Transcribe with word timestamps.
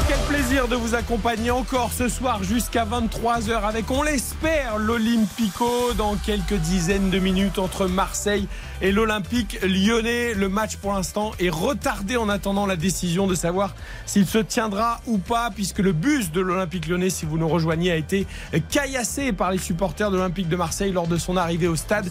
Et 0.00 0.02
quel 0.08 0.18
plaisir 0.20 0.66
de 0.66 0.76
vous 0.76 0.94
accompagner 0.94 1.50
encore 1.50 1.92
ce 1.92 2.08
soir 2.08 2.42
jusqu'à 2.42 2.86
23h 2.86 3.62
avec, 3.62 3.90
on 3.90 4.02
l'espère, 4.02 4.78
l'Olympico 4.78 5.92
dans 5.92 6.16
quelques 6.16 6.54
dizaines 6.54 7.10
de 7.10 7.18
minutes 7.18 7.58
entre 7.58 7.86
Marseille 7.86 8.48
et 8.80 8.92
l'Olympique 8.92 9.58
lyonnais. 9.62 10.32
Le 10.32 10.48
match 10.48 10.76
pour 10.76 10.92
l'instant 10.92 11.32
est 11.38 11.50
retardé 11.50 12.16
en 12.16 12.30
attendant 12.30 12.64
la 12.64 12.76
décision 12.76 13.26
de 13.26 13.34
savoir 13.34 13.74
s'il 14.06 14.26
se 14.26 14.38
tiendra 14.38 15.00
ou 15.06 15.18
pas 15.18 15.50
puisque 15.50 15.80
le 15.80 15.92
bus 15.92 16.32
de 16.32 16.40
l'Olympique 16.40 16.86
lyonnais, 16.88 17.10
si 17.10 17.26
vous 17.26 17.36
nous 17.36 17.48
rejoignez, 17.48 17.90
a 17.90 17.96
été 17.96 18.26
caillassé 18.70 19.32
par 19.32 19.50
les 19.50 19.58
supporters 19.58 20.10
de 20.10 20.16
l'Olympique 20.16 20.48
de 20.48 20.56
Marseille 20.56 20.92
lors 20.92 21.08
de 21.08 21.18
son 21.18 21.36
arrivée 21.36 21.68
au 21.68 21.76
stade. 21.76 22.10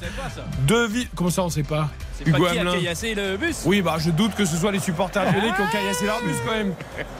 De 0.67 0.89
Comment 1.15 1.31
ça 1.31 1.43
on 1.43 1.49
sait 1.49 1.63
pas? 1.63 1.89
C'est 2.25 2.31
pas 2.31 2.37
Hugo 2.37 2.47
qui 2.47 2.57
a 2.57 2.61
Hamelin. 2.61 2.77
caillassé 2.77 3.15
le 3.15 3.37
bus 3.37 3.61
Oui, 3.65 3.81
bah 3.81 3.95
je 3.99 4.09
doute 4.11 4.35
que 4.35 4.45
ce 4.45 4.57
soit 4.57 4.71
les 4.71 4.79
supporters 4.79 5.23
lyonnais 5.31 5.53
qui 5.55 5.61
ont 5.61 5.67
caillassé 5.71 6.05
leur 6.05 6.21
bus 6.21 6.35
quand 6.45 6.53
même. 6.53 6.73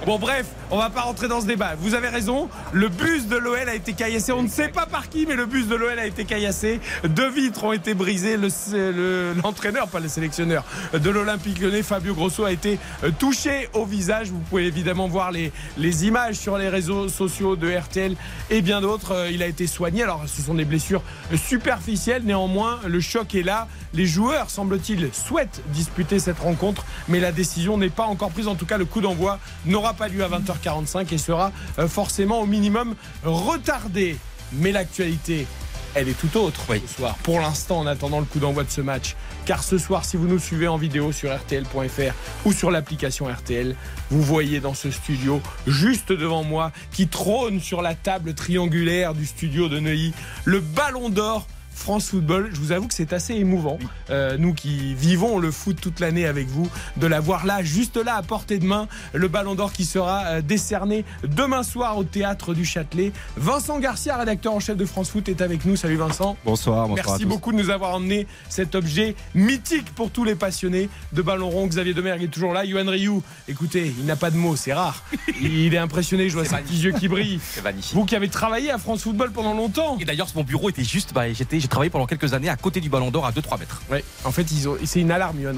Bon, 0.05 0.20
bref, 0.20 0.45
on 0.72 0.77
va 0.77 0.89
pas 0.89 1.02
rentrer 1.02 1.27
dans 1.27 1.41
ce 1.41 1.45
débat. 1.45 1.75
Vous 1.80 1.94
avez 1.94 2.09
raison, 2.09 2.49
le 2.73 2.89
bus 2.89 3.27
de 3.27 3.38
l'OL 3.38 3.67
a 3.70 3.75
été 3.75 3.94
caillassé. 3.94 4.31
On 4.31 4.44
ne 4.44 4.48
sait 4.49 4.70
pas 4.70 4.85
par 4.85 5.09
qui, 5.09 5.25
mais 5.25 5.35
le 5.35 5.45
bus 5.45 5.67
de 5.67 5.75
l'OL 5.75 5.98
a 5.98 6.05
été 6.05 6.25
caillassé. 6.25 6.80
Deux 7.03 7.30
vitres 7.30 7.63
ont 7.63 7.73
été 7.73 7.94
brisées. 7.94 8.38
Le- 8.38 8.49
le- 8.91 9.34
L'entraîneur, 9.44 9.88
pas 9.88 9.99
le 9.99 10.08
sélectionneur 10.08 10.63
de 10.94 11.09
l'Olympique 11.09 11.59
lyonnais, 11.59 11.84
Fabio 11.84 12.13
Grosso, 12.13 12.44
a 12.45 12.52
été 12.52 12.80
euh, 13.03 13.11
touché 13.17 13.70
au 13.73 13.86
visage. 13.86 14.30
Vous 14.30 14.39
pouvez 14.39 14.66
évidemment 14.66 15.08
voir 15.08 15.31
les, 15.31 15.52
les 15.77 16.05
images 16.08 16.36
sur 16.36 16.58
les 16.58 16.70
réseaux 16.70 17.08
sociaux 17.08 17.55
de 17.55 17.72
RTL 17.72 18.16
et 18.50 18.61
bien 18.61 18.81
d'autres. 18.81 19.13
Euh, 19.13 19.31
Il 19.31 19.41
a 19.44 19.47
été 19.47 19.67
soigné. 19.67 20.03
Alors, 20.03 20.23
ce 20.27 20.41
sont 20.41 20.53
des 20.55 20.66
blessures 20.66 21.02
superficielles. 21.36 22.23
Néanmoins, 22.25 22.80
le 22.88 23.00
choc 23.00 23.33
est 23.36 23.44
là. 23.44 23.67
Les 23.94 24.06
joueurs, 24.06 24.50
semble-t-il, 24.50 25.09
souhaitent 25.14 25.62
disputer 25.68 26.20
cette 26.20 26.40
rencontre, 26.40 26.86
mais 27.08 27.20
la 27.20 27.32
décision 27.32 27.78
n'est 27.78 27.90
pas 27.90 28.06
encore 28.06 28.30
prise. 28.30 28.48
En 28.48 28.56
tout 28.56 28.66
cas, 28.66 28.78
le 28.78 28.86
coup 28.86 29.02
d'envoi 29.02 29.40
n'aura 29.66 29.94
pas 29.94 30.08
lieu 30.08 30.23
à 30.23 30.30
20h45 30.30 31.14
et 31.14 31.18
sera 31.18 31.52
euh, 31.80 31.88
forcément 31.88 32.42
au 32.42 32.45
minimum 32.45 32.95
retardé. 33.23 34.17
Mais 34.54 34.72
l'actualité, 34.72 35.48
elle 35.95 36.08
est 36.08 36.20
tout 36.20 36.38
autre 36.38 36.62
ce 36.70 36.95
soir. 36.95 37.16
Pour 37.23 37.40
l'instant, 37.40 37.80
en 37.80 37.88
attendant 37.88 38.20
le 38.20 38.26
coup 38.26 38.40
d'envoi 38.40 38.64
de 38.64 38.70
ce 38.70 38.82
match. 38.82 39.16
Car 39.45 39.64
ce 39.64 39.78
soir, 39.78 40.06
si 40.06 40.17
vous 40.17 40.28
nous 40.28 40.40
suivez 40.40 40.67
en 40.67 40.78
vidéo 40.78 41.12
sur 41.12 41.36
RTL.fr 41.36 42.14
ou 42.45 42.54
sur 42.54 42.70
l'application 42.72 43.28
RTL, 43.28 43.76
vous 44.12 44.22
voyez 44.22 44.60
dans 44.60 44.76
ce 44.76 44.92
studio, 44.92 45.42
juste 45.66 46.12
devant 46.12 46.44
moi, 46.44 46.72
qui 46.92 47.08
trône 47.08 47.60
sur 47.60 47.82
la 47.82 47.95
table 47.95 48.34
triangulaire 48.34 49.14
du 49.14 49.26
studio 49.26 49.67
de 49.67 49.80
Neuilly, 49.80 50.14
le 50.45 50.60
ballon 50.60 51.10
d'or. 51.10 51.48
France 51.80 52.09
Football, 52.09 52.49
je 52.53 52.59
vous 52.59 52.72
avoue 52.73 52.88
que 52.88 52.94
c'est 52.94 53.13
assez 53.13 53.33
émouvant, 53.33 53.80
euh, 54.09 54.38
nous 54.38 54.53
qui 54.53 54.94
vivons 54.94 55.39
le 55.39 55.49
foot 55.49 55.77
toute 55.81 56.02
l'année 56.02 56.25
avec 56.25 56.47
vous, 56.47 56.69
de 56.97 57.08
l'avoir 57.08 57.45
là, 57.45 57.63
juste 57.63 57.95
là, 57.95 58.16
à 58.16 58.21
portée 58.21 58.59
de 58.59 58.66
main, 58.66 58.88
le 59.13 59.27
ballon 59.30 59.55
d'or 59.55 59.71
qui 59.71 59.86
sera 59.86 60.25
euh, 60.25 60.41
décerné 60.41 61.05
demain 61.23 61.63
soir 61.63 61.97
au 61.97 62.03
théâtre 62.03 62.53
du 62.53 62.66
Châtelet. 62.66 63.13
Vincent 63.38 63.80
Garcia, 63.80 64.17
rédacteur 64.17 64.53
en 64.53 64.59
chef 64.59 64.75
de 64.75 64.86
France 64.86 65.09
Foot, 65.09 65.30
est 65.30 65.41
avec 65.41 65.63
nous. 65.66 65.77
Salut 65.77 65.95
Vincent. 65.95 66.36
Bonsoir, 66.44 66.88
bonsoir 66.89 66.95
Merci 66.95 67.23
à 67.23 67.25
tous. 67.25 67.25
beaucoup 67.25 67.52
de 67.53 67.58
nous 67.58 67.69
avoir 67.69 67.95
emmené 67.95 68.27
cet 68.49 68.75
objet 68.75 69.16
mythique 69.33 69.95
pour 69.95 70.11
tous 70.11 70.25
les 70.25 70.36
passionnés 70.36 70.89
de 71.14 71.21
ballon 71.21 71.49
rond. 71.49 71.66
Xavier 71.66 71.93
Demergue 71.93 72.23
est 72.23 72.27
toujours 72.27 72.53
là. 72.53 72.66
Yohan 72.66 72.89
Ryu, 72.89 73.21
écoutez, 73.47 73.93
il 73.97 74.05
n'a 74.05 74.17
pas 74.17 74.31
de 74.31 74.38
mots, 74.38 74.58
c'est 74.58 74.73
rare. 74.73 75.03
Il 75.41 75.73
est 75.73 75.77
impressionné, 75.77 76.30
je 76.30 76.33
vois 76.33 76.45
ses 76.45 76.58
petits 76.58 76.81
yeux 76.81 76.91
qui 76.91 77.08
brillent. 77.08 77.39
C'est 77.41 77.64
magnifique. 77.64 77.95
Vous 77.95 78.03
qui 78.03 78.17
avez 78.17 78.27
travaillé 78.27 78.69
à 78.69 78.77
France 78.77 79.03
Football 79.03 79.31
pendant 79.31 79.53
longtemps. 79.53 79.97
Et 79.99 80.05
d'ailleurs, 80.05 80.27
mon 80.36 80.43
bureau 80.43 80.69
était 80.69 80.83
juste. 80.83 81.14
Bah, 81.14 81.31
j'étais, 81.31 81.59
j'ai 81.70 81.72
travaillé 81.72 81.92
pendant 81.92 82.08
quelques 82.08 82.34
années 82.34 82.50
à 82.50 82.56
côté 82.56 82.81
du 82.81 82.89
Ballon 82.89 83.12
d'Or 83.12 83.28
à 83.28 83.31
2-3 83.31 83.59
mètres. 83.59 83.80
Ouais, 83.92 84.03
en 84.23 84.31
fait, 84.31 84.52
ils 84.52 84.67
ont, 84.67 84.75
c'est 84.86 85.02
une 85.02 85.12
alarme, 85.12 85.39
Yohan. 85.39 85.54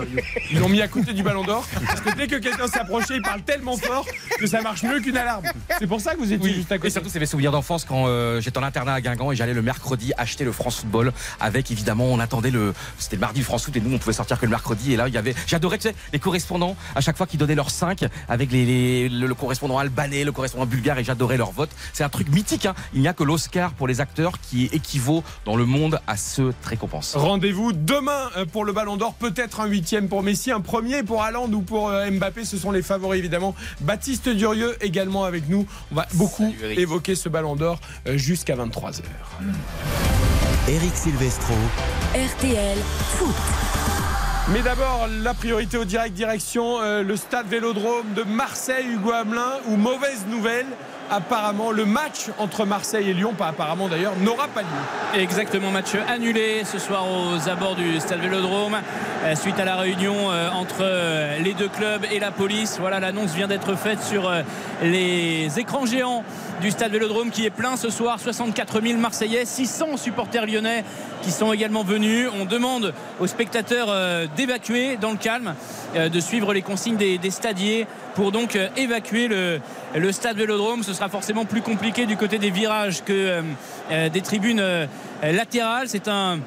Ils 0.52 0.60
l'ont 0.60 0.68
mis 0.68 0.82
à 0.82 0.90
côté 0.90 1.14
du 1.14 1.24
ballon 1.24 1.46
d'or. 1.46 1.66
Parce 1.88 2.02
que 2.02 2.14
dès 2.18 2.28
que 2.28 2.36
quelqu'un 2.36 2.68
s'approchait, 2.68 3.16
il 3.16 3.22
parle 3.22 3.42
tellement 3.44 3.78
fort 3.78 4.06
que 4.38 4.46
ça 4.46 4.60
marche 4.62 4.84
mieux 4.84 5.00
qu'une 5.00 5.16
alarme. 5.16 5.46
C'est 5.80 5.88
pour 5.88 6.02
ça 6.02 6.14
que 6.14 6.20
vous 6.20 6.34
étiez 6.34 6.54
juste 6.54 6.70
à 6.70 6.76
Et 6.76 6.80
côté. 6.80 6.90
surtout, 6.90 7.08
c'est 7.10 7.22
mes 7.22 7.26
souvenirs 7.26 7.54
d'enfance 7.54 7.86
quand 7.86 8.08
euh, 8.08 8.42
j'étais 8.42 8.58
en 8.58 8.64
internat 8.64 8.96
à 8.96 9.00
Guingamp 9.00 9.32
et 9.32 9.38
j'allais 9.38 9.54
le 9.54 9.62
mercredi 9.62 10.12
acheter 10.18 10.44
le 10.44 10.52
France 10.52 10.80
Football 10.82 11.14
avec 11.40 11.72
évidemment, 11.72 12.04
on 12.08 12.20
attendait 12.20 12.52
le. 12.52 12.74
C'était 13.00 13.16
le 13.16 13.22
mardi 13.22 13.40
le 13.40 13.46
France 13.46 13.64
Foot 13.64 13.76
et 13.78 13.80
nous, 13.80 13.96
on 13.96 13.98
pouvait 13.98 14.12
sortir 14.12 14.38
que 14.38 14.46
le 14.46 14.52
mercredi. 14.52 14.92
Et 14.92 14.98
là, 14.98 15.08
il 15.08 15.14
y 15.14 15.18
avait. 15.18 15.34
J'adorais, 15.48 15.78
tu 15.78 15.88
sais, 15.88 15.96
les 16.12 16.20
correspondants 16.20 16.76
à 16.94 17.00
chaque 17.00 17.16
fois 17.16 17.26
qui 17.26 17.38
donnaient 17.38 17.56
leurs 17.56 17.72
5 17.72 18.04
avec 18.28 18.52
les, 18.52 18.66
les- 18.66 19.08
le, 19.10 19.28
le 19.28 19.34
correspondant 19.36 19.78
albanais, 19.78 20.26
le 20.26 20.34
correspondant 20.34 20.66
bulgare 20.66 21.00
et 21.00 21.06
j'adorais 21.06 21.38
leur 21.38 21.52
vote. 21.52 21.70
C'est 21.94 22.04
un 22.04 22.10
truc 22.10 22.28
mythique. 22.28 22.66
Hein. 22.66 22.76
Il 22.94 23.00
n'y 23.00 23.08
a 23.08 23.14
que 23.14 23.24
l'Oscar 23.24 23.72
pour 23.72 23.88
les 23.88 24.02
acteurs 24.02 24.34
qui 24.42 24.66
équivaut 24.74 25.24
dans 25.46 25.56
le 25.56 25.66
monde 25.66 26.00
à 26.08 26.18
ce 26.18 26.52
récompense. 26.64 27.16
Rendez-vous 27.16 27.74
demain 27.74 28.30
euh, 28.38 28.46
pour 28.46 28.66
le 28.66 28.74
Ballon 28.74 28.98
d'Or, 28.98 29.14
peut-être 29.14 29.60
un 29.60 29.66
huitième 29.66 30.08
pour 30.08 30.24
Messi, 30.24 30.52
un 30.52 30.62
premier 30.62 31.04
pour 31.04 31.24
Haaland 31.24 31.52
ou 31.52 31.62
pour 31.62 31.90
euh, 31.90 32.10
Mbappé, 32.10 32.46
ce 32.46 32.58
sont 32.58 32.72
les 32.72 32.82
favoris 32.82 33.20
évidemment. 33.20 33.56
Baptiste 33.82 34.30
Durieux 34.30 34.76
également 34.82 35.24
avec 35.24 35.48
nous. 35.50 35.66
On 35.92 35.96
va 35.96 36.08
beaucoup 36.14 36.54
Salut, 36.60 36.80
évoquer 36.80 37.16
ce 37.16 37.30
Ballon 37.30 37.56
d'Or 37.56 37.80
euh, 38.08 38.18
jusqu'à 38.18 38.56
23h. 38.56 39.02
Eric 40.68 40.96
Silvestro. 40.96 41.54
RTL 42.14 42.78
Foot. 43.18 43.36
Mais 44.50 44.62
d'abord, 44.62 45.08
la 45.22 45.34
priorité 45.34 45.78
au 45.78 45.86
direct 45.86 46.14
direction 46.14 46.82
euh, 46.82 47.04
le 47.04 47.16
stade 47.16 47.48
Vélodrome 47.48 48.14
de 48.16 48.24
Marseille, 48.24 48.86
Hugo 48.86 49.12
Hamelin, 49.12 49.60
où 49.68 49.78
mauvaise 49.78 50.26
nouvelle. 50.30 50.66
Apparemment, 51.14 51.72
le 51.72 51.84
match 51.84 52.30
entre 52.38 52.64
Marseille 52.66 53.10
et 53.10 53.14
Lyon, 53.14 53.34
pas 53.38 53.48
apparemment 53.48 53.90
d'ailleurs, 53.90 54.14
n'aura 54.22 54.48
pas 54.48 54.62
lieu. 54.62 55.20
Exactement, 55.22 55.70
match 55.70 55.90
annulé 56.08 56.64
ce 56.64 56.80
soir 56.80 57.04
aux 57.06 57.50
abords 57.50 57.76
du 57.76 58.00
stade 58.00 58.22
Vélodrome 58.22 58.78
euh, 59.26 59.36
suite 59.36 59.60
à 59.60 59.66
la 59.66 59.76
réunion 59.76 60.32
euh, 60.32 60.50
entre 60.52 60.78
euh, 60.80 61.38
les 61.40 61.54
deux 61.54 61.68
clubs 61.68 62.06
et 62.10 62.20
la 62.20 62.32
police. 62.32 62.78
Voilà, 62.80 63.02
l'annonce 63.02 63.34
vient 63.34 63.50
d'être 63.50 63.76
faite 63.76 64.02
sur 64.02 64.32
les 64.82 65.60
écrans 65.60 65.86
géants 65.86 66.24
du 66.62 66.70
stade 66.70 66.92
Vélodrome 66.92 67.32
qui 67.32 67.46
est 67.46 67.50
plein 67.50 67.76
ce 67.76 67.90
soir. 67.90 68.20
64 68.20 68.82
000 68.82 69.00
Marseillais, 69.00 69.46
600 69.46 69.98
supporters 69.98 70.46
lyonnais 70.46 70.84
qui 71.24 71.32
sont 71.32 71.52
également 71.52 71.84
venus. 71.84 72.30
On 72.40 72.46
demande 72.46 72.94
aux 73.20 73.26
spectateurs 73.26 73.88
euh, 73.90 74.28
d'évacuer 74.36 74.96
dans 74.98 75.10
le 75.12 75.18
calme, 75.18 75.56
euh, 75.96 76.08
de 76.08 76.20
suivre 76.20 76.54
les 76.54 76.62
consignes 76.62 76.98
des, 76.98 77.32
stadiers 77.32 77.88
pour 78.14 78.32
donc 78.32 78.56
euh, 78.56 78.68
évacuer 78.78 79.28
le, 79.28 79.60
le 79.96 80.12
stade 80.12 80.38
Vélodrome. 80.38 80.84
Ce 80.84 80.94
sera 80.94 81.10
forcément 81.10 81.46
plus 81.46 81.62
compliqué 81.62 82.06
du 82.06 82.16
côté 82.16 82.38
des 82.38 82.52
virages 82.52 83.04
que 83.04 83.42
des 83.90 84.22
tribunes 84.22 84.64
latérales. 85.24 85.90
C'est 85.90 86.08
un 86.08 86.40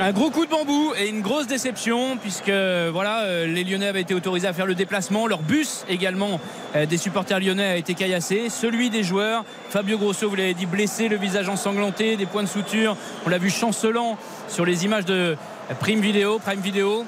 un 0.00 0.12
gros 0.12 0.30
coup 0.30 0.46
de 0.46 0.50
bambou 0.50 0.92
et 0.96 1.08
une 1.08 1.22
grosse 1.22 1.48
déception 1.48 2.16
puisque 2.18 2.50
voilà 2.50 3.22
euh, 3.22 3.46
les 3.46 3.64
Lyonnais 3.64 3.88
avaient 3.88 4.02
été 4.02 4.14
autorisés 4.14 4.46
à 4.46 4.52
faire 4.52 4.66
le 4.66 4.76
déplacement. 4.76 5.26
Leur 5.26 5.40
bus 5.40 5.84
également 5.88 6.40
euh, 6.76 6.86
des 6.86 6.98
supporters 6.98 7.40
lyonnais 7.40 7.66
a 7.66 7.76
été 7.76 7.94
caillassé. 7.94 8.48
Celui 8.48 8.90
des 8.90 9.02
joueurs, 9.02 9.44
Fabio 9.70 9.98
Grosso, 9.98 10.28
vous 10.28 10.36
l'avez 10.36 10.54
dit, 10.54 10.66
blessé, 10.66 11.08
le 11.08 11.16
visage 11.16 11.48
ensanglanté, 11.48 12.16
des 12.16 12.26
points 12.26 12.44
de 12.44 12.48
suture. 12.48 12.96
On 13.26 13.28
l'a 13.28 13.38
vu 13.38 13.50
chancelant 13.50 14.16
sur 14.48 14.64
les 14.64 14.84
images 14.84 15.04
de 15.04 15.36
Prime 15.80 16.00
Vidéo, 16.00 16.38
Prime 16.38 16.60
Vidéo. 16.60 17.04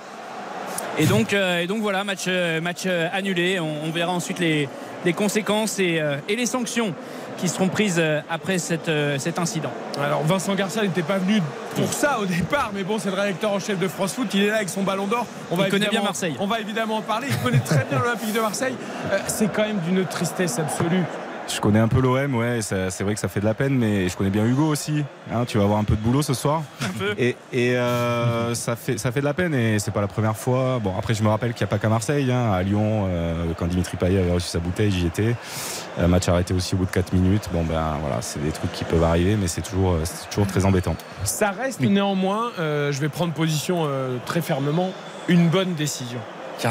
Et 0.98 1.06
donc, 1.06 1.32
euh, 1.32 1.60
et 1.60 1.68
donc 1.68 1.82
voilà, 1.82 2.02
match, 2.02 2.26
annulé. 3.12 3.60
On, 3.60 3.90
verra 3.90 4.12
ensuite 4.12 4.40
les, 4.40 4.68
conséquences 5.14 5.78
et 5.78 6.02
les 6.28 6.46
sanctions 6.46 6.94
qui 7.40 7.48
seront 7.48 7.68
prises 7.68 7.96
euh, 7.98 8.20
après 8.28 8.58
cette, 8.58 8.88
euh, 8.88 9.18
cet 9.18 9.38
incident. 9.38 9.70
Alors 9.98 10.22
Vincent 10.24 10.54
Garcia 10.54 10.82
n'était 10.82 11.02
pas 11.02 11.18
venu 11.18 11.40
pour 11.74 11.92
ça 11.92 12.18
au 12.20 12.26
départ, 12.26 12.70
mais 12.74 12.84
bon, 12.84 12.98
c'est 12.98 13.10
le 13.10 13.16
rédacteur 13.16 13.52
en 13.52 13.58
chef 13.58 13.78
de 13.78 13.88
France 13.88 14.12
Foot. 14.12 14.28
Il 14.34 14.42
est 14.42 14.48
là 14.48 14.56
avec 14.56 14.68
son 14.68 14.82
ballon 14.82 15.06
d'or. 15.06 15.26
On 15.50 15.56
Il 15.56 15.70
connaît 15.70 15.88
bien 15.88 16.02
Marseille. 16.02 16.36
On 16.38 16.46
va 16.46 16.60
évidemment 16.60 16.98
en 16.98 17.02
parler. 17.02 17.28
Il 17.30 17.36
connaît 17.38 17.60
très 17.60 17.84
bien 17.88 17.98
l'Olympique 17.98 18.32
de 18.32 18.40
Marseille. 18.40 18.74
Euh, 19.10 19.18
c'est 19.26 19.50
quand 19.50 19.62
même 19.62 19.78
d'une 19.80 20.04
tristesse 20.04 20.58
absolue. 20.58 21.04
Je 21.52 21.60
connais 21.60 21.80
un 21.80 21.88
peu 21.88 22.00
l'OM, 22.00 22.36
ouais, 22.36 22.60
c'est 22.62 23.00
vrai 23.02 23.14
que 23.14 23.20
ça 23.20 23.28
fait 23.28 23.40
de 23.40 23.44
la 23.44 23.54
peine, 23.54 23.76
mais 23.76 24.08
je 24.08 24.16
connais 24.16 24.30
bien 24.30 24.46
Hugo 24.46 24.66
aussi. 24.68 25.04
hein, 25.32 25.44
tu 25.46 25.58
vas 25.58 25.64
avoir 25.64 25.78
un 25.80 25.84
peu 25.84 25.96
de 25.96 26.00
boulot 26.00 26.22
ce 26.22 26.32
soir. 26.32 26.62
Et, 27.18 27.36
et, 27.52 27.76
euh, 27.76 28.54
ça, 28.54 28.76
fait, 28.76 28.98
ça 28.98 29.10
fait 29.10 29.20
de 29.20 29.24
la 29.24 29.34
peine, 29.34 29.52
et 29.54 29.78
c'est 29.80 29.90
pas 29.90 30.00
la 30.00 30.06
première 30.06 30.36
fois. 30.36 30.78
Bon, 30.82 30.92
après, 30.96 31.12
je 31.12 31.22
me 31.24 31.28
rappelle 31.28 31.52
qu'il 31.52 31.64
n'y 31.64 31.68
a 31.68 31.70
pas 31.70 31.78
qu'à 31.78 31.88
Marseille, 31.88 32.30
hein, 32.30 32.52
à 32.52 32.62
Lyon, 32.62 33.06
euh, 33.08 33.46
quand 33.58 33.66
Dimitri 33.66 33.96
Payet 33.96 34.20
avait 34.20 34.32
reçu 34.32 34.48
sa 34.48 34.60
bouteille, 34.60 34.92
j'y 34.92 35.06
étais. 35.06 35.34
Euh, 35.98 36.06
match 36.06 36.28
arrêté 36.28 36.54
aussi 36.54 36.74
au 36.76 36.78
bout 36.78 36.86
de 36.86 36.90
4 36.92 37.12
minutes. 37.14 37.48
Bon, 37.52 37.64
ben 37.64 37.96
voilà, 38.00 38.22
c'est 38.22 38.40
des 38.42 38.52
trucs 38.52 38.72
qui 38.72 38.84
peuvent 38.84 39.02
arriver, 39.02 39.36
mais 39.36 39.48
c'est 39.48 39.62
toujours, 39.62 39.92
euh, 39.92 40.04
toujours 40.30 40.46
très 40.46 40.64
embêtant. 40.64 40.94
Ça 41.24 41.50
reste 41.50 41.80
néanmoins, 41.80 42.52
euh, 42.60 42.92
je 42.92 43.00
vais 43.00 43.08
prendre 43.08 43.32
position 43.32 43.82
euh, 43.86 44.18
très 44.24 44.40
fermement, 44.40 44.90
une 45.28 45.48
bonne 45.48 45.74
décision. 45.74 46.20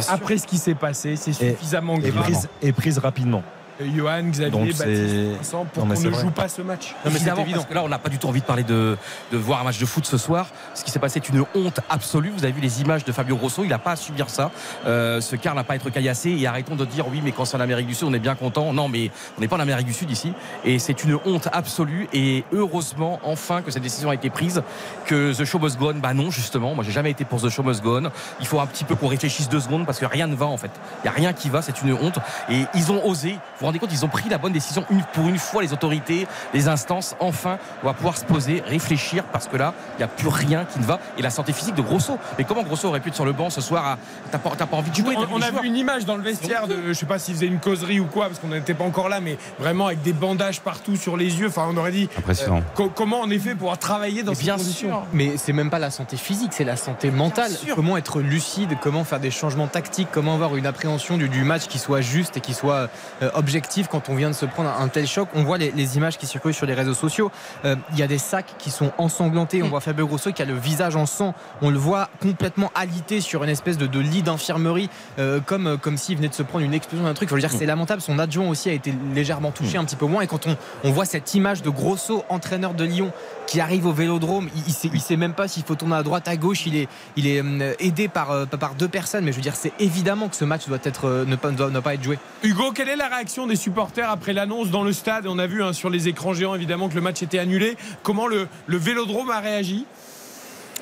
Après 0.07 0.37
ce 0.37 0.47
qui 0.47 0.57
s'est 0.57 0.75
passé, 0.75 1.15
c'est 1.15 1.33
suffisamment 1.33 1.95
Et 1.97 2.11
grave. 2.11 2.23
prise, 2.23 2.47
et 2.61 2.71
prise 2.71 2.97
rapidement. 2.99 3.43
Johan, 3.85 4.23
Xavier, 4.29 4.49
Donc, 4.51 4.67
Baptiste, 4.67 4.85
Vincent, 4.85 5.65
pour 5.73 5.83
qu'on 5.83 5.89
ne 5.89 6.09
vrai. 6.09 6.21
joue 6.21 6.31
pas 6.31 6.49
ce 6.49 6.61
match. 6.61 6.95
Non, 7.05 7.11
mais 7.11 7.19
évident. 7.19 7.43
Parce 7.53 7.65
que 7.65 7.73
là, 7.73 7.83
on 7.83 7.89
n'a 7.89 7.99
pas 7.99 8.09
du 8.09 8.17
tout 8.17 8.27
envie 8.27 8.41
de 8.41 8.45
parler 8.45 8.63
de, 8.63 8.97
de 9.31 9.37
voir 9.37 9.61
un 9.61 9.63
match 9.63 9.79
de 9.79 9.85
foot 9.85 10.05
ce 10.05 10.17
soir. 10.17 10.47
Ce 10.73 10.83
qui 10.83 10.91
s'est 10.91 10.99
passé 10.99 11.19
est 11.19 11.29
une 11.29 11.45
honte 11.55 11.79
absolue. 11.89 12.29
Vous 12.29 12.43
avez 12.43 12.51
vu 12.51 12.61
les 12.61 12.81
images 12.81 13.05
de 13.05 13.11
Fabio 13.11 13.37
Grosso. 13.37 13.63
Il 13.63 13.69
n'a 13.69 13.79
pas 13.79 13.91
à 13.91 13.95
subir 13.95 14.29
ça. 14.29 14.51
Euh, 14.85 15.21
ce 15.21 15.35
car 15.35 15.55
n'a 15.55 15.63
pas 15.63 15.73
à 15.73 15.75
être 15.77 15.89
caillassé. 15.89 16.31
Et 16.31 16.45
arrêtons 16.47 16.75
de 16.75 16.85
dire 16.85 17.07
oui, 17.07 17.21
mais 17.23 17.31
quand 17.31 17.45
c'est 17.45 17.55
en 17.57 17.61
Amérique 17.61 17.87
du 17.87 17.95
Sud, 17.95 18.07
on 18.09 18.13
est 18.13 18.19
bien 18.19 18.35
content. 18.35 18.73
Non, 18.73 18.89
mais 18.89 19.11
on 19.37 19.41
n'est 19.41 19.47
pas 19.47 19.55
en 19.55 19.61
Amérique 19.61 19.87
du 19.87 19.93
Sud 19.93 20.11
ici. 20.11 20.33
Et 20.65 20.77
c'est 20.79 21.03
une 21.03 21.17
honte 21.25 21.47
absolue. 21.51 22.07
Et 22.13 22.43
heureusement, 22.51 23.19
enfin, 23.23 23.61
que 23.61 23.71
cette 23.71 23.83
décision 23.83 24.09
a 24.09 24.13
été 24.15 24.29
prise. 24.29 24.61
Que 25.05 25.33
The 25.33 25.45
Show 25.45 25.59
Must 25.59 25.77
Go 25.77 25.91
On, 25.91 25.99
bah 25.99 26.13
non, 26.13 26.31
justement. 26.31 26.75
Moi, 26.75 26.83
j'ai 26.83 26.91
jamais 26.91 27.11
été 27.11 27.23
pour 27.23 27.41
The 27.41 27.49
Show 27.49 27.63
Must 27.63 27.81
Go 27.81 27.99
On. 27.99 28.11
Il 28.41 28.45
faut 28.47 28.59
un 28.59 28.67
petit 28.67 28.83
peu 28.83 28.95
qu'on 28.95 29.07
réfléchisse 29.07 29.47
deux 29.47 29.61
secondes 29.61 29.85
parce 29.85 29.99
que 29.99 30.05
rien 30.05 30.27
ne 30.27 30.35
va 30.35 30.47
en 30.47 30.57
fait. 30.57 30.71
Il 30.99 31.03
n'y 31.03 31.09
a 31.09 31.13
rien 31.13 31.31
qui 31.33 31.49
va. 31.49 31.61
C'est 31.61 31.81
une 31.81 31.93
honte. 31.93 32.19
Et 32.49 32.65
ils 32.75 32.91
ont 32.91 33.05
osé. 33.07 33.37
Vous 33.59 33.68
rendez 33.69 33.79
compte, 33.79 33.91
ils 33.93 34.05
ont 34.05 34.09
pris 34.09 34.29
la 34.29 34.37
bonne 34.37 34.53
décision 34.53 34.83
une, 34.89 35.03
pour 35.13 35.27
une 35.29 35.37
fois, 35.37 35.61
les 35.61 35.73
autorités, 35.73 36.27
les 36.53 36.67
instances. 36.67 37.15
Enfin, 37.19 37.57
on 37.83 37.87
va 37.87 37.93
pouvoir 37.93 38.17
se 38.17 38.25
poser, 38.25 38.61
réfléchir 38.65 39.23
parce 39.25 39.47
que 39.47 39.57
là, 39.57 39.73
il 39.95 39.97
n'y 39.99 40.03
a 40.03 40.07
plus 40.07 40.27
rien 40.27 40.65
qui 40.65 40.79
ne 40.79 40.85
va. 40.85 40.99
Et 41.17 41.21
la 41.21 41.29
santé 41.29 41.53
physique 41.53 41.75
de 41.75 41.81
Grosso. 41.81 42.17
Mais 42.37 42.43
comment 42.43 42.63
Grosso 42.63 42.87
aurait 42.87 42.99
pu 42.99 43.09
être 43.09 43.15
sur 43.15 43.25
le 43.25 43.31
banc 43.33 43.49
ce 43.49 43.61
soir 43.61 43.85
à... 43.85 43.97
T'as 44.31 44.37
pas, 44.37 44.51
t'as 44.57 44.65
pas 44.65 44.77
envie 44.77 44.89
de 44.91 44.95
jouer 44.95 45.15
On, 45.17 45.41
a 45.41 45.49
joueurs 45.49 45.61
vu 45.61 45.67
une 45.67 45.75
image 45.77 46.05
dans 46.05 46.15
le 46.15 46.21
vestiaire 46.23 46.67
de, 46.67 46.75
je 46.87 46.93
sais 46.93 47.05
pas 47.05 47.19
s'il 47.19 47.33
faisait 47.35 47.47
une 47.47 47.59
causerie 47.59 47.99
ou 47.99 48.05
quoi, 48.05 48.27
parce 48.27 48.39
qu'on 48.39 48.47
n'était 48.49 48.73
pas 48.73 48.83
encore 48.83 49.09
là, 49.09 49.19
mais 49.21 49.37
vraiment 49.59 49.87
avec 49.87 50.01
des 50.01 50.13
bandages 50.13 50.61
partout 50.61 50.95
sur 50.95 51.17
les 51.17 51.39
yeux. 51.39 51.47
Enfin, 51.47 51.67
on 51.69 51.77
aurait 51.77 51.91
dit 51.91 52.09
Impressionnant. 52.17 52.61
co- 52.75 52.89
comment 52.93 53.21
en 53.21 53.29
effet 53.29 53.55
pouvoir 53.55 53.77
travailler 53.77 54.23
dans 54.23 54.31
Mais 54.31 54.35
ces 54.37 54.43
bien 54.43 54.57
conditions. 54.57 54.89
sûr. 54.89 55.05
Mais 55.13 55.37
c'est 55.37 55.53
même 55.53 55.69
pas 55.69 55.79
la 55.79 55.91
santé 55.91 56.17
physique, 56.17 56.51
c'est 56.53 56.63
la 56.63 56.75
santé 56.75 57.11
mentale. 57.11 57.51
Comment 57.75 57.97
être 57.97 58.21
lucide, 58.21 58.77
comment 58.81 59.03
faire 59.03 59.19
des 59.19 59.31
changements 59.31 59.67
tactiques, 59.67 60.09
comment 60.11 60.33
avoir 60.33 60.55
une 60.55 60.65
appréhension 60.65 61.17
du, 61.17 61.29
du 61.29 61.43
match 61.43 61.67
qui 61.67 61.79
soit 61.79 62.01
juste 62.01 62.37
et 62.37 62.41
qui 62.41 62.53
soit 62.53 62.89
euh, 63.21 63.29
objectif 63.59 63.89
quand 63.89 64.07
on 64.07 64.15
vient 64.15 64.29
de 64.29 64.35
se 64.35 64.45
prendre 64.45 64.69
un, 64.69 64.87
tel 64.87 65.05
choc. 65.05 65.27
On 65.35 65.43
voit 65.43 65.57
les, 65.57 65.71
les 65.71 65.97
images 65.97 66.17
qui 66.17 66.25
circulent 66.25 66.53
sur 66.53 66.65
les 66.65 66.73
réseaux 66.73 66.93
sociaux. 66.93 67.29
Euh, 67.65 67.75
Il 67.91 67.99
y 67.99 68.03
a 68.03 68.07
des 68.07 68.17
sacs 68.17 68.55
qui 68.57 68.71
sont 68.71 68.91
ensanglantés. 68.97 69.61
On 69.61 69.67
voit 69.67 69.81
Fabio 69.81 70.07
Grosso 70.07 70.31
qui 70.31 70.41
a 70.41 70.45
le 70.45 70.55
visage 70.55 70.95
en 70.95 71.05
sang. 71.05 71.33
On 71.61 71.69
le 71.69 71.77
voit 71.77 72.09
complètement 72.21 72.71
alité 72.73 73.19
sur 73.19 73.43
une 73.43 73.49
espèce 73.49 73.77
de, 73.77 73.85
de 73.85 73.99
lit 73.99 74.23
d'infirmerie, 74.23 74.89
euh, 75.19 75.41
comme, 75.45 75.77
comme 75.77 75.97
s'il 75.97 76.15
venait 76.15 76.29
de 76.29 76.33
se 76.33 76.43
prendre 76.43 76.63
une 76.63 76.73
explosion 76.73 77.05
d'un 77.05 77.13
truc. 77.13 77.27
Faut 77.29 77.35
le 77.35 77.41
dire, 77.41 77.51
c'est 77.51 77.65
lamentable. 77.65 78.01
Son 78.01 78.17
adjoint 78.17 78.47
aussi 78.47 78.69
a 78.69 78.73
été 78.73 78.93
légèrement 79.13 79.51
touché, 79.51 79.77
un 79.77 79.83
petit 79.83 79.97
peu 79.97 80.05
moins. 80.05 80.21
Et 80.21 80.27
quand 80.27 80.47
on, 80.47 80.55
on 80.85 80.91
voit 80.91 81.05
cette 81.05 81.33
image 81.33 81.61
de 81.61 81.69
Grosso, 81.69 82.23
entraîneur 82.29 82.73
de 82.73 82.85
Lyon, 82.85 83.11
qui 83.45 83.59
arrive 83.59 83.85
au 83.85 83.93
vélodrome, 83.93 84.47
il, 84.55 84.63
il 84.67 84.73
sait, 84.73 84.89
il 84.93 85.01
sait 85.01 85.17
même 85.17 85.33
pas 85.33 85.47
s'il 85.47 85.63
faut 85.63 85.75
tourner 85.75 85.95
à 85.95 86.03
droite, 86.03 86.27
à 86.29 86.37
gauche. 86.37 86.65
Il 86.65 86.77
est, 86.77 86.87
il 87.17 87.27
est 87.27 87.43
euh, 87.43 87.73
aidé 87.79 88.07
par, 88.07 88.31
euh, 88.31 88.45
par 88.45 88.75
deux 88.75 88.87
personnes. 88.87 89.25
Mais 89.25 89.31
je 89.31 89.37
veux 89.37 89.43
dire, 89.43 89.55
c'est 89.55 89.73
évidemment 89.79 90.29
que 90.29 90.35
ce 90.35 90.45
match 90.45 90.67
doit 90.67 90.77
être, 90.83 91.05
euh, 91.09 91.25
ne, 91.25 91.35
pas, 91.35 91.51
doit 91.51 91.69
ne 91.69 91.79
pas 91.79 91.95
être 91.95 92.03
joué. 92.03 92.19
Hugo, 92.43 92.71
quelle 92.71 92.89
est 92.89 92.95
la 92.95 93.07
réaction 93.07 93.47
des 93.49 93.57
supporters 93.57 94.09
après 94.09 94.31
l'annonce 94.31 94.69
dans 94.69 94.83
le 94.83 94.93
stade 94.93 95.27
On 95.27 95.37
a 95.39 95.47
vu 95.47 95.61
hein, 95.61 95.73
sur 95.73 95.89
les 95.89 96.07
écrans 96.07 96.33
géants 96.33 96.55
évidemment 96.55 96.87
que 96.87 96.95
le 96.95 97.01
match 97.01 97.21
était 97.21 97.39
annulé. 97.39 97.75
Comment 98.03 98.27
le, 98.27 98.47
vélodrome 98.67 99.29
a 99.29 99.39
réagi? 99.41 99.85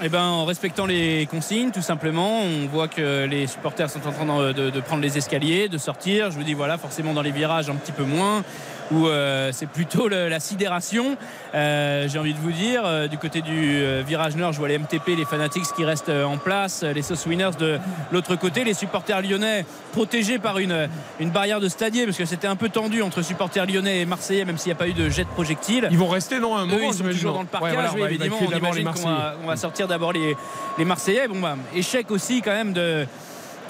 Eh 0.04 0.10
ben, 0.10 0.22
en 0.22 0.46
respectant 0.46 0.86
les 0.86 1.26
consignes, 1.26 1.72
tout 1.72 1.82
simplement, 1.82 2.42
on 2.42 2.68
voit 2.68 2.88
que 2.88 3.26
les 3.26 3.48
supporters 3.48 3.90
sont 3.90 4.06
en 4.08 4.12
train 4.12 4.26
de, 4.28 4.52
de- 4.52 4.70
de 4.70 4.80
prendre 4.80 5.02
les 5.02 5.18
escaliers, 5.18 5.70
de 5.70 5.80
sortir. 5.80 6.30
Je 6.30 6.38
vous 6.38 6.44
dis, 6.44 6.54
voilà, 6.54 6.78
forcément 6.78 7.16
dans 7.16 7.24
les 7.24 7.32
virages 7.32 7.68
un 7.72 7.74
petit 7.76 7.92
peu 7.92 8.04
moins, 8.04 8.44
où 8.92 9.08
euh, 9.08 9.52
c'est 9.54 9.68
plutôt 9.70 10.08
le- 10.08 10.30
la 10.30 10.40
sidération. 10.40 11.18
Euh, 11.56 12.08
J'ai 12.08 12.20
envie 12.20 12.34
de 12.34 12.40
vous 12.40 12.52
dire, 12.52 12.84
euh, 12.86 13.08
du 13.08 13.18
côté 13.18 13.42
du 13.42 13.52
euh, 13.82 14.04
virage 14.06 14.36
nord, 14.36 14.54
je 14.54 14.60
vois 14.60 14.68
les 14.68 14.78
MTP, 14.78 15.16
les 15.18 15.26
Fanatics 15.26 15.66
qui 15.76 15.84
restent 15.86 16.10
en 16.10 16.38
place, 16.38 16.84
les 16.84 17.02
Sauce 17.02 17.26
Winners 17.26 17.52
de 17.60 17.80
l'autre 18.12 18.36
côté, 18.36 18.64
les 18.64 18.74
supporters 18.74 19.22
lyonnais 19.22 19.66
protégés 19.92 20.40
par 20.40 20.60
une, 20.60 20.88
une 21.20 21.30
barrière 21.32 21.60
de 21.60 21.68
stadier, 21.70 22.06
parce 22.06 22.18
que 22.18 22.26
c'était 22.26 22.48
un 22.48 22.56
peu 22.56 22.70
tendu 22.70 23.02
entre 23.02 23.22
supporters 23.22 23.66
lyonnais 23.66 24.02
et 24.02 24.06
marseillais, 24.06 24.46
même 24.46 24.58
s'il 24.58 24.70
n'y 24.70 24.74
a 24.78 24.80
pas 24.80 24.88
eu 24.88 24.94
de 24.94 25.10
jet 25.10 25.24
de 25.24 25.30
projectile. 25.30 25.88
Ils 25.92 25.98
vont 25.98 26.08
rester 26.08 26.40
non 26.40 26.56
un 26.56 26.64
Eux, 26.66 26.68
moment 26.68 26.92
ils 26.92 26.94
sont 26.94 27.04
toujours 27.04 27.34
dans 27.34 27.40
le 27.42 27.46
Ouais, 27.46 27.52
parcage. 27.52 27.74
voilà, 27.74 27.92
on 27.92 27.96
oui, 27.96 28.02
va 28.02 28.10
évidemment, 28.10 28.38
on 28.42 28.52
imagine 28.58 28.86
qu'on 28.92 29.10
va, 29.10 29.36
on 29.44 29.48
va 29.48 29.56
sortir 29.58 29.88
d'abord 29.88 30.14
les, 30.14 30.36
les 30.78 30.86
Marseillais. 30.86 31.28
Bon, 31.28 31.40
bah, 31.40 31.56
échec 31.76 32.10
aussi 32.12 32.42
quand 32.42 32.52
même 32.52 32.74
de, 32.74 33.06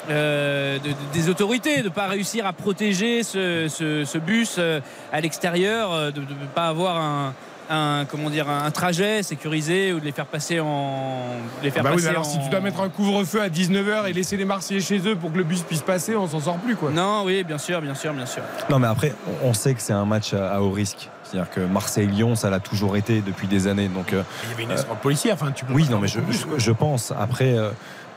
euh, 0.09 0.77
de- 0.79 0.89
de- 0.89 0.95
des 1.13 1.29
autorités 1.29 1.79
de 1.79 1.85
ne 1.85 1.89
pas 1.89 2.07
réussir 2.07 2.45
à 2.45 2.53
protéger 2.53 3.23
ce, 3.23 3.67
ce- 3.69 4.05
ce 4.05 4.17
bus 4.17 4.55
euh, 4.57 4.79
à 5.11 5.21
l'extérieur, 5.21 5.91
euh, 5.93 6.11
de 6.11 6.21
ne 6.21 6.25
pas 6.55 6.67
avoir 6.67 6.97
un, 6.97 7.33
un- 7.69 8.05
comment 8.09 8.29
dire, 8.29 8.49
un 8.49 8.71
trajet 8.71 9.23
sécurisé 9.23 9.91
ou 9.91 9.99
de 9.99 10.05
les 10.05 10.11
faire 10.13 10.25
passer 10.25 10.59
en. 10.61 11.19
les 11.61 11.69
faire 11.71 11.83
Bah 11.83 11.89
oui, 11.89 11.95
passer 11.97 12.05
mais 12.07 12.11
alors 12.11 12.25
en- 12.25 12.29
si 12.29 12.39
tu 12.39 12.49
dois 12.49 12.61
mettre 12.61 12.79
un 12.81 12.87
couvre-feu 12.89 13.41
à 13.41 13.49
19h 13.49 14.07
et 14.07 14.13
laisser 14.13 14.37
les 14.37 14.45
Marseillais 14.45 14.79
chez 14.79 14.99
eux 15.05 15.15
pour 15.17 15.31
que 15.33 15.37
le 15.37 15.43
bus 15.43 15.61
puisse 15.63 15.81
passer, 15.81 16.15
on 16.15 16.27
s'en 16.27 16.39
sort 16.39 16.57
plus 16.57 16.75
quoi. 16.77 16.91
Non, 16.91 17.23
oui, 17.25 17.43
bien 17.43 17.57
sûr, 17.57 17.81
bien 17.81 17.95
sûr, 17.95 18.13
bien 18.13 18.25
sûr. 18.25 18.41
Non, 18.69 18.79
mais 18.79 18.87
après, 18.87 19.13
on 19.43 19.53
sait 19.53 19.73
que 19.73 19.81
c'est 19.81 19.93
un 19.93 20.05
match 20.05 20.33
à, 20.33 20.61
haut 20.61 20.71
risque. 20.71 21.09
C'est-à-dire 21.23 21.51
que 21.51 21.59
Marseille-Lyon, 21.59 22.35
ça 22.37 22.49
l'a 22.49 22.61
toujours 22.61 22.95
été 22.95 23.19
depuis 23.19 23.47
des 23.47 23.67
années. 23.67 23.89
Donc, 23.89 24.13
euh, 24.13 24.23
Il 24.45 24.49
y 24.51 24.53
avait 24.53 24.63
une 24.63 24.71
escorte 24.71 25.01
policière, 25.01 25.33
enfin 25.33 25.51
tu 25.51 25.65
peux 25.65 25.73
oui, 25.73 25.83
non, 25.91 25.99
faire 25.99 26.21
mais 26.23 26.31
je, 26.31 26.47
je- 26.57 26.71
pense. 26.71 27.11
Après, 27.19 27.57
euh, 27.57 27.71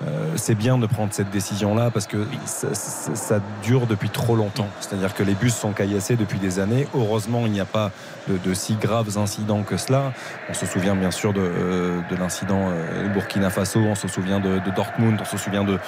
euh, 0.06 0.32
c'est 0.36 0.54
bien 0.54 0.78
de 0.78 0.86
prendre 0.86 1.12
cette 1.12 1.30
décision-là 1.30 1.90
parce 1.90 2.06
que 2.06 2.26
ça, 2.46 2.74
ça- 2.74 3.14
ça 3.14 3.40
dure 3.62 3.86
depuis 3.86 4.08
trop 4.08 4.34
longtemps. 4.36 4.68
C'est-à-dire 4.80 5.14
que 5.14 5.22
les 5.22 5.34
bus 5.34 5.54
sont 5.54 5.72
caillassés 5.72 6.16
depuis 6.16 6.38
des 6.38 6.58
années. 6.58 6.86
Heureusement, 6.94 7.42
il 7.46 7.52
n'y 7.52 7.60
a 7.60 7.66
pas 7.66 7.90
de, 8.38 8.54
si 8.54 8.74
graves 8.74 9.18
incidents 9.18 9.62
que 9.62 9.76
cela. 9.76 10.12
On 10.48 10.54
se 10.54 10.66
souvient 10.66 10.94
bien 10.94 11.10
sûr 11.10 11.32
de, 11.32 11.40
euh, 11.40 12.00
de 12.10 12.16
l'incident 12.16 12.68
euh, 12.68 13.08
Burkina 13.08 13.50
Faso, 13.50 13.80
on 13.80 13.94
se 13.94 14.08
souvient 14.08 14.40
de, 14.40 14.60
Dortmund, 14.74 15.18
on 15.20 15.24
se 15.24 15.36
souvient 15.36 15.64
de, 15.64 15.78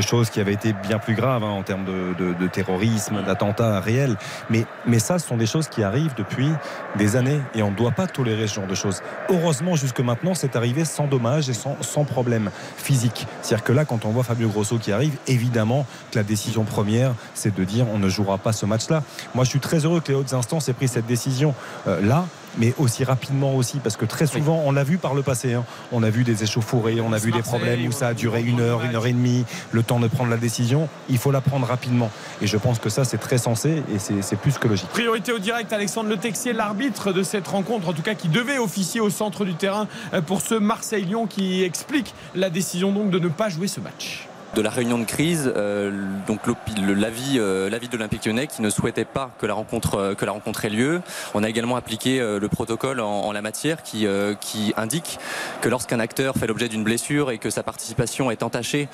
choses 0.00 0.30
qui 0.30 0.40
avaient 0.40 0.52
été 0.52 0.72
bien 0.72 0.98
plus 0.98 1.14
graves 1.14 1.42
hein, 1.42 1.50
en 1.50 1.62
termes 1.62 1.84
de, 1.84 2.46
terrorisme, 2.48 3.22
d'attentats 3.24 3.80
réels. 3.80 4.16
Mais, 4.50 4.98
ça, 4.98 5.18
ce 5.18 5.26
sont 5.28 5.36
des 5.36 5.46
choses 5.46 5.68
qui 5.68 5.82
arrivent 5.82 6.14
depuis 6.16 6.50
des 6.96 7.16
années 7.16 7.40
et 7.54 7.62
on 7.62 7.70
ne 7.70 7.76
doit 7.76 7.90
pas 7.90 8.06
tolérer 8.06 8.46
ce 8.46 8.54
genre 8.56 8.66
de 8.66 8.74
choses. 8.74 9.02
Heureusement, 9.28 9.76
jusque 9.76 10.00
maintenant, 10.00 10.34
c'est 10.34 10.56
arrivé 10.56 10.84
sans 10.84 11.06
dommage 11.06 11.48
et 11.48 11.54
sans, 11.54 11.76
sans 11.80 12.04
problème 12.04 12.50
physique. 12.76 13.26
C'est-à-dire 13.42 13.64
que 13.64 13.72
là, 13.72 13.84
quand 13.84 14.04
on 14.04 14.10
voit 14.10 14.24
Fabio 14.24 14.48
Grosso 14.48 14.78
qui 14.78 14.92
arrive, 14.92 15.16
évidemment 15.26 15.86
que 16.10 16.18
la 16.18 16.24
décision 16.24 16.64
première, 16.64 17.14
c'est 17.34 17.54
de 17.54 17.64
dire 17.64 17.86
on 17.92 17.98
ne 17.98 18.08
jouera 18.08 18.38
pas 18.38 18.52
ce 18.52 18.66
match-là. 18.66 19.02
Moi, 19.34 19.44
je 19.44 19.50
suis 19.50 19.60
très 19.60 19.84
heureux 19.84 20.00
que 20.00 20.08
les 20.08 20.18
hautes 20.18 20.32
instances 20.32 20.68
aient 20.68 20.72
pris 20.72 20.88
cette 20.88 21.06
décision 21.06 21.54
là. 21.86 22.26
Mais 22.58 22.72
aussi 22.78 23.04
rapidement 23.04 23.54
aussi, 23.54 23.80
parce 23.80 23.98
que 23.98 24.06
très 24.06 24.26
souvent, 24.26 24.62
on 24.64 24.72
l'a 24.72 24.82
vu 24.82 24.96
par 24.96 25.12
le 25.12 25.20
passé. 25.22 25.52
hein. 25.52 25.64
On 25.92 26.02
a 26.02 26.08
vu 26.08 26.24
des 26.24 26.42
échauffourées, 26.42 27.02
on 27.02 27.12
a 27.12 27.18
vu 27.18 27.30
des 27.30 27.42
problèmes 27.42 27.86
où 27.86 27.92
ça 27.92 28.08
a 28.08 28.14
duré 28.14 28.42
une 28.42 28.60
heure, 28.60 28.82
une 28.82 28.94
heure 28.96 29.06
et 29.06 29.12
demie, 29.12 29.44
le 29.72 29.82
temps 29.82 30.00
de 30.00 30.08
prendre 30.08 30.30
la 30.30 30.38
décision. 30.38 30.88
Il 31.10 31.18
faut 31.18 31.30
la 31.30 31.42
prendre 31.42 31.66
rapidement. 31.66 32.10
Et 32.40 32.46
je 32.46 32.56
pense 32.56 32.78
que 32.78 32.88
ça, 32.88 33.04
c'est 33.04 33.18
très 33.18 33.36
sensé 33.36 33.82
et 33.94 33.98
c'est 33.98 34.22
c'est 34.22 34.36
plus 34.36 34.56
que 34.56 34.68
logique. 34.68 34.88
Priorité 34.88 35.32
au 35.32 35.38
direct, 35.38 35.70
Alexandre 35.74 36.08
Le 36.08 36.16
Texier, 36.16 36.54
l'arbitre 36.54 37.12
de 37.12 37.22
cette 37.22 37.46
rencontre, 37.46 37.90
en 37.90 37.92
tout 37.92 38.00
cas 38.00 38.14
qui 38.14 38.28
devait 38.28 38.56
officier 38.56 39.02
au 39.02 39.10
centre 39.10 39.44
du 39.44 39.54
terrain 39.54 39.86
euh, 40.14 40.22
pour 40.22 40.40
ce 40.40 40.54
Marseille-Lyon 40.54 41.26
qui 41.26 41.62
explique 41.62 42.14
la 42.34 42.48
décision 42.48 42.90
donc 42.90 43.10
de 43.10 43.18
ne 43.18 43.28
pas 43.28 43.50
jouer 43.50 43.68
ce 43.68 43.80
match. 43.80 44.28
De 44.56 44.62
la 44.62 44.70
réunion 44.70 44.98
de 44.98 45.04
crise, 45.04 45.52
euh, 45.54 45.92
donc 46.26 46.40
l'avis 46.78 47.38
euh, 47.38 47.68
de 47.68 47.96
l'Olympique 47.96 48.24
Lyonnais 48.24 48.46
qui 48.46 48.62
ne 48.62 48.70
souhaitait 48.70 49.04
pas 49.04 49.30
que 49.38 49.44
la 49.44 49.52
rencontre 49.52 49.96
euh, 49.96 50.14
que 50.14 50.24
la 50.24 50.32
rencontre 50.32 50.64
ait 50.64 50.70
lieu. 50.70 51.02
On 51.34 51.42
a 51.42 51.48
également 51.48 51.76
appliqué 51.76 52.18
le 52.18 52.48
protocole 52.48 53.00
en, 53.00 53.20
en 53.20 53.32
la 53.32 53.42
matière 53.42 53.82
qui 53.82 54.06
qui 54.40 54.72
indique 54.76 55.18
que 55.60 55.68
lorsqu'un 55.68 56.00
acteur 56.00 56.36
fait 56.36 56.46
l'objet 56.46 56.68
d'une 56.68 56.84
blessure 56.84 57.30
et 57.30 57.38
que 57.38 57.50
sa 57.50 57.62
participation 57.62 58.30
est 58.30 58.42
entachée 58.42 58.88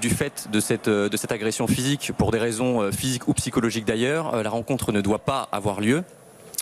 du 0.00 0.10
fait 0.10 0.48
de 0.52 0.60
cette 0.60 0.88
de 0.88 1.16
cette 1.16 1.32
agression 1.32 1.66
physique 1.66 2.12
pour 2.16 2.30
des 2.30 2.38
raisons 2.38 2.92
physiques 2.92 3.26
ou 3.26 3.34
psychologiques 3.34 3.86
d'ailleurs, 3.86 4.42
la 4.42 4.50
rencontre 4.50 4.92
ne 4.92 5.00
doit 5.00 5.18
pas 5.18 5.48
avoir 5.50 5.80
lieu. 5.80 6.04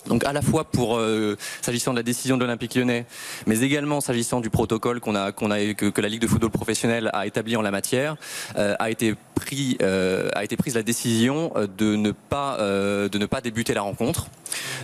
Donc 0.06 0.24
à 0.24 0.32
la 0.32 0.42
fois 0.42 0.64
pour 0.64 0.96
euh, 0.96 1.36
s'agissant 1.62 1.92
de 1.92 1.96
la 1.96 2.02
décision 2.02 2.36
de 2.36 2.42
l'Olympique 2.42 2.74
Lyonnais, 2.74 3.06
mais 3.46 3.60
également 3.60 4.00
s'agissant 4.00 4.40
du 4.40 4.50
protocole 4.50 5.00
qu'on 5.00 5.14
a 5.14 5.32
qu'on 5.32 5.50
a 5.50 5.74
que, 5.74 5.86
que 5.86 6.00
la 6.00 6.08
Ligue 6.08 6.20
de 6.20 6.26
football 6.26 6.50
professionnel 6.50 7.10
a 7.12 7.26
établi 7.26 7.56
en 7.56 7.62
la 7.62 7.70
matière, 7.70 8.16
euh, 8.56 8.74
a 8.78 8.90
été 8.90 9.14
euh, 9.82 10.28
a 10.34 10.44
été 10.44 10.56
prise 10.56 10.74
la 10.74 10.82
décision 10.82 11.52
euh, 11.56 11.66
de 11.66 11.96
ne 11.96 12.10
pas 12.10 12.56
euh, 12.60 13.08
de 13.08 13.18
ne 13.18 13.26
pas 13.26 13.40
débuter 13.40 13.74
la 13.74 13.82
rencontre. 13.82 14.26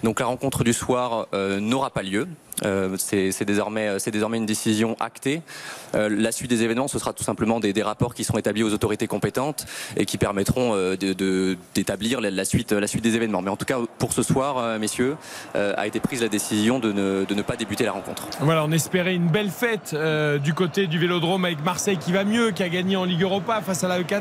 Donc 0.03 0.21
la 0.21 0.27
rencontre 0.27 0.65
du 0.65 0.73
soir 0.73 1.27
n'aura 1.33 1.91
pas 1.91 2.03
lieu. 2.03 2.27
C'est 2.99 3.45
désormais 3.45 3.97
désormais 4.13 4.37
une 4.39 4.47
décision 4.47 4.97
actée. 4.99 5.43
La 5.95 6.33
suite 6.33 6.51
des 6.51 6.63
événements, 6.63 6.89
ce 6.89 6.99
sera 6.99 7.13
tout 7.13 7.23
simplement 7.23 7.61
des, 7.61 7.83
rapports 7.83 8.15
qui 8.15 8.25
seront 8.25 8.39
établis 8.39 8.63
aux 8.63 8.73
autorités 8.73 9.07
compétentes 9.07 9.67
et 9.97 10.07
qui 10.07 10.19
permettront 10.19 10.75
d'établir 11.75 12.21
la, 12.21 12.45
suite 12.45 12.73
la 12.73 12.87
suite 12.87 13.05
des 13.05 13.15
événements. 13.15 13.43
Mais 13.43 13.51
en 13.51 13.57
tout 13.57 13.67
cas, 13.67 13.79
pour 13.99 14.13
ce 14.13 14.23
soir, 14.23 14.79
messieurs, 14.79 15.17
a 15.55 15.87
été 15.87 16.01
prise 16.01 16.23
la 16.23 16.29
décision 16.29 16.79
de 16.79 16.93
ne, 16.93 17.25
de 17.25 17.35
ne 17.35 17.43
pas 17.43 17.57
débuter 17.57 17.85
la 17.85 17.93
rencontre. 17.93 18.27
Voilà, 18.41 18.65
on 18.65 18.73
espérait 18.73 19.15
une 19.15 19.29
belle 19.29 19.51
fête 19.51 19.95
du 20.43 20.55
côté 20.55 20.87
du 20.87 20.99
Vélodrome 20.99 21.45
avec 21.45 21.63
Marseille 21.63 21.99
qui 21.99 22.13
va 22.13 22.25
mieux, 22.25 22.51
qui 22.51 22.63
a 22.63 22.69
gagné 22.69 22.97
en 22.97 23.05
Ligue 23.05 23.23
Europa 23.23 23.61
face 23.61 23.85
à 23.85 23.89
la 23.89 24.01
EK 24.01 24.15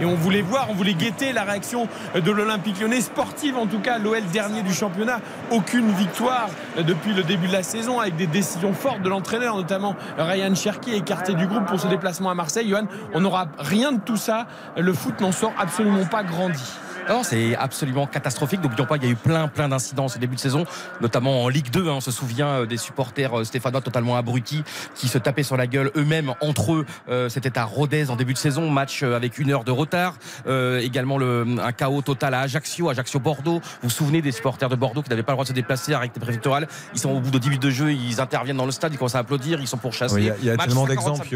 Et 0.00 0.04
on 0.04 0.14
voulait 0.14 0.42
voir, 0.42 0.68
on 0.70 0.74
voulait 0.74 0.94
guetter 0.94 1.32
la 1.32 1.44
réaction 1.44 1.88
de 2.14 2.30
l'Olympique 2.30 2.80
lyonnais, 2.80 3.00
sportive 3.00 3.56
en 3.56 3.66
tout 3.66 3.80
cas, 3.80 3.98
l'OL 3.98 4.22
dernier 4.32 4.62
du 4.62 4.72
championnat. 4.72 5.20
Aucune 5.50 5.90
victoire 5.92 6.48
depuis 6.76 7.12
le 7.14 7.22
début 7.22 7.48
de 7.48 7.52
la 7.52 7.62
saison 7.62 8.00
avec 8.00 8.16
des 8.16 8.26
décisions 8.26 8.72
fortes 8.72 9.02
de 9.02 9.08
l'entraîneur, 9.08 9.56
notamment 9.56 9.96
Ryan 10.18 10.54
Cherki 10.54 10.94
écarté 10.94 11.34
du 11.34 11.46
groupe 11.46 11.66
pour 11.66 11.80
ce 11.80 11.88
déplacement 11.88 12.30
à 12.30 12.34
Marseille. 12.34 12.68
Johan, 12.68 12.86
on 13.12 13.20
n'aura 13.20 13.46
rien 13.58 13.92
de 13.92 14.00
tout 14.00 14.16
ça. 14.16 14.46
Le 14.76 14.92
foot 14.92 15.20
n'en 15.20 15.32
sort 15.32 15.52
absolument 15.58 16.04
pas 16.04 16.22
grandi. 16.22 16.62
Non, 17.08 17.22
c'est 17.22 17.54
absolument 17.56 18.06
catastrophique. 18.06 18.62
N'oublions 18.62 18.86
pas 18.86 18.96
qu'il 18.98 19.06
y 19.06 19.10
a 19.10 19.12
eu 19.12 19.16
plein, 19.16 19.46
plein 19.48 19.68
d'incidents 19.68 20.08
ce 20.08 20.18
début 20.18 20.36
de 20.36 20.40
saison, 20.40 20.64
notamment 21.02 21.42
en 21.44 21.48
Ligue 21.48 21.70
2. 21.70 21.88
hein. 21.88 21.94
on 21.96 22.00
se 22.00 22.10
souvient 22.10 22.46
euh, 22.48 22.66
des 22.66 22.78
supporters 22.78 23.40
euh, 23.40 23.44
stéphanois 23.44 23.82
totalement 23.82 24.16
abrutis 24.16 24.64
qui 24.94 25.08
se 25.08 25.18
tapaient 25.18 25.42
sur 25.42 25.56
la 25.58 25.66
gueule 25.66 25.90
eux-mêmes 25.96 26.32
entre 26.40 26.72
eux. 26.74 26.86
Euh, 27.10 27.28
C'était 27.28 27.58
à 27.58 27.64
Rodez 27.64 28.08
en 28.10 28.16
début 28.16 28.32
de 28.32 28.38
saison, 28.38 28.70
match 28.70 29.02
euh, 29.02 29.16
avec 29.16 29.38
une 29.38 29.50
heure 29.50 29.64
de 29.64 29.70
retard. 29.70 30.14
Euh, 30.46 30.80
également 30.80 31.18
le, 31.18 31.44
un 31.62 31.72
chaos 31.72 32.00
total 32.02 32.32
à 32.34 32.40
Ajaccio, 32.40 32.88
Ajaccio-Bordeaux. 32.88 33.60
Vous 33.60 33.60
vous 33.82 33.90
souvenez 33.90 34.22
des 34.22 34.32
supporters 34.32 34.68
de 34.70 34.76
Bordeaux 34.76 35.02
qui 35.02 35.10
n'avaient 35.10 35.22
pas 35.22 35.32
le 35.32 35.36
droit 35.36 35.44
de 35.44 35.48
se 35.48 35.54
déplacer 35.54 35.92
avec 35.94 36.12
les 36.14 36.20
préfectorales? 36.20 36.66
Ils 36.94 37.00
sont 37.00 37.10
au 37.10 37.20
bout 37.20 37.30
de 37.30 37.38
10 37.38 37.48
minutes 37.50 37.62
de 37.62 37.70
jeu, 37.70 37.92
ils 37.92 38.20
interviennent 38.20 38.56
dans 38.56 38.66
le 38.66 38.72
stade, 38.72 38.92
ils 38.94 38.96
commencent 38.98 39.14
à 39.14 39.18
applaudir, 39.18 39.60
ils 39.60 39.68
sont 39.68 39.76
pourchassés. 39.76 40.14
Oui, 40.14 40.22
Il 40.22 40.26
y 40.26 40.30
a, 40.30 40.36
il 40.40 40.44
y 40.46 40.50
a 40.50 40.56
Match 40.56 40.66
tellement 40.68 40.86
50, 40.86 40.88
d'exemples, 40.88 41.28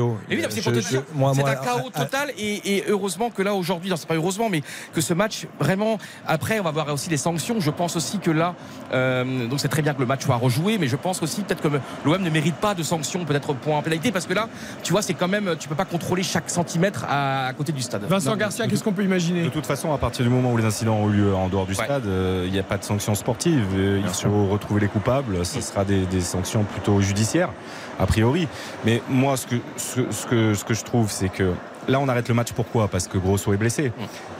c'est 1.34 1.42
un 1.42 1.54
chaos 1.64 1.90
à- 1.94 2.00
à- 2.00 2.04
total 2.04 2.30
et, 2.38 2.76
et 2.76 2.84
heureusement 2.88 3.30
que 3.30 3.42
là 3.42 3.52
aujourd'hui, 3.54 3.90
non 3.90 3.96
c'est 3.96 4.08
pas 4.08 4.14
heureusement, 4.14 4.48
mais 4.48 4.62
que 4.94 5.00
ce 5.00 5.12
match 5.14 5.46
vraiment 5.60 5.98
après 6.26 6.60
on 6.60 6.62
va 6.62 6.70
voir 6.70 6.92
aussi 6.92 7.10
les 7.10 7.16
sanctions. 7.16 7.60
Je 7.60 7.70
pense 7.70 7.96
aussi 7.96 8.18
que 8.18 8.30
là, 8.30 8.54
euh, 8.92 9.46
donc 9.46 9.60
c'est 9.60 9.68
très 9.68 9.82
bien 9.82 9.94
que 9.94 10.00
le 10.00 10.06
match 10.06 10.24
soit 10.24 10.36
rejoué, 10.36 10.78
mais 10.78 10.88
je 10.88 10.96
pense 10.96 11.22
aussi 11.22 11.42
peut-être 11.42 11.62
que 11.62 11.68
l'OM 12.04 12.22
ne 12.22 12.30
mérite 12.30 12.56
pas 12.56 12.74
de 12.74 12.82
sanctions, 12.82 13.24
peut-être 13.24 13.52
point 13.54 13.78
en 13.78 13.82
pénalité, 13.82 14.12
parce 14.12 14.26
que 14.26 14.34
là, 14.34 14.48
tu 14.82 14.92
vois, 14.92 15.02
c'est 15.02 15.14
quand 15.14 15.28
même, 15.28 15.56
tu 15.58 15.68
peux 15.68 15.74
pas 15.74 15.84
contrôler 15.84 16.22
chaque 16.22 16.50
centimètre 16.50 17.04
à, 17.08 17.46
à 17.46 17.52
côté 17.52 17.72
du 17.72 17.82
stade. 17.82 18.04
Vincent 18.04 18.30
Non, 18.30 18.36
Garcia, 18.36 18.66
de- 18.66 18.70
qu'est-ce 18.70 18.84
qu'on 18.84 18.92
peut 18.92 19.02
De 19.02 19.06
imaginer 19.08 19.50
toute 19.50 19.66
façon, 19.66 19.92
à 19.92 19.98
partir 19.98 20.24
du 20.24 20.30
moment 20.30 20.52
où 20.52 20.56
les 20.56 20.64
incidents 20.64 20.96
ont 20.96 21.08
eu 21.10 21.14
lieu 21.16 21.34
en 21.34 21.48
dehors 21.48 21.66
du 21.66 21.74
Ouais. 21.74 21.84
stade, 21.84 22.06
euh, 22.06 22.44
il 22.46 22.52
n'y 22.52 22.58
a 22.58 22.62
pas 22.62 22.78
de 22.78 22.84
sanctions 22.84 23.14
sportives. 23.14 23.64
Euh, 23.74 24.00
il 24.02 24.08
faut 24.08 24.46
retrouver 24.46 24.80
les 24.80 24.88
coupables. 24.88 25.44
Ce 25.44 25.60
sera 25.60 25.84
des, 25.84 26.06
des 26.06 26.20
sanctions 26.20 26.64
plutôt 26.64 27.00
judiciaires, 27.00 27.50
a 27.98 28.06
priori. 28.06 28.48
Mais 28.84 29.02
moi, 29.08 29.36
ce 29.36 29.46
que, 29.46 29.56
ce, 29.76 30.00
ce 30.10 30.26
que, 30.26 30.54
ce 30.54 30.64
que 30.64 30.74
je 30.74 30.84
trouve, 30.84 31.10
c'est 31.10 31.28
que 31.28 31.52
là, 31.88 31.98
on 32.00 32.08
arrête 32.08 32.28
le 32.28 32.34
match. 32.34 32.52
Pourquoi? 32.52 32.88
Parce 32.88 33.08
que 33.08 33.18
Grosso 33.18 33.52
est 33.52 33.56
blessé. 33.56 33.92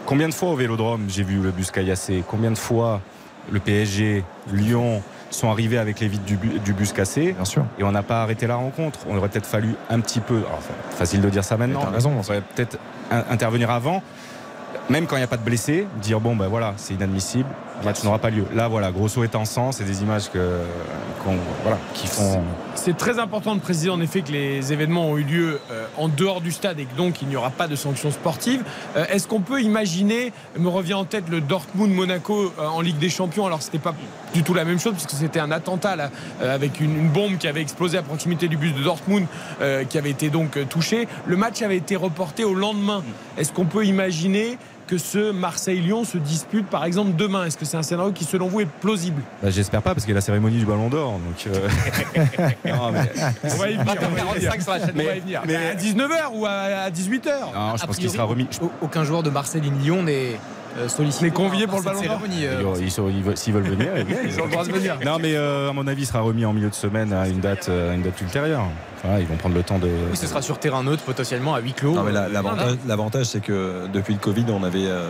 Combien 0.06 0.28
de 0.28 0.34
fois 0.34 0.50
au 0.50 0.56
Vélodrome 0.56 1.06
j'ai 1.08 1.22
vu 1.24 1.38
le 1.40 1.50
bus 1.50 1.70
caillassé 1.70 2.22
Combien 2.26 2.50
de 2.50 2.58
fois 2.58 3.00
le 3.50 3.60
PSG, 3.60 4.24
Lyon 4.52 5.02
sont 5.30 5.50
arrivés 5.50 5.78
avec 5.78 6.00
les 6.00 6.08
vides 6.08 6.24
du, 6.24 6.36
bu- 6.36 6.58
du 6.60 6.72
bus 6.72 6.92
cassé 6.92 7.32
Bien 7.32 7.44
sûr. 7.44 7.64
et 7.78 7.84
on 7.84 7.92
n'a 7.92 8.02
pas 8.02 8.22
arrêté 8.22 8.46
la 8.46 8.56
rencontre. 8.56 9.00
On 9.08 9.16
aurait 9.16 9.28
peut-être 9.28 9.46
fallu 9.46 9.74
un 9.90 10.00
petit 10.00 10.20
peu, 10.20 10.36
alors, 10.38 10.60
c'est 10.90 10.96
facile 10.96 11.20
de 11.20 11.28
dire 11.28 11.44
ça 11.44 11.56
maintenant, 11.58 11.84
mais 11.90 11.96
raison, 11.96 12.12
on 12.16 12.20
aurait 12.20 12.40
peut-être 12.40 12.78
in- 13.10 13.24
intervenir 13.30 13.70
avant, 13.70 14.02
même 14.88 15.06
quand 15.06 15.16
il 15.16 15.20
n'y 15.20 15.24
a 15.24 15.28
pas 15.28 15.36
de 15.36 15.42
blessés, 15.44 15.86
dire 16.00 16.20
bon 16.20 16.34
ben 16.36 16.48
voilà, 16.48 16.72
c'est 16.78 16.94
inadmissible, 16.94 17.48
n'aura 18.04 18.18
pas 18.18 18.30
lieu. 18.30 18.44
Là 18.54 18.68
voilà, 18.68 18.90
Grosso 18.90 19.22
est 19.24 19.34
en 19.34 19.44
sang, 19.44 19.72
c'est 19.72 19.84
des 19.84 20.02
images 20.02 20.30
que, 20.30 20.60
voilà, 21.62 21.78
qui 21.94 22.06
font. 22.06 22.42
C'est 22.74 22.96
très 22.96 23.18
important 23.18 23.54
de 23.54 23.60
préciser 23.60 23.90
en 23.90 24.00
effet 24.00 24.22
que 24.22 24.32
les 24.32 24.72
événements 24.72 25.10
ont 25.10 25.18
eu 25.18 25.24
lieu 25.24 25.60
euh, 25.70 25.86
en 25.96 26.08
dehors 26.08 26.40
du 26.40 26.52
stade 26.52 26.78
et 26.78 26.84
que 26.84 26.96
donc 26.96 27.22
il 27.22 27.28
n'y 27.28 27.36
aura 27.36 27.50
pas 27.50 27.66
de 27.66 27.76
sanctions 27.76 28.10
sportives. 28.10 28.62
Euh, 28.96 29.04
Est-ce 29.10 29.26
qu'on 29.26 29.40
peut 29.40 29.60
imaginer, 29.60 30.32
me 30.56 30.68
revient 30.68 30.94
en 30.94 31.04
tête 31.04 31.24
le 31.28 31.40
Dortmund-Monaco 31.40 32.52
euh, 32.58 32.66
en 32.66 32.80
Ligue 32.80 32.98
des 32.98 33.10
Champions, 33.10 33.46
alors 33.46 33.62
c'était 33.62 33.78
pas 33.78 33.94
du 34.32 34.42
tout 34.42 34.54
la 34.54 34.64
même 34.64 34.78
chose 34.78 34.92
puisque 34.92 35.12
c'était 35.12 35.40
un 35.40 35.50
attentat 35.50 35.96
là, 35.96 36.10
avec 36.42 36.80
une, 36.80 36.96
une 36.96 37.08
bombe 37.08 37.38
qui 37.38 37.48
avait 37.48 37.62
explosé 37.62 37.98
à 37.98 38.02
proximité 38.02 38.48
du 38.48 38.56
bus 38.56 38.74
de 38.74 38.82
Dortmund 38.82 39.26
euh, 39.60 39.84
qui 39.84 39.98
avait 39.98 40.10
été 40.10 40.30
donc 40.30 40.58
touché. 40.68 41.08
Le 41.26 41.36
match 41.36 41.62
avait 41.62 41.76
été 41.76 41.96
reporté 41.96 42.44
au 42.44 42.54
lendemain. 42.54 43.02
Est-ce 43.36 43.52
qu'on 43.52 43.64
peut 43.64 43.84
imaginer 43.84 44.58
que 44.88 44.98
ce 44.98 45.30
Marseille-Lyon 45.30 46.02
se 46.04 46.18
dispute 46.18 46.66
par 46.66 46.84
exemple 46.84 47.12
demain 47.16 47.44
Est-ce 47.44 47.56
que 47.56 47.64
c'est 47.64 47.76
un 47.76 47.82
scénario 47.82 48.10
qui 48.12 48.24
selon 48.24 48.48
vous 48.48 48.60
est 48.62 48.66
plausible? 48.66 49.22
Bah, 49.42 49.50
j'espère 49.50 49.82
pas 49.82 49.94
parce 49.94 50.04
qu'il 50.04 50.10
y 50.10 50.14
a 50.14 50.16
la 50.16 50.20
cérémonie 50.20 50.58
du 50.58 50.64
Ballon 50.66 50.88
d'Or. 50.88 51.12
Donc, 51.12 51.46
euh, 51.54 51.68
non, 52.64 52.90
mais- 52.92 53.10
On 53.44 53.56
va 53.56 53.70
y 53.70 53.76
venir. 53.76 53.94
on 54.02 54.14
va 54.14 54.36
y 54.36 54.36
venir. 54.38 54.50
45 54.50 54.62
sur 54.62 54.72
la 54.72 54.78
chaîne. 54.80 54.90
On 54.94 55.04
va 55.04 55.14
y 55.16 55.20
venir. 55.20 55.42
Mais 55.46 55.54
à 55.56 55.74
19h 55.74 56.14
ou 56.34 56.46
à, 56.46 56.50
à 56.50 56.90
18h 56.90 57.26
non, 57.54 57.76
je 57.76 57.82
A 57.84 57.86
pense 57.86 57.96
qu'il 57.96 58.10
sera 58.10 58.24
remis. 58.24 58.48
au- 58.62 58.70
Aucun 58.82 59.04
joueur 59.04 59.22
de 59.22 59.30
Marseille-Lyon 59.30 60.02
n'est 60.02 60.36
euh, 60.78 60.88
sollicité. 60.88 61.26
N'est 61.26 61.30
convié 61.32 61.66
par- 61.66 61.76
pour 61.76 61.78
le 61.80 61.84
par 61.84 61.94
Ballon 62.02 62.18
d'Or 62.62 62.76
euh, 62.78 63.34
S'ils 63.36 63.52
veulent 63.52 63.62
venir, 63.64 63.88
ils 64.24 64.40
ont 64.40 64.44
le 64.46 64.50
droit 64.50 64.64
de 64.64 64.72
venir. 64.72 64.96
Non, 65.04 65.18
mais 65.20 65.34
euh, 65.34 65.70
à 65.70 65.72
mon 65.72 65.86
avis, 65.86 66.02
il 66.02 66.06
sera 66.06 66.20
remis 66.20 66.44
en 66.44 66.52
milieu 66.52 66.70
de 66.70 66.74
semaine 66.74 67.12
à 67.12 67.28
une 67.28 67.40
date, 67.40 67.68
euh, 67.68 67.92
à 67.92 67.94
une 67.94 68.02
date 68.02 68.20
ultérieure. 68.20 68.64
Voilà, 69.04 69.20
ils 69.20 69.26
vont 69.26 69.36
prendre 69.36 69.54
le 69.54 69.62
temps 69.62 69.78
de. 69.78 69.86
Oui, 69.86 70.16
ce 70.16 70.26
sera 70.26 70.42
sur 70.42 70.58
terrain 70.58 70.82
neutre 70.82 71.02
potentiellement 71.04 71.54
à 71.54 71.60
huis 71.60 71.72
clos. 71.72 71.94
Non, 71.94 72.02
mais 72.02 72.12
la- 72.12 72.24
Euh, 72.24 72.74
l'avantage, 72.86 73.26
c'est 73.26 73.40
que 73.40 73.86
depuis 73.92 74.14
le 74.14 74.20
Covid, 74.20 74.44
on 74.50 74.62
avait, 74.64 74.86
euh, 74.86 75.08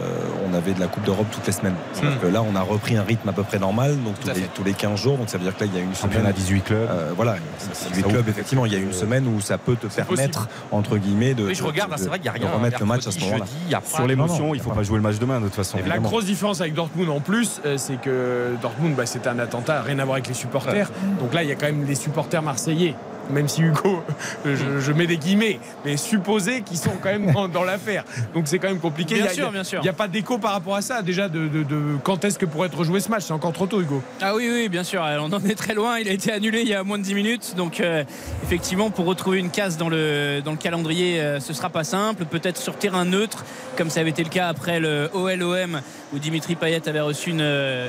on 0.48 0.54
avait 0.54 0.72
de 0.72 0.80
la 0.80 0.86
Coupe 0.88 1.04
d'Europe 1.04 1.26
toutes 1.32 1.46
les 1.46 1.52
semaines. 1.52 1.74
Que 2.20 2.26
là, 2.26 2.42
on 2.42 2.54
a 2.56 2.60
repris 2.62 2.96
un 2.96 3.02
rythme 3.02 3.28
à 3.28 3.32
peu 3.32 3.42
près 3.42 3.58
normal, 3.58 3.96
donc 4.04 4.18
tous 4.20 4.28
à 4.30 4.34
les, 4.34 4.40
fait. 4.42 4.50
tous 4.54 4.64
les 4.64 4.72
15 4.74 5.00
jours. 5.00 5.16
Donc 5.16 5.28
ça 5.30 5.38
veut 5.38 5.44
dire 5.44 5.56
que 5.56 5.64
là, 5.64 5.70
il 5.72 5.76
y 5.76 5.80
a 5.80 5.84
une 5.84 5.94
semaine. 5.94 6.12
Championnat 6.12 6.32
18 6.32 6.60
clubs. 6.64 6.88
Euh, 6.90 7.12
voilà, 7.16 7.36
c'est 7.58 7.88
18 7.90 8.02
ça 8.02 8.08
clubs, 8.08 8.20
ouvre. 8.20 8.28
effectivement, 8.28 8.66
il 8.66 8.72
y 8.72 8.76
a 8.76 8.78
une 8.78 8.92
semaine 8.92 9.26
où 9.26 9.40
ça 9.40 9.56
peut 9.58 9.76
te 9.76 9.86
permettre, 9.86 10.48
entre 10.70 10.96
guillemets, 10.98 11.34
de, 11.34 11.44
Oui, 11.46 11.54
je 11.54 11.62
regarde, 11.62 11.92
c'est 11.96 12.06
vrai 12.08 12.18
qu'il 12.18 12.30
n'y 12.30 12.36
a 12.36 12.40
de 12.40 12.44
rien. 12.44 12.54
remettre 12.54 12.80
le 12.80 12.86
match 12.86 13.06
à 13.06 13.10
ce 13.10 13.20
moment-là. 13.20 13.38
jeudi, 13.38 13.50
il 13.66 13.72
y 13.72 13.74
a 13.74 13.80
pas 13.80 13.88
Sur 13.96 14.06
l'émotion, 14.06 14.54
il 14.54 14.60
faut 14.60 14.70
non. 14.70 14.74
pas 14.76 14.82
jouer 14.82 14.96
le 14.96 15.02
match 15.02 15.18
demain 15.18 15.40
de 15.40 15.46
toute 15.46 15.54
façon. 15.54 15.78
La 15.86 15.98
grosse 15.98 16.24
différence 16.26 16.60
avec 16.60 16.74
Dortmund 16.74 17.08
en 17.10 17.20
plus, 17.20 17.60
euh, 17.64 17.76
c'est 17.78 18.00
que 18.00 18.54
Dortmund, 18.60 18.94
bah, 18.94 19.06
c'était 19.06 19.28
un 19.28 19.38
attentat, 19.38 19.82
rien 19.82 19.98
à 19.98 20.04
voir 20.04 20.16
avec 20.16 20.28
les 20.28 20.34
supporters. 20.34 20.90
Donc 21.20 21.32
là, 21.34 21.42
il 21.42 21.48
y 21.48 21.52
a 21.52 21.54
quand 21.54 21.66
même 21.66 21.84
des 21.84 21.94
supporters 21.94 22.42
marseillais. 22.42 22.94
Même 23.30 23.48
si 23.48 23.62
Hugo, 23.62 24.02
euh, 24.46 24.56
je, 24.56 24.80
je 24.80 24.92
mets 24.92 25.06
des 25.06 25.18
guillemets, 25.18 25.60
mais 25.84 25.96
supposés 25.96 26.62
qu'ils 26.62 26.78
sont 26.78 26.92
quand 27.02 27.10
même 27.10 27.30
dans, 27.32 27.48
dans 27.48 27.64
l'affaire. 27.64 28.04
Donc 28.34 28.48
c'est 28.48 28.58
quand 28.58 28.68
même 28.68 28.78
compliqué. 28.80 29.16
Bien 29.16 29.24
Il 29.24 29.26
y 29.26 29.30
a- 29.30 29.34
sûr, 29.34 29.52
bien 29.52 29.64
sûr. 29.64 29.80
Il 29.80 29.84
n'y 29.84 29.88
a 29.88 29.92
pas 29.94 30.08
d'écho 30.08 30.38
par 30.38 30.52
rapport 30.52 30.76
à 30.76 30.82
ça. 30.82 31.02
Déjà, 31.02 31.28
de, 31.28 31.46
de- 31.48 31.62
de- 31.62 31.96
quand 32.02 32.24
est-ce 32.24 32.38
que 32.38 32.46
pourrait 32.46 32.68
être 32.68 32.82
joué 32.84 33.00
ce 33.00 33.10
match 33.10 33.24
C'est 33.26 33.32
encore 33.32 33.52
trop 33.52 33.66
tôt, 33.66 33.80
Hugo. 33.80 34.02
Ah 34.20 34.34
oui, 34.34 34.48
oui, 34.52 34.68
bien 34.68 34.84
sûr. 34.84 35.02
On 35.20 35.32
en 35.32 35.44
est 35.44 35.54
très 35.58 35.74
loin. 35.74 35.98
Il 35.98 36.08
a 36.08 36.12
été 36.12 36.32
annulé 36.32 36.62
il 36.62 36.68
y 36.68 36.74
a 36.74 36.82
moins 36.84 36.98
de 36.98 37.02
10 37.04 37.14
minutes. 37.14 37.54
Donc, 37.56 37.80
euh, 37.80 38.04
effectivement, 38.44 38.90
pour 38.90 39.04
retrouver 39.06 39.38
une 39.38 39.50
case 39.50 39.76
dans 39.76 39.88
le, 39.88 40.40
dans 40.44 40.52
le 40.52 40.56
calendrier, 40.56 41.20
euh, 41.20 41.40
ce 41.40 41.52
sera 41.52 41.68
pas 41.70 41.84
simple. 41.84 42.24
Peut-être 42.24 42.56
sur 42.56 42.76
terrain 42.76 43.04
neutre, 43.04 43.44
comme 43.76 43.90
ça 43.90 44.00
avait 44.00 44.10
été 44.10 44.24
le 44.24 44.30
cas 44.30 44.48
après 44.48 44.80
le 44.80 45.10
OLOM, 45.12 45.80
où 46.14 46.18
Dimitri 46.18 46.54
Payet 46.56 46.88
avait 46.88 47.00
reçu 47.00 47.30
une. 47.30 47.40
euh, 47.42 47.88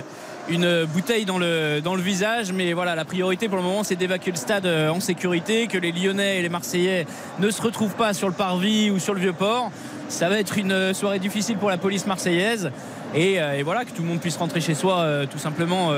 une 0.50 0.86
bouteille 0.86 1.26
dans 1.26 1.38
le, 1.38 1.82
visage, 2.02 2.52
mais 2.52 2.74
voilà, 2.74 2.96
la 2.96 3.06
priorité 3.06 3.48
pour 3.48 3.58
le 3.58 3.64
moment, 3.64 3.84
c'est 3.84 3.96
d'évacuer 3.96 4.32
le 4.32 4.38
stade 4.38 4.66
euh, 4.66 4.90
en 4.90 5.00
sécurité, 5.00 5.68
que 5.68 5.78
les 5.78 5.92
Lyonnais 5.92 6.40
et 6.40 6.42
les 6.42 6.50
Marseillais 6.50 7.06
ne 7.40 7.50
se 7.52 7.62
retrouvent 7.62 7.96
pas 7.96 8.14
sur 8.14 8.28
le 8.28 8.34
parvis 8.34 8.90
ou 8.90 9.00
sur 9.00 9.14
le 9.14 9.20
Vieux-Port. 9.20 9.72
Ça 10.08 10.30
va 10.30 10.40
être 10.40 10.58
une 10.58 10.72
euh, 10.72 10.94
soirée 10.94 11.20
difficile 11.20 11.58
pour 11.58 11.70
la 11.70 11.78
police 11.78 12.08
marseillaise. 12.08 12.72
Et, 13.14 13.40
euh, 13.40 13.58
et 13.58 13.64
voilà, 13.64 13.86
que 13.86 13.92
tout 13.92 14.02
le 14.02 14.08
monde 14.08 14.20
puisse 14.20 14.38
rentrer 14.38 14.62
chez 14.62 14.76
soi 14.76 15.06
tout 15.30 15.40
simplement 15.40 15.92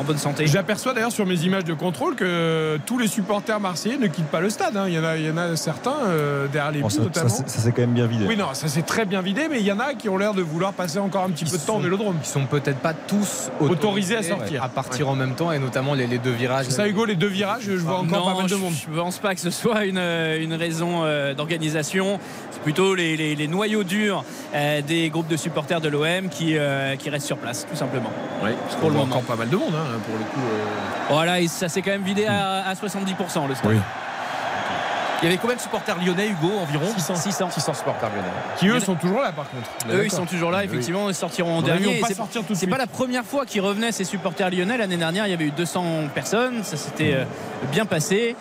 en 0.00 0.04
bonne 0.04 0.18
santé. 0.18 0.46
J'aperçois 0.46 0.94
d'ailleurs 0.94 1.12
sur 1.12 1.26
mes 1.26 1.40
images 1.44 1.64
de 1.64 1.74
contrôle 1.74 2.14
que 2.16 2.78
tous 2.86 2.98
les 2.98 3.06
supporters 3.06 3.60
marseillais 3.60 3.98
ne 3.98 4.06
quittent 4.06 4.26
pas 4.30 4.40
le 4.40 4.48
stade. 4.50 4.76
hein. 4.76 4.84
Il, 4.88 4.94
y 4.94 4.98
en 4.98 5.04
a, 5.04 5.16
il 5.16 5.26
y 5.26 5.30
en 5.30 5.36
a 5.36 5.56
certains 5.56 5.94
euh, 6.06 6.46
derrière 6.48 6.72
les 6.72 6.80
Bon, 6.80 6.88
buts 6.88 6.94
ça, 6.94 7.02
notamment. 7.02 7.28
s'est 7.28 7.72
quand 7.72 7.82
même 7.82 7.92
bien 7.92 8.06
vidé. 8.06 8.24
oui, 8.26 8.36
non, 8.36 8.46
ça 8.54 8.68
s'est 8.68 8.82
très 8.82 9.04
bien 9.04 9.20
vidé, 9.20 9.48
mais 9.50 9.60
il 9.60 9.66
y 9.66 9.72
en 9.72 9.78
a 9.78 9.94
qui 9.94 10.08
ont 10.08 10.16
l'air 10.16 10.32
de 10.34 10.42
vouloir 10.42 10.72
passer 10.72 10.98
encore 10.98 11.24
un 11.24 11.30
petit 11.30 11.44
Ils 11.44 11.50
peu 11.50 11.58
de 11.58 11.62
temps 11.62 11.76
au 11.76 11.80
vélodrome. 11.80 12.16
Ils 12.22 12.26
sont 12.26 12.46
peut-être 12.46 12.78
pas 12.78 12.94
tous 12.94 13.50
Autorisés 13.60 14.16
à 14.16 14.22
sortir. 14.22 14.62
à 14.64 14.68
partir 14.68 15.08
en 15.08 15.14
même 15.16 15.34
temps 15.34 15.52
et 15.52 15.58
notamment 15.58 15.94
les, 15.94 16.06
les 16.06 16.18
deux 16.18 16.30
virages. 16.32 16.66
C'est 16.66 16.72
ça, 16.76 16.88
Hugo, 16.88 17.04
les 17.04 17.16
deux 17.16 17.26
virages, 17.28 17.62
je 17.64 17.72
vois 17.72 17.98
encore 17.98 18.26
non, 18.26 18.32
pas 18.34 18.40
mal 18.42 18.50
de 18.50 18.56
monde. 18.56 18.72
Je 18.86 18.90
ne 18.90 18.96
pense 18.96 19.18
pas 19.18 19.34
que 19.34 19.40
ce 19.40 19.50
soit 19.50 19.84
une, 19.84 19.98
euh, 19.98 20.42
une 20.42 20.54
raison 20.54 21.04
euh, 21.04 21.34
d'organisation. 21.34 22.18
C'est 22.50 22.62
plutôt 22.62 22.94
les, 22.94 23.16
les- 23.16 23.34
les 23.36 23.48
noyaux 23.48 23.84
durs 23.84 24.24
euh, 24.54 24.80
des 24.82 25.08
groupes 25.10 25.28
de 25.28 25.36
supporters 25.36 25.80
de 25.80 25.88
l'OM 25.88 26.28
qui, 26.30 26.56
euh, 26.56 26.96
qui 26.96 27.10
restent 27.10 27.26
sur 27.26 27.36
place, 27.36 27.66
tout 27.70 27.76
simplement. 27.76 28.10
Oui, 28.42 28.50
pour 28.80 28.88
le 28.90 28.96
voit 28.96 29.04
moment. 29.04 29.16
encore 29.16 29.22
pas 29.22 29.36
mal 29.36 29.48
de 29.50 29.56
monde, 29.56 29.74
hein, 29.74 29.89
pour 30.04 30.14
le 30.16 30.24
coup. 30.24 30.40
euh. 30.40 30.64
Voilà, 31.10 31.40
et 31.40 31.48
ça 31.48 31.68
s'est 31.68 31.82
quand 31.82 31.90
même 31.90 32.02
vidé 32.02 32.26
à, 32.26 32.66
à 32.68 32.74
70% 32.74 33.48
le 33.48 33.54
stade. 33.54 33.70
Oui. 33.70 33.78
Il 35.22 35.26
y 35.26 35.28
avait 35.28 35.36
combien 35.36 35.56
de 35.56 35.60
supporters 35.60 35.98
lyonnais, 36.02 36.28
Hugo, 36.28 36.50
environ? 36.62 36.86
600. 36.94 37.14
600. 37.16 37.50
600 37.50 37.74
supporters 37.74 38.08
lyonnais. 38.08 38.28
Qui 38.56 38.68
eux 38.68 38.80
sont 38.80 38.94
toujours 38.94 39.20
là, 39.20 39.32
par 39.32 39.50
contre. 39.50 39.68
Eux, 39.92 40.06
ils 40.06 40.10
sont 40.10 40.24
toujours 40.24 40.50
là, 40.50 40.64
effectivement, 40.64 41.10
ils 41.10 41.14
sortiront 41.14 41.58
en 41.58 41.62
dernier. 41.62 42.00
pas 42.00 42.06
c'est- 42.08 42.14
sortir 42.14 42.40
tout 42.40 42.48
de 42.48 42.54
C'est 42.54 42.60
suite. 42.60 42.70
pas 42.70 42.78
la 42.78 42.86
première 42.86 43.24
fois 43.24 43.44
qu'ils 43.44 43.60
revenaient 43.60 43.92
ces 43.92 44.04
supporters 44.04 44.48
lyonnais. 44.48 44.78
L'année 44.78 44.96
dernière, 44.96 45.26
il 45.26 45.30
y 45.30 45.34
avait 45.34 45.44
eu 45.44 45.50
200 45.50 45.84
personnes. 46.14 46.64
Ça 46.64 46.78
s'était 46.78 47.12
euh, 47.12 47.24
bien 47.70 47.84
passé. 47.84 48.34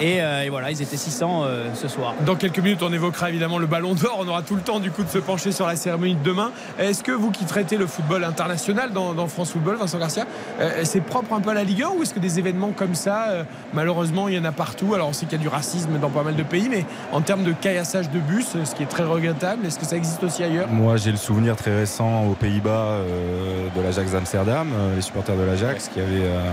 Et, 0.00 0.22
euh, 0.22 0.44
et 0.44 0.48
voilà, 0.48 0.70
ils 0.70 0.80
étaient 0.82 0.96
600 0.96 1.42
euh, 1.44 1.68
ce 1.74 1.88
soir. 1.88 2.14
Dans 2.24 2.34
quelques 2.34 2.58
minutes, 2.58 2.82
on 2.82 2.92
évoquera 2.92 3.28
évidemment 3.28 3.58
le 3.58 3.66
ballon 3.66 3.94
d'or. 3.94 4.18
On 4.20 4.28
aura 4.28 4.42
tout 4.42 4.56
le 4.56 4.62
temps 4.62 4.80
du 4.80 4.90
coup 4.90 5.04
de 5.04 5.08
se 5.08 5.18
pencher 5.18 5.52
sur 5.52 5.66
la 5.66 5.76
cérémonie 5.76 6.14
de 6.14 6.22
demain. 6.22 6.52
Est-ce 6.78 7.02
que 7.02 7.12
vous 7.12 7.30
qui 7.30 7.44
traitez 7.44 7.76
le 7.76 7.86
football 7.86 8.24
international 8.24 8.92
dans, 8.92 9.12
dans 9.14 9.26
France 9.26 9.52
Football, 9.52 9.76
Vincent 9.76 9.98
Garcia, 9.98 10.26
euh, 10.60 10.80
c'est 10.84 11.00
propre 11.00 11.34
un 11.34 11.40
peu 11.40 11.50
à 11.50 11.54
la 11.54 11.64
Ligue 11.64 11.82
1 11.82 11.88
ou 11.98 12.02
est-ce 12.02 12.14
que 12.14 12.20
des 12.20 12.38
événements 12.38 12.72
comme 12.72 12.94
ça, 12.94 13.28
euh, 13.28 13.44
malheureusement, 13.74 14.28
il 14.28 14.34
y 14.34 14.38
en 14.38 14.44
a 14.44 14.52
partout? 14.52 14.94
Alors 14.94 15.08
on 15.08 15.12
sait 15.12 15.26
qu'il 15.26 15.38
y 15.38 15.40
a 15.40 15.42
du 15.42 15.48
racisme 15.48 15.98
dans 16.00 16.10
pas 16.10 16.22
mal 16.22 16.36
de 16.36 16.42
pays, 16.42 16.68
mais 16.68 16.84
en 17.12 17.20
termes 17.20 17.44
de 17.44 17.52
caillassage 17.52 18.10
de 18.10 18.18
bus, 18.18 18.56
ce 18.64 18.74
qui 18.74 18.82
est 18.82 18.86
très 18.86 19.04
regrettable, 19.04 19.66
est-ce 19.66 19.78
que 19.78 19.86
ça 19.86 19.96
existe 19.96 20.22
aussi 20.24 20.42
ailleurs? 20.42 20.68
Moi, 20.68 20.96
j'ai 20.96 21.10
le 21.10 21.16
souvenir 21.16 21.56
très 21.56 21.74
récent 21.74 22.24
aux 22.24 22.34
Pays-Bas 22.34 22.70
euh, 22.70 23.68
de 23.76 23.82
l'Ajax 23.82 24.12
d'Amsterdam, 24.12 24.68
euh, 24.72 24.96
les 24.96 25.02
supporters 25.02 25.36
de 25.36 25.42
l'Ajax 25.42 25.88
qui 25.88 26.00
avaient, 26.00 26.24
euh, 26.24 26.50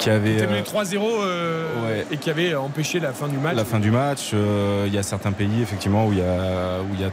qui 0.00 0.10
euh, 0.10 0.18
mené 0.18 0.62
3-0 0.62 0.98
euh, 1.02 1.66
ouais. 1.84 2.06
et 2.10 2.16
qui 2.16 2.30
avait 2.30 2.54
empêché 2.54 2.98
la 3.00 3.12
fin 3.12 3.28
du 3.28 3.36
match. 3.36 3.54
la 3.54 3.64
fin 3.64 3.78
du 3.78 3.90
match. 3.90 4.30
Euh, 4.34 4.84
Il 4.86 4.94
y 4.94 4.98
a 4.98 5.02
certains 5.02 5.32
pays 5.32 5.62
effectivement 5.62 6.06
où 6.06 6.12
il 6.12 6.18
y 6.18 6.22
a, 6.22 6.80
où 6.80 6.94
il 6.94 7.00
y 7.00 7.04
a 7.04 7.10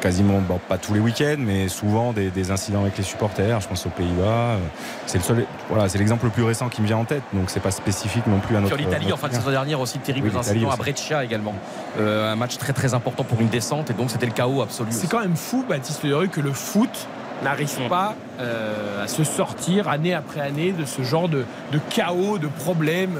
quasiment, 0.00 0.40
bon, 0.40 0.58
pas 0.68 0.78
tous 0.78 0.94
les 0.94 1.00
week-ends, 1.00 1.36
mais 1.38 1.68
souvent 1.68 2.12
des, 2.12 2.30
des 2.30 2.50
incidents 2.50 2.82
avec 2.82 2.98
les 2.98 3.04
supporters. 3.04 3.60
Je 3.60 3.68
pense 3.68 3.86
aux 3.86 3.90
Pays-Bas. 3.90 4.22
Euh, 4.24 4.58
C'est 5.06 5.18
le 5.18 5.24
seul, 5.24 5.46
voilà, 5.68 5.88
c'est 5.88 5.98
l'exemple 5.98 6.24
le 6.24 6.30
plus 6.32 6.42
récent 6.42 6.68
qui 6.68 6.82
me 6.82 6.86
vient 6.86 6.96
en 6.96 7.04
tête. 7.04 7.22
Donc 7.32 7.50
c'est 7.50 7.60
pas 7.60 7.70
spécifique 7.70 8.26
non 8.26 8.40
plus 8.40 8.56
à 8.56 8.60
notre. 8.60 8.74
Sur 8.76 8.84
l'Italie, 8.84 9.12
en 9.12 9.16
fin 9.16 9.28
de 9.28 9.34
saison 9.34 9.50
dernière 9.50 9.80
aussi, 9.80 9.98
terrible 10.00 10.30
Oui, 10.32 10.38
incident 10.38 10.70
à 10.70 10.72
aussi. 10.72 10.78
Brescia 10.78 11.24
également. 11.24 11.54
Euh, 12.00 12.32
un 12.32 12.36
match 12.36 12.56
très 12.58 12.72
très 12.72 12.94
important 12.94 13.22
pour 13.22 13.40
une 13.40 13.48
descente 13.48 13.90
et 13.90 13.94
donc 13.94 14.10
c'était 14.10 14.26
le 14.26 14.32
chaos 14.32 14.62
absolu. 14.62 14.90
C'est 14.90 15.08
quand 15.08 15.20
même 15.20 15.36
fou, 15.36 15.64
Baptiste 15.68 16.02
Leroy, 16.02 16.26
que 16.26 16.40
le 16.40 16.52
foot 16.52 17.06
n'arrive 17.42 17.88
pas 17.88 18.14
euh, 18.40 19.04
à 19.04 19.08
se 19.08 19.24
sortir 19.24 19.88
année 19.88 20.14
après 20.14 20.40
année 20.40 20.72
de 20.72 20.84
ce 20.84 21.02
genre 21.02 21.28
de, 21.28 21.44
de 21.72 21.80
chaos, 21.90 22.38
de 22.38 22.46
problèmes 22.46 23.16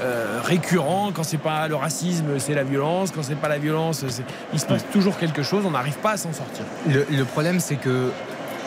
euh, 0.00 0.40
récurrents. 0.42 1.10
Quand 1.12 1.22
c'est 1.22 1.38
pas 1.38 1.68
le 1.68 1.74
racisme, 1.76 2.38
c'est 2.38 2.54
la 2.54 2.64
violence. 2.64 3.10
Quand 3.10 3.22
c'est 3.22 3.34
pas 3.34 3.48
la 3.48 3.58
violence, 3.58 4.04
il 4.52 4.58
se 4.60 4.66
passe 4.66 4.84
toujours 4.92 5.16
quelque 5.18 5.42
chose. 5.42 5.64
On 5.66 5.70
n'arrive 5.72 5.98
pas 5.98 6.12
à 6.12 6.16
s'en 6.16 6.32
sortir. 6.32 6.64
Le, 6.88 7.06
le 7.10 7.24
problème, 7.24 7.60
c'est 7.60 7.76
que 7.76 8.10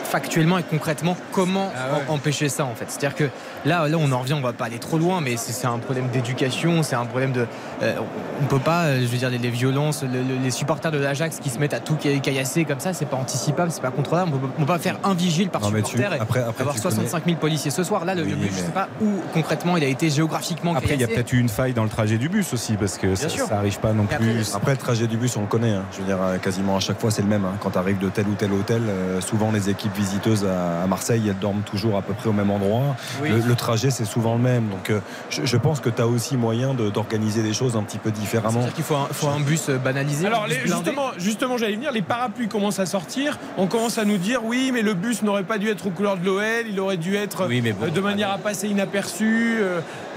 factuellement 0.04 0.58
et 0.58 0.62
concrètement, 0.62 1.16
comment 1.32 1.72
Ah 1.76 1.94
ouais. 1.96 2.04
empêcher 2.08 2.48
ça 2.48 2.64
en 2.64 2.74
fait? 2.74 2.84
C'est-à-dire 2.88 3.16
que 3.16 3.24
là, 3.64 3.88
là, 3.88 3.96
on 3.98 4.10
en 4.12 4.18
revient, 4.20 4.34
on 4.34 4.40
va 4.40 4.52
pas 4.52 4.66
aller 4.66 4.78
trop 4.78 4.98
loin, 4.98 5.20
mais 5.20 5.36
c'est 5.36 5.66
un 5.66 5.78
problème 5.78 6.08
d'éducation, 6.12 6.82
c'est 6.82 6.96
un 6.96 7.06
problème 7.06 7.32
de. 7.32 7.46
euh, 7.82 7.94
on 8.42 8.44
peut 8.46 8.58
pas, 8.58 8.84
euh, 8.84 9.00
je 9.00 9.06
veux 9.06 9.18
dire, 9.18 9.30
les, 9.30 9.38
les 9.38 9.50
violences, 9.50 10.02
le- 10.02 10.08
le- 10.22 10.42
les 10.42 10.50
supporters 10.50 10.90
de 10.90 10.98
l'Ajax 10.98 11.38
qui 11.38 11.50
se 11.50 11.58
mettent 11.58 11.74
à 11.74 11.80
tout 11.80 11.96
ca- 12.00 12.18
caillasser 12.18 12.64
comme 12.64 12.80
ça, 12.80 12.92
c'est 12.92 13.06
pas 13.06 13.16
anticipable, 13.16 13.70
c'est 13.70 13.80
pas 13.82 13.90
contrôlable. 13.90 14.32
On 14.34 14.38
peut, 14.38 14.46
on 14.58 14.60
peut 14.62 14.66
pas 14.66 14.78
faire 14.78 14.98
un 15.04 15.14
vigile 15.14 15.48
par 15.50 15.60
Non, 15.62 15.70
mais 15.70 15.82
tu- 15.82 15.92
supporter 15.96 16.16
et 16.16 16.20
après- 16.20 16.40
après, 16.42 16.60
avoir 16.62 16.74
tu 16.76 16.80
65 16.82 17.24
000 17.24 17.36
policiers 17.38 17.70
ce 17.70 17.82
soir. 17.84 18.04
Là, 18.04 18.14
le, 18.14 18.22
le 18.22 18.28
Oui, 18.28 18.34
but, 18.34 18.48
je 18.50 18.54
mais- 18.54 18.66
sais 18.66 18.72
pas 18.72 18.88
où 19.00 19.06
concrètement 19.32 19.76
il 19.76 19.84
a 19.84 19.88
été 19.88 20.10
géographiquement 20.10 20.74
Après, 20.74 20.94
il 20.94 21.00
y 21.00 21.04
a 21.04 21.08
peut-être 21.08 21.32
eu 21.32 21.38
une 21.40 21.48
faille 21.48 21.72
dans 21.74 21.84
le 21.84 21.88
trajet 21.90 22.18
du 22.18 22.28
bus 22.28 22.52
aussi, 22.52 22.74
parce 22.74 22.98
que 22.98 23.14
ça, 23.14 23.28
ça 23.28 23.56
arrive 23.58 23.78
pas 23.80 23.92
non 23.92 24.06
plus. 24.06 24.54
Après, 24.54 24.72
le 24.72 24.78
trajet 24.78 25.06
du 25.06 25.16
bus, 25.16 25.36
on 25.36 25.42
le 25.42 25.46
connaît. 25.46 25.72
hein. 25.72 25.84
Je 25.92 25.98
veux 25.98 26.04
dire, 26.04 26.18
euh, 26.20 26.38
quasiment 26.38 26.76
à 26.76 26.80
chaque 26.80 27.00
fois, 27.00 27.10
c'est 27.10 27.22
le 27.22 27.28
même. 27.28 27.44
hein. 27.44 27.54
Quand 27.60 27.70
tu 27.70 27.78
arrives 27.78 27.98
de 27.98 28.08
tel 28.08 28.26
ou 28.28 28.34
tel 28.34 28.52
hôtel, 28.52 28.82
euh, 28.88 29.20
souvent 29.20 29.50
les 29.52 29.68
équipes 29.70 29.94
visiteuses 29.94 30.44
à, 30.44 30.82
à 30.82 30.86
Marseille, 30.86 31.22
elles 31.28 31.38
dorment 31.38 31.62
toujours 31.62 31.96
à 31.96 32.02
peu 32.02 32.12
près 32.14 32.28
au 32.28 32.32
même 32.32 32.50
endroit. 32.50 32.96
Oui. 33.22 33.30
Le, 33.30 33.53
le 33.54 33.58
trajet, 33.58 33.90
c'est 33.90 34.04
souvent 34.04 34.34
le 34.34 34.42
même. 34.42 34.68
Donc, 34.68 34.90
euh, 34.90 35.00
je, 35.30 35.44
je 35.44 35.56
pense 35.56 35.80
que 35.80 35.88
tu 35.88 36.02
as 36.02 36.06
aussi 36.06 36.36
moyen 36.36 36.74
de- 36.74 36.90
d'organiser 36.90 37.42
les 37.42 37.52
choses 37.54 37.76
un 37.76 37.82
petit 37.82 37.98
peu 37.98 38.10
différemment. 38.10 38.52
C'est-à-dire 38.60 38.74
qu'il 38.74 38.84
faut 38.84 38.96
un, 38.96 39.08
faut 39.12 39.28
un 39.28 39.40
bus 39.40 39.68
euh, 39.68 39.78
banalisé. 39.78 40.26
Alors 40.26 40.44
bus 40.46 40.56
les- 40.56 40.66
justement, 40.68 41.06
justement 41.18 41.56
j'allais 41.56 41.74
venir, 41.76 41.92
les 41.92 42.02
parapluies 42.02 42.48
commencent 42.48 42.80
à 42.80 42.86
sortir. 42.86 43.38
On 43.56 43.66
commence 43.66 43.96
à 43.98 44.04
nous 44.04 44.18
dire 44.18 44.40
oui, 44.44 44.70
mais 44.72 44.82
le 44.82 44.94
bus 44.94 45.22
n'aurait 45.22 45.44
pas 45.44 45.58
dû 45.58 45.68
être 45.68 45.86
aux 45.86 45.90
couleurs 45.90 46.16
de 46.16 46.24
l'OL, 46.24 46.42
il 46.68 46.78
aurait 46.80 46.96
dû 46.96 47.16
être 47.16 47.46
Oui, 47.48 47.60
mais 47.62 47.72
bon. 47.72 47.86
euh, 47.86 47.90
de 47.90 48.00
manière 48.00 48.30
à 48.30 48.38
passer 48.38 48.68
inaperçu. 48.68 49.58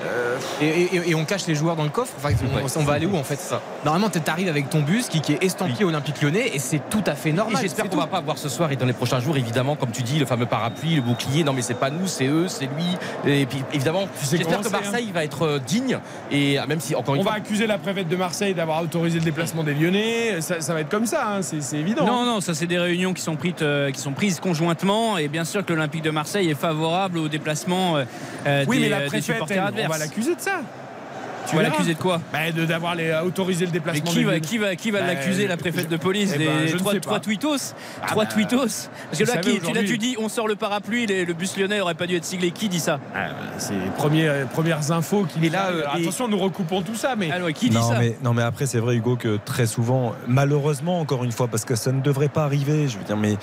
Euh, 0.05 0.37
Et, 0.61 0.65
et- 0.95 1.09
et 1.11 1.15
on 1.15 1.25
cache 1.25 1.47
les 1.47 1.55
joueurs 1.55 1.75
dans 1.75 1.83
le 1.83 1.89
coffre. 1.89 2.13
Enfin, 2.17 2.29
on, 2.53 2.79
on 2.81 2.83
va 2.83 2.93
aller 2.93 3.05
où 3.05 3.15
en 3.17 3.23
fait 3.23 3.39
Normalement, 3.85 4.09
tu 4.09 4.19
arrives 4.27 4.49
avec 4.49 4.69
ton 4.69 4.81
bus 4.81 5.07
qui, 5.09 5.21
qui 5.21 5.33
est 5.33 5.43
estampillé 5.43 5.83
Olympique 5.85 6.21
Lyonnais 6.21 6.51
et 6.53 6.59
c'est 6.59 6.81
tout 6.89 7.03
à 7.05 7.15
fait 7.15 7.29
Et 7.29 7.33
normal. 7.33 7.61
j'espère 7.61 7.89
qu'on 7.89 7.97
va 7.97 8.07
pas 8.07 8.21
voir 8.21 8.37
ce 8.37 8.49
soir 8.49 8.71
et 8.71 8.75
dans 8.75 8.85
les 8.85 8.93
prochains 8.93 9.19
jours, 9.19 9.37
évidemment, 9.37 9.75
comme 9.75 9.91
tu 9.91 10.03
dis, 10.03 10.19
le 10.19 10.25
fameux 10.25 10.45
parapluie, 10.45 10.95
le 10.95 11.01
bouclier. 11.01 11.43
Non, 11.43 11.53
mais 11.53 11.61
c'est 11.61 11.73
pas 11.73 11.89
nous, 11.89 12.07
c'est 12.07 12.27
eux, 12.27 12.47
c'est 12.47 12.65
lui. 12.65 13.31
Et 13.31 13.45
puis, 13.45 13.63
évidemment, 13.73 14.07
sais 14.21 14.37
j'espère 14.37 14.61
que 14.61 14.67
hein. 14.67 14.71
Marseille 14.71 15.11
va 15.13 15.23
être 15.23 15.43
euh, 15.43 15.59
digne. 15.59 15.97
Et 16.31 16.59
euh, 16.59 16.65
même 16.67 16.79
si, 16.79 16.95
encore 16.95 17.15
une 17.15 17.21
on 17.21 17.23
fois, 17.23 17.33
va 17.33 17.37
accuser 17.37 17.67
la 17.67 17.77
préfète 17.77 18.07
de 18.07 18.15
Marseille 18.15 18.53
d'avoir 18.53 18.81
autorisé 18.81 19.19
le 19.19 19.25
déplacement 19.25 19.63
des 19.63 19.73
Lyonnais. 19.73 20.41
Ça, 20.41 20.61
ça 20.61 20.73
va 20.73 20.81
être 20.81 20.89
comme 20.89 21.05
ça, 21.05 21.27
hein, 21.35 21.41
c'est 21.41 21.77
évident. 21.77 22.05
Non, 22.05 22.25
non, 22.25 22.41
ça 22.41 22.53
c'est 22.53 22.67
des 22.67 22.79
réunions 22.79 23.13
qui 23.13 23.21
sont, 23.21 23.35
prises, 23.35 23.53
euh, 23.61 23.91
qui 23.91 23.99
sont 24.01 24.11
prises 24.11 24.39
conjointement 24.39 25.17
et 25.17 25.27
bien 25.27 25.45
sûr 25.45 25.65
que 25.65 25.73
l'Olympique 25.73 26.03
de 26.03 26.09
Marseille 26.11 26.49
est 26.49 26.55
favorable 26.59 27.17
au 27.17 27.27
déplacement 27.27 27.97
euh, 27.97 28.63
oui, 28.67 28.77
des, 28.77 28.83
mais 28.83 28.89
la 28.89 28.97
euh, 28.97 29.01
des 29.01 29.07
préfète, 29.07 29.23
supporters 29.35 29.71
elle, 29.77 29.86
on 29.87 29.91
va 29.91 29.97
l'accuser 29.97 30.35
de 30.35 30.41
ça. 30.41 30.61
Tu 31.49 31.55
vas 31.55 31.63
l'accuser 31.63 31.93
de 31.93 31.99
quoi 31.99 32.19
Bah, 32.33 32.51
de- 32.51 32.65
D'avoir 32.65 32.95
les- 32.95 33.13
autorisé 33.25 33.65
le 33.65 33.71
mais 33.71 33.79
déplacement 33.79 34.11
qui 34.11 34.19
des 34.19 34.23
va, 34.25 34.39
qui 34.39 34.57
va, 34.57 34.75
qui 34.75 34.91
va 34.91 34.99
Bah, 35.01 35.07
l'accuser, 35.07 35.47
la 35.47 35.57
préfète 35.57 35.87
de 35.89 35.97
police 35.97 36.31
eh 36.35 36.37
Les 36.39 36.45
ben, 36.45 36.67
je 36.67 36.73
ne 36.73 36.79
trois, 36.79 36.99
trois 36.99 37.19
tweetos 37.19 37.73
Ah 38.01 38.07
Trois 38.07 38.25
bah, 38.25 38.31
tweetos 38.31 38.57
Parce 38.57 39.19
que 39.19 39.23
là, 39.25 39.37
qui, 39.37 39.59
tu, 39.59 39.73
là, 39.73 39.83
tu 39.83 39.97
dis 39.97 40.15
on 40.19 40.29
sort 40.29 40.47
le 40.47 40.55
parapluie, 40.55 41.05
les- 41.05 41.25
le 41.25 41.33
bus 41.33 41.57
lyonnais 41.57 41.79
aurait 41.79 41.93
pas 41.95 42.07
dû 42.07 42.15
être 42.15 42.25
siglé. 42.25 42.51
Qui 42.51 42.67
dit 42.69 42.79
ça 42.79 42.99
Ah, 43.15 43.27
c'est 43.57 43.73
les 43.73 43.89
premiers- 43.97 44.27
euh, 44.27 44.45
premières 44.45 44.91
infos 44.91 45.25
qui 45.25 45.39
nous 45.39 45.49
là, 45.51 45.67
euh, 45.71 45.83
attention, 45.91 46.27
nous 46.27 46.37
recoupons 46.37 46.81
tout 46.81 46.95
ça, 46.95 47.15
mais 47.15 47.29
Ah 47.33 47.39
ouais, 47.43 47.53
Qui 47.53 47.69
dit 47.69 47.75
non, 47.75 47.89
ça 47.89 47.99
mais, 47.99 48.17
non 48.23 48.33
mais 48.33 48.41
après 48.43 48.65
c'est 48.65 48.79
vrai 48.79 48.95
Hugo 48.95 49.15
que 49.15 49.37
très 49.43 49.65
souvent 49.67 50.13
malheureusement 50.27 50.99
encore 50.99 51.23
une 51.23 51.31
fois 51.31 51.47
parce 51.47 51.65
que 51.65 51.75
ça 51.75 51.91
ne 51.91 52.01
devrait 52.01 52.29
pas 52.29 52.43
arriver 52.43 52.87
je 52.87 52.97
veux 52.97 53.03
dire 53.03 53.17
mais 53.17 53.37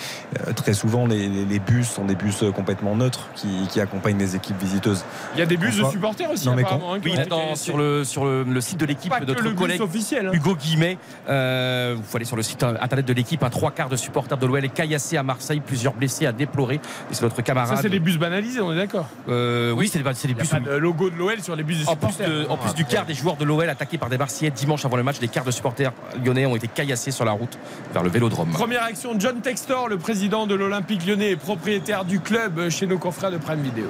euh, 0.46 0.52
très 0.52 0.72
souvent 0.74 1.06
les, 1.06 1.28
les- 1.28 1.44
les 1.44 1.58
bus 1.58 1.88
sont 1.88 2.04
des 2.04 2.14
bus 2.14 2.42
euh, 2.42 2.50
complètement 2.50 2.96
neutres 2.96 3.28
qui, 3.34 3.48
qui 3.68 3.80
accompagnent 3.80 4.18
les 4.18 4.36
équipes 4.36 4.58
visiteuses. 4.60 5.04
Il 5.34 5.40
y 5.40 5.42
a 5.42 5.46
des 5.46 5.56
bus 5.56 5.76
de 5.76 5.84
supporters 5.84 6.30
aussi, 6.30 6.46
non, 6.46 6.54
mais 6.54 6.62
apparemment. 6.62 6.94
hein, 6.94 7.00
qui 7.00 7.08
oui, 7.10 7.56
sur 7.56 7.76
le, 7.76 7.93
sur 8.02 8.24
le, 8.24 8.42
le 8.42 8.60
site 8.60 8.80
de 8.80 8.86
l'équipe, 8.86 9.12
que 9.12 9.24
notre 9.24 9.48
collègue 9.54 9.80
officiel. 9.80 10.26
hein. 10.26 10.30
Hugo 10.32 10.56
Guillemet. 10.56 10.98
Euh, 11.28 11.94
vous 11.96 12.16
aller 12.16 12.24
sur 12.24 12.36
le 12.36 12.42
site 12.42 12.62
internet 12.64 13.04
de 13.06 13.12
l'équipe. 13.12 13.42
Un 13.44 13.50
trois 13.50 13.70
quarts 13.70 13.88
de 13.88 13.96
supporters 13.96 14.36
de 14.38 14.46
l'OL 14.46 14.64
est 14.64 14.68
caillassé 14.70 15.16
à 15.16 15.22
Marseille. 15.22 15.60
Plusieurs 15.64 15.92
blessés 15.92 16.26
à 16.26 16.32
déplorer. 16.32 16.76
Et 16.76 16.80
c'est 17.12 17.22
notre 17.22 17.42
camarade. 17.42 17.76
Ça, 17.76 17.82
c'est 17.82 17.88
des 17.90 18.00
bus 18.00 18.18
banalisés, 18.18 18.60
on 18.60 18.72
est 18.72 18.76
d'accord. 18.76 19.06
Euh, 19.28 19.70
oui, 19.72 19.88
c'est 19.88 19.98
des, 20.02 20.04
des 20.28 20.34
bus. 20.34 20.48
pas 20.48 20.60
de 20.60 20.70
logo 20.76 21.10
de 21.10 21.16
l'OL 21.16 21.40
sur 21.40 21.54
les 21.54 21.62
bus 21.62 21.84
de 21.84 21.88
En 21.88 21.94
plus, 21.96 22.08
supporters. 22.12 22.28
de- 22.28 22.46
en 22.48 22.56
plus 22.56 22.74
du 22.74 22.84
quart 22.84 23.04
des 23.06 23.14
joueurs 23.14 23.36
de 23.36 23.44
l'OL 23.44 23.68
attaqués 23.68 23.98
par 23.98 24.08
des 24.08 24.18
Marseillais 24.18 24.50
dimanche 24.50 24.84
avant 24.84 24.96
le 24.96 25.02
match, 25.02 25.16
les 25.20 25.28
quarts 25.28 25.44
de 25.44 25.50
supporters 25.50 25.92
lyonnais 26.24 26.46
ont 26.46 26.56
été 26.56 26.66
caillassés 26.68 27.10
sur 27.10 27.24
la 27.24 27.32
route 27.32 27.58
vers 27.92 28.02
le 28.02 28.08
Vélodrome. 28.08 28.50
Première 28.52 28.82
action, 28.84 29.14
John 29.18 29.40
Textor, 29.40 29.88
le 29.88 29.98
président 29.98 30.46
de 30.46 30.54
l'Olympique 30.54 31.06
lyonnais 31.06 31.30
et 31.30 31.36
propriétaire 31.36 32.04
du 32.04 32.20
club 32.20 32.58
euh, 32.58 32.70
chez 32.70 32.86
nos 32.86 32.98
confrères 32.98 33.30
de 33.30 33.38
Prime 33.38 33.60
Video. 33.60 33.86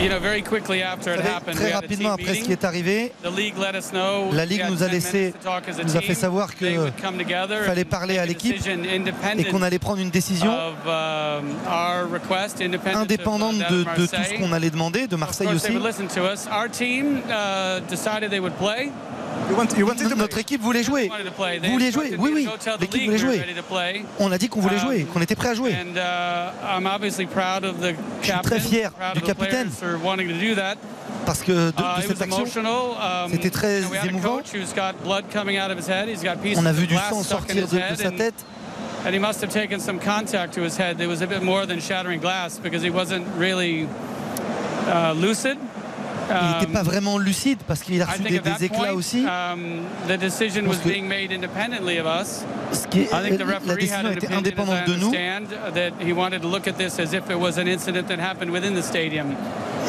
You 0.00 0.08
know, 0.08 0.18
very 0.18 0.42
quickly 0.42 0.82
after 0.82 1.12
it 1.14 1.20
Vous 1.20 1.22
savez, 1.22 1.34
happened, 1.34 1.58
we 1.58 1.66
très 1.66 1.72
rapidement 1.72 2.12
après 2.12 2.34
ce 2.34 2.44
qui 2.44 2.52
est 2.52 2.64
arrivé, 2.64 3.12
The 3.22 3.36
league 3.36 3.54
let 3.56 3.76
us 3.78 3.92
know 3.92 4.32
la 4.32 4.44
Ligue 4.44 4.64
nous 4.68 4.82
a 4.82 4.88
10 4.88 4.92
laissé, 4.92 5.34
nous 5.84 5.96
a 5.96 6.00
fait 6.00 6.14
savoir 6.14 6.54
que 6.54 6.64
They 6.64 6.78
would 6.78 6.94
come 7.00 7.18
together 7.18 7.58
il 7.60 7.66
fallait 7.66 7.84
parler 7.84 8.18
à 8.18 8.26
l'équipe 8.26 8.56
decision 8.56 8.82
et 9.36 9.44
qu'on 9.44 9.62
allait 9.62 9.78
prendre 9.78 10.00
une 10.00 10.10
décision 10.10 10.50
um, 10.52 11.54
our 11.68 12.10
request, 12.10 12.60
independent 12.60 12.96
of, 12.96 13.02
indépendante 13.02 13.54
uh, 13.56 13.72
de, 13.72 13.84
tout 13.94 14.06
ce 14.06 14.38
qu'on 14.38 14.52
allait 14.52 14.70
demander, 14.70 15.06
de 15.06 15.16
Marseille 15.16 15.48
aussi. 15.54 15.72
Notre 20.16 20.38
équipe 20.38 20.60
voulait 20.62 20.82
jouer. 20.82 21.10
Vous 21.62 21.72
voulez 21.72 21.90
jouer 21.90 22.14
Oui, 22.18 22.30
oui. 22.34 22.48
L'équipe 22.80 23.04
voulait 23.04 23.18
jouer. 23.18 23.42
On 24.18 24.32
a 24.32 24.38
dit 24.38 24.48
qu'on 24.48 24.60
voulait 24.60 24.76
Um, 24.76 24.80
jouer, 24.80 25.04
qu'on 25.12 25.20
était 25.20 25.34
prêt 25.34 25.50
à 25.50 25.54
jouer. 25.54 25.74
And 25.74 25.96
uh, 25.96 26.78
I'm 26.78 26.86
obviously 26.86 27.26
proud 27.26 27.64
of 27.64 27.78
the 27.80 27.94
Je 28.20 28.24
suis 28.24 28.32
captain, 28.32 28.48
très 28.50 28.60
fier 28.60 28.90
proud 28.90 29.12
du 29.14 29.18
of 29.20 29.24
the 29.24 29.26
capitaine. 29.26 29.68
players 29.70 29.78
for 29.78 29.98
wanting 30.02 30.28
to 30.28 30.34
do 30.34 30.54
that. 30.54 30.76
Parce 31.26 31.42
que 31.42 31.52
de, 31.52 31.70
de 31.70 31.82
Uh, 31.82 32.00
cette 32.00 32.18
was 32.18 32.22
action, 32.22 32.36
emotional. 32.62 32.96
Um, 33.26 33.30
c'était 33.32 33.50
très 33.50 33.80
you 33.80 33.82
know, 33.82 33.90
we 33.90 33.98
had 33.98 34.06
a 34.06 34.10
émouvant. 34.10 34.36
coach 34.38 34.52
who's 34.54 34.72
got 34.74 34.94
blood 35.04 35.24
coming 35.32 35.56
out 35.58 35.70
of 35.70 35.76
his 35.78 35.86
head. 35.88 36.08
He's 36.08 36.22
got 36.22 36.40
pieces 36.42 36.58
on 36.58 36.66
a 36.66 36.72
vu 36.72 36.86
du 36.86 36.96
sang 36.96 37.22
sortir 37.22 37.54
de, 37.66 37.76
de 37.78 37.96
sa 37.96 38.08
and, 38.08 38.16
tête. 38.18 38.34
and 39.04 39.12
he 39.14 39.18
must 39.20 39.40
have 39.42 39.50
taken 39.52 39.78
some 39.80 39.98
contact 40.00 40.54
to 40.54 40.62
his 40.62 40.76
head. 40.76 41.00
It 41.00 41.06
was 41.08 41.20
a 41.22 41.26
bit 41.26 41.42
more 41.42 41.66
than 41.66 41.78
shattering 41.80 42.20
glass 42.20 42.58
because 42.58 42.82
he 42.82 42.90
wasn't 42.90 43.24
really 43.38 43.86
uh, 44.88 45.12
lucid. 45.14 45.58
Il 46.40 46.48
n'était 46.48 46.66
Um, 46.66 46.72
pas 46.72 46.82
vraiment 46.82 47.18
lucide 47.18 47.58
parce 47.66 47.80
qu'il 47.82 48.00
a 48.00 48.06
reçu 48.06 48.22
des, 48.22 48.38
des 48.40 48.64
éclats 48.64 48.94
aussi. 48.94 49.18
um, 49.26 49.60
la 53.66 53.74
décision 53.76 54.10
était 54.12 54.32
indépendante 54.32 54.86
de 54.86 54.94
nous 54.96 55.12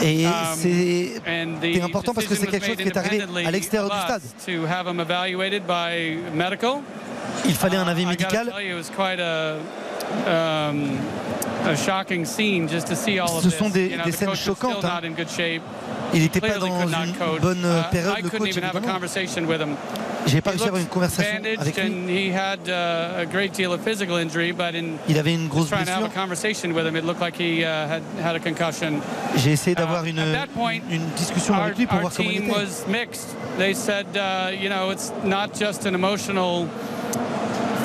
et 0.02 0.26
Um, 0.26 0.58
c'est 0.62 1.82
important 1.82 2.14
parce 2.14 2.28
que 2.28 2.36
c'est 2.36 2.48
quelque 2.48 2.66
chose 2.66 2.76
qui 2.76 2.88
est 2.88 2.98
arrivé 2.98 3.24
à 3.46 3.52
l'extérieur 3.52 3.90
du 3.90 3.98
stade. 4.02 4.22
Il 7.46 7.54
fallait 7.56 7.78
un 7.78 7.88
avis 7.88 8.06
médical. 8.06 8.52
a 11.67 11.76
shocking 11.76 12.26
scene 12.26 12.67
just 12.67 12.88
to 12.88 12.95
see 12.95 13.19
all 13.19 13.38
of 13.38 13.43
Ce 13.43 13.49
sont 13.49 13.65
this. 13.65 13.73
des, 13.73 13.89
you 13.89 13.97
know, 13.97 14.04
des 14.04 14.12
scènes 14.12 14.36
choquantes. 14.36 14.84
Hein. 14.84 15.02
Il 16.13 16.21
n'était 16.21 16.41
pas 16.41 16.58
dans 16.60 16.67
une 16.67 17.13
coach. 17.13 17.41
bonne 17.41 17.65
euh, 17.65 17.82
uh, 17.82 17.91
période, 17.91 18.15
I 18.19 18.21
le 18.21 18.30
coach, 18.30 18.49
évidemment. 18.49 18.80
J'ai 20.26 20.41
pas 20.41 20.52
réussi 20.52 20.63
à 20.63 20.67
avoir 20.67 20.82
une 20.82 20.88
conversation 20.88 21.36
avec 21.58 21.78
lui. 21.78 22.32
Il 25.10 25.17
avait 25.17 25.34
une 25.34 25.47
grosse 25.47 25.69
blessure. 25.69 26.10
J'ai 29.36 29.52
essayé 29.52 29.76
d'avoir 29.76 30.06
une, 30.06 30.21
une, 30.89 31.06
discussion 31.17 31.56
avec 31.56 31.78
lui 31.78 31.86
pour 31.88 31.99
voir 31.99 32.13
comment 32.15 32.30
il 32.30 32.38
était. 32.38 32.52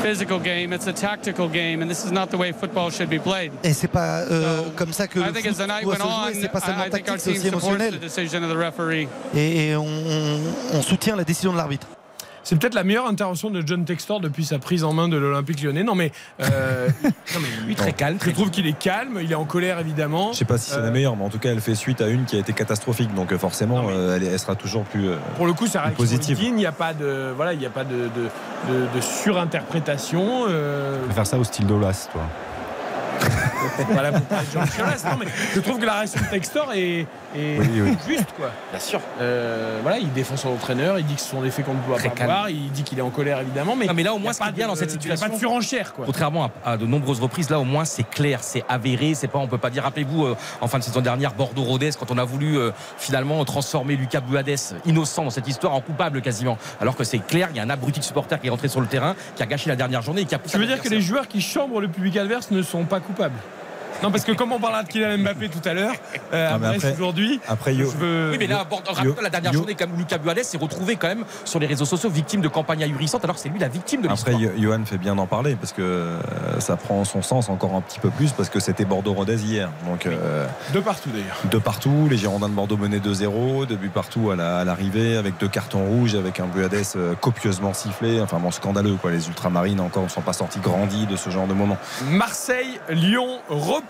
Physical 0.02 0.38
game; 0.38 0.72
it's 0.72 0.86
a 0.86 0.92
tactical 0.92 1.48
game, 1.48 1.82
and 1.82 1.88
this 1.88 2.04
is 2.04 2.10
not 2.12 2.26
the 2.30 2.36
way 2.36 2.52
football 2.52 2.90
should 2.90 3.08
be 3.10 3.18
played. 3.18 3.52
Et 3.64 3.72
c'est 3.72 3.88
pas 3.88 4.20
euh, 4.30 4.62
comme 4.76 4.92
ça 4.92 5.06
que 5.06 5.18
I 5.20 5.24
le 5.26 5.32
think 5.32 5.46
foot 5.46 5.60
as 5.60 5.64
the 5.64 5.68
night 5.68 5.82
doit 5.84 5.92
went 5.94 5.98
se 5.98 6.06
on, 6.06 6.24
jouer. 6.32 6.40
C'est 6.42 6.48
pas 6.52 6.60
seulement 6.60 6.84
I, 6.86 6.90
tactique, 6.90 7.14
c'est 7.18 7.30
aussi 7.30 7.48
émotionnel. 7.48 8.00
Et, 9.34 9.68
et 9.68 9.76
on, 9.76 9.84
on- 9.86 10.40
on 10.78 10.82
soutient 10.82 11.16
la 11.16 11.24
décision 11.24 11.52
de 11.52 11.56
l'arbitre. 11.56 11.86
C'est 12.48 12.56
peut-être 12.58 12.72
la 12.74 12.82
meilleure 12.82 13.06
intervention 13.06 13.50
de 13.50 13.62
John 13.66 13.84
Textor 13.84 14.20
depuis 14.20 14.42
sa 14.42 14.58
prise 14.58 14.82
en 14.82 14.94
main 14.94 15.06
de 15.06 15.18
l'Olympique 15.18 15.62
lyonnais. 15.62 15.82
Non 15.84 15.94
mais, 15.94 16.12
euh, 16.40 16.88
non, 17.04 17.10
mais 17.42 17.66
Lui, 17.66 17.74
très 17.74 17.92
calme. 17.92 18.16
je 18.24 18.30
trouve 18.30 18.48
qu'il 18.50 18.66
est 18.66 18.72
calme, 18.78 19.18
il 19.22 19.30
est 19.30 19.34
en 19.34 19.44
colère 19.44 19.78
évidemment. 19.80 20.32
Je 20.32 20.38
sais 20.38 20.44
pas 20.46 20.56
si 20.56 20.70
c'est 20.70 20.78
Euh, 20.78 20.82
la 20.82 20.90
meilleure, 20.90 21.14
mais 21.14 21.24
en 21.24 21.28
tout 21.28 21.38
cas, 21.38 21.50
elle 21.50 21.60
fait 21.60 21.74
suite 21.74 22.00
à 22.00 22.08
une 22.08 22.24
qui 22.24 22.36
a 22.36 22.38
été 22.38 22.54
catastrophique. 22.54 23.14
Donc 23.14 23.32
euh, 23.32 23.38
forcément, 23.38 23.82
Non, 23.82 23.88
mais- 23.88 23.94
euh, 23.94 24.18
elle, 24.32 24.38
sera 24.38 24.54
toujours 24.54 24.84
plus. 24.84 25.10
euh, 25.10 25.16
Pour 25.36 25.44
le 25.46 25.52
coup, 25.52 25.66
réaction 25.70 25.92
Positive. 25.94 26.38
Il 26.42 26.54
n'y 26.54 26.64
a 26.64 26.72
pas 26.72 26.94
de 26.94 27.34
voilà, 27.36 27.52
il 27.52 27.58
n'y 27.58 27.66
a 27.66 27.70
pas 27.70 27.84
de, 27.84 27.90
de, 27.94 28.72
de- 28.72 28.86
de 28.96 29.00
surinterprétation. 29.02 30.46
euh, 30.48 30.96
faire 31.10 31.26
ça 31.26 31.36
au 31.36 31.44
style 31.44 31.66
d'Olas, 31.66 32.08
toi? 32.10 32.22
Voilà 33.90 34.12
pour 34.12 34.22
parler 34.22 34.46
de 34.46 34.52
Jean 34.52 34.66
Cholas. 34.66 35.02
Non, 35.10 35.16
mais 35.20 35.26
je 35.54 35.60
trouve 35.60 35.78
que 35.78 35.86
la 35.86 35.94
réaction 35.94 36.20
de 36.20 36.26
Textor 36.30 36.72
est, 36.74 37.06
est 37.36 37.58
Oui, 37.58 37.68
oui. 37.82 37.96
juste, 38.08 38.32
quoi. 38.36 38.50
Bien 38.70 38.80
sûr. 38.80 39.00
Euh, 39.20 39.78
voilà, 39.82 39.98
il 39.98 40.12
défend 40.12 40.36
son 40.36 40.50
entraîneur, 40.50 40.98
il 40.98 41.06
dit 41.06 41.14
que 41.14 41.20
ce 41.20 41.28
sont 41.30 41.42
des 41.42 41.50
faits 41.50 41.64
qu'on 41.64 41.74
ne 41.74 41.82
doit 41.86 41.98
Très 41.98 42.08
pas 42.10 42.14
calme. 42.14 42.30
voir, 42.30 42.50
il 42.50 42.70
dit 42.72 42.82
qu'il 42.82 42.98
est 42.98 43.02
en 43.02 43.10
colère 43.10 43.40
évidemment, 43.40 43.74
mais, 43.76 43.86
Non, 43.86 43.94
mais 43.94 44.02
là, 44.02 44.14
au 44.14 44.18
moins, 44.18 44.32
ce 44.32 44.38
qui 44.38 44.44
pas 44.44 44.50
est 44.50 44.52
bien 44.52 44.68
dans 44.68 44.74
cette 44.74 44.90
il 44.90 44.94
y 44.94 44.98
a 44.98 45.00
situation- 45.16 45.28
pas 45.28 45.34
de 45.34 45.38
surenchère, 45.38 45.92
quoi. 45.94 46.04
Contrairement 46.06 46.50
à, 46.64 46.72
à 46.72 46.76
de 46.76 46.86
nombreuses 46.86 47.20
reprises, 47.20 47.50
là 47.50 47.58
au 47.60 47.64
moins 47.64 47.84
c'est 47.84 48.08
clair, 48.08 48.40
c'est 48.42 48.64
avéré, 48.68 49.14
c'est 49.14 49.28
pas, 49.28 49.38
on 49.38 49.46
peut 49.46 49.58
pas 49.58 49.70
dire. 49.70 49.82
Rappelez-vous, 49.82 50.24
euh, 50.26 50.36
en 50.60 50.68
fin 50.68 50.78
de 50.78 50.84
saison 50.84 51.00
dernière, 51.00 51.32
Bordeaux-Rodez, 51.34 51.90
quand 51.98 52.10
on 52.10 52.18
a 52.18 52.24
voulu 52.24 52.58
euh, 52.58 52.70
finalement 52.98 53.44
transformer 53.44 53.96
Lucas 53.96 54.20
Buades, 54.20 54.48
innocent 54.86 55.24
dans 55.24 55.30
cette 55.30 55.48
histoire, 55.48 55.74
en 55.74 55.80
coupable 55.80 56.20
quasiment. 56.22 56.58
Alors 56.80 56.96
que 56.96 57.04
c'est 57.04 57.18
clair, 57.18 57.48
il 57.50 57.56
y 57.56 57.60
a 57.60 57.62
un 57.62 57.70
abruti 57.70 58.00
de 58.00 58.04
supporter 58.04 58.40
qui 58.40 58.46
est 58.46 58.50
rentré 58.50 58.68
sur 58.68 58.80
le 58.80 58.86
terrain, 58.86 59.14
qui 59.36 59.42
a 59.42 59.46
gâché 59.46 59.68
la 59.70 59.76
dernière 59.76 60.02
journée 60.02 60.22
et 60.22 60.24
qui 60.24 60.34
a 60.34 60.38
poussé 60.38 60.52
Tu 60.54 60.58
veux 60.60 60.66
dire 60.66 60.80
que 60.82 60.88
les 60.88 61.00
joueurs 61.00 61.28
qui 61.28 61.40
chambrent 61.40 61.80
le 61.80 61.88
public 61.88 62.16
adverse 62.16 62.50
ne 62.50 62.62
sont 62.62 62.84
pas 62.84 63.00
coupables? 63.00 63.34
Non, 64.02 64.10
parce 64.12 64.24
que 64.24 64.32
comme 64.32 64.52
on 64.52 64.60
parlera 64.60 64.82
de 64.84 64.88
Kylian 64.88 65.18
Mbappé 65.18 65.48
tout 65.48 65.66
à 65.68 65.74
l'heure, 65.74 65.92
euh, 66.32 66.54
après, 66.54 66.76
après- 66.76 66.92
aujourd'hui, 66.92 67.40
Après, 67.48 67.74
je 67.74 67.80
Yo- 67.82 67.90
veux. 67.90 68.28
Oui, 68.32 68.36
mais 68.38 68.46
là, 68.46 68.58
rappelle-toi, 68.58 69.22
la 69.22 69.30
dernière 69.30 69.52
Yo- 69.52 69.58
journée, 69.58 69.74
comme 69.74 69.96
Lucas 69.96 70.18
Buades 70.18 70.42
s'est 70.44 70.56
retrouvé 70.58 70.96
quand 70.96 71.08
même 71.08 71.24
sur 71.44 71.58
les 71.58 71.66
réseaux 71.66 71.84
sociaux 71.84 72.08
victime 72.10 72.40
de 72.40 72.48
campagnes 72.48 72.84
ahurissantes, 72.84 73.24
alors 73.24 73.36
que 73.36 73.42
c'est 73.42 73.48
lui 73.48 73.58
la 73.58 73.68
victime 73.68 74.02
de 74.02 74.08
Après, 74.08 74.32
l'histoire. 74.32 74.54
Yo- 74.56 74.62
Johan 74.72 74.84
fait 74.84 74.98
bien 74.98 75.14
d'en 75.16 75.26
parler 75.26 75.56
parce 75.56 75.72
que 75.72 75.82
euh, 75.82 76.18
ça 76.60 76.76
prend 76.76 77.04
son 77.04 77.22
sens 77.22 77.48
encore 77.48 77.74
un 77.74 77.80
petit 77.80 77.98
peu 77.98 78.10
plus 78.10 78.32
parce 78.32 78.48
que 78.48 78.60
c'était 78.60 78.84
Bordeaux-Rodez 78.84 79.36
hier. 79.42 79.70
Donc, 79.86 80.06
euh, 80.06 80.46
De 80.72 80.80
partout 80.80 81.10
d'ailleurs. 81.10 81.36
de 81.50 81.58
partout, 81.58 82.06
les 82.10 82.16
Girondins 82.16 82.48
de 82.48 82.54
Bordeaux 82.54 82.76
menaient 82.76 83.00
2-0, 83.00 83.66
de 83.66 83.74
but 83.76 83.92
partout 83.92 84.30
à 84.30 84.36
la- 84.36 84.58
à 84.58 84.64
l'arrivée, 84.64 85.16
avec 85.16 85.38
deux 85.38 85.48
cartons 85.48 85.84
rouges, 85.86 86.14
avec 86.14 86.38
un 86.40 86.46
Buades 86.46 86.74
euh, 86.96 87.14
copieusement 87.16 87.74
sifflé. 87.74 88.20
Enfin, 88.20 88.38
bon, 88.38 88.50
scandaleux, 88.50 88.96
quoi. 89.00 89.10
Les 89.10 89.26
ultramarines 89.28 89.80
encore 89.80 90.04
ne 90.04 90.08
sont 90.08 90.20
pas 90.20 90.32
sortis 90.32 90.60
grandis 90.60 91.06
de 91.06 91.16
ce 91.16 91.30
genre 91.30 91.46
de 91.46 91.54
moment. 91.54 91.76
Marseille, 92.10 92.78
Lyon, 92.90 93.38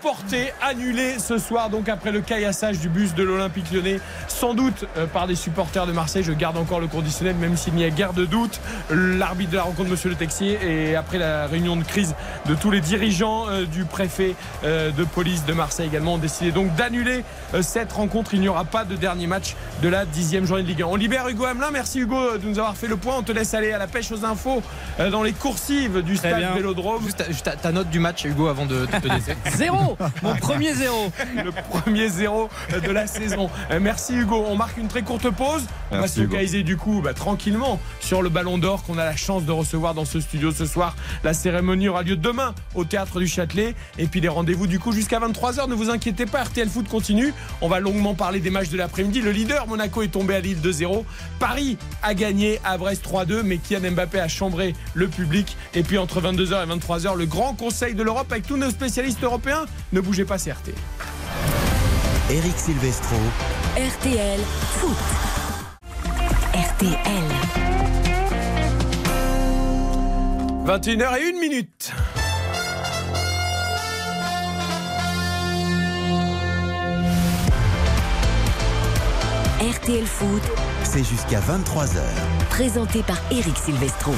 reporté, 0.09 0.53
annulé 0.61 1.19
ce 1.19 1.37
soir, 1.37 1.69
donc 1.69 1.89
après 1.89 2.11
le 2.11 2.21
caillassage 2.21 2.79
du 2.79 2.87
bus 2.87 3.13
de 3.15 3.23
l'Olympique 3.23 3.69
lyonnais, 3.71 3.99
sans 4.29 4.53
doute 4.53 4.85
euh, 4.97 5.05
par 5.07 5.27
des 5.27 5.35
supporters 5.35 5.85
de 5.87 5.91
Marseille. 5.91 6.23
Je 6.23 6.31
garde 6.31 6.55
encore 6.57 6.79
le 6.79 6.87
conditionnel, 6.87 7.35
même 7.35 7.57
s'il 7.57 7.73
n'y 7.73 7.83
a 7.83 7.89
guère 7.89 8.13
de 8.13 8.23
doute. 8.25 8.61
L'arbitre 8.89 9.51
de 9.51 9.57
la 9.57 9.63
rencontre, 9.63 9.89
monsieur 9.89 10.09
Le 10.09 10.15
Texier, 10.15 10.57
et 10.65 10.95
après 10.95 11.17
la 11.17 11.47
réunion 11.47 11.75
de 11.75 11.83
crise 11.83 12.15
de 12.45 12.55
tous 12.55 12.71
les 12.71 12.79
dirigeants 12.79 13.47
euh, 13.49 13.65
du 13.65 13.83
préfet 13.83 14.35
euh, 14.63 14.91
de 14.91 15.03
police 15.03 15.43
de 15.45 15.51
Marseille 15.53 15.87
également, 15.87 16.13
ont 16.13 16.17
décidé 16.17 16.51
donc 16.51 16.73
d'annuler 16.75 17.23
cette 17.61 17.91
rencontre. 17.91 18.33
Il 18.33 18.39
n'y 18.41 18.47
aura 18.47 18.63
pas 18.63 18.85
de 18.85 18.95
dernier 18.95 19.27
match 19.27 19.55
de 19.81 19.89
la 19.89 20.05
dixième 20.05 20.45
journée 20.45 20.63
de 20.63 20.67
Ligue 20.69 20.83
1. 20.83 20.85
On 20.85 20.95
libère 20.95 21.27
Hugo 21.27 21.43
Hamelin. 21.43 21.71
Merci 21.71 21.99
Hugo 21.99 22.37
de 22.37 22.45
nous 22.47 22.59
avoir 22.59 22.77
fait 22.77 22.87
le 22.87 22.95
point. 22.95 23.15
On 23.17 23.23
te 23.23 23.31
laisse 23.33 23.53
aller 23.53 23.73
à 23.73 23.77
la 23.77 23.87
pêche 23.87 24.11
aux 24.11 24.23
infos 24.23 24.61
dans 25.11 25.23
les 25.23 25.33
coursives 25.33 26.01
du 26.03 26.15
stade. 26.15 26.41
Vélodrome. 26.55 27.03
Juste, 27.03 27.17
ta- 27.17 27.27
juste 27.27 27.43
ta, 27.45 27.55
ta 27.57 27.71
note 27.71 27.89
du 27.89 27.99
match, 27.99 28.23
Hugo, 28.23 28.47
avant 28.47 28.65
de 28.65 28.85
te 28.85 29.07
laisser. 29.07 29.35
Zéro 29.55 29.88
Mon 30.23 30.35
premier 30.35 30.73
zéro 30.73 31.11
le 31.43 31.51
premier 31.51 32.09
zéro 32.09 32.49
de 32.83 32.91
la 32.91 33.07
saison. 33.07 33.49
Euh, 33.71 33.79
Merci 33.81 34.15
Hugo. 34.15 34.45
On 34.47 34.55
marque 34.55 34.77
une 34.77 34.87
très 34.87 35.01
courte 35.01 35.29
pause. 35.29 35.63
On 35.91 35.99
va 35.99 36.07
se 36.07 36.21
focaliser 36.21 36.63
du 36.63 36.77
coup 36.77 37.01
bah, 37.01 37.13
tranquillement 37.13 37.79
sur 37.99 38.21
le 38.21 38.29
Ballon 38.29 38.57
d'Or 38.57 38.83
qu'on 38.83 38.97
a 38.97 39.05
la 39.05 39.15
chance 39.15 39.43
de 39.43 39.51
recevoir 39.51 39.93
dans 39.93 40.05
ce 40.05 40.19
studio 40.19 40.51
ce 40.51 40.65
soir. 40.65 40.95
La 41.23 41.33
cérémonie 41.33 41.87
aura 41.89 42.03
lieu 42.03 42.15
demain 42.15 42.53
au 42.75 42.85
théâtre 42.85 43.19
du 43.19 43.27
Châtelet. 43.27 43.75
Et 43.97 44.07
puis 44.07 44.21
les 44.21 44.27
rendez-vous 44.27 44.67
du 44.67 44.79
coup 44.79 44.91
jusqu'à 44.91 45.19
23h. 45.19 45.69
Ne 45.69 45.75
vous 45.75 45.89
inquiétez 45.89 46.25
pas, 46.25 46.43
RTL 46.43 46.69
Foot 46.69 46.87
continue. 46.87 47.33
On 47.61 47.67
va 47.67 47.79
longuement 47.79 48.15
parler 48.15 48.39
des 48.39 48.49
matchs 48.49 48.69
de 48.69 48.77
l'après-midi. 48.77 49.21
Le 49.21 49.31
leader 49.31 49.67
Monaco 49.67 50.01
est 50.01 50.09
tombé 50.09 50.35
à 50.35 50.39
Lille 50.39 50.59
2-0. 50.61 51.03
Paris 51.39 51.77
a 52.03 52.13
gagné 52.13 52.59
à 52.63 52.77
Brest 52.77 53.05
3-2. 53.05 53.43
Mais 53.43 53.57
Kylian 53.57 53.91
Mbappé 53.91 54.19
a 54.19 54.27
chambré 54.27 54.75
le 54.93 55.07
public. 55.07 55.57
Et 55.73 55.83
puis 55.83 55.97
entre 55.97 56.21
22h 56.21 56.63
et 56.63 56.77
23h, 56.77 57.15
le 57.15 57.25
grand 57.25 57.53
conseil 57.53 57.95
de 57.95 58.03
l'Europe 58.03 58.31
avec 58.31 58.45
tous 58.45 58.57
nos 58.57 58.69
spécialistes 58.69 59.23
européens. 59.23 59.65
Ne 59.91 60.01
bougez 60.01 60.25
pas, 60.25 60.37
c'est 60.37 60.51
RTL. 60.51 60.75
Eric 62.29 62.57
Silvestro. 62.57 63.15
RTL 63.75 64.39
Foot. 64.79 64.97
RTL. 66.53 67.23
21h 70.65 71.17
et 71.17 71.35
1 71.35 71.39
minute. 71.39 71.91
RTL 79.59 80.05
Foot. 80.05 80.43
C'est 80.83 81.03
jusqu'à 81.03 81.39
23h. 81.39 81.99
Présenté 82.49 83.01
par 83.03 83.17
Eric 83.31 83.57
Silvestro. 83.57 84.13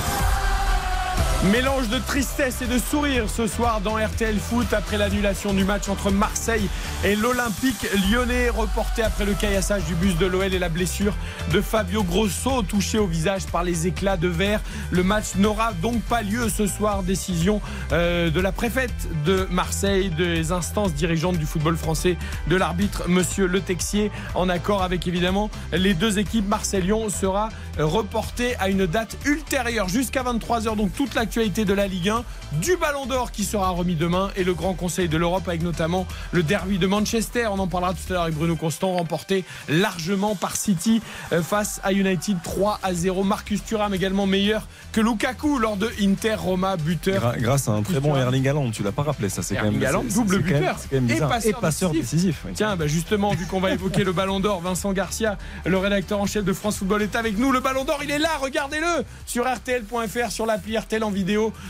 Mélange 1.49 1.89
de 1.89 1.97
tristesse 1.97 2.61
et 2.61 2.67
de 2.67 2.77
sourire 2.77 3.27
ce 3.27 3.47
soir 3.47 3.81
dans 3.81 3.95
RTL 3.95 4.37
Foot 4.37 4.73
après 4.73 4.99
l'annulation 4.99 5.55
du 5.55 5.65
match 5.65 5.89
entre 5.89 6.11
Marseille 6.11 6.69
et 7.03 7.15
l'Olympique 7.15 7.87
lyonnais 8.11 8.49
reporté 8.49 9.01
après 9.01 9.25
le 9.25 9.33
caillassage 9.33 9.83
du 9.85 9.95
bus 9.95 10.15
de 10.19 10.27
l'OL 10.27 10.53
et 10.53 10.59
la 10.59 10.69
blessure 10.69 11.15
de 11.51 11.59
Fabio 11.59 12.03
Grosso 12.03 12.61
touché 12.61 12.99
au 12.99 13.07
visage 13.07 13.47
par 13.47 13.63
les 13.63 13.87
éclats 13.87 14.17
de 14.17 14.27
verre. 14.27 14.61
Le 14.91 15.01
match 15.01 15.33
n'aura 15.35 15.73
donc 15.73 16.03
pas 16.03 16.21
lieu 16.21 16.47
ce 16.47 16.67
soir. 16.67 17.01
Décision 17.01 17.59
euh, 17.91 18.29
de 18.29 18.39
la 18.39 18.51
préfète 18.51 18.93
de 19.25 19.47
Marseille, 19.49 20.11
des 20.11 20.51
instances 20.51 20.93
dirigeantes 20.93 21.37
du 21.37 21.47
football 21.47 21.75
français, 21.75 22.17
de 22.49 22.55
l'arbitre 22.55 23.05
Monsieur 23.07 23.47
Le 23.47 23.61
Texier, 23.61 24.11
en 24.35 24.47
accord 24.47 24.83
avec 24.83 25.07
évidemment 25.07 25.49
les 25.73 25.95
deux 25.95 26.19
équipes. 26.19 26.47
Marseille-Lyon 26.47 27.09
sera 27.09 27.49
reporté 27.79 28.55
à 28.57 28.69
une 28.69 28.85
date 28.85 29.17
ultérieure 29.25 29.89
jusqu'à 29.89 30.21
23h. 30.21 30.75
Donc 30.75 30.93
toute 30.93 31.15
l'actualité 31.31 31.63
de 31.63 31.73
la 31.73 31.87
Ligue 31.87 32.09
1, 32.09 32.25
du 32.59 32.75
Ballon 32.75 33.05
d'Or 33.05 33.31
qui 33.31 33.45
sera 33.45 33.69
remis 33.69 33.95
demain 33.95 34.31
et 34.35 34.43
le 34.43 34.53
Grand 34.53 34.73
Conseil 34.73 35.07
de 35.07 35.15
l'Europe 35.15 35.47
avec 35.47 35.61
notamment 35.61 36.05
le 36.33 36.43
derby 36.43 36.77
de 36.77 36.87
Manchester. 36.87 37.47
On 37.49 37.57
en 37.59 37.67
parlera 37.67 37.93
tout 37.93 37.99
à 38.09 38.13
l'heure 38.13 38.23
avec 38.23 38.35
Bruno 38.35 38.57
Constant, 38.57 38.91
remporté 38.91 39.45
largement 39.69 40.35
par 40.35 40.57
City 40.57 41.01
euh, 41.31 41.41
face 41.41 41.79
à 41.85 41.93
United 41.93 42.35
3 42.43 42.81
à 42.83 42.93
0. 42.93 43.23
Marcus 43.23 43.63
Thuram 43.63 43.93
également 43.93 44.25
meilleur 44.25 44.67
que 44.91 44.99
Lukaku 44.99 45.57
lors 45.57 45.77
de 45.77 45.89
Inter 46.01 46.35
Roma 46.35 46.75
buteur. 46.75 47.23
Gra- 47.23 47.39
grâce 47.39 47.69
à 47.69 47.71
un 47.71 47.81
très 47.81 48.01
bon 48.01 48.13
Erling 48.17 48.45
Haaland, 48.49 48.71
tu 48.71 48.83
l'as 48.83 48.91
pas 48.91 49.03
rappelé, 49.03 49.29
ça 49.29 49.41
c'est 49.41 49.55
quand 49.55 49.71
même 49.71 49.81
Haaland, 49.81 50.03
double 50.13 50.35
c'est 50.35 50.41
quand 50.41 50.49
même- 50.49 50.59
buteur 50.59 50.79
c'est 50.79 50.89
quand 50.89 51.01
même 51.01 51.09
et 51.15 51.19
passeur 51.21 51.57
et 51.57 51.61
passeur 51.61 51.91
décisif. 51.91 52.11
décisif. 52.11 52.41
oui. 52.45 52.51
Tiens, 52.55 52.75
bah 52.75 52.87
justement, 52.87 53.31
vu 53.33 53.45
qu'on 53.45 53.61
va 53.61 53.71
évoquer 53.71 54.03
le 54.03 54.11
Ballon 54.11 54.41
d'Or, 54.41 54.59
Vincent 54.59 54.91
Garcia, 54.91 55.37
le 55.65 55.77
rédacteur 55.77 56.19
en 56.19 56.25
chef 56.25 56.43
de 56.43 56.51
France 56.51 56.75
Football, 56.75 57.03
est 57.03 57.15
avec 57.15 57.37
nous. 57.37 57.53
Le 57.53 57.61
Ballon 57.61 57.85
d'Or, 57.85 57.99
il 58.03 58.11
est 58.11 58.19
là, 58.19 58.31
regardez-le 58.41 59.05
sur 59.25 59.45
RTL.fr, 59.49 60.29
sur 60.29 60.45
l'appli 60.45 60.77
RTL 60.77 61.01
en 61.05 61.09
vidéo, 61.09 61.20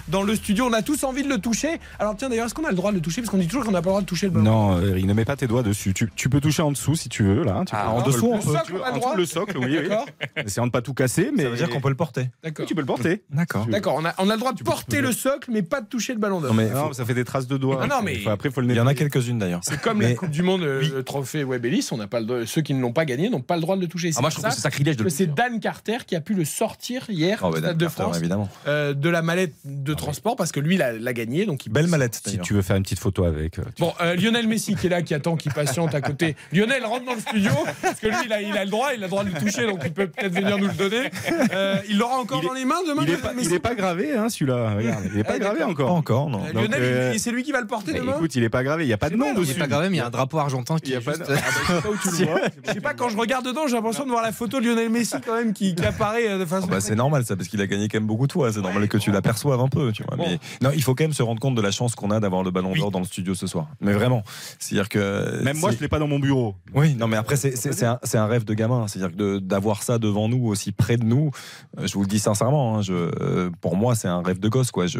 dans 0.07 0.23
le 0.23 0.35
studio. 0.35 0.65
On 0.69 0.73
a 0.73 0.81
tous 0.81 1.03
envie 1.03 1.23
de 1.23 1.29
le 1.29 1.37
toucher. 1.37 1.79
Alors 1.99 2.15
tiens, 2.15 2.29
d'ailleurs, 2.29 2.45
est-ce 2.45 2.53
qu'on 2.53 2.65
a 2.65 2.69
le 2.69 2.75
droit 2.75 2.91
de 2.91 2.95
le 2.97 3.01
toucher? 3.01 3.21
Parce 3.21 3.31
qu'on 3.31 3.37
dit 3.37 3.47
toujours 3.47 3.65
qu'on 3.65 3.71
n'a 3.71 3.81
pas 3.81 3.89
le 3.89 3.91
droit 3.91 4.01
de 4.01 4.05
toucher 4.05 4.27
le 4.27 4.31
ballon. 4.31 4.45
Non, 4.45 4.81
Eric, 4.81 5.05
ne 5.05 5.13
mets 5.13 5.25
pas 5.25 5.35
tes 5.35 5.47
doigts 5.47 5.63
dessus. 5.63 5.93
Tu, 5.93 6.09
tu 6.15 6.29
peux 6.29 6.39
toucher 6.41 6.61
en 6.61 6.71
dessous 6.71 6.95
si 6.95 7.09
tu 7.09 7.23
veux. 7.23 7.43
Là, 7.43 7.63
tu 7.65 7.73
Ah, 7.75 7.83
peux- 7.85 7.89
en 7.89 8.01
dessous, 8.01 8.27
le- 8.27 8.33
on 8.33 8.39
peut. 8.39 8.45
peux- 8.45 8.57
Socle, 8.57 8.73
on 8.79 8.83
a 8.83 8.89
le 8.89 8.93
en 8.93 8.97
dessous, 8.97 9.17
le 9.17 9.25
socle, 9.25 9.57
oui. 9.57 9.65
oui. 9.81 9.89
D'accord. 9.89 10.05
Essayant 10.37 10.67
de 10.67 10.71
pas 10.71 10.81
tout 10.81 10.93
casser, 10.93 11.31
mais 11.35 11.43
Ça 11.43 11.49
veut 11.49 11.57
dire 11.57 11.69
qu'on 11.69 11.81
peut 11.81 11.89
le 11.89 11.95
porter. 11.95 12.29
D'accord. 12.43 12.65
tu 12.65 12.75
peux 12.75 12.81
le 12.81 12.87
porter. 12.87 13.23
D'accord. 13.29 13.65
D'accord, 13.67 13.95
on 13.99 14.05
a, 14.05 14.13
on 14.17 14.29
a 14.29 14.33
le 14.33 14.39
droit 14.39 14.53
de 14.53 14.63
porter 14.63 15.01
le 15.01 15.11
socle, 15.11 15.49
mais 15.51 15.61
pas 15.61 15.81
de 15.81 15.87
toucher 15.87 16.13
le 16.13 16.19
Ballon 16.19 16.39
d'Or. 16.41 16.53
Non, 16.53 16.55
mais 16.61 16.69
Non, 16.69 16.93
ça 16.93 17.05
fait 17.05 17.13
des 17.13 17.25
traces 17.25 17.47
de 17.47 17.57
doigts. 17.57 17.79
Ah 17.83 17.87
non, 17.87 18.01
mais- 18.03 18.19
après, 18.27 18.49
faut 18.49 18.61
le 18.61 18.67
il 18.71 18.75
y 18.77 18.79
en 18.79 18.87
a 18.87 18.93
quelques-unes 18.93 19.37
d'ailleurs. 19.39 19.59
C'est 19.63 19.81
comme 19.81 20.01
la 20.01 20.09
Mais- 20.09 20.15
Coupe 20.15 20.29
du 20.31 20.43
Monde, 20.43 20.61
euh, 20.63 20.81
le 20.81 21.03
trophée 21.03 21.43
Webb 21.43 21.65
Ellis, 21.65 21.87
on 21.91 21.97
n'a 21.97 22.07
pas 22.07 22.19
le 22.21 22.25
droit- 22.25 22.45
ceux 22.45 22.61
qui 22.61 22.73
ne 22.73 22.79
l'ont 22.81 22.93
pas 22.93 23.03
gagné 23.05 23.29
n'ont 23.29 23.41
pas 23.41 23.55
le 23.55 23.61
droit 23.61 23.75
de 23.75 23.81
le 23.81 23.87
toucher. 23.87 24.11
Ah, 24.15 24.21
moi, 24.21 24.29
je 24.29 24.35
trouve 24.35 24.47
que 24.49 24.55
c'est 24.55 24.61
sacrilège 24.61 24.95
de 24.97 25.03
le 25.03 25.09
c'est. 25.09 25.25
Dan 25.27 25.59
Carter 25.59 25.97
qui 26.07 26.15
a 26.15 26.21
pu 26.21 26.33
le 26.33 26.45
sortir 26.45 27.03
hier 27.09 27.39
Oh, 27.43 27.47
au 27.47 27.51
Stade 27.51 27.63
Dan 27.63 27.77
de 27.77 27.83
Carter, 27.85 28.01
France 28.03 28.17
évidemment. 28.17 28.49
euh, 28.67 28.93
de 28.93 29.09
la 29.09 29.21
mallette 29.41 29.53
de 29.65 29.93
transport 29.93 30.35
parce 30.35 30.51
que 30.51 30.59
lui 30.59 30.77
l'a 30.77 30.91
l'a 30.93 31.13
gagné 31.13 31.45
donc 31.45 31.65
il 31.65 31.71
Belle 31.71 31.87
mallette 31.87 32.21
Si 32.25 32.37
tu 32.39 32.53
veux 32.53 32.61
faire 32.61 32.75
une 32.75 32.83
petite 32.83 32.99
photo 32.99 33.23
avec. 33.25 33.59
euh, 33.59 33.63
tu- 33.75 33.81
Bon, 33.81 33.93
euh, 34.01 34.15
Lionel 34.15 34.47
Messi 34.47 34.75
qui 34.75 34.87
est 34.87 34.89
là, 34.89 35.01
qui 35.01 35.13
attend, 35.13 35.35
qui 35.35 35.49
patiente 35.49 35.93
à 35.95 36.01
côté. 36.01 36.35
Lionel 36.53 36.85
rentre 36.85 37.05
dans 37.05 37.13
le 37.13 37.19
studio 37.19 37.51
parce 37.81 37.99
que 37.99 38.07
lui, 38.07 38.15
il 38.25 38.33
a, 38.33 38.41
il 38.41 38.55
a 38.57 38.65
le 38.65 38.69
droit, 38.71 38.89
il 38.95 39.01
a 39.03 39.05
le 39.05 39.09
droit 39.09 39.23
de 39.23 39.29
le 39.33 39.39
toucher, 39.39 39.65
donc 39.65 39.79
il 39.85 39.91
peut 39.91 40.07
peut-être 40.07 40.33
venir 40.33 40.57
nous 40.57 40.67
le 40.67 40.73
donner. 40.73 41.09
Euh, 41.53 41.77
il 41.89 41.97
l'aura 41.97 42.17
encore 42.17 42.39
Il 42.41 42.45
est- 42.45 42.47
dans 42.49 42.53
les 42.53 42.65
mains 42.65 42.81
demain. 42.87 43.01
Il 43.03 43.09
est 43.09 43.13
Lionel 43.13 43.21
pas, 43.21 43.33
Messi 43.33 43.47
il 43.49 43.53
est 43.55 43.59
pas 43.59 43.75
gravé, 43.75 44.15
hein, 44.15 44.29
celui-là. 44.29 44.75
Regarde, 44.75 45.03
il 45.13 45.19
est 45.19 45.23
pas 45.23 45.33
Ah, 45.35 45.39
gravé. 45.39 45.59
Pas 45.59 45.65
encore. 45.67 45.91
encore, 45.93 46.29
non. 46.29 46.39
Euh, 46.45 46.53
Donc, 46.53 46.63
Lionel, 46.63 46.79
euh, 46.81 47.11
il- 47.13 47.19
c'est 47.19 47.31
lui 47.31 47.43
qui 47.43 47.51
va 47.51 47.61
le 47.61 47.67
porter 47.67 47.93
Mais 47.93 47.99
demain. 47.99 48.13
écoute, 48.15 48.35
il 48.35 48.43
est 48.43 48.49
pas 48.49 48.63
gravé. 48.63 48.85
Il 48.85 48.89
y 48.89 48.93
a 48.93 48.97
pas 48.97 49.07
de 49.09 49.13
C'est 49.13 49.17
nom 49.19 49.25
pas, 49.25 49.33
non, 49.33 49.37
Il 49.41 49.41
dessus. 49.47 49.55
est 49.57 49.59
pas 49.59 49.67
grave, 49.67 49.83
mais 49.89 49.97
il 49.97 49.99
y 49.99 50.01
a 50.01 50.07
un 50.07 50.09
drapeau 50.09 50.37
argentin 50.39 50.77
qui 50.77 50.89
Il 50.89 50.93
y 50.93 50.95
a 50.95 50.99
est 50.99 51.01
pas 51.01 51.13
juste- 51.13 51.29
de- 51.29 51.33
Ah, 51.35 51.39
bah, 51.41 51.61
je 51.67 51.73
sais 51.75 51.81
pas 51.81 51.89
où 51.89 51.97
tu 51.97 52.07
le 52.09 52.25
vois. 52.31 52.41
Je 52.67 52.73
sais 52.73 52.81
pas, 52.81 52.93
quand 52.93 53.09
je 53.09 53.17
regarde 53.17 53.45
dedans, 53.45 53.67
j'ai 53.67 53.75
l'impression 53.75 54.05
de 54.05 54.09
voir 54.11 54.23
la 54.23 54.31
photo 54.31 54.59
de 54.59 54.65
Lionel 54.65 54.89
Messi 54.89 55.15
quand 55.25 55.35
même 55.35 55.53
qui, 55.53 55.75
qui 55.75 55.85
apparaît 55.85 56.27
euh, 56.29 56.39
de 56.39 56.45
façon. 56.45 56.67
Ah 56.69 56.73
bah, 56.75 56.81
c'est 56.81 56.95
normal 56.95 57.25
ça 57.25 57.35
parce 57.35 57.47
qu'il 57.47 57.61
a 57.61 57.67
gagné 57.67 57.87
quand 57.87 57.97
même 57.97 58.07
beaucoup 58.07 58.27
de 58.27 58.31
fois 58.31 58.51
c'est 58.51 58.61
normal 58.61 58.87
que 58.87 58.97
tu 58.97 59.11
l'aperçoives 59.31 59.59
un 59.61 59.67
peu 59.67 59.91
tu 59.91 60.03
vois. 60.03 60.17
Bon. 60.17 60.25
mais 60.27 60.39
non 60.61 60.71
il 60.75 60.83
faut 60.83 60.93
quand 60.95 61.03
même 61.03 61.13
se 61.13 61.23
rendre 61.23 61.39
compte 61.39 61.55
de 61.55 61.61
la 61.61 61.71
chance 61.71 61.95
qu'on 61.95 62.11
a 62.11 62.19
d'avoir 62.19 62.43
le 62.43 62.51
ballon 62.51 62.73
d'or 62.75 62.91
dans 62.91 62.99
le 62.99 63.05
studio 63.05 63.33
ce 63.35 63.47
soir. 63.47 63.67
Mais 63.79 63.93
vraiment. 63.93 64.23
C'est 64.59 64.75
à 64.75 64.79
dire 64.79 64.89
que 64.89 65.41
Même 65.43 65.57
moi, 65.57 65.71
je 65.71 65.79
l'ai 65.79 65.87
pas 65.87 65.99
dans 65.99 66.07
mon 66.07 66.19
bureau. 66.19 66.55
oui 66.73 66.95
non 66.95 67.07
mais 67.07 67.17
après 67.17 67.35
c'est 67.37 67.83
un, 67.83 67.99
un 68.13 68.25
rêve 68.27 68.43
de 68.43 68.53
gamin. 68.53 68.87
C'est 68.87 68.99
à 68.99 69.07
dire 69.07 69.11
que 69.11 69.21
de- 69.21 69.39
d'avoir 69.39 69.83
ça 69.83 69.97
devant 69.99 70.27
nous 70.29 70.45
aussi 70.47 70.71
près 70.71 70.97
de 70.97 71.05
nous 71.05 71.31
euh, 71.79 71.87
je 71.87 71.93
vous 71.93 72.01
le 72.01 72.07
dis 72.07 72.19
sincèrement 72.19 72.77
hein, 72.77 72.81
je, 72.81 72.93
euh, 72.93 73.49
pour 73.61 73.75
moi 73.77 73.95
c'est 73.95 74.07
un 74.07 74.21
rêve 74.21 74.39
de 74.39 74.49
gosse 74.49 74.71
quoi. 74.71 74.87
Je 74.87 74.99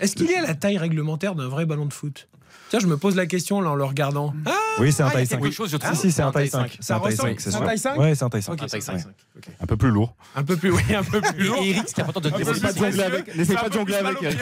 Est-ce 0.00 0.16
qu'il 0.16 0.30
est 0.30 0.36
à 0.36 0.42
la 0.42 0.54
taille 0.54 0.78
réglementaire 0.78 1.34
d'un 1.34 1.48
vrai 1.48 1.66
ballon 1.66 1.86
de 1.86 1.92
foot? 1.92 2.28
Tiens, 2.70 2.78
je 2.78 2.86
me 2.86 2.96
pose 2.96 3.16
la 3.16 3.26
question 3.26 3.60
là 3.60 3.70
en 3.70 3.74
le 3.74 3.84
regardant. 3.84 4.32
Ah, 4.46 4.52
Oui, 4.78 4.92
c'est 4.92 5.02
un 5.02 5.08
Ah, 5.08 5.10
taille 5.10 5.26
5. 5.26 5.40
quelque 5.42 5.52
chose, 5.54 5.70
je 5.70 5.76
trouve. 5.76 5.94
Si, 5.94 6.00
si, 6.02 6.12
c'est 6.12 6.22
un 6.22 6.30
taille 6.30 6.48
5. 6.48 6.60
cinq. 6.70 6.78
C'est 6.80 6.92
un 6.92 7.00
taille 7.00 7.10
ressemble- 7.10 7.28
5, 7.30 7.40
c'est 7.40 7.50
c'est 7.50 7.56
un 7.56 7.60
taille 7.66 7.78
cinq 7.78 7.98
Ouais, 7.98 8.14
c'est 8.14 8.24
un 8.24 8.28
taille 8.30 8.42
5. 8.42 8.52
ok, 8.52 8.60
c'est 8.68 8.80
cinq. 8.80 8.98
ça. 9.00 9.08
Ok. 9.36 9.44
Un 9.60 9.66
peu 9.66 9.76
plus 9.76 9.90
lourd. 9.90 10.14
Un 10.36 10.44
peu 10.44 10.56
plus, 10.56 10.70
oui, 10.70 10.82
un 10.96 11.02
peu 11.02 11.20
plus 11.20 11.44
lourd. 11.48 11.58
Et 11.62 11.70
Eric, 11.70 11.88
ce 11.88 11.94
qui 11.94 12.00
est 12.00 12.04
important 12.04 12.20
de 12.20 12.28
Un 12.28 12.32
c'est 12.54 12.60
pas 12.62 12.72
de 12.72 12.78
jongler 12.78 13.02
avec. 13.02 13.36
N'essaye 13.36 13.56
un 13.56 13.60
pas 13.60 13.68
de 13.68 13.74
jongler 13.74 13.94
avec, 13.96 14.22
Eric. 14.22 14.38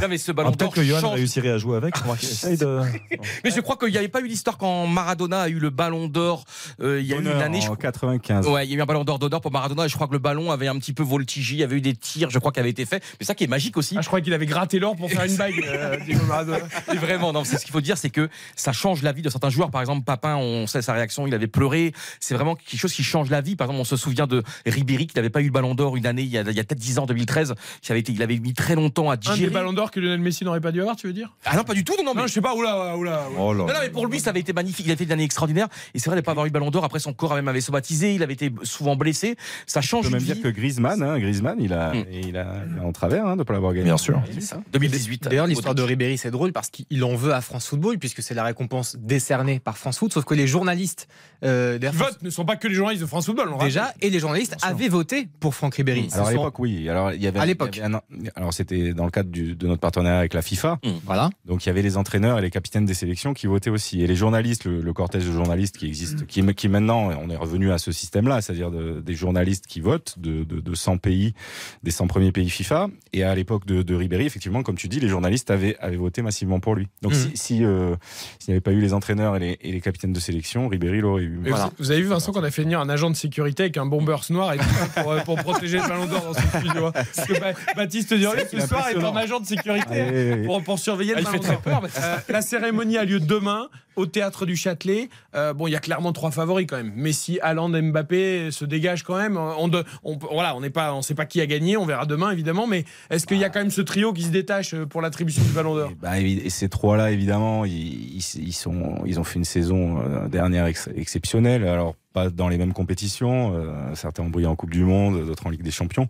Non, 0.00 0.08
mais 0.08 0.18
ce 0.18 0.32
ballon 0.32 0.50
Ah, 0.52 0.56
d'or 0.56 0.70
Peut-être 0.70 0.74
que 0.74 0.82
Johan 0.88 1.10
réussirait 1.10 1.50
à 1.50 1.58
jouer 1.58 1.76
avec. 1.76 1.94
Mais 3.44 3.50
je 3.50 3.60
crois 3.60 3.76
qu'il 3.76 3.90
n'y 3.90 3.98
avait 3.98 4.08
pas 4.08 4.20
eu 4.20 4.26
l'histoire 4.26 4.56
quand 4.58 4.86
Maradona 4.86 5.42
a 5.42 5.48
eu 5.48 5.58
le 5.58 5.70
ballon 5.70 6.08
d'or. 6.08 6.44
euh, 6.80 7.00
il 7.00 7.06
y 7.06 7.12
a 7.12 7.16
eu 7.16 7.20
une 7.20 7.28
année, 7.28 7.60
je 7.60 7.68
en 7.70 7.76
95. 7.76 8.46
Ouais, 8.48 8.66
il 8.66 8.70
y 8.70 8.74
a 8.74 8.78
eu 8.78 8.82
un 8.82 8.86
ballon 8.86 9.04
d'or 9.04 9.18
d'honneur 9.18 9.40
pour 9.40 9.50
Maradona 9.52 9.84
et 9.86 9.88
je 9.88 9.94
crois 9.94 10.06
que 10.06 10.12
le 10.12 10.18
ballon 10.18 10.50
avait 10.50 10.68
un 10.68 10.78
petit 10.78 10.92
peu 10.92 11.02
voltigé, 11.02 11.54
il 11.56 11.60
y 11.60 11.64
avait 11.64 11.76
eu 11.76 11.80
des 11.80 11.94
tirs, 11.94 12.30
je 12.30 12.38
crois, 12.38 12.52
qui 12.52 12.60
avaient 12.60 12.70
été 12.70 12.86
faits. 12.86 13.02
Mais 13.20 13.26
ça 13.26 13.34
qui 13.34 13.44
est 13.44 13.48
magique 13.48 13.76
aussi. 13.76 13.96
Ah, 13.98 14.00
je 14.02 14.06
crois 14.06 14.20
qu'il 14.20 14.32
avait 14.32 14.46
gratté 14.46 14.78
l'or 14.78 14.96
pour 14.96 15.10
faire 15.10 15.24
une 15.24 15.36
bague, 15.36 15.54
euh, 15.66 15.96
Maradona. 16.26 16.58
Vraiment, 17.00 17.32
non, 17.32 17.44
c'est 17.48 17.58
ce 17.58 17.64
qu'il 17.64 17.72
faut 17.72 17.80
dire, 17.80 17.98
c'est 17.98 18.10
que 18.10 18.28
ça 18.56 18.72
change 18.72 19.02
la 19.02 19.12
vie 19.12 19.22
de 19.22 19.30
certains 19.30 19.50
joueurs. 19.50 19.70
Par 19.70 19.80
exemple, 19.80 20.04
Papin, 20.04 20.36
on 20.36 20.66
sait 20.66 20.82
sa 20.82 20.92
réaction, 20.92 21.26
il 21.26 21.34
avait 21.34 21.46
pleuré. 21.46 21.92
C'est 22.20 22.34
vraiment 22.34 22.54
quelque 22.54 22.78
chose 22.80 22.92
qui 22.92 23.02
change 23.02 23.30
la 23.30 23.40
vie. 23.40 23.56
Par 23.56 23.66
exemple, 23.66 23.80
on 23.80 23.84
se 23.84 23.96
souvient 23.96 24.26
de 24.26 24.42
Ribéry 24.66 25.06
qui 25.06 25.16
n'avait 25.16 25.30
pas 25.30 25.40
eu 25.40 25.46
le 25.46 25.50
ballon 25.50 25.74
d'or 25.74 25.96
une 25.96 26.06
année, 26.06 26.22
il 26.22 26.28
y 26.28 26.38
a, 26.38 26.44
peut-être 26.44 26.74
10 26.74 26.98
ans, 26.98 27.06
2013. 27.06 27.54
Il 27.88 27.90
avait, 27.92 28.00
été, 28.00 28.12
il 28.12 28.22
avait 28.22 28.38
mis 28.38 28.54
très 28.54 28.74
longtemps 28.74 29.10
à 29.10 29.14
Un 29.14 29.16
des 29.16 29.28
digérer. 29.30 29.50
ballons 29.50 29.72
d'or 29.72 29.90
que 29.90 30.00
Lionel 30.00 30.20
Messi 30.20 30.44
n'aurait 30.44 30.60
pas 30.60 30.72
dû 30.72 30.80
avoir, 30.80 30.96
tu 30.96 31.06
veux 31.06 31.12
dire? 31.12 31.34
Ah 31.44 31.56
non, 31.56 31.64
pas 31.64 31.74
du 31.74 31.84
tout, 31.84 31.94
non, 31.98 32.04
non, 32.04 32.12
mais 32.14 32.20
Non, 32.22 32.26
je 32.26 32.32
sais 32.32 32.40
pas, 32.40 32.54
oula, 32.54 32.96
oula. 32.96 32.96
oula. 32.96 33.28
Oh 33.38 33.52
là. 33.52 33.58
Non, 33.64 33.66
non, 33.68 33.78
mais 33.80 33.90
pour 33.90 34.06
lui, 34.06 34.20
ça 34.20 34.30
avait 34.30 34.40
été 34.40 34.52
magnifique. 34.52 34.86
Il 34.86 34.92
a 34.92 34.96
fait 34.96 35.04
une 35.04 35.12
année 35.12 35.24
extraordinaire. 35.24 35.68
Et 35.94 35.98
c'est 35.98 36.06
vrai 36.10 36.16
de 36.16 36.20
ne 36.20 36.24
pas 36.24 36.32
avoir 36.32 36.46
eu 36.46 36.48
le 36.48 36.52
ballon 36.52 36.70
d'or. 36.70 36.84
Après, 36.84 36.98
son 36.98 37.12
corps 37.12 37.34
même 37.34 37.48
avait 37.48 37.60
somatisé. 37.60 38.14
Il 38.14 38.22
avait 38.22 38.34
été 38.34 38.52
souvent 38.62 38.96
blessé. 38.96 39.36
Ça 39.66 39.80
On 39.80 39.82
change 39.82 40.02
peut 40.02 40.08
une 40.08 40.14
même 40.14 40.22
vie. 40.22 40.32
dire 40.34 40.42
que 40.42 40.48
Griezmann, 40.48 41.02
hein, 41.02 41.18
Griezmann, 41.18 41.56
il 41.60 41.72
a, 41.72 41.92
Mm. 41.94 42.04
il 42.12 42.36
a, 42.36 42.46
il 42.70 42.78
a 42.78 42.84
en 42.84 42.92
travers 42.92 43.26
hein, 43.26 43.32
de 43.34 43.38
ne 43.40 43.42
pas 43.44 43.52
l'avoir 43.54 43.72
gagné. 43.72 43.84
Bien 43.84 43.96
sûr. 43.96 44.20
C'est 44.32 44.40
ça. 44.42 44.60
2018. 44.72 45.24
D'ailleurs, 45.24 45.46
l'histoire 45.46 45.74
de. 45.74 45.82
Ribéry, 45.88 46.18
c'est 46.18 46.30
drôle 46.30 46.52
parce 46.52 46.68
qu'il 46.68 47.02
en 47.02 47.14
veut 47.14 47.32
à 47.32 47.37
France 47.40 47.66
Football, 47.68 47.98
puisque 47.98 48.22
c'est 48.22 48.34
la 48.34 48.44
récompense 48.44 48.96
décernée 48.98 49.60
par 49.60 49.78
France 49.78 49.98
Foot. 49.98 50.12
Sauf 50.12 50.24
que 50.24 50.34
les 50.34 50.46
journalistes 50.46 51.08
euh, 51.44 51.78
votent, 51.92 52.22
ne 52.22 52.30
sont 52.30 52.44
pas 52.44 52.56
que 52.56 52.68
les 52.68 52.74
journalistes 52.74 53.02
de 53.02 53.06
France 53.08 53.26
Football. 53.26 53.50
on 53.52 53.58
déjà, 53.64 53.92
et 54.00 54.10
les 54.10 54.18
journalistes 54.18 54.56
avaient 54.62 54.88
voté 54.88 55.28
pour 55.40 55.54
Franck 55.54 55.76
Ribéry. 55.76 56.08
Alors 56.12 56.28
à 56.28 56.32
l'époque, 56.32 56.58
oui. 56.58 56.88
Alors 56.88 57.12
il 57.12 57.22
y 57.22 57.26
avait 57.26 57.38
À 57.40 57.46
l'époque. 57.46 57.78
un- 57.82 58.00
alors 58.34 58.52
c'était 58.52 58.92
dans 58.94 59.04
le 59.04 59.10
cadre 59.10 59.30
du- 59.30 59.54
de 59.54 59.66
notre 59.66 59.80
partenariat 59.80 60.18
avec 60.18 60.34
la 60.34 60.42
FIFA. 60.42 60.78
Voilà. 61.04 61.30
Donc 61.44 61.64
il 61.64 61.68
y 61.68 61.70
avait 61.70 61.82
les 61.82 61.96
entraîneurs 61.96 62.38
et 62.38 62.42
les 62.42 62.50
capitaines 62.50 62.84
des 62.86 62.94
sélections 62.94 63.34
qui 63.34 63.46
votaient 63.46 63.70
aussi. 63.70 64.02
Et 64.02 64.06
les 64.06 64.16
journalistes, 64.16 64.64
le, 64.64 64.80
le 64.80 64.92
cortège 64.92 65.26
de 65.26 65.32
journalistes 65.32 65.76
qui 65.78 65.86
existe, 65.86 66.26
qui, 66.26 66.44
qui 66.54 66.68
maintenant, 66.68 67.10
on 67.22 67.30
est 67.30 67.36
revenu 67.36 67.70
à 67.72 67.78
ce 67.78 67.92
système-là, 67.92 68.40
c'est-à-dire 68.40 68.70
de- 68.70 69.00
des 69.00 69.14
journalistes 69.14 69.66
qui 69.66 69.80
votent 69.80 70.18
de, 70.18 70.44
de, 70.44 70.60
de 70.60 70.74
100 70.74 70.98
pays, 70.98 71.34
des 71.82 71.90
100 71.90 72.06
premiers 72.08 72.32
pays 72.32 72.50
FIFA. 72.50 72.88
Et 73.12 73.22
à 73.22 73.34
l'époque 73.34 73.66
de, 73.66 73.82
de 73.82 73.94
Ribéry, 73.94 74.26
effectivement, 74.26 74.62
comme 74.62 74.76
tu 74.76 74.88
dis, 74.88 75.00
les 75.00 75.08
journalistes 75.08 75.50
avaient, 75.50 75.76
avaient 75.80 75.96
voté 75.96 76.22
massivement 76.22 76.60
pour 76.60 76.74
lui. 76.74 76.88
Donc 77.02 77.12
Mhm. 77.12 77.27
Si, 77.34 77.36
si, 77.58 77.64
euh, 77.64 77.94
s'il 78.38 78.52
n'y 78.52 78.54
avait 78.54 78.60
pas 78.60 78.72
eu 78.72 78.80
les 78.80 78.92
entraîneurs 78.94 79.36
et 79.36 79.38
les, 79.38 79.58
et 79.62 79.72
les 79.72 79.80
capitaines 79.80 80.12
de 80.12 80.20
sélection, 80.20 80.68
Ribéry 80.68 81.00
l'aurait 81.00 81.22
eu. 81.22 81.40
Vous- 81.44 81.54
Vous 81.78 81.90
avez 81.90 82.00
vu 82.00 82.08
Vincent 82.08 82.32
qu'on 82.32 82.42
a 82.44 82.50
fait 82.50 82.62
venir 82.62 82.80
un 82.80 82.88
agent 82.88 83.10
de 83.10 83.16
sécurité 83.16 83.64
avec 83.64 83.76
un 83.76 83.86
bombers 83.86 84.22
noir 84.30 84.52
et 84.54 84.58
pour, 85.02 85.12
euh, 85.12 85.20
pour 85.20 85.36
protéger 85.36 85.78
le 85.78 85.88
ballon 85.88 86.06
d'or 86.06 86.22
dans 86.22 86.34
son 86.34 86.58
studio. 86.58 86.90
Parce 86.92 87.26
que 87.28 87.40
Ba- 87.40 87.52
Baptiste 87.76 88.14
Durieux 88.14 88.44
ce 88.50 88.60
soir 88.66 88.88
est 88.88 88.96
en 89.02 89.16
agent 89.16 89.40
de 89.40 89.46
sécurité 89.46 89.86
Ah, 89.90 90.10
oui, 90.12 90.32
oui. 90.40 90.46
pour, 90.46 90.62
pour 90.62 90.78
surveiller 90.78 91.12
Ah, 91.16 91.20
le 91.20 91.24
ballon 91.24 91.38
très 91.38 91.52
d'or. 91.52 91.60
peur. 91.62 91.82
Euh, 91.98 92.16
la 92.28 92.42
cérémonie 92.42 92.96
a 92.98 93.04
lieu 93.04 93.20
demain 93.20 93.68
au 93.96 94.06
théâtre 94.06 94.46
du 94.46 94.54
Châtelet. 94.54 95.08
Euh, 95.34 95.52
bon, 95.52 95.66
il 95.66 95.72
y 95.72 95.76
a 95.76 95.80
clairement 95.80 96.12
trois 96.12 96.30
favoris 96.30 96.66
quand 96.68 96.76
même. 96.76 96.92
Messi, 96.94 97.40
Haaland, 97.42 97.68
Mbappé 97.70 98.50
se 98.52 98.64
dégagent 98.64 99.02
quand 99.02 99.16
même. 99.16 99.36
On, 99.36 99.66
de- 99.66 99.82
on, 100.04 100.16
voilà, 100.30 100.54
on 100.54 100.60
n'est 100.60 100.70
pas, 100.70 100.94
on 100.94 101.02
sait 101.02 101.16
pas 101.16 101.26
qui 101.26 101.40
a 101.40 101.46
gagné. 101.46 101.76
On 101.76 101.84
verra 101.84 102.06
demain 102.06 102.30
évidemment. 102.30 102.68
Mais 102.68 102.84
est-ce 103.10 103.26
qu'il 103.26 103.38
y 103.38 103.44
a 103.44 103.48
quand 103.48 103.58
même 103.58 103.70
ce 103.72 103.80
trio 103.80 104.12
qui 104.12 104.22
se 104.22 104.28
détache 104.30 104.76
pour 104.76 105.02
l'attribution 105.02 105.42
du 105.42 105.50
ballon 105.50 105.74
d'or? 105.74 105.90
Et, 105.90 105.96
bah, 106.00 106.16
évi- 106.20 106.40
et 106.44 106.50
ces 106.50 106.68
trois-là, 106.68 107.10
évidemment, 107.18 107.64
ils, 107.64 108.22
sont, 108.52 109.02
ils 109.04 109.18
ont 109.18 109.24
fait 109.24 109.38
une 109.38 109.44
saison 109.44 110.00
euh, 110.00 110.28
dernière 110.28 110.66
ex- 110.66 110.88
exceptionnelle. 110.94 111.66
Alors, 111.66 111.94
pas 112.12 112.30
dans 112.30 112.48
les 112.48 112.58
mêmes 112.58 112.72
compétitions. 112.72 113.52
euh, 113.54 113.94
certains 113.94 114.22
ont 114.22 114.30
brillé 114.30 114.46
en 114.46 114.56
Coupe 114.56 114.70
du 114.70 114.84
Monde, 114.84 115.26
d'autres 115.26 115.46
en 115.46 115.50
Ligue 115.50 115.62
des 115.62 115.70
Champions. 115.70 116.08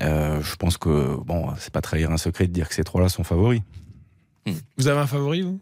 Euh, 0.00 0.40
je 0.42 0.56
pense 0.56 0.78
que, 0.78 1.16
bon, 1.22 1.48
c'est 1.58 1.72
pas 1.72 1.82
trahir 1.82 2.10
un 2.10 2.16
secret 2.16 2.46
de 2.46 2.52
dire 2.52 2.68
que 2.68 2.74
ces 2.74 2.84
trois-là 2.84 3.08
sont 3.10 3.24
favoris. 3.24 3.60
Vous 4.78 4.88
avez 4.88 5.00
un 5.00 5.06
favori 5.06 5.42
vous? 5.42 5.60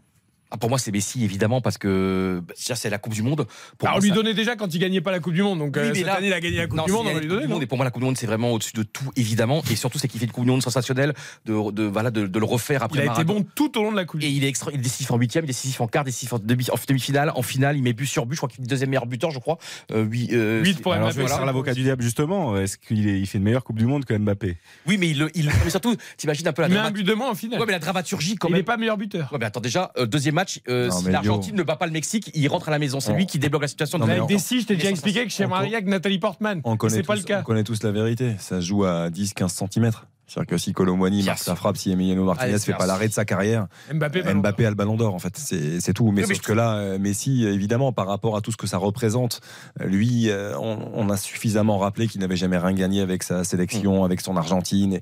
Ah, 0.53 0.57
pour 0.57 0.69
moi, 0.69 0.77
c'est 0.77 0.91
Messi, 0.91 1.23
évidemment, 1.23 1.61
parce 1.61 1.77
que 1.77 2.41
bah, 2.45 2.53
c'est 2.57 2.89
la 2.89 2.97
Coupe 2.97 3.13
du 3.13 3.21
Monde. 3.23 3.47
Pour 3.77 3.87
Alors, 3.87 3.93
moi, 3.93 3.99
on 3.99 4.01
lui 4.01 4.09
ça- 4.09 4.15
donnait 4.15 4.33
déjà 4.33 4.55
quand 4.57 4.73
il 4.73 4.79
gagnait 4.79 4.99
pas 5.01 5.11
la 5.11 5.19
Coupe 5.21 5.33
du 5.33 5.41
Monde. 5.43 5.59
Donc 5.59 5.73
Oui, 5.77 5.81
euh, 5.81 5.89
mais 5.89 5.95
cette 5.99 6.05
là- 6.05 6.15
année, 6.15 6.27
il 6.27 6.33
a 6.33 6.39
gagné 6.41 6.57
la 6.57 6.67
Coupe 6.67 6.77
Non, 6.77 6.85
du 6.85 6.91
Monde. 6.91 7.07
On 7.09 7.13
va 7.13 7.19
lui 7.21 7.27
donner. 7.27 7.47
non 7.47 7.61
et 7.61 7.65
pour 7.65 7.77
moi, 7.77 7.85
la 7.85 7.91
Coupe 7.91 8.01
du 8.01 8.05
Monde, 8.05 8.17
c'est 8.17 8.25
vraiment 8.27 8.51
au-dessus 8.51 8.73
de 8.73 8.83
tout, 8.83 9.05
évidemment. 9.15 9.63
Et 9.71 9.75
surtout, 9.77 9.97
c'est 9.97 10.07
qu'il 10.09 10.19
fait 10.19 10.25
une 10.25 10.31
Coupe 10.33 10.43
du 10.43 10.51
Monde 10.51 10.61
sensationnelle 10.61 11.13
de, 11.45 11.71
de, 11.71 11.83
voilà, 11.83 12.11
de, 12.11 12.27
de 12.27 12.39
le 12.39 12.45
refaire 12.45 12.83
après 12.83 12.97
Il 12.99 13.01
a 13.01 13.05
été 13.05 13.09
Maradona. 13.23 13.39
bon 13.39 13.45
tout 13.55 13.77
au 13.79 13.83
long 13.83 13.91
de 13.91 13.95
la 13.95 14.03
Coupe 14.05 14.19
du 14.19 14.25
Et 14.25 14.29
Monde. 14.29 14.37
il 14.37 14.43
est, 14.43 14.49
extra, 14.49 14.71
il 14.71 14.79
est 14.79 14.83
décisif 14.83 15.09
en 15.11 15.17
huitième, 15.17 15.43
il 15.45 15.47
est 15.47 15.53
décisif 15.53 15.79
en 15.79 15.87
quart, 15.87 16.03
décisif 16.03 16.33
en 16.33 16.39
demi- 16.39 16.69
en 16.69 16.75
demi-finale, 16.87 17.31
en 17.33 17.41
finale, 17.41 17.77
il 17.77 17.83
met 17.83 17.93
but 17.93 18.05
sur 18.07 18.25
but. 18.25 18.35
Je 18.35 18.39
crois 18.41 18.49
qu'il 18.49 18.59
est 18.59 18.63
le 18.65 18.69
deuxième 18.69 18.89
meilleur 18.89 19.05
buteur, 19.05 19.31
je 19.31 19.39
crois. 19.39 19.57
Euh, 19.91 20.05
oui, 20.09 20.27
euh, 20.33 20.61
Huit 20.63 20.81
pour 20.81 20.91
Alors, 20.91 21.05
Mbappé. 21.07 21.15
je 21.15 21.21
vais 21.21 21.27
voilà. 21.29 21.45
l'avocat 21.45 21.73
du 21.73 21.83
diable, 21.83 22.03
justement. 22.03 22.57
Est-ce 22.57 22.77
qu'il 22.77 23.07
est- 23.07 23.19
il 23.19 23.25
fait 23.27 23.37
une 23.37 23.45
meilleure 23.45 23.63
Coupe 23.63 23.77
du 23.77 23.85
Monde 23.85 24.03
que 24.03 24.13
Mbappé? 24.13 24.57
Oui, 24.85 24.97
mais 24.97 25.09
il, 25.09 25.19
le- 25.19 25.31
il, 25.33 25.49
mais 25.63 25.69
surtout, 25.69 25.95
t'imagines 26.17 26.47
un 26.47 26.53
peu 26.53 26.61
la 26.61 26.67
Il 26.67 26.73
met 26.73 26.79
un 26.79 26.91
but 26.91 27.03
de 27.03 27.13
moins 27.13 27.29
en 27.31 27.35
finale. 27.35 27.59
Ouais, 27.59 27.65
mais 27.65 27.73
la 27.73 27.79
dramaturgie 27.79 28.35
quand 28.35 28.47
il 28.49 28.51
même. 28.51 28.59
n'est 28.59 28.63
pas 28.65 28.77
meilleur 28.77 28.97
buteur. 28.97 29.29
Ouais, 29.31 29.37
mais 29.39 29.45
attends, 29.45 29.61
déjà, 29.61 29.91
euh, 29.97 30.05
deuxième 30.05 30.37
match, 30.41 30.61
euh, 30.67 30.89
Non, 30.89 30.99
si 30.99 31.09
l'Argentine 31.11 31.55
ne 31.55 31.63
bat 31.63 31.75
pas 31.75 31.85
le 31.85 31.91
Mexique, 31.91 32.31
il 32.33 32.47
rentre 32.47 32.67
à 32.69 32.71
la 32.71 32.79
maison. 32.79 32.99
C'est 32.99 33.13
lui 33.13 33.25
qui 33.25 33.39
débloque 33.39 33.61
la 33.61 33.67
situation. 33.67 33.99
De 33.99 34.03
Avec 34.03 34.39
je 34.39 34.65
t'ai 34.65 34.75
déjà 34.75 34.89
expliqué 34.89 35.23
que 35.23 35.31
chez 35.31 35.45
Maria, 35.45 35.77
avec 35.77 35.87
Nathalie 35.87 36.19
Portman. 36.19 36.61
On 36.63 36.77
connaît, 36.77 36.97
C'est 36.97 37.03
pas 37.03 37.15
tous, 37.15 37.21
le 37.21 37.25
cas. 37.25 37.39
on 37.41 37.43
connaît 37.43 37.63
tous 37.63 37.83
la 37.83 37.91
vérité. 37.91 38.35
Ça 38.39 38.61
se 38.61 38.65
joue 38.65 38.83
à 38.83 39.09
10-15 39.09 39.67
cm. 39.69 39.91
C'est-à-dire 40.31 40.49
que 40.49 40.57
si 40.57 40.71
Colomwani 40.71 41.23
marque 41.23 41.39
sa 41.39 41.55
frappe, 41.55 41.75
si 41.75 41.91
Emiliano 41.91 42.23
Martinez 42.23 42.51
Allez, 42.53 42.59
fait 42.59 42.73
pas 42.73 42.85
l'arrêt 42.85 43.09
de 43.09 43.13
sa 43.13 43.25
carrière, 43.25 43.67
Mbappé, 43.93 44.21
ballon 44.21 44.39
Mbappé 44.39 44.65
a 44.65 44.69
le 44.69 44.75
ballon 44.75 44.95
d'or 44.95 45.13
en 45.13 45.19
fait, 45.19 45.35
c'est 45.35 45.81
c'est 45.81 45.91
tout. 45.91 46.11
Mais 46.11 46.21
Oui, 46.21 46.27
mais 46.29 46.35
sauf 46.35 46.45
que 46.45 46.53
là, 46.53 46.75
euh, 46.75 46.97
Messi, 46.99 47.45
évidemment, 47.45 47.91
par 47.91 48.07
rapport 48.07 48.37
à 48.37 48.41
tout 48.41 48.51
ce 48.51 48.55
que 48.57 48.65
ça 48.67 48.77
représente, 48.77 49.41
euh, 49.81 49.85
lui, 49.87 50.29
euh, 50.29 50.57
on, 50.57 50.89
on 50.93 51.09
a 51.09 51.17
suffisamment 51.17 51.77
rappelé 51.79 52.07
qu'il 52.07 52.21
n'avait 52.21 52.37
jamais 52.37 52.57
rien 52.57 52.71
gagné 52.71 53.01
avec 53.01 53.23
sa 53.23 53.43
sélection, 53.43 54.05
avec 54.05 54.21
son 54.21 54.37
Argentine. 54.37 54.93
Et, 54.93 55.01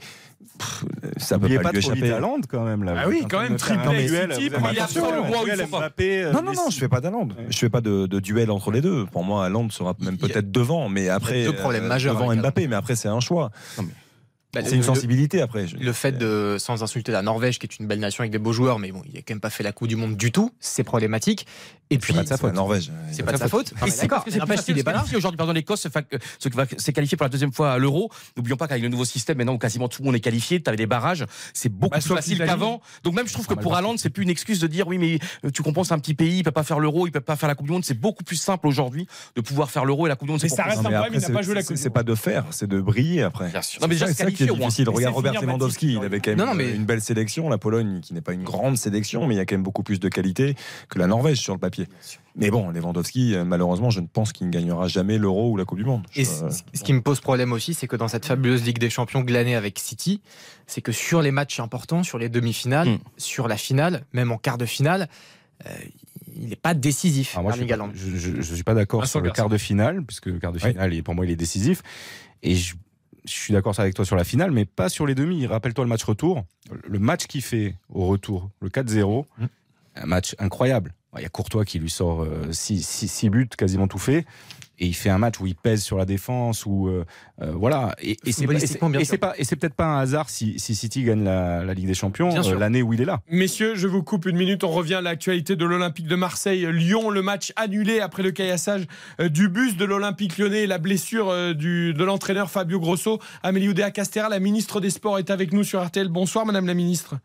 pff, 0.57 0.85
ça 1.17 1.37
peut 1.37 1.47
pas, 1.55 1.61
pas 1.61 1.71
lui 1.73 1.79
échapper. 1.79 2.17
Quand 2.49 2.63
même. 2.63 2.83
Là. 2.83 2.95
Ah 2.97 3.07
oui, 3.07 3.23
quand 3.29 3.41
même, 3.41 3.55
triplé 3.57 4.07
il 4.07 4.15
a 4.15 4.23
en 4.25 4.61
train 4.61 4.73
de 4.73 4.79
absolument 4.79 5.09
faire 5.09 5.19
un 5.19 5.43
le 5.43 5.51
il 5.51 5.55
duel. 5.55 5.67
Mbappé, 5.67 6.23
euh, 6.23 6.31
Non, 6.31 6.41
non, 6.41 6.53
non, 6.53 6.69
je 6.71 6.79
fais 6.79 6.89
pas 6.89 7.01
d'Haaland. 7.01 7.27
Je 7.49 7.57
fais 7.57 7.69
pas 7.69 7.81
de, 7.81 8.07
de 8.07 8.19
duel 8.19 8.49
entre 8.49 8.71
les 8.71 8.81
deux. 8.81 9.05
Pour 9.05 9.23
moi, 9.23 9.45
Haaland 9.45 9.69
sera 9.69 9.95
même 9.99 10.17
peut-être 10.17 10.51
devant, 10.51 10.89
mais 10.89 11.09
après. 11.09 11.45
deux 11.45 11.53
problèmes 11.53 11.83
euh, 11.85 11.89
majeurs 11.89 12.15
Devant 12.15 12.35
Mbappé, 12.35 12.67
mais 12.67 12.75
après, 12.75 12.95
c'est 12.95 13.07
un 13.09 13.19
choix. 13.19 13.51
Bah, 14.53 14.61
C'est 14.63 14.71
le- 14.71 14.77
une 14.77 14.83
sensibilité 14.83 15.41
après. 15.41 15.67
Je- 15.67 15.77
Le 15.77 15.93
fait 15.93 16.17
de, 16.17 16.55
sans 16.59 16.81
insulter 16.81 17.11
la 17.11 17.21
Norvège, 17.21 17.59
qui 17.59 17.67
est 17.67 17.77
une 17.79 17.85
belle 17.85 17.99
nation 17.99 18.21
avec 18.23 18.31
des 18.31 18.39
beaux 18.39 18.51
joueurs, 18.53 18.79
mais 18.79 18.91
bon, 18.91 19.03
il 19.05 19.15
a 19.17 19.21
quand 19.21 19.33
même 19.35 19.39
pas 19.39 19.51
fait 19.51 19.63
la 19.63 19.71
Coupe 19.71 19.87
du 19.87 19.95
Monde 19.95 20.17
du 20.17 20.31
tout, 20.31 20.51
c'est 20.59 20.83
problématique. 20.83 21.45
Et 21.91 21.97
puis, 21.97 22.13
pas 22.13 22.21
de 22.21 22.27
sa 22.27 22.37
faute. 22.37 22.53
Norvège. 22.53 22.91
C'est 23.11 23.23
pas 23.23 23.31
de 23.31 23.37
sa 23.37 23.47
faute. 23.47 23.73
Et 23.85 23.89
c'est 23.89 24.01
D'accord. 24.03 24.23
parce 24.23 24.25
que 24.25 24.73
c'est 24.75 24.83
facile 24.83 25.17
aujourd'hui. 25.17 25.37
Pardon, 25.37 25.53
l'Écosse 25.53 25.87
s'est 26.77 26.93
qualifié 26.93 27.17
pour 27.17 27.25
la 27.25 27.29
deuxième 27.29 27.51
fois 27.51 27.73
à 27.73 27.77
l'Euro. 27.79 28.11
N'oublions 28.37 28.57
pas 28.57 28.67
qu'avec 28.67 28.83
le 28.83 28.89
nouveau 28.89 29.05
système, 29.05 29.37
maintenant 29.37 29.53
où 29.53 29.57
quasiment 29.57 29.87
tout 29.87 30.01
le 30.01 30.05
monde 30.05 30.15
est 30.15 30.19
qualifié, 30.19 30.61
tu 30.61 30.67
avais 30.69 30.77
des 30.77 30.85
barrages, 30.85 31.25
c'est 31.53 31.69
beaucoup 31.69 31.93
Bah, 31.95 31.99
plus 31.99 32.13
facile 32.15 32.37
qu'avant. 32.37 32.81
Donc 33.03 33.15
même 33.15 33.27
je 33.27 33.33
trouve 33.33 33.47
que 33.47 33.53
Ah, 33.53 33.55
mal 33.55 33.63
pour. 33.63 33.75
Haaland, 33.75 33.97
c'est 33.97 34.09
plus 34.09 34.23
une 34.23 34.29
excuse 34.29 34.59
de 34.59 34.67
dire 34.67 34.87
oui, 34.87 34.97
mais 34.99 35.19
euh, 35.45 35.49
tu 35.51 35.63
compenses 35.63 35.91
un 35.91 35.99
petit 35.99 36.13
pays, 36.13 36.37
il 36.39 36.43
peut 36.43 36.51
pas 36.51 36.63
faire 36.63 36.79
l'Euro, 36.79 37.07
il 37.07 37.11
peut 37.11 37.21
pas 37.21 37.35
faire 37.35 37.49
la 37.49 37.55
Coupe 37.55 37.65
du 37.65 37.71
Monde. 37.71 37.83
C'est 37.85 37.99
beaucoup 37.99 38.23
plus 38.23 38.35
simple 38.35 38.67
aujourd'hui 38.67 39.07
de 39.35 39.41
pouvoir 39.41 39.71
faire 39.71 39.85
l'Euro 39.85 40.05
et 40.05 40.09
la 40.09 40.15
Coupe 40.15 40.27
du 40.27 40.31
Monde. 40.33 40.41
Mais 40.43 40.49
c'est 40.49 40.55
ça 40.55 40.63
reste 40.63 40.77
un 40.79 40.81
problème, 40.83 41.01
après, 41.01 41.17
il 41.17 41.21
n'a 41.21 41.27
pas 41.29 41.33
c'est- 41.39 41.43
joué 41.43 41.55
la 41.55 41.61
c'est- 41.61 41.67
Coupe 41.67 41.75
du 41.77 41.81
C'est 41.81 41.89
pas 41.89 42.03
de 42.03 42.15
faire, 42.15 42.45
c'est 42.51 42.67
de 42.67 42.79
briller 42.81 43.23
après. 43.23 43.49
Bien 43.49 43.61
sûr. 43.61 43.81
Non, 43.81 43.87
mais 43.87 43.95
déjà, 43.95 44.05
C'est 44.07 44.11
se 44.13 44.17
ça 44.19 44.25
qui 44.25 44.43
est 44.43 44.45
qualifier 44.47 44.57
difficile. 44.65 44.89
Regarde 44.89 45.15
Robert 45.15 45.41
Lewandowski, 45.41 45.93
il 45.93 46.03
avait 46.05 46.19
quand 46.19 46.35
même 46.35 46.59
une 46.61 46.85
belle 46.85 47.01
sélection. 47.01 47.49
La 47.49 47.57
Pologne, 47.57 47.99
qui 48.01 48.13
n'est 48.13 48.21
pas 48.21 48.33
une 48.33 48.43
grande 48.43 48.77
sélection, 48.77 49.25
mais 49.27 49.33
il 49.35 49.37
y 49.37 49.41
a 49.41 49.45
quand 49.45 49.55
même 49.55 49.63
beaucoup 49.63 49.83
plus 49.83 49.99
de 49.99 50.07
qualité 50.09 50.55
que 50.89 50.99
la 50.99 51.07
Norvège 51.07 51.39
sur 51.39 51.53
le 51.53 51.59
papier. 51.59 51.78
Mais 52.35 52.49
bon, 52.51 52.69
Lewandowski, 52.69 53.35
euh, 53.35 53.43
malheureusement, 53.43 53.89
je 53.89 53.99
ne 53.99 54.07
pense 54.07 54.31
qu'il 54.31 54.47
ne 54.47 54.51
gagnera 54.51 54.87
jamais 54.87 55.17
l'Euro 55.17 55.51
ou 55.51 55.57
la 55.57 55.65
Coupe 55.65 55.77
du 55.79 55.83
Monde. 55.85 56.05
Et 56.15 56.23
Je- 56.23 56.29
c- 56.29 56.63
ce 56.73 56.83
qui 56.83 56.93
me 56.93 57.01
pose 57.01 57.19
problème 57.19 57.51
aussi, 57.51 57.73
c'est 57.73 57.87
que 57.87 57.95
dans 57.95 58.07
cette 58.07 58.25
fabuleuse 58.25 58.63
Ligue 58.63 58.79
des 58.79 58.89
Champions 58.89 59.21
glanée 59.21 59.55
avec 59.55 59.77
City, 59.79 60.21
c'est 60.67 60.81
que 60.81 60.91
sur 60.91 61.21
les 61.21 61.31
matchs 61.31 61.59
importants, 61.59 62.03
sur 62.03 62.17
les 62.17 62.29
demi-finales, 62.29 62.87
Mm. 62.89 62.97
sur 63.17 63.47
la 63.47 63.57
finale, 63.57 64.05
même 64.13 64.31
en 64.31 64.37
quart 64.37 64.57
de 64.57 64.65
finale, 64.65 65.09
euh, 65.65 65.69
il 66.35 66.47
n'est 66.49 66.55
pas 66.55 66.73
décisif, 66.73 67.33
Alors 67.33 67.43
moi, 67.43 67.51
je 67.51 67.57
Erling 67.57 67.67
suis 68.43 68.63
pas, 68.63 68.73
d'accord 68.73 69.05
sur 69.07 69.19
le 69.19 69.31
quart 69.31 69.49
de 69.49 69.57
finale, 69.57 70.03
puisque 70.05 70.27
le 70.27 70.39
quart 70.39 70.53
de 70.53 70.59
finale, 70.59 71.03
pour 71.03 71.15
moi, 71.15 71.25
il 71.25 71.31
est 71.31 71.35
décisif. 71.35 71.81
Et 72.43 72.55
je, 72.55 72.75
je 73.25 73.31
suis 73.31 73.51
d'accord 73.53 73.77
avec 73.79 73.93
toi 73.95 74.05
sur 74.05 74.15
la 74.15 74.23
finale, 74.23 74.51
mais 74.51 74.63
pas 74.63 74.87
sur 74.87 75.05
les 75.05 75.15
demi. 75.15 75.45
Rappelle-toi 75.45 75.83
le 75.83 75.89
match 75.89 76.03
retour. 76.03 76.45
Le 76.87 76.99
match 76.99 77.25
qu'il 77.27 77.41
fait 77.41 77.75
au 77.89 78.05
retour, 78.05 78.49
le 78.61 78.69
4-0, 78.69 79.25
Mm. 79.37 79.45
un 79.95 80.05
match 80.05 80.35
incroyable. 80.39 80.93
Il 81.17 81.23
y 81.23 81.25
a 81.25 81.29
Courtois 81.29 81.65
qui 81.65 81.79
lui 81.79 81.89
sort 81.89 82.25
6 82.51 83.29
buts, 83.29 83.47
quasiment 83.57 83.87
tout 83.87 83.97
fait. 83.97 84.25
Et 84.81 84.85
il 84.85 84.93
fait 84.93 85.09
un 85.09 85.17
match 85.17 85.41
où 85.41 85.45
il 85.45 85.55
pèse 85.55 85.83
sur 85.83 85.97
la 85.97 86.05
défense, 86.05 86.65
où 86.65 86.87
euh, 86.87 87.03
euh, 87.41 87.51
voilà. 87.53 87.95
Et, 88.01 88.11
et 88.25 88.31
c'est 88.31 89.17
pas- 89.17 89.33
et 89.37 89.43
peut-être 89.57 89.73
pas 89.73 89.87
un 89.87 89.99
hasard 89.99 90.29
si, 90.29 90.57
si 90.57 90.73
City 90.73 91.03
gagne 91.03 91.23
la, 91.25 91.65
la 91.65 91.73
Ligue 91.73 91.87
des 91.87 91.93
Champions 91.93 92.29
euh, 92.55 92.57
l'année 92.59 92.81
où 92.81 92.93
il 92.93 93.01
est 93.01 93.05
là. 93.05 93.19
Messieurs, 93.29 93.75
je 93.75 93.87
vous 93.89 94.03
coupe 94.03 94.25
une 94.25 94.37
minute. 94.37 94.63
On 94.63 94.69
revient 94.69 94.93
à 94.93 95.01
l'actualité 95.01 95.57
de 95.57 95.65
l'Olympique 95.65 96.07
de 96.07 96.15
Marseille. 96.15 96.65
Lyon, 96.71 97.09
le 97.09 97.21
match 97.21 97.51
annulé 97.57 97.99
après 97.99 98.23
le 98.23 98.31
caillassage 98.31 98.85
euh, 99.19 99.27
du 99.27 99.49
bus 99.49 99.75
de 99.75 99.83
l'Olympique 99.83 100.37
lyonnais 100.37 100.63
et 100.63 100.67
la 100.67 100.77
blessure 100.77 101.27
euh, 101.29 101.53
du, 101.53 101.93
de 101.93 102.03
l'entraîneur 102.05 102.49
Fabio 102.49 102.79
Grosso. 102.79 103.19
Amélie 103.43 103.67
Oudéa 103.67 103.91
Castera, 103.91 104.29
la 104.29 104.39
ministre 104.39 104.79
des 104.79 104.91
Sports, 104.91 105.19
est 105.19 105.29
avec 105.29 105.51
nous 105.51 105.65
sur 105.65 105.83
RTL. 105.85 106.07
Bonsoir, 106.07 106.45
Madame 106.45 106.67
la 106.67 106.73
ministre. 106.73 107.15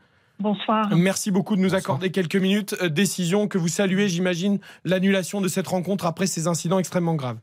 Bonsoir. 0.40 0.88
Merci 0.96 1.30
beaucoup 1.30 1.56
de 1.56 1.60
nous 1.60 1.74
accorder 1.74 2.10
quelques 2.10 2.36
minutes. 2.36 2.74
Euh, 2.82 2.88
décision 2.88 3.46
que 3.48 3.56
vous 3.56 3.68
saluez, 3.68 4.08
j'imagine, 4.08 4.58
l'annulation 4.84 5.40
de 5.40 5.48
cette 5.48 5.68
rencontre 5.68 6.06
après 6.06 6.26
ces 6.26 6.48
incidents 6.48 6.78
extrêmement 6.78 7.14
graves. 7.14 7.38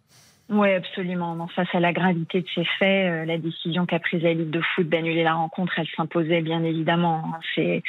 Oui, 0.49 0.69
absolument. 0.73 1.33
Non, 1.35 1.47
face 1.47 1.69
à 1.73 1.79
la 1.79 1.93
gravité 1.93 2.41
de 2.41 2.47
ces 2.53 2.65
faits, 2.77 3.09
euh, 3.09 3.25
la 3.25 3.37
décision 3.37 3.85
qu'a 3.85 3.99
prise 3.99 4.21
la 4.21 4.33
Ligue 4.33 4.49
de 4.49 4.59
foot 4.75 4.89
d'annuler 4.89 5.23
la 5.23 5.35
rencontre, 5.35 5.71
elle 5.77 5.87
s'imposait 5.95 6.41
bien 6.41 6.61
évidemment. 6.65 7.23
hein. 7.25 7.39
C'est 7.55 7.83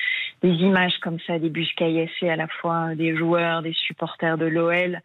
des 0.45 0.53
images 0.53 0.97
comme 1.03 1.19
ça, 1.27 1.41
des 1.41 1.51
bus 1.51 1.69
caillassés 1.77 2.31
à 2.31 2.37
la 2.37 2.47
fois 2.47 2.95
des 2.95 3.17
joueurs, 3.17 3.63
des 3.63 3.73
supporters 3.73 4.39
de 4.39 4.47
l'OL, 4.47 5.01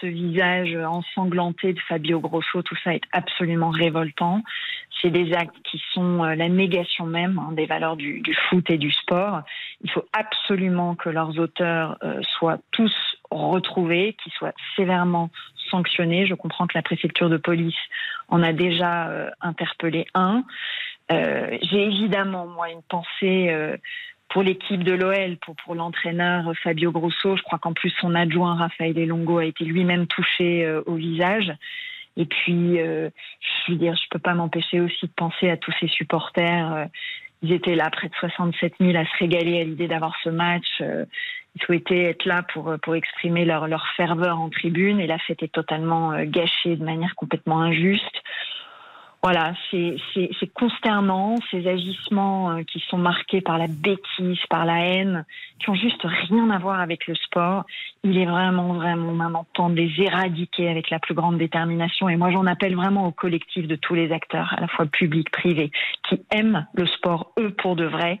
ce 0.00 0.06
visage 0.06 0.74
ensanglanté 0.76 1.72
de 1.72 1.80
Fabio 1.80 2.20
Grosso, 2.20 2.62
tout 2.62 2.76
ça 2.82 2.94
est 2.94 3.02
absolument 3.12 3.70
révoltant. 3.70 4.42
C'est 5.00 5.10
des 5.10 5.32
actes 5.32 5.56
qui 5.64 5.80
sont 5.92 6.24
euh, 6.24 6.34
la 6.34 6.48
négation 6.48 7.06
même 7.06 7.38
hein, 7.38 7.52
des 7.52 7.66
valeurs 7.66 7.96
du, 7.96 8.22
foot 8.48 8.68
et 8.70 8.78
du 8.78 8.90
sport. 8.90 9.42
Il 9.82 9.90
faut 9.90 10.04
absolument 10.12 10.94
que 10.94 11.08
leurs 11.08 11.38
auteurs 11.38 11.96
euh, 12.02 12.20
soient 12.22 12.58
tous 12.72 12.94
retrouvés, 13.30 14.16
qu'ils 14.22 14.32
soient 14.32 14.54
sévèrement 14.76 15.30
sanctionnés. 15.70 16.26
Je 16.26 16.34
comprends 16.34 16.66
que 16.66 16.76
la 16.76 16.82
préfecture 16.82 17.28
de 17.28 17.36
police 17.36 17.78
en 18.28 18.42
a 18.42 18.52
déjà 18.52 19.08
euh, 19.08 19.30
interpellé 19.40 20.06
un. 20.14 20.44
J'ai 21.10 21.84
évidemment, 21.84 22.46
moi, 22.46 22.70
une 22.70 22.82
pensée 22.82 23.78
pour 24.28 24.42
l'équipe 24.42 24.82
de 24.84 24.92
l'OL, 24.92 25.36
pour, 25.38 25.56
pour 25.56 25.74
l'entraîneur 25.74 26.52
Fabio 26.62 26.92
Grosso. 26.92 27.36
Je 27.36 27.42
crois 27.42 27.58
qu'en 27.58 27.72
plus, 27.72 27.90
son 28.00 28.14
adjoint 28.14 28.56
Raphaël 28.56 28.98
Elongo 28.98 29.38
a 29.38 29.44
été 29.44 29.64
lui-même 29.64 30.06
touché 30.06 30.64
euh, 30.64 30.82
au 30.86 30.94
visage. 30.94 31.52
Et 32.16 32.26
puis, 32.26 32.80
euh, 32.80 33.10
je 33.66 33.72
veux 33.72 33.78
dire, 33.78 33.94
je 33.94 34.08
peux 34.10 34.18
pas 34.18 34.34
m'empêcher 34.34 34.80
aussi 34.80 35.06
de 35.06 35.12
penser 35.16 35.48
à 35.50 35.56
tous 35.56 35.72
ces 35.80 35.88
supporters. 35.88 36.72
euh, 36.72 36.84
ils 37.42 37.52
étaient 37.52 37.76
là, 37.76 37.88
près 37.90 38.08
de 38.08 38.14
67 38.16 38.74
000, 38.80 38.96
à 38.96 39.04
se 39.04 39.16
régaler 39.18 39.60
à 39.60 39.64
l'idée 39.64 39.86
d'avoir 39.86 40.14
ce 40.24 40.28
match. 40.28 40.66
euh, 40.80 41.04
ils 41.54 41.62
souhaitaient 41.62 42.04
être 42.04 42.24
là 42.24 42.42
pour, 42.52 42.74
pour 42.82 42.94
exprimer 42.94 43.44
leur, 43.44 43.68
leur 43.68 43.86
ferveur 43.96 44.38
en 44.40 44.50
tribune. 44.50 45.00
Et 45.00 45.06
la 45.06 45.18
fête 45.18 45.42
est 45.42 45.52
totalement 45.52 46.12
euh, 46.12 46.24
gâchée 46.24 46.76
de 46.76 46.84
manière 46.84 47.14
complètement 47.14 47.62
injuste. 47.62 48.22
Voilà, 49.20 49.52
c'est 49.72 49.96
consternant, 50.54 51.34
ces 51.50 51.66
agissements 51.66 52.52
euh, 52.52 52.62
qui 52.62 52.82
sont 52.88 52.98
marqués 52.98 53.40
par 53.40 53.58
la 53.58 53.66
bêtise, 53.66 54.38
par 54.48 54.64
la 54.64 54.78
haine, 54.78 55.24
qui 55.58 55.70
ont 55.70 55.74
juste 55.74 56.02
rien 56.04 56.50
à 56.50 56.58
voir 56.58 56.80
avec 56.80 57.08
le 57.08 57.16
sport. 57.16 57.64
Il 58.04 58.16
est 58.16 58.26
vraiment, 58.26 58.74
vraiment 58.74 59.12
maintenant 59.12 59.46
temps 59.54 59.70
de 59.70 59.74
les 59.74 59.92
éradiquer 59.98 60.68
avec 60.68 60.88
la 60.90 61.00
plus 61.00 61.14
grande 61.14 61.36
détermination. 61.36 62.08
Et 62.08 62.16
moi, 62.16 62.30
j'en 62.30 62.46
appelle 62.46 62.76
vraiment 62.76 63.08
au 63.08 63.10
collectif 63.10 63.66
de 63.66 63.74
tous 63.74 63.94
les 63.94 64.12
acteurs, 64.12 64.54
à 64.56 64.60
la 64.60 64.68
fois 64.68 64.86
publics, 64.86 65.30
privés, 65.30 65.72
qui 66.08 66.22
aiment 66.30 66.66
le 66.74 66.86
sport, 66.86 67.32
eux, 67.40 67.50
pour 67.50 67.74
de 67.74 67.86
vrai, 67.86 68.20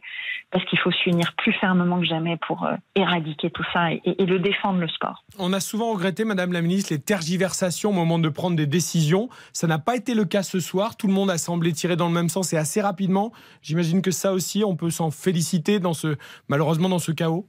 parce 0.50 0.64
qu'il 0.64 0.80
faut 0.80 0.90
s'unir 0.90 1.32
plus 1.34 1.52
fermement 1.52 2.00
que 2.00 2.06
jamais 2.06 2.36
pour 2.38 2.64
euh, 2.64 2.74
éradiquer 2.96 3.50
tout 3.50 3.64
ça 3.72 3.92
et 3.92 4.00
le 4.18 4.40
défendre, 4.40 4.80
le 4.80 4.88
sport. 4.88 5.22
On 5.38 5.52
a 5.52 5.60
souvent 5.60 5.92
regretté, 5.92 6.24
Madame 6.24 6.52
la 6.52 6.60
Ministre, 6.60 6.92
les 6.92 7.00
tergiversations 7.00 7.90
au 7.90 7.92
moment 7.92 8.18
de 8.18 8.28
prendre 8.28 8.56
des 8.56 8.66
décisions. 8.66 9.28
Ça 9.52 9.68
n'a 9.68 9.78
pas 9.78 9.94
été 9.94 10.14
le 10.14 10.24
cas 10.24 10.42
ce 10.42 10.58
soir. 10.58 10.87
Tout 10.96 11.06
le 11.06 11.12
monde 11.12 11.30
a 11.30 11.38
semblé 11.38 11.72
tirer 11.72 11.96
dans 11.96 12.08
le 12.08 12.14
même 12.14 12.28
sens 12.28 12.52
et 12.52 12.56
assez 12.56 12.80
rapidement. 12.80 13.32
J'imagine 13.62 14.02
que 14.02 14.10
ça 14.10 14.32
aussi, 14.32 14.64
on 14.64 14.76
peut 14.76 14.90
s'en 14.90 15.10
féliciter 15.10 15.80
dans 15.80 15.94
ce, 15.94 16.16
malheureusement 16.48 16.88
dans 16.88 16.98
ce 16.98 17.12
chaos. 17.12 17.46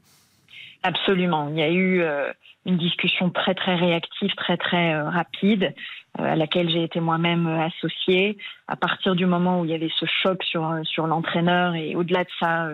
Absolument. 0.84 1.50
Il 1.50 1.58
y 1.58 1.62
a 1.62 1.70
eu 1.70 2.02
euh, 2.02 2.32
une 2.66 2.78
discussion 2.78 3.30
très 3.30 3.54
très 3.54 3.76
réactive, 3.76 4.34
très 4.36 4.56
très 4.56 4.94
euh, 4.94 5.10
rapide, 5.10 5.74
euh, 6.20 6.24
à 6.24 6.36
laquelle 6.38 6.70
j'ai 6.70 6.84
été 6.84 7.02
moi-même 7.02 7.48
associée. 7.48 8.38
À 8.68 8.78
partir 8.78 9.16
du 9.16 9.26
moment 9.26 9.60
où 9.60 9.66
il 9.66 9.72
y 9.72 9.74
avait 9.74 9.92
ce 10.00 10.06
choc 10.06 10.42
sur 10.44 10.74
sur 10.84 11.06
l'entraîneur 11.06 11.76
et 11.76 11.96
au-delà 11.96 12.24
de 12.24 12.30
ça, 12.40 12.70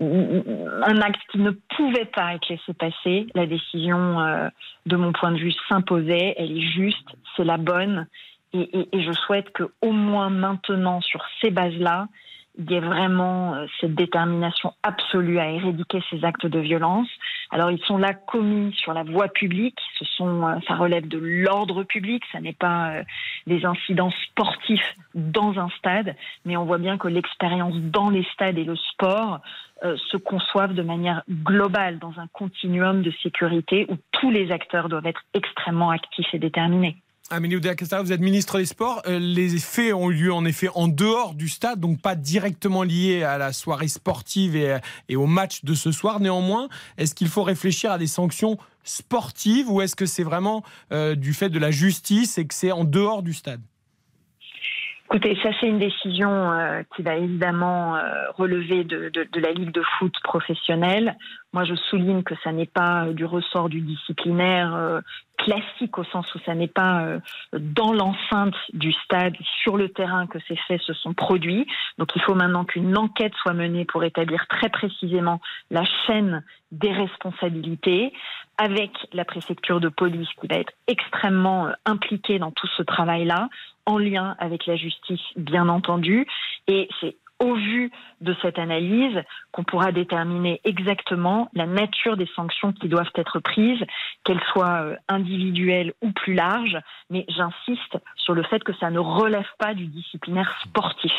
un 0.00 1.00
acte 1.00 1.20
qui 1.30 1.38
ne 1.38 1.50
pouvait 1.76 2.06
pas 2.06 2.34
être 2.34 2.48
laissé 2.48 2.72
passer. 2.74 3.26
La 3.34 3.46
décision, 3.46 4.50
de 4.86 4.96
mon 4.96 5.12
point 5.12 5.30
de 5.30 5.38
vue, 5.38 5.52
s'imposait. 5.68 6.34
Elle 6.36 6.58
est 6.58 6.72
juste, 6.72 7.06
c'est 7.36 7.44
la 7.44 7.58
bonne. 7.58 8.08
Et, 8.54 8.60
et- 8.78 8.88
et 8.96 9.02
je 9.02 9.12
souhaite 9.12 9.50
que 9.52 9.64
au 9.80 9.92
moins 9.92 10.30
maintenant, 10.30 11.00
sur 11.00 11.22
ces 11.40 11.50
bases-là, 11.50 12.08
il 12.58 12.70
y 12.70 12.74
ait 12.74 12.80
vraiment 12.80 13.54
euh, 13.54 13.66
cette 13.80 13.94
détermination 13.94 14.74
absolue 14.82 15.38
à 15.38 15.48
éradiquer 15.50 16.02
ces 16.10 16.22
actes 16.22 16.44
de 16.46 16.58
violence. 16.58 17.08
Alors 17.50 17.70
ils 17.70 17.82
sont 17.84 17.96
là 17.96 18.12
commis 18.12 18.74
sur 18.74 18.92
la 18.92 19.04
voie 19.04 19.28
publique, 19.28 19.78
ce 19.98 20.04
sont, 20.04 20.46
euh, 20.46 20.56
ça 20.68 20.74
relève 20.74 21.08
de 21.08 21.16
l'ordre 21.18 21.82
public, 21.82 22.22
ça 22.30 22.40
n'est 22.40 22.52
pas 22.52 22.90
euh, 22.90 23.02
des 23.46 23.64
incidents 23.64 24.12
sportifs 24.28 24.94
dans 25.14 25.58
un 25.58 25.70
stade, 25.78 26.14
mais 26.44 26.58
on 26.58 26.66
voit 26.66 26.76
bien 26.78 26.98
que 26.98 27.08
l'expérience 27.08 27.74
dans 27.76 28.10
les 28.10 28.24
stades 28.34 28.58
et 28.58 28.64
le 28.64 28.76
sport 28.76 29.40
se 29.82 30.16
conçoivent 30.16 30.74
de 30.74 30.82
manière 30.82 31.24
globale 31.28 31.98
dans 31.98 32.14
un 32.20 32.28
continuum 32.28 33.02
de 33.02 33.10
sécurité 33.20 33.84
où 33.88 33.96
tous 34.12 34.30
les 34.30 34.52
acteurs 34.52 34.88
doivent 34.88 35.06
être 35.06 35.22
extrêmement 35.34 35.90
actifs 35.90 36.32
et 36.32 36.38
déterminés. 36.38 36.98
Amélie 37.34 37.56
Oudéa-Castéra, 37.56 38.02
vous 38.02 38.12
êtes 38.12 38.20
ministre 38.20 38.58
des 38.58 38.66
Sports. 38.66 39.00
Euh, 39.06 39.18
les 39.18 39.58
faits 39.58 39.94
ont 39.94 40.10
eu 40.10 40.24
lieu 40.24 40.34
en 40.34 40.44
effet 40.44 40.68
en 40.74 40.86
dehors 40.86 41.32
du 41.32 41.48
stade, 41.48 41.80
donc 41.80 41.98
pas 41.98 42.14
directement 42.14 42.82
liés 42.82 43.22
à 43.22 43.38
la 43.38 43.54
soirée 43.54 43.88
sportive 43.88 44.54
et, 44.54 44.76
et 45.08 45.16
au 45.16 45.24
match 45.24 45.64
de 45.64 45.72
ce 45.72 45.92
soir. 45.92 46.20
Néanmoins, 46.20 46.68
est-ce 46.98 47.14
qu'il 47.14 47.28
faut 47.28 47.42
réfléchir 47.42 47.90
à 47.90 47.96
des 47.96 48.06
sanctions 48.06 48.58
sportives 48.84 49.70
ou 49.70 49.80
est-ce 49.80 49.96
que 49.96 50.04
c'est 50.04 50.24
vraiment 50.24 50.62
euh, 50.92 51.14
du 51.14 51.32
fait 51.32 51.48
de 51.48 51.58
la 51.58 51.70
justice 51.70 52.36
et 52.36 52.46
que 52.46 52.52
c'est 52.52 52.70
en 52.70 52.84
dehors 52.84 53.22
du 53.22 53.32
stade? 53.32 53.62
Écoutez, 55.14 55.38
ça 55.42 55.50
c'est 55.60 55.66
une 55.68 55.78
décision 55.78 56.30
euh, 56.52 56.82
qui 56.96 57.02
va 57.02 57.16
évidemment 57.16 57.96
euh, 57.96 58.00
relever 58.38 58.82
de, 58.82 59.10
de- 59.10 59.28
de 59.30 59.40
la 59.40 59.52
Ligue 59.52 59.70
de 59.70 59.82
foot 59.98 60.14
professionnelle. 60.24 61.18
Moi, 61.52 61.64
je 61.64 61.74
souligne 61.74 62.22
que 62.22 62.34
ça 62.42 62.50
n'est 62.50 62.64
pas 62.64 63.04
euh, 63.04 63.12
du 63.12 63.26
ressort 63.26 63.68
du 63.68 63.82
disciplinaire 63.82 64.74
euh, 64.74 65.02
classique 65.36 65.98
au 65.98 66.04
sens 66.04 66.34
où 66.34 66.38
ça 66.46 66.54
n'est 66.54 66.66
pas 66.66 67.02
euh, 67.02 67.20
dans 67.52 67.92
l'enceinte 67.92 68.54
du 68.72 68.90
stade, 69.04 69.34
sur 69.62 69.76
le 69.76 69.90
terrain 69.90 70.26
que 70.26 70.38
ces 70.48 70.56
faits 70.66 70.80
se 70.80 70.94
sont 70.94 71.12
produits. 71.12 71.66
Donc 71.98 72.08
il 72.16 72.22
faut 72.22 72.34
maintenant 72.34 72.64
qu'une 72.64 72.96
enquête 72.96 73.34
soit 73.42 73.52
menée 73.52 73.84
pour 73.84 74.04
établir 74.04 74.46
très 74.48 74.70
précisément 74.70 75.42
la 75.70 75.84
chaîne 76.06 76.42
des 76.70 76.90
responsabilités 76.92 78.14
avec 78.56 78.92
la 79.12 79.26
préfecture 79.26 79.80
de 79.80 79.88
police 79.90 80.28
qui 80.40 80.46
va 80.46 80.56
être 80.56 80.72
extrêmement 80.86 81.66
euh, 81.66 81.72
impliquée 81.84 82.38
dans 82.38 82.50
tout 82.50 82.68
ce 82.78 82.82
travail-là, 82.82 83.50
en 83.86 83.98
lien 83.98 84.36
avec 84.38 84.66
la 84.66 84.76
justice, 84.76 85.20
bien 85.36 85.68
entendu. 85.68 86.26
Et 86.68 86.88
c'est 87.00 87.16
au 87.42 87.54
vu 87.54 87.90
de 88.20 88.36
cette 88.40 88.58
analyse 88.58 89.20
qu'on 89.50 89.64
pourra 89.64 89.90
déterminer 89.90 90.60
exactement 90.64 91.50
la 91.54 91.66
nature 91.66 92.16
des 92.16 92.28
sanctions 92.36 92.72
qui 92.72 92.88
doivent 92.88 93.10
être 93.16 93.40
prises, 93.40 93.82
qu'elles 94.24 94.42
soient 94.52 94.82
euh, 94.82 94.96
individuelles 95.08 95.92
ou 96.02 96.12
plus 96.12 96.34
larges. 96.34 96.78
Mais 97.10 97.24
j'insiste 97.28 97.98
sur 98.16 98.34
le 98.34 98.44
fait 98.44 98.62
que 98.62 98.74
ça 98.76 98.90
ne 98.90 99.00
relève 99.00 99.48
pas 99.58 99.74
du 99.74 99.86
disciplinaire 99.86 100.56
sportif. 100.64 101.12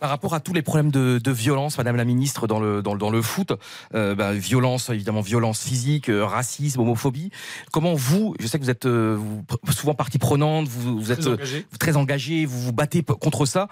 Par 0.00 0.10
rapport 0.10 0.34
à 0.34 0.40
tous 0.40 0.52
les 0.52 0.62
problèmes 0.62 0.90
de, 0.90 1.18
de 1.22 1.30
violence, 1.30 1.78
Madame 1.78 1.96
la 1.96 2.04
Ministre, 2.04 2.46
dans 2.46 2.58
le, 2.60 2.82
dans, 2.82 2.92
le- 2.92 2.98
dans 2.98 3.10
le 3.10 3.22
foot, 3.22 3.52
euh, 3.94 4.14
bah, 4.14 4.32
violence, 4.32 4.90
évidemment, 4.90 5.20
violence 5.20 5.62
physique, 5.62 6.08
euh, 6.10 6.24
racisme, 6.24 6.80
homophobie, 6.80 7.30
comment 7.72 7.94
vous, 7.94 8.34
je 8.40 8.46
sais 8.46 8.58
que 8.58 8.64
vous 8.64 8.70
êtes 8.70 8.86
euh, 8.86 9.16
vous, 9.18 9.44
souvent 9.72 9.94
partie 9.94 10.18
prenante, 10.18 10.68
vous, 10.68 11.00
vous 11.00 11.12
êtes 11.12 11.20
Très 11.20 11.30
engagé. 11.32 11.66
très 11.78 11.96
engagé, 11.96 12.46
vous 12.46 12.60
vous 12.60 12.72
battez 12.72 13.02
contre 13.02 13.46
ça. 13.46 13.68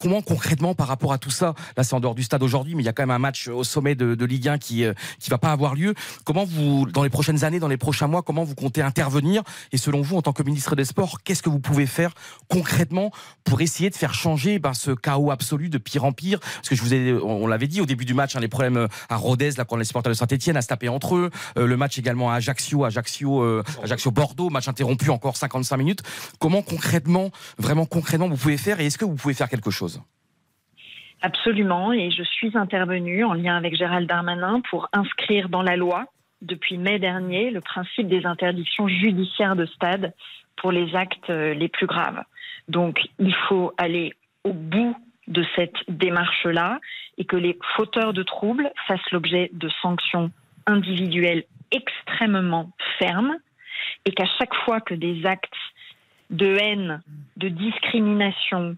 Comment 0.00 0.22
concrètement, 0.22 0.74
par 0.74 0.86
rapport 0.88 1.12
à 1.12 1.18
tout 1.18 1.30
ça, 1.30 1.54
là 1.76 1.84
c'est 1.84 1.94
en 1.94 2.00
dehors 2.00 2.14
du 2.14 2.22
stade 2.22 2.42
aujourd'hui, 2.42 2.74
mais 2.74 2.82
il 2.82 2.86
y 2.86 2.88
a 2.88 2.92
quand 2.92 3.02
même 3.02 3.10
un 3.10 3.18
match 3.18 3.48
au 3.48 3.64
sommet 3.64 3.94
de, 3.94 4.14
de 4.14 4.24
Ligue 4.24 4.48
1 4.48 4.58
qui 4.58 4.84
qui 5.18 5.30
va 5.30 5.38
pas 5.38 5.52
avoir 5.52 5.74
lieu. 5.74 5.94
Comment 6.24 6.44
vous, 6.44 6.86
dans 6.86 7.02
les 7.02 7.10
prochaines 7.10 7.44
années, 7.44 7.58
dans 7.60 7.68
les 7.68 7.76
prochains 7.76 8.06
mois, 8.06 8.22
comment 8.22 8.44
vous 8.44 8.54
comptez 8.54 8.82
intervenir 8.82 9.42
Et 9.72 9.76
selon 9.78 10.02
vous, 10.02 10.16
en 10.16 10.22
tant 10.22 10.32
que 10.32 10.42
ministre 10.42 10.76
des 10.76 10.84
Sports, 10.84 11.22
qu'est-ce 11.22 11.42
que 11.42 11.50
vous 11.50 11.60
pouvez 11.60 11.86
faire 11.86 12.12
concrètement 12.48 13.10
pour 13.44 13.60
essayer 13.60 13.90
de 13.90 13.94
faire 13.94 14.14
changer 14.14 14.58
ben, 14.58 14.74
ce 14.74 14.90
chaos 14.98 15.30
absolu 15.30 15.68
de 15.68 15.78
pire 15.78 16.04
en 16.04 16.12
pire 16.12 16.40
Parce 16.40 16.68
que 16.68 16.74
je 16.74 16.82
vous 16.82 16.94
ai, 16.94 17.12
on, 17.12 17.44
on 17.44 17.46
l'avait 17.46 17.66
dit 17.66 17.80
au 17.80 17.86
début 17.86 18.04
du 18.04 18.14
match, 18.14 18.36
hein, 18.36 18.40
les 18.40 18.48
problèmes 18.48 18.76
euh, 18.76 18.88
à 19.08 19.16
Rodez, 19.16 19.50
là, 19.56 19.64
quand 19.64 19.76
les 19.76 19.84
supporters 19.84 20.12
de 20.12 20.16
Saint-Etienne 20.16 20.56
à 20.56 20.62
se 20.62 20.68
taper 20.68 20.88
entre 20.88 21.16
eux, 21.16 21.30
Euh, 21.56 21.66
le 21.66 21.76
match 21.76 21.98
également 21.98 22.30
à 22.30 22.36
Ajaccio, 22.36 22.84
Ajaccio, 22.84 23.42
euh, 23.42 23.62
Ajaccio 23.82 24.10
Bordeaux, 24.10 24.50
match 24.50 24.68
interrompu 24.68 25.10
encore 25.10 25.36
55 25.36 25.76
minutes. 25.76 26.02
Comment 26.40 26.62
concrètement, 26.62 27.30
vraiment 27.58 27.86
concrètement, 27.86 28.28
vous 28.28 28.36
pouvez 28.36 28.56
faire 28.56 28.80
et 28.80 28.86
est-ce 28.86 28.98
que 28.98 29.04
vous 29.04 29.16
pouvez 29.16 29.34
faire 29.34 29.48
quelque 29.48 29.70
chose? 29.70 30.02
Absolument, 31.20 31.92
et 31.92 32.10
je 32.10 32.22
suis 32.22 32.56
intervenue 32.56 33.24
en 33.24 33.34
lien 33.34 33.56
avec 33.56 33.74
Gérald 33.74 34.08
Darmanin 34.08 34.60
pour 34.70 34.88
inscrire 34.92 35.48
dans 35.48 35.62
la 35.62 35.76
loi, 35.76 36.06
depuis 36.42 36.78
mai 36.78 37.00
dernier, 37.00 37.50
le 37.50 37.60
principe 37.60 38.08
des 38.08 38.24
interdictions 38.24 38.86
judiciaires 38.86 39.56
de 39.56 39.66
stade 39.66 40.14
pour 40.56 40.70
les 40.70 40.94
actes 40.94 41.28
les 41.28 41.68
plus 41.68 41.86
graves. 41.86 42.22
Donc, 42.68 43.00
il 43.18 43.34
faut 43.48 43.72
aller 43.78 44.14
au 44.44 44.52
bout 44.52 44.96
de 45.26 45.44
cette 45.56 45.76
démarche-là 45.88 46.80
et 47.18 47.24
que 47.24 47.36
les 47.36 47.58
fauteurs 47.76 48.12
de 48.12 48.22
troubles 48.22 48.70
fassent 48.86 49.10
l'objet 49.12 49.50
de 49.52 49.68
sanctions 49.82 50.30
individuelles 50.66 51.44
extrêmement 51.70 52.70
fermes 52.98 53.36
et 54.04 54.12
qu'à 54.12 54.26
chaque 54.38 54.54
fois 54.64 54.80
que 54.80 54.94
des 54.94 55.26
actes 55.26 55.52
de 56.30 56.46
haine, 56.46 57.02
de 57.36 57.48
discrimination 57.48 58.76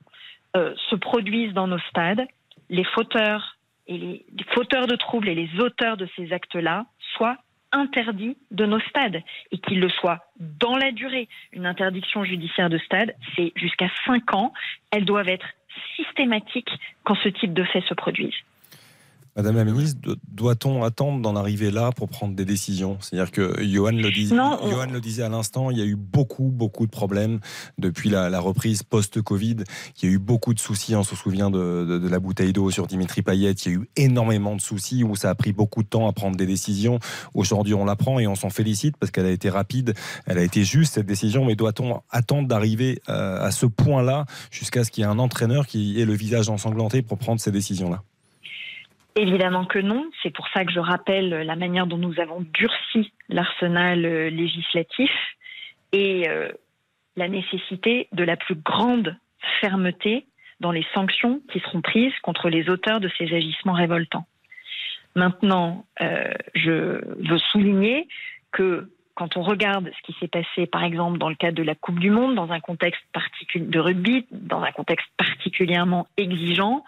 euh, 0.57 0.75
se 0.88 0.96
produisent 0.96 1.53
dans 1.53 1.66
nos 1.66 1.79
stades, 1.90 2.27
les 2.68 2.85
fauteurs 2.85 3.57
et 3.87 3.99
les, 3.99 4.25
fauteurs 4.54 4.87
de 4.87 4.96
troubles 4.96 5.29
et 5.29 5.35
les 5.35 5.50
auteurs 5.61 5.96
de 5.96 6.08
ces 6.17 6.33
actes-là 6.33 6.87
soient 7.15 7.38
interdits 7.73 8.37
de 8.50 8.66
nos 8.66 8.81
stades 8.81 9.23
et 9.52 9.58
qu'ils 9.58 9.81
le 9.81 9.88
soient 9.88 10.25
dans 10.38 10.77
la 10.77 10.92
durée. 10.92 11.29
Une 11.52 11.66
interdiction 11.66 12.25
judiciaire 12.25 12.71
de 12.71 12.79
stade, 12.79 13.14
c'est 13.37 13.52
jusqu'à 13.56 13.88
5 14.06 14.35
ans. 14.35 14.52
Elles 14.90 15.04
doivent 15.04 15.29
être 15.29 15.46
systématiques 15.96 16.71
quand 17.04 17.16
ce 17.16 17.29
type 17.29 17.54
de 17.54 17.64
fait 17.64 17.83
se 17.83 17.94
produise. 17.94 18.35
Madame 19.37 19.56
la 19.56 19.64
ministre, 19.64 20.00
do- 20.02 20.16
doit-on 20.33 20.83
attendre 20.83 21.20
d'en 21.22 21.37
arriver 21.37 21.70
là 21.70 21.92
pour 21.92 22.08
prendre 22.08 22.35
des 22.35 22.44
décisions? 22.44 22.98
C'est-à-dire 23.00 23.31
que 23.31 23.62
Johan 23.64 23.92
le, 23.92 24.02
Johan 24.70 24.87
le 24.92 25.00
disait 25.00 25.22
à 25.22 25.28
l'instant, 25.28 25.70
il 25.70 25.78
y 25.78 25.83
a 25.83 25.85
eu 25.85 25.94
beaucoup, 25.96 26.48
beaucoup 26.48 26.85
de 26.85 26.90
problèmes 26.90 27.38
depuis 27.78 28.10
la, 28.10 28.28
la 28.28 28.40
reprise 28.40 28.83
post-Covid. 28.83 29.56
Il 30.02 30.08
y 30.08 30.12
a 30.12 30.14
eu 30.14 30.18
beaucoup 30.18 30.52
de 30.52 30.58
soucis. 30.58 30.94
On 30.96 31.04
se 31.04 31.14
souvient 31.14 31.50
de, 31.50 31.87
de- 31.88 31.98
de 31.98 32.08
la 32.08 32.18
bouteille 32.18 32.52
d'eau 32.52 32.70
sur 32.70 32.87
Dimitri 32.88 33.22
Payet. 33.22 33.52
Il 33.52 33.72
y 33.72 33.74
a 33.74 33.78
eu 33.78 33.88
énormément 33.96 34.56
de 34.56 34.60
soucis 34.60 35.04
où 35.04 35.14
ça 35.16 35.31
a 35.31 35.35
pris 35.35 35.52
beaucoup 35.52 35.83
de 35.85 35.88
temps 35.88 36.08
à 36.08 36.12
prendre 36.12 36.37
des 36.37 36.46
décisions. 36.46 36.98
Aujourd'hui, 37.35 37.74
on 37.74 37.85
la 37.85 37.96
prend 37.96 38.18
et 38.18 38.26
on 38.26 38.35
s'en 38.35 38.50
félicite 38.50 38.96
parce 38.96 39.10
qu'elle 39.12 39.26
a 39.26 39.31
été 39.31 39.48
rapide, 39.48 39.94
elle 40.26 40.38
a 40.38 40.42
été 40.42 40.64
juste 40.64 40.94
cette 40.94 41.06
décision. 41.06 41.44
Mais 41.44 41.54
doit-on 41.54 42.00
attendre 42.10 42.48
d'arriver 42.48 43.00
euh, 43.08 43.40
à 43.40 43.52
ce 43.52 43.66
point-là 43.66 44.26
jusqu'à 44.50 44.83
ce 44.85 44.90
qu'il 44.90 45.02
y 45.02 45.06
ait 45.06 45.10
un 45.10 45.18
entraîneur 45.20 45.66
qui 45.66 46.00
ait 46.00 46.04
le 46.04 46.14
visage 46.14 46.48
ensanglanté 46.48 47.02
pour 47.02 47.16
prendre 47.18 47.40
ces 47.40 47.52
décisions-là? 47.52 48.02
Évidemment 49.17 49.65
que 49.65 49.79
non. 49.79 50.08
C'est 50.23 50.31
pour 50.31 50.48
ça 50.48 50.65
que 50.65 50.73
je 50.73 50.79
rappelle 50.79 51.31
la 51.31 51.56
manière 51.56 51.87
dont 51.87 51.98
nous 51.98 52.21
avons 52.21 52.40
durci 52.52 53.13
l'arsenal 53.29 54.04
euh, 54.04 54.31
législatif 54.31 55.11
et 55.92 56.29
euh, 56.29 56.50
la 57.17 57.29
nécessité 57.29 58.08
de 58.13 58.25
la 58.25 58.37
plus 58.37 58.54
grande 58.54 59.17
fermeté 59.61 60.27
dans 60.61 60.73
les 60.73 60.87
sanctions 60.94 61.40
qui 61.50 61.61
seront 61.61 61.81
prises 61.81 62.17
contre 62.23 62.48
les 62.48 62.69
auteurs 62.69 63.00
de 63.00 63.11
ces 63.19 63.35
agissements 63.35 63.73
révoltants. 63.73 64.27
Maintenant, 65.17 65.87
euh, 66.00 66.33
je 66.54 67.00
veux 67.29 67.38
souligner 67.50 68.06
que 68.52 68.90
quand 69.21 69.37
on 69.37 69.42
regarde 69.42 69.90
ce 69.94 70.02
qui 70.02 70.18
s'est 70.18 70.29
passé, 70.29 70.66
par 70.66 70.83
exemple, 70.83 71.18
dans 71.18 71.29
le 71.29 71.35
cadre 71.35 71.54
de 71.54 71.62
la 71.62 71.75
Coupe 71.75 71.98
du 71.98 72.08
Monde, 72.08 72.35
dans 72.37 72.50
un 72.52 72.60
contexte 72.60 73.02
particulier 73.12 73.66
de 73.66 73.79
rugby, 73.79 74.25
dans 74.31 74.62
un 74.62 74.73
contexte 74.73 75.06
particulièrement 75.18 76.06
exigeant, 76.16 76.85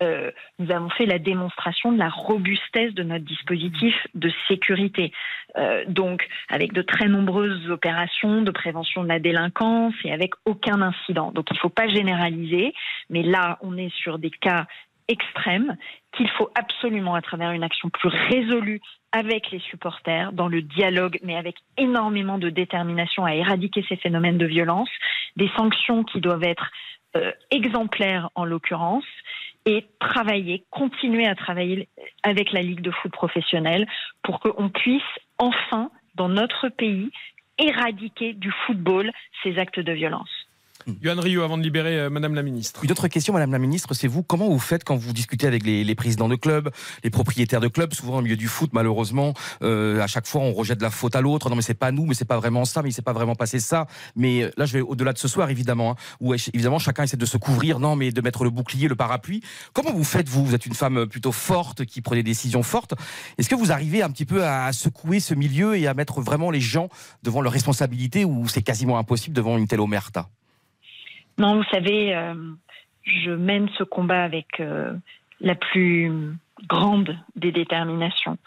euh, 0.00 0.30
nous 0.58 0.70
avons 0.70 0.88
fait 0.88 1.04
la 1.04 1.18
démonstration 1.18 1.92
de 1.92 1.98
la 1.98 2.08
robustesse 2.08 2.94
de 2.94 3.02
notre 3.02 3.26
dispositif 3.26 3.94
de 4.14 4.32
sécurité. 4.48 5.12
Euh, 5.58 5.84
donc, 5.86 6.26
avec 6.48 6.72
de 6.72 6.80
très 6.80 7.06
nombreuses 7.06 7.70
opérations 7.70 8.40
de 8.40 8.50
prévention 8.50 9.02
de 9.02 9.08
la 9.08 9.18
délinquance 9.18 9.92
et 10.04 10.12
avec 10.12 10.30
aucun 10.46 10.80
incident. 10.80 11.32
Donc, 11.32 11.48
il 11.50 11.54
ne 11.54 11.58
faut 11.58 11.68
pas 11.68 11.86
généraliser, 11.86 12.72
mais 13.10 13.22
là, 13.22 13.58
on 13.60 13.76
est 13.76 13.94
sur 13.94 14.18
des 14.18 14.30
cas 14.30 14.64
extrêmes 15.08 15.76
qu'il 16.16 16.30
faut 16.30 16.48
absolument, 16.54 17.14
à 17.14 17.20
travers 17.20 17.52
une 17.52 17.62
action 17.62 17.90
plus 17.90 18.08
résolue 18.08 18.80
avec 19.14 19.52
les 19.52 19.60
supporters, 19.60 20.32
dans 20.32 20.48
le 20.48 20.60
dialogue, 20.60 21.20
mais 21.22 21.36
avec 21.36 21.54
énormément 21.78 22.36
de 22.36 22.50
détermination 22.50 23.24
à 23.24 23.36
éradiquer 23.36 23.84
ces 23.88 23.94
phénomènes 23.94 24.38
de 24.38 24.44
violence, 24.44 24.90
des 25.36 25.48
sanctions 25.56 26.02
qui 26.02 26.20
doivent 26.20 26.42
être 26.42 26.68
euh, 27.16 27.30
exemplaires 27.52 28.28
en 28.34 28.44
l'occurrence, 28.44 29.04
et 29.66 29.86
travailler, 30.00 30.64
continuer 30.70 31.28
à 31.28 31.36
travailler 31.36 31.88
avec 32.24 32.52
la 32.52 32.60
Ligue 32.60 32.80
de 32.80 32.90
foot 32.90 33.12
professionnelle 33.12 33.86
pour 34.24 34.40
qu'on 34.40 34.68
puisse 34.68 35.02
enfin, 35.38 35.90
dans 36.16 36.28
notre 36.28 36.68
pays, 36.68 37.10
éradiquer 37.58 38.32
du 38.32 38.50
football 38.66 39.12
ces 39.44 39.58
actes 39.58 39.78
de 39.78 39.92
violence. 39.92 40.43
Yohan 41.02 41.20
Rio, 41.20 41.42
avant 41.42 41.58
de 41.58 41.62
libérer 41.62 41.98
euh, 41.98 42.10
Madame 42.10 42.34
la 42.34 42.42
Ministre. 42.42 42.84
Une 42.84 42.90
autre 42.90 43.08
question, 43.08 43.32
Madame 43.32 43.52
la 43.52 43.58
Ministre, 43.58 43.94
c'est 43.94 44.08
vous, 44.08 44.22
comment 44.22 44.48
vous 44.48 44.58
faites 44.58 44.84
quand 44.84 44.96
vous 44.96 45.12
discutez 45.12 45.46
avec 45.46 45.64
les, 45.64 45.94
présidents 45.94 46.28
de 46.28 46.36
clubs, 46.36 46.70
les 47.02 47.10
propriétaires 47.10 47.60
de 47.60 47.68
clubs, 47.68 47.92
souvent 47.94 48.18
au 48.18 48.22
milieu 48.22 48.36
du 48.36 48.48
foot, 48.48 48.70
malheureusement, 48.72 49.32
euh, 49.62 50.00
à 50.00 50.06
chaque 50.06 50.26
fois 50.26 50.42
on 50.42 50.52
rejette 50.52 50.82
la 50.82 50.90
faute 50.90 51.14
à 51.16 51.20
l'autre, 51.20 51.48
non 51.48 51.56
mais 51.56 51.62
c'est 51.62 51.74
pas 51.74 51.92
nous, 51.92 52.04
mais 52.04 52.14
c'est 52.14 52.24
pas 52.24 52.36
vraiment 52.36 52.64
ça, 52.64 52.82
mais 52.82 52.90
il 52.90 52.92
s'est 52.92 53.02
pas 53.02 53.12
vraiment 53.12 53.34
passé 53.34 53.60
ça, 53.60 53.86
mais 54.16 54.42
euh, 54.42 54.50
là 54.56 54.66
je 54.66 54.74
vais 54.74 54.80
au-delà 54.80 55.12
de 55.12 55.18
ce 55.18 55.28
soir 55.28 55.50
évidemment, 55.50 55.92
hein, 55.92 55.96
où 56.20 56.34
évidemment 56.34 56.78
chacun 56.78 57.04
essaie 57.04 57.16
de 57.16 57.26
se 57.26 57.36
couvrir, 57.36 57.78
non 57.78 57.96
mais 57.96 58.10
de 58.10 58.20
mettre 58.20 58.44
le 58.44 58.50
bouclier, 58.50 58.88
le 58.88 58.96
parapluie. 58.96 59.42
Comment 59.72 59.92
vous 59.92 60.04
faites 60.04 60.28
vous? 60.28 60.44
Vous 60.44 60.54
êtes 60.54 60.66
une 60.66 60.74
femme 60.74 61.06
plutôt 61.06 61.32
forte, 61.32 61.84
qui 61.84 62.00
prend 62.00 62.14
des 62.14 62.22
décisions 62.22 62.62
fortes. 62.62 62.94
Est-ce 63.38 63.48
que 63.48 63.54
vous 63.54 63.72
arrivez 63.72 64.02
un 64.02 64.10
petit 64.10 64.26
peu 64.26 64.44
à 64.44 64.72
secouer 64.72 65.20
ce 65.20 65.34
milieu 65.34 65.76
et 65.76 65.86
à 65.86 65.94
mettre 65.94 66.20
vraiment 66.20 66.50
les 66.50 66.60
gens 66.60 66.88
devant 67.22 67.40
leurs 67.40 67.52
responsabilités 67.52 68.24
ou 68.24 68.48
c'est 68.48 68.62
quasiment 68.62 68.98
impossible 68.98 69.34
devant 69.34 69.56
une 69.56 69.66
telle 69.66 69.80
omerta? 69.80 70.28
Non, 71.38 71.56
vous 71.56 71.64
savez, 71.70 72.14
euh, 72.14 72.34
je 73.02 73.30
mène 73.30 73.68
ce 73.76 73.84
combat 73.84 74.22
avec 74.22 74.60
euh, 74.60 74.94
la 75.40 75.54
plus 75.54 76.10
grande 76.68 77.16
des 77.36 77.52
déterminations. 77.52 78.38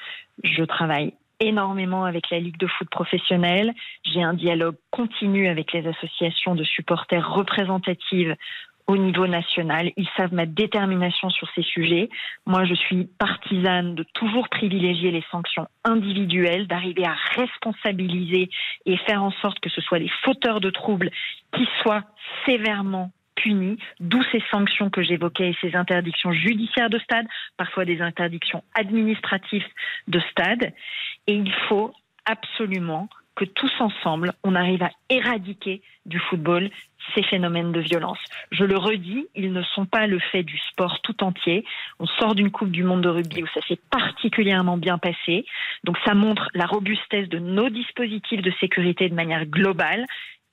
Je 0.43 0.63
travaille 0.63 1.13
énormément 1.39 2.05
avec 2.05 2.29
la 2.29 2.39
Ligue 2.39 2.57
de 2.57 2.67
foot 2.67 2.89
professionnelle. 2.89 3.73
J'ai 4.03 4.23
un 4.23 4.33
dialogue 4.33 4.75
continu 4.91 5.47
avec 5.47 5.73
les 5.73 5.85
associations 5.87 6.55
de 6.55 6.63
supporters 6.63 7.31
représentatives 7.31 8.35
au 8.87 8.97
niveau 8.97 9.27
national. 9.27 9.91
Ils 9.97 10.07
savent 10.15 10.33
ma 10.33 10.45
détermination 10.45 11.29
sur 11.29 11.49
ces 11.53 11.61
sujets. 11.61 12.09
Moi, 12.45 12.65
je 12.65 12.73
suis 12.73 13.05
partisane 13.19 13.95
de 13.95 14.03
toujours 14.13 14.47
privilégier 14.49 15.11
les 15.11 15.23
sanctions 15.29 15.67
individuelles, 15.83 16.67
d'arriver 16.67 17.05
à 17.05 17.15
responsabiliser 17.35 18.49
et 18.85 18.97
faire 18.97 19.23
en 19.23 19.31
sorte 19.31 19.59
que 19.59 19.69
ce 19.69 19.81
soit 19.81 19.99
les 19.99 20.11
fauteurs 20.23 20.61
de 20.61 20.69
troubles 20.69 21.11
qui 21.51 21.67
soient 21.81 22.03
sévèrement 22.45 23.11
punis, 23.35 23.77
d'où 23.99 24.21
ces 24.31 24.41
sanctions 24.51 24.89
que 24.89 25.03
j'évoquais 25.03 25.49
et 25.49 25.57
ces 25.61 25.75
interdictions 25.75 26.31
judiciaires 26.31 26.89
de 26.89 26.97
stade, 26.99 27.27
parfois 27.55 27.85
des 27.85 28.01
interdictions 28.01 28.63
administratives 28.73 29.65
de 30.07 30.19
stade. 30.31 30.73
Et 31.27 31.33
il 31.33 31.53
faut 31.69 31.93
absolument 32.25 33.09
que 33.37 33.45
tous 33.45 33.71
ensemble, 33.79 34.33
on 34.43 34.55
arrive 34.55 34.81
à 34.81 34.89
éradiquer 35.09 35.81
du 36.07 36.19
football 36.19 36.69
ces 37.13 37.21
phénomènes 37.23 37.71
de 37.71 37.79
violence. 37.79 38.17
Je 38.51 38.65
le 38.65 38.77
redis, 38.77 39.27
ils 39.35 39.53
ne 39.53 39.61
sont 39.61 39.85
pas 39.85 40.07
le 40.07 40.19
fait 40.19 40.43
du 40.43 40.57
sport 40.57 41.01
tout 41.01 41.23
entier. 41.23 41.63
On 41.99 42.07
sort 42.07 42.35
d'une 42.35 42.51
Coupe 42.51 42.71
du 42.71 42.83
Monde 42.83 43.03
de 43.03 43.09
rugby 43.09 43.43
où 43.43 43.47
ça 43.53 43.61
s'est 43.67 43.79
particulièrement 43.91 44.75
bien 44.75 44.97
passé. 44.97 45.45
Donc 45.83 45.97
ça 46.03 46.15
montre 46.15 46.49
la 46.55 46.65
robustesse 46.65 47.29
de 47.29 47.37
nos 47.37 47.69
dispositifs 47.69 48.41
de 48.41 48.51
sécurité 48.59 49.07
de 49.07 49.15
manière 49.15 49.45
globale 49.45 50.05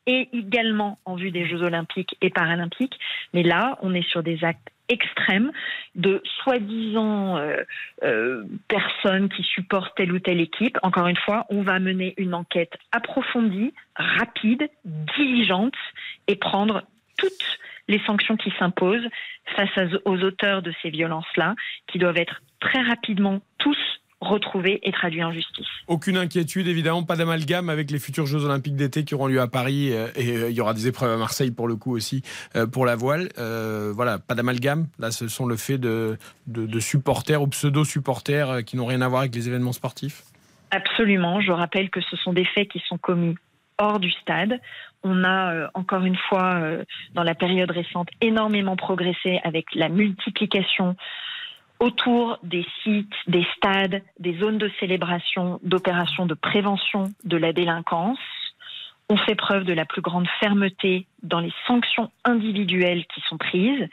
et 0.07 0.29
également 0.35 0.99
en 1.07 1.17
vue 1.17 1.31
des 1.31 1.49
Jeux 1.49 1.63
olympiques 1.63 2.17
et 2.21 2.29
paralympiques. 2.29 2.99
Mais 3.33 3.43
là, 3.43 3.79
on 3.81 3.95
est 3.95 4.07
sur 4.09 4.23
des 4.23 4.45
actes 4.45 4.69
extrêmes 4.89 5.51
de 5.95 6.23
soi-disant 6.43 7.39
euh, 7.39 7.63
euh, 8.03 8.45
personnes 8.69 9.29
qui 9.29 9.43
supportent 9.43 9.95
telle 9.97 10.13
ou 10.13 10.19
telle 10.19 10.41
équipe. 10.41 10.79
Encore 10.83 11.07
une 11.07 11.17
fois, 11.17 11.47
on 11.49 11.63
va 11.63 11.79
mener 11.79 12.15
une 12.17 12.35
enquête 12.35 12.77
approfondie, 12.93 13.73
rapide, 13.97 14.69
diligente 14.85 15.75
et 16.27 16.37
prendre 16.37 16.83
toutes 17.17 17.59
les 17.89 18.01
sanctions 18.01 18.37
qui 18.37 18.53
s'imposent 18.59 19.09
face 19.57 19.71
aux 20.05 20.23
auteurs 20.23 20.63
de 20.63 20.73
ces 20.83 20.91
violences-là, 20.91 21.55
qui 21.87 21.99
doivent 21.99 22.17
être 22.17 22.43
très 22.61 22.81
rapidement 22.81 23.41
tous 23.59 23.79
retrouvés 24.27 24.81
et 24.83 24.93
traduits 24.93 25.23
en 25.25 25.33
justice. 25.33 25.67
Aucune 25.87 26.17
inquiétude, 26.17 26.67
évidemment, 26.67 27.03
pas 27.03 27.17
d'amalgame 27.17 27.69
avec 27.69 27.91
les 27.91 27.99
futurs 27.99 28.27
Jeux 28.27 28.45
Olympiques 28.45 28.77
d'été 28.77 29.05
qui 29.05 29.15
auront 29.15 29.27
lieu 29.27 29.41
à 29.41 29.49
Paris 29.49 29.93
euh, 29.93 30.09
et 30.17 30.37
euh, 30.37 30.51
il 30.51 30.57
y 30.57 30.61
aura 30.61 30.75
des 30.75 30.87
épreuves 30.87 31.13
à 31.13 31.17
Marseille 31.17 31.51
pour 31.51 31.69
le 31.69 31.77
coup 31.77 31.95
aussi 31.95 32.23
euh, 32.57 32.67
pour 32.67 32.87
la 32.87 32.97
voile. 32.97 33.29
Euh, 33.39 33.93
voilà, 33.95 34.19
pas 34.19 34.35
d'amalgame. 34.35 34.89
Là, 34.99 35.11
ce 35.11 35.29
sont 35.29 35.47
le 35.47 35.57
fait 35.57 35.79
de, 35.79 36.19
de, 36.47 36.67
de 36.67 36.81
supporters 36.81 37.43
ou 37.43 37.47
pseudo-supporters 37.47 38.65
qui 38.65 38.77
n'ont 38.77 38.87
rien 38.87 39.01
à 39.01 39.09
voir 39.09 39.21
avec 39.23 39.35
les 39.35 39.49
événements 39.49 39.73
sportifs. 39.73 40.23
Absolument. 40.71 41.41
Je 41.41 41.53
rappelle 41.53 41.91
que 41.91 42.01
ce 42.01 42.17
sont 42.17 42.33
des 42.33 42.45
faits 42.45 42.69
qui 42.69 42.83
sont 42.89 42.99
commis 42.99 43.37
hors 43.79 44.01
du 44.01 44.11
stade. 44.11 44.61
On 45.03 45.23
a 45.25 45.55
euh, 45.55 45.69
encore 45.75 46.05
une 46.05 46.17
fois, 46.17 46.55
euh, 46.55 46.85
dans 47.15 47.23
la 47.23 47.35
période 47.35 47.71
récente, 47.71 48.09
énormément 48.21 48.77
progressé 48.77 49.41
avec 49.45 49.67
la 49.75 49.89
multiplication 49.89 50.97
autour 51.85 52.39
des 52.43 52.67
sites, 52.83 53.13
des 53.27 53.47
stades, 53.57 54.03
des 54.19 54.39
zones 54.39 54.57
de 54.57 54.71
célébration, 54.81 55.61
d'opérations 55.63 56.25
de 56.25 56.33
prévention 56.33 57.05
de 57.25 57.37
la 57.37 57.53
délinquance. 57.53 58.19
On 59.11 59.19
fait 59.19 59.35
preuve 59.35 59.65
de 59.65 59.75
la 59.75 59.85
plus 59.85 60.01
grande 60.01 60.27
fermeté 60.41 61.07
dans 61.23 61.41
les 61.41 61.53
sanctions 61.67 62.11
individuelles 62.25 63.05
qui 63.15 63.21
sont 63.29 63.37
prises. 63.37 63.87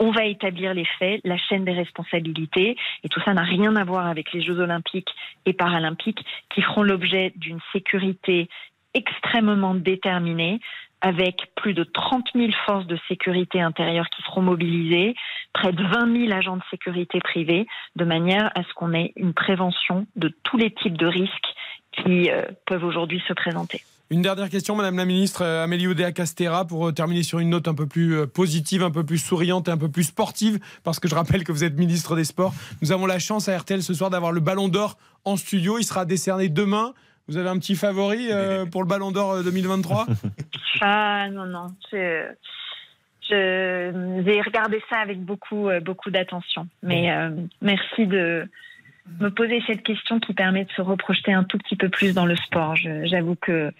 On 0.00 0.10
va 0.10 0.24
établir 0.24 0.72
les 0.72 0.86
faits, 0.98 1.20
la 1.22 1.36
chaîne 1.36 1.66
des 1.66 1.72
responsabilités, 1.72 2.76
et 3.02 3.08
tout 3.10 3.20
ça 3.26 3.34
n'a 3.34 3.42
rien 3.42 3.76
à 3.76 3.84
voir 3.84 4.06
avec 4.06 4.32
les 4.32 4.40
Jeux 4.40 4.58
olympiques 4.58 5.14
et 5.44 5.52
paralympiques 5.52 6.24
qui 6.48 6.62
feront 6.62 6.82
l'objet 6.82 7.34
d'une 7.36 7.60
sécurité 7.74 8.48
extrêmement 8.94 9.74
déterminée 9.74 10.60
avec 11.04 11.50
plus 11.54 11.74
de 11.74 11.84
30 11.84 12.28
000 12.34 12.50
forces 12.64 12.86
de 12.86 12.98
sécurité 13.08 13.60
intérieure 13.60 14.06
qui 14.08 14.22
seront 14.22 14.40
mobilisées, 14.40 15.14
près 15.52 15.70
de 15.70 15.82
20 15.82 16.26
000 16.28 16.32
agents 16.32 16.56
de 16.56 16.62
sécurité 16.70 17.20
privés, 17.20 17.66
de 17.94 18.04
manière 18.06 18.50
à 18.54 18.62
ce 18.62 18.72
qu'on 18.74 18.94
ait 18.94 19.12
une 19.16 19.34
prévention 19.34 20.06
de 20.16 20.32
tous 20.44 20.56
les 20.56 20.72
types 20.72 20.96
de 20.96 21.06
risques 21.06 21.54
qui 21.92 22.30
euh, 22.30 22.46
peuvent 22.64 22.84
aujourd'hui 22.84 23.22
se 23.28 23.34
présenter. 23.34 23.82
Une 24.08 24.22
dernière 24.22 24.48
question, 24.48 24.76
Madame 24.76 24.96
la 24.96 25.04
Ministre 25.04 25.42
euh, 25.42 25.64
Amélie 25.64 25.88
Oudéa 25.88 26.10
Castera, 26.10 26.66
pour 26.66 26.88
euh, 26.88 26.92
terminer 26.92 27.22
sur 27.22 27.38
une 27.38 27.50
note 27.50 27.68
un 27.68 27.74
peu 27.74 27.86
plus 27.86 28.26
positive, 28.26 28.82
un 28.82 28.90
peu 28.90 29.04
plus 29.04 29.18
souriante 29.18 29.68
et 29.68 29.72
un 29.72 29.76
peu 29.76 29.90
plus 29.90 30.04
sportive, 30.04 30.58
parce 30.84 31.00
que 31.00 31.08
je 31.08 31.14
rappelle 31.14 31.44
que 31.44 31.52
vous 31.52 31.64
êtes 31.64 31.76
ministre 31.76 32.16
des 32.16 32.24
Sports. 32.24 32.54
Nous 32.80 32.92
avons 32.92 33.04
la 33.04 33.18
chance 33.18 33.50
à 33.50 33.58
RTL 33.58 33.82
ce 33.82 33.92
soir 33.92 34.08
d'avoir 34.08 34.32
le 34.32 34.40
Ballon 34.40 34.68
d'Or 34.68 34.96
en 35.26 35.36
studio. 35.36 35.78
Il 35.78 35.84
sera 35.84 36.06
décerné 36.06 36.48
demain. 36.48 36.94
Vous 37.28 37.36
avez 37.36 37.48
un 37.48 37.58
petit 37.58 37.74
favori 37.76 38.28
euh, 38.30 38.66
pour 38.66 38.82
le 38.82 38.88
Ballon 38.88 39.10
d'Or 39.10 39.32
euh, 39.32 39.42
2023 39.42 40.06
Ah 40.82 41.28
non, 41.30 41.46
non. 41.46 41.68
Je, 41.92 42.26
je 43.30 44.20
vais 44.20 44.40
regarder 44.42 44.82
ça 44.90 44.98
avec 44.98 45.20
beaucoup, 45.20 45.68
euh, 45.68 45.80
beaucoup 45.80 46.10
d'attention. 46.10 46.66
Mais 46.82 47.10
euh, 47.10 47.30
merci 47.62 48.06
de 48.06 48.46
me 49.20 49.28
poser 49.30 49.62
cette 49.66 49.82
question 49.82 50.20
qui 50.20 50.34
permet 50.34 50.64
de 50.64 50.70
se 50.72 50.82
reprojeter 50.82 51.32
un 51.32 51.44
tout 51.44 51.58
petit 51.58 51.76
peu 51.76 51.88
plus 51.88 52.14
dans 52.14 52.26
le 52.26 52.36
sport. 52.36 52.76
Je- 52.76 53.06
J'avoue 53.06 53.36
que 53.36 53.72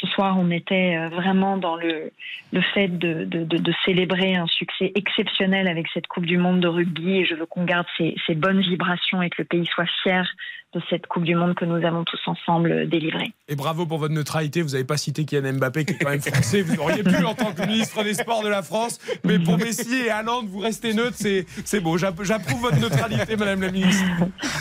ce 0.00 0.06
soir, 0.06 0.38
on 0.38 0.50
était 0.50 0.96
euh, 0.96 1.08
vraiment 1.08 1.56
dans 1.58 1.76
le, 1.76 2.10
le 2.52 2.60
fait 2.74 2.88
de, 2.88 3.24
de, 3.24 3.44
de- 3.44 3.58
de 3.58 3.72
célébrer 3.84 4.34
un 4.36 4.46
succès 4.46 4.92
exceptionnel 4.94 5.68
avec 5.68 5.86
cette 5.92 6.06
Coupe 6.06 6.24
du 6.26 6.38
Monde 6.38 6.60
de 6.60 6.68
rugby. 6.68 7.18
Et 7.18 7.24
je 7.26 7.34
veux 7.34 7.46
qu'on 7.46 7.64
garde 7.64 7.86
ces, 7.98 8.14
ces 8.26 8.34
bonnes 8.34 8.60
vibrations 8.60 9.20
et 9.22 9.28
que 9.30 9.36
le 9.42 9.44
pays 9.46 9.66
soit 9.74 9.86
fier 10.02 10.26
de 10.72 10.80
cette 10.88 11.06
Coupe 11.06 11.24
du 11.24 11.34
Monde 11.34 11.54
que 11.54 11.64
nous 11.64 11.84
avons 11.84 12.04
tous 12.04 12.20
ensemble 12.26 12.70
euh, 12.70 12.86
délivrée. 12.86 13.32
Et 13.48 13.56
bravo 13.56 13.86
pour 13.86 13.98
votre 13.98 14.14
neutralité. 14.14 14.62
Vous 14.62 14.70
n'avez 14.70 14.84
pas 14.84 14.96
cité 14.96 15.24
Kylian 15.24 15.54
Mbappé, 15.54 15.84
qui 15.84 15.94
est 15.94 15.98
quand 15.98 16.10
même 16.10 16.20
français. 16.20 16.62
Vous 16.62 16.76
auriez 16.76 17.02
pu 17.02 17.24
en 17.24 17.34
tant 17.34 17.52
que 17.52 17.66
ministre 17.66 18.04
des 18.04 18.14
Sports 18.14 18.42
de 18.44 18.48
la 18.48 18.62
France. 18.62 18.98
Mais 19.24 19.38
pour 19.40 19.58
Messi 19.58 19.94
et 20.06 20.10
Haaland, 20.10 20.44
vous 20.46 20.60
restez 20.60 20.94
neutre. 20.94 21.16
C'est, 21.18 21.46
c'est 21.64 21.80
beau. 21.80 21.98
J'app- 21.98 22.22
J'approuve 22.22 22.60
votre 22.60 22.78
neutralité, 22.78 23.36
Madame 23.36 23.62
la 23.62 23.70
Ministre. 23.72 24.04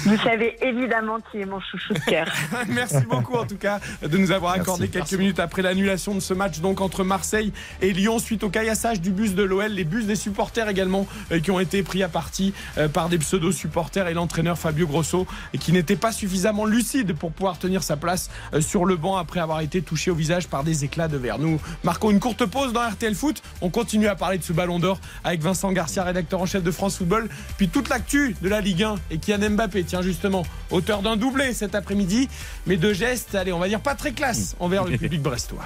Vous 0.05 0.17
savez 0.17 0.55
évidemment 0.61 1.19
qui 1.31 1.39
est 1.41 1.45
mon 1.45 1.59
chouchou 1.59 1.93
de 1.93 1.99
cœur. 1.99 2.27
Merci 2.69 3.03
beaucoup 3.09 3.35
en 3.35 3.45
tout 3.45 3.57
cas 3.57 3.79
de 4.01 4.17
nous 4.17 4.31
avoir 4.31 4.53
accordé 4.53 4.83
Merci, 4.85 4.91
quelques 4.93 5.03
merci. 5.11 5.17
minutes 5.17 5.39
après 5.39 5.61
l'annulation 5.61 6.15
de 6.15 6.19
ce 6.19 6.33
match 6.33 6.59
donc 6.59 6.81
entre 6.81 7.03
Marseille 7.03 7.51
et 7.81 7.91
Lyon 7.93 8.17
suite 8.19 8.43
au 8.43 8.49
caillassage 8.49 9.01
du 9.01 9.11
bus 9.11 9.35
de 9.35 9.43
l'OL, 9.43 9.71
les 9.71 9.83
bus 9.83 10.05
des 10.05 10.15
supporters 10.15 10.67
également 10.69 11.05
euh, 11.31 11.39
qui 11.39 11.51
ont 11.51 11.59
été 11.59 11.83
pris 11.83 12.01
à 12.01 12.07
partie 12.09 12.53
euh, 12.77 12.87
par 12.87 13.09
des 13.09 13.17
pseudo 13.19 13.51
supporters 13.51 14.07
et 14.07 14.13
l'entraîneur 14.13 14.57
Fabio 14.57 14.87
Grosso 14.87 15.27
et 15.53 15.57
qui 15.57 15.71
n'était 15.73 15.95
pas 15.99 16.11
suffisamment 16.11 16.65
lucide 16.65 17.13
pour 17.13 17.31
pouvoir 17.31 17.59
tenir 17.59 17.83
sa 17.83 17.97
place 17.97 18.29
euh, 18.53 18.61
sur 18.61 18.85
le 18.85 18.95
banc 18.95 19.17
après 19.17 19.39
avoir 19.39 19.61
été 19.61 19.81
touché 19.81 20.09
au 20.11 20.15
visage 20.15 20.47
par 20.47 20.63
des 20.63 20.83
éclats 20.85 21.07
de 21.07 21.17
verre. 21.17 21.37
Nous 21.37 21.59
marquons 21.83 22.09
une 22.09 22.19
courte 22.19 22.45
pause 22.45 22.73
dans 22.73 22.81
RTL 22.81 23.13
Foot. 23.13 23.43
On 23.61 23.69
continue 23.69 24.07
à 24.07 24.15
parler 24.15 24.37
de 24.37 24.43
ce 24.43 24.53
ballon 24.53 24.79
d'or 24.79 24.99
avec 25.23 25.41
Vincent 25.41 25.71
Garcia, 25.71 26.03
rédacteur 26.03 26.41
en 26.41 26.45
chef 26.45 26.63
de 26.63 26.71
France 26.71 26.97
Football, 26.97 27.29
puis 27.57 27.69
toute 27.69 27.89
l'actu 27.89 28.35
de 28.41 28.49
la 28.49 28.61
Ligue 28.61 28.83
1 28.83 28.95
et 29.11 29.17
Kylian 29.17 29.51
Mbappé, 29.51 29.83
tiens 29.83 30.01
justement, 30.01 30.43
auteur 30.71 31.01
d'un 31.01 31.17
doublé 31.17 31.53
cet 31.53 31.75
après-midi, 31.75 32.29
mais 32.65 32.77
de 32.77 32.93
gestes, 32.93 33.35
allez, 33.35 33.53
on 33.53 33.59
va 33.59 33.67
dire 33.67 33.81
pas 33.81 33.95
très 33.95 34.11
classe 34.11 34.55
envers 34.59 34.85
le 34.85 34.97
public 34.97 35.21
brestois. 35.21 35.65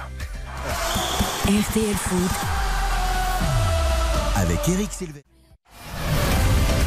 RTL 1.44 1.94
Foot, 1.94 2.30
Avec 4.36 4.58
Eric 4.68 4.90
Silvestro. 4.90 5.34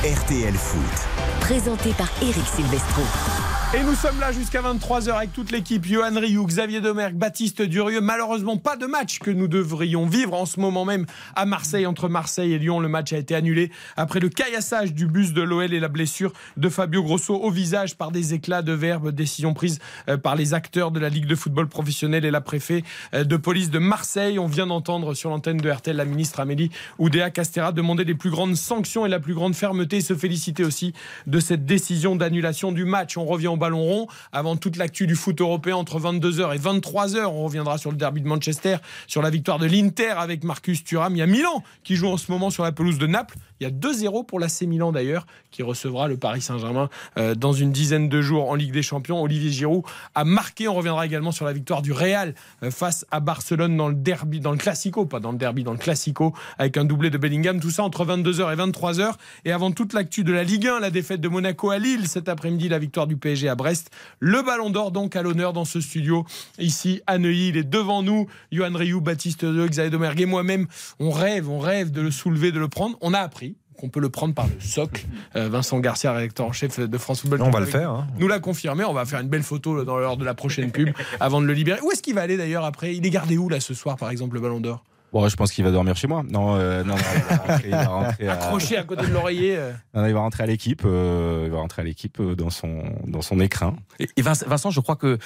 RTL 0.04 0.54
Foot. 0.54 1.17
Présenté 1.48 1.94
par 1.94 2.10
Eric 2.22 2.46
Silvestro. 2.46 3.47
Et 3.76 3.84
nous 3.84 3.96
sommes 3.96 4.18
là 4.22 4.32
jusqu'à 4.32 4.62
23h 4.62 5.12
avec 5.12 5.34
toute 5.34 5.52
l'équipe. 5.52 5.86
Johan 5.86 6.18
Rioux, 6.18 6.46
Xavier 6.46 6.80
Domergue, 6.80 7.16
Baptiste 7.16 7.62
Durieux. 7.62 8.00
Malheureusement, 8.00 8.56
pas 8.56 8.78
de 8.78 8.86
match 8.86 9.20
que 9.20 9.30
nous 9.30 9.50
devrions 9.50 10.06
vivre 10.06 10.36
en 10.36 10.46
ce 10.46 10.62
moment 10.62 10.86
même 10.86 11.06
à 11.36 11.46
Marseille. 11.46 11.86
Entre 11.86 12.08
Marseille 12.08 12.54
et 12.54 12.60
Lyon, 12.60 12.80
le 12.80 12.88
match 12.88 13.12
a 13.12 13.18
été 13.18 13.36
annulé 13.36 13.70
après 13.98 14.22
le 14.22 14.30
caillassage 14.30 14.94
du 14.94 15.06
bus 15.06 15.34
de 15.34 15.42
l'OL 15.42 15.74
et 15.74 15.82
la 15.82 15.90
blessure 15.90 16.32
de 16.56 16.70
Fabio 16.70 17.04
Grosso 17.04 17.36
au 17.36 17.52
visage 17.52 17.98
par 17.98 18.12
des 18.12 18.34
éclats 18.34 18.62
de 18.62 18.72
verbe. 18.72 19.12
Décision 19.12 19.54
prise 19.54 19.80
euh, 20.08 20.16
par 20.16 20.38
les 20.38 20.54
acteurs 20.54 20.92
de 20.92 21.02
la 21.02 21.10
Ligue 21.10 21.28
de 21.28 21.36
football 21.36 21.68
professionnel 21.68 22.24
et 22.24 22.32
la 22.32 22.40
préfet 22.40 22.86
euh, 23.14 23.26
de 23.26 23.36
police 23.36 23.70
de 23.70 23.80
Marseille. 23.80 24.40
On 24.40 24.48
vient 24.48 24.68
d'entendre 24.68 25.14
sur 25.14 25.30
l'antenne 25.30 25.58
de 25.58 25.70
RTL 25.70 25.98
la 25.98 26.06
ministre 26.06 26.40
Amélie 26.40 26.72
Oudéa 27.00 27.32
Castera 27.32 27.74
demander 27.74 28.06
les 28.06 28.16
plus 28.16 28.30
grandes 28.30 28.56
sanctions 28.56 29.06
et 29.06 29.10
la 29.10 29.20
plus 29.20 29.34
grande 29.34 29.56
fermeté 29.56 29.98
et 29.98 30.02
se 30.02 30.16
féliciter 30.16 30.64
aussi 30.64 30.94
de 31.26 31.42
cette 31.42 31.66
décision 31.66 32.16
d'annulation 32.16 32.72
du 32.72 32.86
match. 32.86 33.18
On 33.18 33.26
revient 33.26 33.57
ballon 33.58 33.82
rond 33.82 34.08
avant 34.32 34.56
toute 34.56 34.78
l'actu 34.78 35.08
du 35.08 35.16
foot 35.16 35.40
européen 35.42 35.76
entre 35.76 36.00
22h 36.00 36.56
et 36.56 36.60
23h. 36.60 37.26
On 37.26 37.44
reviendra 37.44 37.78
sur 37.78 37.92
le 37.92 37.98
derby 37.98 38.22
de 38.22 38.28
Manchester, 38.28 38.78
sur 39.08 39.22
la 39.22 39.30
victoire 39.30 39.60
de 39.60 39.66
l'Inter 39.66 40.14
avec 40.18 40.44
Marcus 40.44 40.84
Thuram. 40.84 41.16
Il 41.16 41.20
y 41.20 41.22
a 41.22 41.28
Milan 41.28 41.64
qui 41.84 41.96
joue 41.96 42.08
en 42.08 42.18
ce 42.18 42.32
moment 42.32 42.50
sur 42.50 42.64
la 42.64 42.72
pelouse 42.72 42.98
de 42.98 43.08
Naples. 43.08 43.38
Il 43.60 43.64
y 43.64 43.68
a 43.68 43.72
2-0 43.72 44.26
pour 44.26 44.40
l'AC 44.40 44.62
Milan 44.62 44.92
d'ailleurs, 44.92 45.26
qui 45.52 45.64
recevra 45.64 46.08
le 46.08 46.18
Paris 46.18 46.42
Saint-Germain 46.42 46.90
euh, 47.18 47.34
dans 47.34 47.54
une 47.54 47.72
dizaine 47.72 48.08
de 48.08 48.22
jours 48.22 48.50
en 48.50 48.56
Ligue 48.56 48.72
des 48.72 48.84
Champions. 48.84 49.22
Olivier 49.22 49.52
Giroud 49.52 49.84
a 50.14 50.24
marqué. 50.24 50.68
On 50.68 50.76
reviendra 50.76 51.06
également 51.06 51.32
sur 51.32 51.46
la 51.46 51.54
victoire 51.54 51.82
du 51.82 51.92
Real 51.92 52.36
euh, 52.64 52.70
face 52.70 53.06
à 53.10 53.20
Barcelone 53.20 53.76
dans 53.76 53.88
le 53.88 53.96
derby, 53.96 54.40
dans 54.40 54.52
le 54.52 54.58
Classico, 54.58 55.06
pas 55.06 55.20
dans 55.20 55.32
le 55.32 55.38
derby, 55.38 55.64
dans 55.64 55.72
le 55.72 55.78
Classico, 55.78 56.34
avec 56.58 56.78
un 56.78 56.86
doublé 56.86 57.10
de 57.10 57.18
Bellingham. 57.18 57.60
Tout 57.60 57.72
ça 57.72 57.84
entre 57.84 58.06
22h 58.06 58.54
et 58.54 58.56
23h. 58.56 59.14
Et 59.46 59.52
avant 59.52 59.72
toute 59.72 59.94
l'actu 59.94 60.24
de 60.24 60.34
la 60.34 60.44
Ligue 60.44 60.68
1, 60.68 60.80
la 60.80 60.92
défaite 60.92 61.22
de 61.22 61.28
Monaco 61.28 61.72
à 61.72 61.80
Lille 61.80 62.08
cet 62.08 62.30
après-midi, 62.30 62.70
la 62.70 62.80
victoire 62.80 63.08
du 63.08 63.18
PSG 63.18 63.47
à 63.50 63.56
Brest. 63.56 63.90
Le 64.20 64.42
Ballon 64.42 64.70
d'Or 64.70 64.92
donc 64.92 65.16
à 65.16 65.22
l'honneur 65.22 65.54
dans 65.54 65.66
ce 65.66 65.82
studio 65.82 66.26
ici 66.60 67.02
à 67.08 67.18
Neuilly. 67.18 67.50
Il 67.50 67.58
est 67.58 67.64
devant 67.64 68.04
nous. 68.04 68.28
Johan 68.52 68.74
Rioux, 68.74 69.02
Baptiste 69.02 69.46
De, 69.46 69.68
Xavier 69.68 69.90
Domergue 69.90 70.22
et 70.22 70.26
moi-même, 70.26 70.68
on 71.00 71.12
rêve, 71.12 71.50
on 71.50 71.60
rêve 71.60 71.92
de 71.92 72.02
le 72.02 72.12
soulever, 72.12 72.52
de 72.52 72.60
le 72.60 72.68
prendre. 72.68 72.98
On 73.02 73.14
a 73.14 73.20
appris 73.20 73.56
qu'on 73.78 73.90
peut 73.90 74.00
le 74.00 74.10
prendre 74.10 74.34
par 74.34 74.48
le 74.48 74.60
socle. 74.60 75.06
Euh, 75.36 75.50
Vincent 75.50 75.80
Garcia, 75.80 76.12
rédacteur 76.12 76.48
en 76.48 76.52
chef 76.52 76.80
de 76.80 76.98
France 76.98 77.22
Football. 77.22 77.42
On 77.44 77.52
va 77.52 77.60
le 77.60 77.68
faire, 77.68 77.92
hein. 77.92 78.08
Nous 78.18 78.28
l'a 78.28 78.40
confirmé. 78.40 78.84
On 78.84 78.94
va 78.94 79.06
faire 79.06 79.20
une 79.20 79.30
belle 79.30 79.44
photo 79.44 79.84
dans 79.86 79.98
l'heure 79.98 80.18
de 80.18 80.26
la 80.26 80.34
prochaine 80.34 80.72
pub 80.72 80.90
avant 81.20 81.42
de 81.42 81.46
le 81.46 81.54
libérer. 81.54 81.80
Où 81.82 81.92
est-ce 81.92 82.02
qu'il 82.02 82.16
va 82.16 82.22
aller 82.22 82.38
d'ailleurs 82.38 82.66
après? 82.66 82.96
Il 82.96 83.06
est 83.06 83.10
gardé 83.12 83.38
où 83.38 83.50
là 83.50 83.60
ce 83.60 83.74
soir, 83.74 83.96
par 83.98 84.10
exemple, 84.10 84.36
le 84.36 84.42
Ballon 84.42 84.60
d'Or? 84.60 84.84
Bon, 85.20 85.28
je 85.28 85.36
pense 85.36 85.52
qu'il 85.52 85.64
va 85.64 85.72
dormir 85.72 85.96
chez 85.96 86.08
moi. 86.08 86.22
Non, 86.30 86.56
euh, 86.58 86.84
non, 86.84 86.94
non, 86.96 87.02
il 87.16 87.22
va 87.24 87.36
rentrer, 87.38 87.64
il 87.66 87.72
va 87.72 87.88
rentrer 87.88 88.28
à, 88.28 88.34
Accroché 88.34 88.78
à 88.78 88.84
côté 88.84 89.08
de 89.08 89.12
l'oreiller. 89.12 89.58
non, 89.96 90.02
non, 90.02 90.08
il 90.08 90.14
va 90.14 90.20
rentrer 90.20 90.44
à 90.44 90.46
l'équipe. 90.46 90.84
euh, 90.86 91.44
il 91.46 91.52
va 91.52 91.58
rentrer 91.58 91.82
à 91.82 91.86
l'équipe 91.86 92.22
dans 92.22 92.52
son 92.52 92.84
dans 93.08 93.24
son 93.24 93.40
écrin. 93.40 93.76
Et, 94.00 94.08
et 94.16 94.22
Vincent, 94.22 94.70
je 94.70 94.80
crois 94.80 94.96
que 94.96 95.18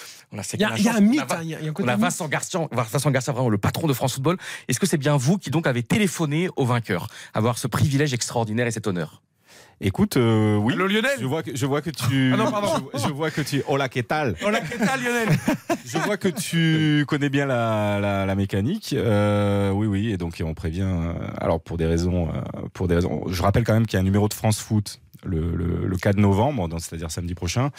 Il 0.54 0.60
y 0.62 0.64
a, 0.64 0.78
il 0.78 0.84
y 0.84 0.88
a 0.88 0.92
un 0.94 0.96
chance. 0.96 1.02
mythe. 1.02 1.22
On 1.30 1.34
a- 1.34 1.38
hein, 1.38 1.40
il 1.44 1.50
y 1.50 1.56
a- 1.56 1.60
il 1.60 1.64
y 1.64 1.66
a 1.66 1.68
un 1.68 1.72
On 1.72 1.74
côté 1.74 1.90
a 1.90 1.96
mythe. 1.98 2.04
Vincent 2.06 2.28
Garcia, 2.30 2.62
Vincent 2.72 3.12
Garcia, 3.12 3.34
vraiment 3.34 3.50
le 3.50 3.58
patron 3.58 3.88
de 3.88 3.94
France 3.94 4.14
Football. 4.14 4.38
Est-ce 4.70 4.80
que 4.80 4.86
c'est 4.88 4.98
bien 4.98 5.18
vous 5.18 5.38
qui 5.38 5.50
donc 5.50 5.68
avez 5.68 5.84
téléphoné 5.84 6.48
au 6.56 6.66
vainqueur, 6.66 7.08
avoir 7.34 7.58
ce 7.58 7.68
privilège 7.68 8.14
extraordinaire 8.14 8.68
et 8.68 8.72
cet 8.72 8.88
honneur 8.88 9.22
Écoute, 9.84 10.16
euh, 10.18 10.58
oui. 10.58 10.74
Allô, 10.74 10.86
Lionel 10.86 11.18
Je 11.20 11.26
vois 11.26 11.42
que 11.42 11.56
je 11.56 11.66
vois 11.66 11.82
que 11.82 11.90
tu. 11.90 12.32
Ah 12.34 12.38
non, 12.38 12.52
pardon. 12.52 12.88
Je, 12.94 13.00
je 13.00 13.14
vois 13.14 13.32
que 13.32 13.42
tu. 13.42 13.64
Hola, 13.68 13.90
qu'est-ce 13.90 14.06
Hola, 14.46 14.60
qu'est-ce 14.62 14.78
que 14.80 15.04
Lionel? 15.04 15.30
Je 15.86 15.98
vois 15.98 16.18
que 16.18 16.28
tu 16.28 17.04
connais 17.08 17.30
bien 17.30 17.48
la, 17.48 18.00
la, 18.00 18.26
la 18.28 18.36
mécanique. 18.36 18.94
Euh, 18.96 19.72
oui, 19.72 19.88
oui. 19.88 20.12
Et 20.12 20.18
donc 20.18 20.40
on 20.46 20.54
prévient. 20.54 20.82
euh, 20.86 21.14
alors 21.40 21.60
pour 21.60 21.78
des 21.78 21.88
raisons, 21.88 22.30
pour 22.74 22.88
des 22.88 22.96
raisons. 22.96 23.24
Je 23.28 23.42
rappelle 23.42 23.64
quand 23.64 23.74
même 23.74 23.88
qu'il 23.88 23.96
y 23.96 23.98
a 23.98 24.02
un 24.02 24.04
numéro 24.06 24.28
de 24.28 24.34
France 24.36 24.60
Foot. 24.60 25.00
Le, 25.24 25.56
le, 25.56 25.86
le 25.88 25.98
4 25.98 26.18
novembre, 26.18 26.68
donc 26.68 26.82
c'est-à-dire 26.82 27.12
samedi 27.12 27.36
prochain, 27.36 27.70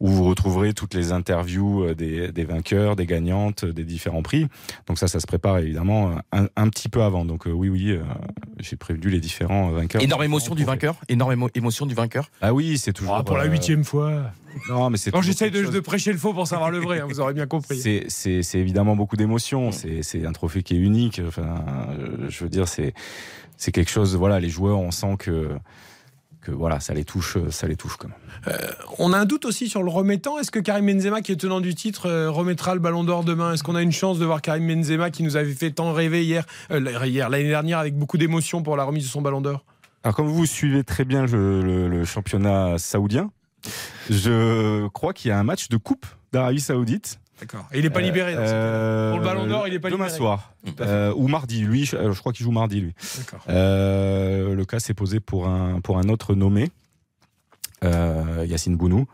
où 0.00 0.08
vous 0.08 0.24
retrouverez 0.24 0.72
toutes 0.74 0.94
les 0.94 1.12
interviews 1.12 1.84
euh, 1.84 1.94
des, 1.94 2.32
des 2.32 2.44
vainqueurs, 2.44 2.96
des 2.96 3.06
gagnantes, 3.06 3.64
des 3.64 3.84
différents 3.84 4.22
prix. 4.22 4.48
Donc 4.88 4.98
ça, 4.98 5.06
ça 5.06 5.20
se 5.20 5.26
prépare 5.28 5.58
évidemment 5.58 6.16
un, 6.32 6.46
un 6.56 6.68
petit 6.68 6.88
peu 6.88 7.02
avant. 7.02 7.24
Donc 7.24 7.46
euh, 7.46 7.50
oui, 7.52 7.68
oui, 7.68 7.90
euh, 7.92 8.02
j'ai 8.58 8.74
prévenu 8.76 9.10
les 9.10 9.20
différents 9.20 9.70
vainqueurs. 9.70 10.02
Énorme 10.02 10.24
émotion 10.24 10.54
du 10.56 10.64
vainqueur? 10.64 10.96
Énorme 11.08 11.32
émo- 11.34 11.50
émotion 11.54 11.86
du 11.86 11.94
vainqueur? 11.94 12.30
Ah 12.40 12.52
oui, 12.52 12.78
c'est 12.78 12.92
toujours. 12.92 13.14
Ah, 13.14 13.22
Pour 13.22 13.36
la 13.36 13.44
euh, 13.44 13.48
huitième 13.50 13.84
fois. 13.84 14.32
Non, 14.68 14.90
mais 14.90 14.96
c'est. 14.96 15.10
Toujours 15.12 15.22
j'essaye 15.22 15.52
de, 15.52 15.62
de 15.70 15.80
prêcher 15.80 16.10
le 16.10 16.18
faux 16.18 16.32
pour 16.34 16.48
savoir 16.48 16.70
le 16.72 16.78
vrai, 16.78 16.98
hein, 17.00 17.06
vous 17.08 17.20
aurez 17.20 17.32
bien 17.34 17.46
compris. 17.46 17.78
C'est- 17.78 18.06
C'est 18.08 18.42
c'est 18.42 18.58
évidemment 18.58 18.96
beaucoup 18.96 19.16
d'émotions. 19.16 19.70
C'est 19.70 20.02
c'est 20.02 20.26
un 20.26 20.32
trophée 20.32 20.64
qui 20.64 20.74
est 20.74 20.80
unique. 20.80 21.20
Enfin, 21.28 21.64
euh, 21.98 22.26
je 22.28 22.42
veux 22.42 22.50
dire, 22.50 22.66
c'est 22.66 22.92
c'est 23.56 23.70
quelque 23.70 23.90
chose. 23.90 24.16
Voilà, 24.16 24.40
les 24.40 24.48
joueurs, 24.48 24.80
on 24.80 24.90
sent 24.90 25.14
que 25.18 25.50
que 26.48 26.54
voilà, 26.54 26.80
ça 26.80 26.94
les 26.94 27.04
touche, 27.04 27.36
ça 27.50 27.66
les 27.66 27.76
touche 27.76 27.96
quand 27.96 28.08
même. 28.08 28.58
On 28.98 29.12
a 29.12 29.18
un 29.18 29.24
doute 29.24 29.44
aussi 29.44 29.68
sur 29.68 29.82
le 29.82 29.90
remettant. 29.90 30.38
Est-ce 30.38 30.50
que 30.50 30.58
Karim 30.58 30.86
Benzema, 30.86 31.20
qui 31.20 31.32
est 31.32 31.36
tenant 31.36 31.60
du 31.60 31.74
titre, 31.74 32.06
euh, 32.06 32.30
remettra 32.30 32.74
le 32.74 32.80
ballon 32.80 33.04
d'or 33.04 33.24
demain? 33.24 33.52
Est-ce 33.52 33.62
qu'on 33.62 33.74
a 33.74 33.82
une 33.82 33.92
chance 33.92 34.18
de 34.18 34.24
voir 34.24 34.40
Karim 34.42 34.66
Benzema 34.66 35.10
qui 35.10 35.22
nous 35.22 35.36
avait 35.36 35.52
fait 35.52 35.70
tant 35.70 35.92
rêver 35.92 36.24
hier, 36.24 36.44
euh, 36.70 36.80
hier 37.06 37.28
l'année 37.28 37.48
dernière, 37.48 37.78
avec 37.78 37.96
beaucoup 37.96 38.16
d'émotion 38.18 38.62
pour 38.62 38.76
la 38.76 38.84
remise 38.84 39.04
de 39.04 39.08
son 39.10 39.20
ballon 39.22 39.40
d'or? 39.40 39.64
Alors, 40.04 40.14
comme 40.14 40.28
vous 40.28 40.46
suivez 40.46 40.84
très 40.84 41.04
bien 41.04 41.26
le, 41.26 41.62
le- 41.62 41.88
le 41.88 42.04
championnat 42.04 42.78
saoudien, 42.78 43.30
je 44.08 44.86
crois 44.88 45.12
qu'il 45.12 45.28
y 45.28 45.32
a 45.32 45.38
un 45.38 45.44
match 45.44 45.68
de 45.68 45.76
coupe 45.76 46.06
d'Arabie 46.32 46.60
Saoudite. 46.60 47.20
D'accord. 47.40 47.66
Et 47.72 47.78
il 47.78 47.84
n'est 47.84 47.90
pas 47.90 48.00
libéré 48.00 48.34
dans 48.34 48.40
Euh, 48.42 49.10
Pour 49.12 49.20
le 49.20 49.24
ballon 49.24 49.46
d'or, 49.46 49.68
il 49.68 49.74
est 49.74 49.78
pas 49.78 49.90
demain 49.90 50.04
libéré. 50.06 50.16
soir 50.18 50.52
à 50.66 50.70
fait. 50.70 50.82
Euh, 50.82 51.12
ou 51.16 51.28
mardi. 51.28 51.60
Lui, 51.62 51.84
je, 51.84 51.96
euh, 51.96 52.12
je 52.12 52.18
crois 52.20 52.32
qu'il 52.32 52.44
joue 52.44 52.50
mardi 52.50 52.80
lui. 52.80 52.94
D'accord. 53.18 53.40
Euh, 53.48 54.54
le 54.54 54.64
cas 54.64 54.80
s'est 54.80 54.94
posé 54.94 55.20
pour 55.20 55.46
un 55.48 55.80
pour 55.80 55.98
un 55.98 56.08
autre 56.08 56.34
nommé. 56.34 56.70
euh, 57.84 58.44
Yacine 58.48 58.76
Bounou, 58.76 59.06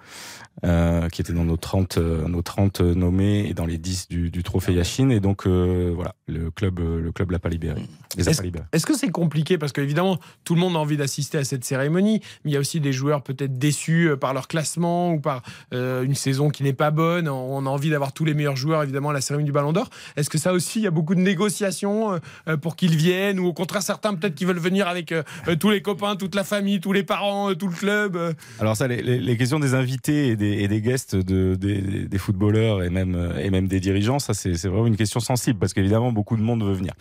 euh, 0.65 1.09
qui 1.09 1.21
était 1.21 1.33
dans 1.33 1.45
nos 1.45 1.57
30, 1.57 1.99
euh, 1.99 2.29
nos 2.29 2.43
30 2.43 2.81
nommés 2.81 3.47
et 3.49 3.55
dans 3.55 3.67
les 3.67 3.77
10 3.79 4.09
du, 4.09 4.31
du 4.31 4.43
trophée 4.43 4.73
Yachine. 4.73 5.11
Et 5.11 5.21
donc, 5.21 5.47
euh, 5.47 5.93
voilà, 5.95 6.15
le 6.29 6.51
club, 6.51 6.79
euh, 6.81 7.01
le 7.01 7.13
club 7.13 7.31
l'a 7.33 7.39
pas 7.39 7.49
libéré. 7.49 7.83
Les 8.17 8.29
a 8.29 8.31
Est-ce 8.31 8.39
pas 8.39 8.45
libérés. 8.45 8.65
est-ce 8.73 8.87
que 8.87 8.95
c'est 8.97 9.11
compliqué? 9.11 9.59
Parce 9.59 9.73
qu'évidemment, 9.73 10.19
tout 10.45 10.55
le 10.55 10.61
monde 10.61 10.77
a 10.77 10.79
envie 10.79 10.97
d'assister 10.97 11.39
à 11.39 11.45
cette 11.45 11.65
cérémonie, 11.65 12.21
mais 12.45 12.51
il 12.53 12.55
y 12.55 12.57
a 12.57 12.61
aussi 12.61 12.81
des 12.81 12.93
joueurs 12.93 13.23
peut-être 13.23 13.59
déçus 13.59 14.09
euh, 14.11 14.17
par 14.17 14.33
leur 14.35 14.47
classement 14.49 15.13
ou 15.13 15.21
par 15.21 15.43
euh, 15.73 16.03
une 16.03 16.15
saison 16.15 16.49
qui 16.51 16.63
n'est 16.63 16.73
pas 16.73 16.91
bonne. 16.93 17.29
On 17.29 17.67
a 17.67 17.69
envie 17.69 17.91
d'avoir 17.91 18.13
tous 18.13 18.25
les 18.25 18.35
meilleurs 18.35 18.57
joueurs, 18.57 18.83
évidemment, 18.85 19.11
à 19.11 19.13
la 19.15 19.21
cérémonie 19.21 19.47
du 19.47 19.53
Ballon 19.53 19.73
d'Or. 19.73 19.91
Est-ce 20.17 20.31
que 20.31 20.39
ça 20.39 20.53
aussi, 20.53 20.79
il 20.81 20.83
y 20.83 20.87
a 20.87 20.91
beaucoup 20.93 21.15
de 21.15 21.21
négociations 21.21 22.13
euh, 22.15 22.19
euh, 22.49 22.57
pour 22.57 22.77
qu'ils 22.77 22.97
viennent? 22.97 23.41
Ou 23.41 23.47
au 23.47 23.53
contraire, 23.53 23.83
certains 23.83 24.15
peut-être 24.15 24.35
qui 24.35 24.45
veulent 24.45 24.59
venir 24.59 24.87
avec 24.89 25.11
euh, 25.13 25.23
euh, 25.49 25.57
tous 25.57 25.71
les 25.71 25.83
copains, 25.83 26.15
toute 26.17 26.35
la 26.37 26.45
famille, 26.45 26.81
tous 26.81 26.93
les 26.93 27.03
parents, 27.03 27.51
euh, 27.51 27.55
tout 27.55 27.69
le 27.69 27.75
club 27.75 28.17
euh? 28.17 28.33
Alors 28.61 28.77
ça, 28.77 28.87
les, 28.87 29.03
les- 29.03 29.19
les 29.19 29.37
questions 29.37 29.59
des 29.59 29.75
invités 29.75 30.29
et 30.29 30.37
des, 30.37 30.44
et 30.63 30.69
des 30.69 30.81
guests 30.81 31.17
de, 31.17 31.55
des, 31.55 31.81
des 32.07 32.19
footballeurs 32.19 32.83
et 32.83 32.91
même, 32.91 33.33
et 33.41 33.51
même 33.51 33.67
des 33.69 33.81
dirigeants, 33.81 34.19
ça 34.19 34.35
c'est 34.35 34.53
vraiment 34.67 34.87
une 34.87 34.97
question 34.97 35.21
sensible 35.21 35.59
parce 35.59 35.73
qu'évidemment 35.75 36.13
beaucoup 36.13 36.37
de 36.37 36.43
monde 36.43 36.63
veut 36.65 36.73
venir. 36.75 36.93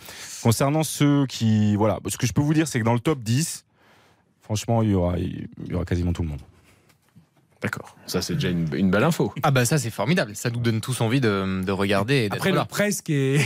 Concernant 0.42 0.82
ceux 0.82 1.26
qui... 1.26 1.76
Voilà, 1.76 1.98
ce 2.08 2.16
que 2.16 2.26
je 2.26 2.32
peux 2.32 2.42
vous 2.42 2.54
dire 2.54 2.66
c'est 2.68 2.78
que 2.80 2.84
dans 2.84 2.94
le 2.94 3.00
top 3.00 3.20
10, 3.20 3.64
franchement 4.42 4.82
il 4.82 4.90
y 4.90 4.94
aura, 4.94 5.18
il 5.18 5.48
y 5.70 5.74
aura 5.74 5.84
quasiment 5.84 6.12
tout 6.12 6.22
le 6.22 6.28
monde. 6.28 6.40
D'accord, 7.62 7.96
ça 8.04 8.20
c'est 8.20 8.34
déjà 8.34 8.50
une, 8.50 8.68
une 8.74 8.90
belle 8.90 9.04
info. 9.04 9.32
Ah 9.42 9.50
bah 9.50 9.64
ça 9.64 9.78
c'est 9.78 9.88
formidable, 9.88 10.36
ça 10.36 10.50
nous 10.50 10.58
donne 10.60 10.82
tous 10.82 11.00
envie 11.00 11.22
de, 11.22 11.62
de 11.64 11.72
regarder 11.72 12.14
et 12.16 12.22
d'être 12.28 12.34
Après, 12.34 12.52
le 12.52 12.62
presque 12.68 13.08
est. 13.08 13.38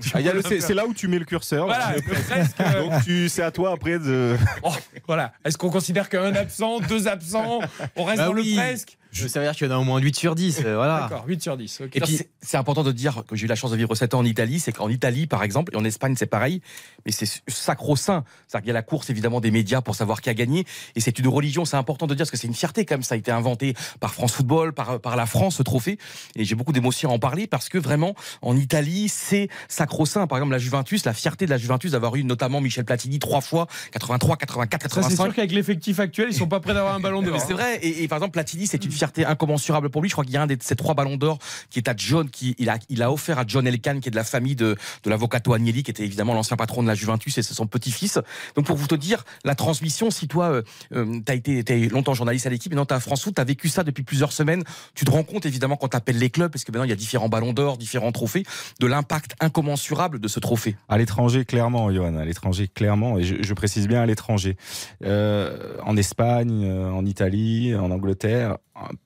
Ah, 0.14 0.20
c'est 0.42 0.72
là 0.72 0.86
où 0.86 0.94
tu 0.94 1.06
mets 1.06 1.18
le 1.18 1.26
curseur. 1.26 1.66
Voilà, 1.66 1.94
Le- 1.96 2.00
presque, 2.30 2.58
euh, 2.60 2.84
Donc 2.88 3.28
c'est 3.28 3.42
à 3.42 3.50
toi 3.50 3.72
après 3.72 3.98
de... 3.98 4.36
Oh, 4.62 4.72
voilà. 5.06 5.34
Est-ce 5.44 5.58
qu'on 5.58 5.68
considère 5.68 6.08
qu'un 6.08 6.34
absent, 6.34 6.80
deux 6.80 7.08
absents, 7.08 7.60
on 7.94 8.04
reste 8.04 8.20
Bah 8.20 8.28
dans 8.28 8.32
oui. 8.32 8.54
le 8.54 8.56
presque? 8.56 8.96
Ça 9.26 9.40
veut 9.40 9.46
dire 9.46 9.56
qu'il 9.56 9.66
y 9.66 9.70
en 9.70 9.74
a 9.74 9.78
au 9.78 9.84
moins 9.84 9.98
8 9.98 10.14
sur 10.16 10.34
10. 10.34 10.62
euh, 10.64 10.76
voilà. 10.76 11.00
D'accord, 11.00 11.24
8 11.26 11.42
sur 11.42 11.56
10. 11.56 11.80
ok. 11.80 11.96
Et 11.96 12.00
puis, 12.00 12.16
c'est- 12.18 12.28
c'est 12.40 12.56
important 12.56 12.82
de 12.84 12.92
dire 12.92 13.24
que 13.26 13.34
j'ai 13.34 13.46
eu 13.46 13.48
la 13.48 13.54
chance 13.56 13.70
de 13.72 13.76
vivre 13.76 13.94
7 13.94 14.14
ans 14.14 14.20
en 14.20 14.24
Italie. 14.24 14.60
C'est 14.60 14.72
qu'en 14.72 14.88
Italie, 14.88 15.26
par 15.26 15.42
exemple, 15.42 15.74
et 15.74 15.76
en 15.76 15.84
Espagne, 15.84 16.14
c'est 16.16 16.26
pareil, 16.26 16.60
mais 17.06 17.12
c'est 17.12 17.26
sacro-saint. 17.48 18.24
C'est-à-dire 18.46 18.62
qu'il 18.62 18.68
y 18.68 18.70
a 18.70 18.74
la 18.74 18.82
course, 18.82 19.10
évidemment, 19.10 19.40
des 19.40 19.50
médias 19.50 19.80
pour 19.80 19.94
savoir 19.94 20.20
qui 20.20 20.30
a 20.30 20.34
gagné. 20.34 20.64
Et 20.96 21.00
c'est 21.00 21.18
une 21.18 21.28
religion, 21.28 21.64
c'est 21.64 21.76
important 21.76 22.06
de 22.06 22.14
dire, 22.14 22.24
parce 22.24 22.30
que 22.30 22.36
c'est 22.36 22.46
une 22.46 22.54
fierté, 22.54 22.84
quand 22.84 22.94
même. 22.94 23.02
Ça 23.02 23.14
a 23.14 23.18
été 23.18 23.30
inventé 23.30 23.74
par 24.00 24.14
France 24.14 24.32
Football, 24.32 24.72
par, 24.72 25.00
par 25.00 25.16
la 25.16 25.26
France, 25.26 25.56
ce 25.56 25.62
trophée. 25.62 25.98
Et 26.36 26.44
j'ai 26.44 26.54
beaucoup 26.54 26.72
d'émotions 26.72 27.10
à 27.10 27.12
en 27.14 27.18
parler, 27.18 27.46
parce 27.46 27.68
que 27.68 27.78
vraiment, 27.78 28.14
en 28.42 28.56
Italie, 28.56 29.08
c'est 29.08 29.48
sacro-saint. 29.68 30.26
Par 30.26 30.38
exemple, 30.38 30.52
la 30.52 30.58
Juventus, 30.58 31.04
la 31.04 31.12
fierté 31.14 31.44
de 31.46 31.50
la 31.50 31.58
Juventus 31.58 31.92
d'avoir 31.92 32.14
eu 32.16 32.24
notamment 32.24 32.60
Michel 32.60 32.84
Platini 32.84 33.18
trois 33.18 33.40
fois, 33.40 33.66
83, 33.92 34.36
84, 34.36 34.82
Ça, 34.82 34.88
c'est 34.88 35.08
85. 35.08 35.24
sûr 35.24 35.34
qu'avec 35.34 35.52
l'effectif 35.52 35.98
actuel, 36.00 36.28
ils 36.30 36.34
sont 36.34 36.46
pas 36.48 36.60
prêts 36.60 36.74
d'avoir 36.74 36.94
un 36.94 37.00
ballon. 37.00 37.22
Mais 37.32 37.38
c'est 37.38 37.52
vrai. 37.52 37.76
Et, 37.82 38.02
et 38.04 38.08
par 38.08 38.18
exemple, 38.18 38.32
Platini, 38.32 38.66
c'est 38.66 38.84
une 38.84 38.90
fierté 38.92 39.07
incommensurable 39.18 39.90
pour 39.90 40.02
lui. 40.02 40.08
Je 40.08 40.14
crois 40.14 40.24
qu'il 40.24 40.34
y 40.34 40.36
a 40.36 40.42
un 40.42 40.46
de 40.46 40.56
ces 40.60 40.76
trois 40.76 40.94
ballons 40.94 41.16
d'or 41.16 41.38
qui 41.70 41.78
est 41.78 41.88
à 41.88 41.94
John, 41.96 42.28
qui 42.30 42.56
il 42.58 43.02
a, 43.02 43.12
offert 43.12 43.38
à 43.38 43.44
John 43.46 43.66
Elkann, 43.66 44.00
qui 44.00 44.08
est 44.08 44.10
de 44.10 44.16
la 44.16 44.24
famille 44.24 44.56
de, 44.56 44.76
de 45.04 45.10
l'avocato 45.10 45.52
Agnelli, 45.52 45.82
qui 45.82 45.90
était 45.90 46.04
évidemment 46.04 46.34
l'ancien 46.34 46.56
patron 46.56 46.82
de 46.82 46.88
la 46.88 46.94
Juventus, 46.94 47.36
et 47.38 47.42
son 47.42 47.66
petit-fils. 47.66 48.18
Donc 48.54 48.66
pour 48.66 48.76
vous 48.76 48.86
te 48.86 48.94
dire, 48.94 49.24
la 49.44 49.54
transmission, 49.54 50.10
si 50.10 50.28
toi, 50.28 50.50
euh, 50.50 50.62
euh, 50.94 51.20
été, 51.28 51.62
t'as 51.64 51.74
été 51.74 51.88
longtemps 51.88 52.14
journaliste 52.14 52.46
à 52.46 52.50
l'équipe, 52.50 52.74
non, 52.74 52.84
t'as 52.84 52.96
à 52.96 53.00
France 53.00 53.24
Foot, 53.24 53.34
t'as 53.34 53.44
vécu 53.44 53.68
ça 53.68 53.84
depuis 53.84 54.02
plusieurs 54.02 54.32
semaines, 54.32 54.62
tu 54.94 55.04
te 55.04 55.10
rends 55.10 55.24
compte 55.24 55.46
évidemment 55.46 55.76
quand 55.76 55.88
t'appelles 55.88 56.18
les 56.18 56.30
clubs, 56.30 56.50
parce 56.50 56.64
que 56.64 56.72
maintenant 56.72 56.84
il 56.84 56.90
y 56.90 56.92
a 56.92 56.96
différents 56.96 57.28
ballons 57.28 57.52
d'or, 57.52 57.78
différents 57.78 58.12
trophées, 58.12 58.44
de 58.80 58.86
l'impact 58.86 59.34
incommensurable 59.40 60.18
de 60.20 60.28
ce 60.28 60.40
trophée. 60.40 60.76
À 60.88 60.98
l'étranger, 60.98 61.44
clairement, 61.44 61.92
Johan, 61.92 62.16
à 62.16 62.24
l'étranger, 62.24 62.68
clairement, 62.68 63.18
et 63.18 63.24
je, 63.24 63.54
précise 63.54 63.88
bien 63.88 64.02
à 64.02 64.06
l'étranger. 64.06 64.56
Euh, 65.04 65.76
en 65.84 65.96
Espagne, 65.96 66.64
euh, 66.64 66.90
en 66.90 67.04
Italie, 67.04 67.74
en 67.74 67.90
Angleterre, 67.90 68.58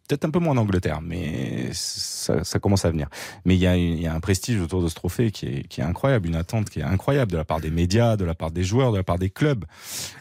peut-être 0.08 0.24
un 0.24 0.30
peu 0.30 0.38
moins 0.38 0.54
en 0.54 0.58
Angleterre, 0.58 1.00
mais 1.02 1.68
ça, 1.72 2.44
ça 2.44 2.58
commence 2.58 2.84
à 2.84 2.90
venir. 2.90 3.08
Mais 3.44 3.54
il 3.54 3.60
y, 3.60 3.66
a, 3.66 3.76
une- 3.76 3.94
il 3.96 4.02
y 4.02 4.06
a 4.06 4.14
un 4.14 4.20
prestige 4.20 4.60
autour 4.60 4.82
de 4.82 4.88
ce 4.88 4.94
trophée 4.94 5.30
qui 5.30 5.46
est, 5.46 5.68
qui 5.68 5.80
est 5.80 5.84
incroyable, 5.84 6.28
une 6.28 6.34
attente 6.36 6.70
qui 6.70 6.80
est 6.80 6.84
incroyable 6.84 7.32
de 7.32 7.36
la 7.36 7.44
part 7.44 7.60
des 7.60 7.70
médias, 7.70 8.16
de 8.16 8.24
la 8.24 8.34
part 8.34 8.50
des 8.50 8.64
joueurs, 8.64 8.92
de 8.92 8.98
la 8.98 9.02
part 9.04 9.18
des 9.18 9.30
clubs. 9.30 9.64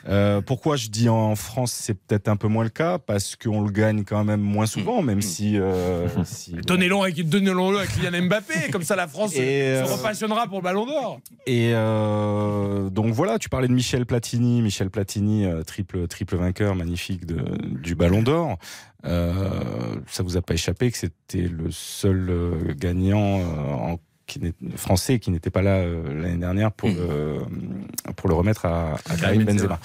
Euh, 0.08 0.41
pourquoi 0.41 0.76
je 0.78 0.88
dis 0.89 1.10
en 1.10 1.36
France, 1.36 1.72
c'est 1.72 1.93
peut-être 1.93 2.28
un 2.28 2.36
peu 2.38 2.47
moins 2.47 2.64
le 2.64 2.70
cas? 2.70 2.97
Parce 2.97 3.36
qu'on 3.36 3.62
le 3.62 3.72
gagne 3.72 4.04
quand 4.04 4.24
même 4.24 4.41
moins 4.41 4.66
souvent, 4.66 5.02
même 5.02 5.22
si... 5.22 5.58
euh, 5.58 6.08
si 6.26 6.54
Donnez-le 6.66 6.95
avec, 6.95 7.28
donnez-le 7.28 7.78
avec 7.80 7.91
Kylian 7.91 8.26
Mbappé, 8.28 8.72
comme 8.72 8.84
ça 8.84 8.95
la 8.95 9.08
France 9.08 9.34
Et, 9.36 9.38
se 9.38 9.41
euh, 9.41 9.86
repassionnera 9.86 10.47
pour 10.47 10.60
le 10.60 10.64
ballon 10.64 10.86
d'or. 10.86 11.20
Et 11.45 11.72
euh, 11.74 12.89
donc 12.89 13.14
voilà, 13.14 13.39
tu 13.39 13.49
parlais 13.49 13.68
de 13.68 13.74
Michel 13.74 14.06
Platini, 14.06 14.62
Michel 14.62 14.89
Platini, 14.89 15.45
euh, 15.45 15.64
triple 15.64 16.08
triple 16.08 16.36
vainqueur 16.38 16.76
magnifique 16.76 17.26
de, 17.26 17.41
du 17.82 17.95
Ballon 17.95 18.22
d'Or. 18.22 18.58
Euh, 19.06 19.95
ça 20.08 20.22
vous 20.24 20.38
a 20.38 20.41
pas 20.41 20.54
échappé 20.54 20.91
que 20.91 20.97
c'était 20.97 21.47
le 21.47 21.72
seul 21.72 22.28
euh, 22.30 22.74
gagnant 22.78 23.39
euh, 23.39 23.74
en, 23.74 23.99
qui 24.28 24.39
n'est- 24.39 24.54
français 24.78 25.20
qui 25.20 25.32
n'était 25.32 25.49
pas 25.49 25.62
là 25.64 25.84
l'année 25.86 26.38
dernière 26.38 26.72
pour 26.72 26.88
le, 26.89 27.39
pour 28.16 28.30
le 28.30 28.36
remettre 28.36 28.66
à, 28.66 28.93
à 29.10 29.16
Karim 29.18 29.43
Benzema. 29.58 29.80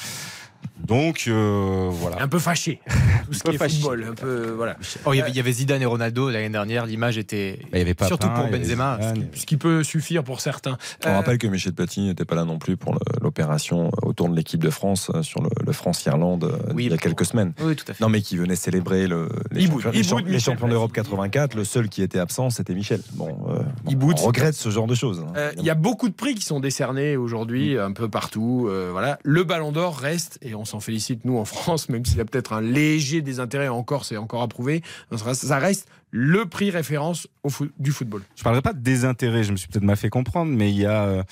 Donc 0.87 1.24
euh, 1.26 1.89
voilà. 1.93 2.22
Un 2.22 2.28
peu 2.28 2.39
fâché. 2.39 2.80
Tout 3.26 3.32
ce 3.34 3.43
peu 3.43 3.51
qui 3.51 3.57
est 3.57 3.59
fâché. 3.59 3.76
football, 3.80 4.07
un 4.11 4.14
peu 4.14 4.51
voilà. 4.57 4.76
Oh, 5.05 5.12
il, 5.12 5.16
y 5.16 5.20
avait, 5.20 5.30
il 5.30 5.37
y 5.37 5.41
avait 5.41 5.53
Zidane 5.53 5.82
et 5.82 5.87
Ronaldo 5.87 6.30
l'année 6.30 6.49
dernière, 6.49 6.87
l'image 6.87 7.18
était 7.18 7.59
Bah, 7.62 7.68
il 7.74 7.78
y 7.78 7.82
avait 7.82 7.95
Papin, 7.95 8.09
surtout 8.09 8.28
pour 8.28 8.47
Benzema. 8.49 8.99
Ce 9.34 9.47
qui 9.47 9.57
peut 9.57 9.82
suffire 9.82 10.22
pour 10.24 10.41
certains. 10.41 10.78
On 11.05 11.09
Euh, 11.09 11.14
rappelle 11.16 11.39
que 11.39 11.47
Michel 11.47 11.72
Platini 11.72 12.07
n'était 12.09 12.24
pas 12.24 12.34
là 12.37 12.45
non 12.45 12.59
plus 12.59 12.76
pour 12.76 12.97
l'opération 13.20 13.91
autour 14.03 14.28
de 14.28 14.37
l'équipe 14.37 14.62
de 14.62 14.70
France 14.70 15.11
euh, 15.14 15.22
sur 15.22 15.43
le, 15.43 15.49
le 15.64 15.72
France-Irlande 15.72 16.59
Oui, 16.74 16.84
il 16.84 16.91
y 16.91 16.95
a 16.95 16.97
pour- 16.97 17.03
quelques 17.03 17.24
semaines. 17.24 17.53
Oui, 17.61 17.74
tout 17.74 17.84
à 17.89 17.95
fait. 17.95 18.03
Non, 18.03 18.09
mais 18.09 18.20
qui 18.22 18.37
venait 18.37 18.57
célébrer 18.57 19.07
le, 19.09 19.28
les, 19.51 19.66
champions, 19.66 20.66
les 20.66 20.72
d'Europe 20.72 20.93
Platini. 20.93 21.16
84. 21.16 21.55
Le 21.55 21.64
seul 21.64 21.89
qui 21.89 22.03
était 22.03 22.18
absent, 22.18 22.51
c'était 22.51 22.74
Michel. 22.74 23.01
Bon, 23.14 23.37
euh, 23.51 23.61
on 23.87 24.14
regrette 24.26 24.55
ce 24.55 24.70
genre 24.70 24.87
de 24.87 24.95
choses. 24.95 25.20
hein, 25.26 25.32
Euh, 25.37 25.53
Il 25.59 25.64
y 25.64 25.70
a 25.70 25.74
beaucoup 25.74 26.09
de 26.09 26.14
prix 26.14 26.34
qui 26.34 26.45
sont 26.45 26.61
décernés 26.61 27.16
aujourd'hui, 27.16 27.78
un 27.78 27.93
peu 27.93 28.09
partout. 28.09 28.66
euh, 28.68 28.91
voilà, 28.93 29.18
le 29.24 29.45
Ballon 29.45 29.72
d'Or 29.72 29.97
reste, 29.99 30.39
et 30.43 30.55
on 30.55 30.64
s'en 30.64 30.76
félicite 30.81 31.24
nous 31.24 31.39
en 31.39 31.45
France, 31.45 31.89
même 31.91 32.05
s'il 32.05 32.18
y 32.18 32.20
a 32.20 32.24
peut-être 32.24 32.53
un 32.53 32.61
léger 32.61 33.22
désintérêt 33.22 33.68
encore, 33.68 34.05
c'est 34.05 34.16
encore 34.16 34.43
approuvé. 34.43 34.83
Ça 35.16 35.59
reste 35.59 35.89
le 36.11 36.47
prix 36.47 36.70
référence 36.70 37.29
au 37.43 37.51
du 37.79 37.91
football. 37.93 38.22
Je 38.37 38.43
parlerai 38.43 38.62
pas 38.62 38.72
de 38.72 38.81
désintérêt, 38.81 39.43
je 39.45 39.53
me 39.53 39.57
suis 39.57 39.68
peut-être 39.68 39.85
mal 39.85 39.97
fait 39.97 40.09
comprendre, 40.09 40.53
mais 40.53 40.70
il 40.70 40.79
y 40.79 40.87
a 40.87 41.03
euh, 41.05 41.22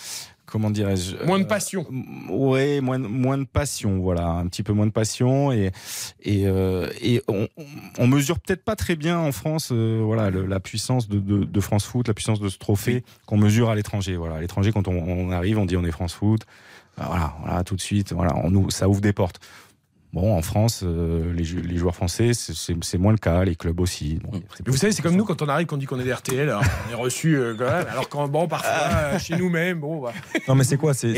comment 0.47 0.69
dirais-je 0.69 1.25
Moins 1.25 1.39
de 1.39 1.45
euh, 1.45 1.49
passion. 1.49 1.87
Ouais, 2.29 2.81
moins, 2.81 2.99
de- 2.99 3.07
moins 3.07 3.39
de 3.39 3.45
passion, 3.45 4.01
voilà, 4.01 4.27
un 4.29 4.47
petit 4.49 4.63
peu 4.63 4.73
moins 4.73 4.87
de 4.87 4.93
passion 4.93 5.53
et 5.53 5.71
et, 6.23 6.47
euh, 6.47 6.91
et 7.01 7.23
on, 7.29 7.49
on- 7.99 8.07
mesure 8.09 8.39
peut-être 8.41 8.65
pas 8.65 8.77
très 8.77 8.97
bien 8.97 9.19
en 9.19 9.33
France, 9.33 9.71
euh, 9.73 10.03
voilà, 10.05 10.29
le- 10.31 10.45
la 10.47 10.61
puissance 10.61 11.09
de, 11.09 11.19
de, 11.19 11.45
de 11.45 11.61
France 11.61 11.85
Foot, 11.87 12.09
la 12.09 12.15
puissance 12.15 12.41
de 12.41 12.49
ce 12.49 12.59
trophée 12.59 13.05
qu'on 13.27 13.39
mesure 13.39 13.71
à 13.71 13.75
l'étranger. 13.77 14.17
Voilà, 14.17 14.37
à 14.37 14.41
l'étranger 14.41 14.73
quand 14.73 14.87
on, 14.89 14.93
on 14.97 15.31
arrive, 15.31 15.59
on 15.59 15.67
dit 15.67 15.77
on 15.77 15.85
est 15.85 15.93
France 15.93 16.13
Foot, 16.15 16.43
voilà, 16.97 17.35
voilà, 17.45 17.65
tout 17.65 17.77
de 17.77 17.81
suite, 17.81 18.13
voilà, 18.13 18.35
on 18.45 18.51
nous, 18.51 18.71
ça 18.71 18.89
ouvre 18.89 19.01
des 19.01 19.13
portes. 19.13 19.41
Bon, 20.13 20.33
en 20.39 20.43
France, 20.43 20.83
euh, 20.85 21.33
les, 21.33 21.43
jou- 21.43 21.59
les 21.61 21.77
joueurs 21.77 21.97
français, 21.97 22.31
c'est- 22.35 22.99
moins 22.99 23.11
le 23.11 23.19
cas, 23.19 23.43
les 23.43 23.57
clubs 23.57 23.81
aussi. 23.81 24.21
Bon, 24.23 24.31
Mais 24.35 24.41
vous 24.71 24.77
savez, 24.77 24.93
c'est 24.93 25.03
comme 25.03 25.17
nous 25.17 25.25
quand 25.25 25.43
on 25.43 25.49
arrive, 25.49 25.67
qu'on 25.67 25.77
dit 25.77 25.87
qu'on 25.87 25.99
est 25.99 26.05
des 26.05 26.13
RTL, 26.13 26.49
alors 26.49 26.63
on 26.89 26.93
est 26.93 26.95
reçu 26.95 27.35
euh, 27.35 27.57
quand 27.59 27.65
même, 27.65 27.85
alors 27.91 28.09
quand 28.09 28.29
bon, 28.29 28.47
parfois 28.47 28.71
euh, 28.95 29.19
chez 29.19 29.37
nous-mêmes, 29.37 29.81
bon, 29.81 29.99
voilà. 29.99 30.15
Non, 30.47 30.55
mais 30.55 30.63
c'est 30.63 30.77
quoi 30.77 30.95
c'est, 30.95 31.09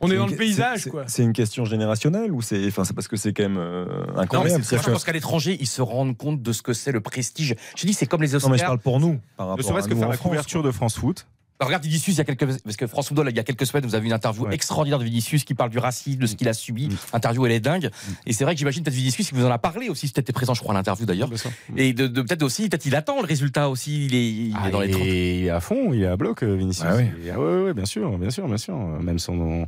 on 0.00 0.08
est 0.08 0.16
dans 0.16 0.26
une- 0.26 0.30
le 0.30 0.36
paysage, 0.36 0.84
c'est- 0.84 0.90
quoi. 0.90 1.02
C'est 1.08 1.24
une 1.24 1.32
question 1.32 1.64
générationnelle 1.64 2.30
ou 2.30 2.40
c'est, 2.40 2.64
enfin, 2.68 2.84
c'est 2.84 2.94
parce 2.94 3.08
que 3.08 3.16
c'est 3.16 3.32
quand 3.32 3.42
même 3.42 3.58
euh, 3.58 3.86
Non, 3.86 4.12
mais 4.14 4.20
incroyable. 4.20 4.62
C'est-à-dire 4.62 4.86
je 4.86 4.92
pense 4.92 5.02
qu'à 5.02 5.10
l'étranger, 5.12 5.56
ils 5.60 5.66
se 5.66 5.82
rendent 5.82 6.16
compte 6.16 6.40
de 6.40 6.52
ce 6.52 6.62
que 6.62 6.72
c'est 6.74 6.92
le 6.92 7.00
prestige. 7.00 7.56
Je 7.76 7.86
dis, 7.88 7.92
c'est 7.92 8.06
comme 8.06 8.22
les 8.22 8.36
Oscars. 8.36 8.50
non, 8.50 8.52
mais 8.54 8.58
je 8.60 8.64
parle 8.66 8.78
pour 8.78 9.00
nous, 9.00 9.18
par 9.36 9.46
Ne 9.46 9.50
rapport 9.50 9.66
à 9.66 9.68
serait-ce 9.68 9.88
que 9.88 9.96
faire 9.96 10.08
la 10.10 10.14
France, 10.14 10.28
couverture 10.28 10.62
de 10.62 10.70
France 10.70 10.94
Foot. 10.96 11.26
Bah, 11.58 11.66
regarde 11.66 11.82
Vinicius, 11.82 12.14
il 12.14 12.18
y 12.18 12.20
a 12.20 12.24
quelques, 12.24 12.46
parce 12.62 12.76
que 12.76 12.86
France 12.86 13.08
Football, 13.08 13.28
il 13.30 13.36
y 13.36 13.40
a 13.40 13.42
quelques 13.42 13.66
semaines, 13.66 13.84
vous 13.84 13.96
avez 13.96 14.06
une 14.06 14.12
interview 14.12 14.44
Ouais. 14.46 14.54
extraordinaire 14.54 15.00
de 15.00 15.04
Vinicius 15.04 15.42
qui 15.42 15.54
parle 15.54 15.70
du 15.70 15.78
racisme, 15.80 16.20
de 16.20 16.26
ce 16.26 16.36
qu'il 16.36 16.48
a 16.48 16.52
subi. 16.52 16.86
Mm. 16.88 16.96
L'interview, 17.14 17.46
elle 17.46 17.52
est 17.52 17.58
dingue. 17.60 17.90
Et 18.26 18.32
c'est 18.32 18.44
vrai 18.44 18.54
que 18.54 18.60
j'imagine 18.60 18.84
peut-être 18.84 18.94
Vinicius, 18.94 19.26
si 19.28 19.34
vous 19.34 19.44
en 19.44 19.50
a 19.50 19.58
parlé 19.58 19.88
aussi, 19.88 20.06
peut-être 20.08 20.30
présent, 20.32 20.54
je 20.54 20.60
crois, 20.60 20.72
à 20.72 20.76
l'interview 20.78 21.04
d'ailleurs. 21.04 21.28
Et 21.76 21.92
de, 21.94 22.06
de- 22.06 22.22
peut-être 22.22 22.44
aussi, 22.44 22.68
peut-être 22.68 22.86
il 22.86 22.94
attend 22.94 23.20
le 23.20 23.26
résultat 23.26 23.68
aussi, 23.70 24.06
il 24.06 24.14
est, 24.14 24.30
il 24.30 24.50
est 24.50 24.54
Ah, 24.56 24.70
dans 24.70 24.80
les 24.80 24.90
30. 24.92 25.02
il 25.04 25.44
est 25.46 25.50
à 25.50 25.58
fond, 25.60 25.92
il 25.92 26.02
est 26.02 26.06
à 26.06 26.16
bloc, 26.16 26.44
euh, 26.44 26.54
Vinicius. 26.54 26.86
Ah 26.88 26.94
oui. 26.96 27.06
Ah 27.34 27.40
ouais, 27.40 27.62
ouais, 27.64 27.74
bien 27.74 27.86
sûr, 27.86 28.16
bien 28.18 28.30
sûr, 28.30 28.46
bien 28.46 28.56
sûr. 28.56 28.76
Même 28.78 29.18
son, 29.18 29.66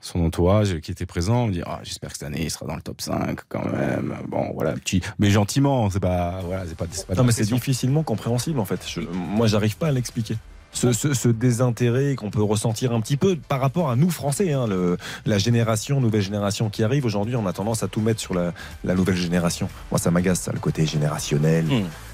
son 0.00 0.22
entourage 0.24 0.78
qui 0.80 0.90
était 0.90 1.06
présent 1.06 1.46
me 1.46 1.52
dit 1.52 1.62
ah, 1.64 1.80
j'espère 1.82 2.10
que 2.12 2.18
cette 2.18 2.26
année 2.26 2.42
il 2.44 2.50
sera 2.50 2.66
dans 2.66 2.76
le 2.76 2.82
top 2.82 3.00
5 3.00 3.38
quand 3.48 3.64
même. 3.64 4.14
Bon, 4.28 4.50
voilà, 4.52 4.72
petit, 4.72 5.00
mais 5.18 5.30
gentiment, 5.30 5.88
c'est 5.88 6.00
pas, 6.00 6.40
voilà, 6.44 6.64
c'est 6.66 6.76
pas, 6.76 6.84
pas 7.06 7.14
de 7.14 7.18
Non, 7.18 7.24
mais 7.24 7.32
c'est 7.32 7.44
difficilement 7.50 8.02
compréhensible 8.02 8.60
en 8.60 8.66
fait. 8.66 8.80
Je- 8.86 9.00
moi, 9.00 9.46
j'arrive 9.46 9.78
pas 9.78 9.88
à 9.88 9.92
l'expliquer. 9.92 10.36
Ce, 10.72 10.92
ce- 10.92 11.14
ce 11.14 11.28
désintérêt 11.28 12.14
qu'on 12.14 12.30
peut 12.30 12.42
ressentir 12.42 12.92
un 12.92 13.00
petit 13.00 13.16
peu 13.16 13.36
par 13.36 13.60
rapport 13.60 13.90
à 13.90 13.96
nous 13.96 14.10
Français. 14.10 14.52
hein, 14.52 14.66
le- 14.66 14.96
la 15.26 15.38
génération, 15.38 16.00
nouvelle 16.00 16.22
génération 16.22 16.70
qui 16.70 16.82
arrive 16.84 17.04
aujourd'hui, 17.04 17.36
on 17.36 17.46
a 17.46 17.52
tendance 17.52 17.82
à 17.82 17.88
tout 17.88 18.00
mettre 18.00 18.20
sur 18.20 18.34
la, 18.34 18.52
la 18.84 18.94
nouvelle 18.94 19.16
génération. 19.16 19.68
Moi, 19.90 19.98
ça 19.98 20.10
m'agace, 20.10 20.40
ça, 20.40 20.52
le 20.52 20.60
côté 20.60 20.86
générationnel. 20.86 21.66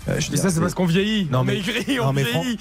Euh, 0.09 0.21
je 0.21 0.27
Mais 0.31 0.35
dire, 0.37 0.39
ça, 0.45 0.51
c'est 0.51 0.61
parce 0.61 0.75
qu'on 0.75 0.87
vieillit. 0.87 1.27
Non, 1.33 1.41
on 1.41 1.45
mais- 1.45 1.55
maigrit, 1.55 1.99
on 2.01 2.13
mais 2.13 2.23
Fran- 2.25 2.43
vieillit. 2.43 2.59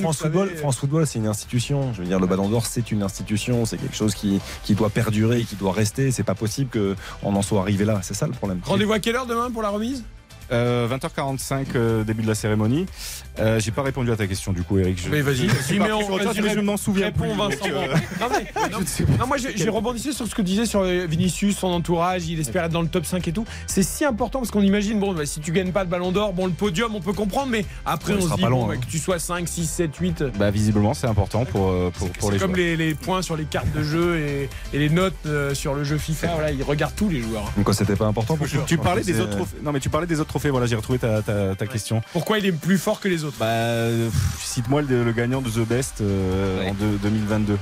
France 0.00 0.18
Football. 0.18 0.50
France 0.56 0.76
Football, 0.76 1.06
c'est 1.06 1.18
une 1.18 1.26
institution. 1.26 1.92
Je 1.94 2.02
veux 2.02 2.06
dire, 2.06 2.20
le 2.20 2.26
Ballon 2.26 2.48
d'Or, 2.48 2.66
c'est 2.66 2.90
une 2.92 3.02
institution. 3.02 3.64
C'est 3.64 3.78
quelque 3.78 3.96
chose 3.96 4.14
qui, 4.14 4.38
qui 4.64 4.74
doit 4.74 4.90
perdurer, 4.90 5.42
qui 5.44 5.56
doit 5.56 5.72
rester. 5.72 6.10
C'est 6.10 6.22
pas 6.22 6.34
possible 6.34 6.70
qu'on 7.22 7.34
en 7.34 7.42
soit 7.42 7.60
arrivé 7.62 7.84
là. 7.86 8.00
C'est 8.02 8.14
ça 8.14 8.26
le 8.26 8.32
problème. 8.32 8.60
Rendez-vous 8.64 8.92
à 8.92 8.98
quelle 8.98 9.16
heure 9.16 9.26
demain 9.26 9.50
pour 9.50 9.62
la 9.62 9.70
remise? 9.70 10.04
Euh, 10.52 10.88
20h45, 10.88 11.66
euh, 11.76 12.04
début 12.04 12.22
de 12.22 12.28
la 12.28 12.34
cérémonie. 12.34 12.86
Euh, 13.38 13.60
J'ai 13.60 13.70
pas 13.70 13.82
répondu 13.82 14.10
à 14.10 14.16
ta 14.16 14.26
question 14.26 14.52
du 14.52 14.62
coup, 14.62 14.78
Eric. 14.78 15.00
Je- 15.02 15.08
Mais 15.08 15.20
vas-y, 15.22 15.46
mais 15.78 15.92
on- 15.92 16.00
je- 16.00 16.60
m'en 16.60 16.76
souviens 16.76 17.06
Réponds, 17.06 17.24
plus, 17.24 17.38
Vincent. 17.38 17.56
donc, 17.64 17.72
euh, 17.72 17.94
Non, 18.20 18.26
mais- 18.30 18.68
non, 18.72 19.16
non, 19.20 19.26
moi, 19.26 19.36
j'ai 19.36 19.56
j'ai 19.56 19.68
rebondissé 19.68 20.12
sur 20.12 20.26
ce 20.26 20.34
que 20.34 20.42
disait 20.42 20.66
sur 20.66 20.80
euh, 20.80 21.06
Vinicius, 21.08 21.56
son 21.58 21.68
entourage. 21.68 22.26
Il 22.28 22.38
espère 22.40 22.64
être 22.64 22.72
dans 22.72 22.82
le 22.82 22.88
top 22.88 23.06
5 23.06 23.26
et 23.28 23.32
tout. 23.32 23.44
C'est 23.66 23.82
si 23.82 24.04
important 24.04 24.40
parce 24.40 24.50
qu'on 24.50 24.60
imagine, 24.62 24.98
bon, 24.98 25.12
bah, 25.14 25.24
si 25.26 25.40
tu 25.40 25.52
gagnes 25.52 25.72
pas 25.72 25.84
le 25.84 25.88
ballon 25.90 26.10
d'or, 26.12 26.32
bon, 26.32 26.46
le 26.46 26.52
podium, 26.52 26.94
on 26.94 27.00
peut 27.00 27.12
comprendre, 27.12 27.48
mais 27.50 27.64
après, 27.86 28.14
on 28.14 28.20
se 28.28 28.34
dit, 28.34 28.40
pas 28.42 28.50
bon, 28.50 28.70
hein. 28.70 28.76
que 28.76 28.86
tu 28.86 28.98
sois 28.98 29.18
5, 29.18 29.48
6, 29.48 29.66
7, 29.66 29.94
8. 29.96 30.24
Bah, 30.38 30.50
visiblement, 30.50 30.94
c'est 30.94 31.06
important 31.06 31.44
pour, 31.44 31.68
euh, 31.70 31.90
pour, 31.96 32.10
pour 32.10 32.28
C'est 32.28 32.34
les 32.34 32.38
comme 32.40 32.54
joueurs. 32.54 32.66
les, 32.66 32.76
les 32.76 32.94
points 32.94 33.22
sur 33.22 33.36
les 33.36 33.44
cartes 33.44 33.72
de 33.72 33.82
jeu 33.82 34.18
et, 34.18 34.48
et 34.74 34.78
les 34.78 34.90
notes 34.90 35.14
euh, 35.26 35.54
sur 35.54 35.74
le 35.74 35.84
jeu 35.84 35.96
FIFA. 35.96 36.28
Voilà, 36.34 36.50
ils 36.50 36.62
regardent 36.62 36.96
tous 36.96 37.08
les 37.08 37.22
joueurs. 37.22 37.50
Donc, 37.56 37.64
quoi, 37.64 37.74
c'était 37.74 37.96
pas 37.96 38.06
important 38.06 38.36
pour 38.36 38.46
Tu, 38.48 38.56
tu 38.66 38.76
parlais 38.78 39.02
des 39.02 39.20
autres 39.20 39.36
trophées. 39.36 39.56
Non, 39.62 39.72
mais 39.72 39.80
tu 39.80 39.88
parlais 39.88 40.06
des 40.06 40.18
autres 40.20 40.30
Voilà, 40.48 40.66
j'ai 40.66 40.76
retrouvé 40.76 40.98
ta, 40.98 41.20
ta, 41.22 41.54
ta 41.54 41.66
question. 41.66 42.00
Pourquoi 42.12 42.38
il 42.38 42.46
est 42.46 42.52
plus 42.52 42.78
fort 42.78 43.00
que 43.00 43.08
les 43.08 43.24
autres? 43.24 43.36
Bah, 43.38 43.88
cite-moi 44.40 44.80
le, 44.82 45.04
le 45.04 45.12
gagnant 45.12 45.42
de 45.42 45.50
The 45.50 45.66
Best 45.68 46.00
euh, 46.00 46.70
en 46.70 46.74
deux- 46.74 46.98
2022. 47.02 47.58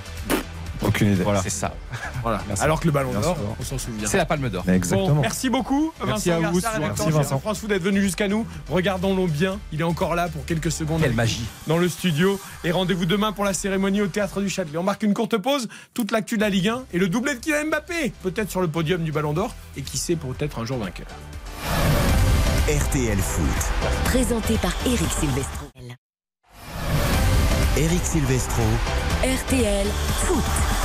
Aucune 0.80 1.12
idée. 1.12 1.24
Voilà. 1.24 1.42
C'est 1.42 1.50
ça. 1.50 1.74
Voilà. 2.22 2.40
Alors 2.60 2.78
que 2.80 2.86
le 2.86 2.92
ballon 2.92 3.12
d'or, 3.12 3.36
on 3.58 3.64
s'en 3.64 3.78
souvient. 3.78 4.06
C'est 4.06 4.16
la 4.16 4.26
palme 4.26 4.48
d'or. 4.48 4.64
Exactement. 4.68 5.08
Bon, 5.14 5.20
merci 5.22 5.50
beaucoup, 5.50 5.92
Merci 6.06 6.28
Vincent 6.30 6.44
à 6.46 6.50
vous, 6.50 6.60
Garcia, 6.60 6.78
Merci, 6.80 7.10
Vincent. 7.10 7.38
France 7.40 7.64
d'être 7.64 7.82
venu 7.82 8.00
jusqu'à 8.00 8.28
nous. 8.28 8.46
Regardons-le 8.68 9.26
bien. 9.26 9.58
Il 9.72 9.80
est 9.80 9.84
encore 9.84 10.14
là 10.14 10.28
pour 10.28 10.44
quelques 10.44 10.70
secondes. 10.70 11.00
Quelle 11.00 11.14
magie. 11.14 11.44
Dans 11.66 11.78
le 11.78 11.88
studio. 11.88 12.38
Et 12.64 12.70
rendez-vous 12.70 13.06
demain 13.06 13.32
pour 13.32 13.44
la 13.44 13.54
cérémonie 13.54 14.02
au 14.02 14.06
théâtre 14.08 14.40
du 14.40 14.48
Châtelet. 14.50 14.78
On 14.78 14.82
marque 14.84 15.02
une 15.02 15.14
courte 15.14 15.36
pause. 15.38 15.68
Toute 15.94 16.12
l'actu 16.12 16.36
de 16.36 16.42
la 16.42 16.50
Ligue 16.50 16.68
1 16.68 16.84
et 16.92 16.98
le 16.98 17.08
doublé 17.08 17.34
de 17.34 17.40
Kylian 17.40 17.66
Mbappé. 17.70 18.12
Peut-être 18.22 18.50
sur 18.50 18.60
le 18.60 18.68
podium 18.68 19.02
du 19.02 19.10
Ballon 19.12 19.32
d'Or. 19.32 19.54
Et 19.76 19.82
qui 19.82 19.96
sait, 19.98 20.16
peut-être 20.16 20.58
un 20.60 20.64
jour 20.64 20.78
vainqueur. 20.78 21.06
RTL 22.68 23.16
Foot. 23.16 23.72
Présenté 24.04 24.58
par 24.58 24.74
Eric 24.84 25.10
Silvestro. 25.18 25.68
Eric 27.78 28.04
Silvestro. 28.04 28.62
RTL 29.24 29.86
Foot. 29.86 30.77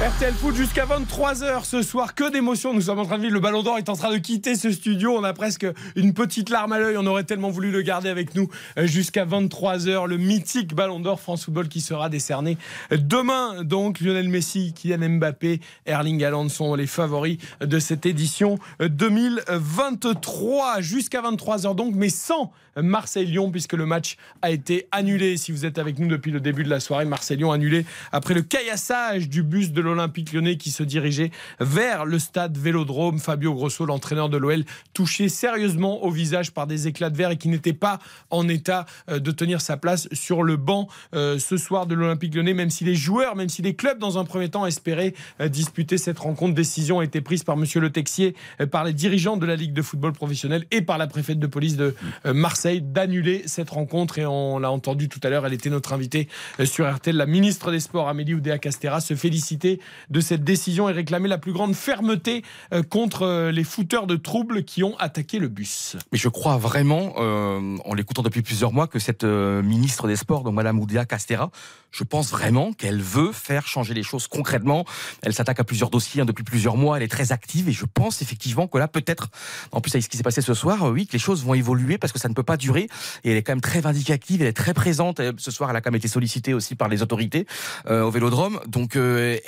RTL 0.00 0.34
Foot 0.34 0.56
jusqu'à 0.56 0.86
23h 0.86 1.64
ce 1.64 1.80
soir. 1.80 2.16
Que 2.16 2.28
d'émotions. 2.28 2.74
Nous 2.74 2.80
sommes 2.80 2.98
en 2.98 3.04
train 3.04 3.16
de 3.16 3.22
vivre. 3.22 3.34
Le 3.34 3.38
Ballon 3.38 3.62
d'Or 3.62 3.78
est 3.78 3.88
en 3.88 3.94
train 3.94 4.10
de 4.10 4.18
quitter 4.18 4.56
ce 4.56 4.72
studio. 4.72 5.16
On 5.16 5.22
a 5.22 5.32
presque 5.32 5.64
une 5.94 6.14
petite 6.14 6.50
larme 6.50 6.72
à 6.72 6.80
l'œil. 6.80 6.96
On 6.98 7.06
aurait 7.06 7.22
tellement 7.22 7.50
voulu 7.50 7.70
le 7.70 7.80
garder 7.80 8.08
avec 8.08 8.34
nous 8.34 8.48
euh, 8.76 8.88
jusqu'à 8.88 9.24
23h. 9.24 10.08
Le 10.08 10.16
mythique 10.16 10.74
Ballon 10.74 10.98
d'Or 10.98 11.20
France 11.20 11.44
Football 11.44 11.68
qui 11.68 11.80
sera 11.80 12.08
décerné 12.08 12.58
demain. 12.90 13.62
Donc 13.62 14.00
Lionel 14.00 14.28
Messi, 14.28 14.74
Kylian 14.74 15.10
Mbappé, 15.10 15.60
Erling 15.86 16.24
Haaland 16.24 16.48
sont 16.48 16.74
les 16.74 16.88
favoris 16.88 17.38
de 17.60 17.78
cette 17.78 18.04
édition 18.04 18.58
2023. 18.80 20.80
Jusqu'à 20.80 21.22
23h 21.22 21.76
donc, 21.76 21.94
mais 21.94 22.08
sans 22.08 22.50
Marseille-Lyon 22.76 23.50
puisque 23.50 23.74
le 23.74 23.86
match 23.86 24.16
a 24.42 24.50
été 24.50 24.86
annulé. 24.90 25.36
Si 25.36 25.52
vous 25.52 25.64
êtes 25.66 25.78
avec 25.78 25.98
nous 25.98 26.08
depuis 26.08 26.30
le 26.30 26.40
début 26.40 26.64
de 26.64 26.70
la 26.70 26.80
soirée, 26.80 27.04
Marseille-Lyon 27.04 27.52
annulé 27.52 27.84
après 28.12 28.34
le 28.34 28.42
caillassage 28.42 29.28
du 29.28 29.42
bus 29.42 29.72
de 29.72 29.80
l'Olympique 29.80 30.32
lyonnais 30.32 30.56
qui 30.56 30.70
se 30.70 30.82
dirigeait 30.82 31.30
vers 31.60 32.04
le 32.04 32.18
stade 32.18 32.56
Vélodrome. 32.56 33.18
Fabio 33.18 33.54
Grosso, 33.54 33.84
l'entraîneur 33.86 34.28
de 34.28 34.36
l'OL, 34.36 34.64
touché 34.92 35.28
sérieusement 35.28 36.04
au 36.04 36.10
visage 36.10 36.52
par 36.52 36.66
des 36.66 36.88
éclats 36.88 37.10
de 37.10 37.16
verre 37.16 37.30
et 37.30 37.36
qui 37.36 37.48
n'était 37.48 37.72
pas 37.72 37.98
en 38.30 38.48
état 38.48 38.86
euh, 39.08 39.18
de 39.18 39.30
tenir 39.30 39.60
sa 39.60 39.76
place 39.76 40.08
sur 40.12 40.42
le 40.42 40.56
banc 40.56 40.88
euh, 41.14 41.38
ce 41.38 41.56
soir 41.56 41.86
de 41.86 41.94
l'Olympique 41.94 42.34
lyonnais, 42.34 42.54
même 42.54 42.70
si 42.70 42.84
les 42.84 42.94
joueurs, 42.94 43.36
même 43.36 43.48
si 43.48 43.62
les 43.62 43.74
clubs 43.74 43.98
dans 43.98 44.18
un 44.18 44.24
premier 44.24 44.48
temps 44.48 44.66
espéraient 44.66 45.14
euh, 45.40 45.48
disputer 45.48 45.98
cette 45.98 46.18
rencontre. 46.18 46.54
Décision 46.54 47.00
a 47.00 47.04
été 47.04 47.20
prise 47.20 47.44
par 47.44 47.56
Monsieur 47.56 47.80
Le 47.80 47.90
Texier, 47.90 48.34
par 48.70 48.84
les 48.84 48.92
dirigeants 48.92 49.36
de 49.36 49.46
la 49.46 49.56
Ligue 49.56 49.72
de 49.72 49.82
football 49.82 50.12
professionnel 50.12 50.66
et 50.70 50.82
par 50.82 50.98
la 50.98 51.06
préfète 51.06 51.38
de 51.38 51.46
police 51.46 51.76
de 51.76 51.94
euh, 52.26 52.34
D'annuler 52.64 53.42
cette 53.44 53.68
rencontre. 53.68 54.18
Et 54.18 54.24
on 54.24 54.58
l'a 54.58 54.70
entendu 54.70 55.10
tout 55.10 55.20
à 55.22 55.28
l'heure, 55.28 55.44
elle 55.44 55.52
était 55.52 55.68
notre 55.68 55.92
invitée 55.92 56.28
euh, 56.60 56.64
sur 56.64 56.90
RTL, 56.90 57.14
la 57.14 57.26
ministre 57.26 57.70
des 57.70 57.80
Sports, 57.80 58.08
Amélie 58.08 58.32
Oudéa-Castera, 58.34 59.02
se 59.02 59.14
féliciter 59.14 59.80
de 60.08 60.20
cette 60.20 60.44
décision 60.44 60.88
et 60.88 60.92
réclamer 60.92 61.28
la 61.28 61.36
plus 61.36 61.52
grande 61.52 61.74
fermeté 61.74 62.42
euh, 62.72 62.82
contre 62.82 63.22
euh, 63.22 63.52
les 63.52 63.64
fouteurs 63.64 64.06
de 64.06 64.16
troubles 64.16 64.64
qui 64.64 64.82
ont 64.82 64.96
attaqué 64.98 65.38
le 65.38 65.48
bus. 65.48 65.96
Mais 66.10 66.16
je 66.16 66.30
crois 66.30 66.56
vraiment, 66.56 67.14
en 67.16 67.94
l'écoutant 67.94 68.22
depuis 68.22 68.42
plusieurs 68.42 68.72
mois, 68.72 68.86
que 68.86 68.98
cette 68.98 69.24
ministre 69.24 70.08
des 70.08 70.16
Sports, 70.16 70.42
donc 70.42 70.54
Madame 70.54 70.80
Oudéa 70.80 71.04
Castera, 71.04 71.50
je 71.94 72.02
pense 72.02 72.30
vraiment 72.30 72.72
qu'elle 72.72 73.00
veut 73.00 73.32
faire 73.32 73.66
changer 73.66 73.94
les 73.94 74.02
choses 74.02 74.26
concrètement. 74.26 74.84
Elle 75.22 75.32
s'attaque 75.32 75.60
à 75.60 75.64
plusieurs 75.64 75.90
dossiers 75.90 76.22
hein, 76.22 76.24
depuis 76.24 76.42
plusieurs 76.42 76.76
mois. 76.76 76.96
Elle 76.96 77.04
est 77.04 77.08
très 77.08 77.30
active 77.30 77.68
et 77.68 77.72
je 77.72 77.84
pense 77.86 78.20
effectivement 78.20 78.66
que 78.66 78.78
là, 78.78 78.88
peut-être, 78.88 79.28
en 79.70 79.80
plus 79.80 79.94
avec 79.94 80.02
ce 80.02 80.08
qui 80.08 80.16
s'est 80.16 80.24
passé 80.24 80.40
ce 80.40 80.54
soir, 80.54 80.90
oui, 80.90 81.06
que 81.06 81.12
les 81.12 81.18
choses 81.20 81.44
vont 81.44 81.54
évoluer 81.54 81.96
parce 81.96 82.12
que 82.12 82.18
ça 82.18 82.28
ne 82.28 82.34
peut 82.34 82.42
pas 82.42 82.53
durer. 82.56 82.88
Et 83.24 83.30
elle 83.30 83.36
est 83.36 83.42
quand 83.42 83.52
même 83.52 83.60
très 83.60 83.80
vindicative, 83.80 84.42
elle 84.42 84.48
est 84.48 84.52
très 84.52 84.74
présente. 84.74 85.20
Et 85.20 85.30
ce 85.36 85.50
soir, 85.50 85.70
elle 85.70 85.76
a 85.76 85.80
quand 85.80 85.90
même 85.90 85.98
été 85.98 86.08
sollicitée 86.08 86.54
aussi 86.54 86.74
par 86.74 86.88
les 86.88 87.02
autorités 87.02 87.46
euh, 87.86 88.02
au 88.02 88.10
Vélodrome. 88.10 88.60
Donc, 88.66 88.96
euh, 88.96 89.38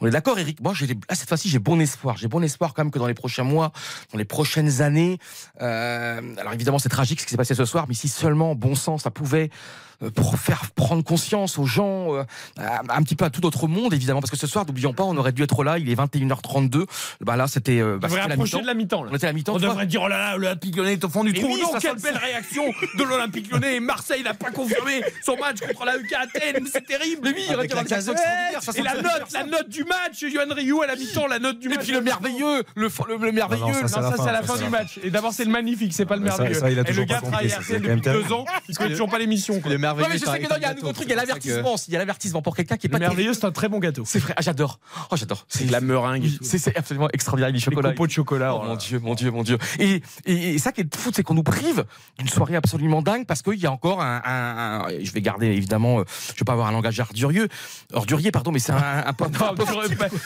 on 0.00 0.06
est 0.06 0.10
d'accord, 0.10 0.38
Eric. 0.38 0.60
Moi, 0.60 0.74
j'ai 0.74 0.86
là 0.86 1.14
cette 1.14 1.28
fois-ci, 1.28 1.48
j'ai 1.48 1.58
bon 1.58 1.80
espoir. 1.80 2.16
J'ai 2.16 2.28
bon 2.28 2.42
espoir 2.42 2.74
quand 2.74 2.84
même 2.84 2.90
que 2.90 2.98
dans 2.98 3.06
les 3.06 3.14
prochains 3.14 3.44
mois, 3.44 3.72
dans 4.12 4.18
les 4.18 4.24
prochaines 4.24 4.82
années. 4.82 5.18
euh, 5.60 6.20
alors 6.38 6.52
évidemment, 6.52 6.78
c'est 6.78 6.88
tragique 6.88 7.20
ce 7.20 7.26
qui 7.26 7.30
s'est 7.30 7.36
passé 7.36 7.54
ce 7.54 7.64
soir, 7.64 7.86
mais 7.88 7.94
si 7.94 8.08
seulement 8.08 8.54
bon 8.54 8.74
sens, 8.74 9.02
ça 9.02 9.10
pouvait 9.10 9.50
euh, 9.50 9.87
pour 10.14 10.38
faire 10.38 10.70
prendre 10.76 11.02
conscience 11.02 11.58
aux 11.58 11.64
gens, 11.66 12.14
euh, 12.14 12.22
un 12.58 13.02
petit 13.02 13.16
peu 13.16 13.24
à 13.24 13.30
tout 13.30 13.40
notre 13.42 13.66
monde, 13.66 13.92
évidemment, 13.92 14.20
parce 14.20 14.30
que 14.30 14.36
ce 14.36 14.46
soir, 14.46 14.64
n'oublions 14.66 14.92
pas, 14.92 15.02
on 15.02 15.16
aurait 15.16 15.32
dû 15.32 15.42
être 15.42 15.64
là, 15.64 15.78
il 15.78 15.88
est 15.90 15.94
21h32. 15.94 16.84
Bah 17.20 17.36
là, 17.36 17.46
c'était. 17.48 17.80
euh, 17.80 17.96
On 17.96 17.98
bah, 17.98 18.08
la 18.14 18.24
approcher 18.24 18.56
mi-temps. 18.58 18.60
de 18.62 18.66
la 18.66 18.74
mi-temps. 18.74 19.02
là. 19.04 19.10
On 19.12 19.16
était 19.16 19.26
à 19.26 19.30
la 19.30 19.32
mi-temps. 19.32 19.54
On 19.54 19.58
devrait 19.58 19.86
dire 19.86 20.02
oh 20.04 20.08
là 20.08 20.18
là, 20.18 20.36
l'Olympique 20.36 20.76
lyonnais 20.76 20.92
est 20.94 21.04
au 21.04 21.08
fond 21.08 21.24
du 21.24 21.32
Mais 21.32 21.40
trou. 21.40 21.48
oui, 21.52 21.60
non, 21.62 21.72
ça 21.72 21.78
quelle 21.80 21.96
belle 21.96 22.16
réaction 22.16 22.64
de 22.96 23.02
l'Olympique 23.02 23.50
lyonnais. 23.50 23.76
Et 23.76 23.80
Marseille 23.80 24.22
n'a 24.22 24.34
pas 24.34 24.50
confirmé 24.50 25.02
son 25.24 25.36
match 25.36 25.58
contre 25.66 25.84
la 25.84 25.96
UK 25.98 26.12
Athènes. 26.12 26.66
C'est 26.72 26.86
terrible. 26.86 27.20
Mais 27.24 27.30
oui, 27.34 27.44
il 27.48 27.56
la 27.56 27.64
Et 27.64 28.82
la 28.82 28.94
note, 28.94 29.32
la 29.32 29.44
note 29.44 29.68
du 29.68 29.84
match, 29.84 30.22
Yohan 30.22 30.54
Ryu 30.54 30.82
à 30.82 30.86
la 30.86 30.96
mi-temps, 30.96 31.26
la 31.26 31.38
note 31.38 31.58
du 31.58 31.66
Et 31.66 31.70
match. 31.74 31.84
puis 31.84 31.92
le 31.92 32.00
merveilleux, 32.00 32.62
le, 32.76 32.88
le, 33.08 33.16
le 33.16 33.32
merveilleux. 33.32 33.64
Non, 33.64 33.80
non, 33.82 33.88
ça, 33.88 33.88
c'est 33.88 33.98
à 33.98 34.02
la 34.02 34.10
ça, 34.10 34.16
fin, 34.16 34.22
c'est 34.24 34.28
à 34.28 34.32
la 34.32 34.40
ça, 34.42 34.46
fin 34.46 34.56
c'est 34.58 34.64
du 34.64 34.70
match. 34.70 34.98
Et 35.02 35.10
d'abord, 35.10 35.32
c'est 35.32 35.44
le 35.44 35.50
magnifique, 35.50 35.92
c'est 35.92 36.06
pas 36.06 36.16
le 36.16 36.22
merveilleux. 36.22 36.56
Et 36.86 36.92
le 36.92 37.04
gars 37.04 37.20
travaille 37.20 37.52
à 37.52 37.58
depuis 37.58 38.00
deux 38.00 38.32
ans, 38.32 38.44
il 38.68 38.76
connaît 38.76 38.90
toujours 38.90 39.08
pas 39.10 39.18
l'émission. 39.18 39.60
Non, 39.94 40.06
mais 40.08 40.18
je 40.18 40.24
sais 40.24 40.38
que 40.38 40.48
non, 40.48 40.56
il 40.56 40.62
y 40.62 40.64
a 40.64 40.70
un 40.70 40.74
nouveau 40.74 40.92
truc, 40.92 41.06
il 41.06 41.10
y 41.10 41.12
a 41.12 41.16
l'avertissement. 41.16 41.74
Il 41.88 41.92
y 41.92 41.96
a 41.96 41.98
l'avertissement 41.98 42.42
pour 42.42 42.54
quelqu'un 42.56 42.76
qui 42.76 42.86
est 42.86 42.90
pas 42.90 42.98
merveilleux, 42.98 43.34
c'est 43.34 43.44
un 43.44 43.52
très 43.52 43.68
bon 43.68 43.78
gâteau. 43.78 44.02
C'est 44.06 44.18
vrai, 44.18 44.34
ah, 44.36 44.42
j'adore. 44.42 44.78
Oh, 45.10 45.16
j'adore. 45.16 45.46
C'est 45.48 45.64
de 45.64 45.72
la 45.72 45.80
meringue. 45.80 46.28
C'est 46.42 46.76
absolument 46.76 47.08
extraordinaire, 47.12 47.52
les 47.52 47.58
chocolats. 47.60 47.92
de 47.92 48.10
chocolat. 48.10 48.54
Oh 48.54 48.62
mon 48.64 48.76
dieu, 48.76 48.98
mon 49.00 49.14
dieu, 49.14 49.30
mon 49.30 49.42
dieu. 49.42 49.58
Et, 49.78 50.02
et, 50.26 50.54
et 50.54 50.58
ça 50.58 50.72
qui 50.72 50.82
est 50.82 50.96
fou, 50.96 51.10
c'est 51.14 51.22
qu'on 51.22 51.34
nous 51.34 51.42
prive 51.42 51.84
d'une 52.18 52.28
soirée 52.28 52.56
absolument 52.56 53.02
dingue 53.02 53.26
parce 53.26 53.42
qu'il 53.42 53.54
y 53.58 53.66
a 53.66 53.72
encore 53.72 54.00
un, 54.02 54.22
un- 54.24 54.84
un- 54.84 54.88
je 55.02 55.12
vais 55.12 55.20
garder 55.20 55.46
évidemment, 55.46 56.00
euh, 56.00 56.04
je 56.34 56.40
vais 56.40 56.44
pas 56.44 56.52
avoir 56.52 56.68
un 56.68 56.72
langage 56.72 56.98
ordurieux, 57.00 57.48
ordurier 57.92 58.30
pardon, 58.30 58.50
mais 58.52 58.58
c'est 58.58 58.72
un, 58.72 59.04
un, 59.06 59.12
peu- 59.12 59.26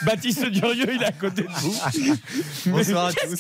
Baptiste 0.05 0.47
Durieux, 0.47 0.87
il 0.95 1.03
est 1.03 1.07
à 1.07 1.13
côté 1.13 1.43
de 1.43 1.49
vous. 1.57 1.75
Bonsoir 2.67 3.07
à 3.07 3.13
tous. 3.13 3.39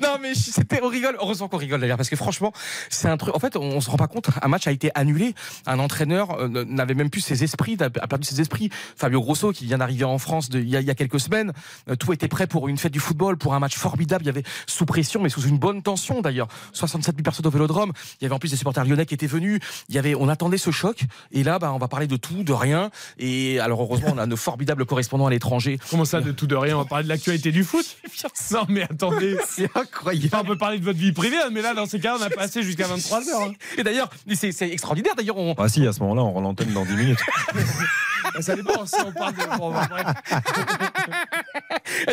non 0.00 0.16
mais 0.20 0.34
c'était 0.34 0.80
on 0.82 0.88
rigole 0.88 1.16
heureusement 1.20 1.48
qu'on 1.48 1.56
rigole 1.56 1.80
d'ailleurs 1.80 1.96
parce 1.96 2.08
que 2.08 2.16
franchement 2.16 2.52
c'est 2.88 3.08
un 3.08 3.16
truc 3.16 3.34
en 3.34 3.38
fait 3.38 3.56
on 3.56 3.80
se 3.80 3.90
rend 3.90 3.96
pas 3.96 4.06
compte 4.08 4.28
un 4.42 4.48
match 4.48 4.66
a 4.66 4.72
été 4.72 4.90
annulé. 5.00 5.34
Un 5.66 5.78
entraîneur 5.78 6.38
euh, 6.40 6.64
n'avait 6.66 6.94
même 6.94 7.10
plus 7.10 7.20
ses 7.20 7.42
esprits 7.44 7.76
a 7.80 7.90
perdu 7.90 8.26
ses 8.26 8.40
esprits. 8.40 8.70
Fabio 8.96 9.20
Grosso 9.20 9.52
qui 9.52 9.64
vient 9.66 9.78
d'arriver 9.78 10.04
en 10.04 10.18
France 10.18 10.48
de- 10.50 10.60
il 10.60 10.68
y, 10.68 10.76
a, 10.76 10.80
il 10.80 10.86
y 10.86 10.90
a 10.90 10.94
quelques 10.94 11.20
semaines 11.20 11.52
euh, 11.88 11.96
tout 11.96 12.12
était 12.12 12.28
prêt 12.28 12.46
pour 12.46 12.68
une 12.68 12.78
fête 12.78 12.92
du 12.92 13.00
football 13.00 13.36
pour 13.36 13.54
un 13.54 13.58
match 13.58 13.76
formidable. 13.76 14.24
Il 14.24 14.26
y 14.26 14.30
avait 14.30 14.44
sous 14.66 14.86
pression 14.86 15.20
mais 15.22 15.28
sous 15.28 15.42
une 15.42 15.58
bonne 15.58 15.82
tension 15.82 16.20
d'ailleurs. 16.20 16.48
67 16.72 17.14
000 17.16 17.22
personnes 17.22 17.46
au 17.46 17.50
Vélodrome. 17.50 17.92
Il 18.20 18.24
y 18.24 18.26
avait 18.26 18.34
en 18.34 18.38
plus 18.38 18.50
des 18.50 18.56
supporters 18.56 18.84
lyonnais 18.84 19.06
qui 19.06 19.14
étaient 19.14 19.26
venus. 19.26 19.60
Il 19.88 19.94
y 19.94 19.98
avait 19.98 20.14
on 20.14 20.28
attendait 20.28 20.58
ce 20.58 20.70
choc. 20.70 21.02
Et 21.32 21.42
là 21.42 21.58
bah 21.58 21.72
on 21.74 21.78
va 21.78 21.88
parler 21.88 22.06
de 22.06 22.16
tout 22.16 22.42
de 22.44 22.52
rien. 22.52 22.90
Et 23.18 23.58
alors 23.60 23.82
heureusement 23.82 24.10
on 24.14 24.18
a 24.18 24.26
nos 24.26 24.36
formidables 24.36 24.84
correspondants 24.86 25.26
à 25.26 25.30
l'étranger. 25.30 25.78
Comment 25.90 26.04
ça, 26.04 26.20
de 26.20 26.32
tout 26.32 26.46
de 26.46 26.54
rien? 26.56 26.76
On 26.76 26.80
va 26.80 26.84
parler 26.84 27.04
de 27.04 27.08
l'actualité 27.08 27.52
du 27.52 27.64
foot? 27.64 27.96
Non, 28.52 28.64
mais 28.68 28.82
attendez. 28.82 29.36
c'est 29.48 29.70
incroyable. 29.76 30.26
Enfin, 30.26 30.40
on 30.42 30.46
peut 30.46 30.58
parler 30.58 30.78
de 30.78 30.84
votre 30.84 30.98
vie 30.98 31.12
privée, 31.12 31.36
hein, 31.38 31.50
mais 31.52 31.62
là, 31.62 31.72
dans 31.74 31.86
ces 31.86 32.00
cas, 32.00 32.16
on 32.18 32.22
a 32.22 32.28
passé 32.30 32.62
jusqu'à 32.62 32.86
23h. 32.86 33.54
Et 33.78 33.82
d'ailleurs, 33.82 34.10
c'est 34.34 34.52
c'est 34.52 34.66
extraordinaire. 34.90 35.14
D'ailleurs, 35.16 35.36
on. 35.36 35.54
Ah 35.58 35.68
si, 35.68 35.86
à 35.86 35.92
ce 35.92 36.00
moment-là, 36.00 36.22
on 36.22 36.32
rend 36.32 36.40
l'antenne 36.40 36.72
dans 36.72 36.84
10 36.84 36.92
minutes. 36.94 37.20
Ça 38.40 38.54
dépend 38.54 38.86
si 38.86 38.94
on 39.04 39.10
parle 39.12 39.34
de. 39.34 39.58
Bon, 39.58 39.70
bref. 39.72 39.88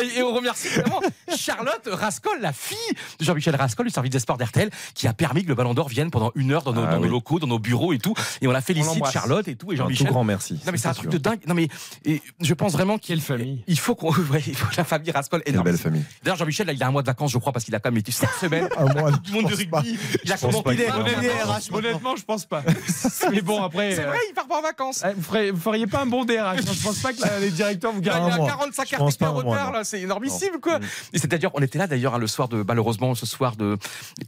Et, 0.02 0.18
et 0.18 0.22
on 0.22 0.34
remercie 0.34 0.68
vraiment 0.68 1.00
Charlotte 1.36 1.88
Rascol, 1.90 2.38
la 2.40 2.52
fille 2.52 2.76
de 3.20 3.24
Jean-Michel 3.24 3.54
Rascol 3.54 3.86
du 3.86 3.92
service 3.92 4.10
des 4.10 4.18
sports 4.18 4.36
d'RTL, 4.36 4.70
qui 4.94 5.06
a 5.06 5.12
permis 5.12 5.44
que 5.44 5.48
le 5.48 5.54
Ballon 5.54 5.72
d'Or 5.72 5.88
vienne 5.88 6.10
pendant 6.10 6.32
une 6.34 6.52
heure 6.52 6.64
dans 6.64 6.72
nos, 6.72 6.82
Ah 6.82 6.90
dans 6.92 6.96
nos 6.98 7.04
oui. 7.04 7.08
locaux, 7.10 7.38
dans 7.38 7.46
nos 7.46 7.58
bureaux 7.60 7.92
et 7.92 7.98
tout. 7.98 8.14
Et 8.42 8.48
on 8.48 8.50
la 8.50 8.60
félicite, 8.60 8.94
l'embrasse. 8.94 9.12
Charlotte 9.12 9.46
et 9.48 9.54
tout, 9.56 9.70
et 9.72 9.76
Un 9.76 9.78
tout 9.78 9.82
Jean-Michel. 9.84 10.06
grand 10.08 10.24
merci. 10.24 10.54
Non 10.66 10.72
mais 10.72 10.78
c'est 10.78 10.88
un 10.88 10.94
truc 10.94 11.10
de 11.10 11.18
dingue. 11.18 11.40
Non 11.46 11.54
mais 11.54 11.68
et 12.04 12.20
je 12.40 12.54
pense 12.54 12.72
vraiment 12.72 12.98
qu'il 12.98 13.20
famille. 13.20 13.62
il 13.68 13.78
faut 13.78 13.94
qu'on 13.94 14.10
ouais, 14.32 14.42
il 14.46 14.54
faut 14.56 14.66
que 14.68 14.76
la 14.76 14.84
famille 14.84 15.10
Rascol 15.12 15.42
énorme. 15.46 15.64
belle 15.64 15.78
famille. 15.78 16.04
D'ailleurs 16.22 16.38
Jean-Michel 16.38 16.66
là, 16.66 16.72
il 16.72 16.82
a 16.82 16.86
un 16.88 16.90
mois 16.90 17.02
de 17.02 17.06
vacances 17.06 17.30
je 17.32 17.38
crois 17.38 17.52
parce 17.52 17.64
qu'il 17.64 17.74
a 17.74 17.80
quand 17.80 17.90
même 17.90 17.98
été 17.98 18.10
sept 18.12 18.30
semaines 18.40 18.68
Un 18.76 18.86
mois, 18.92 19.12
du 19.12 19.32
monde 19.32 19.46
du 19.46 19.54
rugby. 19.54 19.98
Il 20.24 20.32
a 20.32 20.36
commenté 20.38 20.88
honnêtement, 21.72 22.16
je 22.16 22.24
pense 22.24 22.44
pas. 22.46 22.62
Mais 23.32 23.40
bon, 23.42 23.62
après. 23.62 23.94
C'est 23.94 24.04
euh, 24.04 24.08
vrai, 24.08 24.18
il 24.30 24.34
part 24.34 24.46
pas 24.46 24.58
en 24.58 24.62
vacances. 24.62 25.02
eh, 25.08 25.12
Vous, 25.14 25.22
ferez- 25.22 25.50
vous 25.50 25.60
feriez 25.60 25.86
pas 25.86 26.02
un 26.02 26.06
bon 26.06 26.24
DRH. 26.24 26.38
hein. 26.40 26.56
Je 26.72 26.82
pense 26.82 26.98
pas 26.98 27.12
que 27.12 27.40
les 27.40 27.50
directeurs 27.50 27.92
vous 27.92 28.00
Il 28.00 28.06
y 28.06 28.10
a 28.10 28.14
gardent. 28.14 28.32
Un 28.32 28.36
mois. 28.36 28.48
45 28.48 28.88
Je 28.90 28.96
pense 28.96 29.14
RTT 29.14 29.24
en 29.26 29.32
retard 29.34 29.66
non. 29.66 29.72
là, 29.72 29.84
c'est 29.84 30.00
énormissime 30.00 30.54
Non. 30.54 30.60
quoi. 30.60 30.78
Et 31.12 31.18
c'est-à-dire, 31.18 31.50
on 31.54 31.60
était 31.62 31.78
là 31.78 31.86
d'ailleurs 31.86 32.14
hein, 32.14 32.18
le 32.18 32.26
soir 32.26 32.48
de 32.48 32.64
malheureusement 32.66 33.14
ce 33.14 33.26
soir 33.26 33.56
de 33.56 33.76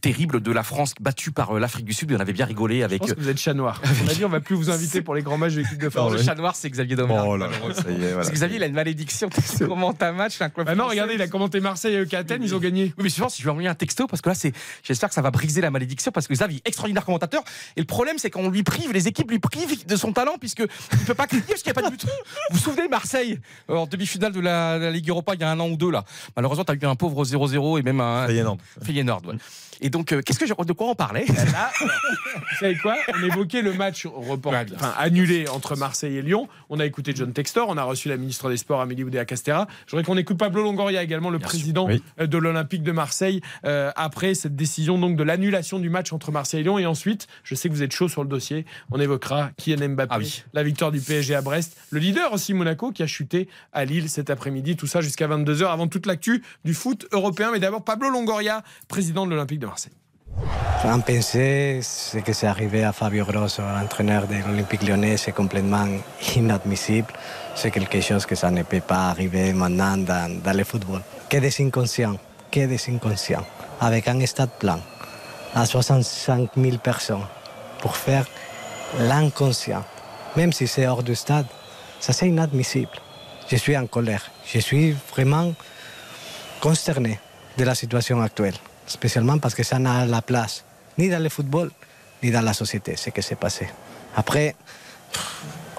terrible 0.00 0.40
de 0.40 0.52
la 0.52 0.62
France 0.62 0.94
battue 1.00 1.30
par 1.32 1.56
euh, 1.56 1.60
l'Afrique 1.60 1.84
du 1.84 1.92
Sud. 1.92 2.12
On 2.12 2.20
avait 2.20 2.32
bien 2.32 2.46
rigolé 2.46 2.80
Je 2.80 2.84
avec. 2.84 3.00
pense 3.00 3.12
que 3.14 3.20
vous 3.20 3.28
êtes 3.28 3.38
chat 3.38 3.54
noir. 3.54 3.80
On 4.04 4.08
a 4.10 4.14
dit 4.14 4.24
on 4.24 4.28
va 4.28 4.40
plus 4.40 4.54
vous 4.56 4.70
inviter 4.70 5.02
pour 5.02 5.14
les 5.14 5.22
grands 5.22 5.38
matchs 5.38 5.54
de 5.54 5.60
l'équipe 5.60 5.78
de 5.78 5.84
Non, 5.86 5.90
France. 5.90 6.12
le 6.12 6.22
chat 6.22 6.34
noir, 6.34 6.54
c'est 6.56 6.70
Xavier 6.70 6.96
Domergue. 6.96 7.26
Oh 7.28 7.36
là 7.36 7.46
là, 7.48 7.74
ça 7.74 7.90
y 7.90 7.94
est, 7.94 7.98
voilà. 7.98 8.14
Parce 8.16 8.28
que 8.30 8.34
Xavier, 8.34 8.56
il 8.56 8.62
a 8.62 8.66
une 8.66 8.74
malédiction. 8.74 9.28
Tu 9.58 9.66
commentes 9.66 10.02
un 10.02 10.12
match, 10.12 10.40
un 10.40 10.48
club. 10.50 10.66
Bah 10.66 10.74
non, 10.74 10.88
regardez, 10.88 11.14
il 11.14 11.22
a 11.22 11.28
commenté 11.28 11.60
Marseille 11.60 11.94
et 12.10 12.14
Athènes, 12.16 12.42
ils 12.42 12.54
ont 12.54 12.58
gagné. 12.58 12.92
Oui, 12.98 13.04
mais 13.04 13.08
je 13.08 13.20
pense 13.20 13.34
que 13.34 13.38
je 13.40 13.44
vais 13.44 13.50
envoyer 13.50 13.68
un 13.68 13.74
texto 13.74 14.06
parce 14.06 14.20
que 14.22 14.28
là, 14.28 14.34
c'est, 14.34 14.52
j'espère 14.82 15.08
que 15.08 15.14
ça 15.14 15.22
va 15.22 15.30
briser 15.30 15.60
la 15.60 15.70
malédiction 15.70 16.10
parce 16.12 16.26
que 16.26 16.32
Xavier, 16.34 16.60
extraordinaire 16.64 17.04
commentateur. 17.04 17.42
Et 17.76 17.80
le 17.80 17.86
problème, 17.86 18.16
c'est 18.18 18.29
qu'on 18.30 18.48
lui 18.50 18.62
prive, 18.62 18.92
les 18.92 19.08
équipes 19.08 19.30
lui 19.30 19.38
privent 19.38 19.86
de 19.86 19.96
son 19.96 20.12
talent 20.12 20.36
puisque 20.38 20.60
il 20.92 21.04
peut 21.06 21.14
pas 21.14 21.26
crier 21.26 21.42
parce 21.48 21.62
qu'il 21.62 21.72
n'y 21.72 21.78
a 21.78 21.82
pas 21.82 21.88
de 21.88 21.94
but. 21.94 22.04
Vous 22.04 22.56
vous 22.56 22.58
souvenez, 22.58 22.88
Marseille, 22.88 23.38
euh, 23.68 23.76
en 23.76 23.86
demi-finale 23.86 24.32
de 24.32 24.40
la, 24.40 24.78
la 24.78 24.90
Ligue 24.90 25.08
Europa 25.08 25.34
il 25.34 25.40
y 25.40 25.44
a 25.44 25.50
un 25.50 25.60
an 25.60 25.68
ou 25.68 25.76
deux, 25.76 25.90
là. 25.90 26.04
Malheureusement, 26.36 26.64
t'as 26.64 26.74
eu 26.74 26.84
un 26.84 26.96
pauvre 26.96 27.24
0-0 27.24 27.78
et 27.78 27.82
même 27.82 28.00
un. 28.00 28.26
Feyenoord. 28.26 28.58
Feyenoord, 28.82 29.22
ouais. 29.26 29.34
Et 29.82 29.90
donc, 29.90 30.12
euh, 30.12 30.20
qu'est-ce 30.22 30.38
que 30.38 30.46
je- 30.46 30.54
de 30.54 30.72
quoi 30.72 30.88
on 30.88 30.94
parlait 30.94 31.24
Là, 31.26 31.70
vous 31.80 32.56
savez 32.58 32.76
quoi? 32.76 32.96
On 33.18 33.22
évoquait 33.24 33.62
le 33.62 33.72
match 33.72 34.06
report, 34.06 34.52
Ouais, 34.52 34.64
bien 34.64 34.74
enfin, 34.76 34.92
annulé 34.98 35.48
entre 35.48 35.76
Marseille 35.76 36.16
et 36.18 36.22
Lyon. 36.22 36.48
On 36.68 36.78
a 36.80 36.86
écouté 36.86 37.12
John 37.14 37.32
Textor, 37.32 37.68
on 37.68 37.76
a 37.76 37.82
reçu 37.82 38.08
la 38.08 38.16
ministre 38.16 38.50
des 38.50 38.56
Sports 38.56 38.80
Amélie 38.80 39.04
Oudéa-Castera. 39.04 39.66
Je 39.86 39.92
voudrais 39.92 40.04
qu'on 40.04 40.16
écoute 40.18 40.36
Pablo 40.38 40.62
Longoria 40.62 41.02
également, 41.02 41.30
le 41.30 41.38
président 41.38 41.86
Oui. 41.86 42.02
euh, 42.20 42.26
de 42.26 42.36
l'Olympique 42.38 42.82
de 42.82 42.92
Marseille, 42.92 43.40
euh, 43.64 43.90
après 43.96 44.34
cette 44.34 44.54
décision 44.56 44.98
donc 44.98 45.16
de 45.16 45.22
l'annulation 45.22 45.78
du 45.78 45.88
match 45.88 46.12
entre 46.12 46.30
Marseille 46.30 46.60
et 46.60 46.64
Lyon. 46.64 46.78
Et 46.78 46.86
ensuite, 46.86 47.26
je 47.42 47.54
sais 47.54 47.68
que 47.68 47.74
vous 47.74 47.82
êtes 47.82 47.92
chaud 47.92 48.08
sur 48.08 48.22
le 48.22 48.28
dossier, 48.28 48.66
on 48.90 49.00
évoquera 49.00 49.50
Kylian 49.56 49.88
Mbappé, 49.90 50.12
Ah 50.14 50.18
oui. 50.18 50.44
la 50.52 50.62
victoire 50.62 50.92
du 50.92 51.00
PSG 51.00 51.34
à 51.34 51.40
Brest, 51.42 51.76
le 51.90 52.00
leader 52.00 52.32
aussi 52.32 52.52
Monaco 52.54 52.92
qui 52.92 53.02
a 53.02 53.06
chuté 53.06 53.48
à 53.72 53.84
Lille 53.84 54.08
cet 54.10 54.30
après-midi. 54.30 54.76
Tout 54.76 54.86
ça 54.86 55.00
jusqu'à 55.00 55.26
22h 55.26 55.70
avant 55.72 55.88
toute 55.88 56.06
l'actu 56.06 56.42
du 56.64 56.74
foot 56.74 57.06
européen. 57.12 57.50
Mais 57.52 57.60
d'abord, 57.60 57.84
Pablo 57.84 58.10
Longoria, 58.10 58.62
président 58.88 59.24
de 59.24 59.30
l'Olympique 59.30 59.58
de 59.60 59.66
En 60.84 61.00
penser, 61.00 61.80
ce 61.82 62.18
que 62.18 62.32
c'est 62.32 62.46
arrivé 62.46 62.84
à 62.84 62.92
Fabio 62.92 63.24
Grosso, 63.26 63.62
l'entraîneur 63.62 64.26
de 64.26 64.36
l'Olympique 64.36 64.82
lyonnais, 64.82 65.16
c'est 65.16 65.32
complètement 65.32 65.86
inadmissible. 66.34 67.12
C'est 67.54 67.70
quelque 67.70 68.00
chose 68.00 68.24
que 68.24 68.34
ça 68.34 68.50
ne 68.50 68.62
peut 68.62 68.80
pas 68.80 69.10
arriver 69.10 69.52
maintenant 69.52 69.98
dans, 69.98 70.40
dans 70.42 70.56
le 70.56 70.64
football. 70.64 71.02
Que 71.28 71.36
des 71.36 71.54
inconscients, 71.60 72.16
que 72.50 72.66
des 72.66 72.80
inconscients, 72.88 73.44
avec 73.80 74.08
un 74.08 74.24
stade 74.24 74.50
plein, 74.58 74.80
à 75.54 75.66
65 75.66 76.50
000 76.56 76.78
personnes, 76.78 77.26
pour 77.80 77.96
faire 77.96 78.26
l'inconscient, 78.98 79.84
même 80.36 80.52
si 80.52 80.66
c'est 80.66 80.86
hors 80.86 81.02
du 81.02 81.14
stade, 81.14 81.46
ça 81.98 82.12
c'est 82.12 82.28
inadmissible. 82.28 82.98
Je 83.50 83.56
suis 83.56 83.76
en 83.76 83.86
colère, 83.86 84.30
je 84.46 84.60
suis 84.60 84.96
vraiment 85.14 85.52
consterné 86.60 87.18
de 87.58 87.64
la 87.64 87.74
situation 87.74 88.20
actuelle, 88.22 88.54
spécialement 88.90 89.38
parce 89.38 89.54
que 89.54 89.62
ça 89.62 89.78
n'a 89.78 90.04
la 90.04 90.22
place 90.22 90.64
ni 90.98 91.08
dans 91.08 91.22
le 91.22 91.28
football, 91.28 91.70
ni 92.22 92.30
dans 92.30 92.42
la 92.42 92.52
société, 92.52 92.96
ce 92.96 93.10
qui 93.10 93.22
s'est 93.22 93.36
passé. 93.36 93.68
Après, 94.16 94.54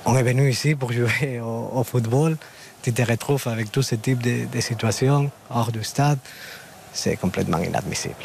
on 0.05 0.15
est 0.15 0.23
venu 0.23 0.49
ici 0.49 0.75
pour 0.75 0.91
jouer 0.91 1.39
au, 1.43 1.83
football, 1.83 2.37
tu 2.81 2.93
te 2.93 3.01
retrouves 3.01 3.47
avec 3.47 3.71
tout 3.71 3.83
ce 3.83 3.95
type 3.95 4.21
de, 4.23 4.45
de 4.45 4.61
situations 4.61 5.29
hors 5.49 5.71
du 5.71 5.83
stade, 5.83 6.19
c'est 6.93 7.15
complètement 7.17 7.59
inadmissible. 7.59 8.15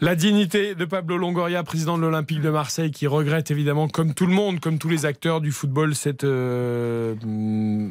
La 0.00 0.14
dignité 0.14 0.74
de 0.74 0.84
Pablo 0.84 1.16
Longoria, 1.18 1.62
président 1.64 1.96
de 1.96 2.02
l'Olympique 2.02 2.40
de 2.40 2.50
Marseille, 2.50 2.90
qui 2.92 3.06
regrette 3.06 3.50
évidemment, 3.50 3.88
comme 3.88 4.14
tout 4.14 4.26
le 4.26 4.32
monde, 4.32 4.60
comme 4.60 4.78
tous 4.78 4.88
les 4.88 5.06
acteurs 5.06 5.40
du 5.40 5.50
football, 5.50 5.94
cet 5.94 6.22
euh, 6.24 7.14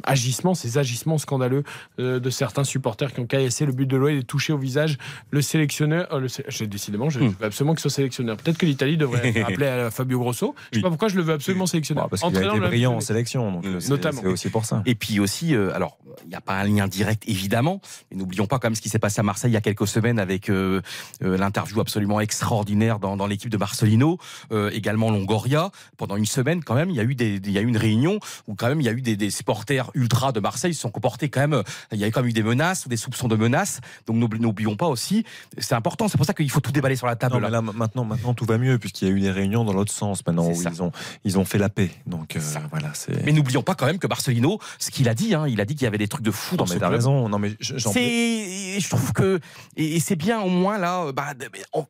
agissement, 0.04 0.54
ces 0.54 0.78
agissements 0.78 1.18
scandaleux 1.18 1.64
euh, 2.00 2.20
de 2.20 2.30
certains 2.30 2.64
supporters 2.64 3.14
qui 3.14 3.20
ont 3.20 3.26
caillassé 3.26 3.66
le 3.66 3.74
but 3.74 3.86
de 3.86 3.98
l'OL 3.98 4.12
et 4.14 4.24
touché 4.24 4.54
au 4.54 4.58
visage 4.58 4.98
le 5.32 5.42
sélectionneur. 5.42 6.08
euh, 6.14 6.20
le 6.20 6.28
sé- 6.30 6.44
décidément, 6.68 7.10
je, 7.10 7.20
je 7.20 7.26
veux 7.26 7.36
absolument 7.46 7.74
qu'il 7.74 7.82
soit 7.82 7.92
sélectionneur. 7.92 8.38
Peut-être 8.38 8.58
que 8.58 8.66
l'Italie 8.66 8.96
devrait 8.98 9.42
appeler 9.44 9.68
à 9.68 9.92
Fabio 9.92 10.20
Grosso. 10.20 10.56
Je 10.72 10.78
sais 10.78 10.82
pas 10.82 10.90
pourquoi 10.90 11.10
je 11.10 11.18
le 11.18 11.24
veux 11.24 11.34
absolument 11.34 11.66
sélectionneur. 11.66 12.06
Bah, 12.06 12.10
parce 12.10 12.22
qu'il 12.34 12.38
a 12.44 12.50
été 12.56 12.60
brillant 12.60 12.94
en 12.96 13.00
sélection, 13.02 13.52
donc 13.52 13.66
c'est- 13.80 13.90
Notamment. 13.90 14.22
c'est 14.22 14.28
aussi 14.28 14.50
pour 14.50 14.64
ça. 14.66 14.82
Et 14.86 14.96
puis 14.96 15.20
aussi, 15.20 15.54
euh, 15.56 15.74
alors, 15.76 15.98
il 16.24 16.30
n'y 16.30 16.36
a 16.36 16.42
pas 16.42 16.54
un 16.56 16.64
lien 16.64 16.88
direct 16.88 17.24
évidemment, 17.28 17.82
mais 18.12 18.18
n'oublions 18.18 18.48
pas 18.48 18.60
quand 18.60 18.68
même 18.70 18.76
ce 18.76 18.82
qui 18.82 18.90
s'est 18.90 18.98
passé 18.98 19.20
à 19.20 19.24
Marseille 19.24 19.52
il 19.52 19.54
y 19.54 19.58
a 19.58 19.62
quelques 19.62 19.88
semaines 19.88 20.20
avec 20.20 20.50
euh, 20.50 20.82
euh, 21.22 21.38
l'interview 21.38 21.80
absolument 21.82 21.97
extraordinaire 22.22 23.00
dans, 23.00 23.18
dans 23.18 23.28
l'équipe 23.28 23.50
de 23.50 23.58
Marcelino, 23.58 24.18
euh, 24.52 24.70
également 24.74 25.10
Longoria. 25.12 25.72
Pendant 25.98 26.16
une 26.16 26.26
semaine, 26.26 26.64
quand 26.64 26.76
même, 26.76 26.90
il 26.90 26.96
y 26.96 27.00
a 27.00 27.04
eu 27.04 27.16
des, 27.16 27.36
il 27.44 27.52
y 27.52 27.58
a 27.58 27.62
eu 27.62 27.68
une 27.68 27.78
réunion 27.78 28.20
où 28.48 28.56
quand 28.56 28.68
même 28.68 28.80
il 28.82 28.86
y 28.86 28.90
a 28.90 28.94
eu 28.94 29.02
des, 29.02 29.16
des 29.16 29.30
supporters 29.32 29.90
ultra 29.96 30.32
de 30.32 30.40
Marseille 30.40 30.74
se 30.74 30.82
sont 30.82 30.92
comportés 30.92 31.30
quand 31.30 31.40
même. 31.48 31.64
Il 31.92 31.98
y 32.00 32.04
a 32.04 32.08
quand 32.12 32.22
même 32.22 32.30
eu 32.30 32.34
des 32.34 32.44
menaces 32.44 32.86
ou 32.86 32.90
des 32.90 32.98
soupçons 32.98 33.28
de 33.28 33.36
menaces. 33.36 33.80
Donc 34.06 34.18
n'oubli- 34.18 34.40
n'oublions 34.40 34.76
pas 34.76 34.88
aussi, 34.88 35.26
c'est 35.58 35.76
important. 35.76 36.08
C'est 36.08 36.18
pour 36.18 36.26
ça 36.26 36.34
qu'il 36.34 36.50
faut 36.50 36.62
tout 36.62 36.72
déballer 36.72 36.96
sur 36.96 37.08
la 37.08 37.16
table. 37.16 37.36
Non, 37.36 37.42
mais 37.42 37.50
là, 37.50 37.62
maintenant, 37.62 38.04
maintenant, 38.06 38.34
tout 38.34 38.46
va 38.46 38.58
mieux 38.58 38.78
puisqu'il 38.80 39.08
y 39.08 39.12
a 39.12 39.14
eu 39.14 39.20
des 39.20 39.32
réunions 39.32 39.64
dans 39.64 39.74
l'autre 39.74 39.92
sens 39.94 40.26
maintenant 40.26 40.50
où 40.50 40.56
ça. 40.56 40.70
ils 40.74 40.82
ont, 40.84 40.92
ils 41.24 41.38
ont 41.40 41.46
fait 41.46 41.58
la 41.58 41.70
paix. 41.70 41.92
Donc 42.06 42.36
euh, 42.36 42.40
voilà, 42.70 42.92
c'est. 42.94 43.24
Mais 43.26 43.32
n'oublions 43.32 43.64
pas 43.64 43.76
quand 43.76 43.86
même 43.86 44.00
que 44.00 44.08
Marcelino, 44.08 44.60
ce 44.80 44.92
qu'il 44.92 45.10
a 45.10 45.14
dit, 45.14 45.34
hein, 45.36 45.46
il 45.48 45.60
a 45.62 45.66
dit 45.66 45.76
qu'il 45.76 45.84
y 45.84 45.88
avait 45.88 45.98
des 45.98 46.08
trucs 46.08 46.24
de 46.24 46.32
fou 46.32 46.56
Non, 46.56 46.64
dans 46.64 46.64
mais 46.66 46.76
ce 46.76 46.80
t'as 46.80 46.88
club. 46.88 47.00
raison. 47.00 47.30
Non, 47.30 47.40
mais 47.40 47.56
je- 47.60 47.78
je 47.78 48.90
trouve 48.90 49.12
que, 49.14 49.40
et, 49.76 50.00
c'est 50.00 50.16
bien 50.16 50.40
au 50.42 50.50
moins 50.50 50.78
là, 50.78 51.12
bah, 51.12 51.34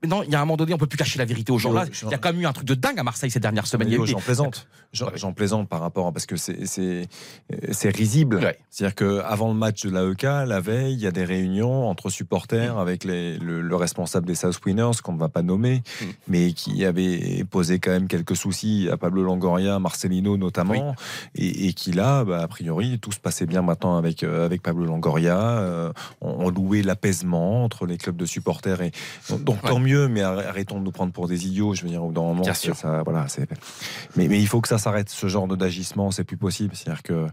on- 0.03 0.07
non, 0.07 0.23
il 0.23 0.31
y 0.31 0.35
a 0.35 0.39
un 0.41 0.45
moment 0.45 0.57
donné, 0.57 0.73
on 0.73 0.77
peut 0.77 0.87
plus 0.87 0.97
cacher 0.97 1.19
la 1.19 1.25
vérité 1.25 1.51
aux 1.51 1.57
gens. 1.57 1.71
Là, 1.71 1.85
il 2.03 2.09
y 2.09 2.13
a 2.13 2.17
quand 2.17 2.31
même 2.31 2.41
eu 2.41 2.45
un 2.45 2.53
truc 2.53 2.67
de 2.67 2.73
dingue 2.75 2.99
à 2.99 3.03
Marseille 3.03 3.31
ces 3.31 3.39
dernières 3.39 3.67
semaines. 3.67 3.89
J'en 4.05 4.19
plaisante. 4.19 4.67
J'en 4.93 5.33
plaisante 5.33 5.67
par 5.69 5.81
rapport 5.81 6.07
à 6.07 6.11
parce 6.11 6.25
que 6.25 6.35
c'est 6.37 7.89
risible. 7.89 8.37
Ouais. 8.37 8.57
C'est-à-dire 8.69 8.95
que 8.95 9.19
avant 9.25 9.47
le 9.49 9.53
match 9.53 9.85
de 9.85 9.89
l'AEK, 9.91 10.23
la 10.23 10.59
veille, 10.59 10.93
il 10.93 10.99
y 10.99 11.07
a 11.07 11.11
des 11.11 11.25
réunions 11.25 11.87
entre 11.89 12.09
supporters 12.09 12.77
avec 12.77 13.03
les, 13.03 13.37
le, 13.37 13.61
le 13.61 13.75
responsable 13.75 14.25
des 14.27 14.35
South 14.35 14.59
Winners 14.65 14.91
qu'on 15.03 15.13
ne 15.13 15.19
va 15.19 15.29
pas 15.29 15.41
nommer, 15.41 15.81
Mm. 16.01 16.05
mais 16.27 16.51
qui 16.53 16.85
avait 16.85 17.43
posé 17.49 17.79
quand 17.79 17.91
même 17.91 18.07
quelques 18.07 18.35
soucis 18.35 18.87
à 18.91 18.97
Pablo 18.97 19.23
Longoria, 19.23 19.79
Marcelino 19.79 20.37
notamment, 20.37 20.95
et, 21.35 21.67
et 21.67 21.73
qui 21.73 21.91
là, 21.91 22.23
bah, 22.23 22.41
a 22.41 22.47
priori, 22.47 22.99
tout 22.99 23.11
se 23.11 23.19
passait 23.19 23.45
bien 23.45 23.61
maintenant 23.61 23.97
avec 23.97 24.23
euh, 24.23 24.45
avec 24.45 24.61
Pablo 24.61 24.85
Longoria. 24.85 25.37
Euh, 25.37 25.91
on, 26.21 26.45
on 26.45 26.49
louait 26.49 26.81
l'apaisement 26.83 27.63
entre 27.63 27.85
les 27.85 27.97
clubs 27.97 28.15
de 28.17 28.25
supporters 28.25 28.81
et 28.81 28.91
donc, 29.29 29.43
donc 29.43 29.61
tant 29.61 29.79
mieux, 29.79 29.86
mais 30.09 30.21
arr- 30.21 30.45
arrêtons 30.47 30.79
de 30.79 30.83
nous 30.85 30.91
prendre 30.91 31.11
pour 31.13 31.27
des 31.27 31.47
idiots. 31.47 31.73
Je 31.73 31.83
veux 31.83 31.89
dire, 31.89 32.01
bout 32.01 32.11
d'un 32.11 32.21
moment, 32.21 32.41
Bien 32.41 32.53
c'est- 32.53 32.65
sûr. 32.67 32.75
ça, 32.75 33.03
voilà, 33.03 33.27
c'est. 33.27 33.47
Mais, 34.15 34.27
mais 34.27 34.39
il 34.39 34.47
faut 34.47 34.61
que 34.61 34.67
ça 34.67 34.77
s'arrête. 34.77 35.09
Ce 35.09 35.27
genre 35.27 35.47
d'agissement, 35.47 36.11
c'est 36.11 36.23
plus 36.23 36.37
possible. 36.37 36.75
C'est-à-dire 36.75 37.03
que 37.03 37.13
euh, 37.13 37.27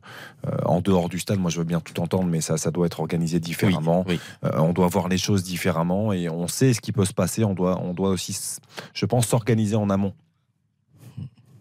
en 0.64 0.80
dehors 0.80 1.08
du 1.08 1.18
stade, 1.18 1.38
moi, 1.38 1.50
je 1.50 1.58
veux 1.58 1.64
bien 1.64 1.80
tout 1.80 2.00
entendre, 2.00 2.24
mais 2.24 2.40
ça, 2.40 2.56
ça 2.56 2.70
doit 2.70 2.86
être 2.86 3.00
organisé 3.00 3.40
différemment. 3.40 4.04
Oui, 4.08 4.20
Euh, 4.44 4.50
on 4.58 4.72
doit 4.72 4.88
voir 4.88 5.08
les 5.08 5.18
choses 5.18 5.42
différemment 5.42 6.12
et 6.12 6.28
on 6.28 6.48
sait 6.48 6.72
ce 6.72 6.80
qui 6.80 6.92
peut 6.92 7.04
se 7.04 7.14
passer. 7.14 7.44
On 7.44 7.54
doit, 7.54 7.80
on 7.82 7.92
doit 7.94 8.10
aussi, 8.10 8.36
je 8.92 9.06
pense, 9.06 9.26
s'organiser 9.26 9.76
en 9.76 9.90
amont. 9.90 10.12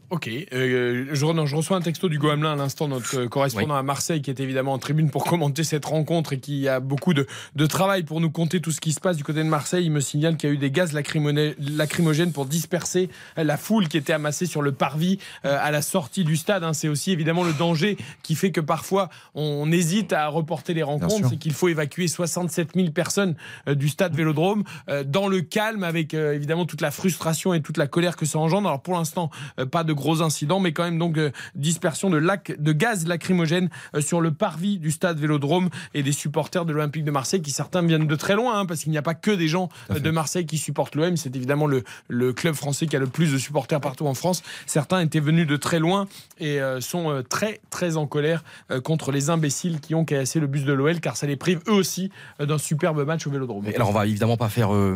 Ok, 0.10 0.30
euh, 0.54 1.08
je, 1.12 1.56
reçois 1.56 1.78
un 1.78 1.82
texto 1.82 2.08
du 2.08 2.20
Hamelin 2.30 2.54
à 2.54 2.56
l'instant, 2.56 2.88
notre 2.88 3.22
euh, 3.22 3.28
correspondant 3.28 3.76
à 3.76 3.84
Marseille, 3.84 4.22
qui 4.22 4.30
est 4.30 4.39
évidemment 4.39 4.74
en 4.74 4.80
tribune 4.80 5.10
pour 5.10 5.24
commenter 5.24 5.64
cette 5.64 5.86
rencontre 5.86 6.34
et 6.34 6.39
qui 6.39 6.68
a 6.68 6.80
beaucoup 6.80 7.14
de, 7.14 7.26
de 7.56 7.66
travail 7.66 8.04
pour 8.04 8.22
nous 8.22 8.30
compter 8.30 8.60
tout 8.60 8.72
ce 8.72 8.82
qui 8.82 8.93
se 8.93 8.99
passe 8.99 9.18
du 9.18 9.24
côté 9.24 9.39
de 9.39 9.49
Marseille. 9.49 9.86
Il 9.86 9.91
me 9.91 10.01
signale 10.01 10.38
qu'il 10.38 10.49
y 10.49 10.51
a 10.51 10.56
eu 10.56 10.58
des 10.58 10.72
gaz 10.72 10.93
lacrymogènes 10.93 12.32
pour 12.32 12.45
disperser 12.45 13.10
euh, 13.38 13.43
la 13.43 13.58
foule 13.58 13.88
qui 13.88 13.97
était 13.97 14.14
amassée 14.14 14.45
sur 14.45 14.62
le 14.62 14.72
parvis 14.72 15.20
euh, 15.45 15.58
à 15.60 15.72
la 15.72 15.82
sortie 15.82 16.24
du 16.24 16.38
stade. 16.38 16.64
hein. 16.64 16.74
C'est 16.74 16.88
aussi 16.89 17.12
évidemment 17.12 17.43
le 17.43 17.54
danger 17.54 17.97
qui 18.22 18.36
fait 18.36 18.51
que 18.51 18.62
parfois 18.62 19.10
on, 19.36 19.72
hésite 19.72 20.14
à 20.14 20.28
reporter 20.28 20.74
les 20.74 20.84
rencontres. 20.84 21.30
C'est 21.30 21.38
qu'il 21.38 21.54
faut 21.54 21.68
évacuer 21.68 22.08
67 22.08 22.72
000 22.76 22.91
personnes 22.91 23.36
euh, 23.68 23.74
du 23.74 23.89
stade 23.89 24.16
Vélodrome 24.16 24.64
dans 25.06 25.28
le 25.28 25.41
calme 25.41 25.84
avec 25.84 26.14
évidemment 26.14 26.66
toute 26.66 26.82
la 26.82 26.91
frustration 26.91 27.54
et 27.54 27.62
toute 27.62 27.78
la 27.78 27.88
colère 27.88 28.16
que 28.16 28.26
ça 28.26 28.38
engendre. 28.38 28.68
Alors 28.68 28.82
pour 28.82 28.93
l'instant, 28.93 29.32
pas 29.72 29.84
de 29.84 29.93
gros 29.93 30.03
incident, 30.22 30.60
mais 30.60 30.74
quand 30.74 30.84
même 30.84 30.97
donc 30.97 31.18
euh, 31.18 31.32
dispersion 31.56 32.10
de, 32.10 32.18
lac, 32.18 32.54
de 32.60 32.72
gaz 32.72 33.08
lacrymogène 33.08 33.70
euh, 33.95 34.01
sur 34.01 34.22
le 34.22 34.32
parvis 34.32 34.78
du 34.78 34.91
stade 34.91 35.20
Vélodrome 35.20 35.70
et 35.93 36.04
des 36.04 36.12
supporters 36.12 36.66
de 36.66 36.74
l'Olympique 36.74 37.04
de 37.04 37.12
Marseille 37.12 37.41
qui 37.41 37.51
certains 37.51 37.82
viennent 37.82 38.08
de 38.08 38.16
très 38.16 38.36
loin, 38.36 38.60
hein, 38.60 38.66
parce 38.66 38.82
qu'il 38.82 38.91
n'y 38.91 38.97
a 38.97 39.01
pas 39.01 39.14
que 39.14 39.32
des 39.32 39.47
gens 39.47 39.70
euh, 39.91 39.99
de 39.99 40.12
Marseille 40.12 40.45
qui 40.45 40.58
supportent 40.58 40.95
l'OM. 40.95 41.16
C'est 41.18 41.36
évidemment 41.36 41.68
le, 41.68 41.84
le 42.08 42.34
club 42.34 42.56
français 42.56 42.88
qui 42.88 42.95
a 42.95 42.99
le 42.99 43.08
plus 43.08 43.32
de 43.32 43.38
supporters 43.38 43.80
partout 43.80 44.08
en 44.08 44.14
France. 44.14 44.43
Certains 44.66 44.99
étaient 44.99 45.20
venus 45.20 45.47
de 45.47 45.56
très 45.56 45.80
loin 45.80 46.08
et 46.39 46.60
sont 46.80 47.24
très 47.30 47.62
très 47.70 47.97
en 47.97 48.08
colère 48.08 48.43
contre 48.84 49.12
les 49.12 49.30
imbéciles 49.30 49.80
qui 49.80 49.95
ont 49.95 50.06
caillassé 50.06 50.39
le 50.39 50.47
bus 50.47 50.64
de 50.64 50.74
l'OL, 50.74 50.99
car 50.99 51.16
ça 51.18 51.28
les 51.28 51.36
prive 51.36 51.62
eux 51.68 51.74
aussi 51.74 52.12
d'un 52.39 52.58
superbe 52.58 53.06
match 53.06 53.26
au 53.28 53.32
Vélodrome. 53.32 53.66
Et 53.68 53.76
alors 53.76 53.89
on 53.89 53.93
va 53.93 54.06
évidemment 54.06 54.38
pas 54.38 54.49
faire 54.49 54.74
euh, 54.74 54.95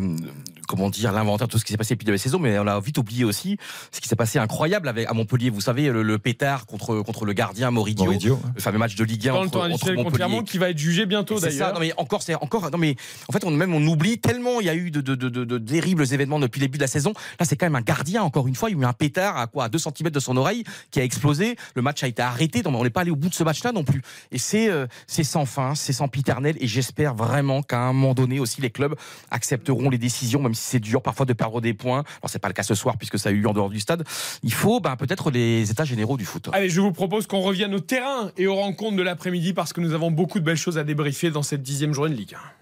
comment 0.68 0.90
dire 0.90 1.10
l'inventaire 1.12 1.48
de 1.48 1.52
tout 1.52 1.58
ce 1.58 1.64
qui 1.64 1.72
s'est 1.72 1.76
passé 1.78 1.94
depuis 1.96 2.06
la 2.10 2.18
saison, 2.18 2.38
mais 2.38 2.58
on 2.58 2.66
a 2.66 2.78
vite 2.78 2.98
oublié 2.98 3.24
aussi 3.24 3.56
ce 3.90 4.00
qui 4.00 4.08
s'est 4.08 4.14
passé 4.16 4.38
incroyable 4.38 4.88
avec 4.88 5.08
à 5.08 5.14
Montpellier. 5.14 5.50
Vous 5.50 5.60
savez 5.62 5.88
le, 5.88 6.02
le 6.02 6.18
pétard 6.18 6.66
contre 6.66 7.02
contre 7.02 7.24
le 7.24 7.32
gardien 7.32 7.70
Moridio, 7.70 8.04
Moridio, 8.04 8.40
le 8.54 8.60
fameux 8.60 8.78
match 8.78 8.94
de 8.94 9.04
Ligue 9.04 9.28
1 9.28 9.32
Dans 9.32 9.40
le 9.40 9.46
entre, 9.48 9.58
temps 9.66 9.72
entre 9.72 9.92
Montpellier. 9.94 10.44
Qui 10.44 10.58
va 10.58 10.70
être 10.70 10.78
jugé 10.78 11.06
bientôt 11.06 11.38
C'est 11.38 11.50
ça, 11.50 11.58
d'ailleurs. 11.58 11.74
non 11.74 11.80
mais 11.80 11.92
encore, 11.96 12.22
c'est 12.22 12.34
encore, 12.36 12.70
non 12.70 12.78
mais 12.78 12.94
en 13.28 13.32
fait, 13.32 13.44
on 13.44 13.50
même 13.50 13.74
on 13.74 13.84
oublie 13.86 14.18
tellement 14.18 14.60
il 14.60 14.66
y 14.66 14.70
a 14.70 14.74
eu 14.74 14.90
de, 14.90 15.00
de, 15.00 15.14
de, 15.14 15.28
de- 15.28 15.44
de 15.44 15.58
terribles 15.58 16.04
événements 16.12 16.38
depuis 16.38 16.60
le 16.60 16.66
début 16.66 16.78
de 16.78 16.82
la 16.84 16.88
saison. 16.88 17.12
Là, 17.40 17.46
c'est 17.46 17.56
quand 17.56 17.66
même 17.66 17.76
un 17.76 17.80
gardien, 17.80 18.22
encore 18.22 18.46
une 18.46 18.54
fois, 18.54 18.68
il 18.70 18.76
y 18.76 18.78
a 18.78 18.82
eu 18.82 18.84
un 18.84 18.92
pétard 18.92 19.36
à 19.38 19.46
quoi, 19.46 19.64
à 19.64 19.68
2 19.68 19.78
cm 19.78 20.10
de 20.10 20.20
son 20.20 20.36
oreille 20.36 20.64
qui 20.90 21.00
a 21.00 21.04
explosé. 21.04 21.56
Le 21.74 21.82
match 21.82 22.02
a 22.02 22.08
été 22.08 22.20
arrêté, 22.22 22.62
donc 22.62 22.74
on 22.74 22.84
n'est 22.84 22.90
pas 22.90 23.00
allé 23.02 23.10
au 23.10 23.16
bout 23.16 23.28
de 23.30 23.34
ce 23.34 23.44
match-là 23.44 23.72
non 23.72 23.84
plus. 23.84 24.02
Et 24.32 24.38
c'est 24.38 24.68
euh, 24.68 24.86
c'est 25.06 25.24
sans 25.24 25.46
fin, 25.46 25.74
c'est 25.74 25.92
sans 25.94 26.08
piternel, 26.08 26.56
et 26.60 26.66
j'espère 26.66 27.14
vraiment 27.14 27.62
qu'à 27.62 27.80
un 27.80 27.92
moment 27.92 28.14
donné 28.14 28.38
aussi 28.40 28.60
les 28.60 28.70
clubs 28.70 28.94
accepteront 29.30 29.90
les 29.90 29.98
décisions, 29.98 30.42
même 30.42 30.54
si 30.58 30.70
c'est 30.70 30.80
dur 30.80 31.02
parfois 31.02 31.26
de 31.26 31.32
perdre 31.32 31.60
des 31.60 31.74
points. 31.74 32.04
Alors 32.20 32.30
c'est 32.30 32.38
pas 32.38 32.48
le 32.48 32.54
cas 32.54 32.62
ce 32.62 32.74
soir 32.74 32.96
puisque 32.96 33.18
ça 33.18 33.30
a 33.30 33.32
eu 33.32 33.40
lieu 33.40 33.48
en 33.48 33.54
dehors 33.54 33.70
du 33.70 33.80
stade. 33.80 34.04
Il 34.42 34.52
faut 34.52 34.80
ben, 34.80 34.96
peut-être 34.96 35.30
les 35.30 35.70
états 35.70 35.84
généraux 35.84 36.16
du 36.16 36.24
foot. 36.24 36.48
Allez, 36.52 36.68
je 36.68 36.80
vous 36.80 36.92
propose 36.92 37.26
qu'on 37.26 37.40
revienne 37.40 37.74
au 37.74 37.80
terrain 37.80 38.30
et 38.36 38.46
aux 38.46 38.56
rencontres 38.56 38.96
de 38.96 39.02
l'après-midi 39.02 39.52
parce 39.52 39.72
que 39.72 39.80
nous 39.80 39.94
avons 39.94 40.10
beaucoup 40.10 40.38
de 40.40 40.44
belles 40.44 40.56
choses 40.56 40.78
à 40.78 40.84
débriefer 40.84 41.30
dans 41.30 41.42
cette 41.42 41.62
dixième 41.62 41.94
journée 41.94 42.14
de 42.14 42.18
Ligue 42.18 42.34
1. 42.34 42.58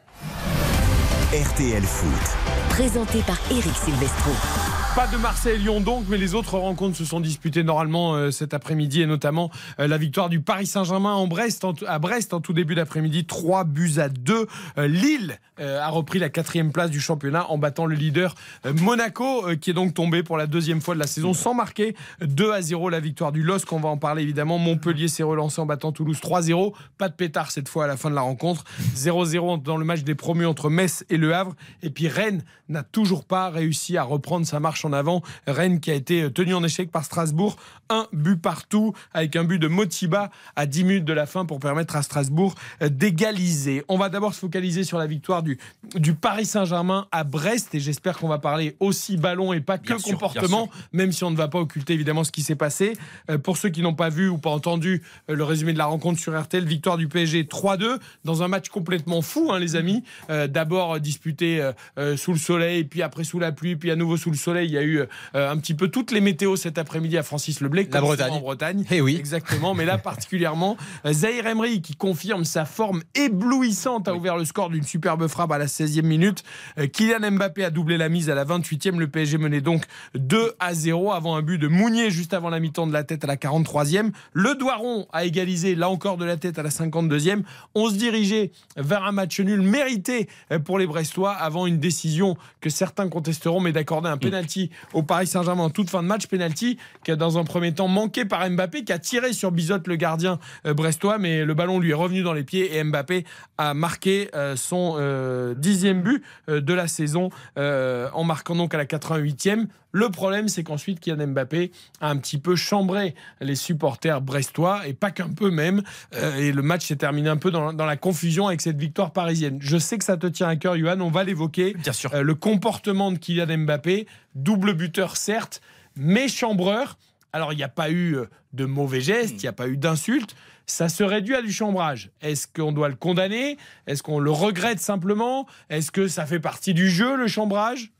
RTL 1.36 1.82
Foot. 1.82 2.36
Présenté 2.70 3.20
par 3.22 3.38
Eric 3.50 3.74
Silvestro. 3.74 4.75
Pas 4.96 5.06
de 5.08 5.18
Marseille-Lyon 5.18 5.82
donc, 5.82 6.06
mais 6.08 6.16
les 6.16 6.34
autres 6.34 6.56
rencontres 6.56 6.96
se 6.96 7.04
sont 7.04 7.20
disputées 7.20 7.62
normalement 7.62 8.14
euh, 8.14 8.30
cet 8.30 8.54
après-midi 8.54 9.02
et 9.02 9.06
notamment 9.06 9.50
euh, 9.78 9.86
la 9.86 9.98
victoire 9.98 10.30
du 10.30 10.40
Paris 10.40 10.64
Saint-Germain 10.64 11.12
en 11.12 11.26
Brest, 11.26 11.66
à 11.86 11.98
Brest 11.98 12.32
en 12.32 12.40
tout 12.40 12.54
début 12.54 12.74
d'après-midi, 12.74 13.26
3 13.26 13.64
buts 13.64 13.98
à 13.98 14.08
2. 14.08 14.46
Euh, 14.78 14.86
Lille 14.88 15.38
a 15.58 15.88
repris 15.88 16.18
la 16.18 16.28
quatrième 16.28 16.70
place 16.70 16.90
du 16.90 17.00
championnat 17.00 17.50
en 17.50 17.56
battant 17.56 17.86
le 17.86 17.94
leader 17.94 18.34
Monaco, 18.74 19.46
qui 19.58 19.70
est 19.70 19.72
donc 19.72 19.94
tombé 19.94 20.22
pour 20.22 20.36
la 20.36 20.46
deuxième 20.46 20.82
fois 20.82 20.94
de 20.94 21.00
la 21.00 21.06
saison 21.06 21.32
sans 21.32 21.54
marquer. 21.54 21.96
2 22.20 22.52
à 22.52 22.60
0 22.60 22.90
la 22.90 23.00
victoire 23.00 23.32
du 23.32 23.42
LOSC, 23.42 23.72
on 23.72 23.80
va 23.80 23.88
en 23.88 23.96
parler 23.96 24.22
évidemment. 24.22 24.58
Montpellier 24.58 25.08
s'est 25.08 25.22
relancé 25.22 25.58
en 25.58 25.64
battant 25.64 25.92
Toulouse 25.92 26.20
3-0. 26.22 26.74
Pas 26.98 27.08
de 27.08 27.14
pétard 27.14 27.50
cette 27.50 27.70
fois 27.70 27.84
à 27.84 27.86
la 27.86 27.96
fin 27.96 28.10
de 28.10 28.14
la 28.14 28.20
rencontre. 28.20 28.64
0-0 28.96 29.62
dans 29.62 29.78
le 29.78 29.86
match 29.86 30.02
des 30.02 30.14
promus 30.14 30.44
entre 30.44 30.68
Metz 30.68 31.06
et 31.08 31.16
Le 31.16 31.34
Havre. 31.34 31.54
Et 31.82 31.88
puis 31.88 32.08
Rennes 32.08 32.44
n'a 32.68 32.82
toujours 32.82 33.24
pas 33.24 33.48
réussi 33.48 33.96
à 33.96 34.02
reprendre 34.02 34.44
sa 34.44 34.60
marche 34.60 34.84
en 34.86 34.92
avant. 34.92 35.22
Rennes 35.46 35.80
qui 35.80 35.90
a 35.90 35.94
été 35.94 36.30
tenu 36.32 36.54
en 36.54 36.64
échec 36.64 36.90
par 36.90 37.04
Strasbourg. 37.04 37.56
Un 37.88 38.06
but 38.12 38.40
partout 38.40 38.94
avec 39.12 39.36
un 39.36 39.44
but 39.44 39.58
de 39.58 39.68
Motiba 39.68 40.30
à 40.56 40.66
10 40.66 40.84
minutes 40.84 41.04
de 41.04 41.12
la 41.12 41.26
fin 41.26 41.44
pour 41.44 41.60
permettre 41.60 41.96
à 41.96 42.02
Strasbourg 42.02 42.54
euh, 42.82 42.88
d'égaliser. 42.88 43.84
On 43.88 43.98
va 43.98 44.08
d'abord 44.08 44.34
se 44.34 44.40
focaliser 44.40 44.84
sur 44.84 44.98
la 44.98 45.06
victoire 45.06 45.42
du, 45.42 45.58
du 45.94 46.14
Paris 46.14 46.46
Saint-Germain 46.46 47.06
à 47.12 47.24
Brest 47.24 47.74
et 47.74 47.80
j'espère 47.80 48.18
qu'on 48.18 48.28
va 48.28 48.38
parler 48.38 48.76
aussi 48.80 49.16
ballon 49.16 49.52
et 49.52 49.60
pas 49.60 49.78
que 49.78 49.86
Bien 49.86 49.98
sûr, 49.98 50.12
comportement, 50.12 50.68
même 50.92 51.12
si 51.12 51.22
on 51.24 51.30
ne 51.30 51.36
va 51.36 51.48
pas 51.48 51.60
occulter 51.60 51.92
évidemment 51.94 52.24
ce 52.24 52.32
qui 52.32 52.42
s'est 52.42 52.56
passé. 52.56 52.94
Euh, 53.30 53.38
pour 53.38 53.56
ceux 53.56 53.68
qui 53.68 53.82
n'ont 53.82 53.94
pas 53.94 54.08
vu 54.08 54.28
ou 54.28 54.38
pas 54.38 54.50
entendu 54.50 55.02
euh, 55.30 55.34
le 55.34 55.44
résumé 55.44 55.72
de 55.72 55.78
la 55.78 55.86
rencontre 55.86 56.18
sur 56.18 56.38
RTL, 56.40 56.64
victoire 56.64 56.96
du 56.96 57.08
PSG 57.08 57.44
3-2 57.44 57.98
dans 58.24 58.42
un 58.42 58.48
match 58.48 58.68
complètement 58.68 59.22
fou, 59.22 59.50
hein, 59.52 59.58
les 59.58 59.76
amis. 59.76 60.02
Euh, 60.30 60.46
D'abord 60.46 60.94
euh, 60.94 60.98
disputé 60.98 61.60
euh, 61.60 61.72
euh, 61.98 62.16
sous 62.16 62.32
le 62.32 62.38
soleil, 62.38 62.84
puis 62.84 63.02
après 63.02 63.24
sous 63.24 63.38
la 63.38 63.52
pluie, 63.52 63.76
puis 63.76 63.90
à 63.90 63.96
nouveau 63.96 64.16
sous 64.16 64.30
le 64.30 64.36
soleil. 64.36 64.75
Il 64.76 64.82
y 64.82 64.84
a 64.84 64.86
eu 64.86 64.98
euh, 65.34 65.50
un 65.50 65.56
petit 65.56 65.74
peu 65.74 65.88
toutes 65.88 66.10
les 66.10 66.20
météos 66.20 66.56
cet 66.56 66.76
après-midi 66.76 67.16
à 67.16 67.22
Francis 67.22 67.60
Leblé, 67.60 67.88
La 67.90 68.00
Bretagne. 68.00 68.32
en 68.32 68.40
Bretagne. 68.40 68.84
Eh 68.90 69.00
oui. 69.00 69.16
Exactement, 69.18 69.74
mais 69.74 69.86
là 69.86 69.96
particulièrement, 70.06 70.76
euh, 71.06 71.12
Zahir 71.12 71.46
Emery 71.46 71.80
qui 71.80 71.96
confirme 71.96 72.44
sa 72.44 72.66
forme 72.66 73.02
éblouissante 73.14 74.08
a 74.08 74.14
ouvert 74.14 74.36
le 74.36 74.44
score 74.44 74.68
d'une 74.68 74.82
superbe 74.82 75.26
frappe 75.28 75.52
à 75.52 75.58
la 75.58 75.66
16e 75.66 76.02
minute. 76.02 76.44
Euh, 76.78 76.86
Kylian 76.86 77.30
Mbappé 77.32 77.64
a 77.64 77.70
doublé 77.70 77.96
la 77.96 78.08
mise 78.08 78.28
à 78.28 78.34
la 78.34 78.44
28e. 78.44 78.98
Le 78.98 79.08
PSG 79.08 79.38
menait 79.38 79.60
donc 79.62 79.84
2 80.14 80.52
à 80.60 80.74
0 80.74 81.12
avant 81.12 81.36
un 81.36 81.42
but 81.42 81.58
de 81.58 81.68
Mounier 81.68 82.10
juste 82.10 82.34
avant 82.34 82.50
la 82.50 82.60
mi-temps 82.60 82.86
de 82.86 82.92
la 82.92 83.04
tête 83.04 83.24
à 83.24 83.26
la 83.26 83.36
43e. 83.36 84.10
Le 84.34 84.54
Doiron 84.54 85.06
a 85.12 85.24
égalisé 85.24 85.74
là 85.74 85.88
encore 85.88 86.18
de 86.18 86.24
la 86.24 86.36
tête 86.36 86.58
à 86.58 86.62
la 86.62 86.70
52e. 86.70 87.42
On 87.74 87.88
se 87.88 87.94
dirigeait 87.94 88.50
vers 88.76 89.04
un 89.04 89.12
match 89.12 89.40
nul 89.40 89.62
mérité 89.62 90.28
pour 90.64 90.78
les 90.78 90.86
Brestois 90.86 91.32
avant 91.32 91.66
une 91.66 91.78
décision 91.78 92.36
que 92.60 92.68
certains 92.70 93.08
contesteront, 93.08 93.60
mais 93.60 93.72
d'accorder 93.72 94.08
un 94.08 94.18
penalty 94.18 94.65
au 94.92 95.02
Paris 95.02 95.26
Saint-Germain 95.26 95.64
en 95.64 95.70
toute 95.70 95.90
fin 95.90 96.02
de 96.02 96.08
match. 96.08 96.26
Penalty 96.26 96.78
qui 97.04 97.10
a 97.10 97.16
dans 97.16 97.38
un 97.38 97.44
premier 97.44 97.72
temps 97.72 97.88
manqué 97.88 98.24
par 98.24 98.48
Mbappé, 98.48 98.84
qui 98.84 98.92
a 98.92 98.98
tiré 98.98 99.32
sur 99.32 99.52
Bizotte, 99.52 99.86
le 99.86 99.96
gardien 99.96 100.38
euh, 100.66 100.74
brestois, 100.74 101.18
mais 101.18 101.44
le 101.44 101.54
ballon 101.54 101.78
lui 101.78 101.90
est 101.90 101.94
revenu 101.94 102.22
dans 102.22 102.32
les 102.32 102.44
pieds 102.44 102.76
et 102.76 102.84
Mbappé 102.84 103.24
a 103.58 103.74
marqué 103.74 104.28
euh, 104.34 104.56
son 104.56 104.96
euh, 104.98 105.54
dixième 105.54 106.02
but 106.02 106.22
de 106.48 106.74
la 106.74 106.88
saison 106.88 107.30
en 107.56 108.24
marquant 108.24 108.54
donc 108.54 108.74
à 108.74 108.78
la 108.78 108.84
88e. 108.84 109.66
Le 109.96 110.10
problème, 110.10 110.48
c'est 110.48 110.62
qu'ensuite, 110.62 111.00
Kylian 111.00 111.28
Mbappé 111.28 111.70
a 112.02 112.10
un 112.10 112.18
petit 112.18 112.36
peu 112.36 112.54
chambré 112.54 113.14
les 113.40 113.54
supporters 113.54 114.20
brestois, 114.20 114.86
et 114.86 114.92
pas 114.92 115.10
qu'un 115.10 115.30
peu 115.30 115.50
même. 115.50 115.82
Euh, 116.14 116.36
et 116.36 116.52
le 116.52 116.60
match 116.60 116.84
s'est 116.84 116.96
terminé 116.96 117.30
un 117.30 117.38
peu 117.38 117.50
dans, 117.50 117.72
dans 117.72 117.86
la 117.86 117.96
confusion 117.96 118.46
avec 118.46 118.60
cette 118.60 118.76
victoire 118.76 119.12
parisienne. 119.12 119.56
Je 119.58 119.78
sais 119.78 119.96
que 119.96 120.04
ça 120.04 120.18
te 120.18 120.26
tient 120.26 120.48
à 120.48 120.56
cœur, 120.56 120.76
Johan, 120.76 121.00
on 121.00 121.10
va 121.10 121.24
l'évoquer. 121.24 121.72
Bien 121.78 121.94
sûr. 121.94 122.12
Euh, 122.12 122.20
le 122.20 122.34
comportement 122.34 123.10
de 123.10 123.16
Kylian 123.16 123.56
Mbappé, 123.56 124.06
double 124.36 124.74
buteur 124.74 125.16
certes, 125.16 125.60
mais 125.96 126.28
chambreur. 126.28 126.98
Alors, 127.32 127.52
il 127.52 127.56
n'y 127.56 127.64
a 127.64 127.68
pas 127.68 127.90
eu 127.90 128.16
euh, 128.16 128.26
de 128.52 128.64
mauvais 128.64 129.00
gestes, 129.00 129.34
il 129.34 129.42
n'y 129.42 129.48
a 129.48 129.52
pas 129.52 129.68
eu 129.68 129.76
d'insultes. 129.76 130.36
Ça 130.66 130.88
serait 130.88 131.22
dû 131.22 131.34
à 131.34 131.42
du 131.42 131.52
chambrage. 131.52 132.10
Est-ce 132.20 132.46
qu'on 132.46 132.72
doit 132.72 132.88
le 132.88 132.96
condamner? 132.96 133.56
Est-ce 133.86 134.02
qu'on 134.02 134.18
le 134.18 134.30
regrette 134.30 134.80
simplement? 134.80 135.46
Est-ce 135.70 135.90
que 135.90 136.08
ça 136.08 136.26
fait 136.26 136.40
partie 136.40 136.74
du 136.74 136.90
jeu, 136.90 137.16
le 137.16 137.28
chambrage? 137.28 137.92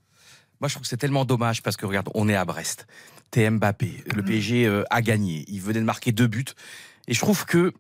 Moi, 0.61 0.68
je 0.68 0.74
trouve 0.74 0.82
que 0.82 0.89
c'est 0.89 0.97
tellement 0.97 1.24
dommage 1.24 1.62
parce 1.62 1.76
que 1.76 1.87
regarde, 1.87 2.09
on 2.14 2.28
est 2.28 2.34
à 2.34 2.45
Brest. 2.45 2.87
T'es 3.30 3.49
Mbappé. 3.49 4.05
Le 4.14 4.22
PSG 4.22 4.66
euh, 4.66 4.84
a 4.91 5.03
gagné. 5.03 5.45
Il 5.49 5.61
venait 5.61 5.80
de 5.80 5.84
marquer 5.84 6.12
deux 6.12 6.26
buts. 6.26 6.45
Et 7.09 7.14
je 7.14 7.20
trouve 7.20 7.45
que, 7.45 7.72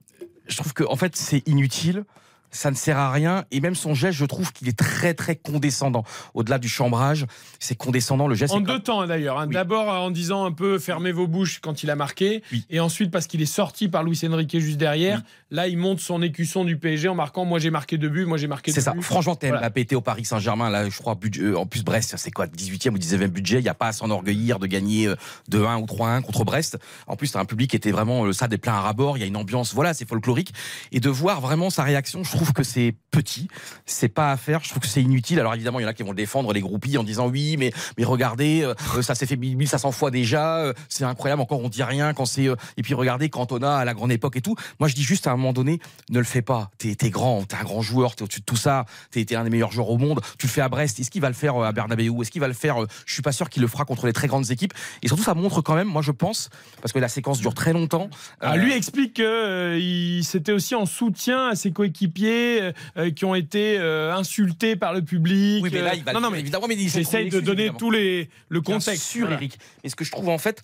je 0.46 0.56
trouve 0.56 0.72
que, 0.72 0.84
en 0.84 0.96
fait, 0.96 1.16
c'est 1.16 1.46
inutile. 1.48 2.04
Ça 2.50 2.70
ne 2.70 2.76
sert 2.76 2.98
à 2.98 3.10
rien. 3.10 3.44
Et 3.50 3.60
même 3.60 3.74
son 3.74 3.94
geste, 3.94 4.18
je 4.18 4.24
trouve 4.24 4.52
qu'il 4.52 4.68
est 4.68 4.78
très, 4.78 5.14
très 5.14 5.36
condescendant. 5.36 6.04
Au-delà 6.34 6.58
du 6.58 6.68
chambrage, 6.68 7.26
c'est 7.58 7.74
condescendant. 7.76 8.28
Le 8.28 8.34
geste. 8.34 8.52
En 8.54 8.60
deux 8.60 8.78
temps 8.80 9.06
d'ailleurs. 9.06 9.38
hein. 9.38 9.46
D'abord 9.46 9.92
euh, 9.92 9.98
en 9.98 10.10
disant 10.10 10.44
un 10.44 10.52
peu 10.52 10.78
fermez 10.78 11.12
vos 11.12 11.26
bouches 11.26 11.60
quand 11.60 11.82
il 11.82 11.90
a 11.90 11.96
marqué. 11.96 12.42
Et 12.70 12.80
ensuite 12.80 13.10
parce 13.10 13.26
qu'il 13.26 13.42
est 13.42 13.46
sorti 13.46 13.88
par 13.88 14.02
Luis 14.04 14.20
Enrique 14.26 14.58
juste 14.58 14.78
derrière. 14.78 15.22
Là, 15.50 15.68
il 15.68 15.78
monte 15.78 16.00
son 16.00 16.22
écusson 16.22 16.64
du 16.64 16.76
PSG 16.78 17.08
en 17.08 17.14
marquant 17.14 17.44
moi 17.44 17.58
j'ai 17.58 17.70
marqué 17.70 17.98
deux 17.98 18.08
buts, 18.08 18.24
moi 18.24 18.36
j'ai 18.38 18.46
marqué 18.48 18.70
C'est 18.72 18.80
deux 18.80 18.84
ça. 18.84 18.92
buts. 18.92 19.02
Franchement, 19.02 19.36
t'es 19.36 19.48
Voilà. 19.48 19.62
Mbappé, 19.62 19.84
t'es 19.86 19.94
au 19.94 20.00
Paris 20.00 20.24
Saint-Germain, 20.24 20.70
là, 20.70 20.88
je 20.88 20.96
crois, 20.98 21.14
budget, 21.14 21.42
euh, 21.42 21.58
en 21.58 21.66
plus 21.66 21.84
Brest, 21.84 22.14
c'est 22.16 22.30
quoi, 22.30 22.46
18e 22.46 22.90
ou 22.94 22.98
19e 22.98 23.28
budget, 23.28 23.58
il 23.58 23.62
n'y 23.62 23.68
a 23.68 23.74
pas 23.74 23.88
à 23.88 23.92
s'enorgueillir 23.92 24.58
de 24.58 24.66
gagner 24.66 25.06
euh, 25.08 25.14
2-1 25.50 25.80
ou 25.82 25.84
3-1 25.86 26.22
contre 26.22 26.44
Brest. 26.44 26.78
En 27.06 27.16
plus, 27.16 27.30
t'as 27.32 27.40
un 27.40 27.44
public 27.44 27.70
qui 27.70 27.76
était 27.76 27.90
vraiment, 27.92 28.24
le 28.24 28.32
stade 28.32 28.52
est 28.52 28.58
plein 28.58 28.74
à 28.74 28.80
rabord, 28.80 29.16
il 29.16 29.20
y 29.20 29.24
a 29.24 29.26
une 29.26 29.36
ambiance, 29.36 29.72
voilà, 29.74 29.94
c'est 29.94 30.08
folklorique. 30.08 30.52
Et 30.92 31.00
de 31.00 31.08
voir 31.10 31.40
vraiment 31.40 31.70
sa 31.70 31.82
réaction, 31.84 32.24
je 32.24 32.35
trouve 32.36 32.52
que 32.52 32.62
c'est 32.62 32.94
petit, 33.10 33.48
c'est 33.86 34.08
pas 34.08 34.30
à 34.30 34.36
faire, 34.36 34.60
je 34.62 34.68
trouve 34.68 34.82
que 34.82 34.88
c'est 34.88 35.02
inutile. 35.02 35.40
Alors 35.40 35.54
évidemment, 35.54 35.80
il 35.80 35.82
y 35.82 35.86
en 35.86 35.88
a 35.88 35.94
qui 35.94 36.02
vont 36.02 36.10
le 36.10 36.16
défendre, 36.16 36.52
les 36.52 36.60
groupies, 36.60 36.98
en 36.98 37.02
disant 37.04 37.28
oui, 37.28 37.56
mais, 37.58 37.72
mais 37.98 38.04
regardez, 38.04 38.62
euh, 38.62 38.74
euh, 38.96 39.02
ça 39.02 39.14
s'est 39.14 39.26
fait 39.26 39.36
1500 39.36 39.90
fois 39.92 40.10
déjà, 40.10 40.58
euh, 40.58 40.72
c'est 40.88 41.04
incroyable, 41.04 41.40
encore 41.42 41.60
on 41.62 41.68
dit 41.68 41.82
rien 41.82 42.12
quand 42.14 42.26
c'est, 42.26 42.48
euh, 42.48 42.56
et 42.76 42.82
puis 42.82 42.94
regardez 42.94 43.28
Cantona 43.30 43.76
à 43.78 43.84
la 43.84 43.94
grande 43.94 44.12
époque 44.12 44.36
et 44.36 44.42
tout. 44.42 44.54
Moi, 44.80 44.88
je 44.88 44.94
dis 44.94 45.02
juste 45.02 45.26
à 45.26 45.30
un 45.32 45.36
moment 45.36 45.52
donné, 45.52 45.80
ne 46.10 46.18
le 46.18 46.24
fais 46.24 46.42
pas. 46.42 46.70
T'es 46.78 46.94
t'es 46.94 47.10
grand, 47.10 47.44
t'es 47.44 47.56
un 47.56 47.64
grand 47.64 47.80
joueur, 47.82 48.14
t'es 48.16 48.22
au-dessus 48.22 48.40
de 48.40 48.44
tout 48.44 48.56
ça, 48.56 48.84
t'es 49.10 49.24
t'es 49.24 49.34
un 49.36 49.44
des 49.44 49.50
meilleurs 49.50 49.72
joueurs 49.72 49.88
au 49.90 49.98
monde. 49.98 50.20
Tu 50.38 50.46
le 50.46 50.52
fais 50.52 50.60
à 50.60 50.68
Brest. 50.68 51.00
Est-ce 51.00 51.10
qu'il 51.10 51.22
va 51.22 51.28
le 51.28 51.34
faire 51.34 51.56
à 51.56 51.72
Bernabeu 51.72 52.12
Est-ce 52.20 52.30
qu'il 52.30 52.40
va 52.40 52.48
le 52.48 52.54
faire 52.54 52.76
Je 53.06 53.12
suis 53.12 53.22
pas 53.22 53.32
sûr 53.32 53.48
qu'il 53.48 53.62
le 53.62 53.68
fera 53.68 53.84
contre 53.84 54.06
les 54.06 54.12
très 54.12 54.26
grandes 54.28 54.50
équipes. 54.50 54.74
Et 55.02 55.08
surtout, 55.08 55.22
ça 55.22 55.34
montre 55.34 55.62
quand 55.62 55.74
même, 55.74 55.88
moi 55.88 56.02
je 56.02 56.12
pense, 56.12 56.50
parce 56.82 56.92
que 56.92 56.98
la 56.98 57.08
séquence 57.08 57.40
dure 57.40 57.54
très 57.54 57.72
longtemps. 57.72 58.08
Ah, 58.40 58.56
lui 58.56 58.72
explique 58.74 59.14
que 59.14 59.22
euh, 59.22 59.78
il- 59.78 60.22
c'était 60.24 60.52
aussi 60.52 60.74
en 60.74 60.84
soutien 60.86 61.48
à 61.48 61.54
ses 61.54 61.70
coéquipiers 61.72 62.25
euh, 62.28 62.72
euh, 62.96 63.10
qui 63.10 63.24
ont 63.24 63.34
été 63.34 63.78
euh, 63.78 64.14
insultés 64.14 64.76
par 64.76 64.92
le 64.92 65.02
public. 65.02 65.62
Oui, 65.62 65.70
mais 65.72 65.80
là, 65.82 65.94
il 65.94 66.04
va 66.04 66.12
non, 66.12 66.18
le 66.18 66.22
non, 66.22 66.28
faire, 66.28 66.32
mais 66.32 66.40
évidemment, 66.40 66.66
mais 66.68 66.74
il 66.74 66.90
s'est 66.90 67.00
j'essaye 67.00 67.30
de 67.30 67.40
donner 67.40 67.62
évidemment. 67.62 67.78
tous 67.78 67.90
les 67.90 68.28
le 68.48 68.60
Bien 68.60 68.74
contexte. 68.74 69.02
sûr, 69.04 69.26
Voilà. 69.26 69.36
Eric. 69.36 69.58
Et 69.84 69.88
ce 69.88 69.96
que 69.96 70.04
je 70.04 70.10
trouve 70.10 70.28
en 70.28 70.38
fait, 70.38 70.62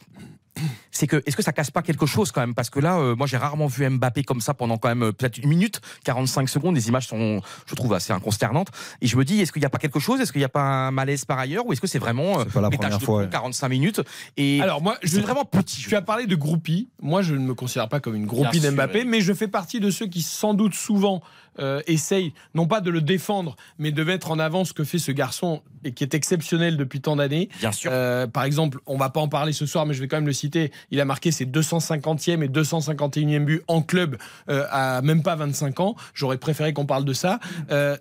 c'est 0.90 1.06
que 1.06 1.22
est-ce 1.24 1.34
que 1.34 1.42
ça 1.42 1.52
casse 1.52 1.70
pas 1.70 1.80
quelque 1.80 2.04
chose 2.04 2.30
quand 2.30 2.42
même? 2.42 2.54
Parce 2.54 2.68
que 2.68 2.78
là, 2.78 2.98
euh, 2.98 3.16
moi 3.16 3.26
j'ai 3.26 3.38
rarement 3.38 3.66
vu 3.66 3.88
Mbappé 3.88 4.22
comme 4.22 4.40
ça 4.42 4.52
pendant 4.52 4.76
quand 4.76 4.88
même 4.88 5.02
euh, 5.04 5.12
peut-être 5.12 5.38
une 5.38 5.48
minute, 5.48 5.80
45 6.04 6.48
secondes. 6.48 6.74
Les 6.76 6.88
images 6.88 7.06
sont, 7.08 7.40
je 7.66 7.74
trouve, 7.74 7.94
assez 7.94 8.12
inconsternantes. 8.12 8.68
Et 9.00 9.06
je 9.06 9.16
me 9.16 9.24
dis, 9.24 9.40
est-ce 9.40 9.50
qu'il 9.50 9.60
n'y 9.60 9.66
a 9.66 9.70
pas 9.70 9.78
quelque 9.78 9.98
chose? 9.98 10.20
Est-ce 10.20 10.30
qu'il 10.30 10.40
n'y 10.40 10.44
a 10.44 10.50
pas 10.50 10.60
un 10.60 10.90
malaise 10.90 11.24
par 11.24 11.38
ailleurs? 11.38 11.66
Ou 11.66 11.72
est-ce 11.72 11.80
que 11.80 11.86
c'est 11.86 11.98
vraiment 11.98 12.40
euh, 12.40 12.44
C'est 12.44 12.52
pas 12.52 12.60
la 12.60 12.70
première 12.70 12.98
de 12.98 13.02
fois, 13.02 13.20
plomb, 13.20 13.24
ouais. 13.26 13.30
45 13.32 13.68
minutes? 13.70 14.00
Et 14.36 14.60
Alors 14.60 14.82
moi, 14.82 14.98
je 15.02 15.08
c'est 15.08 15.20
vraiment 15.20 15.46
petit. 15.46 15.80
Tu 15.80 15.96
as 15.96 16.02
parlé 16.02 16.26
de 16.26 16.36
groupie. 16.36 16.90
Moi, 17.00 17.22
je 17.22 17.34
ne 17.34 17.40
me 17.40 17.54
considère 17.54 17.88
pas 17.88 18.00
comme 18.00 18.14
une 18.14 18.26
groupie 18.26 18.50
Bien 18.50 18.60
sûr, 18.60 18.70
d'Mbappé, 18.72 19.04
mais 19.04 19.22
je 19.22 19.32
fais 19.32 19.48
partie 19.48 19.80
de 19.80 19.90
ceux 19.90 20.06
qui 20.06 20.20
sans 20.20 20.52
doute 20.52 20.74
souvent 20.74 21.22
euh, 21.58 21.82
essayent, 21.86 22.32
non 22.54 22.66
pas 22.66 22.80
de 22.80 22.90
le 22.90 23.00
défendre, 23.00 23.56
mais 23.78 23.92
de 23.92 24.02
mettre 24.04 24.30
en 24.30 24.38
avant 24.38 24.64
ce 24.64 24.72
que 24.72 24.84
fait 24.84 24.98
ce 24.98 25.12
garçon 25.12 25.62
et 25.84 25.92
qui 25.92 26.02
est 26.02 26.14
exceptionnel 26.14 26.76
depuis 26.76 27.00
tant 27.00 27.16
d'années. 27.16 27.50
Bien 27.60 27.72
sûr. 27.72 27.90
Euh, 27.92 28.26
par 28.26 28.44
exemple, 28.44 28.78
on 28.86 28.96
va 28.96 29.10
pas 29.10 29.20
en 29.20 29.28
parler 29.28 29.52
ce 29.52 29.66
soir, 29.66 29.84
mais 29.84 29.92
je 29.92 30.00
vais 30.00 30.08
quand 30.08 30.16
même 30.16 30.26
le 30.26 30.32
citer. 30.32 30.72
Il 30.90 31.00
a 31.00 31.04
marqué 31.04 31.30
ses 31.30 31.44
250e 31.44 32.42
et 32.42 32.48
251e 32.48 33.44
buts 33.44 33.62
en 33.68 33.82
club 33.82 34.16
euh, 34.48 34.64
à 34.70 35.02
même 35.02 35.22
pas 35.22 35.34
25 35.34 35.80
ans. 35.80 35.96
J'aurais 36.14 36.38
préféré 36.38 36.72
qu'on 36.72 36.86
parle 36.86 37.04
de 37.04 37.12
ça. 37.12 37.38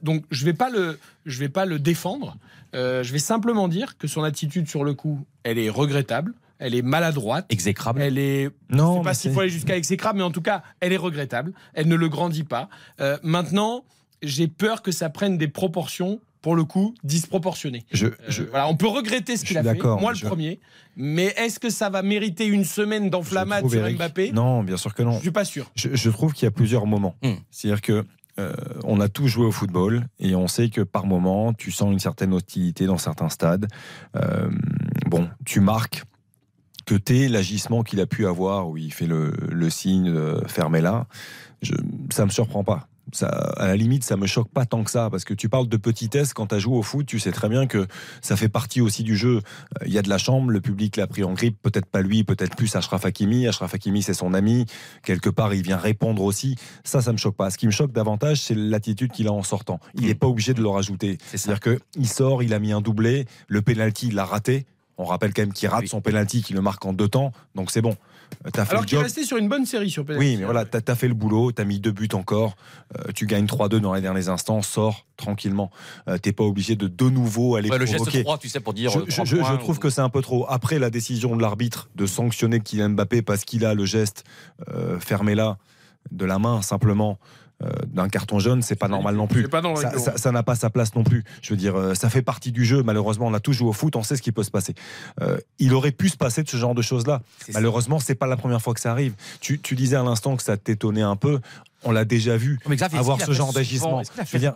Donc 0.02 0.24
je 0.32 0.46
vais 0.46 0.54
pas 0.54 0.70
le, 0.70 1.00
je 1.26 1.40
vais 1.40 1.50
pas 1.50 1.66
le 1.66 1.80
défendre. 1.80 2.38
Je 2.74 3.12
vais 3.12 3.20
simplement 3.20 3.68
dire 3.68 3.98
que 3.98 4.08
son 4.08 4.24
attitude 4.24 4.70
sur 4.70 4.84
le 4.84 4.94
coup, 4.94 5.26
elle 5.44 5.60
est 5.60 5.70
regrettable. 5.70 6.34
Elle 6.62 6.76
est 6.76 6.82
maladroite. 6.82 7.46
Exécrable. 7.50 8.02
Elle 8.02 8.18
est. 8.18 8.50
Non, 8.70 8.94
je 8.94 8.98
sais 9.00 9.04
pas 9.04 9.14
s'il 9.14 9.32
faut 9.34 9.40
aller 9.42 9.50
jusqu'à 9.50 9.76
exécrable, 9.76 10.20
mais 10.20 10.24
en 10.24 10.32
tout 10.32 10.42
cas, 10.42 10.64
elle 10.80 10.94
est 10.94 10.98
regrettable. 10.98 11.54
Elle 11.74 11.88
ne 11.88 11.96
le 11.96 12.08
grandit 12.08 12.44
pas. 12.44 12.70
Euh, 13.00 13.18
maintenant, 13.24 13.84
j'ai 14.22 14.48
peur 14.48 14.82
que 14.84 14.92
ça 14.92 15.10
prenne 15.10 15.38
des 15.38 15.48
proportions, 15.48 16.22
pour 16.44 16.56
le 16.56 16.64
coup, 16.64 16.94
disproportionnées. 17.04 17.84
Je, 17.92 18.08
Euh, 18.08 18.12
voilà, 18.52 18.68
on 18.68 18.76
peut 18.76 18.88
regretter 18.88 19.38
ce 19.38 19.44
qu'il 19.46 19.58
a 19.58 19.64
fait, 19.64 19.74
d'accord, 19.74 20.00
moi 20.00 20.12
le 20.12 20.18
je- 20.18 20.26
premier, 20.26 20.60
mais 20.96 21.34
est-ce 21.38 21.60
que 21.60 21.70
ça 21.70 21.90
va 21.90 22.02
mériter 22.04 22.46
une 22.46 22.64
semaine 22.66 23.10
trouve, 23.62 23.72
sur 23.72 23.82
Eric- 23.86 23.98
Mbappé? 23.98 24.32
Non, 24.32 24.64
bien 24.64 24.78
sûr 24.78 24.94
que 24.94 25.02
non. 25.04 25.14
Je 25.14 25.20
suis 25.22 25.32
pas 25.32 25.46
sûr. 25.46 25.72
Je, 25.76 25.90
je 25.94 26.10
trouve 26.10 26.34
qu'il 26.34 26.46
y 26.46 26.48
a 26.48 26.52
plusieurs 26.52 26.86
moments. 26.86 27.16
Hmm. 27.24 27.34
C'est-à-dire 27.52 27.82
que 27.82 28.06
euh, 28.40 28.54
on 28.86 29.00
a 29.02 29.10
tous 29.10 29.28
joué 29.28 29.46
au 29.46 29.52
football 29.52 30.06
et 30.20 30.36
on 30.36 30.48
sait 30.48 30.70
que 30.70 30.82
par 30.82 31.06
moment, 31.06 31.54
tu 31.54 31.70
sens 31.72 31.92
une 31.92 32.00
certaine 32.00 32.34
hostilité 32.34 32.86
dans 32.86 32.98
certains 32.98 33.30
stades. 33.30 33.68
Euh, 34.16 34.50
bon, 35.08 35.28
tu 35.46 35.60
marques 35.60 36.04
que 36.86 36.96
t'es 36.96 37.28
l'agissement 37.28 37.84
qu'il 37.84 38.00
a 38.00 38.06
pu 38.06 38.26
avoir 38.26 38.70
où 38.70 38.78
il 38.78 38.94
fait 38.94 39.08
le, 39.08 39.34
le 39.50 39.70
signe 39.70 40.12
de 40.12 40.42
fermez 40.48 40.82
là. 40.82 41.08
Je, 41.62 41.74
ça 42.12 42.26
me 42.26 42.32
surprend 42.32 42.64
pas. 42.64 42.88
Ça, 43.14 43.28
à 43.28 43.68
la 43.68 43.76
limite, 43.76 44.06
ça 44.06 44.16
me 44.16 44.26
choque 44.26 44.50
pas 44.50 44.66
tant 44.66 44.86
que 44.86 44.92
ça, 44.92 45.10
parce 45.10 45.26
que 45.26 45.34
tu 45.34 45.50
parles 45.50 45.68
de 45.68 45.76
petitesse 45.76 46.34
quand 46.34 46.48
tu 46.48 46.60
joué 46.60 46.78
au 46.78 46.82
foot, 46.82 47.06
tu 47.06 47.20
sais 47.20 47.32
très 47.32 47.50
bien 47.50 47.68
que 47.68 47.88
ça 48.22 48.38
fait 48.38 48.48
partie 48.48 48.80
aussi 48.80 49.04
du 49.04 49.18
jeu. 49.18 49.42
Euh, 49.82 49.86
Il 49.86 49.92
y 49.92 49.98
a 49.98 50.02
de 50.02 50.08
la 50.08 50.18
chambre, 50.18 50.50
le 50.50 50.62
public 50.62 50.96
l'a 50.96 51.08
pris 51.08 51.24
en 51.24 51.34
grippe, 51.34 51.58
peut-être 51.62 51.88
pas 51.88 52.02
lui, 52.02 52.24
peut-être 52.24 52.56
plus 52.56 52.74
Ashraf 52.76 53.06
Hakimi. 53.06 53.48
Ashraf 53.48 53.74
Hakimi, 53.74 54.02
c'est 54.02 54.14
son 54.14 54.34
ami. 54.34 54.66
Quelque 55.04 55.30
part, 55.30 55.54
il 55.54 55.62
vient 55.62 55.78
répondre 55.78 56.24
aussi. 56.24 56.56
Ça, 56.86 57.02
ça 57.02 57.12
me 57.12 57.18
choque 57.18 57.36
pas. 57.36 57.50
Ce 57.50 57.58
qui 57.58 57.66
me 57.66 57.72
choque 57.72 57.92
davantage, 57.92 58.40
c'est 58.40 58.56
l'attitude 58.56 59.12
qu'il 59.12 59.28
a 59.28 59.34
en 59.34 59.44
sortant. 59.44 59.80
Il 59.96 60.06
n'est 60.06 60.16
pas 60.16 60.28
obligé 60.28 60.54
de 60.54 60.62
le 60.62 60.70
rajouter. 60.70 61.18
C'est-à-dire 61.32 61.60
qu'il 61.60 62.08
sort, 62.08 62.44
il 62.44 62.54
a 62.54 62.60
mis 62.60 62.72
un 62.72 62.82
doublé, 62.82 63.26
le 63.48 63.62
penalty, 63.62 64.08
il 64.08 64.16
l'a 64.16 64.26
raté. 64.26 64.66
On 64.98 65.06
rappelle 65.06 65.34
quand 65.34 65.42
même 65.42 65.54
qu'il 65.54 65.68
rate 65.70 65.88
son 65.88 66.02
penalty, 66.02 66.44
qu'il 66.44 66.56
le 66.56 66.62
marque 66.62 66.86
en 66.86 66.94
deux 66.94 67.08
temps, 67.08 67.32
donc 67.56 67.72
c'est 67.72 67.82
bon. 67.82 67.96
T'as 68.54 68.64
fait 68.66 68.72
Alors 68.72 68.84
le 68.84 68.88
qu'il 68.88 68.98
est 68.98 69.02
resté 69.02 69.24
sur 69.26 69.38
une 69.38 69.50
bonne 69.50 69.66
série 69.66 69.90
sur 69.90 70.06
penalty. 70.06 70.26
Oui, 70.26 70.38
mais 70.38 70.46
voilà, 70.46 70.64
t'as 70.64 70.80
as 70.92 70.96
fait 70.96 71.08
le 71.08 71.14
boulot, 71.14 71.52
t'as 71.52 71.66
mis 71.66 71.80
deux 71.80 71.92
buts 71.92 72.08
encore, 72.14 72.56
euh, 72.98 73.12
tu 73.14 73.26
gagnes 73.26 73.46
3-2 73.46 73.80
dans 73.80 73.94
les 73.94 74.02
derniers 74.02 74.30
instants, 74.30 74.62
sors 74.62 75.06
tranquillement. 75.18 75.70
Euh, 76.08 76.18
T'es 76.18 76.32
pas 76.32 76.44
obligé 76.44 76.76
de 76.76 76.88
de 76.88 77.10
nouveau 77.10 77.56
aller 77.56 77.70
Ouais, 77.70 77.78
le 77.78 77.86
geste 77.86 77.98
provoquer. 77.98 78.22
froid, 78.22 78.38
tu 78.38 78.48
sais, 78.48 78.60
pour 78.60 78.74
dire. 78.74 78.90
Je, 78.92 79.00
euh, 79.00 79.06
je- 79.08 79.12
trois 79.16 79.26
je- 79.26 79.36
je 79.36 79.42
points 79.42 79.58
trouve 79.58 79.78
ou- 79.78 79.80
que 79.80 79.90
c'est 79.90 80.02
un 80.02 80.10
peu 80.10 80.22
trop. 80.22 80.46
Après 80.50 80.80
la 80.80 80.90
décision 80.90 81.36
de 81.36 81.42
l'arbitre 81.42 81.90
de 81.96 82.06
sanctionner 82.06 82.60
Kylian 82.62 82.90
Mbappé 82.92 83.22
parce 83.22 83.44
qu'il 83.44 83.66
a 83.66 83.74
le 83.74 83.86
geste 83.86 84.24
euh, 84.70 85.00
fermé 85.00 85.36
là 85.36 85.58
de 86.12 86.26
la 86.26 86.40
main 86.40 86.62
simplement. 86.62 87.20
Euh, 87.64 87.70
d'un 87.88 88.10
carton 88.10 88.40
jaune, 88.40 88.62
c'est 88.62 88.76
pas 88.76 88.88
normal 88.88 89.16
non 89.16 89.28
plus. 89.28 89.48
Pas 89.48 89.62
Ça- 90.18 90.32
n'a 90.32 90.44
pas 90.44 90.56
sa 90.56 90.70
place 90.70 90.96
non 90.96 91.04
plus. 91.04 91.24
Je 91.42 91.52
veux 91.52 91.58
dire, 91.58 91.76
euh, 91.78 91.94
ça 91.94 92.10
fait 92.10 92.22
partie 92.22 92.52
du 92.52 92.66
jeu. 92.66 92.84
Malheureusement, 92.84 93.28
on 93.28 93.34
a 93.34 93.40
tous 93.40 93.54
joué 93.54 93.68
au 93.70 93.74
foot, 93.74 93.96
on 93.96 94.04
sait 94.04 94.16
ce 94.16 94.22
qui 94.22 94.32
peut 94.32 94.44
se 94.44 94.52
passer. 94.52 94.74
Euh, 95.22 95.38
il 95.60 95.74
aurait 95.74 95.92
pu 95.92 96.10
se 96.10 96.18
passer 96.18 96.44
de 96.44 96.50
ce 96.50 96.58
genre 96.58 96.76
de 96.76 96.82
choses-là. 96.82 97.22
Malheureusement, 97.54 98.00
c'est 98.00 98.16
pas 98.16 98.28
la 98.28 98.38
première 98.38 98.62
fois 98.62 98.74
que 98.74 98.80
ça 98.80 98.92
arrive. 98.92 99.14
Tu, 99.40 99.60
tu 99.60 99.76
disais 99.76 99.96
à 99.96 100.04
l'instant 100.04 100.36
que 100.38 100.44
ça 100.44 100.58
t'étonnait 100.58 101.02
un 101.02 101.16
peu. 101.16 101.40
On 101.84 101.92
l'a 101.92 102.06
déjà 102.06 102.38
vu 102.38 102.60
Mais 102.68 102.76
Xavier, 102.76 102.98
est-ce 102.98 103.02
avoir 103.02 103.20
ce 103.20 103.32
genre 103.32 103.54
d'agissement. 103.54 104.02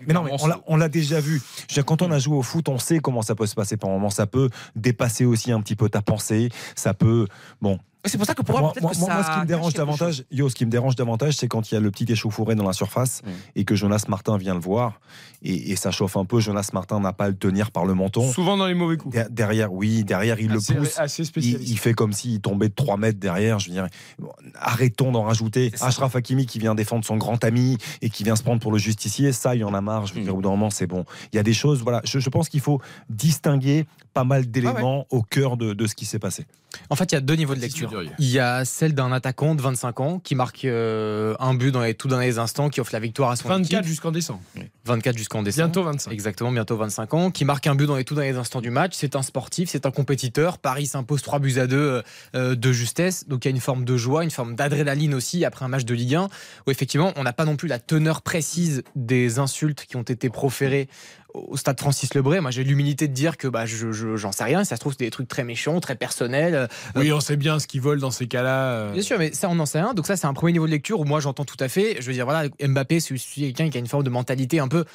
Mais 0.08 0.14
non, 0.14 0.24
mais 0.24 0.32
on 0.32 0.48
l'a- 0.48 0.56
régulièrement 0.56 0.64
on 0.68 0.78
l'a 0.78 0.90
déjà 0.90 1.20
vu. 1.20 1.42
Je 1.58 1.62
veux 1.74 1.74
dire, 1.82 1.86
quand 1.86 2.02
on 2.04 2.12
a 2.12 2.20
joué 2.20 2.36
au 2.38 2.44
foot, 2.44 2.70
on 2.70 2.78
sait 2.78 3.00
comment 3.00 3.24
ça 3.24 3.34
peut 3.34 3.48
se 3.48 3.56
passer 3.56 3.78
par 3.78 3.90
moment. 3.90 4.12
Ça 4.12 4.28
peut 4.28 4.50
dépasser 4.76 5.26
aussi 5.26 5.52
un 5.52 5.60
petit 5.62 5.76
peu 5.76 5.90
ta 5.90 6.02
pensée. 6.04 6.50
Ça 6.76 6.94
peut, 6.94 7.28
bon. 7.62 7.80
C'est 8.06 8.18
pour 8.18 8.26
ça 8.28 8.34
que 8.34 8.42
pour 8.42 8.54
moi, 8.54 8.62
Moi, 8.62 8.72
peut-être 8.74 8.84
moi- 8.84 8.92
que 8.94 8.98
moi, 9.00 9.10
ça 9.10 9.24
ce 9.24 9.34
qui 9.36 9.40
me 9.42 9.46
dérange 9.46 9.74
davantage, 9.74 10.24
Yo, 10.32 10.50
ce 10.50 10.56
qui 10.56 10.66
me 10.66 10.72
dérange 10.72 10.96
davantage, 10.96 11.36
c'est 11.36 11.48
quand 11.48 11.72
il 11.72 11.76
y 11.76 11.78
a 11.78 11.82
le 11.82 11.92
petit 11.92 12.06
échauffouré 12.12 12.56
dans 12.56 12.66
la 12.66 12.74
surface 12.74 13.22
Mm. 13.24 13.30
et 13.56 13.66
que 13.66 13.76
Jonas 13.76 14.06
Martin 14.08 14.38
vient 14.38 14.54
le 14.54 14.60
voir 14.60 15.00
et, 15.42 15.72
et 15.72 15.76
ça 15.76 15.92
chauffe 15.92 16.18
un 16.18 16.26
peu. 16.26 16.40
Jonas 16.40 16.70
Martin 16.74 17.00
n'a 17.00 17.14
pas 17.14 17.26
à 17.26 17.30
le 17.30 17.36
tenir 17.36 17.72
par 17.72 17.86
le 17.86 17.94
menton. 17.94 18.32
Souvent 18.32 18.58
dans 18.58 18.68
les 18.68 18.74
mauvais 18.74 18.98
coups. 18.98 19.14
Der- 19.16 19.30
Derrière, 19.30 19.74
oui, 19.74 20.04
derrière, 20.04 20.40
il 20.40 20.52
Assez- 20.52 20.74
le 20.74 20.80
pousse. 20.82 20.98
assez 21.00 21.24
Il, 21.38 21.62
il 21.70 21.78
fait 21.80 21.94
comme 21.94 22.14
s'il 22.14 22.40
tombait 22.42 22.70
de 22.70 22.74
3 22.76 22.98
mètres 22.98 23.20
derrière. 23.20 23.60
Je 23.60 23.68
veux 23.70 23.74
dire, 23.74 23.88
bon, 24.20 24.32
arrêtons 24.60 25.12
d'en 25.12 25.24
rajouter. 25.24 25.72
Ashraf 25.82 26.16
Hakimi 26.16 26.46
qui 26.46 26.60
vient 26.60 26.76
défendre 26.76 27.04
son 27.06 27.18
grand 27.18 27.44
ami 27.44 27.78
et 28.02 28.10
qui 28.10 28.24
vient 28.24 28.36
se 28.36 28.44
prendre 28.44 28.62
pour 28.62 28.72
le 28.72 28.78
justicier, 28.78 29.32
ça, 29.32 29.56
il 29.56 29.62
y 29.62 29.64
en 29.64 29.74
a 29.74 29.82
marre. 29.82 30.06
Je 30.06 30.14
veux 30.14 30.22
Mm. 30.22 30.24
dire, 30.24 30.34
au 30.34 30.38
bout 30.38 30.42
d'un 30.44 30.50
moment, 30.50 30.70
c'est 30.70 30.88
bon. 30.88 31.06
Il 31.34 31.36
y 31.36 31.40
a 31.40 31.44
des 31.44 31.54
choses, 31.54 31.82
voilà. 31.82 32.02
Je, 32.06 32.20
je 32.20 32.30
pense 32.30 32.50
qu'il 32.50 32.62
faut 32.62 32.80
distinguer 33.10 33.86
pas 34.14 34.24
mal 34.24 34.46
d'éléments 34.50 35.06
au 35.10 35.22
cœur 35.24 35.58
de, 35.58 35.74
de 35.74 35.88
ce 35.88 35.96
qui 35.96 36.06
s'est 36.06 36.20
passé. 36.20 36.46
En 36.90 36.96
fait, 36.96 37.12
il 37.12 37.16
y 37.16 37.18
a 37.18 37.22
deux 37.22 37.36
niveaux 37.36 37.56
de 37.56 37.60
lecture. 37.60 37.92
Il 38.20 38.30
y 38.30 38.40
a 38.40 38.66
celle 38.66 38.94
d'un 38.94 39.12
attaquant 39.12 39.56
de 39.56 39.62
25 39.62 40.00
ans 40.00 40.20
qui 40.20 40.36
marque 40.36 40.66
euh, 40.66 41.36
un 41.40 41.54
but 41.54 41.72
dans 41.72 41.82
les 41.82 41.94
tout 41.94 42.08
derniers 42.08 42.38
instants, 42.38 42.70
qui 42.70 42.82
offre 42.82 42.94
la 42.94 43.00
victoire 43.00 43.32
à 43.32 43.36
son 43.36 43.48
24 43.48 43.74
équipe. 43.74 43.88
jusqu'en 43.88 44.12
décembre. 44.12 44.42
24 44.86 45.18
jusqu'en 45.18 45.44
décembre. 45.44 45.68
Bientôt 45.68 45.84
25. 45.84 46.12
Exactement, 46.12 46.52
bientôt 46.52 46.78
25 46.78 47.14
ans, 47.14 47.32
qui 47.32 47.46
marque 47.46 47.68
un 47.68 47.76
but 47.76 47.86
dans 47.86 47.96
les 47.96 48.04
tout 48.04 48.16
derniers 48.16 48.38
instants 48.38 48.62
du 48.62 48.70
match. 48.70 48.94
C'est 48.96 49.16
un 49.16 49.22
sportif, 49.22 49.70
c'est 49.70 49.86
un 49.86 49.92
compétiteur. 49.92 50.58
Paris 50.58 50.88
s'impose 50.88 51.22
3 51.22 51.40
buts 51.40 51.60
à 51.60 51.68
2 51.68 52.04
euh, 52.36 52.56
de 52.56 52.72
justesse. 52.72 53.28
Donc 53.28 53.46
il 53.46 53.48
y 53.48 53.52
a 53.52 53.56
une 53.56 53.62
forme 53.62 53.86
de 53.86 53.98
joie, 53.98 54.24
une 54.24 54.32
forme 54.32 54.56
d'adrénaline 54.56 55.14
aussi 55.14 55.46
après 55.46 55.66
un 55.66 55.70
match 55.70 55.86
de 55.86 55.94
Ligue 55.94 56.16
1 56.16 56.30
où 56.68 56.72
effectivement 56.72 57.14
on 57.16 57.24
n'a 57.24 57.34
pas 57.34 57.46
non 57.46 57.56
plus 57.56 57.68
la 57.68 57.80
teneur 57.80 58.22
précise 58.22 58.84
des 58.96 59.40
insultes 59.40 59.86
qui 59.86 59.96
ont 59.96 60.04
été 60.04 60.30
proférées 60.30 60.88
au 61.36 61.58
stade 61.58 61.80
Francis 61.80 62.14
Lebré. 62.14 62.40
Moi 62.42 62.52
j'ai 62.52 62.64
l'humilité 62.64 63.08
de 63.08 63.14
dire 63.14 63.38
que 63.38 63.48
bah, 63.48 63.66
je, 63.66 63.92
je- 63.92 64.16
j'en 64.16 64.32
sais 64.32 64.44
rien. 64.44 64.64
Ça 64.64 64.76
se 64.76 64.80
trouve, 64.82 64.94
c'est 64.98 65.04
des 65.06 65.12
trucs 65.12 65.28
très 65.28 65.44
méchants, 65.44 65.80
très 65.80 65.96
personnels. 65.96 66.56
Euh, 66.56 66.68
Oui, 66.96 67.12
on 67.12 67.20
sait 67.20 67.36
bien 67.38 67.60
ce 67.60 67.68
qu'ils 67.68 67.82
veulent 67.82 68.00
dans 68.00 68.12
ces 68.12 68.28
cas-là. 68.28 68.72
euh. 68.72 68.92
Bien 68.94 69.02
sûr, 69.02 69.18
mais 69.20 69.32
ça, 69.34 69.50
on 69.50 69.60
en 69.60 69.66
sait 69.66 69.82
rien. 69.82 69.94
Donc, 69.94 70.08
ça, 70.08 70.16
c'est 70.16 70.28
un 70.28 70.34
premier 70.34 70.54
niveau 70.54 70.66
de 70.66 70.72
lecture 70.72 71.00
où 71.00 71.04
moi, 71.06 71.20
j'entends 71.20 71.46
tout 71.46 71.58
à 71.60 71.68
fait. 71.68 71.98
Je 72.00 72.06
veux 72.08 72.14
dire, 72.14 72.26
voilà, 72.26 72.50
Mbappé, 72.66 73.00
c'est 73.00 73.16
quelqu'un 73.18 73.70
qui 73.70 73.78
a 73.78 73.80
une 73.80 73.88
forme 73.88 74.04
de 74.04 74.10
mentalité 74.10 74.60
un 74.60 74.68
peu 74.68 74.86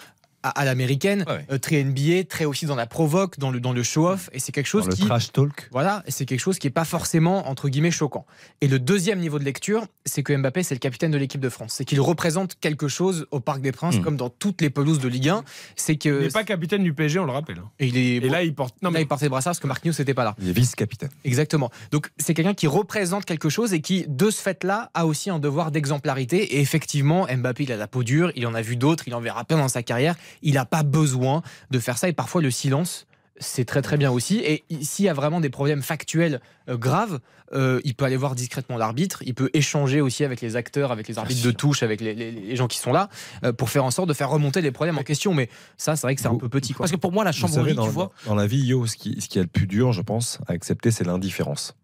à, 0.42 0.50
à 0.50 0.64
l'américaine, 0.64 1.24
Ouais. 1.28 1.44
euh, 1.50 1.58
très 1.58 1.82
NBA, 1.84 2.24
très 2.28 2.44
aussi 2.44 2.66
dans 2.66 2.74
la 2.76 2.86
provoque, 2.86 3.38
dans 3.38 3.50
le, 3.50 3.60
dans 3.60 3.72
le 3.72 3.82
show-off. 3.82 4.30
Et 4.32 4.38
c'est 4.38 4.52
quelque 4.52 4.66
chose 4.66 4.84
Dans 4.84 4.90
le 4.90 4.96
qui. 4.96 5.04
trash 5.06 5.32
talk. 5.32 5.68
Voilà, 5.72 6.02
et 6.06 6.10
c'est 6.10 6.24
quelque 6.26 6.40
chose 6.40 6.58
qui 6.58 6.66
n'est 6.66 6.72
pas 6.72 6.84
forcément, 6.84 7.48
entre 7.48 7.68
guillemets, 7.68 7.90
choquant. 7.90 8.24
Et 8.60 8.68
le 8.68 8.78
deuxième 8.78 9.18
niveau 9.20 9.38
de 9.38 9.44
lecture, 9.44 9.84
c'est 10.06 10.22
que 10.22 10.34
Mbappé, 10.36 10.62
c'est 10.62 10.74
le 10.74 10.78
capitaine 10.80 11.10
de 11.10 11.18
l'équipe 11.18 11.40
de 11.40 11.48
France. 11.48 11.74
C'est 11.76 11.84
qu'il 11.84 12.00
représente 12.00 12.56
quelque 12.60 12.88
chose 12.88 13.26
au 13.30 13.40
Parc 13.40 13.60
des 13.60 13.72
Princes, 13.72 13.96
Mm. 13.96 14.02
comme 14.02 14.16
dans 14.16 14.30
toutes 14.30 14.60
les 14.62 14.70
pelouses 14.70 14.98
de 14.98 15.08
Ligue 15.08 15.28
1. 15.28 15.44
C'est 15.76 15.92
Il 15.94 15.98
que. 15.98 16.22
n'est 16.22 16.28
pas 16.28 16.44
capitaine 16.44 16.82
du 16.84 16.94
PSG, 16.94 17.18
on 17.18 17.24
le 17.26 17.32
rappelle. 17.32 17.58
hein. 17.58 17.70
Et 17.78 17.86
il 17.86 17.96
est. 17.96 18.16
Et 18.16 18.28
là, 18.28 18.42
il 18.42 18.54
porte. 18.54 18.74
Non, 18.82 18.90
là, 18.90 18.94
mais 18.94 19.02
il 19.02 19.06
portait 19.08 19.26
le 19.26 19.30
brassard 19.30 19.50
parce 19.50 19.60
que 19.60 19.66
Marquinhos 19.66 19.94
n'était 19.98 20.14
pas 20.14 20.24
là. 20.24 20.34
Il 20.40 20.48
est 20.48 20.52
vice-capitaine. 20.52 21.10
Exactement. 21.24 21.70
Donc 21.90 22.10
c'est 22.18 22.34
quelqu'un 22.34 22.54
qui 22.54 22.66
représente 22.66 23.24
quelque 23.24 23.48
chose 23.48 23.72
et 23.74 23.80
qui, 23.80 24.04
de 24.08 24.30
ce 24.30 24.40
fait-là, 24.40 24.90
a 24.94 25.06
aussi 25.06 25.28
un 25.30 25.38
devoir 25.38 25.70
d'exemplarité. 25.70 26.56
Et 26.56 26.60
effectivement, 26.60 27.26
Mbappé, 27.26 27.64
il 27.64 27.72
a 27.72 27.76
la 27.76 27.86
peau 27.86 28.02
dure, 28.02 28.32
il 28.36 28.46
en 28.46 28.54
a 28.54 28.62
vu 28.62 28.76
d'autres, 28.76 29.04
il 29.06 29.14
en 29.14 29.20
verra 29.20 29.44
plein 29.44 29.58
dans 29.58 29.68
sa 29.68 29.82
carrière. 29.82 30.16
Il 30.42 30.54
n'a 30.54 30.64
pas 30.64 30.82
besoin 30.82 31.42
de 31.70 31.78
faire 31.78 31.98
ça. 31.98 32.08
Et 32.08 32.12
parfois, 32.12 32.42
le 32.42 32.50
silence, 32.50 33.06
c'est 33.38 33.64
très 33.64 33.80
très 33.82 33.96
bien 33.96 34.10
aussi. 34.10 34.38
Et 34.38 34.64
s'il 34.82 35.06
y 35.06 35.08
a 35.08 35.14
vraiment 35.14 35.40
des 35.40 35.48
problèmes 35.50 35.82
factuels 35.82 36.40
euh, 36.68 36.76
graves, 36.76 37.20
euh, 37.52 37.80
il 37.84 37.94
peut 37.94 38.04
aller 38.04 38.16
voir 38.18 38.34
discrètement 38.34 38.76
l'arbitre, 38.76 39.22
il 39.26 39.34
peut 39.34 39.50
échanger 39.54 40.00
aussi 40.00 40.24
avec 40.24 40.40
les 40.40 40.54
acteurs, 40.56 40.92
avec 40.92 41.08
les 41.08 41.18
arbitres 41.18 41.42
de 41.44 41.50
touche, 41.50 41.82
avec 41.82 42.00
les, 42.00 42.14
les- 42.14 42.30
les 42.30 42.54
gens 42.56 42.68
qui 42.68 42.78
sont 42.78 42.92
là, 42.92 43.08
euh, 43.44 43.52
pour 43.52 43.70
faire 43.70 43.84
en 43.84 43.90
sorte 43.90 44.08
de 44.08 44.14
faire 44.14 44.28
remonter 44.30 44.60
les 44.60 44.70
problèmes 44.70 44.98
en 44.98 45.02
question. 45.02 45.34
Mais 45.34 45.48
ça, 45.78 45.96
c'est 45.96 46.06
vrai 46.06 46.14
que 46.14 46.20
c'est 46.20 46.28
un 46.28 46.36
peu 46.36 46.48
petit. 46.48 46.74
Quoi. 46.74 46.84
Parce 46.84 46.92
que 46.92 46.96
pour 46.96 47.12
moi, 47.12 47.24
la 47.24 47.30
Vous 47.32 47.38
chambrerie, 47.38 47.62
savez, 47.70 47.74
dans, 47.74 47.86
tu 47.86 47.90
vois. 47.90 48.12
dans 48.26 48.34
la 48.36 48.46
vie, 48.46 48.60
Yo, 48.60 48.86
ce 48.86 48.96
qui, 48.96 49.20
ce 49.20 49.28
qui 49.28 49.38
est 49.38 49.42
le 49.42 49.48
plus 49.48 49.66
dur, 49.66 49.92
je 49.92 50.02
pense, 50.02 50.38
à 50.46 50.52
accepter, 50.52 50.90
c'est 50.90 51.04
l'indifférence. 51.04 51.74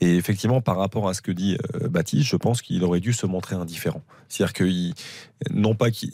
Et 0.00 0.16
effectivement, 0.16 0.60
par 0.60 0.76
rapport 0.76 1.08
à 1.08 1.14
ce 1.14 1.22
que 1.22 1.30
dit 1.32 1.56
euh, 1.80 1.88
Baptiste, 1.88 2.28
je 2.28 2.36
pense 2.36 2.60
qu'il 2.60 2.82
aurait 2.84 3.00
dû 3.00 3.12
se 3.14 3.24
montrer 3.24 3.54
indifférent. 3.54 4.02
C'est-à-dire 4.28 4.52
qu'il, 4.52 4.92
non 5.52 5.74
pas 5.76 5.90
qu'il, 5.92 6.10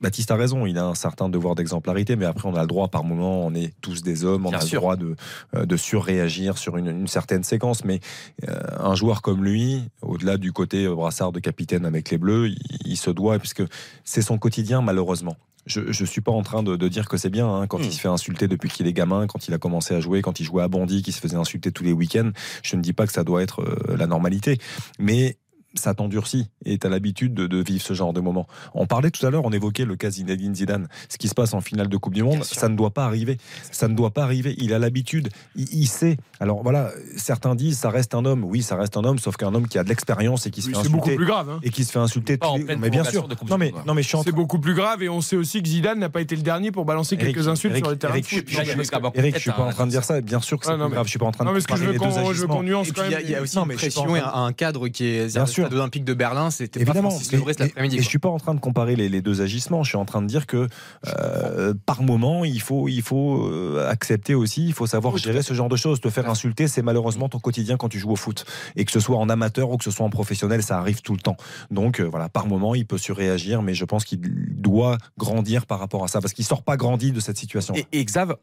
Baptiste 0.00 0.30
a 0.30 0.36
raison, 0.36 0.66
il 0.66 0.76
a 0.78 0.84
un 0.84 0.94
certain 0.94 1.28
devoir 1.28 1.54
d'exemplarité, 1.54 2.16
mais 2.16 2.26
après 2.26 2.48
on 2.48 2.54
a 2.54 2.60
le 2.60 2.66
droit, 2.66 2.88
par 2.88 3.02
moment, 3.04 3.46
on 3.46 3.54
est 3.54 3.72
tous 3.80 4.02
des 4.02 4.24
hommes, 4.24 4.46
on 4.46 4.50
Bien 4.50 4.58
a 4.58 4.62
sûr. 4.62 4.76
le 4.76 4.80
droit 4.80 4.96
de, 4.96 5.16
euh, 5.54 5.64
de 5.66 5.76
surréagir 5.76 6.58
sur 6.58 6.76
une, 6.76 6.88
une 6.88 7.06
certaine 7.06 7.44
séquence. 7.44 7.84
Mais 7.84 8.00
euh, 8.48 8.54
un 8.78 8.94
joueur 8.94 9.22
comme 9.22 9.42
lui, 9.44 9.82
au-delà 10.02 10.36
du 10.36 10.52
côté 10.52 10.84
euh, 10.84 10.94
brassard 10.94 11.32
de 11.32 11.40
capitaine 11.40 11.86
avec 11.86 12.10
les 12.10 12.18
Bleus, 12.18 12.48
il, 12.48 12.58
il 12.84 12.96
se 12.96 13.10
doit, 13.10 13.38
puisque 13.38 13.62
c'est 14.04 14.22
son 14.22 14.36
quotidien 14.38 14.82
malheureusement. 14.82 15.36
je 15.66 15.80
ne 15.80 16.06
suis 16.06 16.20
pas 16.20 16.30
en 16.30 16.42
train 16.42 16.62
de, 16.62 16.76
de 16.76 16.88
dire 16.88 17.08
que 17.08 17.16
c'est 17.16 17.30
bien 17.30 17.48
hein, 17.48 17.66
quand 17.66 17.78
Hmm. 17.78 17.84
il 17.84 17.92
se 17.92 18.00
fait 18.00 18.08
insulter 18.08 18.46
depuis 18.48 18.68
qu'il 18.68 18.86
est 18.86 18.92
gamin, 18.92 19.26
quand 19.26 19.48
il 19.48 19.54
a 19.54 19.58
commencé 19.58 19.94
à 19.94 20.00
jouer, 20.00 20.22
quand 20.22 20.38
il 20.40 20.44
jouait 20.44 20.62
à 20.62 20.68
Bondy, 20.68 21.02
qui 21.02 21.10
se 21.12 21.20
faisait 21.20 21.36
insulter 21.36 21.72
tous 21.72 21.82
les 21.84 21.92
week-ends. 21.92 22.30
Je 22.62 22.76
ne 22.76 22.82
dis 22.82 22.92
pas 22.92 23.06
que 23.06 23.12
ça 23.12 23.24
doit 23.24 23.42
être 23.42 23.62
euh, 23.62 23.96
la 23.96 24.06
normalité, 24.06 24.58
mais 25.00 25.38
ça 25.76 25.94
t'endurcit 25.94 26.48
et 26.64 26.78
tu 26.78 26.86
as 26.86 26.90
l'habitude 26.90 27.34
de, 27.34 27.46
de 27.46 27.62
vivre 27.62 27.82
ce 27.82 27.94
genre 27.94 28.12
de 28.12 28.20
moment. 28.20 28.46
On 28.74 28.86
parlait 28.86 29.10
tout 29.10 29.24
à 29.26 29.30
l'heure, 29.30 29.44
on 29.44 29.52
évoquait 29.52 29.84
le 29.84 29.96
cas 29.96 30.10
Zinedine 30.10 30.54
Zidane. 30.54 30.88
Ce 31.08 31.16
qui 31.18 31.28
se 31.28 31.34
passe 31.34 31.54
en 31.54 31.60
finale 31.60 31.88
de 31.88 31.96
Coupe 31.96 32.14
du 32.14 32.22
Monde, 32.22 32.42
ça 32.44 32.68
ne 32.68 32.76
doit 32.76 32.90
pas 32.90 33.04
arriver. 33.04 33.38
Ça 33.70 33.88
ne 33.88 33.94
doit 33.94 34.10
pas 34.10 34.22
arriver. 34.24 34.54
Il 34.58 34.72
a 34.74 34.78
l'habitude, 34.78 35.28
il, 35.54 35.68
il 35.72 35.86
sait. 35.86 36.16
Alors 36.40 36.62
voilà, 36.62 36.90
certains 37.16 37.54
disent 37.54 37.78
ça 37.78 37.90
reste 37.90 38.14
un 38.14 38.24
homme. 38.24 38.44
Oui, 38.44 38.62
ça 38.62 38.76
reste 38.76 38.96
un 38.96 39.04
homme, 39.04 39.18
sauf 39.18 39.36
qu'un 39.36 39.54
homme 39.54 39.68
qui 39.68 39.78
a 39.78 39.84
de 39.84 39.88
l'expérience 39.88 40.46
et 40.46 40.50
qui 40.50 40.62
se 40.62 40.66
Oui, 40.68 40.72
fait 40.74 40.80
c'est 40.80 40.86
insulter. 40.88 40.96
beaucoup 40.96 41.16
plus 41.16 41.26
grave, 41.26 41.50
hein. 41.50 41.60
Et 41.62 41.70
qui 41.70 41.84
se 41.84 41.92
fait 41.92 41.98
insulter. 41.98 42.36
Pas 42.36 42.48
en 42.48 42.56
les- 42.56 42.76
Mais 42.76 42.90
bien 42.90 43.04
sûr. 43.04 43.28
Coupe 43.28 43.50
Non 43.50 43.58
mais, 43.58 43.72
non 43.86 43.94
mais 43.94 44.02
C'est 44.02 44.32
beaucoup 44.32 44.58
plus 44.58 44.74
grave 44.74 45.02
et 45.02 45.08
on 45.08 45.20
sait 45.20 45.36
aussi 45.36 45.62
que 45.62 45.68
Zidane 45.68 45.98
n'a 45.98 46.08
pas 46.08 46.20
été 46.20 46.36
le 46.36 46.42
dernier 46.42 46.70
pour 46.72 46.84
balancer 46.84 47.14
Eric, 47.14 47.34
quelques 47.34 47.48
insultes 47.48 47.72
Eric, 47.72 47.84
sur 47.84 47.90
le 47.90 47.98
terrain. 47.98 48.14
Eric, 48.14 48.24
de 48.24 48.28
foot. 48.30 49.12
Eric, 49.14 49.34
je 49.34 49.40
suis 49.40 49.50
pas 49.50 49.62
en 49.62 49.68
hein, 49.68 49.72
train 49.72 49.86
de 49.86 49.90
dire 49.90 50.04
ça. 50.04 50.20
Bien 50.20 50.40
sûr 50.40 50.58
que 50.58 50.66
c'est 50.66 50.76
grave. 50.76 51.04
Je 51.04 51.10
suis 51.10 51.18
pas 51.18 51.26
en 51.26 51.32
train 51.32 51.44
de 51.44 51.48
Non, 51.50 51.54
mais 51.54 51.60
ce 51.60 51.66
que 51.66 51.76
je 51.76 51.84
veux 51.84 52.46
qu'on 52.46 52.62
nuance 52.62 52.92
quand 52.92 53.02
il 53.04 53.10
y 53.10 53.14
a- 53.14 53.18
même. 53.18 53.26
il 53.26 53.30
y 53.30 53.34
a 53.34 53.42
aussi 53.42 53.58
une 53.58 53.68
pression 53.74 54.16
et 54.16 54.20
un 54.20 54.52
cadre 54.52 54.88
qui 54.88 55.04
est 55.04 55.34
Bien 55.34 55.46
sûr. 55.46 55.65
Stade 55.66 55.78
olympique 55.78 56.04
de 56.04 56.14
Berlin, 56.14 56.50
c'était 56.50 56.80
pas 56.80 56.90
Évidemment, 56.92 57.10
Francis 57.10 57.32
Lebret 57.32 57.52
cet 57.52 57.60
mais- 57.60 57.66
après-midi. 57.70 57.96
et 57.96 57.98
quoi. 57.98 58.04
je 58.04 58.08
suis 58.08 58.18
pas 58.18 58.28
en 58.28 58.38
train 58.38 58.54
de 58.54 58.60
comparer 58.60 58.96
les, 58.96 59.08
les 59.08 59.22
deux 59.22 59.40
agissements. 59.42 59.82
Je 59.82 59.88
suis 59.90 59.98
en 59.98 60.04
train 60.04 60.22
de 60.22 60.26
dire 60.26 60.46
que 60.46 60.68
euh, 61.06 61.74
par 61.86 62.02
moment, 62.02 62.44
il 62.44 62.60
faut, 62.60 62.88
il 62.88 63.02
faut 63.02 63.46
euh, 63.46 63.88
accepter 63.88 64.34
aussi, 64.34 64.66
il 64.66 64.72
faut 64.72 64.86
savoir 64.86 65.16
gérer 65.18 65.42
ce 65.42 65.54
genre 65.54 65.68
de 65.68 65.76
choses. 65.76 66.00
Te 66.00 66.10
faire 66.10 66.28
insulter, 66.28 66.68
c'est 66.68 66.82
malheureusement 66.82 67.28
ton 67.28 67.38
quotidien 67.38 67.76
quand 67.76 67.88
tu 67.88 67.98
joues 67.98 68.10
au 68.12 68.16
foot. 68.16 68.44
Et 68.76 68.84
que 68.84 68.92
ce 68.92 69.00
soit 69.00 69.16
en 69.16 69.28
amateur 69.28 69.70
ou 69.70 69.76
que 69.76 69.84
ce 69.84 69.90
soit 69.90 70.06
en 70.06 70.10
professionnel, 70.10 70.62
ça 70.62 70.78
arrive 70.78 71.02
tout 71.02 71.12
le 71.14 71.20
temps. 71.20 71.36
Donc 71.70 72.00
euh, 72.00 72.04
voilà, 72.04 72.28
par 72.28 72.46
moment, 72.46 72.74
il 72.74 72.86
peut 72.86 72.98
surréagir, 72.98 73.62
mais 73.62 73.74
je 73.74 73.84
pense 73.84 74.04
qu'il 74.04 74.20
doit 74.20 74.98
grandir 75.18 75.66
par 75.66 75.78
rapport 75.78 76.04
à 76.04 76.08
ça 76.08 76.20
parce 76.20 76.32
qu'il 76.32 76.44
sort 76.44 76.62
pas 76.62 76.76
grandi 76.76 77.12
de 77.12 77.20
cette 77.20 77.36
situation. 77.38 77.74
Et, 77.74 77.86
et 77.92 78.04
Xav, 78.04 78.36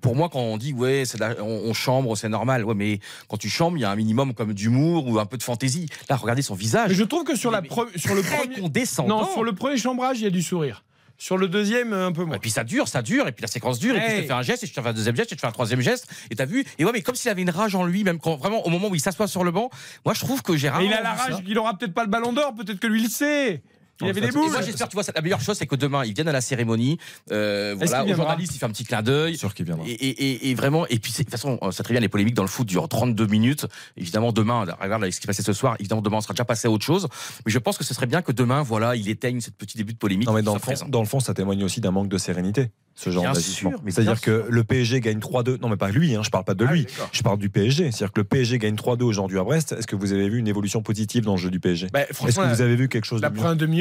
pour 0.00 0.16
moi, 0.16 0.28
quand 0.30 0.40
on 0.40 0.56
dit 0.56 0.72
ouais, 0.72 1.04
la- 1.18 1.34
on, 1.42 1.68
on 1.70 1.72
chambre, 1.74 2.16
c'est 2.16 2.28
normal. 2.28 2.64
Ouais, 2.64 2.74
mais 2.74 3.00
quand 3.28 3.36
tu 3.36 3.48
chambres, 3.48 3.76
il 3.76 3.80
y 3.80 3.84
a 3.84 3.90
un 3.90 3.96
minimum 3.96 4.34
comme 4.34 4.52
d'humour 4.54 5.06
ou 5.06 5.18
un 5.18 5.26
peu 5.26 5.36
de 5.36 5.42
fantaisie. 5.42 5.86
Là, 6.08 6.16
regardez 6.16 6.42
son 6.42 6.54
visage. 6.54 6.69
Mais 6.88 6.94
je 6.94 7.04
trouve 7.04 7.24
que 7.24 7.36
sur, 7.36 7.50
la 7.50 7.62
pre- 7.62 7.96
sur 7.98 8.14
le 8.14 8.22
premier. 8.22 8.60
condescendant. 8.60 9.22
Non, 9.22 9.32
sur 9.32 9.44
le 9.44 9.52
premier 9.54 9.76
chambrage, 9.76 10.18
il 10.20 10.24
y 10.24 10.26
a 10.26 10.30
du 10.30 10.42
sourire. 10.42 10.84
Sur 11.18 11.36
le 11.36 11.48
deuxième, 11.48 11.92
un 11.92 12.12
peu 12.12 12.24
moins. 12.24 12.36
Et 12.36 12.38
puis 12.38 12.50
ça 12.50 12.64
dure, 12.64 12.88
ça 12.88 13.02
dure, 13.02 13.28
et 13.28 13.32
puis 13.32 13.42
la 13.42 13.48
séquence 13.48 13.78
dure, 13.78 13.94
et 13.94 14.00
puis 14.00 14.16
je 14.16 14.20
te 14.22 14.26
fais 14.26 14.32
un 14.32 14.40
geste, 14.40 14.62
et 14.62 14.66
je 14.66 14.72
te 14.72 14.80
fais 14.80 14.88
un 14.88 14.92
deuxième 14.94 15.14
geste, 15.16 15.30
et 15.30 15.34
je 15.34 15.36
te 15.36 15.40
fais 15.42 15.46
un 15.46 15.52
troisième 15.52 15.82
geste, 15.82 16.08
et 16.30 16.34
t'as 16.34 16.46
vu 16.46 16.64
Et 16.78 16.84
ouais, 16.86 16.92
mais 16.92 17.02
comme 17.02 17.14
s'il 17.14 17.30
avait 17.30 17.42
une 17.42 17.50
rage 17.50 17.74
en 17.74 17.84
lui, 17.84 18.04
même 18.04 18.18
quand 18.18 18.36
vraiment 18.36 18.66
au 18.66 18.70
moment 18.70 18.88
où 18.88 18.94
il 18.94 19.02
s'assoit 19.02 19.26
sur 19.28 19.44
le 19.44 19.50
banc, 19.50 19.68
moi 20.06 20.14
je 20.14 20.20
trouve 20.20 20.40
que 20.42 20.56
j'ai 20.56 20.70
rarement 20.70 20.86
il 20.88 20.94
a 20.94 21.02
la 21.02 21.12
rage, 21.12 21.34
il 21.46 21.58
aura 21.58 21.76
peut-être 21.76 21.92
pas 21.92 22.04
le 22.04 22.08
ballon 22.10 22.32
d'or, 22.32 22.54
peut-être 22.54 22.80
que 22.80 22.86
lui 22.86 23.00
il 23.00 23.04
le 23.04 23.10
sait. 23.10 23.62
Il 24.00 24.08
avait 24.10 24.20
des 24.20 24.30
boules. 24.30 24.50
moi 24.50 24.60
j'espère, 24.62 24.88
tu 24.88 24.94
vois, 24.94 25.02
ça- 25.02 25.12
la 25.14 25.20
meilleure 25.22 25.40
chose 25.40 25.56
c'est 25.58 25.66
que 25.66 25.76
demain 25.76 26.04
ils 26.04 26.14
viennent 26.14 26.28
à 26.28 26.32
la 26.32 26.40
cérémonie. 26.40 26.98
Euh, 27.32 27.74
voilà, 27.76 28.04
aux 28.04 28.14
journalistes 28.14 28.54
il 28.54 28.58
fait 28.58 28.66
un 28.66 28.70
petit 28.70 28.84
clin 28.84 29.02
d'œil. 29.02 29.36
sûr 29.36 29.54
qu'il 29.54 29.66
viendra. 29.66 29.84
Et, 29.86 30.50
et- 30.50 30.54
vraiment, 30.54 30.86
et 30.88 30.98
puis 30.98 31.12
de 31.12 31.16
toute 31.16 31.30
façon, 31.30 31.58
c'est 31.72 31.82
très 31.82 31.94
bien 31.94 32.00
les 32.00 32.08
polémiques 32.08 32.34
dans 32.34 32.42
le 32.42 32.48
foot 32.48 32.66
durent 32.66 32.88
32 32.88 33.26
minutes. 33.26 33.66
Évidemment, 33.96 34.32
demain, 34.32 34.66
regarde 34.80 35.02
ce 35.04 35.08
qui 35.08 35.22
s'est 35.22 35.26
passé 35.26 35.42
ce 35.42 35.52
soir, 35.52 35.76
évidemment, 35.78 36.02
demain 36.02 36.18
on 36.18 36.20
sera 36.20 36.34
déjà 36.34 36.44
passé 36.44 36.68
à 36.68 36.70
autre 36.70 36.84
chose. 36.84 37.08
Mais 37.46 37.52
je 37.52 37.58
pense 37.58 37.78
que 37.78 37.84
ce 37.84 37.94
serait 37.94 38.06
bien 38.06 38.22
que 38.22 38.32
demain, 38.32 38.62
voilà, 38.62 38.96
il 38.96 39.08
éteigne 39.08 39.40
ce 39.40 39.50
petit 39.50 39.76
début 39.76 39.92
de 39.92 39.98
polémique. 39.98 40.26
Non, 40.28 40.34
mais 40.34 40.42
dans 40.42 40.54
le, 40.54 40.58
fond, 40.60 40.66
présent. 40.66 40.88
dans 40.88 41.00
le 41.00 41.06
fond, 41.06 41.20
ça 41.20 41.34
témoigne 41.34 41.62
aussi 41.64 41.80
d'un 41.80 41.90
manque 41.90 42.08
de 42.08 42.18
sérénité, 42.18 42.70
ce 42.94 43.10
genre 43.10 43.22
d'agissement. 43.32 43.72
C'est-à-dire 43.88 44.20
que 44.20 44.46
le 44.48 44.64
PSG 44.64 45.00
gagne 45.00 45.18
3-2. 45.18 45.58
Non, 45.60 45.68
mais 45.68 45.76
pas 45.76 45.90
lui, 45.90 46.14
hein, 46.14 46.22
je 46.24 46.30
parle 46.30 46.44
pas 46.44 46.54
de 46.54 46.64
Ah 46.68 46.72
lui. 46.72 46.86
je 47.12 47.22
parle 47.22 47.38
du 47.38 47.48
PSG. 47.50 47.90
C'est-à-dire 47.92 48.12
que 48.12 48.20
le 48.20 48.24
PSG 48.24 48.58
gagne 48.58 48.74
3-2 48.76 49.04
aujourd'hui 49.04 49.38
à 49.38 49.44
Brest. 49.44 49.72
Est-ce 49.72 49.86
que 49.86 49.96
vous 49.96 50.12
avez 50.12 50.28
vu 50.28 50.38
une 50.38 50.48
évolution 50.48 50.82
positive 50.82 51.24
dans 51.24 51.32
le 51.32 51.38
jeu 51.38 51.50
du 51.50 51.60
PSG 51.60 51.88
Bah, 51.92 52.02
Est-ce 52.02 52.18
que 52.40 52.54
vous 52.54 52.60
avez 52.62 52.76
vu 52.76 52.88
quelque 52.88 53.04
chose 53.04 53.20
de 53.20 53.26
la 53.26 53.30
mieux? 53.30 53.40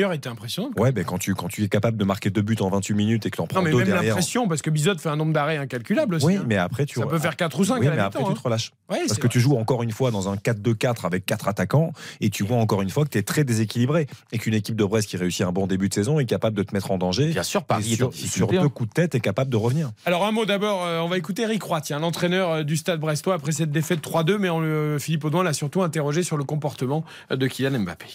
Première 0.09 0.17
était 0.17 0.29
impressionnante. 0.29 0.79
Ouais, 0.79 0.91
ben 0.91 1.03
quand 1.03 1.17
tu, 1.17 1.35
quand 1.35 1.47
tu 1.47 1.63
es 1.63 1.67
capable 1.69 1.97
de 1.97 2.03
marquer 2.03 2.29
deux 2.29 2.41
buts 2.41 2.57
en 2.59 2.69
28 2.69 2.93
minutes 2.93 3.25
et 3.25 3.29
que 3.29 3.35
tu 3.35 3.41
en 3.41 3.47
prends 3.47 3.59
Non, 3.59 3.65
mais 3.65 3.71
deux 3.71 3.77
même 3.77 3.87
derrière. 3.87 4.15
l'impression, 4.15 4.47
parce 4.47 4.61
que 4.61 4.69
Bizot 4.69 4.97
fait 4.97 5.09
un 5.09 5.15
nombre 5.15 5.33
d'arrêts 5.33 5.57
incalculable 5.57 6.15
aussi. 6.15 6.25
Oui, 6.25 6.35
hein. 6.37 6.43
mais 6.47 6.57
après, 6.57 6.85
tu 6.85 6.99
Ça 6.99 7.05
peut 7.05 7.19
faire 7.19 7.35
4 7.35 7.59
ou 7.59 7.63
5 7.65 7.79
Oui, 7.79 7.87
à 7.87 7.89
la 7.91 7.95
mais 7.95 8.01
après, 8.01 8.23
tu 8.23 8.33
te 8.33 8.39
relâches. 8.41 8.71
hein. 8.89 8.93
Ouais, 8.93 8.99
Parce 9.07 9.17
que 9.19 9.23
vrai. 9.23 9.29
tu 9.29 9.39
joues 9.39 9.55
encore 9.57 9.83
une 9.83 9.91
fois 9.91 10.11
dans 10.11 10.29
un 10.29 10.35
4-2-4 10.35 11.05
avec 11.05 11.25
quatre 11.25 11.47
attaquants 11.47 11.93
et 12.21 12.29
tu 12.29 12.43
vois 12.43 12.57
encore 12.57 12.81
une 12.81 12.89
fois 12.89 13.05
que 13.05 13.09
tu 13.09 13.17
es 13.17 13.23
très 13.23 13.43
déséquilibré 13.43 14.07
et 14.31 14.37
qu'une 14.39 14.53
équipe 14.53 14.75
de 14.75 14.83
Brest 14.85 15.07
qui 15.07 15.17
réussit 15.17 15.45
un 15.45 15.51
bon 15.51 15.67
début 15.67 15.89
de 15.89 15.93
saison 15.93 16.19
est 16.19 16.25
capable 16.25 16.57
de 16.57 16.63
te 16.63 16.73
mettre 16.73 16.91
en 16.91 16.97
danger. 16.97 17.27
Bien 17.27 17.43
sûr, 17.43 17.63
Paris 17.63 17.95
sur, 17.95 18.13
sur 18.13 18.47
deux 18.47 18.57
hein. 18.57 18.69
coups 18.69 18.89
de 18.89 18.93
tête 18.93 19.15
est 19.15 19.19
capable 19.19 19.51
de 19.51 19.57
revenir. 19.57 19.91
Alors 20.05 20.25
un 20.25 20.31
mot 20.31 20.45
d'abord, 20.45 20.83
euh, 20.85 20.99
on 20.99 21.07
va 21.07 21.17
écouter 21.17 21.43
Eric 21.43 21.61
Roy, 21.63 21.81
tiens, 21.81 21.99
l'entraîneur 21.99 22.49
euh, 22.49 22.63
du 22.63 22.77
Stade 22.77 22.99
Brestois 22.99 23.35
après 23.35 23.51
cette 23.51 23.71
défaite 23.71 24.01
3-2, 24.01 24.37
mais 24.37 24.49
on, 24.49 24.97
Philippe 24.99 25.25
Audouin 25.25 25.43
l'a 25.43 25.53
surtout 25.53 25.81
interrogé 25.83 26.23
sur 26.23 26.37
le 26.37 26.43
comportement 26.43 27.03
euh, 27.31 27.35
de 27.35 27.47
Kylian 27.47 27.79
Mbappé. 27.79 28.05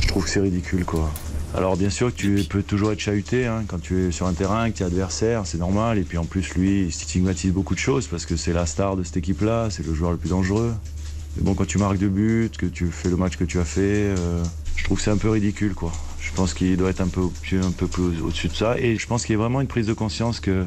Je 0.00 0.08
trouve 0.08 0.24
que 0.24 0.30
c'est 0.30 0.40
ridicule 0.40 0.84
quoi. 0.84 1.10
Alors 1.54 1.76
bien 1.76 1.90
sûr 1.90 2.14
que 2.14 2.16
tu 2.16 2.44
peux 2.48 2.62
toujours 2.62 2.92
être 2.92 3.00
chahuté 3.00 3.46
hein, 3.46 3.64
quand 3.66 3.80
tu 3.80 4.06
es 4.08 4.10
sur 4.12 4.26
un 4.26 4.32
terrain, 4.32 4.70
que 4.70 4.76
tu 4.76 4.82
es 4.82 4.86
adversaire, 4.86 5.42
c'est 5.46 5.58
normal. 5.58 5.98
Et 5.98 6.02
puis 6.02 6.18
en 6.18 6.24
plus 6.24 6.54
lui, 6.54 6.84
il 6.84 6.92
stigmatise 6.92 7.52
beaucoup 7.52 7.74
de 7.74 7.80
choses 7.80 8.06
parce 8.06 8.26
que 8.26 8.36
c'est 8.36 8.52
la 8.52 8.66
star 8.66 8.96
de 8.96 9.02
cette 9.02 9.16
équipe-là, 9.16 9.68
c'est 9.70 9.84
le 9.84 9.94
joueur 9.94 10.12
le 10.12 10.16
plus 10.16 10.30
dangereux. 10.30 10.72
Mais 11.36 11.42
bon, 11.42 11.54
quand 11.54 11.66
tu 11.66 11.78
marques 11.78 11.98
deux 11.98 12.08
buts, 12.08 12.50
que 12.56 12.66
tu 12.66 12.86
fais 12.86 13.08
le 13.08 13.16
match 13.16 13.36
que 13.36 13.44
tu 13.44 13.58
as 13.58 13.64
fait, 13.64 13.80
euh, 14.16 14.42
je 14.76 14.84
trouve 14.84 14.98
que 14.98 15.02
c'est 15.04 15.10
un 15.10 15.16
peu 15.16 15.30
ridicule 15.30 15.74
quoi. 15.74 15.92
Je 16.20 16.32
pense 16.32 16.54
qu'il 16.54 16.76
doit 16.76 16.90
être 16.90 17.00
un 17.00 17.08
peu, 17.08 17.20
au- 17.20 17.32
un 17.54 17.70
peu 17.72 17.86
plus 17.86 18.20
au-dessus 18.20 18.48
de 18.48 18.54
ça. 18.54 18.78
Et 18.78 18.96
je 18.96 19.06
pense 19.06 19.24
qu'il 19.26 19.32
y 19.34 19.36
a 19.36 19.40
vraiment 19.40 19.60
une 19.60 19.66
prise 19.66 19.86
de 19.86 19.92
conscience 19.94 20.38
que, 20.38 20.64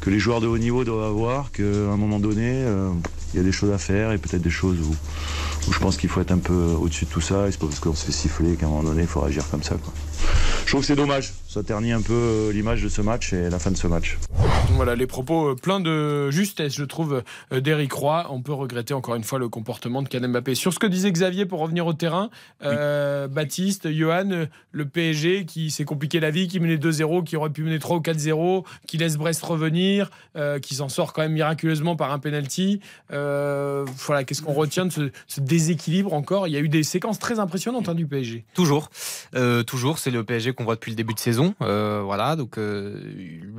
que 0.00 0.08
les 0.10 0.18
joueurs 0.18 0.40
de 0.40 0.46
haut 0.46 0.58
niveau 0.58 0.84
doivent 0.84 1.04
avoir, 1.10 1.50
qu'à 1.52 1.62
un 1.62 1.96
moment 1.96 2.18
donné, 2.20 2.50
euh, 2.50 2.88
il 3.32 3.36
y 3.36 3.40
a 3.40 3.42
des 3.42 3.52
choses 3.52 3.70
à 3.70 3.78
faire 3.78 4.12
et 4.12 4.18
peut-être 4.18 4.42
des 4.42 4.50
choses 4.50 4.80
où, 4.80 4.98
je 5.70 5.78
pense 5.78 5.96
qu'il 5.96 6.08
faut 6.08 6.20
être 6.20 6.32
un 6.32 6.38
peu 6.38 6.72
au-dessus 6.72 7.04
de 7.06 7.10
tout 7.10 7.20
ça. 7.20 7.48
Et 7.48 7.52
c'est 7.52 7.60
pas 7.60 7.66
parce 7.66 7.80
qu'on 7.80 7.94
se 7.94 8.04
fait 8.04 8.12
siffler 8.12 8.56
qu'à 8.56 8.66
un 8.66 8.68
moment 8.70 8.84
donné, 8.84 9.02
il 9.02 9.08
faut 9.08 9.20
réagir 9.20 9.48
comme 9.48 9.62
ça. 9.62 9.76
Je 10.66 10.70
trouve 10.74 10.80
que 10.82 10.86
c'est 10.86 10.96
dommage. 10.96 11.32
Ça 11.48 11.62
ternit 11.64 11.90
un 11.90 12.00
peu 12.00 12.12
euh, 12.12 12.52
l'image 12.52 12.80
de 12.82 12.88
ce 12.88 13.00
match 13.02 13.32
et 13.32 13.50
la 13.50 13.58
fin 13.58 13.72
de 13.72 13.76
ce 13.76 13.88
match. 13.88 14.18
Voilà 14.76 14.94
les 14.94 15.08
propos 15.08 15.48
euh, 15.50 15.54
pleins 15.56 15.80
de 15.80 16.30
justesse, 16.30 16.74
je 16.76 16.84
trouve, 16.84 17.24
euh, 17.52 17.60
d'Eric 17.60 17.92
Roy. 17.92 18.26
On 18.30 18.40
peut 18.40 18.52
regretter 18.52 18.94
encore 18.94 19.16
une 19.16 19.24
fois 19.24 19.40
le 19.40 19.48
comportement 19.48 20.00
de 20.02 20.08
Kylian 20.08 20.28
Mbappé. 20.28 20.54
Sur 20.54 20.72
ce 20.72 20.78
que 20.78 20.86
disait 20.86 21.10
Xavier 21.10 21.44
pour 21.44 21.58
revenir 21.58 21.86
au 21.88 21.92
terrain, 21.92 22.30
euh, 22.62 23.26
Baptiste, 23.26 23.90
Johan, 23.92 24.46
le 24.70 24.84
PSG 24.86 25.44
qui 25.44 25.72
s'est 25.72 25.84
compliqué 25.84 26.20
la 26.20 26.30
vie, 26.30 26.46
qui 26.46 26.60
menait 26.60 26.76
2-0, 26.76 27.24
qui 27.24 27.36
aurait 27.36 27.50
pu 27.50 27.64
mener 27.64 27.80
3 27.80 27.96
ou 27.96 28.00
4-0, 28.00 28.64
qui 28.86 28.96
laisse 28.98 29.16
Brest 29.16 29.42
revenir, 29.42 30.08
euh, 30.36 30.60
qui 30.60 30.76
s'en 30.76 30.88
sort 30.88 31.12
quand 31.12 31.22
même 31.22 31.32
miraculeusement 31.32 31.96
par 31.96 32.12
un 32.12 32.20
penalty. 32.20 32.78
Euh, 33.12 33.84
voilà, 34.06 34.22
qu'est-ce 34.22 34.42
qu'on 34.42 34.52
retient 34.52 34.86
de 34.86 34.92
ce, 34.92 35.10
ce 35.26 35.40
déséquilibre 35.40 36.12
encore? 36.14 36.46
Il 36.46 36.52
y 36.52 36.56
a 36.56 36.60
eu 36.60 36.68
des 36.68 36.84
séquences 36.84 37.18
très 37.18 37.40
impressionnantes 37.40 37.88
hein, 37.88 37.94
du 37.96 38.06
PSG. 38.06 38.44
Toujours, 38.54 38.88
Euh, 39.34 39.62
toujours, 39.64 39.98
c'est 39.98 40.09
le 40.10 40.24
PSG 40.24 40.52
qu'on 40.52 40.64
voit 40.64 40.74
depuis 40.74 40.90
le 40.90 40.96
début 40.96 41.14
de 41.14 41.18
saison. 41.18 41.54
Euh, 41.62 42.02
voilà, 42.04 42.36
donc 42.36 42.58
euh, 42.58 43.00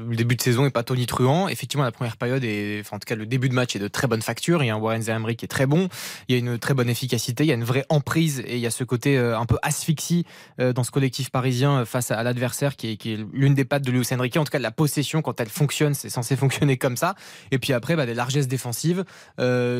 le 0.10 0.16
début 0.16 0.36
de 0.36 0.42
saison 0.42 0.66
est 0.66 0.72
pas 0.72 0.84
tonitruant. 0.84 1.48
Effectivement, 1.48 1.84
la 1.84 1.92
première 1.92 2.18
période 2.18 2.44
est, 2.44 2.82
en 2.92 3.00
tout 3.00 3.06
cas, 3.06 3.16
le 3.16 3.26
début 3.26 3.50
de 3.50 3.54
match 3.54 3.76
est 3.76 3.80
de 3.80 3.88
très 3.88 4.08
bonne 4.08 4.22
facture. 4.22 4.64
Il 4.64 4.68
y 4.68 4.70
a 4.70 4.76
un 4.76 4.80
Warren 4.80 5.02
Zaïre 5.02 5.36
qui 5.36 5.46
est 5.46 5.48
très 5.48 5.66
bon. 5.66 5.90
Il 6.28 6.34
y 6.34 6.36
a 6.36 6.40
une 6.40 6.58
très 6.58 6.74
bonne 6.74 6.90
efficacité. 6.90 7.44
Il 7.44 7.48
y 7.48 7.52
a 7.52 7.56
une 7.56 7.64
vraie 7.64 7.86
emprise 7.90 8.42
et 8.46 8.56
il 8.56 8.62
y 8.62 8.68
a 8.68 8.72
ce 8.72 8.84
côté 8.84 9.18
euh, 9.18 9.38
un 9.38 9.46
peu 9.46 9.58
asphyxie 9.62 10.26
dans 10.58 10.84
ce 10.84 10.92
collectif 10.92 11.30
parisien 11.30 11.86
face 11.86 12.12
à, 12.12 12.22
l'adversaire 12.24 12.76
qui 12.76 12.92
est, 12.92 13.20
l'une 13.34 13.54
des 13.54 13.66
pattes 13.66 13.84
de 13.84 13.92
Luis 13.92 14.08
Enrique. 14.12 14.38
En 14.38 14.44
tout 14.44 14.52
cas, 14.52 14.60
la 14.60 14.72
possession 14.72 15.22
quand 15.22 15.40
elle 15.40 15.50
fonctionne, 15.50 15.94
c'est 15.94 16.10
censé 16.10 16.36
fonctionner 16.38 16.78
comme 16.78 16.98
ça. 16.98 17.16
Et 17.52 17.58
puis 17.58 17.74
après, 17.74 17.96
bah, 17.96 18.06
des 18.06 18.14
largesses 18.14 18.48
défensives 18.48 19.04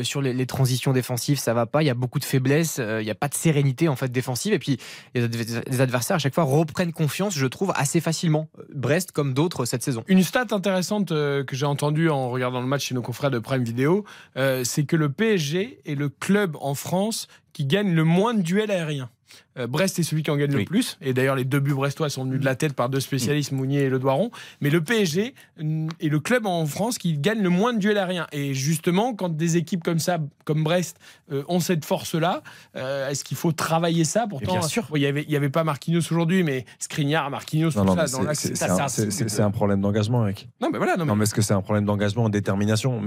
sur 0.02 0.22
les, 0.22 0.46
transitions 0.46 0.92
défensives, 0.92 1.38
ça 1.38 1.54
va 1.54 1.66
pas. 1.66 1.82
Il 1.82 1.86
y 1.86 1.90
a 1.90 1.94
beaucoup 1.94 2.18
de 2.18 2.24
faiblesses. 2.24 2.78
il 2.78 3.04
n'y 3.04 3.10
a 3.10 3.14
pas 3.14 3.28
de 3.28 3.34
sérénité 3.34 3.88
en 3.88 3.96
fait 3.96 4.10
défensive. 4.10 4.52
Et 4.52 4.58
puis 4.58 4.78
les 5.14 5.80
adversaires 5.80 6.16
à 6.16 6.18
chaque 6.18 6.34
fois 6.34 6.44
reprennent 6.62 6.92
confiance, 6.92 7.34
je 7.36 7.46
trouve, 7.46 7.72
assez 7.74 8.00
facilement. 8.00 8.48
Brest 8.74 9.12
comme 9.12 9.34
d'autres 9.34 9.64
cette 9.64 9.82
saison. 9.82 10.04
Une 10.08 10.22
stat 10.22 10.46
intéressante 10.50 11.12
euh, 11.12 11.44
que 11.44 11.56
j'ai 11.56 11.66
entendue 11.66 12.08
en 12.10 12.30
regardant 12.30 12.60
le 12.60 12.66
match 12.66 12.86
chez 12.86 12.94
nos 12.94 13.02
confrères 13.02 13.30
de 13.30 13.38
Prime 13.38 13.64
Video, 13.64 14.04
euh, 14.36 14.64
c'est 14.64 14.84
que 14.84 14.96
le 14.96 15.10
PSG 15.10 15.80
est 15.84 15.94
le 15.94 16.08
club 16.08 16.56
en 16.60 16.74
France 16.74 17.28
qui 17.52 17.66
gagne 17.66 17.94
le 17.94 18.04
moins 18.04 18.34
de 18.34 18.42
duels 18.42 18.70
aériens. 18.70 19.10
Euh, 19.58 19.66
Brest 19.66 19.98
est 19.98 20.02
celui 20.02 20.22
qui 20.22 20.30
en 20.30 20.36
gagne 20.36 20.52
le 20.52 20.64
plus. 20.64 20.96
Et 21.02 21.12
d'ailleurs, 21.12 21.36
les 21.36 21.44
deux 21.44 21.60
buts 21.60 21.74
brestois 21.74 22.08
sont 22.08 22.24
venus 22.24 22.40
de 22.40 22.44
la 22.44 22.54
tête 22.56 22.72
par 22.72 22.88
deux 22.88 23.00
spécialistes, 23.00 23.52
Mounier 23.52 23.80
et 23.82 23.88
Le 23.90 23.98
Doiron. 23.98 24.30
Mais 24.60 24.70
le 24.70 24.82
PSG 24.82 25.34
mm, 25.60 25.88
est 26.00 26.08
le 26.08 26.20
club 26.20 26.46
en 26.46 26.64
France 26.66 26.96
qui 26.98 27.18
gagne 27.18 27.42
le 27.42 27.50
moins 27.50 27.72
de 27.74 27.78
duels 27.78 27.98
aériens. 27.98 28.26
Et 28.32 28.54
justement, 28.54 29.14
quand 29.14 29.28
des 29.28 29.56
équipes 29.58 29.82
comme 29.82 29.98
ça, 29.98 30.18
comme 30.44 30.64
Brest, 30.64 30.96
euh, 31.32 31.42
ont 31.48 31.60
cette 31.60 31.84
force-là, 31.84 32.42
euh, 32.76 33.08
est-ce 33.10 33.24
qu'il 33.24 33.36
faut 33.36 33.52
travailler 33.52 34.04
ça 34.04 34.26
Pourtant, 34.26 34.52
bien 34.58 34.62
sûr. 34.62 34.88
il 34.94 35.00
n'y 35.00 35.36
avait, 35.36 35.50
pas 35.50 35.64
Marquinhos 35.64 36.00
aujourd'hui, 36.00 36.42
mais 36.42 36.64
Skriniar, 36.78 37.28
Marquinhos, 37.30 37.72
tout 37.72 37.78
Non, 37.78 37.84
non, 37.84 37.94
ça, 37.96 38.06
c'est- 38.06 39.40
un- 39.42 39.50
problème 39.50 39.80
d'engagement, 39.82 40.24
mec. 40.24 40.48
Non, 40.60 40.70
mais 40.72 40.78
voilà. 40.78 40.96
Non, 40.96 41.04
mais- 41.04 41.10
Non, 41.10 41.16
mais 41.16 41.24
est-ce 41.24 41.34
que 41.34 41.42
c'est 41.42 41.52
un 41.54 41.60
problème 41.60 41.84
d'engagement, 41.84 42.28
de 42.28 42.32
détermination? 42.32 43.00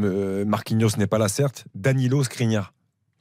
Marquinhos 0.45 0.89
n'est 0.97 1.07
pas 1.07 1.17
là, 1.17 1.27
certes. 1.27 1.65
Danilo 1.73 2.23
Skriniar. 2.23 2.71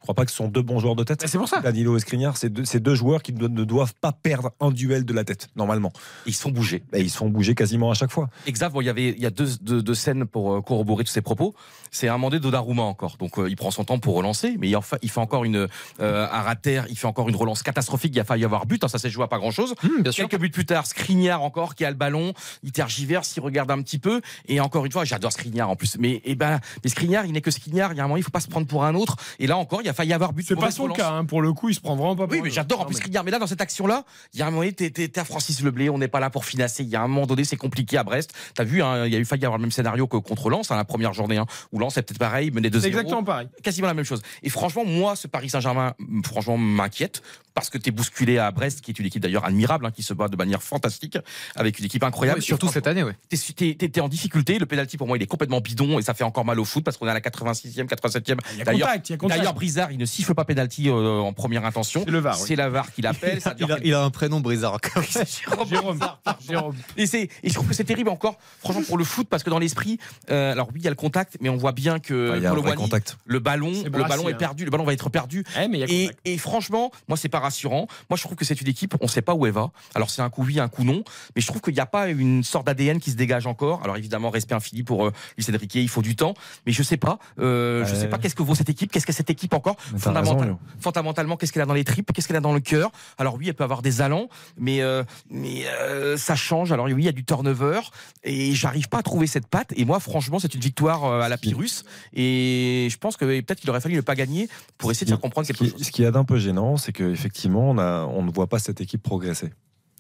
Crois 0.05 0.15
pas 0.15 0.25
que 0.25 0.31
ce 0.31 0.37
sont 0.37 0.49
deux 0.49 0.63
bons 0.63 0.79
joueurs 0.79 0.97
de 0.97 1.03
tête. 1.03 1.25
C'est 1.27 1.39
pour 1.39 1.49
ça. 1.49 1.61
Danilo 1.61 1.97
et 1.97 2.01
Skriniar, 2.01 2.37
c'est 2.37 2.51
deux, 2.51 2.95
joueurs 2.95 3.23
qui 3.23 3.33
ne, 3.33 3.49
ne 3.49 3.65
doivent 3.65 3.95
pas 3.95 4.13
perdre 4.13 4.53
un 4.61 4.71
duel 4.71 5.05
de 5.05 5.15
la 5.15 5.25
tête, 5.25 5.49
normalement. 5.57 5.93
Ils 6.27 6.35
se 6.35 6.43
font 6.43 6.51
bouger. 6.51 6.83
Et 6.93 7.01
ils 7.01 7.11
se 7.11 7.17
font 7.17 7.29
bouger 7.29 7.55
quasiment 7.55 7.91
à 7.91 7.95
chaque 7.95 8.11
fois. 8.11 8.29
Exact. 8.47 8.73
Bon, 8.73 8.81
il 8.81 8.85
y 8.87 8.91
avait, 8.91 9.09
il 9.09 9.21
y 9.21 9.27
a 9.27 9.31
deux, 9.31 9.49
deux, 9.63 9.83
deux 9.83 9.95
scènes 9.95 10.27
pour 10.27 10.55
euh, 10.55 10.61
corroborer 10.61 11.05
tous 11.05 11.13
ces 11.13 11.23
propos. 11.23 11.55
C'est 11.91 12.09
un 12.09 12.19
donné 12.19 12.39
Donnarumma 12.39 12.83
encore. 12.83 13.17
Donc, 13.19 13.39
euh, 13.39 13.49
il 13.49 13.57
prend 13.57 13.71
son 13.71 13.85
temps 13.85 13.99
pour 13.99 14.15
relancer, 14.15 14.57
mais 14.59 14.69
il, 14.69 14.77
en 14.77 14.83
fait, 14.83 14.99
il 15.03 15.11
fait 15.11 15.21
encore 15.21 15.45
une, 15.45 15.69
euh, 16.01 16.29
un 16.31 16.43
rater, 16.43 16.83
il 16.91 16.99
fait 16.99 17.07
encore 17.07 17.29
une 17.29 17.37
relance 17.37 17.63
catastrophique. 17.63 18.13
Il 18.15 18.21
a 18.21 18.25
failli 18.25 18.43
y 18.43 18.45
avoir 18.45 18.67
but. 18.67 18.85
hein, 18.85 18.89
ça 18.89 18.99
s'est 18.99 19.11
joué 19.11 19.25
à 19.25 19.29
pas 19.29 19.39
grand 19.39 19.53
chose. 19.53 19.75
bien 20.03 20.13
sûr. 20.13 20.29
Quelques 20.29 20.41
buts 20.41 20.51
plus 20.51 20.67
tard, 20.67 20.87
Skriniar 20.87 21.43
encore 21.43 21.75
qui 21.75 21.85
a 21.85 21.91
le 21.91 21.97
ballon. 21.97 22.35
Il 22.63 22.73
tergiverse, 22.73 23.35
il 23.37 23.41
regarde 23.41 23.71
un 23.71 23.81
petit 23.81 23.99
peu. 23.99 24.21
Et 24.49 24.61
encore 24.61 24.85
une 24.85 24.93
fois, 24.93 25.05
j'adore 25.05 25.33
Skriniar 25.33 25.71
en 25.71 25.77
plus. 25.77 25.97
Mais, 25.99 26.21
eh 26.25 26.35
ben, 26.35 26.61
mais 26.83 26.91
Skriniar, 26.91 27.25
il 27.25 27.33
n'est 27.33 27.41
que 27.41 27.51
Skriniar. 27.51 27.93
Il 27.93 27.97
y 27.97 28.01
a 28.01 28.05
un 28.05 28.09
moment, 28.09 28.19
il 28.19 28.23
faut 28.23 28.31
pas 28.31 28.41
se 28.41 28.49
prendre 28.49 28.67
pour 28.67 28.85
un 28.85 28.95
autre. 28.95 29.17
Et 29.39 29.47
là 29.47 29.57
encore, 29.57 29.81
il 29.83 29.89
a 29.89 29.94
failli 29.95 30.11
y 30.11 30.13
avoir 30.13 30.33
but. 30.33 30.47
C'est 30.47 30.57
pas 30.57 30.71
son 30.71 30.85
relance. 30.85 30.97
cas, 30.97 31.11
hein. 31.11 31.25
pour 31.25 31.43
le 31.43 31.53
coup, 31.53 31.69
il 31.69 31.75
se 31.75 31.81
prend 31.81 31.97
vraiment 31.97 32.17
pas 32.17 32.27
Oui, 32.31 32.41
mais 32.43 32.51
j'adore 32.51 32.83
en 32.83 32.85
plus 32.85 32.95
mais- 32.95 33.01
Skriniar. 33.01 33.25
Mais 33.25 33.31
là, 33.31 33.39
dans 33.39 33.47
cette 33.47 33.61
action-là, 33.61 34.05
il 34.33 34.41
y 34.41 34.43
a 34.43 34.47
un 34.47 34.51
moment, 34.51 34.63
donné, 34.63 34.73
t'es, 34.73 35.19
à 35.19 35.25
Francis 35.25 35.63
Leblé, 35.63 35.89
on 35.91 35.99
n'est 35.99 36.09
pas 36.09 36.21
là 36.21 36.31
pour 36.31 36.45
finasser. 36.45 36.83
Il 36.83 36.89
y 36.89 36.97
a 36.97 37.03
un 37.03 37.09
moment 37.09 37.27
donné, 37.27 37.45
c'est 37.45 37.57
compliqué 37.57 37.97
à 37.97 38.05
Brest. 38.05 38.33
T'as 38.55 38.65
vu, 38.65 38.83
hein, 38.83 39.07
il 39.07 39.13
y 39.13 39.17
a 39.17 39.19
eu 39.19 39.25
failli 39.25 39.43
y 39.43 39.45
avoir 39.47 39.59
le 39.59 39.63
même 39.63 39.73
scénario 39.73 40.07
que 40.07 40.17
contre 40.17 40.51
Lens, 40.51 40.71
hein, 40.71 40.77
la 40.77 40.85
première 40.85 41.13
journée, 41.13 41.39
hein, 41.39 41.47
où 41.73 41.79
Lens 41.79 41.97
est 41.97 42.03
peut-être 42.03 42.19
pareil, 42.19 42.51
menait 42.51 42.69
2-0. 42.69 42.81
C'est 42.81 42.89
exactement 42.89 43.25
pareil. 43.25 43.49
Quasiment 43.63 43.87
la 43.87 43.95
même 43.95 44.05
chose. 44.05 44.23
Et 44.43 44.51
franchement, 44.51 44.85
moi, 44.85 45.17
ce 45.17 45.27
Paris 45.27 45.51
Saint-Germain, 45.51 45.95
franchement, 46.25 46.57
m'inquiète 46.59 47.23
parce 47.55 47.71
que 47.71 47.79
t'es 47.79 47.91
bousculé 47.93 48.39
à 48.39 48.51
Brest, 48.51 48.81
qui 48.81 48.91
est 48.91 48.99
une 48.99 49.07
équipe 49.07 49.23
d'ailleurs 49.23 49.45
admirable, 49.45 49.87
hein, 49.87 49.91
qui 49.93 50.03
se 50.03 50.13
bat 50.13 50.29
de 50.29 50.37
manière 50.37 50.63
fantastique, 50.63 51.17
avec 51.55 51.79
une 51.79 51.85
équipe 51.85 52.03
incroyable. 52.03 52.41
Ouais, 52.41 52.45
surtout 52.45 52.67
Et 52.69 52.73
cette 52.73 52.87
année, 52.89 53.05
t'es- 53.29 53.75
t'es- 53.75 53.89
t'es 53.89 54.01
en 54.01 54.09
difficulté. 54.09 54.59
Le 54.59 54.67
penalty 54.67 54.97
pour 54.97 55.07
moi, 55.07 55.17
il 55.17 55.23
est 55.23 55.27
complètement 55.27 55.61
bidon 55.61 55.99
et 55.99 56.03
ça 56.03 56.15
fait 56.15 56.25
encore 56.25 56.45
mal 56.45 56.59
au 56.59 56.65
foot 56.65 56.83
parce 56.85 56.97
qu'on 56.97 57.07
est 57.07 57.11
à 57.11 57.15
la 57.15 57.21
86e, 57.21 57.87
87e. 57.87 58.39
Il 58.53 58.59
y 58.59 58.63
a 58.63 58.65
D'ailleurs, 58.65 58.89
contact, 58.89 59.09
il 59.09 59.13
y 59.13 59.15
a 59.15 59.19
contact. 59.19 59.39
d'ailleurs, 59.39 59.55
Brizard, 59.55 59.93
il 59.93 59.99
ne 59.99 60.05
siffle 60.05 60.35
pas 60.35 60.45
penalty 60.45 60.89
euh, 60.89 61.19
en 61.21 61.33
première 61.33 61.65
intention. 61.65 62.03
C'est 62.05 62.11
le 62.11 62.19
VAR, 62.19 62.39
oui. 62.41 62.45
C'est 62.49 62.57
la 62.57 62.69
VAR 62.69 62.93
qui 62.93 63.03
l'appelle. 63.03 63.39
Il 63.59 63.71
a, 63.73 63.79
il 63.85 63.95
a 63.95 64.03
un 64.03 64.11
prénom 64.11 64.41
Brizard. 64.41 64.79
Jérôme. 65.69 65.99
Jérôme. 66.49 66.75
Et, 66.97 67.05
et 67.05 67.29
je 67.49 67.55
trouve 67.55 67.69
que 67.69 67.75
c'est 67.75 67.85
terrible 67.85 68.09
encore, 68.11 68.37
franchement, 68.61 68.83
pour 68.87 68.99
le 68.99 69.05
foot, 69.05 69.29
parce 69.29 69.43
que 69.43 69.51
dans 69.51 69.59
l'esprit, 69.59 69.99
euh, 70.31 70.53
alors 70.53 70.69
oui, 70.73 70.81
il 70.81 70.85
y 70.85 70.87
a 70.87 70.91
le 70.91 70.97
contact, 70.97 71.37
mais 71.41 71.49
on 71.49 71.57
voit 71.57 71.73
bien 71.73 71.99
que 71.99 72.29
Enfin, 72.31 72.37
il 72.39 72.43
y 72.43 72.47
a 72.47 72.51
un 72.51 72.55
vrai 72.55 72.75
contact. 72.75 73.17
le 73.27 73.39
ballon, 73.39 73.73
le 73.85 73.91
ballon 73.91 74.29
est 74.29 74.33
hein. 74.33 74.37
perdu, 74.37 74.65
le 74.65 74.71
ballon 74.71 74.85
va 74.85 74.93
être 74.93 75.09
perdu. 75.11 75.45
Mais 75.57 75.69
il 75.73 75.79
y 75.79 75.83
a 75.83 75.87
Et, 75.89 76.11
et 76.35 76.39
franchement, 76.39 76.91
moi, 77.09 77.17
c'est 77.17 77.29
pas 77.29 77.41
rassurant. 77.45 77.87
Moi, 78.11 78.17
je 78.17 78.23
trouve 78.23 78.37
que 78.37 78.45
c'est 78.45 78.61
une 78.61 78.69
équipe, 78.69 78.95
on 79.01 79.09
sait 79.09 79.23
pas 79.23 79.35
où 79.35 79.47
elle 79.47 79.53
va. 79.53 79.71
Alors, 79.95 80.11
c'est 80.11 80.23
un 80.23 80.31
coup 80.31 80.43
oui, 80.45 80.59
un 80.59 80.69
coup 80.69 80.85
non, 80.85 81.05
mais 81.37 81.41
je 81.43 81.47
trouve 81.47 81.61
qu'il 81.63 81.75
n'y 81.75 81.81
a 81.81 81.87
pas 81.87 82.09
une 82.09 82.43
sorte 82.43 82.67
d'ADN 82.67 82.99
qui 83.01 83.11
se 83.11 83.17
dégage 83.17 83.47
encore. 83.47 83.83
Alors, 83.85 83.97
évidemment, 83.97 84.31
respect 84.31 84.55
infini 84.55 84.83
pour 84.83 85.07
euh, 85.07 85.13
Luis 85.39 85.47
Enrique, 85.55 85.75
il 85.77 85.89
faut 85.89 86.03
du 86.03 86.17
temps, 86.17 86.35
mais 86.67 86.73
je 86.73 86.83
sais 86.83 86.97
pas, 86.97 87.19
euh, 87.39 87.85
je 87.87 87.95
sais 87.95 88.09
pas 88.09 88.19
qu'est-ce 88.19 88.35
que 88.35 88.43
vaut 88.43 88.55
cette 88.55 88.69
équipe, 88.69 88.91
qu'est-ce 88.91 89.07
que 89.07 89.13
cette 89.13 89.31
équipe 89.31 89.55
encore, 89.55 89.77
fondamental- 89.97 90.41
raison, 90.41 90.59
fondamentalement, 90.81 91.37
qu'est-ce 91.37 91.53
qu'elle 91.53 91.63
a 91.63 91.67
dans 91.67 91.75
les 91.75 91.85
tripes, 91.85 92.13
qu'est-ce 92.13 92.27
qu'elle 92.27 92.37
a 92.37 92.41
dans 92.41 92.55
le 92.55 92.61
cœur? 92.61 92.91
Alors 93.19 93.35
oui, 93.37 93.49
elle 93.49 93.55
peut 93.55 93.65
avoir 93.65 93.83
des 93.83 94.01
allants, 94.01 94.29
mais 94.59 94.83
euh, 94.83 95.05
mais 95.31 95.65
euh, 95.67 96.17
ça 96.17 96.35
change. 96.37 96.73
Alors 96.73 96.87
oui, 96.87 96.95
il 96.99 97.05
y 97.05 97.09
a 97.09 97.13
du 97.13 97.25
turnover 97.25 97.81
et 98.25 98.55
j'arrive 98.55 98.89
pas 98.89 98.99
à 98.99 99.03
trouver 99.03 99.27
cette 99.27 99.47
patte. 99.47 99.73
Et 99.77 99.85
moi, 99.85 100.01
franchement, 100.01 100.39
c'est 100.39 100.55
une 100.55 100.61
victoire 100.61 101.05
euh, 101.05 101.21
à 101.21 101.29
la 101.29 101.37
Pyrrhus. 101.39 101.83
Et 102.13 102.89
je 102.91 102.97
pense 102.97 103.17
que 103.17 103.25
peut-être 103.41 103.61
qu'il 103.61 103.71
aurait 103.71 103.81
fallu 103.81 103.97
ne 103.97 104.01
pas 104.01 104.15
gagner 104.15 104.49
pour 104.79 104.91
essayer 104.91 105.05
de 105.07 105.11
faire 105.11 105.21
comprendre 105.21 105.47
Ce 105.47 105.53
quelque 105.53 105.65
qui, 105.65 105.71
chose. 105.71 105.83
ce 105.87 105.91
qui 105.91 106.03
est 106.05 106.11
d'un 106.11 106.25
peu 106.25 106.39
gênant, 106.39 106.77
c'est 106.77 106.93
qu'effectivement, 107.35 107.71
on, 107.71 107.79
on 107.79 108.23
ne 108.23 108.31
voit 108.31 108.47
pas 108.47 108.59
cette 108.59 108.81
équipe 108.81 109.03
progresser. 109.03 109.53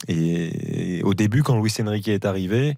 Et, 0.08 1.00
au 1.04 1.14
début, 1.14 1.42
quand 1.42 1.60
Luis 1.60 1.72
Enrique 1.80 2.08
est 2.08 2.24
arrivé, 2.24 2.76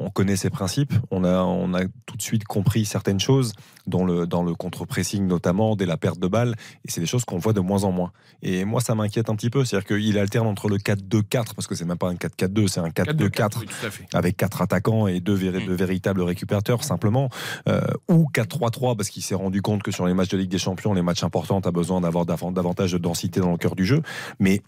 on 0.00 0.10
connaît 0.10 0.34
ses 0.36 0.50
principes, 0.50 0.92
on 1.12 1.22
a, 1.22 1.42
on 1.42 1.72
a 1.72 1.84
tout 2.06 2.16
de 2.16 2.22
suite 2.22 2.44
compris 2.44 2.84
certaines 2.84 3.20
choses, 3.20 3.52
dans 3.86 4.04
le, 4.04 4.26
dans 4.26 4.42
le 4.42 4.54
contre-pressing 4.54 5.26
notamment, 5.26 5.76
dès 5.76 5.86
la 5.86 5.96
perte 5.96 6.18
de 6.18 6.26
balle, 6.26 6.56
et 6.84 6.90
c'est 6.90 7.00
des 7.00 7.06
choses 7.06 7.24
qu'on 7.24 7.38
voit 7.38 7.52
de 7.52 7.60
moins 7.60 7.84
en 7.84 7.92
moins. 7.92 8.10
Et 8.42 8.64
moi, 8.64 8.80
ça 8.80 8.94
m'inquiète 8.96 9.30
un 9.30 9.36
petit 9.36 9.50
peu, 9.50 9.64
c'est-à-dire 9.64 9.86
qu'il 9.86 10.18
alterne 10.18 10.48
entre 10.48 10.68
le 10.68 10.78
4-2-4, 10.78 11.54
parce 11.54 11.66
que 11.68 11.74
c'est 11.76 11.84
même 11.84 11.96
pas 11.98 12.08
un 12.08 12.14
4-4-2, 12.14 12.66
c'est 12.66 12.80
un 12.80 12.88
4-2-4 12.88 13.58
Oui, 13.60 13.66
tout 13.66 13.86
à 13.86 13.90
fait. 13.90 14.06
avec 14.12 14.36
quatre 14.36 14.62
attaquants 14.62 15.06
et 15.06 15.20
deux, 15.20 15.38
deux 15.38 15.74
véritables 15.74 16.22
récupérateurs 16.22 16.82
simplement, 16.82 17.28
euh, 17.68 17.80
ou 18.08 18.26
4-3-3 18.34 18.96
parce 18.96 19.10
qu'il 19.10 19.22
s'est 19.22 19.34
rendu 19.36 19.62
compte 19.62 19.82
que 19.84 19.92
sur 19.92 20.06
les 20.06 20.14
matchs 20.14 20.30
de 20.30 20.38
Ligue 20.38 20.50
des 20.50 20.58
Champions, 20.58 20.92
les 20.94 21.02
matchs 21.02 21.22
importants, 21.22 21.60
tu 21.60 21.68
as 21.68 21.72
besoin 21.72 22.00
d'avoir 22.00 22.24
dav- 22.26 22.52
davantage 22.52 22.92
de 22.92 22.98
densité 22.98 23.38
dans 23.40 23.52
le 23.52 23.58
cœur 23.58 23.76
du 23.76 23.84
jeu. 23.86 24.02
Mais 24.40 24.62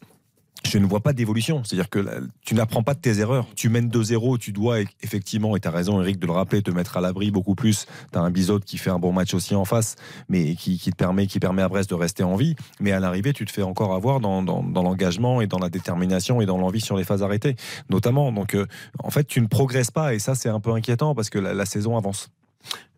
je 0.65 0.79
ne 0.79 0.87
vois 0.87 1.01
pas 1.01 1.13
d'évolution. 1.13 1.63
C'est-à-dire 1.65 1.89
que 1.89 1.99
là, 1.99 2.13
tu 2.45 2.55
n'apprends 2.55 2.83
pas 2.83 2.95
de 2.95 3.01
tes 3.01 3.19
erreurs. 3.19 3.47
Tu 3.55 3.69
mènes 3.69 3.89
2-0, 3.89 4.39
tu 4.39 4.53
dois 4.53 4.83
e- 4.83 4.87
effectivement, 5.03 5.57
et 5.57 5.61
tu 5.61 5.69
as 5.69 5.71
raison 5.71 6.01
Eric 6.01 6.19
de 6.19 6.27
le 6.27 6.33
rappeler, 6.33 6.63
te 6.63 6.71
mettre 6.71 6.97
à 6.97 7.01
l'abri 7.01 7.31
beaucoup 7.31 7.55
plus. 7.55 7.87
Tu 8.13 8.19
as 8.19 8.23
un 8.23 8.31
Bizot 8.31 8.61
qui 8.61 8.79
fait 8.79 8.91
un 8.91 8.99
bon 8.99 9.13
match 9.13 9.35
aussi 9.35 9.55
en 9.55 9.65
face, 9.65 9.97
mais 10.29 10.55
qui, 10.55 10.79
te 10.79 10.97
permet, 10.97 11.27
qui 11.27 11.41
permet 11.41 11.63
à 11.63 11.69
Brest 11.69 11.91
de 11.91 11.95
rester 11.95 12.23
en 12.23 12.37
vie. 12.37 12.57
Mais 12.81 12.93
à 12.93 13.01
l'arrivée, 13.01 13.33
tu 13.33 13.45
te 13.45 13.53
fais 13.53 13.63
encore 13.63 13.95
avoir 13.95 14.21
dans, 14.21 14.43
l'engagement 14.43 15.41
et 15.41 15.47
dans 15.47 15.59
la 15.59 15.69
détermination 15.69 16.41
et 16.41 16.47
dans 16.47 16.59
l'envie 16.59 16.81
sur 16.81 16.97
les 16.97 17.05
phases 17.05 17.23
arrêtées, 17.23 17.57
notamment. 17.91 18.33
Donc, 18.33 18.55
euh, 18.55 18.67
en 19.03 19.11
fait, 19.11 19.25
tu 19.25 19.41
ne 19.41 19.47
progresses 19.47 19.91
pas 19.91 20.15
et 20.15 20.19
ça, 20.19 20.35
c'est 20.35 20.49
un 20.49 20.61
peu 20.61 20.73
inquiétant 20.73 21.15
parce 21.15 21.31
que 21.31 21.39
la 21.39 21.67
saison 21.67 21.97
avance. 21.97 22.31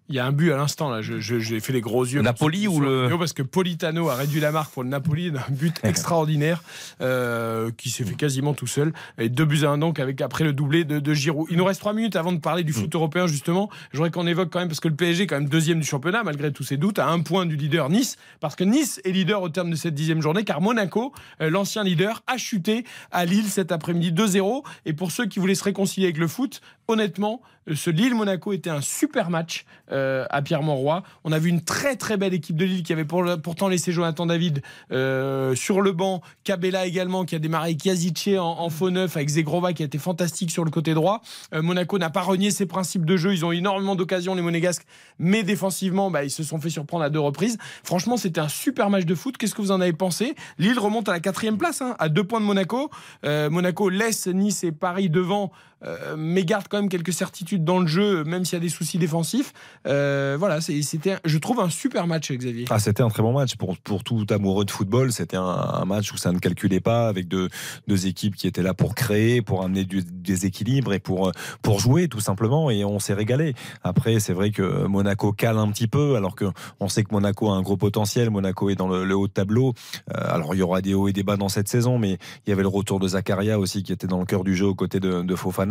Il 0.09 0.15
y 0.15 0.19
a 0.19 0.25
un 0.27 0.33
but 0.33 0.53
à 0.53 0.57
l'instant 0.57 0.89
là, 0.89 1.03
je- 1.03 1.21
je- 1.21 1.39
j'ai 1.39 1.61
fait 1.61 1.73
les 1.73 1.81
gros 1.83 2.05
yeux. 2.05 2.23
Napoli 2.23 2.67
ou 2.67 2.81
le- 2.81 3.09
Parce 3.19 3.33
que 3.35 3.43
Politano 3.43 4.09
a 4.09 4.15
réduit 4.15 4.41
la 4.41 4.53
marque 4.53 4.73
pour 4.73 4.83
le 4.83 4.89
Napoli, 4.89 5.29
un 5.29 5.53
but 5.53 5.77
extraordinaire 5.83 6.63
euh, 7.01 7.71
qui 7.77 7.91
s'est 7.91 8.05
fait 8.05 8.15
quasiment 8.15 8.55
tout 8.55 8.67
seul. 8.67 8.93
Et 9.19 9.29
deux 9.29 9.45
buts 9.45 9.65
à 9.65 9.69
un 9.71 9.79
donc 9.79 9.99
avec 10.01 10.21
après 10.21 10.45
le 10.45 10.53
doublé 10.53 10.85
de, 10.85 10.99
de 10.99 11.15
Giroud. 11.15 11.47
Il 11.51 11.57
nous 11.59 11.65
reste 11.65 11.81
trois 11.81 11.93
minutes 11.93 12.17
avant 12.17 12.33
de 12.33 12.39
parler 12.39 12.65
du 12.65 12.73
foot 12.73 12.95
européen 12.95 13.27
justement. 13.27 13.69
Je 13.93 13.99
voudrais 13.99 14.11
qu'on 14.11 14.27
évoque 14.27 14.51
quand 14.51 14.61
même 14.61 14.69
parce 14.69 14.81
que 14.81 14.89
le 14.89 14.95
PSG 14.95 15.25
est 15.25 15.27
quand 15.27 15.37
même 15.39 15.49
deuxième 15.49 15.81
du 15.81 15.87
championnat 15.87 16.23
malgré 16.25 16.53
tous 16.53 16.65
ses 16.65 16.77
doutes, 16.79 16.99
à 16.99 17.09
un 17.09 17.21
point 17.21 17.45
du 17.45 17.57
leader 17.57 17.91
Nice, 17.91 18.17
parce 18.41 18.57
que 18.57 18.65
Nice 18.65 19.01
est 19.05 19.11
leader 19.13 19.43
au 19.43 19.49
terme 19.51 19.71
de 19.71 19.77
cette 19.77 19.95
dixième 19.95 20.23
journée, 20.23 20.45
car 20.45 20.61
Monaco, 20.61 21.13
euh, 21.43 21.51
l'ancien 21.51 21.85
leader, 21.85 22.23
a 22.27 22.39
chuté 22.39 22.85
à 23.11 23.25
Lille 23.27 23.49
cet 23.49 23.73
après-midi 23.73 24.13
2-0. 24.13 24.63
Et 24.87 24.93
pour 24.95 25.11
ceux 25.11 25.27
qui 25.27 25.39
voulaient 25.39 25.55
se 25.55 25.65
réconcilier 25.65 26.07
avec 26.07 26.19
le 26.19 26.29
foot, 26.29 26.61
honnêtement, 26.89 27.43
ce 27.75 27.91
Lille-Monaco 27.91 28.55
était 28.55 28.71
un 28.71 28.81
super 28.81 29.29
match 29.29 29.67
euh, 29.93 30.25
à 30.31 30.41
Pierre-Mauroy. 30.41 31.03
On 31.25 31.33
a 31.33 31.39
vu 31.39 31.51
une 31.51 31.61
très 31.61 31.97
très 31.97 32.17
belle 32.17 32.33
équipe 32.33 32.57
de 32.57 32.65
Lille 32.65 32.83
qui 32.83 32.95
avait 32.95 33.05
pour- 33.05 33.27
pourtant 33.43 33.69
laissé 33.69 33.93
Jonathan 33.93 34.25
David 34.25 34.63
euh, 34.91 35.55
sur 35.55 35.83
le 35.83 35.93
banc. 35.93 36.23
Cabella 36.45 36.87
également 36.87 37.27
qui 37.27 37.35
a 37.35 37.39
démarré 37.39 37.77
Kazice 37.77 38.39
en, 38.39 38.61
en 38.61 38.71
faux 38.71 38.89
neuf 38.89 39.19
avec 39.19 39.29
Zegrova 39.29 39.75
qui 39.75 39.83
a 39.83 39.87
été 39.87 39.99
fantastique 39.99 40.51
sur 40.51 40.65
le 40.65 40.71
côté 40.71 40.95
droit. 40.95 41.21
Euh, 41.53 41.61
Monaco 41.61 41.99
n'a 41.99 42.09
pas 42.09 42.23
renié 42.23 42.51
ses 42.51 42.65
principes 42.65 43.05
de 43.05 43.19
jeu. 43.19 43.35
Ils 43.35 43.45
ont 43.45 43.53
énormément 43.53 43.95
d'occasions 43.97 44.35
les 44.35 44.41
Monégasques, 44.41 44.87
mais 45.19 45.43
défensivement, 45.43 46.11
bah, 46.11 46.25
ils 46.25 46.31
se 46.31 46.43
sont 46.43 46.59
fait 46.59 46.71
surprendre 46.71 47.05
à 47.05 47.11
deux 47.11 47.21
reprises. 47.21 47.59
Franchement, 47.85 48.17
c'était 48.17 48.41
un 48.41 48.49
super 48.49 48.89
match 48.89 49.05
de 49.05 49.15
foot. 49.15 49.37
Qu'est-ce 49.37 49.55
que 49.55 49.61
vous 49.61 49.73
en 49.73 49.83
avez 49.83 49.93
pensé? 49.93 50.35
Lille 50.57 50.79
remonte 50.79 51.11
à 51.11 51.13
la 51.13 51.21
quatrième 51.21 51.59
place, 51.59 51.83
hein, 51.83 51.97
à 51.99 52.09
deux 52.09 52.25
points 52.25 52.41
de 52.41 52.47
Monaco. 52.47 52.91
Euh, 53.27 53.51
Monaco 53.51 53.91
laisse 53.91 54.27
Nice 54.27 54.65
et 54.65 54.73
Paris 54.73 55.11
devant, 55.11 55.53
euh, 55.85 56.17
mais 56.19 56.45
garde 56.45 56.67
quand 56.69 56.79
même 56.79 56.89
quelques 56.89 57.13
certitudes 57.13 57.65
dans 57.65 57.79
le 57.79 57.87
jeu, 57.87 58.25
même 58.25 58.45
s'il 58.45 58.55
y 58.55 58.61
a 58.61 58.61
des 58.61 58.69
soucis 58.69 58.99
défensifs. 58.99 59.53
Euh, 59.87 60.37
voilà, 60.39 60.61
c'était, 60.61 61.17
je 61.25 61.39
trouve, 61.39 61.61
un 61.61 61.71
super 61.71 62.07
match, 62.07 62.33
Xavier. 62.33 62.65
Ah, 62.71 62.79
c'était 62.79 63.03
un 63.03 63.09
très 63.09 63.23
bon 63.23 63.33
match 63.33 63.57
pour, 63.57 63.77
pour 63.79 64.03
tout 64.03 64.27
amoureux 64.31 64.65
de 64.65 64.71
football. 64.71 65.13
C'était 65.13 65.37
un, 65.37 65.85
match 65.87 66.13
où 66.13 66.17
ça 66.17 66.33
ne 66.33 66.39
calculait 66.39 66.81
pas, 66.81 67.09
avec 67.09 67.29
deux, 67.29 67.49
deux 67.87 68.07
équipes 68.07 68.35
qui 68.35 68.47
étaient 68.47 68.63
là 68.63 68.75
pour 68.75 68.95
créer, 68.95 69.41
pour 69.43 69.63
amener 69.63 69.85
du 69.85 70.03
déséquilibre 70.03 70.93
et 70.93 70.99
pour, 70.99 71.33
pour 71.63 71.81
jouer 71.81 72.09
tout 72.09 72.21
simplement. 72.21 72.71
Et 72.71 72.85
on 72.85 72.99
s'est 72.99 73.15
régalé. 73.15 73.55
Après, 73.83 74.21
c'est 74.21 74.33
vrai 74.33 74.51
que 74.51 74.87
Monaco 74.87 75.33
cale 75.33 75.59
un 75.59 75.71
petit 75.71 75.87
peu, 75.87 76.17
alors 76.17 76.35
que 76.35 76.47
on 76.81 76.89
sait 76.89 77.05
que 77.05 77.13
Monaco 77.13 77.51
a 77.51 77.55
un 77.55 77.63
gros 77.63 77.77
potentiel. 77.77 78.31
Monaco 78.31 78.71
est 78.71 78.75
dans 78.75 78.89
le, 78.89 79.17
haut 79.17 79.29
de 79.29 79.33
tableau. 79.33 79.75
Euh, 80.15 80.35
alors 80.35 80.55
il 80.55 80.59
y 80.59 80.63
aura 80.63 80.81
des 80.81 80.95
hauts 80.95 81.09
et 81.09 81.13
des 81.13 81.23
bas 81.23 81.37
dans 81.37 81.49
cette 81.49 81.69
saison, 81.69 81.99
mais 81.99 82.19
il 82.47 82.51
y 82.51 82.53
avait 82.53 82.63
le 82.63 82.69
retour 82.69 83.01
de 83.01 83.09
Zakaria 83.09 83.59
aussi 83.59 83.83
qui 83.83 83.93
était 83.93 84.07
dans 84.07 84.19
le 84.19 84.27
cœur 84.27 84.45
du 84.45 84.55
jeu 84.55 84.67
aux 84.67 84.75
côtés 84.75 85.01
de 85.01 85.37
Fofana. 85.37 85.68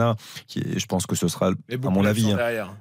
Qui 0.47 0.59
est- 0.59 0.79
je 0.79 0.85
pense 0.85 1.05
que 1.05 1.15
ce 1.15 1.27
sera, 1.27 1.47
à 1.49 1.89
mon 1.89 2.05
avis, 2.05 2.31
hein, 2.31 2.37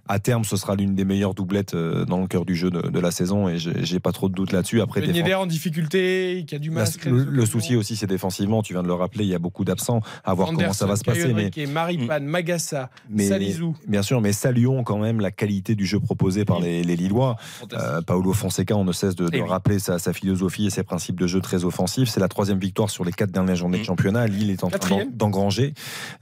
à 0.08 0.18
terme, 0.18 0.44
ce 0.44 0.56
sera 0.56 0.74
l'une 0.76 0.94
des 0.94 1.04
meilleures 1.04 1.34
doublettes 1.34 1.74
euh, 1.74 2.04
dans 2.04 2.20
le 2.20 2.26
cœur 2.26 2.44
du 2.44 2.54
jeu 2.54 2.70
de, 2.70 2.82
de 2.88 3.00
la 3.00 3.10
saison 3.10 3.48
et 3.48 3.58
j'ai 3.58 4.00
pas 4.00 4.12
trop 4.12 4.28
de 4.28 4.34
doute 4.34 4.52
là-dessus. 4.52 4.80
Après, 4.80 5.00
Ben 5.00 5.12
défense- 5.12 5.42
en 5.42 5.46
difficulté, 5.46 6.44
qui 6.46 6.54
a 6.54 6.58
du 6.58 6.70
mal 6.70 6.86
le, 7.04 7.24
le 7.24 7.46
souci 7.46 7.76
aussi, 7.76 7.96
c'est 7.96 8.06
défensivement. 8.06 8.62
Tu 8.62 8.72
viens 8.72 8.82
de 8.82 8.88
le 8.88 8.94
rappeler, 8.94 9.24
il 9.24 9.30
y 9.30 9.34
a 9.34 9.38
beaucoup 9.38 9.64
d'absents. 9.64 10.00
À 10.24 10.34
voir 10.34 10.48
comment 10.48 10.72
ça 10.72 10.86
va 10.86 10.96
se 10.96 11.04
passer. 11.04 11.32
Mais, 11.34 11.50
Maripan, 11.66 12.20
Magassa, 12.20 12.90
mais 13.10 13.28
Salizou. 13.28 13.74
bien 13.86 14.02
sûr, 14.02 14.20
mais 14.20 14.32
saluons 14.32 14.82
quand 14.84 14.98
même 14.98 15.20
la 15.20 15.30
qualité 15.30 15.74
du 15.74 15.86
jeu 15.86 16.00
proposé 16.00 16.44
par 16.44 16.60
les, 16.60 16.82
les 16.84 16.96
Lillois. 16.96 17.36
Euh, 17.72 18.00
Paolo 18.02 18.32
Fonseca, 18.32 18.76
on 18.76 18.84
ne 18.84 18.92
cesse 18.92 19.14
de, 19.14 19.24
de 19.28 19.30
Eh 19.36 19.42
oui. 19.42 19.48
rappeler 19.48 19.78
sa, 19.78 19.98
sa 19.98 20.12
philosophie 20.12 20.66
et 20.66 20.70
ses 20.70 20.82
principes 20.82 21.18
de 21.20 21.26
jeu 21.26 21.40
très 21.40 21.64
offensifs. 21.64 22.08
C'est 22.08 22.20
la 22.20 22.28
troisième 22.28 22.58
victoire 22.58 22.90
sur 22.90 23.04
les 23.04 23.12
quatre 23.12 23.30
dernières 23.30 23.56
journées 23.56 23.78
de 23.78 23.84
championnat. 23.84 24.26
Lille 24.26 24.50
est 24.50 24.64
en 24.64 24.70
train 24.70 25.04
d'engranger. 25.12 25.74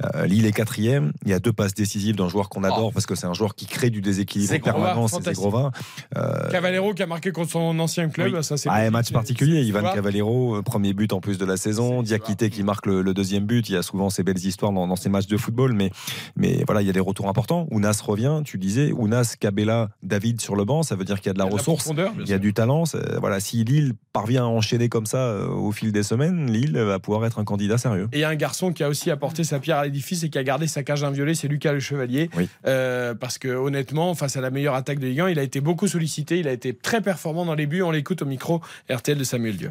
Euh, 0.03 0.27
Lille 0.27 0.47
est 0.47 0.53
quatrième. 0.53 0.84
Quatrième. 0.85 1.12
Il 1.24 1.31
y 1.31 1.35
a 1.35 1.39
deux 1.39 1.52
passes 1.52 1.74
décisives 1.74 2.16
d'un 2.16 2.28
joueur 2.28 2.48
qu'on 2.48 2.65
adore 2.65 2.93
parce 2.93 3.06
que 3.06 3.15
c'est 3.15 3.27
un 3.27 3.35
joueur 3.35 3.55
qui 3.55 3.66
crée 3.66 3.90
du 3.90 4.01
déséquilibre 4.01 4.55
en 4.55 4.59
permanence, 4.59 5.12
c'est. 5.12 5.35
Zegrova. 5.35 5.70
Euh, 6.16 6.51
Cavalero 6.51 6.93
qui 6.94 7.02
a 7.02 7.06
marqué 7.06 7.32
contre 7.32 7.51
son 7.51 7.78
ancien 7.78 8.09
club, 8.09 8.40
ça 8.43 8.56
c'est 8.56 8.69
ah, 8.69 8.77
un 8.77 8.90
match 8.90 9.12
particulier, 9.12 9.62
Ivan 9.62 9.82
Cavallero, 9.82 10.56
euh, 10.56 10.62
premier 10.62 10.93
but 10.93 11.12
en 11.12 11.20
plus 11.20 11.39
de 11.39 11.44
la 11.44 11.56
saison, 11.56 12.02
Diakité 12.02 12.51
qui 12.51 12.62
marque 12.62 12.86
le, 12.86 13.02
le 13.02 13.15
deuxième 13.15 13.44
but, 13.44 13.69
il 13.69 13.73
y 13.73 13.77
a 13.77 13.82
souvent 13.82 14.11
ces 14.11 14.23
belles 14.23 14.44
histoires 14.44 14.73
dans, 14.73 14.86
dans 14.86 14.97
ces 14.97 15.09
matchs 15.09 15.27
de 15.27 15.36
football, 15.36 15.73
mais, 15.73 15.90
mais 16.36 16.62
voilà, 16.66 16.82
il 16.82 16.86
y 16.86 16.90
a 16.90 16.93
des 16.93 17.01
retours 17.01 17.28
importants. 17.28 17.66
Ounas 17.70 18.01
revient, 18.05 18.43
tu 18.44 18.59
disais, 18.59 18.93
Ounas, 18.93 19.36
Cabella, 19.39 19.90
David 20.02 20.40
sur 20.40 20.56
le 20.56 20.65
banc, 20.65 20.82
ça 20.82 20.97
veut 20.97 21.05
dire 21.05 21.20
qu'il 21.20 21.28
y 21.28 21.31
a 21.31 21.32
de 21.32 21.39
la 21.39 21.44
Il 21.44 21.51
y 21.51 21.51
a 21.51 21.51
de 21.51 21.56
la 21.56 21.59
ressource, 21.59 21.90
il 22.20 22.28
y 22.28 22.32
a 22.32 22.39
du 22.39 22.52
talent. 22.52 22.85
Voilà, 23.20 23.40
si 23.40 23.65
Lille 23.65 23.94
parvient 24.12 24.44
à 24.44 24.48
enchaîner 24.48 24.89
comme 24.89 25.06
ça 25.06 25.19
euh, 25.19 25.48
au 25.48 25.73
fil 25.73 25.93
des 25.93 26.02
semaines, 26.02 26.51
Lille 26.51 26.78
va 26.78 26.98
pouvoir 26.98 27.24
être 27.27 27.39
un 27.39 27.44
candidat 27.44 27.78
sérieux. 27.78 28.09
Et 28.12 28.19
il 28.19 28.20
y 28.20 28.24
a 28.24 28.28
un 28.28 28.36
garçon 28.36 28.73
qui 28.73 28.82
a 28.82 28.89
aussi 28.89 29.11
apporté 29.11 29.44
sa 29.44 29.59
pierre 29.59 29.78
à 29.78 29.85
l'édifice 29.85 30.23
et 30.23 30.31
qui 30.31 30.39
a 30.39 30.44
gardé 30.44 30.66
sa 30.75 30.83
cage 30.83 31.05
inviolée, 31.05 31.35
c'est 31.35 31.49
Lucas 31.49 31.73
Le 31.73 31.81
Chevalier. 31.81 32.29
Euh, 32.67 33.15
parce 33.15 33.39
que 33.39 33.49
honnêtement, 33.49 34.15
face 34.15 34.37
à 34.37 34.41
la 34.41 34.51
meilleure 34.51 34.75
attaque 34.75 34.99
de 34.99 35.07
Ligue 35.07 35.21
1, 35.21 35.29
il 35.31 35.39
a 35.39 35.43
été 35.43 35.61
beaucoup 35.61 35.89
sollicité, 35.89 36.39
il 36.39 36.49
a 36.49 36.53
été 36.53 36.75
très 36.75 37.01
performant 37.01 37.45
dans 37.45 37.55
les 37.55 37.67
buts. 37.67 37.83
On 37.83 37.91
l'écoute 37.91 38.23
au 38.23 38.27
micro 38.27 38.61
RTL 38.91 39.17
de 39.17 39.25
Samuel 39.25 39.57
Dieu. 39.57 39.69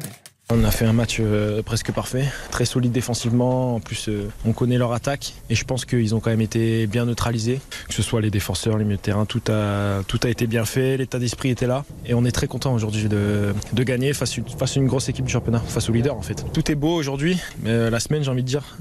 On 0.50 0.62
a 0.62 0.70
fait 0.70 0.84
un 0.84 0.92
match 0.92 1.16
euh, 1.20 1.62
presque 1.62 1.90
parfait, 1.90 2.26
très 2.50 2.66
solide 2.66 2.92
défensivement. 2.92 3.76
En 3.76 3.80
plus, 3.80 4.10
euh, 4.10 4.28
on 4.44 4.52
connaît 4.52 4.76
leur 4.76 4.92
attaque 4.92 5.32
et 5.48 5.54
je 5.54 5.64
pense 5.64 5.86
qu'ils 5.86 6.14
ont 6.14 6.20
quand 6.20 6.28
même 6.28 6.42
été 6.42 6.86
bien 6.86 7.06
neutralisés. 7.06 7.60
Que 7.88 7.94
ce 7.94 8.02
soit 8.02 8.20
les 8.20 8.30
défenseurs, 8.30 8.76
les 8.76 8.84
milieux 8.84 8.98
de 8.98 9.02
terrain, 9.02 9.24
tout 9.24 9.40
a, 9.48 10.02
tout 10.06 10.20
a 10.22 10.28
été 10.28 10.46
bien 10.46 10.66
fait. 10.66 10.98
L'état 10.98 11.18
d'esprit 11.18 11.48
était 11.48 11.66
là 11.66 11.86
et 12.04 12.12
on 12.12 12.26
est 12.26 12.30
très 12.30 12.46
content 12.46 12.74
aujourd'hui 12.74 13.08
de, 13.08 13.54
de 13.72 13.82
gagner 13.84 14.12
face, 14.12 14.38
face 14.58 14.76
à 14.76 14.80
une 14.80 14.86
grosse 14.86 15.08
équipe 15.08 15.24
du 15.24 15.32
championnat, 15.32 15.60
face 15.60 15.88
au 15.88 15.94
leader 15.94 16.14
en 16.14 16.22
fait. 16.22 16.44
Tout 16.52 16.70
est 16.70 16.74
beau 16.74 16.94
aujourd'hui, 16.94 17.40
euh, 17.64 17.88
la 17.88 17.98
semaine, 17.98 18.22
j'ai 18.22 18.30
envie 18.30 18.42
de 18.42 18.48
dire, 18.48 18.76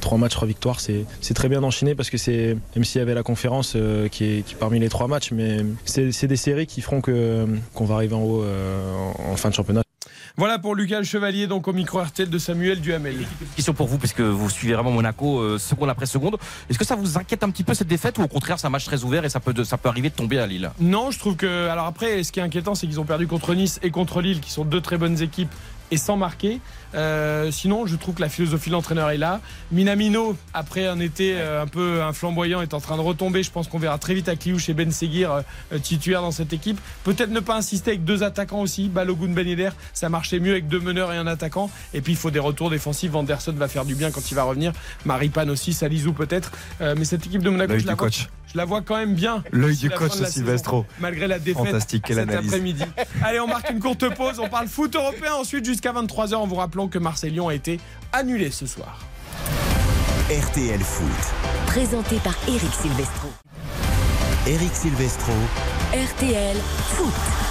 trois 0.00 0.18
matchs, 0.18 0.32
trois 0.32 0.48
victoires, 0.48 0.80
c'est 0.80 1.34
très 1.34 1.48
bien 1.48 1.60
d'enchaîner 1.60 1.94
parce 1.94 2.10
que 2.10 2.18
c'est, 2.18 2.56
même 2.74 2.84
s'il 2.84 2.98
y 2.98 3.02
avait 3.02 3.14
la 3.14 3.22
conférence 3.22 3.76
qui, 4.10 4.24
est, 4.24 4.54
parmi 4.56 4.80
les 4.80 4.88
trois 4.88 5.06
matchs, 5.06 5.30
mais 5.30 5.58
c'est 5.84 6.26
des 6.26 6.36
séries 6.36 6.66
qui 6.66 6.80
feront 6.80 7.00
qu'on 7.00 7.84
va 7.84 7.94
arriver 7.94 8.14
en 8.14 8.22
haut 8.22 8.44
en 9.30 9.36
fin 9.36 9.48
de 9.48 9.54
championnat. 9.54 9.82
Voilà 10.38 10.60
pour 10.60 10.76
Lucas 10.76 10.98
Le 11.00 11.04
Chevalier, 11.04 11.48
donc 11.48 11.66
au 11.66 11.72
micro 11.72 11.98
RTL 12.00 12.30
de 12.30 12.38
Samuel 12.38 12.80
Duhamel. 12.80 13.26
Question 13.56 13.74
pour 13.74 13.88
vous, 13.88 13.98
puisque 13.98 14.20
vous 14.20 14.48
suivez 14.48 14.74
vraiment 14.74 14.92
Monaco 14.92 15.40
euh, 15.40 15.58
seconde 15.58 15.90
après 15.90 16.06
seconde. 16.06 16.36
Est-ce 16.70 16.78
que 16.78 16.84
ça 16.84 16.94
vous 16.94 17.18
inquiète 17.18 17.42
un 17.42 17.50
petit 17.50 17.64
peu 17.64 17.74
cette 17.74 17.88
défaite 17.88 18.18
ou 18.18 18.22
au 18.22 18.28
contraire 18.28 18.56
c'est 18.60 18.68
un 18.68 18.70
match 18.70 18.84
très 18.84 19.02
ouvert 19.02 19.24
et 19.24 19.28
ça 19.30 19.40
peut, 19.40 19.52
de- 19.52 19.64
ça 19.64 19.76
peut 19.78 19.88
arriver 19.88 20.10
de 20.10 20.14
tomber 20.14 20.38
à 20.38 20.46
Lille? 20.46 20.70
Non, 20.78 21.10
je 21.10 21.18
trouve 21.18 21.34
que. 21.34 21.68
Alors 21.68 21.86
après, 21.86 22.22
ce 22.22 22.30
qui 22.30 22.38
est 22.38 22.42
inquiétant, 22.44 22.76
c'est 22.76 22.86
qu'ils 22.86 23.00
ont 23.00 23.04
perdu 23.04 23.26
contre 23.26 23.52
Nice 23.52 23.80
et 23.82 23.90
contre 23.90 24.20
Lille, 24.22 24.38
qui 24.38 24.52
sont 24.52 24.64
deux 24.64 24.80
très 24.80 24.96
bonnes 24.96 25.20
équipes, 25.20 25.52
et 25.90 25.96
sans 25.96 26.16
marquer. 26.16 26.60
Euh, 26.94 27.50
sinon, 27.50 27.86
je 27.86 27.96
trouve 27.96 28.14
que 28.14 28.20
la 28.20 28.28
philosophie 28.28 28.70
de 28.70 28.74
l'entraîneur 28.74 29.10
est 29.10 29.18
là. 29.18 29.40
Minamino, 29.72 30.36
après 30.54 30.86
un 30.86 31.00
été 31.00 31.34
euh, 31.36 31.62
un 31.62 31.66
peu 31.66 32.02
un 32.02 32.12
flamboyant, 32.12 32.62
est 32.62 32.74
en 32.74 32.80
train 32.80 32.96
de 32.96 33.02
retomber. 33.02 33.42
Je 33.42 33.50
pense 33.50 33.68
qu'on 33.68 33.78
verra 33.78 33.98
très 33.98 34.14
vite 34.14 34.28
Akliouche 34.28 34.68
et 34.68 34.74
Ben 34.74 34.90
Seguir 34.90 35.42
euh, 35.72 35.78
titulaires 35.78 36.22
dans 36.22 36.30
cette 36.30 36.52
équipe. 36.52 36.80
Peut-être 37.04 37.30
ne 37.30 37.40
pas 37.40 37.56
insister 37.56 37.90
avec 37.90 38.04
deux 38.04 38.22
attaquants 38.22 38.60
aussi. 38.60 38.88
Balogun, 38.88 39.32
Ben 39.32 39.46
Yedder, 39.46 39.70
ça 39.92 40.08
marchait 40.08 40.40
mieux 40.40 40.52
avec 40.52 40.68
deux 40.68 40.80
meneurs 40.80 41.12
et 41.12 41.16
un 41.16 41.26
attaquant. 41.26 41.70
Et 41.94 42.00
puis 42.00 42.12
il 42.12 42.18
faut 42.18 42.30
des 42.30 42.38
retours 42.38 42.70
défensifs. 42.70 43.10
Vanderson 43.10 43.52
va 43.52 43.68
faire 43.68 43.84
du 43.84 43.94
bien 43.94 44.10
quand 44.10 44.30
il 44.30 44.34
va 44.34 44.44
revenir. 44.44 44.72
Maripane 45.04 45.50
aussi, 45.50 45.72
Salizou 45.72 46.12
peut-être. 46.12 46.52
Mais 46.80 47.04
cette 47.04 47.26
équipe 47.26 47.42
de 47.42 47.50
Monaco, 47.50 47.78
je 47.78 47.86
la, 47.86 47.94
vois, 47.94 48.06
coach. 48.06 48.28
je 48.52 48.56
la 48.56 48.64
vois 48.64 48.82
quand 48.82 48.96
même 48.96 49.14
bien. 49.14 49.42
L'œil 49.52 49.76
du 49.76 49.90
coach 49.90 50.12
Silvestro. 50.12 50.86
Malgré 51.00 51.26
la 51.26 51.38
défaite 51.38 51.66
Fantastique, 51.66 52.04
quelle 52.06 52.16
cet 52.16 52.28
analyse. 52.28 52.48
après-midi. 52.48 52.84
Allez, 53.22 53.40
on 53.40 53.46
marque 53.46 53.70
une 53.70 53.80
courte 53.80 54.14
pause. 54.14 54.38
On 54.38 54.48
parle 54.48 54.68
foot 54.68 54.94
européen 54.94 55.34
ensuite 55.34 55.64
jusqu'à 55.64 55.92
23h 55.92 56.34
en 56.34 56.46
vous 56.46 56.56
rappelant 56.78 56.88
que 56.88 56.98
Marseille-Lyon 56.98 57.48
a 57.48 57.54
été 57.54 57.80
annulé 58.12 58.50
ce 58.50 58.66
soir. 58.66 59.00
RTL 60.30 60.80
Foot. 60.80 61.66
Présenté 61.66 62.16
par 62.18 62.34
Eric 62.46 62.72
Silvestro. 62.72 63.28
Eric 64.46 64.74
Silvestro. 64.74 65.32
RTL 65.92 66.56
Foot. 66.94 67.47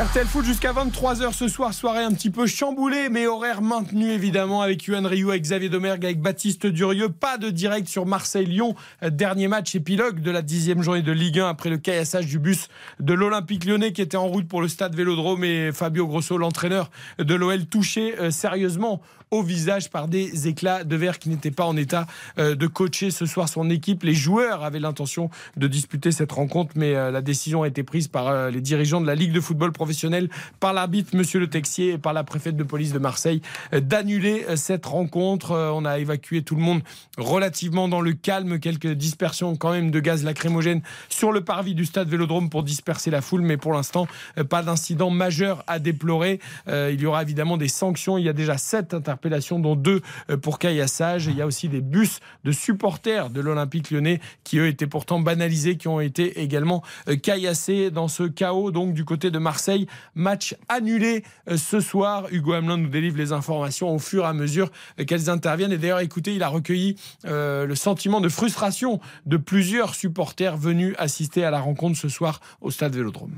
RTL 0.00 0.26
Foot 0.26 0.46
jusqu'à 0.46 0.72
23h 0.72 1.34
ce 1.34 1.46
soir, 1.46 1.74
soirée 1.74 2.02
un 2.02 2.12
petit 2.12 2.30
peu 2.30 2.46
chamboulée, 2.46 3.10
mais 3.10 3.26
horaire 3.26 3.60
maintenu 3.60 4.10
évidemment 4.10 4.62
avec 4.62 4.86
Yuan 4.86 5.04
Ryu, 5.04 5.28
avec 5.28 5.42
Xavier 5.42 5.68
Domergue, 5.68 6.06
avec 6.06 6.22
Baptiste 6.22 6.66
Durieux. 6.66 7.10
Pas 7.10 7.36
de 7.36 7.50
direct 7.50 7.86
sur 7.86 8.06
Marseille-Lyon. 8.06 8.74
Dernier 9.02 9.46
match 9.46 9.74
épilogue 9.74 10.20
de 10.20 10.30
la 10.30 10.40
dixième 10.40 10.80
journée 10.80 11.02
de 11.02 11.12
Ligue 11.12 11.40
1 11.40 11.48
après 11.50 11.68
le 11.68 11.76
caillassage 11.76 12.24
du 12.24 12.38
bus 12.38 12.68
de 12.98 13.12
l'Olympique 13.12 13.66
lyonnais 13.66 13.92
qui 13.92 14.00
était 14.00 14.16
en 14.16 14.26
route 14.26 14.48
pour 14.48 14.62
le 14.62 14.68
stade 14.68 14.94
Vélodrome 14.94 15.44
et 15.44 15.70
Fabio 15.70 16.06
Grosso, 16.06 16.38
l'entraîneur 16.38 16.90
de 17.18 17.34
l'OL, 17.34 17.66
touché 17.66 18.18
euh, 18.18 18.30
sérieusement 18.30 19.02
au 19.30 19.42
visage 19.42 19.90
par 19.90 20.08
des 20.08 20.48
éclats 20.48 20.82
de 20.82 20.96
verre 20.96 21.18
qui 21.18 21.28
n'étaient 21.28 21.52
pas 21.52 21.64
en 21.64 21.76
état 21.76 22.06
euh, 22.38 22.56
de 22.56 22.66
coacher 22.66 23.10
ce 23.10 23.26
soir 23.26 23.48
son 23.48 23.70
équipe. 23.70 24.02
Les 24.02 24.14
joueurs 24.14 24.64
avaient 24.64 24.80
l'intention 24.80 25.30
de 25.56 25.68
disputer 25.68 26.10
cette 26.10 26.32
rencontre, 26.32 26.72
mais 26.74 26.96
euh, 26.96 27.12
la 27.12 27.20
décision 27.20 27.62
a 27.62 27.68
été 27.68 27.84
prise 27.84 28.08
par 28.08 28.26
euh, 28.26 28.50
les 28.50 28.60
dirigeants 28.60 29.00
de 29.00 29.06
la 29.06 29.14
Ligue 29.14 29.32
de 29.32 29.40
football 29.40 29.70
professionnel, 29.70 30.28
par 30.58 30.72
l'arbitre 30.72 31.14
Monsieur 31.16 31.38
Le 31.38 31.48
Texier 31.48 31.92
et 31.92 31.98
par 31.98 32.12
la 32.12 32.24
préfète 32.24 32.56
de 32.56 32.64
police 32.64 32.92
de 32.92 32.98
Marseille 32.98 33.40
d'annuler 33.72 34.44
cette 34.56 34.86
rencontre. 34.86 35.52
On 35.74 35.84
a 35.84 35.98
évacué 35.98 36.42
tout 36.42 36.54
le 36.54 36.62
monde 36.62 36.82
relativement 37.16 37.88
dans 37.88 38.00
le 38.00 38.12
calme, 38.12 38.58
quelques 38.58 38.92
dispersions 38.92 39.56
quand 39.56 39.72
même 39.72 39.90
de 39.90 40.00
gaz 40.00 40.24
lacrymogène 40.24 40.82
sur 41.08 41.32
le 41.32 41.42
parvis 41.42 41.74
du 41.74 41.84
stade 41.84 42.08
Vélodrome 42.08 42.50
pour 42.50 42.62
disperser 42.62 43.10
la 43.10 43.20
foule, 43.20 43.42
mais 43.42 43.56
pour 43.56 43.72
l'instant, 43.72 44.06
pas 44.48 44.62
d'incident 44.62 45.10
majeur 45.10 45.64
à 45.66 45.78
déplorer. 45.78 46.40
Il 46.66 47.00
y 47.00 47.06
aura 47.06 47.22
évidemment 47.22 47.56
des 47.56 47.68
sanctions. 47.68 48.18
Il 48.18 48.24
y 48.24 48.28
a 48.28 48.32
déjà 48.32 48.58
sept 48.58 48.94
interpellations, 48.94 49.19
dont 49.58 49.76
deux 49.76 50.00
euh, 50.30 50.36
pour 50.36 50.58
caillassage. 50.58 51.26
Il 51.26 51.36
y 51.36 51.42
a 51.42 51.46
aussi 51.46 51.68
des 51.68 51.80
bus 51.80 52.20
de 52.44 52.52
supporters 52.52 53.30
de 53.30 53.40
l'Olympique 53.40 53.90
lyonnais 53.90 54.20
qui, 54.44 54.58
eux, 54.58 54.66
étaient 54.66 54.86
pourtant 54.86 55.20
banalisés, 55.20 55.76
qui 55.76 55.88
ont 55.88 56.00
été 56.00 56.40
également 56.40 56.82
euh, 57.08 57.16
caillassés 57.16 57.90
dans 57.90 58.08
ce 58.08 58.24
chaos, 58.24 58.70
donc 58.70 58.94
du 58.94 59.04
côté 59.04 59.30
de 59.30 59.38
Marseille. 59.38 59.86
Match 60.14 60.56
annulé 60.68 61.24
euh, 61.48 61.56
ce 61.56 61.80
soir. 61.80 62.26
Hugo 62.30 62.52
Hamelin 62.52 62.78
nous 62.78 62.88
délivre 62.88 63.16
les 63.16 63.32
informations 63.32 63.94
au 63.94 63.98
fur 63.98 64.24
et 64.24 64.28
à 64.28 64.32
mesure 64.32 64.70
qu'elles 65.06 65.28
interviennent. 65.28 65.72
Et 65.72 65.78
d'ailleurs, 65.78 66.00
écoutez, 66.00 66.34
il 66.34 66.42
a 66.42 66.48
recueilli 66.48 66.96
le 67.24 67.74
sentiment 67.74 68.20
de 68.20 68.28
frustration 68.28 69.00
de 69.26 69.36
plusieurs 69.36 69.94
supporters 69.94 70.56
venus 70.56 70.94
assister 70.98 71.44
à 71.44 71.50
la 71.50 71.60
rencontre 71.60 71.98
ce 71.98 72.08
soir 72.08 72.40
au 72.60 72.70
stade 72.70 72.94
Vélodrome. 72.94 73.34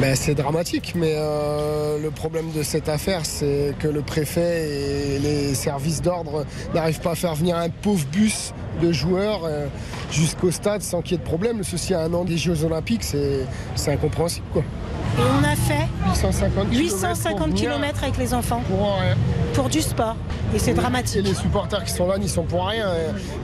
Ben, 0.00 0.14
c'est 0.16 0.34
dramatique, 0.34 0.94
mais 0.96 1.14
le 1.14 2.10
problème 2.10 2.50
de 2.52 2.62
cette 2.62 2.88
affaire, 2.88 3.26
c'est 3.26 3.74
que 3.78 3.88
le 3.88 4.02
préfet 4.02 4.54
et 4.68 4.93
les 5.18 5.54
services 5.54 6.02
d'ordre 6.02 6.44
n'arrivent 6.74 7.00
pas 7.00 7.12
à 7.12 7.14
faire 7.14 7.34
venir 7.34 7.56
un 7.56 7.68
pauvre 7.68 8.04
bus 8.12 8.52
de 8.82 8.92
joueurs 8.92 9.42
euh, 9.44 9.66
jusqu'au 10.10 10.50
stade 10.50 10.82
sans 10.82 11.02
qu'il 11.02 11.12
y 11.12 11.14
ait 11.14 11.18
de 11.18 11.28
problème. 11.28 11.62
Ceci 11.62 11.94
à 11.94 12.00
un 12.00 12.12
an 12.12 12.24
des 12.24 12.36
Jeux 12.36 12.64
Olympiques, 12.64 13.04
c'est 13.04 13.46
c'est 13.74 13.92
incompréhensible. 13.92 14.46
Quoi. 14.52 14.62
Et 15.16 15.22
on 15.22 15.44
a 15.44 15.54
fait 15.54 15.86
850 16.06 16.68
850 16.72 17.54
km 17.54 18.02
avec 18.02 18.18
les 18.18 18.34
enfants 18.34 18.62
pour, 19.54 19.68
du 19.68 19.80
sport. 19.80 20.16
Et 20.54 20.58
c'est 20.58 20.74
dramatique. 20.74 21.18
Et 21.18 21.22
les 21.22 21.34
supporters 21.34 21.84
qui 21.84 21.92
sont 21.92 22.08
là 22.08 22.18
n'y 22.18 22.28
sont 22.28 22.42
pour 22.42 22.66
rien. 22.66 22.88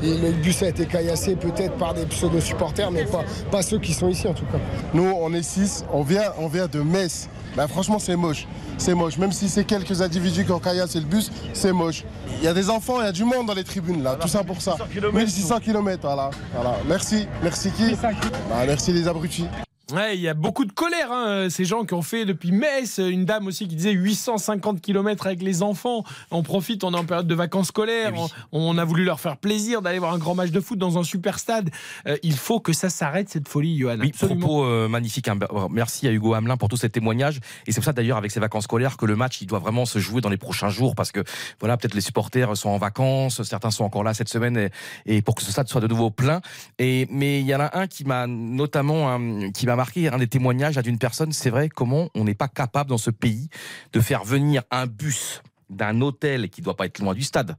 Et 0.03 0.19
le 0.19 0.33
bus 0.33 0.63
a 0.63 0.69
été 0.69 0.87
caillassé 0.87 1.37
peut-être 1.37 1.75
par 1.75 1.95
des 1.95 2.07
pseudo-supporters, 2.07 2.91
mais 2.91 3.05
pas, 3.05 3.25
pas 3.51 3.63
ceux 3.63 3.79
qui 3.79 3.95
sont 3.95 4.09
ici 4.09 4.27
en 4.27 4.35
tout 4.35 4.47
cas. 4.47 4.59
Nous, 4.95 5.15
on 5.21 5.33
est 5.33 5.43
six, 5.43 5.85
on 5.93 6.03
vient, 6.03 6.33
on 6.39 6.49
vient 6.49 6.67
de 6.67 6.81
Metz. 6.81 7.29
Bah, 7.57 7.67
franchement, 7.69 7.99
c'est 7.99 8.17
moche. 8.17 8.47
C'est 8.79 8.95
moche. 8.95 9.19
Même 9.19 9.33
si 9.33 9.49
c'est 9.49 9.65
quelques 9.65 10.01
individus 10.01 10.45
qui 10.45 10.53
ont 10.53 10.59
caillassé 10.59 11.01
le 11.01 11.07
bus, 11.07 11.31
c'est 11.53 11.73
moche. 11.73 12.05
Il 12.39 12.45
y 12.45 12.49
a 12.49 12.55
des 12.55 12.71
enfants, 12.71 13.01
il 13.01 13.05
y 13.05 13.09
a 13.09 13.13
du 13.13 13.25
monde 13.25 13.47
dans 13.47 13.55
les 13.55 13.65
tribunes 13.65 14.03
là, 14.03 14.17
tout 14.17 14.29
ça 14.29 14.43
pour 14.45 14.61
ça. 14.63 14.77
1600 15.13 15.61
km, 15.61 16.01
voilà. 16.03 16.31
voilà. 16.55 16.77
Merci. 16.87 17.27
Merci 17.43 17.71
qui? 17.71 17.95
Bah, 18.01 18.65
Merci 18.67 18.93
les 18.93 19.07
abrutis. 19.07 19.47
Ouais, 19.93 20.17
il 20.17 20.21
y 20.21 20.29
a 20.29 20.35
beaucoup 20.35 20.65
de 20.65 20.73
colère, 20.73 21.11
hein, 21.13 21.49
ces 21.51 21.65
gens 21.65 21.85
qui 21.85 21.95
ont 21.95 22.03
fait 22.03 22.25
depuis 22.25 22.53
Metz. 22.53 22.99
Une 22.99 23.25
dame 23.25 23.47
aussi 23.47 23.67
qui 23.69 23.75
disait 23.77 23.93
850 23.93 24.81
km 24.81 25.27
avec 25.27 25.43
les 25.43 25.63
enfants. 25.63 26.05
On 26.31 26.43
profite, 26.43 26.85
on 26.85 26.93
est 26.95 26.97
en 26.99 27.05
période 27.05 27.27
de 27.27 27.35
vacances 27.35 27.69
scolaires. 27.69 28.13
On, 28.17 28.29
on 28.53 28.79
a 28.79 28.85
voulu 28.85 29.05
leur 29.05 29.21
faire 29.21 29.37
plaisir 29.37 29.83
d'aller 29.83 29.99
voir 29.99 30.13
un 30.15 30.19
grand 30.19 30.35
match 30.35 30.51
de 30.51 30.61
foot 30.61 30.79
dans 30.79 30.99
un 30.99 31.03
super 31.05 31.39
stade. 31.39 31.71
Euh, 32.07 32.17
il 32.23 32.35
faut 32.37 32.61
que 32.61 32.73
ça 32.73 32.89
s'arrête, 32.91 33.29
cette 33.29 33.49
folie, 33.49 33.77
Johan. 33.79 33.97
Oui, 34.01 34.09
Absolument. 34.11 34.41
propos 34.41 34.65
euh, 34.65 34.89
magnifiques. 34.89 35.29
hein. 35.29 35.39
Merci 35.71 36.07
à 36.09 36.13
Hugo 36.13 36.35
Hamelin 36.35 36.57
pour 36.57 36.69
tous 36.69 36.77
ces 36.77 36.91
témoignages. 36.91 37.41
Et 37.67 37.73
c'est 37.73 37.81
pour 37.81 37.85
ça 37.85 37.93
d'ailleurs 37.93 38.17
avec 38.19 38.31
ces 38.31 38.41
vacances 38.41 38.65
scolaires 38.65 38.97
que 38.97 39.07
le 39.07 39.17
match 39.17 39.41
il 39.41 39.47
doit 39.47 39.59
vraiment 39.59 39.87
se 39.87 39.99
jouer 39.99 40.21
dans 40.21 40.29
les 40.29 40.37
prochains 40.37 40.69
jours 40.69 40.95
parce 40.95 41.13
que 41.13 41.25
voilà 41.61 41.77
peut-être 41.77 41.95
les 41.95 42.01
supporters 42.01 42.57
sont 42.57 42.69
en 42.71 42.79
vacances, 42.79 43.43
certains 43.43 43.71
sont 43.71 43.85
encore 43.85 44.05
là 44.05 44.15
cette 44.15 44.29
semaine 44.29 44.57
et, 44.57 44.71
et 45.07 45.23
pour 45.23 45.35
que 45.35 45.43
ce 45.43 45.51
stade 45.51 45.69
soit 45.69 45.81
de 45.81 45.87
nouveau 45.87 46.11
plein. 46.11 46.41
Et 46.79 47.07
mais 47.11 47.41
il 47.41 47.47
y 47.47 47.55
en 47.55 47.61
a 47.61 47.79
un 47.79 47.87
qui 47.87 48.05
m'a 48.05 48.27
notamment 48.27 49.11
hein, 49.11 49.51
qui 49.53 49.67
m'a 49.67 49.77
marqué 49.81 50.09
un 50.09 50.19
des 50.19 50.27
témoignages 50.29 50.77
d'une 50.77 50.99
personne. 50.99 51.33
C'est 51.33 51.49
vrai 51.49 51.71
comment 51.71 52.11
on 52.15 52.25
n'est 52.25 52.35
pas 52.35 52.49
capable 52.49 52.91
dans 52.91 52.99
ce 52.99 53.11
pays 53.11 53.49
de 53.95 54.01
faire 54.01 54.25
venir 54.25 54.63
un 54.71 54.87
bus 54.87 55.41
d'un 55.71 56.03
hôtel 56.03 56.51
qui 56.51 56.61
doit 56.61 56.77
pas 56.77 56.85
être 56.85 56.99
loin 56.99 57.15
du 57.15 57.23
stade 57.23 57.57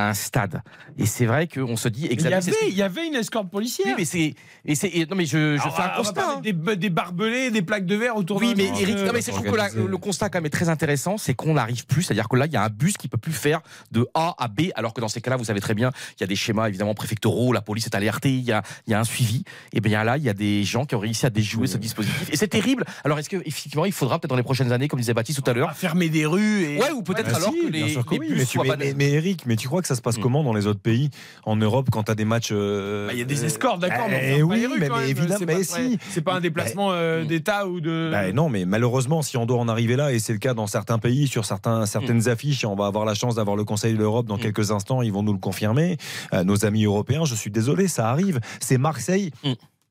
à 0.00 0.08
un 0.10 0.14
stade. 0.14 0.62
Et 0.98 1.06
c'est 1.06 1.26
vrai 1.26 1.46
qu'on 1.48 1.76
se 1.76 1.88
dit 1.88 2.02
Il 2.04 2.10
y, 2.10 2.12
exactement. 2.12 2.56
il 2.68 2.74
y 2.76 2.82
avait 2.82 3.06
une 3.06 3.14
escorte 3.14 3.50
policière. 3.50 3.86
Oui, 3.88 3.94
mais 3.98 4.04
c'est. 4.04 4.34
et 4.64 4.74
c'est- 4.74 4.88
et 4.88 5.06
non, 5.06 5.16
mais 5.16 5.24
je, 5.26 5.56
je 5.56 5.62
Alors, 5.62 5.76
fais 5.76 5.82
un 5.82 5.88
constat. 5.90 6.24
hein. 6.36 6.40
Des, 6.42 6.52
des 6.76 6.90
barbelés, 6.90 7.50
des 7.50 7.62
plaques 7.62 7.86
de 7.86 7.94
verre 7.96 8.16
autour 8.16 8.38
Oui, 8.38 8.54
mais 8.56 8.66
Eric, 8.80 8.96
euh, 8.98 9.06
non, 9.06 9.12
mais 9.12 9.20
c'est- 9.22 9.32
je 9.32 9.36
trouve 9.36 9.50
que 9.50 9.56
la- 9.56 9.70
le 9.70 9.96
constat 9.98 10.28
quand 10.28 10.38
même 10.38 10.46
est 10.46 10.50
très 10.50 10.68
intéressant, 10.68 11.16
c'est 11.18 11.34
qu'on 11.34 11.54
n'arrive 11.54 11.86
plus, 11.86 12.02
c'est-à-dire 12.02 12.28
que 12.28 12.36
là, 12.36 12.46
il 12.46 12.52
y 12.52 12.56
a 12.56 12.62
un 12.64 12.68
bus 12.68 12.96
qui 12.96 13.08
peut 13.08 13.18
plus 13.18 13.32
faire 13.32 13.60
de 13.92 14.06
A 14.14 14.34
à 14.38 14.48
B, 14.48 14.70
alors 14.74 14.92
que 14.94 15.00
dans 15.00 15.08
ces 15.08 15.20
cas-là, 15.20 15.36
vous 15.36 15.44
savez 15.44 15.60
très 15.60 15.74
bien, 15.74 15.90
il 16.18 16.20
y 16.20 16.24
a 16.24 16.26
des 16.26 16.36
schémas 16.36 16.68
évidemment 16.68 16.94
préfectoraux, 16.94 17.52
la 17.52 17.62
police 17.62 17.86
est 17.86 17.94
alertée, 17.94 18.30
il 18.32 18.44
y 18.44 18.52
a, 18.52 18.62
il 18.86 18.90
y 18.90 18.94
a 18.94 19.00
un 19.00 19.04
suivi. 19.04 19.44
Et 19.72 19.80
bien 19.80 20.04
là, 20.04 20.16
il 20.16 20.22
y 20.24 20.28
a 20.28 20.34
des 20.34 20.64
gens 20.64 20.84
qui 20.84 20.94
ont 20.94 20.98
réussi 21.00 21.26
à 21.26 21.30
déjouer 21.30 21.66
ce 21.66 21.76
dispositif. 21.78 22.30
Et 22.32 22.36
c'est 22.36 22.48
terrible. 22.48 22.84
Alors 23.04 23.18
est-ce 23.18 23.28
que 23.28 23.36
effectivement, 23.44 23.84
il 23.86 23.92
faudra 23.92 24.18
peut-être 24.18 24.30
dans 24.30 24.36
les 24.36 24.42
prochaines 24.42 24.72
années, 24.72 24.88
comme 24.88 25.00
disait 25.00 25.14
Baptiste 25.14 25.42
tout 25.42 25.50
à 25.50 25.54
l'heure, 25.54 25.72
fermer 25.74 26.08
des 26.08 26.26
rues 26.26 26.62
et 26.64 26.78
ouais, 26.78 26.90
ou 26.90 27.02
peut-être 27.02 27.30
Bah 27.30 27.36
alors 27.36 27.52
si, 27.52 27.60
que 27.60 27.70
bien 27.70 27.86
les, 27.86 27.92
sûr 27.92 28.04
que 28.04 28.14
les 28.14 28.20
oui, 28.20 28.28
bus 28.34 28.54
mais 28.96 29.10
Eric, 29.10 29.44
mais 29.46 29.56
tu 29.56 29.68
crois 29.68 29.80
que 29.82 29.86
ça 29.90 29.96
se 29.96 30.02
passe 30.02 30.18
comment 30.18 30.44
dans 30.44 30.52
les 30.52 30.68
autres 30.68 30.78
pays 30.80 31.10
En 31.44 31.56
Europe, 31.56 31.88
quand 31.90 32.04
tu 32.04 32.12
as 32.12 32.14
des 32.14 32.24
matchs. 32.24 32.50
euh, 32.52 33.08
Bah, 33.08 33.12
Il 33.12 33.18
y 33.18 33.22
a 33.22 33.24
des 33.24 33.44
escortes, 33.44 33.80
d'accord, 33.80 34.06
mais 34.08 34.36
eh 34.36 34.38
pas 34.38 34.44
oui, 34.46 34.66
mais, 34.78 34.88
mais 34.88 35.10
évidemment, 35.10 35.34
C'est 35.36 35.46
mais 35.46 35.56
pas 35.56 35.64
si. 35.64 35.98
C'est 36.10 36.20
pas 36.20 36.34
un 36.34 36.40
déplacement 36.40 36.92
euh, 36.92 37.24
d'État 37.24 37.66
ou 37.66 37.80
de. 37.80 38.08
Bah 38.12 38.30
non, 38.30 38.48
mais 38.48 38.64
malheureusement, 38.66 39.22
si 39.22 39.36
on 39.36 39.46
doit 39.46 39.58
en 39.58 39.66
arriver 39.68 39.96
là, 39.96 40.12
et 40.12 40.20
c'est 40.20 40.32
le 40.32 40.38
cas 40.38 40.54
dans 40.54 40.68
certains 40.68 40.98
pays, 40.98 41.26
sur 41.26 41.44
certains, 41.44 41.86
certaines 41.86 42.28
affiches, 42.28 42.62
et 42.62 42.66
on 42.68 42.76
va 42.76 42.86
avoir 42.86 43.04
la 43.04 43.14
chance 43.14 43.34
d'avoir 43.34 43.56
le 43.56 43.64
Conseil 43.64 43.94
de 43.94 43.98
l'Europe 43.98 44.26
dans 44.26 44.38
quelques 44.38 44.70
instants, 44.70 45.02
ils 45.02 45.12
vont 45.12 45.24
nous 45.24 45.32
le 45.32 45.38
confirmer. 45.40 45.96
Euh, 46.32 46.44
nos 46.44 46.64
amis 46.64 46.84
européens, 46.84 47.24
je 47.24 47.34
suis 47.34 47.50
désolé, 47.50 47.88
ça 47.88 48.08
arrive. 48.10 48.38
C'est 48.60 48.78
Marseille. 48.78 49.32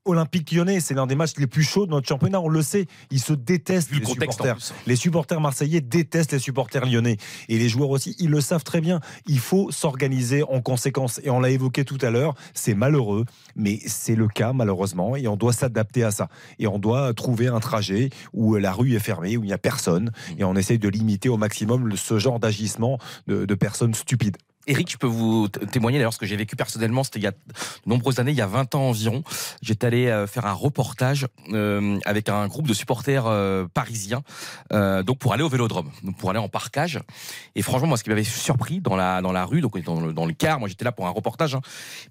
Olympique 0.05 0.51
lyonnais, 0.51 0.80
c'est 0.80 0.93
l'un 0.93 1.07
des 1.07 1.15
matchs 1.15 1.34
les 1.38 1.47
plus 1.47 1.63
chauds 1.63 1.85
de 1.85 1.91
notre 1.91 2.07
championnat, 2.07 2.39
on 2.39 2.47
le 2.47 2.61
sait. 2.61 2.85
Ils 3.11 3.19
se 3.19 3.34
détestent, 3.34 3.91
les 3.91 4.03
supporters. 4.05 4.57
Les 4.88 4.95
supporters 4.95 5.41
marseillais 5.41 5.81
détestent 5.81 6.31
les 6.31 6.39
supporters 6.39 6.85
lyonnais. 6.85 7.17
Et 7.49 7.57
les 7.57 7.69
joueurs 7.69 7.89
aussi, 7.89 8.15
ils 8.17 8.30
le 8.30 8.41
savent 8.41 8.63
très 8.63 8.81
bien. 8.81 9.01
Il 9.27 9.39
faut 9.39 9.71
s'organiser 9.71 10.43
en 10.43 10.61
conséquence. 10.61 11.19
Et 11.23 11.30
on 11.30 11.39
l'a 11.39 11.49
évoqué 11.49 11.84
tout 11.84 11.97
à 12.01 12.09
l'heure, 12.09 12.34
c'est 12.53 12.73
malheureux, 12.73 13.26
mais 13.55 13.80
c'est 13.85 14.15
le 14.15 14.27
cas 14.27 14.53
malheureusement. 14.53 15.15
Et 15.15 15.27
on 15.27 15.35
doit 15.35 15.53
s'adapter 15.53 16.03
à 16.03 16.11
ça. 16.11 16.30
Et 16.59 16.67
on 16.67 16.80
doit 16.80 17.13
trouver 17.13 17.47
un 17.47 17.59
trajet 17.59 18.09
où 18.34 18.55
la 18.55 18.71
rue 18.71 18.95
est 18.95 18.99
fermée, 18.99 19.38
où 19.38 19.43
il 19.43 19.47
n'y 19.47 19.53
a 19.53 19.57
personne. 19.57 20.11
Et 20.38 20.43
on 20.43 20.55
essaye 20.55 20.80
de 20.80 20.89
limiter 20.89 21.30
au 21.30 21.38
maximum 21.38 21.95
ce 21.97 22.19
genre 22.19 22.39
d'agissement 22.39 22.99
de, 23.27 23.45
de 23.45 23.55
personnes 23.55 23.93
stupides. 23.93 24.38
Eric, 24.69 24.91
je 24.91 24.97
peux 24.97 25.07
vous 25.07 25.47
témoigner 25.47 25.97
d'ailleurs 25.97 26.13
ce 26.13 26.19
que 26.19 26.27
j'ai 26.27 26.35
vécu 26.35 26.55
personnellement. 26.55 27.03
C'était 27.03 27.17
il 27.17 27.23
y 27.23 27.27
a 27.27 27.31
de 27.31 27.37
nombreuses 27.87 28.19
années, 28.19 28.29
il 28.29 28.37
y 28.37 28.41
a 28.41 28.45
20 28.45 28.75
ans 28.75 28.89
environ. 28.89 29.23
J'étais 29.63 29.87
allé 29.87 30.07
euh, 30.07 30.27
faire 30.27 30.45
un 30.45 30.53
reportage 30.53 31.25
euh, 31.53 31.97
avec 32.05 32.29
un 32.29 32.47
groupe 32.47 32.67
de 32.67 32.73
supporters 32.75 33.25
euh, 33.25 33.65
parisiens, 33.73 34.21
donc 34.71 35.17
pour 35.17 35.33
aller 35.33 35.41
au 35.41 35.49
Vélodrome, 35.49 35.89
donc 36.03 36.17
pour 36.17 36.29
aller 36.29 36.37
en 36.37 36.49
parkage. 36.49 36.99
Et 37.55 37.63
franchement, 37.63 37.87
moi, 37.87 37.97
ce 37.97 38.03
qui 38.03 38.11
m'avait 38.11 38.23
surpris 38.23 38.79
dans 38.79 38.95
la 38.95 39.23
dans 39.23 39.31
la 39.31 39.43
rue, 39.43 39.61
donc 39.61 39.81
dans 39.83 40.01
le, 40.01 40.13
dans 40.13 40.27
le 40.27 40.33
car, 40.33 40.59
moi 40.59 40.69
j'étais 40.69 40.85
là 40.85 40.91
pour 40.91 41.07
un 41.07 41.09
reportage, 41.09 41.55
hein, 41.55 41.61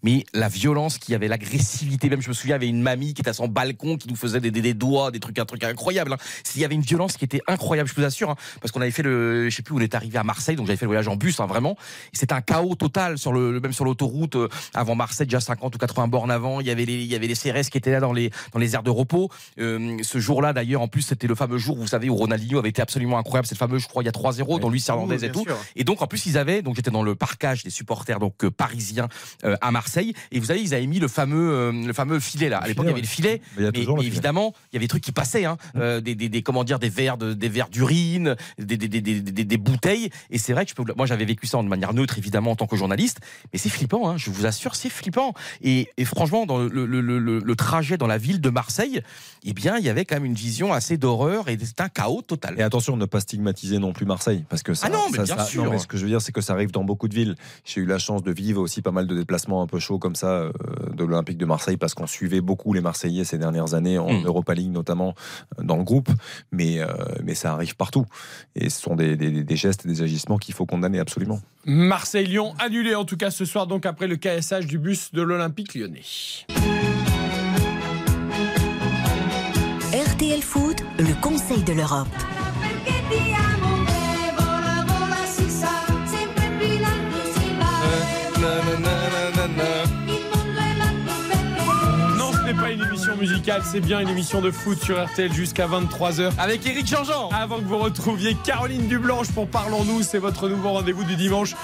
mais 0.03 0.27
la 0.35 0.49
violence 0.49 0.99
qu'il 0.99 1.13
y 1.13 1.15
avait, 1.15 1.29
l'agressivité. 1.29 2.11
Même, 2.11 2.23
je 2.23 2.29
me 2.29 2.35
souviens, 2.35 2.57
il 2.57 2.63
y 2.63 2.65
avait 2.65 2.69
une 2.69 2.83
mamie 2.83 3.15
qui 3.15 3.23
était 3.23 3.31
à 3.31 3.35
son 3.35 3.47
balcon, 3.47 3.97
qui 3.97 4.09
nous 4.09 4.17
faisait 4.17 4.41
des, 4.41 4.51
des, 4.51 4.75
doigts, 4.75 5.13
des 5.13 5.21
trucs, 5.21 5.39
un 5.39 5.45
truc 5.45 5.63
incroyable. 5.63 6.13
hein. 6.15 6.19
Il 6.57 6.61
y 6.61 6.65
avait 6.65 6.75
une 6.75 6.83
violence 6.83 7.17
qui 7.17 7.25
était 7.25 7.41
incroyable, 7.47 7.89
je 7.89 7.95
vous 7.95 8.05
assure, 8.05 8.31
hein, 8.31 8.37
parce 8.61 8.73
qu'on 8.73 8.81
avait 8.81 8.91
fait 8.91 9.05
le, 9.05 9.49
je 9.49 9.55
sais 9.55 9.63
plus 9.63 9.75
où 9.75 9.79
on 9.79 9.81
est 9.81 9.95
arrivé 9.95 10.19
à 10.19 10.25
Marseille, 10.25 10.57
donc 10.57 10.67
j'avais 10.67 10.77
fait 10.77 10.87
le 10.87 10.91
voyage 10.91 11.07
en 11.07 11.15
bus, 11.15 11.39
vraiment. 11.41 11.77
C'était 12.13 12.35
chaos 12.49 12.75
total 12.75 13.19
sur 13.19 13.33
le, 13.33 13.61
même 13.61 13.73
sur 13.73 13.85
l'autoroute 13.85 14.37
euh, 14.37 14.49
avant 14.75 14.95
Marseille, 14.95 15.27
déjà 15.27 15.41
50 15.41 15.75
ou 15.75 15.79
80 15.79 16.09
bornes 16.09 16.31
avant. 16.31 16.61
Il 16.61 16.67
y 16.67 16.71
avait 16.71 16.85
les, 16.87 16.95
il 16.95 17.05
y 17.07 17.15
avait 17.15 17.27
les 17.27 17.35
CRS 17.35 17.69
qui 17.71 17.79
étaient 17.79 17.91
là 17.93 18.01
dans 18.01 18.13
les, 18.13 18.31
dans 18.53 18.59
les 18.59 18.75
aires 18.75 18.83
de 18.83 18.91
repos. 18.91 19.31
Euh, 19.59 19.97
ce 20.03 20.19
jour-là, 20.19 20.53
d'ailleurs, 20.53 20.81
en 20.83 20.89
plus, 20.89 21.03
c'était 21.03 21.27
le 21.27 21.35
fameux 21.35 21.59
jour, 21.59 21.77
vous 21.77 21.87
savez, 21.87 22.09
où 22.09 22.15
Ronaldinho 22.17 22.59
avait 22.59 22.71
été 22.71 22.81
absolument 22.83 23.19
incroyable. 23.19 23.47
C'est 23.47 23.55
le 23.55 23.59
fameux, 23.59 23.79
je 23.79 23.87
crois, 23.87 24.03
il 24.03 24.07
y 24.07 24.09
a 24.09 24.13
3-0, 24.13 24.61
dans 24.61 24.69
Luis 24.71 24.85
Hernandez 24.89 25.17
Oui, 25.21 25.25
et 25.27 25.31
tout. 25.31 25.45
sûr. 25.45 25.57
Et 25.77 25.85
donc, 25.85 26.01
en 26.03 26.07
plus, 26.07 26.25
ils 26.27 26.39
avaient, 26.39 26.63
donc 26.63 26.77
j'étais 26.77 26.91
dans 26.91 27.03
le 27.03 27.15
parcage 27.15 27.63
des 27.65 27.71
supporters 27.71 28.19
donc 28.19 28.45
euh, 28.45 28.51
parisiens 28.51 29.09
euh, 29.45 29.57
à 29.61 29.71
Marseille. 29.71 30.15
Et 30.33 30.41
vous 30.41 30.47
savez, 30.47 30.61
ils 30.63 30.75
avaient 30.75 30.87
mis 30.87 30.99
le 30.99 31.09
fameux, 31.09 31.51
euh, 31.53 31.73
le 31.73 31.93
fameux 31.93 32.19
filet 32.21 32.49
là. 32.49 32.59
À 32.59 32.67
l'époque, 32.69 32.87
il 32.87 32.89
y 32.89 32.93
avait 32.93 33.01
le 33.01 33.07
filet. 33.07 33.41
Mais, 33.57 33.65
le 33.65 33.73
filet. 33.73 34.07
évidemment, 34.07 34.55
il 34.73 34.77
y 34.77 34.77
avait 34.79 34.85
des 34.85 34.89
trucs 34.89 35.03
qui 35.05 35.13
passaient, 35.13 35.45
hein, 35.45 35.57
euh, 35.77 36.01
des, 36.01 36.15
des, 36.15 36.29
des, 36.29 36.43
comment 36.43 36.65
dire, 36.65 36.79
des 36.79 36.89
verres, 36.89 37.19
de, 37.19 37.35
des 37.35 37.49
verres 37.49 37.69
d'urine, 37.69 38.37
des, 38.59 38.77
des, 38.77 38.89
des, 38.89 39.01
des, 39.01 39.21
des- 39.21 39.45
des 39.45 39.57
bouteilles. 39.57 40.11
Et 40.31 40.39
c'est 40.39 40.53
vrai 40.53 40.65
que 40.65 40.71
je 40.71 40.75
peux, 40.75 40.85
moi, 40.97 41.07
j'avais 41.07 41.25
vécu 41.25 41.47
ça 41.47 41.59
de 41.59 41.69
manière 41.69 41.93
neutre, 41.95 42.17
évidemment, 42.19 42.28
en 42.37 42.57
tant 42.57 42.67
que 42.67 42.77
journaliste. 42.77 43.19
Mais 43.53 43.59
c'est 43.59 43.69
flippant, 43.69 44.09
hein, 44.09 44.17
je 44.17 44.31
vous 44.31 44.47
assure, 44.47 44.75
c'est 44.75 44.91
flippant. 44.91 45.33
Et, 45.63 45.89
et 45.97 46.05
franchement, 46.05 46.47
dans 46.47 46.59
le, 46.59 46.69
le, 46.69 47.01
le, 47.01 47.19
le- 47.19 47.39
le 47.41 47.57
trajet 47.57 47.97
dans 47.97 48.07
la 48.07 48.19
ville 48.19 48.41
de 48.41 48.51
Marseille, 48.51 49.03
eh 49.45 49.53
bien, 49.53 49.77
il 49.79 49.85
y 49.85 49.89
avait 49.89 50.05
quand 50.05 50.17
même 50.17 50.25
une 50.25 50.35
vision 50.35 50.73
assez 50.73 50.97
d'horreur 50.97 51.49
et 51.49 51.59
c'était 51.59 51.83
un 51.83 51.89
chaos 51.89 52.23
total. 52.23 52.55
Et 52.59 52.63
attention, 52.63 52.97
ne 52.97 53.05
pas 53.07 53.21
stigmatiser 53.21 53.79
non 53.79 53.93
plus 53.93 54.07
Marseille, 54.07 54.45
parce 54.49 54.63
que 54.63 54.75
ça, 54.75 54.87
Ah 54.89 54.91
non, 54.91 55.05
mais 55.11 55.19
ça- 55.19 55.23
bien 55.25 55.37
ça- 55.39 55.45
sûr. 55.45 55.65
non, 55.65 55.71
mais 55.71 55.79
ce 55.79 55.87
que 55.87 55.97
je 55.97 56.03
veux 56.03 56.09
dire, 56.09 56.21
c'est 56.23 56.33
que 56.33 56.41
ça 56.41 56.53
arrive 56.53 56.71
dans 56.71 56.85
beaucoup 56.85 57.09
de 57.09 57.15
villes. 57.15 57.35
J'ai 57.65 57.81
eu 57.81 57.87
la 57.87 57.99
chance 57.99 58.23
de 58.23 58.33
vivre 58.33 58.61
aussi 58.61 58.83
pas 58.83 58.91
mal 58.91 59.07
de 59.07 59.15
déplacements 59.15 59.63
un 59.63 59.67
peu 59.67 59.79
chauds 59.79 59.99
comme 59.99 60.17
ça 60.17 60.29
euh, 60.29 60.53
de 60.95 61.05
l'Olympique 61.05 61.39
de 61.39 61.47
Marseille, 61.47 61.77
parce 61.77 61.95
qu'on 61.95 62.07
suivait 62.07 62.41
beaucoup 62.41 62.73
les 62.73 62.81
Marseillais 62.81 63.25
ces 63.25 63.39
dernières 63.39 63.75
années, 63.75 63.99
en 63.99 64.13
Mm. 64.13 64.27
Europa 64.27 64.55
League 64.55 64.71
notamment, 64.73 65.15
euh, 65.59 65.63
dans 65.63 65.77
le 65.77 65.85
groupe. 65.85 66.09
Mais, 66.53 66.81
euh, 66.81 66.87
mais 67.25 67.35
ça 67.35 67.53
arrive 67.53 67.77
partout. 67.77 68.05
Et 68.55 68.69
ce 68.71 68.81
sont 68.81 68.97
des, 68.97 69.17
des- 69.17 69.43
des 69.45 69.57
gestes 69.57 69.85
et 69.85 69.89
des 69.89 70.03
agissements 70.03 70.39
qu'il 70.39 70.55
faut 70.55 70.67
condamner 70.67 70.99
absolument. 70.99 71.41
Marseille-Lyon 72.19 72.53
annulé 72.59 72.97
en 72.97 73.05
tout 73.05 73.17
cas 73.17 73.31
ce 73.31 73.45
soir, 73.45 73.69
donc 73.69 73.87
après 73.87 74.09
le 74.09 74.17
KSH 74.17 74.67
du 74.67 74.79
bus 74.79 75.13
de 75.13 75.23
l'Olympique 75.23 75.77
lyonnais. 75.77 76.03
RTL 79.93 80.43
Foot, 80.43 80.83
le 80.99 81.21
Conseil 81.21 81.63
de 81.63 81.75
l'Europe. 81.75 82.09
Musicale, 93.19 93.63
c'est 93.65 93.81
bien 93.81 94.01
une 94.01 94.09
émission 94.09 94.41
de 94.41 94.51
foot 94.51 94.83
sur 94.83 95.03
RTL 95.05 95.33
jusqu'à 95.33 95.67
23h. 95.67 96.33
Avec 96.39 96.65
Eric 96.67 96.87
Jean-Jean. 96.87 97.29
Avant 97.31 97.59
que 97.59 97.65
vous 97.65 97.79
retrouviez 97.79 98.37
Caroline 98.45 98.87
Dublanche 98.87 99.29
pour 99.33 99.49
Parlons-nous, 99.49 100.03
c'est 100.03 100.19
votre 100.19 100.49
nouveau 100.49 100.71
rendez-vous 100.71 101.05
du 101.05 101.17
dimanche 101.17 101.55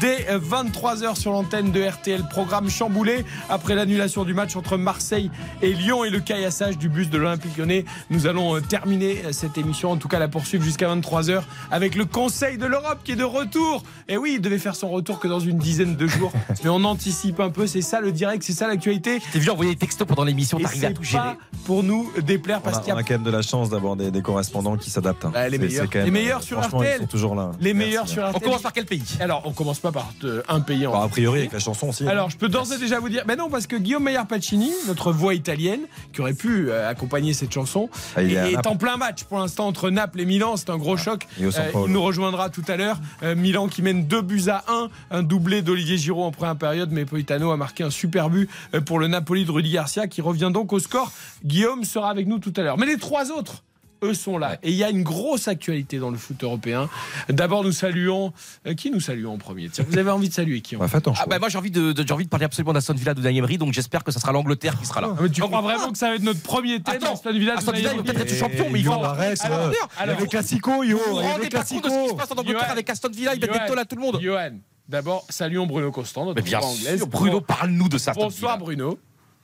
dès 0.00 0.26
23h 0.38 1.16
sur 1.16 1.32
l'antenne 1.32 1.72
de 1.72 1.82
RTL. 1.82 2.22
Programme 2.28 2.68
chamboulé 2.68 3.24
après 3.48 3.74
l'annulation 3.74 4.24
du 4.24 4.34
match 4.34 4.56
entre 4.56 4.76
Marseille 4.76 5.30
et 5.62 5.72
Lyon 5.72 6.04
et 6.04 6.10
le 6.10 6.20
caillassage 6.20 6.78
du 6.78 6.88
bus 6.88 7.08
de 7.10 7.18
l'Olympique 7.18 7.56
lyonnais. 7.56 7.84
Nous 8.10 8.26
allons 8.26 8.56
euh, 8.56 8.60
terminer 8.60 9.22
cette 9.32 9.56
émission, 9.56 9.90
en 9.90 9.96
tout 9.96 10.08
cas 10.08 10.18
la 10.18 10.28
poursuivre 10.28 10.62
jusqu'à 10.62 10.94
23h 10.94 11.42
avec 11.70 11.94
le 11.94 12.04
Conseil 12.04 12.58
de 12.58 12.66
l'Europe 12.66 12.98
qui 13.04 13.12
est 13.12 13.16
de 13.16 13.24
retour. 13.24 13.82
Et 14.08 14.16
oui, 14.16 14.34
il 14.36 14.40
devait 14.40 14.58
faire 14.58 14.76
son 14.76 14.90
retour 14.90 15.18
que 15.18 15.28
dans 15.28 15.40
une 15.40 15.58
dizaine 15.58 15.96
de 15.96 16.06
jours, 16.06 16.32
mais 16.64 16.70
on 16.70 16.84
anticipe 16.84 17.40
un 17.40 17.50
peu, 17.50 17.66
c'est 17.66 17.82
ça 17.82 18.00
le 18.00 18.12
direct, 18.12 18.42
c'est 18.42 18.52
ça 18.52 18.66
l'actualité. 18.66 19.20
T'es 19.32 19.38
vu 19.38 19.50
envoyer 19.50 19.72
des 19.72 19.78
textos 19.78 20.06
pendant 20.06 20.24
l'émission, 20.24 20.58
t'arrives 20.58 20.84
à 20.84 20.90
pas 21.12 21.36
pour 21.64 21.82
nous 21.82 22.10
déplaire 22.22 22.58
On 22.58 22.64
parce 22.64 22.78
a, 22.78 22.80
qu'il 22.80 22.88
y 22.90 22.92
on 22.92 22.96
a 22.96 23.00
a 23.00 23.02
quand 23.02 23.14
même 23.14 23.22
de 23.24 23.30
la 23.30 23.42
chance 23.42 23.70
d'avoir 23.70 23.96
des, 23.96 24.10
des 24.10 24.22
correspondants 24.22 24.76
qui 24.76 24.90
s'adaptent. 24.90 25.24
hein. 25.24 25.30
Bah, 25.32 25.48
les 25.48 25.58
meilleurs. 25.58 25.82
c'est 25.84 25.88
quand 25.90 25.98
même- 25.98 26.04
Les 26.06 26.10
meilleurs 26.10 26.42
sur 26.42 26.60
RTL. 26.60 26.96
Ils 26.98 27.00
sont 27.02 27.06
toujours 27.06 27.34
là. 27.34 27.50
Les 27.60 27.74
Merci. 27.74 27.88
meilleurs 27.88 28.08
sur 28.08 28.22
RTL. 28.22 28.36
On 28.36 28.40
commence 28.40 28.62
par 28.62 28.72
quel 28.72 28.86
pays? 28.86 29.02
Alors, 29.20 29.42
on 29.44 29.52
commence 29.52 29.78
pas 29.80 29.92
par 29.92 30.10
euh, 30.24 30.42
un 30.48 30.60
pays 30.60 30.86
en 30.86 30.92
Bah, 30.92 31.02
a 31.04 31.08
priori, 31.08 31.40
avec 31.40 31.52
la 31.52 31.58
chanson 31.58 31.88
aussi. 31.88 32.04
hein. 32.04 32.08
Alors, 32.08 32.30
je 32.30 32.36
peux 32.36 32.48
d'ores 32.48 32.72
et 32.72 32.78
déjà 32.78 32.98
vous 33.00 33.08
dire, 33.08 33.24
mais 33.26 33.36
non, 33.36 33.48
parce 33.50 33.66
que 33.66 33.76
Guillaume 33.76 34.04
Meyer 34.04 34.20
Pacini, 34.28 34.70
notre 34.86 35.12
voix 35.12 35.34
italienne, 35.34 35.80
qui 36.12 36.20
aurait 36.20 36.34
pu 36.34 36.70
euh, 36.70 36.88
accompagner 36.88 37.32
cette 37.34 37.52
chanson, 37.52 37.88
Ah, 38.16 38.22
il 38.22 38.32
est. 38.34 38.54
Ah. 38.56 38.68
en 38.68 38.76
plein 38.76 38.96
match 38.96 39.24
pour 39.24 39.38
l'instant 39.38 39.66
entre 39.66 39.90
Naples 39.90 40.20
et 40.20 40.24
Milan. 40.26 40.56
C'est 40.56 40.70
un 40.70 40.78
gros 40.78 40.96
choc. 40.96 41.26
au 41.44 41.50
San 41.50 41.64
Euh, 41.74 41.84
il 41.86 41.92
nous 41.92 42.02
rejoindra 42.02 42.48
tout 42.50 42.64
à 42.68 42.76
l'heure. 42.76 42.98
Euh, 43.22 43.34
Milan 43.34 43.68
qui 43.68 43.82
mène 43.82 44.06
deux 44.06 44.22
buts 44.22 44.44
à 44.48 44.64
un, 44.68 44.88
un 45.10 45.22
doublé 45.22 45.62
d'Olivier 45.62 45.96
Giroud 45.98 46.24
en 46.24 46.30
première 46.30 46.56
période, 46.56 46.90
mais 46.92 47.04
Politano 47.04 47.50
a 47.50 47.56
marqué 47.56 47.84
un 47.84 47.90
super 47.90 48.30
but 48.30 48.48
pour 48.86 48.98
le 48.98 49.06
Napoli 49.08 49.44
de 49.44 49.50
Rudy 49.50 49.70
Garcia 49.72 50.06
qui 50.06 50.20
revient 50.20 50.50
donc 50.52 50.72
au 50.72 50.78
score. 50.88 51.12
Guillaume 51.44 51.84
sera 51.84 52.10
avec 52.10 52.26
nous 52.26 52.38
tout 52.38 52.52
à 52.56 52.62
l'heure. 52.62 52.78
Mais 52.78 52.86
les 52.86 52.96
trois 52.98 53.30
autres 53.30 53.62
eux 54.04 54.14
sont 54.14 54.38
là. 54.38 54.58
Et 54.62 54.70
il 54.70 54.76
y 54.76 54.84
a 54.84 54.90
une 54.90 55.02
grosse 55.02 55.48
actualité 55.48 55.98
dans 55.98 56.10
le 56.10 56.16
foot 56.18 56.44
européen. 56.44 56.88
D'abord, 57.28 57.64
nous 57.64 57.72
saluons. 57.72 58.32
euh, 58.68 58.74
qui 58.74 58.92
nous 58.92 59.00
saluons 59.00 59.32
en 59.34 59.38
premier 59.38 59.68
Tiens, 59.70 59.84
Vous 59.88 59.98
avez 59.98 60.10
envie 60.12 60.28
de 60.28 60.34
saluer 60.34 60.60
qui 60.60 60.76
en 60.76 60.78
Bah, 60.78 60.86
Ah 60.92 61.24
bah 61.26 61.40
moi 61.40 61.48
j'ai 61.48 61.58
envie 61.58 61.72
de, 61.72 61.90
de- 61.90 62.06
j'ai 62.06 62.14
envie 62.14 62.22
de 62.24 62.28
parler 62.30 62.44
absolument 62.44 62.72
d'Aston 62.72 62.94
Villa 62.94 63.12
de 63.14 63.20
Unai 63.20 63.36
Emery 63.36 63.58
donc 63.58 63.72
j'espère 63.72 64.04
que 64.04 64.12
ça 64.12 64.20
sera 64.20 64.30
l'Angleterre 64.30 64.78
qui 64.78 64.86
sera 64.86 65.00
là. 65.00 65.08
Ah, 65.10 65.18
mais 65.20 65.28
tu 65.30 65.40
crois 65.40 65.60
vraiment 65.62 65.90
que 65.90 65.98
ça 65.98 66.10
va 66.10 66.14
être 66.14 66.22
notre 66.22 66.40
premier 66.42 66.80
thème 66.80 66.94
Attends, 67.02 67.14
Aston 67.14 67.32
Villa 67.32 67.54
Aston 67.58 67.72
Villa, 67.72 67.90
il 67.92 68.02
peut-être 68.04 68.20
être 68.20 68.34
champion 68.36 68.66
mais 68.70 68.78
il 68.78 68.84
faut 68.84 68.92
arrête, 68.92 69.40
Alors, 69.44 69.58
alors, 69.58 69.72
il 70.00 70.06
y 70.06 70.10
a 70.10 70.20
le 70.20 70.26
Classico, 70.26 70.84
yo, 70.84 70.96
Vous 71.08 71.14
rendez 71.16 71.48
pas 71.48 71.64
compte 71.64 71.82
de 71.84 71.88
ce 71.90 72.02
qui 72.04 72.08
se 72.10 72.14
passe 72.14 72.30
en 72.30 72.36
Angleterre 72.36 72.60
Johan. 72.60 72.70
avec 72.72 72.88
Aston 72.90 73.08
Villa, 73.12 73.34
il 73.34 73.40
met 73.40 73.48
des 73.48 73.52
Johan. 73.52 73.66
taules 73.66 73.78
à 73.80 73.84
tout 73.84 73.96
le 73.96 74.02
monde. 74.02 74.20
Johan, 74.22 74.50
d'abord, 74.88 75.26
saluons 75.28 75.66
Bruno 75.66 75.90
Constant, 75.90 76.24
notre 76.26 76.36
Mais 76.40 76.48
bien 76.48 76.60
anglaise. 76.60 76.98
sûr, 76.98 77.08
Bruno, 77.08 77.40
parle-nous 77.40 77.88
de 77.88 77.98
ça. 77.98 78.12
Bonsoir. 78.12 78.58
Bruno. 78.58 78.96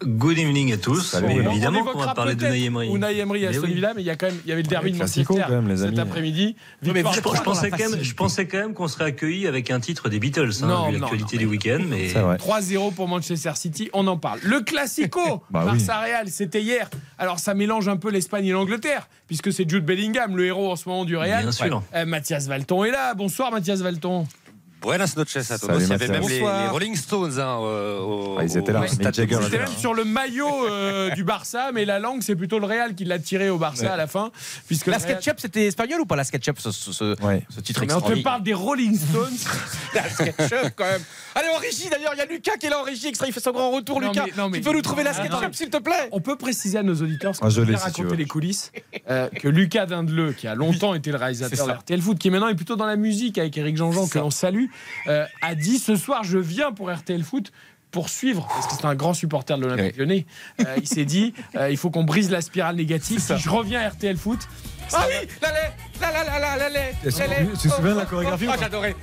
Good 0.02 0.38
evening 0.38 0.72
à 0.72 0.76
tous. 0.76 1.02
Salut, 1.02 1.42
Bon, 1.42 1.50
évidemment 1.52 1.80
on 1.80 1.92
qu'on 1.92 1.98
va 2.00 2.14
parler 2.14 2.34
de 2.34 2.44
Unai 2.44 2.64
Emery. 2.64 2.88
Unai 2.88 3.18
Emery 3.18 3.46
à 3.46 3.50
oui. 3.50 3.74
Villa, 3.74 3.92
mais 3.94 4.02
il 4.02 4.04
y 4.04 4.10
a 4.10 4.16
quand 4.16 4.26
même, 4.26 4.38
il 4.44 4.48
y 4.48 4.52
avait 4.52 4.62
le 4.62 4.68
derby 4.68 4.90
de 4.90 4.96
Classico, 4.96 5.34
Manchester 5.34 5.54
quand 5.54 5.62
même, 5.62 5.70
les 5.70 5.76
cet 5.76 5.98
après-midi. 5.98 6.56
Je, 6.82 6.90
pensais 6.90 7.70
quand 7.70 7.78
même, 7.78 7.86
facilité. 7.86 8.04
je 8.04 8.14
pensais 8.14 8.46
quand 8.46 8.58
même 8.58 8.74
qu'on 8.74 8.88
serait 8.88 9.04
accueilli 9.04 9.46
avec 9.46 9.70
un 9.70 9.78
titre 9.78 10.08
des 10.08 10.18
Beatles, 10.18 10.50
hein, 10.62 10.66
Non, 10.66 10.86
vu 10.88 10.94
non, 10.94 11.00
l'actualité 11.00 11.36
non, 11.36 11.42
du 11.42 11.46
week-end. 11.46 11.78
Mais 11.88 12.08
C'est 12.08 12.18
vrai. 12.18 12.36
3-0 12.36 12.92
pour 12.92 13.06
Manchester 13.08 13.52
City, 13.54 13.88
on 13.92 14.06
en 14.08 14.16
parle. 14.18 14.40
Le 14.42 14.60
Classico, 14.60 15.44
Bah 15.50 15.60
oui. 15.64 15.72
Barça-Real, 15.72 16.28
c'était 16.28 16.60
hier. 16.60 16.90
Alors 17.16 17.38
ça 17.38 17.54
mélange 17.54 17.88
un 17.88 17.96
peu 17.96 18.10
l'Espagne 18.10 18.46
et 18.46 18.52
l'Angleterre, 18.52 19.08
puisque 19.28 19.52
c'est 19.52 19.68
Jude 19.68 19.84
Bellingham, 19.84 20.36
le 20.36 20.44
héros 20.44 20.72
en 20.72 20.76
ce 20.76 20.88
moment 20.88 21.04
du 21.04 21.16
Real. 21.16 21.44
Bien 21.44 21.52
sûr. 21.52 21.82
Euh, 21.94 22.04
Mathias 22.04 22.48
Valton 22.48 22.84
est 22.84 22.90
là. 22.90 23.14
Bonsoir 23.14 23.52
Mathias 23.52 23.80
Valton. 23.80 24.26
Buenas 24.84 25.14
noches 25.16 25.36
à. 25.36 25.42
Salut, 25.42 25.82
Il 25.82 25.88
y 25.88 25.92
avait 25.92 26.08
même 26.08 26.28
les, 26.28 26.40
Rolling 26.68 26.94
Stones 26.94 27.38
hein, 27.38 27.58
euh, 27.62 28.00
au, 28.00 28.36
Ah, 28.38 28.44
ils 28.44 28.56
étaient 28.56 28.72
là, 28.72 28.80
là, 28.80 28.86
C'était 28.88 29.58
même 29.58 29.66
sur 29.78 29.94
le 29.94 30.04
maillot 30.04 30.66
euh, 30.68 31.10
du 31.14 31.24
Barça, 31.24 31.70
mais 31.72 31.84
la 31.84 31.98
langue, 31.98 32.20
c'est 32.22 32.36
plutôt 32.36 32.58
le 32.58 32.66
Real 32.66 32.94
qui 32.94 33.04
l'a 33.04 33.18
tiré 33.18 33.48
au 33.50 33.56
Barça 33.58 33.84
Ouais. 33.84 33.90
à 33.90 33.96
la 33.96 34.06
fin. 34.06 34.30
Puisque 34.66 34.86
La 34.86 34.98
Real- 34.98 35.20
SketchUp, 35.20 35.40
c'était 35.40 35.66
espagnol 35.66 36.00
ou 36.02 36.06
pas 36.06 36.16
la 36.16 36.24
SketchUp, 36.24 36.58
ce, 36.58 36.70
ce, 36.70 36.92
ce- 36.92 37.16
ce 37.50 37.60
titre 37.60 37.82
Mais 37.86 37.92
on 37.94 38.00
te 38.00 38.22
parle 38.22 38.42
des 38.42 38.54
Rolling 38.54 38.96
Stones. 38.96 39.36
La 39.94 40.08
SketchUp, 40.08 40.72
quand 40.76 40.84
même. 40.84 41.02
Allez, 41.34 41.48
en 41.54 41.58
régie, 41.58 41.88
d'ailleurs, 41.90 42.12
il 42.14 42.18
y 42.18 42.22
a 42.22 42.26
Lucas 42.26 42.56
qui 42.60 42.66
est 42.66 42.70
là 42.70 42.78
en 42.80 42.82
régie, 42.82 43.06
extrait, 43.08 43.28
il 43.28 43.32
fait 43.32 43.40
son 43.40 43.52
grand 43.52 43.70
retour, 43.70 44.00
Non, 44.00 44.08
Lucas. 44.08 44.24
mais- 44.26 44.32
non, 44.42 44.48
mais- 44.50 44.58
Tu 44.58 44.64
peux 44.64 44.72
nous 44.72 44.82
trouver 44.82 45.02
la 45.02 45.12
Ah, 45.16 45.28
non. 45.28 45.36
SketchUp, 45.38 45.54
s'il 45.54 45.70
te 45.70 45.78
plaît 45.78 46.08
On 46.12 46.20
peut 46.20 46.36
préciser 46.36 46.78
à 46.78 46.82
nos 46.82 46.94
auditeurs, 46.94 47.32
parce 47.32 47.38
Ah, 47.56 47.60
qu'on 47.60 47.66
si 47.66 47.72
tu 47.72 48.02
raconter 48.02 48.16
les 48.16 48.26
coulisses, 48.26 48.70
euh, 49.10 49.28
que 49.28 49.48
Lucas 49.48 49.86
Dindeleu, 49.86 50.32
qui 50.32 50.46
a 50.46 50.54
longtemps 50.54 50.94
été 50.94 51.10
le 51.10 51.16
réalisateur 51.16 51.66
de 51.66 51.72
RTL 51.72 52.00
Foot, 52.02 52.18
qui 52.18 52.30
maintenant 52.30 52.48
est 52.48 52.54
plutôt 52.54 52.76
dans 52.76 52.86
la 52.86 52.96
musique 52.96 53.38
avec 53.38 53.56
Eric 53.56 53.76
Jean-Jean, 53.76 54.06
que 54.08 54.18
l'on 54.18 54.30
salue, 54.30 54.66
euh, 55.06 55.26
a 55.42 55.54
dit 55.54 55.78
ce 55.78 55.96
soir, 55.96 56.24
je 56.24 56.38
viens 56.38 56.72
pour 56.72 56.90
RTL 56.90 57.22
Foot 57.22 57.52
pour 57.94 58.08
suivre, 58.08 58.48
parce 58.48 58.66
que 58.66 58.72
c'est 58.74 58.86
un 58.86 58.96
grand 58.96 59.14
supporter 59.14 59.56
de 59.56 59.62
l'Olympique 59.62 59.96
lyonnais, 59.96 60.26
euh, 60.60 60.74
il 60.78 60.88
s'est 60.88 61.04
dit, 61.04 61.32
euh, 61.54 61.70
il 61.70 61.76
faut 61.76 61.90
qu'on 61.90 62.02
brise 62.02 62.28
la 62.28 62.40
spirale 62.40 62.74
négative. 62.74 63.20
Si 63.20 63.38
je 63.38 63.48
reviens 63.48 63.80
à 63.80 63.88
RTL 63.88 64.16
Foot, 64.16 64.40
Ah 64.92 65.04
oui, 65.08 65.28
la 65.42 65.48
lait, 65.52 65.72
la 66.00 66.10
la 66.12 66.24
la 66.24 66.38
la 66.38 66.56
la 66.56 66.68
lait, 66.68 66.94
Tu 67.02 67.12
te 67.12 67.18
la 67.18 67.26
lait. 67.26 67.34
souviens- 67.36 67.50
tu 67.60 67.68
te 67.68 67.74
souviens 67.74 67.94
de 67.94 67.98
la 68.00 68.04
chorégraphie 68.06 68.46
ou 68.46 68.50
Ah, 68.52 68.56
j'adorais. 68.60 68.94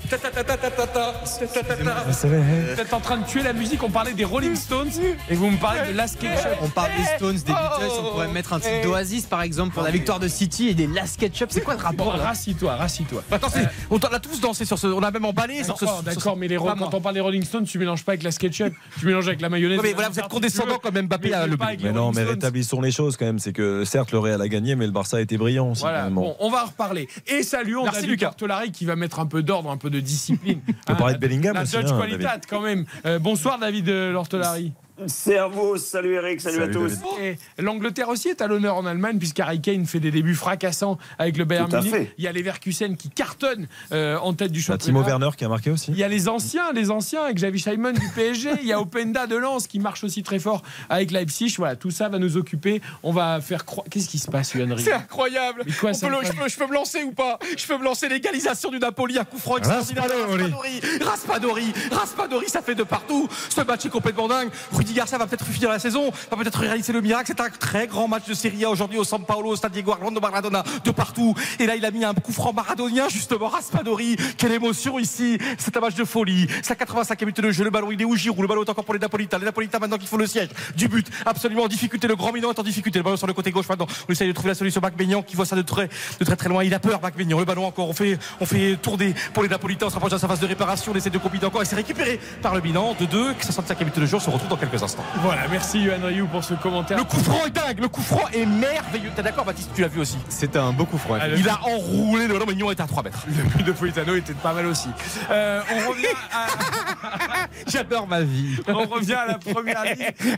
Vous 2.01 2.79
êtes 2.81 2.93
en 2.93 2.99
train 2.99 3.17
de 3.17 3.25
tuer 3.25 3.43
la 3.43 3.53
musique, 3.53 3.81
on 3.83 3.89
parlait 3.89 4.13
des 4.13 4.23
Rolling 4.25 4.55
Stones, 4.55 4.89
et 5.29 5.35
vous 5.35 5.49
me 5.49 5.57
parlez 5.57 5.91
de 5.91 5.97
la 5.97 6.07
SketchUp. 6.07 6.49
On 6.61 6.69
parle 6.69 6.91
des 6.97 7.03
Stones, 7.17 7.35
des 7.35 7.53
Beatles, 7.53 7.89
Oh. 7.89 8.01
on 8.05 8.11
pourrait 8.11 8.27
mettre 8.27 8.53
un 8.53 8.59
titre 8.59 8.81
d'Oasis 8.83 9.25
par 9.25 9.41
exemple 9.41 9.73
pour 9.73 9.83
la 9.83 9.91
victoire 9.91 10.19
de 10.19 10.27
City 10.27 10.69
et 10.69 10.73
des 10.73 10.87
Last 10.87 11.19
Ketchup. 11.19 11.49
C'est 11.51 11.61
quoi 11.61 11.75
le 11.75 11.81
rapport 11.81 12.13
rassis-toi, 12.13 12.75
rassis-toi. 12.75 13.23
Attends, 13.31 13.47
on 13.89 13.97
a 13.97 14.19
tous 14.19 14.39
dansé 14.41 14.65
sur 14.65 14.77
ce. 14.77 14.87
On 14.87 15.03
a 15.03 15.11
même 15.11 15.25
emballé 15.25 15.63
sur 15.63 15.77
ce. 15.77 15.85
D'accord, 16.03 16.37
mais 16.37 16.47
les, 16.47 16.57
quand 16.57 16.93
on 16.93 17.01
parle 17.01 17.15
des 17.15 17.21
Rolling 17.21 17.43
Stones, 17.43 17.65
tu 17.65 17.79
mélanges 17.79 18.03
pas 18.03 18.13
avec 18.13 18.23
la 18.23 18.31
SketchUp, 18.31 18.73
tu 18.99 19.05
mélanges 19.05 19.27
avec 19.27 19.41
la 19.41 19.49
mayonnaise. 19.49 19.79
Mais 19.81 19.93
voilà, 19.93 20.09
vous 20.09 20.19
êtes 20.19 20.27
condescendant 20.27 20.77
quand 20.81 20.91
même, 20.91 21.07
Mbappé 21.07 21.29
mais 21.31 21.47
le 21.47 21.57
Mais 21.83 21.91
non, 21.91 22.11
mais 22.11 22.23
rétablissons 22.23 22.81
les 22.81 22.91
choses 22.91 23.17
quand 23.17 23.25
même. 23.25 23.39
C'est 23.39 23.53
que 23.53 23.85
certes, 23.85 24.11
le 24.11 24.19
Real 24.19 24.41
a 24.41 24.47
gagné, 24.47 24.75
mais 24.75 24.85
le 24.85 24.91
Barça 24.91 25.17
a 25.17 25.21
été 25.21 25.37
brillant 25.37 25.70
aussi. 25.71 25.81
Voilà. 25.81 26.09
Bon. 26.09 26.35
on 26.39 26.49
va 26.49 26.63
en 26.63 26.67
reparler. 26.67 27.07
Et 27.27 27.43
saluons 27.43 27.83
Merci, 27.83 28.01
David 28.01 28.09
Lucas. 28.11 28.25
Bartolari 28.27 28.71
qui 28.71 28.85
va 28.85 28.95
mettre 28.95 29.19
un 29.19 29.25
peu 29.25 29.43
d'ordre, 29.43 29.69
un 29.71 29.77
peu 29.77 29.89
de 29.89 29.99
discipline. 29.99 30.61
On 30.67 30.71
peut 30.93 30.97
parler 30.97 31.13
la- 31.13 31.17
de 31.17 31.21
Bellingham 31.21 31.53
La 31.55 31.63
aussi, 31.63 31.75
Dutch 31.77 31.91
hein, 31.91 31.97
Qualitat 31.97 32.17
David. 32.27 32.45
quand 32.49 32.61
même. 32.61 32.85
Euh, 33.05 33.19
bonsoir 33.19 33.59
David 33.59 33.89
euh, 33.89 34.11
Lortolari. 34.11 34.73
Servus, 35.07 35.79
salut 35.79 36.13
Eric, 36.13 36.41
salut, 36.41 36.57
Salut, 36.57 36.69
à 36.69 36.73
tous. 36.73 36.99
David. 37.17 37.37
Et 37.57 37.61
L'Angleterre 37.61 38.09
aussi 38.09 38.29
est 38.29 38.41
à 38.41 38.47
l'honneur 38.47 38.75
en 38.75 38.85
Allemagne 38.85 39.17
puisqu'Harry 39.17 39.61
Kane 39.61 39.85
fait 39.85 39.99
des 39.99 40.11
débuts 40.11 40.35
fracassants 40.35 40.97
avec 41.17 41.37
le 41.37 41.45
Bayern 41.45 41.73
à 41.73 41.77
Munich. 41.79 41.91
fait. 41.93 42.13
Il 42.17 42.23
y 42.23 42.27
a 42.27 42.31
les 42.31 42.41
Verkusen 42.41 42.95
qui 42.97 43.09
cartonnent 43.09 43.67
euh, 43.91 44.17
en 44.17 44.33
tête 44.33 44.51
du 44.51 44.59
Bah, 44.59 44.65
championnat. 44.73 44.99
Timo 44.99 45.03
Werner 45.03 45.29
qui 45.37 45.45
a 45.45 45.49
marqué 45.49 45.69
aussi. 45.71 45.91
Il 45.91 45.97
y 45.97 46.03
a 46.03 46.07
les 46.07 46.27
anciens, 46.29 46.71
les 46.73 46.91
anciens 46.91 47.23
avec 47.23 47.37
Javi 47.37 47.59
Simon 47.59 47.91
du 47.93 48.07
PSG. 48.15 48.49
Il 48.61 48.67
y 48.67 48.73
a 48.73 48.79
Openda 48.81 49.27
de 49.27 49.35
Lens 49.35 49.67
qui 49.67 49.79
marche 49.79 50.03
aussi 50.03 50.23
très 50.23 50.39
fort 50.39 50.61
avec 50.89 51.11
Leipzig. 51.11 51.53
Voilà, 51.57 51.75
tout 51.75 51.91
ça 51.91 52.09
va 52.09 52.19
nous 52.19 52.37
occuper. 52.37 52.81
On 53.03 53.11
va 53.11 53.39
faire 53.41 53.65
croire. 53.65 53.85
Qu'est-ce 53.89 54.09
qui 54.09 54.19
se 54.19 54.29
passe, 54.29 54.53
Yohann 54.53 54.77
C'est 54.77 54.93
incroyable. 54.93 55.63
Quoi, 55.79 55.91
peut 55.91 55.97
le- 55.97 56.01
je, 56.01 56.05
incroyable 56.05 56.37
peux, 56.43 56.49
je 56.49 56.57
peux 56.57 56.67
me 56.67 56.73
lancer 56.73 57.03
ou 57.03 57.11
pas? 57.11 57.39
Je 57.57 57.65
peux 57.65 57.77
me 57.77 57.83
lancer 57.83 58.07
l'égalisation 58.09 58.69
du 58.69 58.79
Napoli, 58.79 59.17
un 59.17 59.23
coup 59.25 59.39
franc 59.39 59.57
extraordinaire. 59.57 60.03
Raspadori. 60.03 60.41
Raspadori, 60.43 60.81
Raspadori, 61.01 61.73
Raspadori, 61.91 62.49
ça 62.49 62.61
fait 62.61 62.75
de 62.75 62.83
partout. 62.83 63.27
Ce 63.49 63.61
match 63.61 63.85
est 63.85 63.89
complètement 63.89 64.27
dingue. 64.27 64.49
Rudy 64.71 64.90
Garcia 64.93 65.17
va 65.17 65.27
peut-être 65.27 65.45
finir 65.45 65.69
la 65.69 65.79
saison, 65.79 66.11
va 66.29 66.37
peut-être 66.37 66.59
réaliser 66.59 66.93
le 66.93 67.01
miracle. 67.01 67.33
C'est 67.35 67.41
un 67.41 67.49
très 67.49 67.87
grand 67.87 68.07
match 68.07 68.27
de 68.27 68.33
Serie 68.33 68.65
A 68.65 68.69
aujourd'hui 68.69 68.97
au 68.97 69.03
San 69.03 69.23
Paolo, 69.23 69.49
au 69.49 69.55
Stade 69.55 69.71
Diego 69.71 69.91
Armando 69.91 70.19
Maradona, 70.19 70.63
de 70.83 70.91
partout. 70.91 71.35
Et 71.59 71.65
là, 71.65 71.75
il 71.75 71.85
a 71.85 71.91
mis 71.91 72.03
un 72.03 72.13
coup 72.13 72.31
franc 72.31 72.53
maradonien, 72.53 73.09
justement, 73.09 73.47
Raspadori. 73.47 74.15
Quelle 74.37 74.51
émotion 74.51 74.99
ici. 74.99 75.37
C'est 75.57 75.75
un 75.77 75.79
match 75.79 75.95
de 75.95 76.03
folie. 76.03 76.47
C'est 76.63 76.77
la 76.79 76.85
85e 76.85 77.19
minute 77.21 77.41
de 77.41 77.51
jeu. 77.51 77.63
Le 77.63 77.69
ballon, 77.69 77.91
il 77.91 78.01
est 78.01 78.05
où 78.05 78.15
Giroud? 78.15 78.41
Le 78.41 78.47
ballon 78.47 78.63
est 78.63 78.69
encore 78.69 78.85
pour 78.85 78.93
les 78.93 78.99
Napolitains. 78.99 79.39
Les 79.39 79.45
Napolitains 79.45 79.79
maintenant 79.79 79.97
qui 79.97 80.07
font 80.07 80.17
le 80.17 80.27
siège 80.27 80.49
du 80.75 80.87
but. 80.87 81.07
Absolument 81.25 81.63
en 81.63 81.67
difficulté. 81.67 82.07
Le 82.07 82.15
grand 82.15 82.31
Milan 82.31 82.51
est 82.51 82.59
en 82.59 82.63
difficulté. 82.63 82.99
Le 82.99 83.03
ballon 83.03 83.17
sur 83.17 83.27
le 83.27 83.33
côté 83.33 83.51
gauche 83.51 83.67
maintenant. 83.69 83.87
On 84.07 84.11
essaye 84.11 84.27
de 84.27 84.33
trouver 84.33 84.49
la 84.49 84.55
solution. 84.55 84.81
Mac 84.81 84.93
qui 85.27 85.35
voit 85.35 85.45
ça 85.45 85.55
de 85.55 85.61
très, 85.61 85.89
de 86.19 86.25
très 86.25 86.35
très 86.35 86.49
loin. 86.49 86.63
Il 86.63 86.73
a 86.73 86.79
peur, 86.79 87.01
Mac. 87.01 87.13
Le 87.17 87.45
ballon 87.45 87.65
encore. 87.65 87.89
On 87.89 87.93
fait, 87.93 88.17
on 88.39 88.45
fait 88.45 88.77
tourner 88.77 89.13
pour 89.33 89.43
les 89.43 89.49
Napolitains. 89.49 89.87
On 89.87 89.89
se 89.89 89.95
rapproche 89.95 90.11
de 90.13 90.17
sa 90.17 90.27
phase 90.27 90.39
de 90.39 90.47
réparation. 90.47 90.91
On 90.91 90.95
essaie 90.95 91.09
de 91.09 91.17
combiner 91.17 91.45
encore. 91.45 91.61
Et 91.61 91.65
c'est 91.65 91.75
récupéré 91.75 92.19
par 92.41 92.55
le 92.55 92.61
Milan 92.61 92.95
de 92.99 93.05
2. 93.05 93.33
65e 93.33 93.79
minute 93.79 93.99
de 93.99 94.05
jeu. 94.05 94.17
On 94.17 94.19
se 94.19 94.29
retrouve 94.29 94.49
dans 94.49 94.57
quelques 94.57 94.80
instants. 94.83 95.03
Voilà, 95.21 95.47
merci 95.49 95.79
Yohann 95.81 96.03
Rioux 96.03 96.27
pour 96.27 96.43
ce 96.43 96.53
commentaire. 96.55 96.97
Le 96.97 97.03
coup 97.03 97.19
franc 97.19 97.45
est 97.45 97.51
dingue. 97.51 97.79
Le 97.79 97.87
coup 97.87 98.01
franc 98.01 98.27
est 98.33 98.45
merveilleux. 98.45 99.11
T'es 99.15 99.23
d'accord, 99.23 99.45
Baptiste 99.45 99.71
Tu 99.75 99.81
l'as 99.81 99.87
vu 99.87 99.99
aussi. 100.01 100.17
C'était 100.29 100.59
un 100.59 100.71
beau 100.71 100.85
coup 100.85 100.97
franc. 100.97 101.17
Ah, 101.19 101.27
Il 101.35 101.47
a 101.49 101.59
enroulé. 101.63 102.27
Le 102.27 102.45
Maignan 102.45 102.71
était 102.71 102.81
à 102.83 102.87
3 102.87 103.03
mètres. 103.03 103.25
Le 103.27 103.43
but 103.43 103.63
de 103.65 103.71
Politano 103.71 104.15
était 104.15 104.33
pas 104.33 104.53
mal 104.53 104.65
aussi. 104.65 104.89
Euh, 105.29 105.61
on 105.71 105.89
revient 105.91 106.05
à, 106.33 107.47
J'adore 107.67 108.07
ma 108.07 108.21
vie. 108.21 108.57
on 108.67 108.85
revient 108.85 109.13
à 109.13 109.25
la 109.27 109.37
première 109.37 109.83
ligue. 109.83 110.13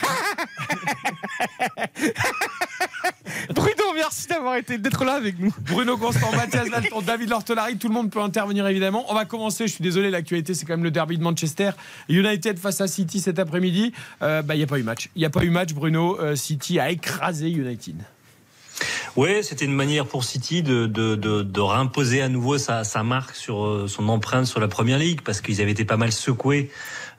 Bruno, 3.53 3.83
merci 3.95 4.27
d'avoir 4.27 4.55
été 4.55 4.77
d'être 4.77 5.03
là 5.05 5.13
avec 5.13 5.39
nous. 5.39 5.53
Bruno 5.61 5.97
Constant, 5.97 6.31
Mathias 6.35 6.69
Valton, 6.69 7.01
David 7.01 7.29
Lortolari, 7.29 7.77
tout 7.77 7.87
le 7.87 7.93
monde 7.93 8.09
peut 8.09 8.21
intervenir 8.21 8.65
évidemment. 8.67 9.05
On 9.09 9.13
va 9.13 9.25
commencer, 9.25 9.67
je 9.67 9.73
suis 9.73 9.83
désolé, 9.83 10.09
l'actualité 10.11 10.53
c'est 10.53 10.65
quand 10.65 10.73
même 10.73 10.83
le 10.83 10.91
derby 10.91 11.17
de 11.17 11.23
Manchester. 11.23 11.71
United 12.09 12.57
face 12.59 12.81
à 12.81 12.87
City 12.87 13.19
cet 13.19 13.39
après-midi. 13.39 13.93
Euh, 14.23 14.41
bah, 14.41 14.55
Il 14.55 14.59
n'y 14.59 14.63
a 14.63 14.67
pas 14.67 14.79
eu 14.79 14.83
match. 14.83 15.09
Il 15.15 15.19
n'y 15.19 15.25
a 15.25 15.29
pas 15.29 15.43
eu 15.43 15.49
match, 15.49 15.73
Bruno. 15.73 16.19
Euh, 16.19 16.35
City 16.35 16.79
a 16.79 16.89
écrasé 16.89 17.49
United. 17.49 17.97
Ouais, 19.15 19.43
c'était 19.43 19.65
une 19.65 19.75
manière 19.75 20.07
pour 20.07 20.23
City 20.23 20.63
de, 20.63 20.87
de, 20.87 21.15
de, 21.15 21.43
de 21.43 21.61
réimposer 21.61 22.21
à 22.21 22.29
nouveau 22.29 22.57
sa, 22.57 22.83
sa 22.83 23.03
marque 23.03 23.35
sur 23.35 23.65
euh, 23.65 23.87
son 23.87 24.09
empreinte 24.09 24.47
sur 24.47 24.59
la 24.59 24.67
première 24.67 24.97
ligue 24.97 25.21
parce 25.21 25.41
qu'ils 25.41 25.61
avaient 25.61 25.71
été 25.71 25.85
pas 25.85 25.97
mal 25.97 26.11
secoués 26.11 26.71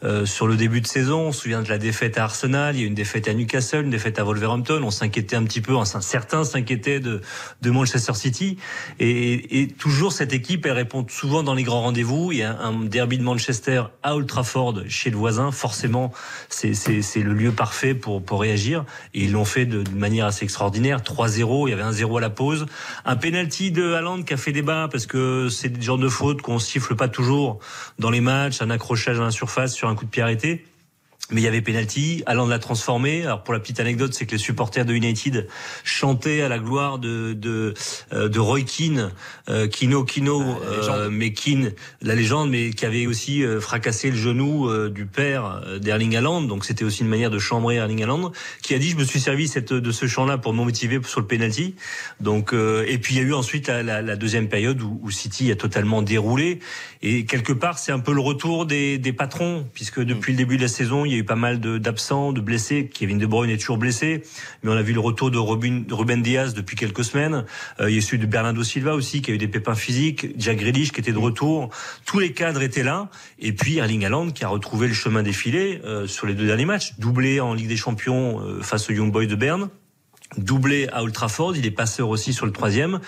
euh, 0.05 0.27
sur 0.27 0.47
le 0.47 0.57
début 0.57 0.81
de 0.81 0.87
saison. 0.87 1.29
On 1.29 1.33
se 1.33 1.43
souvient 1.43 1.63
de 1.63 1.69
la 1.69 1.79
défaite 1.79 2.19
à 2.19 2.25
Arsenal, 2.25 2.77
il 2.77 2.81
y 2.81 2.85
a 2.85 2.87
une 2.87 2.95
défaite 2.95 3.29
à 3.29 3.35
Newcastle, 3.35 3.85
une 3.85 3.91
défaite 3.91 4.19
à 4.19 4.25
Wolverhampton. 4.25 4.81
On 4.83 4.91
s'inquiétait 4.91 5.37
un 5.37 5.45
petit 5.45 5.61
peu, 5.61 5.75
enfin, 5.75 6.01
certains 6.01 6.45
s'inquiétaient 6.45 7.01
de, 7.01 7.21
de 7.63 7.71
Manchester 7.71 8.15
City. 8.15 8.59
Et, 9.01 9.61
et 9.61 9.69
toujours 9.69 10.13
cette 10.13 10.33
équipe, 10.33 10.67
elle 10.67 10.73
répond 10.73 11.07
souvent 11.09 11.43
dans 11.43 11.55
les 11.55 11.63
grands 11.63 11.83
rendez-vous. 11.83 12.33
Il 12.33 12.39
y 12.39 12.43
a 12.43 12.59
un 12.59 12.85
derby 12.85 13.19
de 13.19 13.23
Manchester 13.23 13.85
à 14.03 14.15
Old 14.15 14.27
Trafford 14.27 14.83
chez 14.89 15.11
le 15.11 15.17
voisin. 15.17 15.51
Forcément, 15.51 16.13
c'est 16.49 17.23
le 17.23 17.33
lieu 17.33 17.53
parfait 17.53 17.95
pour, 17.95 18.23
pour 18.23 18.41
réagir. 18.41 18.85
Et 19.15 19.25
ils 19.25 19.33
l'ont 19.33 19.45
fait 19.45 19.67
de, 19.67 19.85
manière 19.95 20.27
assez 20.27 20.45
extraordinaire. 20.45 21.01
3-0, 21.01 21.67
il 21.67 21.71
y 21.71 21.73
avait 21.73 21.83
un 21.83 21.93
0 21.93 22.19
à 22.19 22.21
la 22.21 22.31
pause. 22.31 22.67
Un 23.05 23.17
penalty 23.17 23.71
de 23.71 23.95
Haaland 23.95 24.23
qui 24.23 24.35
a 24.35 24.37
fait 24.37 24.53
débat 24.53 24.89
parce 24.91 25.07
que 25.07 25.49
c'est 25.49 25.75
le 25.75 25.81
genre 25.81 25.99
de 25.99 26.09
faute 26.09 26.43
qu'on 26.43 26.59
siffle 26.59 26.95
pas 26.95 27.09
toujours 27.09 27.59
dans 27.99 28.11
les 28.11 28.21
matchs, 28.21 28.61
un 28.61 28.71
accrochage 28.71 29.19
à 29.21 29.25
la 29.25 29.31
surface 29.31 29.73
sur 29.73 29.89
un 29.89 29.94
coup 29.95 30.05
de 30.05 30.11
pied 30.11 30.23
arrêté. 30.23 30.65
Mais 31.31 31.41
il 31.41 31.45
y 31.45 31.49
avait 31.49 31.63
penalty, 31.63 32.23
Haaland 32.27 32.49
l'a 32.49 32.59
transformé. 32.59 33.23
Alors 33.23 33.43
pour 33.45 33.55
la 33.55 33.61
petite 33.61 33.81
anecdote, 33.81 34.13
c'est 34.13 34.27
que 34.27 34.33
les 34.33 34.39
supporters 34.39 34.85
de 34.85 34.93
United 34.93 35.49
chantaient 35.83 36.43
à 36.43 36.51
la 36.51 36.59
gloire 36.59 36.99
de 36.99 37.33
de, 37.33 37.73
euh, 38.13 38.29
de 38.29 38.39
Roy 38.39 38.61
Keane, 38.61 39.11
euh, 39.49 39.67
Kino 39.67 40.05
Kino, 40.05 40.43
euh, 40.43 41.09
mais 41.11 41.33
Keane, 41.33 41.73
la 42.03 42.15
légende, 42.15 42.51
mais 42.51 42.73
qui 42.73 42.85
avait 42.85 43.07
aussi 43.07 43.43
euh, 43.43 43.59
fracassé 43.59 44.11
le 44.11 44.19
genou 44.19 44.69
du 44.91 45.07
père 45.07 45.63
d'Erling 45.81 46.15
Haaland. 46.15 46.43
Donc 46.43 46.67
c'était 46.67 46.85
aussi 46.85 47.01
une 47.01 47.09
manière 47.09 47.31
de 47.31 47.39
chambrer 47.39 47.77
Erling 47.77 48.03
Haaland, 48.03 48.31
qui 48.63 48.75
a 48.75 48.79
dit 48.79 48.91
je 48.91 48.97
me 48.97 49.05
suis 49.05 49.19
servi 49.19 49.49
cette, 49.49 49.73
de 49.73 49.93
ce 49.93 50.07
chant-là 50.07 50.37
pour 50.37 50.53
me 50.53 50.63
motiver 50.63 51.01
sur 51.07 51.21
le 51.21 51.27
penalty. 51.27 51.75
Donc 52.21 52.53
euh, 52.53 52.85
et 52.87 52.99
puis 52.99 53.15
il 53.15 53.23
y 53.23 53.25
a 53.25 53.27
eu 53.27 53.33
ensuite 53.33 53.69
la, 53.69 53.83
la, 53.83 54.03
la 54.03 54.17
deuxième 54.17 54.51
période 54.51 54.83
où, 54.83 55.01
où 55.03 55.11
City 55.11 55.51
a 55.51 55.57
totalement 55.57 56.03
déroulé. 56.03 56.59
Et 57.07 57.27
quelque 57.27 57.53
part 57.53 57.79
c'est 57.79 57.93
un 57.93 57.99
peu 57.99 58.15
le 58.15 58.23
retour 58.23 58.65
des, 58.65 58.97
des 58.97 59.13
patrons, 59.13 59.69
puisque 59.75 60.01
depuis 60.01 60.33
le 60.33 60.39
début 60.39 60.57
de 60.57 60.63
la 60.63 60.69
saison 60.69 61.05
il 61.05 61.13
y 61.13 61.15
a 61.15 61.19
eu 61.19 61.25
pas 61.25 61.37
mal 61.37 61.61
d'absents, 61.61 62.33
de, 62.33 62.41
blessés. 62.41 62.89
Kevin 62.93 63.19
De 63.19 63.27
Bruyne 63.27 63.51
est 63.51 63.59
toujours 63.59 63.77
blessé, 63.77 64.23
mais 64.63 64.71
on 64.71 64.75
a 64.75 64.81
vu 64.81 64.95
le 64.95 65.01
retour 65.01 65.31
de 65.31 65.37
Robin, 65.37 65.83
Ruben 65.91 66.23
Diaz 66.23 66.55
depuis 66.55 66.77
quelques 66.77 67.05
semaines. 67.05 67.45
Euh, 67.79 67.91
il 67.91 67.97
y 67.97 67.99
a 67.99 68.01
celui 68.01 68.19
de 68.21 68.25
Bernardo 68.25 68.65
Silva 68.65 68.95
aussi 68.95 69.21
qui 69.21 69.33
a 69.33 69.35
eu 69.35 69.39
des 69.39 69.49
pépins 69.49 69.75
physiques, 69.75 70.29
Jack 70.39 70.57
Grealish 70.57 70.93
qui 70.93 71.01
était 71.01 71.13
de 71.13 71.19
retour. 71.19 71.69
Tous 72.07 72.21
les 72.21 72.33
cadres 72.33 72.63
étaient 72.63 72.83
là. 72.83 73.11
Et 73.39 73.53
puis 73.53 73.77
Erling 73.77 74.07
Haaland 74.07 74.31
qui 74.31 74.43
a 74.47 74.49
retrouvé 74.49 74.89
le 74.89 74.95
chemin 74.95 75.23
défilé 75.23 75.83
euh, 75.85 76.07
sur 76.07 76.27
les 76.27 76.33
deux 76.33 76.47
derniers 76.47 76.65
matchs, 76.65 76.95
doublé 76.99 77.39
en 77.39 77.53
Ligue 77.53 77.69
des 77.69 77.77
Champions 77.77 78.41
euh, 78.41 78.63
face 78.63 78.89
aux 78.89 78.95
Young 78.95 79.13
Boys 79.13 79.27
de 79.27 79.35
Berne 79.35 79.69
doublé 80.39 80.89
à 80.93 81.03
Old 81.03 81.13
Trafford, 81.13 81.57
il 81.57 81.67
est 81.67 81.71
passeur 81.71 82.09
aussi 82.09 82.33
sur 82.33 82.47
le 82.47 82.53
troisième, 82.53 83.01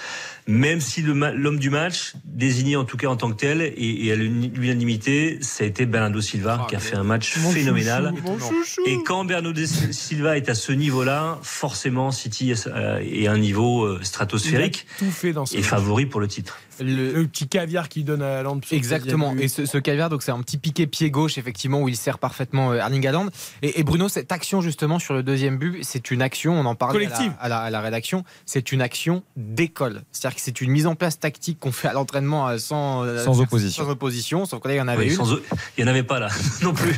même 0.46 0.80
si 0.80 1.02
l'homme 1.02 1.58
du 1.58 1.70
match, 1.70 2.12
désigné 2.24 2.76
en 2.76 2.84
tout 2.84 2.96
cas 2.96 3.08
en 3.08 3.16
tant 3.16 3.30
que 3.30 3.36
tel, 3.36 3.60
et, 3.62 4.06
et 4.06 4.12
à 4.12 4.16
l'unanimité, 4.16 5.38
ça 5.40 5.64
a 5.64 5.66
été 5.66 5.86
Bernardo 5.86 6.20
Silva, 6.20 6.66
qui 6.68 6.76
a 6.76 6.78
fait 6.78 6.96
un 6.96 7.02
match 7.04 7.36
Mon 7.38 7.50
phénoménal. 7.50 8.12
chouchou, 8.14 8.22
mon 8.30 8.38
chouchou. 8.38 8.82
Et 8.86 8.98
quand 9.04 9.24
Bernardo 9.24 9.60
Silva 9.64 10.36
est 10.36 10.48
à 10.48 10.54
ce 10.54 10.72
niveau-là, 10.72 11.38
forcément 11.42 12.10
City 12.10 12.50
est 12.50 12.66
à 12.68 13.02
est 13.02 13.26
à 13.26 13.32
un 13.32 13.38
niveau 13.38 13.84
euh, 13.84 14.00
stratosphérique 14.02 14.86
Il 15.00 15.04
a 15.04 15.06
tout 15.08 15.12
fait 15.14 15.32
dans 15.32 15.46
ce 15.46 15.54
et 15.54 15.58
match. 15.58 15.66
favori 15.66 16.06
pour 16.06 16.20
le 16.20 16.28
titre. 16.28 16.58
Le, 16.78 17.12
le 17.12 17.26
petit 17.26 17.48
caviar 17.48 17.88
qu'il 17.88 18.04
donne 18.04 18.20
à 18.22 18.38
Haaland. 18.40 18.60
Exactement. 18.70 19.34
Et 19.38 19.48
ce, 19.48 19.64
ce 19.64 19.78
caviar, 19.78 20.10
donc 20.10 20.22
c'est 20.22 20.30
un 20.32 20.40
petit 20.42 20.58
piqué 20.58 20.86
pied 20.86 21.10
gauche, 21.10 21.38
effectivement, 21.38 21.80
où 21.80 21.88
il 21.88 21.96
sert 21.96 22.18
parfaitement 22.18 22.72
euh, 22.72 22.76
Erling 22.76 23.06
Haaland. 23.06 23.28
Et, 23.62 23.80
et 23.80 23.82
Bruno, 23.82 24.08
cette 24.10 24.30
action 24.30 24.60
justement 24.60 24.98
sur 24.98 25.14
le 25.14 25.22
deuxième 25.22 25.56
but, 25.56 25.78
c'est 25.82 26.10
une 26.10 26.20
action. 26.20 26.52
On 26.52 26.66
en 26.66 26.74
parlait 26.74 27.06
à 27.06 27.08
la- 27.08 27.16
Collective. 27.16 27.36
à 27.40 27.48
la, 27.48 27.58
à 27.60 27.70
la 27.70 27.80
rédaction. 27.80 28.24
C'est 28.44 28.72
une 28.72 28.82
action 28.82 29.22
d'école. 29.36 30.02
C'est-à-dire 30.12 30.35
que 30.36 30.40
c'est 30.42 30.60
une 30.60 30.70
mise 30.70 30.86
en 30.86 30.94
place 30.94 31.18
tactique 31.18 31.58
qu'on 31.58 31.72
fait 31.72 31.88
à 31.88 31.92
l'entraînement 31.92 32.48
euh, 32.48 32.58
sans, 32.58 33.02
euh, 33.04 33.24
Sans 33.24 33.40
opposition. 33.40 33.84
Sans 33.84 33.90
opposition, 33.90 34.44
sauf 34.46 34.60
que 34.60 34.68
là, 34.68 34.74
il 34.74 34.78
y 34.78 34.80
en 34.80 34.86
avait 34.88 35.04
Oui, 35.06 35.10
une. 35.10 35.16
sans- 35.16 35.36
Il 35.76 35.82
n'y 35.82 35.84
en 35.84 35.88
avait 35.88 36.02
pas 36.04 36.20
là 36.20 36.28
non 36.62 36.72
plus. 36.72 36.96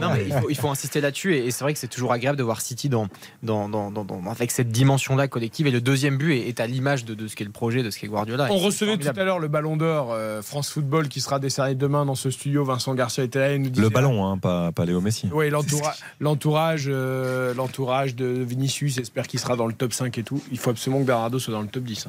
Non, 0.00 0.10
mais 0.12 0.24
il, 0.26 0.32
faut, 0.32 0.50
il 0.50 0.56
faut 0.56 0.68
insister 0.68 1.00
là-dessus 1.00 1.36
et, 1.36 1.46
et 1.46 1.50
c'est 1.52 1.62
vrai 1.64 1.72
que 1.72 1.78
c'est 1.78 1.86
toujours 1.88 2.12
agréable 2.12 2.36
de 2.38 2.42
voir 2.42 2.60
City 2.60 2.88
dans, 2.88 3.06
dans, 3.42 3.68
dans- 3.68 3.90
dans- 3.90 4.04
dans- 4.04 4.22
avec 4.30 4.50
cette 4.50 4.70
dimension-là 4.70 5.28
collective 5.28 5.66
et 5.66 5.70
le 5.70 5.80
deuxième 5.80 6.16
but 6.18 6.32
est, 6.34 6.48
est 6.48 6.60
à 6.60 6.66
l'image 6.66 7.04
de, 7.04 7.14
de 7.14 7.28
ce 7.28 7.36
qu'est 7.36 7.44
le 7.44 7.50
projet, 7.50 7.82
de 7.82 7.90
ce 7.90 7.98
qu'est 7.98 8.08
Guardiola. 8.08 8.48
On 8.50 8.58
recevait 8.58 8.96
tout 8.96 9.08
à 9.08 9.24
l'heure 9.24 9.38
le 9.38 9.48
ballon 9.48 9.76
d'or 9.76 10.10
euh, 10.12 10.42
France 10.42 10.70
Football 10.70 11.08
qui 11.08 11.20
sera 11.20 11.38
décerné 11.38 11.74
demain 11.74 12.04
dans 12.06 12.14
ce 12.14 12.30
studio. 12.30 12.64
Vincent 12.64 12.94
Garcia 12.94 13.22
était 13.24 13.38
là 13.38 13.52
et 13.52 13.58
nous 13.58 13.70
disait 13.70 13.82
Le 13.82 13.90
ballon, 13.90 14.26
hein, 14.26 14.38
pas, 14.38 14.72
pas 14.72 14.84
Léo 14.84 15.00
Messi. 15.00 15.28
Oui, 15.32 15.50
l'entoura- 15.50 15.94
l'entourage, 16.20 16.86
euh, 16.88 17.54
l'entourage 17.54 18.14
de 18.16 18.26
Vinicius 18.26 18.98
espère 18.98 19.26
qu'il 19.26 19.38
sera 19.40 19.56
dans 19.56 19.66
le 19.66 19.72
top 19.74 19.92
5 19.92 20.16
et 20.18 20.22
tout. 20.22 20.42
Il 20.50 20.58
faut 20.58 20.70
absolument 20.70 21.00
que 21.02 21.06
Bernardo 21.06 21.38
soit 21.38 21.52
dans 21.52 21.60
le 21.62 21.68
top 21.68 21.84
10. 21.84 22.08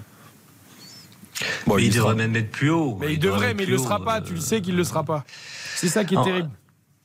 Bon, 1.66 1.76
Mais 1.76 1.84
il, 1.84 1.86
il 1.88 1.94
devrait 1.94 2.10
sera- 2.10 2.16
même 2.16 2.36
être 2.36 2.52
plus 2.52 2.70
haut. 2.70 2.98
Mais 3.00 3.14
il 3.14 3.20
devrait, 3.20 3.54
mais 3.54 3.64
il 3.64 3.70
le 3.70 3.76
plus 3.76 3.84
sera 3.84 4.04
pas. 4.04 4.18
euh, 4.20 4.24
Tu 4.26 4.34
le 4.34 4.40
sais 4.40 4.62
qu'il 4.62 4.76
le 4.76 4.84
sera 4.84 5.04
pas. 5.04 5.24
C'est 5.76 5.88
ça 5.90 6.04
qui 6.06 6.16
est 6.16 6.24
terrible. 6.24 6.50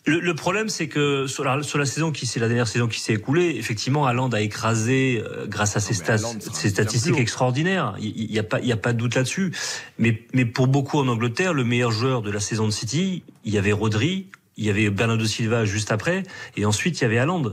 Le, 0.04 0.18
le 0.18 0.34
problème, 0.34 0.68
c'est 0.68 0.88
que 0.88 1.28
sur 1.28 1.44
la, 1.44 1.62
sur 1.62 1.78
la 1.78 1.86
saison 1.86 2.10
qui 2.10 2.26
c'est 2.26 2.40
la 2.40 2.48
dernière 2.48 2.66
saison 2.66 2.88
qui 2.88 2.98
s'est 2.98 3.12
écoulée, 3.12 3.54
effectivement, 3.56 4.04
Haaland 4.04 4.30
a 4.30 4.40
écrasé 4.40 5.22
euh, 5.24 5.46
grâce 5.46 5.76
à 5.76 5.80
ses, 5.80 5.94
stats- 5.94 6.18
statistiques 6.50 7.18
extraordinaires. 7.20 7.94
Il 8.00 8.28
n'y 8.28 8.38
a 8.38 8.42
pas, 8.42 8.58
il 8.58 8.66
y 8.66 8.72
a 8.72 8.76
pas 8.76 8.92
de 8.94 8.98
doute 8.98 9.14
là-dessus. 9.14 9.52
Mais, 9.98 10.22
mais 10.34 10.44
pour 10.44 10.66
beaucoup 10.66 10.98
en 10.98 11.06
Angleterre, 11.06 11.54
le 11.54 11.62
meilleur 11.62 11.92
joueur 11.92 12.22
de 12.22 12.32
la 12.32 12.40
saison 12.40 12.66
de 12.66 12.72
City, 12.72 13.22
il 13.44 13.52
y 13.54 13.58
avait 13.58 13.70
Rodri, 13.70 14.26
il 14.56 14.64
y 14.64 14.70
avait 14.70 14.90
Bernardo 14.90 15.24
Silva 15.24 15.64
juste 15.66 15.92
après, 15.92 16.24
et 16.56 16.64
ensuite 16.64 16.98
il 17.00 17.02
y 17.02 17.04
avait 17.04 17.18
Haaland. 17.18 17.52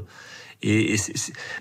Et, 0.62 0.94
et 0.96 0.98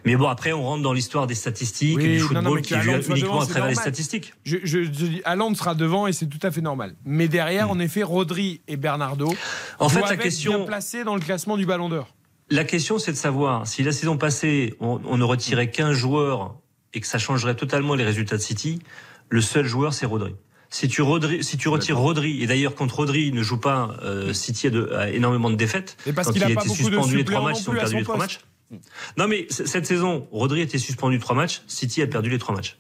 mais 0.05 0.17
bon, 0.17 0.27
après, 0.29 0.53
on 0.53 0.63
rentre 0.65 0.83
dans 0.83 0.93
l'histoire 0.93 1.27
des 1.29 1.37
statistiques 1.37 1.97
Oui, 1.99 2.05
et 2.05 2.13
du 2.15 2.21
football 2.21 2.43
non, 2.45 2.57
qui 2.57 2.75
est 2.75 2.85
uniquement 2.85 3.15
devant, 3.15 3.41
à 3.41 3.47
travers 3.47 3.69
les 3.69 3.75
statistiques. 3.77 4.35
Je, 4.45 4.57
je, 4.65 4.83
je 4.83 4.89
dis, 4.89 5.21
Haaland 5.25 5.55
sera 5.55 5.75
devant 5.77 6.07
et 6.09 6.13
c'est 6.13 6.27
tout 6.27 6.45
à 6.45 6.51
fait 6.51 6.61
normal. 6.61 6.97
Mais 7.05 7.29
derrière, 7.29 7.71
en 7.71 7.79
effet, 7.79 8.03
Rodri 8.03 8.61
et 8.67 8.77
Bernardo. 8.77 9.33
En 9.79 9.89
fait, 9.89 10.01
la 10.01 10.17
question- 10.17 10.57
bien 10.59 10.65
placés 10.67 11.05
dans 11.05 11.15
le 11.15 11.21
classement 11.21 11.57
du 11.57 11.65
Ballon 11.65 11.89
d'Or. 11.89 12.09
La 12.51 12.65
question, 12.65 12.99
c'est 12.99 13.13
de 13.13 13.17
savoir 13.17 13.67
si 13.67 13.83
la 13.83 13.93
saison 13.93 14.17
passée, 14.17 14.75
on, 14.81 15.01
on 15.05 15.17
ne 15.19 15.25
retirait 15.25 15.71
qu'un 15.71 15.93
joueur 15.93 16.57
et 16.95 17.01
que 17.01 17.07
ça 17.07 17.19
changerait 17.19 17.55
totalement 17.55 17.95
les 17.95 18.05
résultats 18.05 18.37
de 18.39 18.43
City, 18.43 18.81
le 19.29 19.43
seul 19.43 19.67
joueur, 19.67 19.93
c'est 19.93 20.07
Rodri. 20.07 20.35
Si 20.71 20.89
tu, 20.89 21.03
Rodri, 21.03 21.45
si 21.45 21.57
tu 21.57 21.69
retires 21.69 21.99
Rodri, 21.99 22.43
et 22.43 22.47
d'ailleurs 22.47 22.75
quand 22.75 22.91
Rodri 22.91 23.33
ne 23.33 23.43
joue 23.43 23.59
pas, 23.59 23.97
euh, 24.03 24.33
City 24.35 24.67
a, 24.67 24.71
de- 24.71 24.91
a 24.93 25.09
énormément 25.11 25.51
de 25.51 25.55
défaites. 25.57 25.97
Et 26.07 26.13
parce 26.13 26.29
qu'il 26.29 26.39
il 26.39 26.45
a 26.45 26.47
a 26.49 26.51
été 26.51 26.69
suspendu 26.69 27.17
les 27.19 27.25
trois 27.25 27.43
matchs, 27.43 27.59
ils 27.63 27.71
ont 27.71 27.73
perdu 27.75 27.97
les 27.97 28.03
trois 28.03 28.17
matchs. 28.19 28.41
Non 29.17 29.29
mais 29.29 29.47
cette 29.51 29.87
saison, 29.87 30.29
Rodri 30.31 30.61
était 30.61 30.79
suspendu 30.79 31.19
trois 31.19 31.35
matchs, 31.37 31.63
City 31.67 32.03
a 32.03 32.07
perdu 32.07 32.29
les 32.31 32.39
trois 32.39 32.55
matchs. 32.55 32.77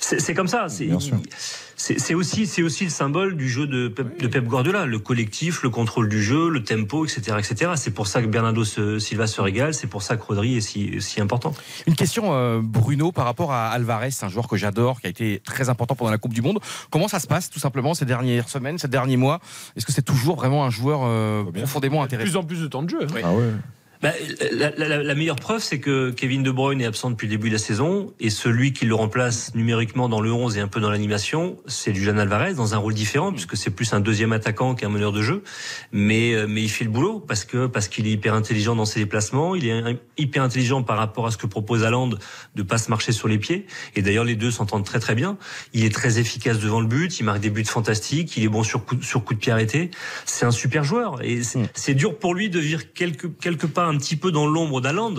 C'est 0.00 0.20
c'est 0.20 0.34
comme 0.34 0.48
ça. 0.48 0.66
C'est 0.68 2.14
aussi, 2.14 2.48
c'est 2.48 2.62
aussi 2.64 2.84
le 2.84 2.90
symbole 2.90 3.36
du 3.36 3.48
jeu 3.48 3.68
de 3.68 3.86
Pep, 3.86 4.20
de 4.20 4.26
Pep 4.26 4.44
Guardiola, 4.44 4.84
le 4.84 4.98
collectif, 4.98 5.62
le 5.62 5.70
contrôle 5.70 6.08
du 6.08 6.20
jeu, 6.20 6.48
le 6.48 6.64
tempo, 6.64 7.04
etc., 7.06 7.36
etc. 7.38 7.72
C'est 7.76 7.92
pour 7.92 8.08
ça 8.08 8.20
que 8.20 8.26
Bernardo 8.26 8.64
se- 8.64 8.98
Silva 8.98 9.28
se 9.28 9.40
régale. 9.40 9.74
C'est 9.74 9.86
pour 9.86 10.02
ça 10.02 10.16
que 10.16 10.24
Rodri 10.24 10.56
est 10.56 10.60
si, 10.60 11.00
si 11.00 11.20
important. 11.20 11.54
Une 11.86 11.94
question, 11.94 12.34
euh, 12.34 12.60
Bruno, 12.60 13.12
par 13.12 13.26
rapport 13.26 13.52
à 13.52 13.68
Alvarez, 13.68 14.10
un 14.22 14.28
joueur 14.28 14.48
que 14.48 14.56
j'adore, 14.56 15.00
qui 15.00 15.06
a 15.06 15.10
été 15.10 15.40
très 15.44 15.68
important 15.68 15.94
pendant 15.94 16.10
la 16.10 16.18
Coupe 16.18 16.34
du 16.34 16.42
Monde. 16.42 16.58
Comment 16.90 17.06
ça 17.06 17.20
se 17.20 17.28
passe, 17.28 17.48
tout 17.48 17.60
simplement, 17.60 17.94
ces 17.94 18.06
dernières 18.06 18.48
semaines, 18.48 18.78
ces 18.78 18.88
derniers 18.88 19.16
mois? 19.16 19.40
Est-ce 19.76 19.86
que 19.86 19.92
c'est 19.92 20.02
toujours 20.02 20.34
vraiment 20.34 20.64
un 20.64 20.70
joueur 20.70 21.02
euh, 21.04 21.44
profondément 21.44 22.00
De 22.00 22.06
intéressant? 22.06 22.28
plus 22.30 22.36
en 22.38 22.42
plus 22.44 22.60
de 22.60 22.66
temps 22.66 22.82
de 22.82 22.90
jeu. 22.90 23.02
hein. 23.02 23.20
Ah 23.22 23.32
ouais. 23.32 23.52
Bah, 24.00 24.12
la, 24.52 24.70
la- 24.76 25.02
la- 25.02 25.14
meilleure 25.16 25.34
preuve, 25.34 25.60
c'est 25.60 25.80
que 25.80 26.10
Kevin 26.12 26.44
De 26.44 26.52
Bruyne 26.52 26.80
est 26.80 26.86
absent 26.86 27.10
depuis 27.10 27.26
le 27.26 27.32
début 27.32 27.48
de 27.48 27.54
la 27.54 27.58
saison 27.58 28.12
et 28.20 28.30
celui 28.30 28.72
qui 28.72 28.86
le 28.86 28.94
remplace 28.94 29.52
numériquement 29.56 30.08
dans 30.08 30.20
le 30.20 30.30
11 30.32 30.56
et 30.56 30.60
un 30.60 30.68
peu 30.68 30.78
dans 30.78 30.90
l'animation, 30.90 31.56
c'est 31.66 31.92
Julian 31.92 32.16
Alvarez 32.18 32.54
dans 32.54 32.74
un 32.74 32.78
rôle 32.78 32.94
différent 32.94 33.32
puisque 33.32 33.56
c'est 33.56 33.70
plus 33.70 33.92
un 33.92 33.98
deuxième 33.98 34.32
attaquant 34.32 34.76
qu'un 34.76 34.88
meneur 34.88 35.10
de 35.10 35.20
jeu, 35.20 35.42
mais 35.90 36.32
euh, 36.34 36.46
mais 36.48 36.62
il 36.62 36.68
fait 36.68 36.84
le 36.84 36.90
boulot 36.90 37.18
parce 37.18 37.44
que 37.44 37.66
parce 37.66 37.88
qu'il 37.88 38.06
est 38.06 38.12
hyper 38.12 38.34
intelligent 38.34 38.76
dans 38.76 38.84
ses 38.84 39.00
déplacements, 39.00 39.56
il 39.56 39.66
est 39.66 39.72
un- 39.72 39.96
hyper 40.16 40.44
intelligent 40.44 40.84
par 40.84 40.96
rapport 40.96 41.26
à 41.26 41.32
ce 41.32 41.36
que 41.36 41.48
propose 41.48 41.82
Haaland 41.82 42.10
de 42.54 42.62
pas 42.62 42.78
se 42.78 42.90
marcher 42.90 43.10
sur 43.10 43.26
les 43.26 43.38
pieds 43.38 43.66
et 43.96 44.02
d'ailleurs 44.02 44.24
les 44.24 44.36
deux 44.36 44.52
s'entendent 44.52 44.84
très 44.86 45.00
très 45.00 45.16
bien. 45.16 45.36
Il 45.72 45.84
est 45.84 45.92
très 45.92 46.20
efficace 46.20 46.60
devant 46.60 46.80
le 46.80 46.86
but, 46.86 47.18
il 47.18 47.24
marque 47.24 47.40
des 47.40 47.50
buts 47.50 47.64
fantastiques, 47.64 48.36
il 48.36 48.44
est 48.44 48.48
bon 48.48 48.62
sur 48.62 48.84
coup, 48.84 49.02
sur 49.02 49.24
coup 49.24 49.34
de 49.34 49.40
pied 49.40 49.50
arrêté. 49.50 49.90
C'est 50.24 50.46
un 50.46 50.52
super 50.52 50.84
joueur 50.84 51.20
et 51.24 51.42
c'est 51.42 51.68
c'est 51.74 51.94
dur 51.94 52.16
pour 52.16 52.36
lui 52.36 52.48
de 52.48 52.60
vivre 52.60 52.82
quelque 52.94 53.26
quelque 53.26 53.66
part 53.66 53.87
un 53.88 53.96
petit 53.96 54.16
peu 54.16 54.30
dans 54.30 54.46
l'ombre 54.46 54.80
d'Haaland, 54.80 55.14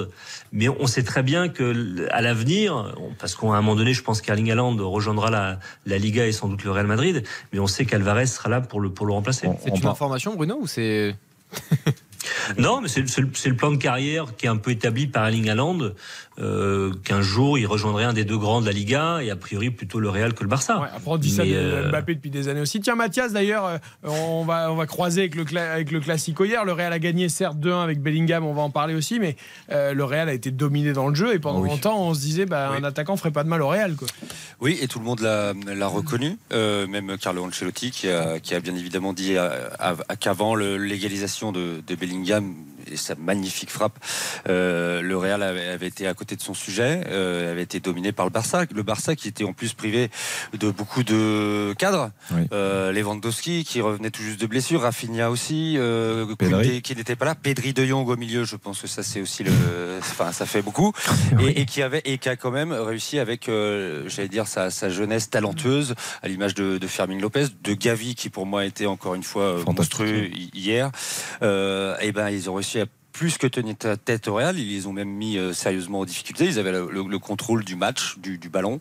mais 0.51 0.69
on 0.69 0.87
sait 0.87 1.03
très 1.03 1.23
bien 1.23 1.49
que 1.49 2.07
à 2.11 2.21
l'avenir, 2.21 2.95
parce 3.19 3.35
qu'à 3.35 3.47
un 3.47 3.61
moment 3.61 3.75
donné, 3.75 3.93
je 3.93 4.03
pense 4.03 4.21
qu'Erling 4.21 4.51
Haaland 4.51 4.77
rejoindra 4.77 5.29
la, 5.29 5.59
la 5.85 5.97
Liga 5.97 6.25
et 6.25 6.31
sans 6.31 6.47
doute 6.47 6.63
le 6.63 6.71
Real 6.71 6.87
Madrid, 6.87 7.23
mais 7.51 7.59
on 7.59 7.67
sait 7.67 7.85
qu'Alvarez 7.85 8.27
sera 8.27 8.49
là 8.49 8.61
pour 8.61 8.79
le 8.79 8.89
pour 8.89 9.05
le 9.05 9.13
remplacer. 9.13 9.49
C'est 9.63 9.77
une 9.77 9.87
information, 9.87 10.35
Bruno, 10.35 10.59
ou 10.61 10.67
c'est. 10.67 11.15
Non, 12.57 12.81
mais 12.81 12.87
c'est 12.87 13.01
le, 13.01 13.55
plan 13.55 13.71
de 13.71 13.77
carrière 13.77 14.35
qui 14.37 14.45
est 14.45 14.49
un 14.49 14.57
peu 14.57 14.71
établi 14.71 15.07
par 15.07 15.25
Erling 15.27 15.49
Haaland, 15.49 15.79
euh, 16.39 16.93
qu'un 17.03 17.21
jour 17.21 17.57
il 17.57 17.65
rejoindrait 17.65 18.05
un 18.05 18.13
des 18.13 18.23
deux 18.23 18.37
grands 18.37 18.61
de 18.61 18.65
la 18.65 18.71
Liga 18.71 19.19
et 19.21 19.29
a 19.29 19.35
priori 19.35 19.71
plutôt 19.71 19.99
le 19.99 20.09
Real 20.09 20.33
que 20.33 20.43
le 20.43 20.49
Barça. 20.49 20.75
Après, 20.75 21.01
on 21.05 21.17
dit 21.17 21.31
ça 21.31 21.43
de 21.43 21.51
euh, 21.53 21.89
Mbappé 21.89 22.15
depuis 22.15 22.29
des 22.29 22.47
années 22.47 22.61
aussi. 22.61 22.79
Tiens, 22.79 22.95
Mathias, 22.95 23.33
d'ailleurs, 23.33 23.65
euh, 23.65 23.77
on 24.03 24.45
va, 24.45 24.71
on 24.71 24.75
va 24.75 24.85
croiser 24.85 25.21
avec 25.21 25.35
le, 25.35 25.45
avec 25.57 25.91
le 25.91 25.99
Classico 25.99 26.45
hier. 26.45 26.63
Le 26.65 26.71
Real 26.73 26.93
a 26.93 26.99
gagné, 26.99 27.29
certes, 27.29 27.57
2-1 27.57 27.83
avec 27.83 28.01
Bellingham, 28.01 28.45
on 28.45 28.53
va 28.53 28.61
en 28.61 28.69
parler 28.69 28.95
aussi, 28.95 29.19
mais 29.19 29.35
euh, 29.71 29.93
le 29.93 30.03
Real 30.03 30.29
a 30.29 30.33
été 30.33 30.51
dominé 30.51 30.93
dans 30.93 31.07
le 31.09 31.15
jeu 31.15 31.33
et 31.33 31.39
pendant 31.39 31.61
longtemps, 31.61 32.01
on 32.01 32.13
se 32.13 32.19
disait, 32.21 32.45
bah, 32.45 32.69
un 32.71 32.83
attaquant 32.83 33.17
ferait 33.17 33.31
pas 33.31 33.43
de 33.43 33.49
mal 33.49 33.61
au 33.61 33.67
Real. 33.67 33.95
Quoi. 33.95 34.07
Oui, 34.61 34.77
et 34.81 34.87
tout 34.87 34.99
le 34.99 35.05
monde 35.05 35.21
l'a 35.21 35.87
reconnu, 35.87 36.37
euh, 36.53 36.87
même 36.87 37.17
Carlo 37.17 37.43
Ancelotti 37.45 37.91
qui 37.91 38.09
a, 38.09 38.39
qui 38.39 38.55
a 38.55 38.59
bien 38.59 38.75
évidemment 38.75 39.13
dit 39.13 39.37
av- 39.37 40.03
qu'avant 40.19 40.55
l'égalisation 40.55 41.51
de, 41.51 41.81
de 41.85 41.95
Bellingham 41.95 42.08
Bellingham 42.09 42.65
et 42.91 42.97
sa 42.97 43.15
magnifique 43.15 43.69
frappe, 43.71 43.97
euh, 44.47 45.01
le 45.01 45.17
Real 45.17 45.43
avait, 45.43 45.67
avait 45.67 45.87
été 45.87 46.07
à 46.07 46.13
côté 46.13 46.35
de 46.35 46.41
son 46.41 46.53
sujet, 46.53 47.01
euh, 47.09 47.51
avait 47.51 47.63
été 47.63 47.79
dominé 47.79 48.11
par 48.11 48.25
le 48.25 48.31
Barça. 48.31 48.63
Le 48.73 48.83
Barça 48.83 49.15
qui 49.15 49.27
était 49.27 49.43
en 49.43 49.53
plus 49.53 49.73
privé 49.73 50.09
de 50.57 50.71
beaucoup 50.71 51.03
de 51.03 51.73
cadres, 51.77 52.11
euh, 52.53 52.91
Lewandowski 52.91 53.63
qui 53.63 53.81
revenait 53.81 54.11
tout 54.11 54.21
juste 54.23 54.39
de 54.41 54.47
blessure, 54.47 54.81
Rafinha 54.81 55.29
aussi, 55.29 55.75
euh. 55.77 56.25
Koundé 56.35 56.81
qui 56.81 56.95
n'était 56.95 57.15
pas 57.15 57.25
là, 57.25 57.35
Pedri 57.35 57.73
de 57.73 57.85
Jong 57.85 58.07
au 58.07 58.15
milieu, 58.17 58.43
je 58.43 58.55
pense 58.55 58.81
que 58.81 58.87
ça 58.87 59.03
c'est 59.03 59.21
aussi 59.21 59.43
le, 59.43 59.51
enfin 59.99 60.31
ça 60.31 60.45
fait 60.45 60.61
beaucoup, 60.61 60.93
et, 61.41 61.61
et 61.61 61.65
qui 61.65 61.81
avait 61.81 62.01
et 62.05 62.17
qui 62.17 62.29
a 62.29 62.35
quand 62.35 62.51
même 62.51 62.71
réussi 62.71 63.19
avec, 63.19 63.45
j'allais 64.07 64.27
dire 64.29 64.47
sa, 64.47 64.69
sa 64.69 64.89
jeunesse 64.89 65.29
talentueuse, 65.29 65.95
à 66.21 66.27
l'image 66.27 66.53
de, 66.55 66.77
de 66.77 66.87
Fermin 66.87 67.19
Lopez, 67.19 67.47
de 67.63 67.73
Gavi 67.73 68.15
qui 68.15 68.29
pour 68.29 68.45
moi 68.45 68.65
était 68.65 68.85
encore 68.85 69.15
une 69.15 69.23
fois 69.23 69.57
monstrueux 69.77 70.25
hi- 70.27 70.49
hier. 70.53 70.91
Et 71.41 72.11
ben 72.11 72.29
ils 72.29 72.49
ont 72.49 72.53
réussi 72.55 72.78
à 72.78 72.78
plus 73.19 73.37
que 73.37 73.47
tenir 73.47 73.75
ta- 73.75 73.97
tête 73.97 74.29
au 74.29 74.35
Real, 74.35 74.57
ils 74.57 74.69
les 74.73 74.87
ont 74.87 74.93
même 74.93 75.09
mis 75.09 75.37
euh, 75.37 75.51
sérieusement 75.51 75.99
en 75.99 76.05
difficulté. 76.05 76.45
Ils 76.45 76.57
avaient 76.57 76.71
le, 76.71 76.87
le- 76.89 77.03
le 77.05 77.19
contrôle 77.19 77.65
du 77.65 77.75
match, 77.75 78.17
du, 78.17 78.37
du 78.37 78.47
ballon. 78.47 78.79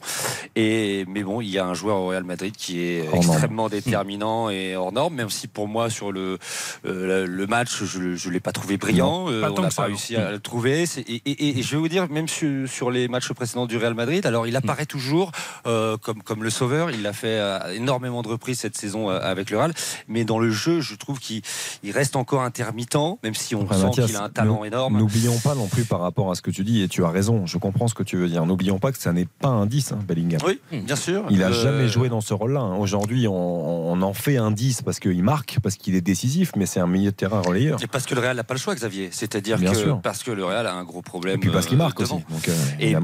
Et 0.55 1.05
mais 1.09 1.25
bon, 1.25 1.41
il 1.41 1.49
y 1.49 1.59
a 1.59 1.67
un 1.67 1.75
joueur 1.75 1.97
au 1.99 2.07
Real 2.07 2.23
Madrid 2.23 2.55
qui 2.57 2.81
est 2.81 3.05
extrêmement 3.13 3.69
déterminant 3.69 4.49
et 4.49 4.77
hors 4.77 4.93
norme. 4.93 5.15
Même 5.17 5.29
si 5.31 5.49
pour 5.49 5.67
moi 5.67 5.91
sur 5.91 6.13
le 6.13 6.39
euh, 6.87 7.27
le 7.27 7.47
match, 7.49 7.83
je 7.83 8.15
je 8.15 8.31
l'ai 8.31 8.39
pas 8.39 8.53
trouvé 8.53 8.77
brillant. 8.77 9.27
Euh, 9.29 9.41
pas 9.41 9.51
on 9.51 9.55
tant 9.55 9.63
n'a 9.63 9.71
pas 9.71 9.85
réussi 9.87 10.15
non. 10.15 10.21
à 10.27 10.31
le 10.31 10.39
trouver. 10.39 10.85
Et, 11.09 11.15
et- 11.27 11.59
et 11.59 11.63
je 11.63 11.71
vais 11.73 11.79
vous 11.79 11.89
dire, 11.89 12.09
même 12.09 12.29
sur, 12.29 12.69
sur 12.69 12.93
les 12.93 13.09
matchs 13.09 13.33
précédents 13.33 13.67
du 13.67 13.77
Real 13.77 13.95
Madrid, 13.95 14.25
alors 14.25 14.47
il 14.47 14.55
apparaît 14.55 14.87
toujours 14.87 15.33
euh, 15.67 15.97
comme 15.97 16.23
comme 16.23 16.45
le 16.45 16.51
sauveur. 16.51 16.93
Il 16.93 17.05
a 17.09 17.13
fait 17.13 17.39
euh, 17.41 17.75
énormément 17.75 18.23
de 18.23 18.29
reprises 18.29 18.61
cette 18.61 18.77
saison 18.79 19.11
euh, 19.11 19.19
avec 19.21 19.51
le 19.51 19.59
Real, 19.59 19.75
mais 20.07 20.25
dans 20.25 20.39
le 20.39 20.51
jeu, 20.53 20.81
je 20.81 20.95
trouve 20.95 21.19
qu'il 21.19 21.43
il 21.83 21.91
reste 21.91 22.15
encore 22.15 22.43
intermittent, 22.43 22.97
même 23.25 23.35
si 23.35 23.55
on 23.57 23.63
Après, 23.63 23.77
sent 23.81 24.03
qu'il 24.07 24.17
a 24.17 24.23
un 24.25 24.28
talent 24.29 24.59
nous- 24.61 24.65
énorme. 24.65 24.99
N'oublions 24.99 25.39
pas 25.39 25.55
non 25.55 25.67
plus 25.67 25.85
par 25.85 26.01
rapport 26.01 26.31
à 26.31 26.35
ce 26.35 26.43
que 26.43 26.51
tu 26.51 26.65
dis, 26.65 26.83
et 26.83 26.89
tu 26.89 27.05
as 27.05 27.09
raison, 27.11 27.47
je 27.47 27.59
comprends 27.59 27.89
ce 27.89 27.95
que 27.95 28.03
tu 28.03 28.17
veux 28.17 28.29
dire. 28.29 28.45
N'oublions 28.47 28.79
pas 28.79 28.93
que 28.93 28.99
ça 28.99 29.13
n'est 29.13 29.27
pas 29.41 29.49
un 29.49 29.67
10, 29.67 29.93
hein, 29.93 29.99
Bellingham. 30.07 30.41
Oui, 30.47 30.61
bien 30.73 30.97
sûr. 30.97 31.25
Il 31.31 31.43
a 31.43 31.49
Euh, 31.49 31.53
jamais 31.53 31.89
joué 31.89 32.09
dans 32.09 32.21
ce 32.21 32.35
rôle-là. 32.35 32.61
hein. 32.61 32.77
Aujourd'hui, 32.77 33.27
on, 33.29 33.33
on 33.93 34.03
en 34.03 34.13
fait 34.15 34.37
un 34.37 34.51
10 34.51 34.83
parce 34.83 35.01
qu'il 35.01 35.23
marque, 35.23 35.59
parce 35.63 35.77
qu'il 35.77 35.95
est 35.95 36.01
décisif, 36.01 36.53
mais 36.57 36.67
c'est 36.67 36.81
un 36.81 36.87
milieu 36.87 37.11
de 37.11 37.17
terrain 37.17 37.41
relayeur. 37.41 37.83
Et 37.83 37.87
parce 37.87 38.07
que 38.07 38.15
le 38.15 38.21
Real 38.21 38.37
n'a 38.37 38.45
pas 38.45 38.55
le 38.55 38.61
choix, 38.61 38.75
Xavier. 38.75 39.09
C'est-à-dire 39.13 39.59
que 39.61 39.75
sûr. 39.75 40.01
parce 40.03 40.23
que 40.23 40.31
le 40.31 40.45
Real 40.45 40.67
a 40.67 40.75
un 40.75 40.85
gros 40.85 41.03
problème. 41.03 41.37
Et 41.37 41.39
puis 41.39 41.51
parce 41.51 41.67
qu'il 41.67 41.75
euh, 41.77 41.79
marque 41.85 42.01
aussi. 42.01 42.13
Donc, 42.13 42.49
euh, 42.49 42.53
Et-. 42.81 42.95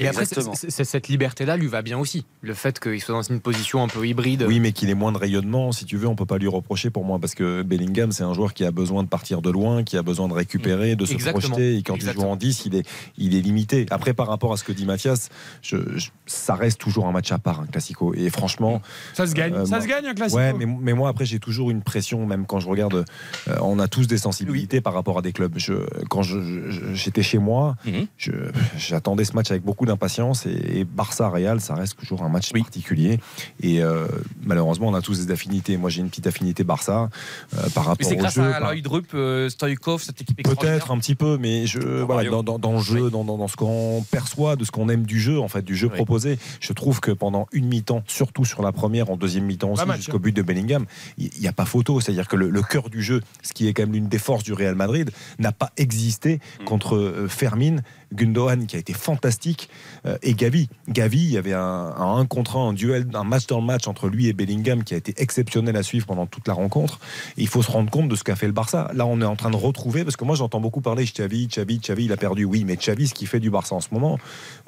Et 0.00 0.08
après, 0.08 0.22
Exactement. 0.22 0.54
c'est- 0.54 0.84
cette 0.84 1.08
liberté-là 1.08 1.56
lui 1.56 1.66
va 1.66 1.82
bien 1.82 1.98
aussi. 1.98 2.24
Le 2.42 2.54
fait 2.54 2.80
qu'il 2.80 3.00
soit 3.00 3.14
dans 3.14 3.22
une 3.22 3.40
position 3.40 3.82
un 3.82 3.88
peu 3.88 4.06
hybride. 4.06 4.44
Oui, 4.48 4.58
mais 4.60 4.72
qu'il 4.72 4.88
ait 4.90 4.94
moins 4.94 5.12
de 5.12 5.18
rayonnement, 5.18 5.72
si 5.72 5.84
tu 5.84 5.96
veux, 5.96 6.06
on 6.08 6.16
peut 6.16 6.26
pas 6.26 6.38
lui 6.38 6.48
reprocher 6.48 6.90
pour 6.90 7.04
moi, 7.04 7.18
parce 7.18 7.34
que 7.34 7.62
Bellingham, 7.62 8.10
c'est 8.12 8.22
un 8.24 8.32
joueur 8.34 8.54
qui 8.54 8.64
a 8.64 8.70
besoin 8.70 9.02
de 9.02 9.08
partir 9.08 9.42
de 9.42 9.50
loin, 9.50 9.84
qui 9.84 9.96
a 9.96 10.02
besoin 10.02 10.26
de 10.28 10.32
récupérer, 10.32 10.96
de 10.96 11.04
se 11.04 11.12
Exactement. 11.12 11.40
projeter, 11.48 11.76
et 11.76 11.82
quand 11.82 11.96
il 11.96 12.10
joue 12.12 12.22
en 12.22 12.36
10, 12.36 12.64
il 12.66 12.74
est, 12.74 12.86
il 13.18 13.34
est 13.34 13.40
limité. 13.40 13.86
Après, 13.90 14.14
par 14.14 14.26
rapport 14.28 14.52
à 14.52 14.56
ce 14.56 14.64
que 14.64 14.72
dit 14.72 14.86
Mathias, 14.86 15.28
je- 15.62 15.98
je- 15.98 16.10
ça 16.26 16.54
reste 16.54 16.80
toujours 16.80 17.06
un 17.06 17.12
match 17.12 17.30
à 17.32 17.38
part, 17.38 17.60
un 17.60 17.66
classico. 17.66 18.14
Et 18.14 18.30
franchement. 18.30 18.80
Ça 19.14 19.26
se 19.26 19.34
gagne. 19.34 19.52
euh, 19.54 19.64
ça 19.64 19.76
moi- 19.76 19.80
se 19.82 19.86
gagne, 19.88 20.06
un 20.06 20.14
Classico. 20.14 20.38
Ouais, 20.40 20.52
mais, 20.54 20.66
mais 20.66 20.92
moi, 20.94 21.08
après, 21.08 21.24
j'ai 21.26 21.38
toujours 21.38 21.70
une 21.70 21.82
pression, 21.82 22.24
même 22.26 22.46
quand 22.46 22.60
je 22.60 22.68
regarde. 22.68 23.04
euh, 23.48 23.56
on 23.62 23.78
a 23.78 23.88
tous 23.88 24.06
des 24.06 24.18
sensibilités 24.18 24.80
par 24.80 24.94
rapport 24.94 25.18
à 25.18 25.22
des 25.22 25.32
clubs. 25.32 25.52
Je, 25.56 25.74
quand 26.08 26.22
je- 26.22 26.70
je- 26.70 26.94
j'étais 26.94 27.22
chez 27.22 27.38
moi, 27.38 27.76
je- 28.16 28.30
j'attendais 28.78 29.24
ce 29.24 29.32
match 29.34 29.50
avec 29.50 29.62
beaucoup 29.62 29.86
d'impatience 29.90 30.46
et, 30.46 30.78
et 30.80 30.84
Barça-Real, 30.84 31.60
ça 31.60 31.74
reste 31.74 31.96
toujours 31.98 32.22
un 32.22 32.28
match 32.28 32.52
particulier. 32.52 33.18
Et 33.62 33.82
euh, 33.82 34.06
malheureusement, 34.42 34.88
on 34.88 34.94
a 34.94 35.02
tous 35.02 35.26
des 35.26 35.32
affinités. 35.32 35.76
Moi, 35.76 35.90
j'ai 35.90 36.00
une 36.00 36.08
petite 36.08 36.26
affinité 36.26 36.64
Barça 36.64 37.10
euh, 37.54 37.68
par 37.74 37.84
rapport 37.86 37.96
Mais 38.00 38.06
c'est 38.06 38.14
au 38.14 38.18
grâce 38.18 38.34
jeu. 38.34 38.42
à 38.44 38.52
par- 38.58 38.68
Aloïs 38.68 38.82
Drup, 38.82 39.06
euh, 39.14 39.48
Stoïkov, 39.48 40.02
cette 40.02 40.20
équipe. 40.22 40.42
Peut-être 40.42 40.90
un 40.92 40.98
petit 40.98 41.14
peu, 41.14 41.36
mais 41.38 41.66
je, 41.66 41.78
voilà, 42.02 42.28
dans, 42.30 42.42
dans- 42.42 42.58
dans 42.58 42.72
le 42.74 42.80
jeu, 42.80 43.10
dans, 43.10 43.24
dans- 43.24 43.36
dans 43.38 43.48
ce 43.48 43.56
qu'on 43.56 44.04
perçoit, 44.10 44.56
de 44.56 44.64
ce 44.64 44.70
qu'on 44.70 44.88
aime 44.88 45.04
du 45.04 45.20
jeu, 45.20 45.40
en 45.40 45.48
fait, 45.48 45.62
du 45.62 45.76
jeu 45.76 45.88
proposé, 45.88 46.38
je 46.60 46.72
trouve 46.72 47.00
que 47.00 47.10
pendant 47.10 47.46
une 47.52 47.66
mi-temps, 47.66 48.02
surtout 48.06 48.44
sur 48.44 48.62
la 48.62 48.72
première, 48.72 49.10
en 49.10 49.16
deuxième 49.16 49.44
mi-temps 49.44 49.70
aussi, 49.72 49.82
jusqu'au 49.96 50.18
but 50.18 50.34
de 50.34 50.42
Bellingham, 50.42 50.86
il 51.18 51.30
n'y 51.40 51.48
a 51.48 51.52
pas 51.52 51.64
photo. 51.64 52.00
C'est-à-dire 52.00 52.28
que 52.28 52.36
le, 52.36 52.48
le 52.50 52.62
cœur 52.62 52.90
du 52.90 53.02
jeu, 53.02 53.20
ce 53.42 53.52
qui 53.52 53.66
est 53.68 53.72
quand 53.74 53.82
même 53.82 53.92
l'une 53.92 54.08
des 54.08 54.18
forces 54.18 54.44
du 54.44 54.52
Real 54.52 54.74
Madrid, 54.74 55.10
n'a 55.38 55.52
pas 55.52 55.72
existé 55.76 56.40
contre 56.64 56.96
euh, 56.96 57.26
Fermin, 57.28 57.76
Gundogan, 58.12 58.66
qui 58.66 58.76
a 58.76 58.78
été 58.78 58.92
fantastique, 58.92 59.68
euh, 60.06 60.18
et 60.22 60.34
Gavi. 60.34 60.68
Gavi, 60.88 61.18
il 61.18 61.30
y 61.30 61.38
avait 61.38 61.52
un, 61.52 61.60
un 61.60 62.18
1 62.18 62.26
contre 62.26 62.56
1, 62.56 62.68
un 62.70 62.72
duel, 62.72 63.06
un 63.14 63.24
le 63.24 63.66
match 63.66 63.86
entre 63.88 64.08
lui 64.08 64.28
et 64.28 64.32
Bellingham 64.32 64.84
qui 64.84 64.94
a 64.94 64.96
été 64.96 65.14
exceptionnel 65.16 65.76
à 65.76 65.82
suivre 65.82 66.06
pendant 66.06 66.26
toute 66.26 66.46
la 66.48 66.54
rencontre. 66.54 66.98
Il 67.36 67.48
faut 67.48 67.62
se 67.62 67.70
rendre 67.70 67.90
compte 67.90 68.08
de 68.08 68.16
ce 68.16 68.24
qu'a 68.24 68.36
fait 68.36 68.46
le 68.46 68.52
Barça. 68.52 68.90
Là, 68.94 69.06
on 69.06 69.20
est 69.20 69.24
en 69.24 69.36
train 69.36 69.50
de 69.50 69.56
retrouver, 69.56 70.04
parce 70.04 70.16
que 70.16 70.24
moi 70.24 70.34
j'entends 70.34 70.60
beaucoup 70.60 70.80
parler 70.80 71.04
Xavi, 71.04 71.48
Xavi, 71.48 71.78
Xavi, 71.78 72.04
il 72.04 72.12
a 72.12 72.16
perdu. 72.16 72.44
Oui, 72.44 72.64
mais 72.64 72.76
Xavi, 72.76 73.08
ce 73.08 73.14
qu'il 73.14 73.28
fait 73.28 73.40
du 73.40 73.50
Barça 73.50 73.74
en 73.74 73.80
ce 73.80 73.88
moment, 73.92 74.18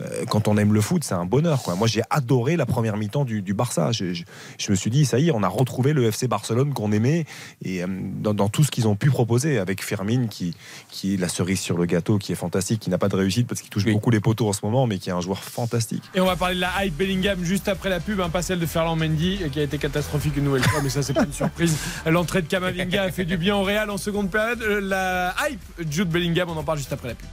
euh, 0.01 0.25
quand 0.29 0.49
on 0.49 0.57
aime 0.57 0.73
le 0.73 0.81
foot, 0.81 1.05
c'est 1.05 1.15
un 1.15 1.25
bonheur. 1.25 1.63
Moi, 1.77 1.87
j'ai 1.87 2.03
adoré 2.11 2.57
la 2.57 2.67
première 2.67 2.97
mi-temps 2.97 3.25
du, 3.25 3.55
Barça. 3.55 3.93
Je, 3.93 4.25
me 4.71 4.75
suis 4.75 4.91
dit, 4.91 5.05
ça 5.05 5.19
y 5.19 5.29
est, 5.29 5.33
on 5.33 5.43
a 5.43 5.49
retrouvé 5.49 5.93
le 5.93 6.05
FC 6.05 6.29
Barcelone 6.29 6.73
qu'on 6.73 6.93
aimait 6.93 7.27
et 7.65 7.83
euh, 7.83 7.87
dans, 8.21 8.35
dans 8.35 8.49
tout 8.49 8.65
ce 8.65 8.71
qu'ils 8.71 8.89
ont 8.89 8.97
pu 8.97 9.11
proposer 9.11 9.59
avec 9.59 9.83
Fermin, 9.83 10.27
qui, 10.27 10.55
qui 10.91 11.15
est 11.15 11.17
la 11.17 11.29
cerise 11.29 11.61
sur 11.61 11.77
le 11.77 11.85
gâteau, 11.85 12.19
qui 12.19 12.33
est 12.33 12.37
fantastique, 12.37 12.81
qui 12.81 12.91
n'a 12.91 12.99
pas 12.99 13.09
de 13.09 13.17
réussite 13.17 13.32
parce 13.41 13.61
qu'il 13.61 13.71
touche 13.71 13.85
beaucoup 13.87 14.11
les 14.11 14.21
poteaux 14.21 14.49
en 14.49 14.53
ce 14.53 14.61
moment, 14.65 14.87
mais 14.87 14.99
qui 14.99 15.09
est 15.09 15.13
un 15.13 15.21
joueur 15.21 15.43
fantastique. 15.43 16.03
Et 16.15 16.21
on 16.21 16.27
va 16.27 16.37
parler 16.37 16.55
de 16.57 16.61
la 16.61 16.85
hype 16.85 16.97
Bellingham 16.97 17.43
juste 17.45 17.69
après 17.69 17.89
la 17.89 18.01
pub, 18.01 18.21
hein, 18.21 18.29
pas 18.31 18.43
celle 18.43 18.59
de 18.59 18.67
Ferland 18.67 18.97
Mendy 18.97 19.41
qui 19.51 19.61
a 19.61 19.63
été 19.63 19.79
catastrophique 19.79 20.37
une 20.37 20.45
nouvelle 20.45 20.65
fois, 20.65 20.81
mais 20.83 20.89
ça 20.91 21.03
c'est 21.03 21.15
pas 21.15 21.25
une 21.25 21.33
surprise. 21.33 21.77
L'entrée 22.07 22.43
de 22.43 22.47
Kamavinga 22.47 23.05
a 23.05 23.11
fait 23.11 23.25
du 23.25 23.37
bien 23.37 23.57
au 23.57 23.63
Real 23.63 23.91
en 23.91 23.99
seconde 23.99 24.31
période. 24.31 24.63
Euh, 24.63 24.81
La 24.81 25.35
hype 25.49 25.61
Jude 25.91 26.09
Bellingham, 26.09 26.49
on 26.51 26.57
en 26.57 26.65
parle 26.65 26.79
juste 26.79 26.93
après 26.93 27.09
la 27.09 27.15
pub. 27.15 27.29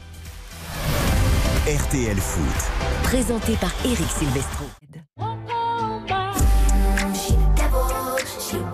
RTL 1.67 2.17
Foot. 2.17 2.71
Présenté 3.03 3.53
par 3.53 3.71
Eric 3.85 4.07
Silvestro. 4.17 4.65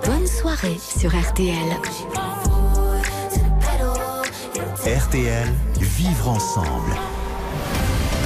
Bonne 0.06 0.28
soirée 0.28 0.78
sur 0.80 1.10
RTL. 1.10 1.56
RTL, 4.86 5.48
vivre 5.82 6.30
ensemble. 6.30 6.92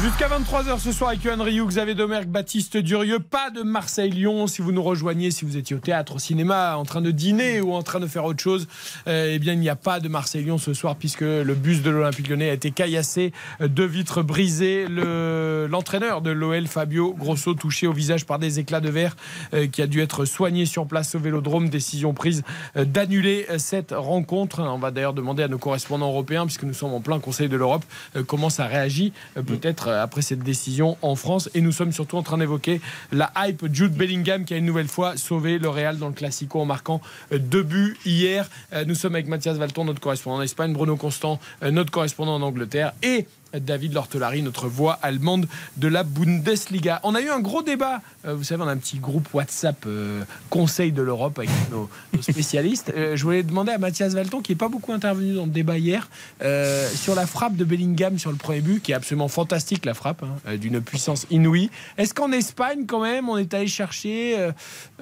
Jusqu'à 0.00 0.26
23h 0.26 0.78
ce 0.80 0.90
soir 0.90 1.10
avec 1.10 1.22
Yohan 1.22 1.42
Rioux, 1.44 1.66
Xavier 1.66 1.94
Domergue, 1.94 2.26
Baptiste 2.28 2.78
Durieux. 2.78 3.18
Pas 3.18 3.50
de 3.50 3.60
Marseille-Lyon. 3.62 4.46
Si 4.46 4.62
vous 4.62 4.72
nous 4.72 4.82
rejoignez, 4.82 5.30
si 5.30 5.44
vous 5.44 5.58
étiez 5.58 5.76
au 5.76 5.80
théâtre, 5.80 6.14
au 6.16 6.18
cinéma, 6.18 6.76
en 6.78 6.84
train 6.84 7.02
de 7.02 7.10
dîner 7.10 7.60
ou 7.60 7.74
en 7.74 7.82
train 7.82 8.00
de 8.00 8.06
faire 8.06 8.24
autre 8.24 8.42
chose, 8.42 8.66
euh, 9.06 9.32
eh 9.34 9.38
bien, 9.38 9.52
il 9.52 9.60
n'y 9.60 9.68
a 9.68 9.76
pas 9.76 10.00
de 10.00 10.08
Marseille-Lyon 10.08 10.56
ce 10.56 10.72
soir 10.72 10.96
puisque 10.96 11.20
le 11.20 11.54
bus 11.54 11.82
de 11.82 11.90
l'Olympique 11.90 12.28
lyonnais 12.28 12.48
a 12.48 12.54
été 12.54 12.70
caillassé, 12.70 13.32
euh, 13.60 13.68
deux 13.68 13.84
vitres 13.84 14.22
brisées. 14.22 14.86
Le- 14.88 15.68
L'entraîneur 15.70 16.22
de 16.22 16.30
l'OL, 16.30 16.66
Fabio 16.68 17.12
Grosso, 17.12 17.52
touché 17.54 17.86
au 17.86 17.92
visage 17.92 18.24
par 18.24 18.38
des 18.38 18.58
éclats 18.60 18.80
de 18.80 18.88
verre, 18.88 19.14
euh, 19.52 19.66
qui 19.66 19.82
a 19.82 19.86
dû 19.86 20.00
être 20.00 20.24
soigné 20.24 20.64
sur 20.64 20.86
place 20.86 21.14
au 21.14 21.18
vélodrome. 21.18 21.68
Décision 21.68 22.14
prise 22.14 22.42
d'annuler 22.74 23.46
cette 23.58 23.92
rencontre. 23.96 24.60
On 24.62 24.78
va 24.78 24.90
d'ailleurs 24.90 25.12
demander 25.12 25.42
à 25.42 25.48
nos 25.48 25.58
correspondants 25.58 26.08
européens, 26.08 26.46
puisque 26.46 26.64
nous 26.64 26.74
sommes 26.74 26.94
en 26.94 27.00
plein 27.00 27.18
Conseil 27.20 27.50
de 27.50 27.56
l'Europe, 27.56 27.84
comment 28.26 28.48
ça 28.50 28.66
réagit 28.66 29.12
peut-être 29.34 29.81
euh, 29.88 30.02
après 30.02 30.22
cette 30.22 30.40
décision 30.40 30.96
en 31.02 31.14
France. 31.16 31.48
Et 31.54 31.60
nous 31.60 31.72
sommes 31.72 31.92
surtout 31.92 32.16
en 32.16 32.22
train 32.22 32.38
d'évoquer 32.38 32.80
la 33.10 33.32
hype 33.36 33.66
Jude 33.72 33.92
Bellingham 33.92 34.44
qui 34.44 34.54
a 34.54 34.56
une 34.56 34.66
nouvelle 34.66 34.88
fois 34.88 35.16
sauvé 35.16 35.58
le 35.58 35.68
Real 35.68 35.98
dans 35.98 36.08
le 36.08 36.14
Classico 36.14 36.60
en 36.60 36.64
marquant 36.64 37.00
euh, 37.32 37.38
deux 37.38 37.62
buts 37.62 37.96
hier. 38.04 38.48
Euh, 38.72 38.84
Nous 38.84 38.94
sommes 38.94 39.14
avec 39.14 39.28
Mathias 39.28 39.56
Valton, 39.56 39.84
notre 39.84 40.00
correspondant 40.00 40.36
en 40.36 40.42
Espagne, 40.42 40.72
Bruno 40.72 40.96
Constant, 40.96 41.40
notre 41.62 41.90
correspondant 41.90 42.34
en 42.34 42.42
Angleterre 42.42 42.92
et 43.02 43.26
David 43.58 43.92
Lortelari, 43.94 44.42
notre 44.42 44.68
voix 44.68 44.98
allemande 45.02 45.46
de 45.76 45.88
la 45.88 46.02
Bundesliga. 46.04 47.00
On 47.02 47.14
a 47.14 47.20
eu 47.20 47.30
un 47.30 47.40
gros 47.40 47.62
débat, 47.62 48.00
euh, 48.26 48.34
vous 48.34 48.44
savez, 48.44 48.62
on 48.62 48.68
a 48.68 48.72
un 48.72 48.76
petit 48.76 48.98
groupe 48.98 49.28
WhatsApp 49.34 49.84
euh, 49.86 50.22
Conseil 50.50 50.92
de 50.92 51.02
l'Europe 51.02 51.38
avec 51.38 51.50
nos, 51.70 51.88
nos 52.12 52.22
spécialistes. 52.22 52.92
Euh, 52.96 53.16
je 53.16 53.22
voulais 53.22 53.42
demander 53.42 53.72
à 53.72 53.78
Mathias 53.78 54.14
Valton, 54.14 54.40
qui 54.40 54.52
n'est 54.52 54.56
pas 54.56 54.68
beaucoup 54.68 54.92
intervenu 54.92 55.34
dans 55.34 55.44
le 55.44 55.50
débat 55.50 55.78
hier, 55.78 56.08
euh, 56.42 56.88
sur 56.90 57.14
la 57.14 57.26
frappe 57.26 57.56
de 57.56 57.64
Bellingham 57.64 58.18
sur 58.18 58.30
le 58.30 58.36
premier 58.36 58.60
but, 58.60 58.82
qui 58.82 58.92
est 58.92 58.94
absolument 58.94 59.28
fantastique, 59.28 59.84
la 59.84 59.94
frappe, 59.94 60.22
hein, 60.22 60.56
d'une 60.56 60.80
puissance 60.80 61.26
inouïe. 61.30 61.70
Est-ce 61.98 62.14
qu'en 62.14 62.32
Espagne, 62.32 62.86
quand 62.86 63.00
même, 63.02 63.28
on 63.28 63.36
est 63.38 63.52
allé 63.54 63.66
chercher 63.66 64.36
euh, 64.38 64.52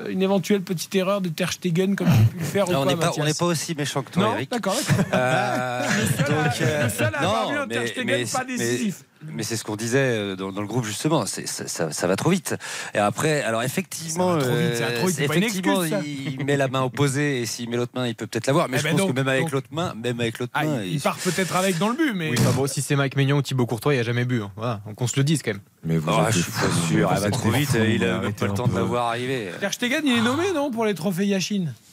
une 0.09 0.23
éventuelle 0.23 0.63
petite 0.63 0.95
erreur 0.95 1.21
de 1.21 1.29
Ter 1.29 1.53
Stegen, 1.53 1.95
comme 1.97 2.09
j'ai 2.09 2.25
pu 2.33 2.39
le 2.39 2.45
faire 2.45 2.69
ou 2.69 2.73
on 2.75 2.85
pas, 2.85 2.91
n'est 2.91 2.97
pas, 2.97 3.07
on 3.07 3.09
Mathias 3.11 3.27
n'est 3.27 3.35
pas 3.35 3.47
aussi 3.47 3.75
méchant 3.75 4.03
que 4.03 4.11
toi, 4.13 4.23
Non, 4.23 4.35
Eric. 4.35 4.51
d'accord, 4.51 4.77
d'accord. 4.89 5.05
Euh, 5.15 5.83
donc, 6.19 6.61
euh, 6.63 6.85
le 6.85 6.91
seul 6.91 7.15
à 7.15 7.19
avoir 7.19 7.45
non, 7.47 7.51
vu 7.53 7.59
un 7.59 7.69
Ter 7.69 7.81
mais- 7.81 7.87
Stegen 7.87 8.07
mais- 8.07 8.25
pas 8.41 8.45
décisif. 8.45 9.05
Mais 9.27 9.43
c'est 9.43 9.57
ce 9.57 9.65
qu'on 9.65 9.77
disait 9.77 9.99
euh, 9.99 10.37
dans, 10.37 10.51
dans 10.51 10.63
le 10.63 10.67
groupe 10.67 10.85
justement, 10.85 11.27
ça, 11.27 11.43
ça- 11.47 11.93
ça 11.93 12.07
va 12.07 12.17
trop 12.17 12.31
vite. 12.31 12.57
Et 12.95 12.99
après, 12.99 13.43
alors 13.43 13.63
effectivement, 13.63 14.37
vite, 14.37 14.47
vite, 14.47 15.19
une 15.19 15.25
effectivement, 15.25 15.83
excuse, 15.85 16.35
il 16.39 16.45
met 16.47 16.57
la 16.57 16.69
main 16.69 16.83
opposée 16.83 17.43
et 17.43 17.47
s'il 17.47 17.69
met 17.69 17.77
l'autre 17.77 17.93
main, 17.95 18.07
il 18.07 18.15
peut 18.15 18.27
peut-être 18.27 18.47
l'avoir. 18.47 18.69
Mais 18.69 18.77
Eh 18.77 18.81
je 18.81 18.85
ben 18.85 18.91
pense 18.93 19.01
donc, 19.01 19.11
que 19.11 19.15
même 19.15 19.29
avec 19.29 19.43
donc. 19.43 19.53
l'autre 19.53 19.69
main, 19.73 19.95
même 19.95 20.21
avec 20.21 20.39
l'autre 20.39 20.53
Ah, 20.55 20.65
main, 20.65 20.83
il, 20.83 20.95
il 20.95 21.01
part 21.01 21.19
peut-être 21.19 21.55
avec 21.55 21.77
dans 21.79 21.89
le 21.91 21.97
but, 21.97 22.13
mais. 22.15 22.31
Oui, 22.31 22.37
enfin 22.41 22.53
bon, 22.53 22.67
si 22.67 22.81
c'est 22.83 22.97
Mike 22.97 23.17
Maignan 23.17 23.37
ou 23.37 23.43
Thibaut 23.43 23.67
Courtois, 23.67 23.93
il 23.93 23.97
n'y 23.97 24.01
a 24.01 24.05
jamais 24.05 24.25
bu. 24.25 24.41
hein. 24.43 24.51
Voilà, 24.57 24.81
donc 24.87 25.01
on 25.01 25.07
se 25.07 25.17
le 25.17 25.25
dise 25.25 25.43
quand 25.43 25.53
même. 25.53 25.61
Mais 25.85 25.97
vous 25.99 26.11
Oh, 26.11 26.21
êtes 26.27 26.35
je 26.35 26.41
suis 26.41 26.53
pas 26.53 26.59
sûr, 26.89 27.11
elle 27.15 27.21
va 27.23 27.31
trop 27.31 27.51
vite. 27.51 27.71
Il 27.75 28.05
a 28.05 28.17
arrêtez 28.17 28.25
même 28.27 28.33
pas 28.35 28.47
le 28.47 28.55
temps 28.55 28.67
de 28.69 28.75
la 28.75 28.83
voir 28.83 29.07
arriver. 29.09 29.49
Ter 29.61 29.71
il 30.05 30.19
est 30.19 30.23
nommé, 30.23 30.45
non, 30.55 30.71
pour 30.71 30.85
les 30.87 30.95
trophées 30.95 31.27
il 31.27 31.35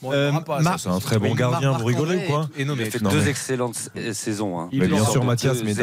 Euh. 0.04 0.32
C'est 0.78 0.88
un 0.88 0.98
très 1.00 1.18
bon 1.18 1.34
gardien, 1.34 1.72
vous 1.72 1.84
rigolez 1.84 2.16
ou 2.16 2.20
quoi 2.30 2.48
Et 2.56 2.64
non, 2.64 2.74
Il 2.78 2.90
fait 2.90 3.02
deux 3.02 3.28
excellentes 3.28 3.90
euh, 3.96 4.12
saisons. 4.12 4.58
hein. 4.60 4.68
Bien 4.72 4.90
en 4.92 5.10
sûr, 5.10 5.24
Mathias, 5.24 5.58
mais 5.64 5.74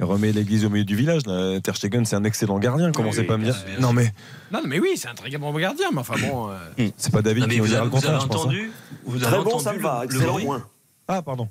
remet 0.00 0.32
l'église 0.32 0.57
au 0.64 0.70
milieu 0.70 0.84
du 0.84 0.96
village. 0.96 1.22
là. 1.26 1.60
Ter 1.60 1.76
Stegen, 1.76 2.04
c'est 2.04 2.16
un 2.16 2.24
excellent 2.24 2.58
gardien. 2.58 2.92
Commencez 2.92 3.20
Oui, 3.20 3.26
pas 3.26 3.34
à 3.34 3.38
me 3.38 3.44
bien 3.44 3.52
dire. 3.52 3.80
Non, 3.80 3.92
mais 3.92 4.12
Non, 4.52 4.60
non, 4.62 4.68
mais 4.68 4.78
oui, 4.80 4.90
c'est 4.96 5.08
un 5.08 5.14
très 5.14 5.30
bon 5.38 5.52
gardien, 5.58 5.88
mais 5.92 5.98
enfin 6.00 6.14
bon. 6.20 6.50
euh, 6.50 6.88
c'est 6.96 7.12
pas 7.12 7.22
David 7.22 7.42
Non, 7.42 7.48
mais 7.48 7.54
qui 7.54 7.58
nous 7.60 7.64
vous, 7.66 7.70
dira 7.70 7.84
le 7.84 7.90
vous 7.90 7.96
avez 7.96 8.02
contraire, 8.06 8.20
je 8.20 8.26
pense. 8.26 8.36
hein. 8.36 8.40
entendu 8.40 8.70
vous 9.04 9.16
avez 9.16 9.24
Très 9.26 9.36
bon, 9.44 9.50
entendu 9.50 9.64
ça 9.64 9.72
me 9.72 9.76
le- 9.78 9.82
va. 9.82 9.98
le 10.00 10.04
Excellent 10.04 10.32
bruit 10.32 10.44
moins. 10.44 10.64
Ah, 11.10 11.22
pardon. 11.22 11.48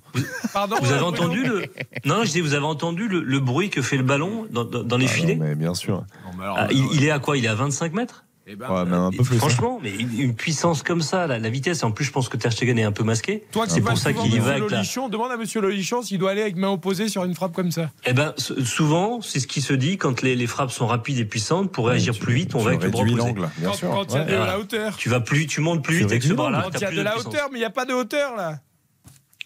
Pardon 0.53 0.75
Vous 0.81 0.91
avez 0.91 1.01
euh, 1.01 1.05
entendu 1.05 1.43
le 1.43 1.63
Non, 2.05 2.23
je 2.23 2.31
dis 2.31 2.41
vous 2.41 2.53
avez 2.53 2.65
entendu 2.65 3.07
le, 3.07 3.21
le 3.23 3.39
bruit 3.39 3.71
que 3.71 3.81
fait 3.81 3.97
le 3.97 4.03
ballon 4.03 4.45
dans, 4.51 4.63
dans- 4.63 4.83
dans 4.83 4.97
les 4.97 5.05
Ah, 5.05 5.09
non, 5.09 5.13
filets 5.15 5.35
mais 5.35 5.55
bien 5.55 5.73
sûr. 5.73 5.95
Non, 6.25 6.31
mais 6.37 6.43
alors, 6.43 6.57
Ah, 6.59 6.67
il, 6.69 6.85
il 6.93 7.03
est 7.03 7.09
à 7.09 7.17
quoi? 7.17 7.37
Il 7.37 7.45
est 7.45 7.47
à 7.47 7.55
25 7.55 7.93
mètres? 7.93 8.23
Eh 8.49 8.55
ben, 8.55 8.69
Ouais, 8.71 8.85
mais 8.85 8.95
un 8.95 9.11
peu 9.11 9.23
plus. 9.23 9.35
hein. 9.35 9.39
Franchement, 9.39 9.79
mais 9.83 9.91
une, 9.93 10.19
une 10.19 10.33
puissance 10.35 10.81
comme 10.81 11.01
ça, 11.01 11.27
la, 11.27 11.37
la 11.37 11.49
vitesse. 11.49 11.81
Et 11.81 11.83
en 11.85 11.91
plus, 11.91 12.05
je 12.05 12.11
pense 12.11 12.29
que 12.29 12.37
Ter 12.37 12.51
Stegen 12.53 12.77
est 12.79 12.83
un 12.83 12.91
peu 12.93 13.03
masqué. 13.03 13.43
Toi 13.51 13.65
c'est 13.67 13.81
pour 13.81 13.97
ça 13.97 14.13
qu'il 14.13 14.33
y 14.33 14.39
va 14.39 14.51
avec 14.51 14.69
la. 14.71 14.83
Demande 15.09 15.31
à 15.31 15.37
Monsieur 15.37 15.61
Lolichon 15.61 16.01
s'il 16.01 16.17
doit 16.19 16.31
aller 16.31 16.41
avec 16.41 16.55
main 16.55 16.69
opposée 16.69 17.09
sur 17.09 17.23
une 17.25 17.35
frappe 17.35 17.53
comme 17.53 17.71
ça. 17.71 17.91
Eh 18.05 18.13
ben, 18.13 18.33
souvent, 18.37 19.21
c'est 19.21 19.39
ce 19.39 19.47
qui 19.47 19.61
se 19.61 19.73
dit 19.73 19.97
quand 19.97 20.21
les, 20.21 20.35
les 20.35 20.47
frappes 20.47 20.71
sont 20.71 20.87
rapides 20.87 21.17
et 21.19 21.25
puissantes. 21.25 21.71
Pour 21.71 21.87
réagir 21.87 22.13
tu- 22.13 22.21
plus 22.21 22.33
vite, 22.33 22.55
on 22.55 22.59
va 22.59 22.69
avec 22.71 22.83
le 22.83 22.89
bras 22.89 23.03
opposé. 23.03 23.17
l'angle, 23.17 23.49
bien 23.57 23.69
Quand 23.69 23.75
sûr. 23.75 23.89
quand 23.89 24.05
il 24.09 24.15
y 24.15 24.17
a 24.17 24.23
Ouais. 24.25 24.31
de 24.31 24.35
la 24.37 24.59
hauteur. 24.59 24.95
Tu 24.97 25.09
vas 25.09 25.19
plus, 25.19 25.45
tu 25.47 25.61
montes 25.61 25.83
plus 25.83 25.95
Tu 25.97 26.01
vite 26.03 26.11
avec 26.11 26.23
ce 26.23 26.33
bras-là. 26.33 26.61
Quand 26.63 26.77
il 26.77 26.81
y 26.81 26.85
a 26.85 26.91
de 26.91 27.01
la 27.01 27.17
hauteur, 27.17 27.49
mais 27.51 27.57
il 27.57 27.61
n'y 27.61 27.65
a 27.65 27.69
pas 27.69 27.85
de 27.85 27.93
hauteur 27.93 28.35
là. 28.35 28.59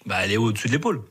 Bah, 0.05 0.17
elle 0.23 0.31
est 0.31 0.37
au-dessus 0.37 0.67
de 0.67 0.73
l'épaule. 0.73 1.01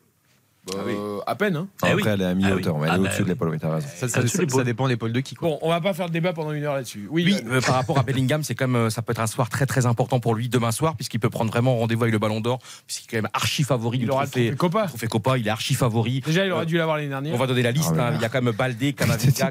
Euh, 0.77 1.19
à 1.27 1.35
peine, 1.37 1.57
hein. 1.57 1.69
Ah 1.83 1.87
oui. 1.95 2.03
Après, 2.03 2.11
elle 2.11 2.21
est 2.21 2.25
à 2.25 2.29
Ah 2.29 2.35
mi-hauteur, 2.35 2.75
oui. 2.77 2.83
mais 2.83 2.87
elle 2.89 2.93
Ah 2.93 2.97
est 2.97 2.99
bah 2.99 3.05
au-dessus 3.05 3.19
de 3.21 3.23
oui. 3.25 3.29
l'épaule, 3.31 3.49
oui, 3.49 3.59
t'as 3.59 3.75
raison. 3.75 3.89
ça, 3.97 4.09
ça- 4.09 4.23
de 4.23 4.27
ça- 4.27 4.43
ça 4.49 4.63
dépend 4.65 4.85
de 4.85 4.91
l'épaule 4.91 5.13
de 5.13 5.21
qui. 5.21 5.35
Quoi. 5.35 5.49
Bon, 5.49 5.59
on 5.63 5.71
va 5.71 5.81
pas 5.81 5.95
faire 5.95 6.07
de 6.09 6.13
débat 6.13 6.33
pendant 6.35 6.53
une 6.53 6.63
heure 6.65 6.75
là-dessus. 6.75 7.09
Oui, 7.11 7.25
Oui, 7.25 7.37
euh, 7.51 7.61
par 7.63 7.75
rapport 7.77 7.99
à 7.99 8.03
Bellingham, 8.03 8.43
c'est 8.45 8.55
quand 8.55 8.69
même, 8.69 8.77
euh, 8.77 8.91
ça 8.91 9.01
peut 9.03 9.13
être 9.13 9.21
un 9.21 9.27
soir 9.27 9.49
très 9.49 9.65
très 9.67 9.87
important 9.87 10.21
pour 10.21 10.35
lui 10.35 10.49
demain 10.51 10.71
soir, 10.71 10.97
puisqu'il 10.97 11.19
peut 11.19 11.31
prendre 11.31 11.51
vraiment 11.51 11.77
rendez-vous 11.79 12.03
avec 12.03 12.13
le 12.13 12.19
Ballon 12.19 12.41
d'Or, 12.41 12.59
puisqu'il 12.87 13.07
est 13.07 13.11
quand 13.11 13.23
même 13.23 13.31
archi 13.33 13.63
favori 13.65 13.99
il 13.99 14.05
du 14.05 14.11
aura 14.11 14.25
le 14.25 14.31
trophée, 14.31 14.55
Copa. 14.55 14.87
trophée 14.87 15.07
Copa. 15.09 15.39
Il 15.39 15.47
est 15.47 15.51
archi 15.51 15.75
favori. 15.75 16.21
Déjà, 16.27 16.45
il 16.45 16.53
aurait 16.53 16.67
dû 16.67 16.77
l'avoir 16.77 16.99
l'année 16.99 17.09
dernière. 17.09 17.35
On 17.35 17.39
va 17.39 17.47
donner 17.47 17.63
la 17.63 17.73
liste. 17.73 17.93
Ah, 17.99 18.09
hein. 18.09 18.13
Il 18.17 18.21
y 18.21 18.25
a 18.25 18.29
quand 18.29 18.43
même 18.43 18.55
Baldé, 18.55 18.93
Camavinga. 18.95 19.51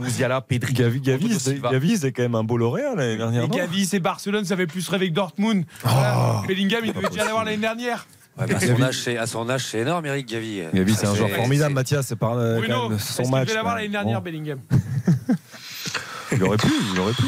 Musiala, 0.00 0.40
Pedri. 0.40 0.72
Gavi, 0.72 1.00
Gavi, 1.00 1.38
c'est- 1.38 2.12
quand 2.12 2.22
même 2.22 2.34
un 2.34 2.44
beau 2.44 2.56
lauréat 2.56 2.94
l'année 2.96 3.16
dernière. 3.16 3.48
Gavi, 3.48 3.86
c'est 3.86 4.00
Barcelone, 4.00 4.44
ça 4.44 4.56
fait 4.56 4.66
plus 4.66 4.88
rêver 4.88 5.08
que 5.08 5.14
Dortmund. 5.14 5.64
Voilà. 5.82 6.42
Bellingham, 6.48 6.80
il 6.84 6.92
devait 6.92 7.08
déjà 7.08 7.24
l'avoir 7.24 7.44
l'année 7.44 7.56
dernière. 7.58 8.06
Ouais, 8.38 8.54
à, 8.54 8.60
son 8.76 8.82
âge, 8.82 8.98
c'est- 8.98 9.16
à 9.16 9.26
son 9.26 9.48
âge, 9.50 9.64
c'est 9.66 9.78
énorme, 9.80 10.06
Eric 10.06 10.28
Gavi. 10.28 10.62
Gavi, 10.72 10.94
c'est 10.94 11.06
un 11.06 11.14
joueur 11.14 11.30
formidable, 11.30 11.74
Mathias. 11.74 12.06
C'est 12.06 12.16
par 12.16 12.34
euh, 12.34 12.56
Bruno, 12.58 12.74
quand 12.74 12.88
même 12.90 12.98
est-ce 12.98 13.12
son 13.22 13.28
match. 13.28 13.46
devait 13.46 13.54
l'avoir 13.56 13.74
l'année 13.76 13.88
dernière, 13.88 14.20
Bon, 14.20 14.24
Bellingham 14.24 14.58
il 16.30 16.42
aurait 16.44 16.58
pu, 16.58 16.68
il 16.92 17.00
aurait 17.00 17.14
pu. 17.14 17.22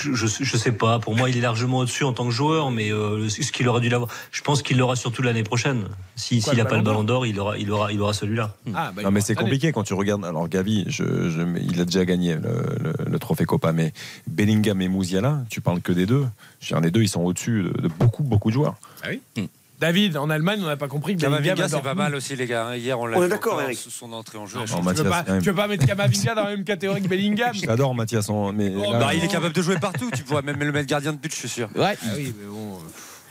Je, 0.00 0.14
je, 0.14 0.26
je 0.44 0.56
sais 0.56 0.70
pas. 0.70 1.00
Pour 1.00 1.16
moi, 1.16 1.28
il 1.28 1.36
est 1.36 1.40
largement 1.40 1.78
au-dessus 1.78 2.04
en 2.04 2.12
tant 2.12 2.24
que 2.24 2.30
joueur, 2.30 2.70
mais 2.70 2.92
euh, 2.92 3.28
ce 3.28 3.50
qu'il 3.50 3.66
aurait 3.68 3.80
dû 3.80 3.88
l'avoir. 3.88 4.08
Je 4.30 4.40
pense 4.42 4.62
qu'il 4.62 4.78
l'aura 4.78 4.94
surtout 4.94 5.20
l'année 5.22 5.42
prochaine. 5.42 5.88
Si 6.14 6.40
Quoi, 6.40 6.52
s'il 6.52 6.62
n'a 6.62 6.68
pas 6.68 6.76
le 6.76 6.82
Ballon 6.82 7.02
d'Or, 7.02 7.26
il 7.26 7.40
aura, 7.40 7.58
il 7.58 7.70
aura, 7.72 7.90
il 7.92 8.00
aura 8.00 8.12
celui-là. 8.12 8.54
Ah, 8.72 8.92
bah, 8.94 9.02
Non, 9.02 9.08
il 9.10 9.12
mais 9.14 9.20
c'est 9.20 9.34
compliqué 9.34 9.72
quand 9.72 9.82
tu 9.82 9.94
regardes. 9.94 10.24
Alors, 10.24 10.48
Gavi, 10.48 10.84
je, 10.86 11.28
je- 11.28 11.58
il 11.60 11.80
a 11.80 11.84
déjà 11.84 12.04
gagné 12.04 12.36
le, 12.36 12.40
le- 12.80 13.10
le 13.10 13.18
trophée 13.18 13.46
Copa, 13.46 13.72
mais 13.72 13.92
Bellingham 14.28 14.80
et 14.80 14.86
Mouziala, 14.88 15.42
tu 15.50 15.60
parles 15.60 15.80
que 15.80 15.90
des 15.92 16.06
deux. 16.06 16.24
Je 16.60 16.66
veux 16.72 16.80
dire, 16.80 16.84
les 16.84 16.92
deux, 16.92 17.02
ils 17.02 17.08
sont 17.08 17.22
au-dessus 17.22 17.64
de, 17.64 17.82
de 17.82 17.88
beaucoup, 17.88 18.22
beaucoup 18.22 18.50
de 18.50 18.54
joueurs. 18.54 18.76
Ah 19.02 19.08
oui? 19.10 19.48
David, 19.80 20.16
en 20.18 20.28
Allemagne, 20.28 20.60
on 20.62 20.66
n'a 20.66 20.76
pas 20.76 20.88
compris 20.88 21.16
que 21.16 21.22
Kamavinga, 21.22 21.66
c'est 21.68 21.80
pas 21.82 21.94
mal 21.94 22.14
aussi, 22.14 22.36
les 22.36 22.46
gars. 22.46 22.66
hein. 22.66 22.76
Hier, 22.76 23.00
on 23.00 23.06
l'a 23.06 23.18
On 23.18 23.24
est 23.24 23.28
d'accord, 23.28 23.60
Eric. 23.62 23.78
Son 23.78 24.12
entrée 24.12 24.36
en 24.38 24.46
jeu. 24.46 24.58
Non, 24.58 24.64
tu, 24.66 24.72
Non, 24.74 24.80
veux 24.82 25.04
pas, 25.04 25.22
quand 25.22 25.32
même. 25.32 25.42
tu 25.42 25.48
veux 25.48 25.54
pas 25.54 25.66
mettre 25.68 25.86
Kamavinga 25.86 26.34
dans 26.34 26.44
la 26.44 26.50
même 26.50 26.64
catégorie 26.64 27.00
que 27.02 27.08
Bellingham 27.08 27.54
J'adore 27.54 27.94
Mathias, 27.94 28.28
mais 28.54 28.72
Oh, 28.76 28.92
là, 28.92 28.98
Bah, 28.98 29.14
il 29.14 29.24
est 29.24 29.28
capable 29.28 29.54
de 29.54 29.62
jouer 29.62 29.78
partout. 29.78 30.10
Tu 30.14 30.22
pourras 30.22 30.42
même 30.42 30.58
le 30.58 30.70
mettre 30.70 30.86
gardien 30.86 31.12
de 31.12 31.18
but, 31.18 31.32
je 31.32 31.38
suis 31.38 31.48
sûr. 31.48 31.68
Ouais. 31.74 31.96
Ah 32.02 32.06
oui, 32.14 32.34
mais 32.38 32.46
bon. 32.46 32.78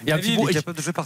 Et, 0.08 0.12
et- 0.32 0.36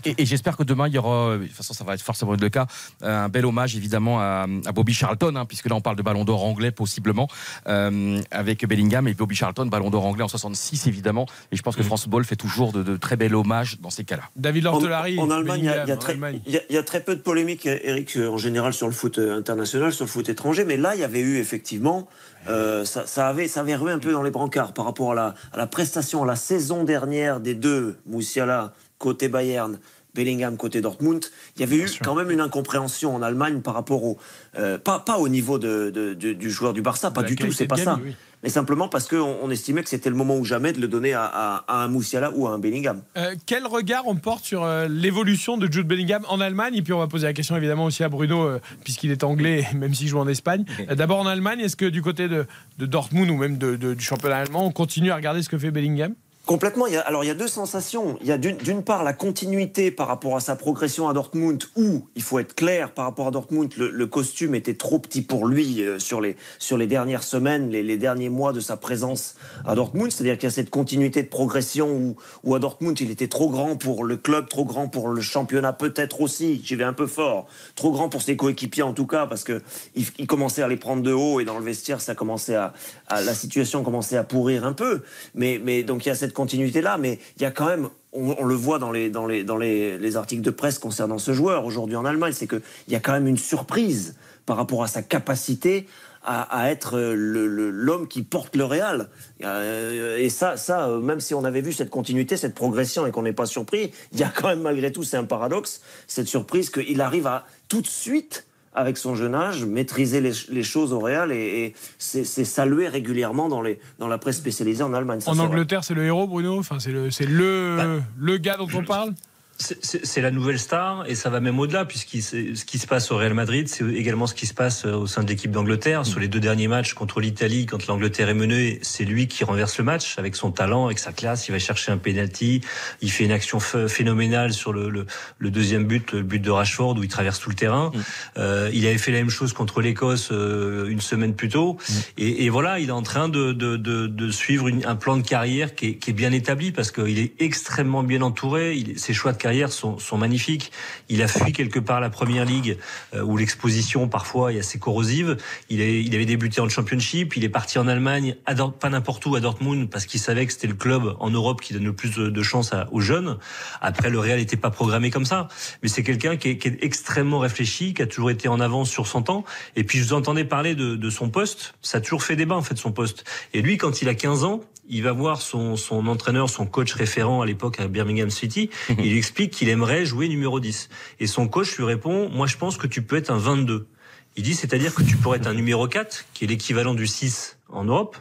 et- 0.09 0.21
et 0.21 0.25
j'espère 0.25 0.55
que 0.57 0.63
demain 0.63 0.87
il 0.87 0.93
y 0.93 0.97
aura, 0.97 1.29
euh, 1.31 1.37
de 1.39 1.45
toute 1.45 1.55
façon 1.55 1.73
ça 1.73 1.83
va 1.83 1.93
être 1.95 2.01
forcément 2.01 2.33
le 2.33 2.49
cas, 2.49 2.67
euh, 3.03 3.25
un 3.25 3.29
bel 3.29 3.45
hommage 3.45 3.75
évidemment 3.75 4.19
à, 4.19 4.45
à 4.65 4.71
Bobby 4.71 4.93
Charlton, 4.93 5.35
hein, 5.35 5.45
puisque 5.45 5.67
là 5.69 5.75
on 5.75 5.81
parle 5.81 5.95
de 5.95 6.01
Ballon 6.03 6.25
d'Or 6.25 6.43
anglais 6.43 6.71
possiblement 6.71 7.27
euh, 7.67 8.21
avec 8.31 8.65
Bellingham 8.67 9.07
et 9.07 9.13
Bobby 9.13 9.35
Charlton, 9.35 9.65
Ballon 9.65 9.89
d'Or 9.89 10.05
anglais 10.05 10.23
en 10.23 10.27
66 10.27 10.87
évidemment. 10.87 11.25
Et 11.51 11.55
je 11.55 11.61
pense 11.61 11.75
que 11.75 11.83
France 11.83 12.03
Football 12.03 12.25
fait 12.25 12.35
toujours 12.35 12.71
de, 12.71 12.83
de 12.83 12.97
très 12.97 13.15
bel 13.15 13.35
hommages 13.35 13.79
dans 13.81 13.89
ces 13.89 14.03
cas-là. 14.03 14.23
David 14.35 14.63
Lortelari. 14.65 15.17
en 15.19 15.29
Allemagne, 15.29 15.59
il 15.61 15.65
y, 15.65 15.69
a- 15.69 15.71
il 15.71 15.75
y 15.75 15.79
a 15.79 15.85
Bellingham, 15.85 15.97
en 15.97 15.99
très- 16.01 16.13
Allemagne. 16.13 16.39
il 16.45 16.53
y 16.53 16.57
a- 16.57 16.61
il 16.69 16.75
y 16.75 16.77
a 16.77 16.83
très 16.83 17.01
peu 17.01 17.15
de 17.15 17.21
polémiques, 17.21 17.65
Eric, 17.65 18.17
en 18.17 18.37
général 18.37 18.73
sur 18.73 18.87
le 18.87 18.93
foot 18.93 19.17
international, 19.19 19.91
sur 19.93 20.05
le 20.05 20.09
foot 20.09 20.29
étranger. 20.29 20.65
Mais 20.65 20.77
là, 20.77 20.95
il 20.95 21.01
y 21.01 21.03
avait 21.03 21.19
eu 21.21 21.37
effectivement, 21.37 22.07
euh, 22.49 22.85
ça, 22.85 23.05
ça 23.07 23.27
avait, 23.27 23.47
ça 23.47 23.61
avait 23.61 23.75
rué 23.75 23.91
un 23.91 23.99
peu 23.99 24.11
dans 24.11 24.23
les 24.23 24.31
brancards 24.31 24.73
par 24.73 24.85
rapport 24.85 25.11
à 25.11 25.15
la, 25.15 25.35
à 25.53 25.57
la 25.57 25.67
prestation, 25.67 26.23
à 26.23 26.25
la 26.25 26.35
saison 26.35 26.83
dernière 26.83 27.39
des 27.39 27.55
deux, 27.55 27.97
Moussiala 28.05 28.73
côté 29.03 29.27
Bayern. 29.27 29.77
Bellingham 30.15 30.57
côté 30.57 30.79
Dortmund, 30.79 31.25
il 31.55 31.61
y 31.61 31.63
avait 31.63 31.75
eu 31.77 31.89
quand 32.03 32.13
même 32.13 32.29
une 32.29 32.39
incompréhension 32.39 33.15
en 33.15 33.23
Allemagne 33.23 33.61
par 33.61 33.73
rapport 33.73 34.03
au 34.03 34.19
euh, 34.59 34.77
pas, 34.77 34.99
pas 34.99 35.17
au 35.17 35.27
niveau 35.27 35.57
de, 35.57 35.89
de- 35.89 36.13
de- 36.13 36.33
du 36.33 36.51
joueur 36.51 36.73
du 36.73 36.83
Barça, 36.83 37.09
pas 37.09 37.23
la 37.23 37.27
du 37.29 37.35
tout, 37.35 37.51
c'est 37.51 37.65
pas 37.65 37.77
ça, 37.77 37.99
oui. 38.03 38.15
mais 38.43 38.49
simplement 38.49 38.87
parce 38.87 39.07
qu'on 39.07 39.37
on 39.41 39.49
estimait 39.49 39.81
que 39.81 39.89
c'était 39.89 40.11
le 40.11 40.15
moment 40.15 40.37
ou 40.37 40.45
jamais 40.45 40.71
de 40.71 40.79
le 40.79 40.87
donner 40.87 41.13
à, 41.13 41.23
à- 41.25 41.63
à 41.67 41.83
un 41.83 41.87
Moussiala 41.87 42.29
ou 42.35 42.45
à 42.45 42.51
un 42.51 42.59
Bellingham. 42.59 43.01
Euh, 43.17 43.33
quel 43.47 43.65
regard 43.65 44.05
on 44.05 44.15
porte 44.15 44.45
sur 44.45 44.63
euh, 44.63 44.87
l'évolution 44.87 45.57
de 45.57 45.65
Jude 45.65 45.87
Bellingham 45.87 46.23
en 46.29 46.39
Allemagne? 46.39 46.75
Et 46.75 46.83
puis 46.83 46.93
on 46.93 46.99
va 46.99 47.07
poser 47.07 47.25
la 47.25 47.33
question 47.33 47.57
évidemment 47.57 47.85
aussi 47.85 48.03
à 48.03 48.09
Bruno, 48.09 48.43
euh, 48.43 48.59
puisqu'il 48.83 49.09
est 49.09 49.23
anglais, 49.23 49.65
même 49.75 49.95
s'il 49.95 50.09
joue 50.09 50.19
en 50.19 50.27
Espagne. 50.27 50.63
Euh, 50.91 50.93
D'abord 50.93 51.21
en 51.21 51.25
Allemagne, 51.25 51.59
est-ce 51.59 51.75
que 51.75 51.85
du 51.85 52.03
côté 52.03 52.27
de, 52.27 52.45
de 52.77 52.85
Dortmund 52.85 53.31
ou 53.31 53.37
même 53.37 53.57
de- 53.57 53.77
de- 53.77 53.95
du 53.95 54.03
championnat 54.03 54.37
allemand, 54.37 54.63
on 54.67 54.71
continue 54.71 55.09
à 55.09 55.15
regarder 55.15 55.41
ce 55.41 55.49
que 55.49 55.57
fait 55.57 55.71
Bellingham? 55.71 56.13
Complètement. 56.45 56.87
Alors 57.05 57.23
il 57.23 57.27
y 57.27 57.31
a 57.31 57.35
deux 57.35 57.47
sensations. 57.47 58.17
Il 58.19 58.27
y 58.27 58.31
a 58.33 58.37
d'une 58.37 58.83
part 58.83 59.05
la 59.05 59.13
continuité 59.13 59.91
par 59.91 60.09
rapport 60.09 60.35
à 60.35 60.41
sa 60.41 60.57
progression 60.57 61.07
à 61.07 61.13
Dortmund, 61.13 61.63
où 61.77 62.05
il 62.17 62.21
faut 62.21 62.37
être 62.37 62.53
clair 62.53 62.91
par 62.91 63.05
rapport 63.05 63.27
à 63.27 63.31
Dortmund, 63.31 63.73
le, 63.77 64.07
costume 64.07 64.53
était 64.53 64.73
trop 64.73 64.99
petit 64.99 65.21
pour 65.21 65.47
lui 65.47 65.81
euh, 65.81 65.99
sur 65.99 66.19
les 66.19 66.35
sur 66.59 66.77
les 66.77 66.85
dernières 66.85 67.23
semaines, 67.23 67.69
les, 67.69 67.97
derniers 67.97 68.27
mois 68.27 68.51
de 68.51 68.59
sa 68.59 68.75
présence 68.75 69.35
à 69.65 69.73
Dortmund. 69.73 70.11
C'est-à-dire 70.11 70.37
qu'il 70.37 70.47
y 70.47 70.51
a 70.51 70.53
cette 70.53 70.69
continuité 70.69 71.23
de 71.23 71.29
progression 71.29 71.89
où, 71.89 72.17
où 72.43 72.55
à 72.55 72.59
Dortmund 72.59 72.99
il 72.99 73.09
était 73.09 73.29
trop 73.29 73.49
grand 73.49 73.77
pour 73.77 74.03
le 74.03 74.17
club, 74.17 74.49
trop 74.49 74.65
grand 74.65 74.89
pour 74.89 75.07
le 75.07 75.21
championnat 75.21 75.71
peut-être 75.71 76.19
aussi. 76.19 76.61
J'y 76.65 76.75
vais 76.75 76.83
un 76.83 76.91
peu 76.91 77.07
fort. 77.07 77.47
Trop 77.75 77.93
grand 77.93 78.09
pour 78.09 78.21
ses 78.21 78.35
coéquipiers 78.35 78.83
en 78.83 78.93
tout 78.93 79.07
cas 79.07 79.27
parce 79.27 79.45
que 79.45 79.61
il, 79.95 80.05
il 80.17 80.27
commençait 80.27 80.61
à 80.61 80.67
les 80.67 80.75
prendre 80.77 81.03
de 81.03 81.13
haut 81.13 81.39
et 81.39 81.45
dans 81.45 81.57
le 81.57 81.63
vestiaire 81.63 82.01
ça 82.01 82.15
commençait 82.15 82.55
à, 82.55 82.73
à- 83.07 83.21
la 83.21 83.33
situation 83.33 83.81
commençait 83.81 84.17
à 84.17 84.25
pourrir 84.25 84.65
un 84.65 84.73
peu. 84.73 85.03
Mais 85.35 85.61
mais 85.63 85.83
donc 85.83 86.05
il 86.05 86.09
y 86.09 86.11
a 86.11 86.15
cette 86.15 86.32
continuité 86.33 86.81
là, 86.81 86.97
mais 86.97 87.19
il 87.37 87.43
y 87.43 87.45
a 87.45 87.51
quand 87.51 87.67
même 87.67 87.89
on, 88.11 88.43
le 88.43 88.55
voit 88.55 88.79
dans 88.79 88.91
les 88.91 89.09
dans 89.09 89.25
les 89.25 89.43
dans 89.43 89.57
les, 89.57 89.97
les 89.97 90.17
articles 90.17 90.43
de 90.43 90.51
presse 90.51 90.77
concernant 90.77 91.17
ce 91.17 91.33
joueur 91.33 91.65
aujourd'hui 91.65 91.95
en 91.95 92.05
Allemagne, 92.05 92.33
c'est 92.33 92.47
que 92.47 92.61
il 92.87 92.93
y 92.93 92.95
a 92.95 92.99
quand 92.99 93.13
même 93.13 93.27
une 93.27 93.37
surprise 93.37 94.15
par 94.45 94.57
rapport 94.57 94.83
à 94.83 94.87
sa 94.87 95.01
capacité 95.01 95.87
à, 96.25 96.71
être 96.71 96.97
euh, 96.97 97.13
l'homme 97.15 98.07
qui 98.07 98.23
porte 98.23 98.55
le 98.55 98.63
Real. 98.63 99.09
Euh, 99.43 100.17
Et 100.17 100.29
ça, 100.29 100.57
ça, 100.57 100.87
euh, 100.87 100.99
même 100.99 101.19
si 101.19 101.33
on 101.33 101.43
avait 101.43 101.61
vu 101.61 101.73
cette 101.73 101.89
continuité, 101.89 102.37
cette 102.37 102.55
progression 102.55 103.05
et 103.05 103.11
qu'on 103.11 103.23
n'est 103.23 103.33
pas 103.33 103.45
surpris, 103.45 103.91
il 104.13 104.19
y 104.19 104.23
a 104.23 104.31
quand 104.33 104.47
même 104.47 104.61
malgré 104.61 104.91
tout, 104.91 105.03
c'est 105.03 105.17
un 105.17 105.25
paradoxe, 105.25 105.81
cette 106.07 106.27
surprise 106.27 106.69
qu'il 106.69 107.01
arrive 107.01 107.27
à 107.27 107.45
tout 107.67 107.81
de 107.81 107.87
suite 107.87 108.45
avec 108.75 108.97
son 108.97 109.15
jeune 109.15 109.35
âge, 109.35 109.65
maîtriser 109.65 110.21
les, 110.21 110.31
les 110.49 110.63
choses 110.63 110.93
au 110.93 110.99
Real 110.99 111.31
et, 111.31 111.35
et 111.35 111.75
c'est 111.97 112.23
salué 112.45 112.87
régulièrement 112.87 113.49
dans, 113.49 113.61
les, 113.61 113.79
dans 113.99 114.07
la 114.07 114.17
presse 114.17 114.37
spécialisée 114.37 114.83
en 114.83 114.93
Allemagne. 114.93 115.19
Ça, 115.21 115.31
En. 115.31 115.39
Angleterre, 115.39 115.83
c'est 115.83 115.93
le 115.93 116.03
héros, 116.05 116.27
Bruno 116.27 116.57
Enfin, 116.57 116.77
c'est 116.79 116.91
le, 116.91 118.01
le 118.17 118.37
gars 118.37 118.57
dont 118.57 118.67
on 118.75 118.83
parle 118.83 119.13
C'est- 119.59 120.19
la 120.19 120.31
nouvelle 120.31 120.57
star 120.59 121.05
et 121.07 121.15
ça 121.15 121.29
va 121.29 121.39
même 121.39 121.59
au-delà 121.59 121.85
puisque 121.85 122.09
ce 122.21 122.65
qui 122.65 122.79
se 122.79 122.87
passe 122.87 123.11
au 123.11 123.17
Real 123.17 123.33
Madrid, 123.33 123.67
c'est 123.69 123.85
également 123.93 124.25
ce 124.27 124.33
qui 124.33 124.45
se 124.45 124.53
passe 124.53 124.85
euh, 124.85 124.93
au 124.93 125.07
sein 125.07 125.23
de 125.23 125.27
l'équipe 125.29 125.51
d'Angleterre. 125.51 126.05
Sur 126.05 126.19
les 126.19 126.27
deux 126.27 126.39
derniers 126.39 126.67
matchs 126.67 126.93
contre 126.93 127.19
l'Italie, 127.21 127.65
quand 127.65 127.85
l'Angleterre 127.87 128.29
est 128.29 128.33
menée, 128.33 128.79
c'est 128.81 129.05
lui 129.05 129.27
qui 129.27 129.43
renverse 129.43 129.77
le 129.77 129.83
match 129.85 130.17
avec 130.17 130.35
son 130.35 130.51
talent, 130.51 130.85
avec 130.87 130.99
sa 130.99 131.13
classe. 131.13 131.47
Il 131.47 131.51
va 131.51 131.59
chercher 131.59 131.91
un 131.91 131.97
penalty, 131.97 132.61
il 133.01 133.11
fait 133.11 133.23
une 133.25 133.31
action 133.31 133.59
ph- 133.59 133.87
phénoménale 133.87 134.53
sur 134.53 134.73
le, 134.73 134.89
le, 134.89 135.05
le 135.37 135.51
deuxième 135.51 135.85
but, 135.85 136.11
le 136.11 136.23
but 136.23 136.39
de 136.39 136.51
Rashford 136.51 136.97
où 136.97 137.03
il 137.03 137.09
traverse 137.09 137.39
tout 137.39 137.49
le 137.49 137.55
terrain. 137.55 137.91
Euh, 138.37 138.69
il 138.73 138.85
avait 138.87 138.97
fait 138.97 139.11
la 139.11 139.19
même 139.19 139.29
chose 139.29 139.53
contre 139.53 139.81
l'Écosse 139.81 140.29
euh, 140.31 140.87
une 140.87 141.01
semaine 141.01 141.35
plus 141.35 141.49
tôt. 141.49 141.77
Et, 142.17 142.45
et 142.45 142.49
voilà, 142.49 142.79
il 142.79 142.89
est 142.89 142.91
en 142.91 143.03
train 143.03 143.29
de, 143.29 143.53
de, 143.53 143.77
de, 143.77 144.07
de 144.07 144.31
suivre 144.31 144.67
une- 144.67 144.85
un 144.85 144.95
plan 144.95 145.15
de 145.15 145.25
carrière 145.25 145.75
qui 145.75 145.87
est, 145.89 145.95
qui 145.95 146.09
est 146.09 146.13
bien 146.13 146.31
établi 146.31 146.71
parce 146.71 146.91
qu'il 146.91 147.19
est 147.19 147.33
extrêmement 147.39 148.03
bien 148.03 148.21
entouré. 148.23 148.75
Il, 148.75 148.99
ses 148.99 149.13
choix 149.13 149.31
de 149.31 149.37
carrière 149.37 149.52
sont, 149.67 149.97
sont 149.99 150.17
magnifiques. 150.17 150.71
Il 151.09 151.21
a 151.21 151.27
fui 151.27 151.51
quelque 151.51 151.79
part 151.79 151.99
la 152.01 152.09
première 152.09 152.45
ligue 152.45 152.77
euh, 153.13 153.21
où 153.21 153.37
l'exposition 153.37 154.07
parfois 154.07 154.53
est 154.53 154.59
assez 154.59 154.79
corrosive. 154.79 155.37
Il, 155.69 155.81
est, 155.81 156.03
il 156.03 156.13
avait 156.15 156.25
débuté 156.25 156.61
en 156.61 156.69
championship. 156.69 157.35
Il 157.37 157.43
est 157.43 157.49
parti 157.49 157.77
en 157.79 157.87
Allemagne, 157.87 158.35
à 158.45 158.53
Dort- 158.55 158.73
pas 158.73 158.89
n'importe 158.89 159.25
où 159.25 159.35
à 159.35 159.39
Dortmund 159.39 159.89
parce 159.89 160.05
qu'il 160.05 160.19
savait 160.19 160.45
que 160.45 160.53
c'était 160.53 160.67
le 160.67 160.73
club 160.73 161.15
en 161.19 161.29
Europe 161.29 161.61
qui 161.61 161.73
donne 161.73 161.83
le 161.85 161.93
plus 161.93 162.11
de, 162.15 162.29
de 162.29 162.43
chance 162.43 162.73
à- 162.73 162.87
aux 162.91 162.99
jeunes. 162.99 163.37
Après, 163.81 164.09
le 164.09 164.19
Real 164.19 164.39
n'était 164.39 164.57
pas 164.57 164.69
programmé 164.71 165.09
comme 165.11 165.25
ça. 165.25 165.47
Mais 165.81 165.89
c'est 165.89 166.03
quelqu'un 166.03 166.37
qui 166.37 166.49
est, 166.49 166.57
qui 166.57 166.67
est 166.67 166.77
extrêmement 166.83 167.39
réfléchi, 167.39 167.93
qui 167.93 168.01
a 168.01 168.07
toujours 168.07 168.31
été 168.31 168.47
en 168.47 168.59
avance 168.59 168.89
sur 168.89 169.07
son 169.07 169.21
temps. 169.21 169.43
Et 169.75 169.83
puis, 169.83 169.99
je 169.99 170.03
vous 170.05 170.13
entendais 170.13 170.43
parler 170.45 170.75
de, 170.75 170.95
de 170.95 171.09
son 171.09 171.29
poste. 171.29 171.75
Ça 171.81 171.97
a 171.97 172.01
toujours 172.01 172.23
fait 172.23 172.35
débat, 172.35 172.55
en 172.55 172.61
fait, 172.61 172.77
son 172.77 172.91
poste. 172.91 173.23
Et 173.53 173.61
lui, 173.61 173.77
quand 173.77 174.01
il 174.01 174.09
a 174.09 174.15
15 174.15 174.43
ans, 174.43 174.61
il 174.89 175.01
va 175.03 175.13
voir 175.13 175.41
son, 175.41 175.77
son 175.77 176.07
entraîneur, 176.07 176.49
son 176.49 176.65
coach 176.65 176.93
référent 176.93 177.41
à 177.41 177.45
l'époque 177.45 177.79
à 177.79 177.87
Birmingham 177.87 178.29
City. 178.29 178.69
il 178.89 178.95
lui 179.11 179.17
explique 179.17 179.32
qu'il 179.33 179.69
aimerait 179.69 180.05
jouer 180.05 180.27
numéro 180.27 180.59
10. 180.59 180.89
Et 181.19 181.27
son 181.27 181.47
coach 181.47 181.77
lui 181.77 181.83
répond, 181.83 182.29
moi, 182.29 182.47
je 182.47 182.57
pense 182.57 182.77
que 182.77 182.87
tu 182.87 183.01
peux 183.01 183.17
être 183.17 183.29
un 183.29 183.37
22. 183.37 183.87
Il 184.35 184.43
dit, 184.43 184.55
c'est-à-dire 184.55 184.95
que 184.95 185.03
tu 185.03 185.15
pourrais 185.15 185.37
être 185.37 185.47
un 185.47 185.53
numéro 185.53 185.87
4, 185.87 186.25
qui 186.33 186.45
est 186.45 186.47
l'équivalent 186.47 186.95
du 186.95 187.05
6 187.05 187.59
en 187.69 187.83
Europe, 187.83 188.17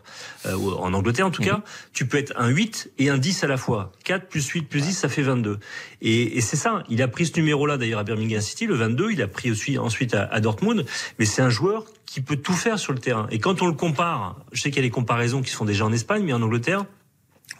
euh, 0.46 0.54
ou 0.54 0.72
en 0.72 0.92
Angleterre 0.92 1.26
en 1.26 1.30
tout 1.30 1.42
cas. 1.42 1.62
Tu 1.92 2.06
peux 2.06 2.18
être 2.18 2.32
un 2.36 2.48
8 2.48 2.92
et 2.98 3.08
un 3.08 3.18
10 3.18 3.44
à 3.44 3.46
la 3.46 3.56
fois. 3.56 3.92
4 4.04 4.28
plus 4.28 4.46
8 4.46 4.62
plus 4.62 4.82
10, 4.82 4.92
ça 4.92 5.08
fait 5.08 5.22
22. 5.22 5.58
Et, 6.02 6.36
et 6.36 6.40
c'est 6.40 6.56
ça. 6.56 6.84
Il 6.90 7.00
a 7.02 7.08
pris 7.08 7.26
ce 7.26 7.36
numéro-là 7.36 7.78
d'ailleurs 7.78 8.00
à 8.00 8.04
Birmingham 8.04 8.40
City, 8.40 8.66
le 8.66 8.74
22. 8.74 9.12
Il 9.12 9.22
a 9.22 9.28
pris 9.28 9.50
aussi 9.50 9.78
ensuite 9.78 10.14
à, 10.14 10.24
à 10.24 10.40
Dortmund. 10.40 10.84
Mais 11.18 11.24
c'est 11.24 11.42
un 11.42 11.50
joueur 11.50 11.86
qui 12.04 12.20
peut 12.20 12.36
tout 12.36 12.52
faire 12.52 12.78
sur 12.78 12.92
le 12.92 12.98
terrain. 12.98 13.26
Et 13.30 13.38
quand 13.38 13.62
on 13.62 13.66
le 13.66 13.72
compare, 13.72 14.36
je 14.52 14.60
sais 14.60 14.70
qu'il 14.70 14.82
y 14.82 14.84
a 14.84 14.88
des 14.88 14.90
comparaisons 14.90 15.40
qui 15.40 15.50
se 15.50 15.56
font 15.56 15.64
déjà 15.64 15.86
en 15.86 15.92
Espagne, 15.92 16.24
mais 16.24 16.34
en 16.34 16.42
Angleterre, 16.42 16.84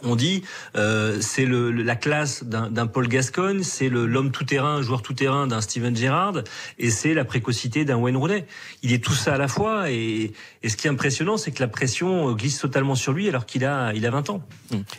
on 0.01 0.15
dit 0.15 0.43
euh, 0.75 1.17
c'est 1.21 1.45
le, 1.45 1.71
la 1.71 1.95
classe 1.95 2.43
d'un 2.43 2.87
Paul 2.87 3.07
Gascogne, 3.07 3.63
c'est 3.63 3.89
l'homme 3.89 4.31
tout 4.31 4.43
terrain, 4.43 4.81
joueur 4.81 5.01
tout 5.01 5.13
terrain 5.13 5.47
d'un 5.47 5.61
Steven 5.61 5.95
Gerrard, 5.95 6.43
et 6.79 6.89
c'est 6.89 7.13
la 7.13 7.25
précocité 7.25 7.85
d'un 7.85 7.97
Wayne 7.97 8.17
Rooney. 8.17 8.45
Il 8.81 8.93
est 8.93 9.03
tout 9.03 9.13
ça 9.13 9.35
à 9.35 9.37
la 9.37 9.47
fois, 9.47 9.89
et, 9.91 10.33
et 10.61 10.69
ce 10.69 10.77
qui 10.77 10.87
est 10.87 10.89
impressionnant, 10.89 11.37
c'est 11.37 11.51
que 11.51 11.61
la 11.61 11.67
pression 11.67 12.31
glisse 12.33 12.59
totalement 12.59 12.95
sur 12.95 13.13
lui 13.13 13.27
alors 13.29 13.45
qu'il 13.45 13.65
a 13.65 13.93
il 13.93 14.05
a 14.05 14.11
20 14.11 14.29
ans. 14.29 14.43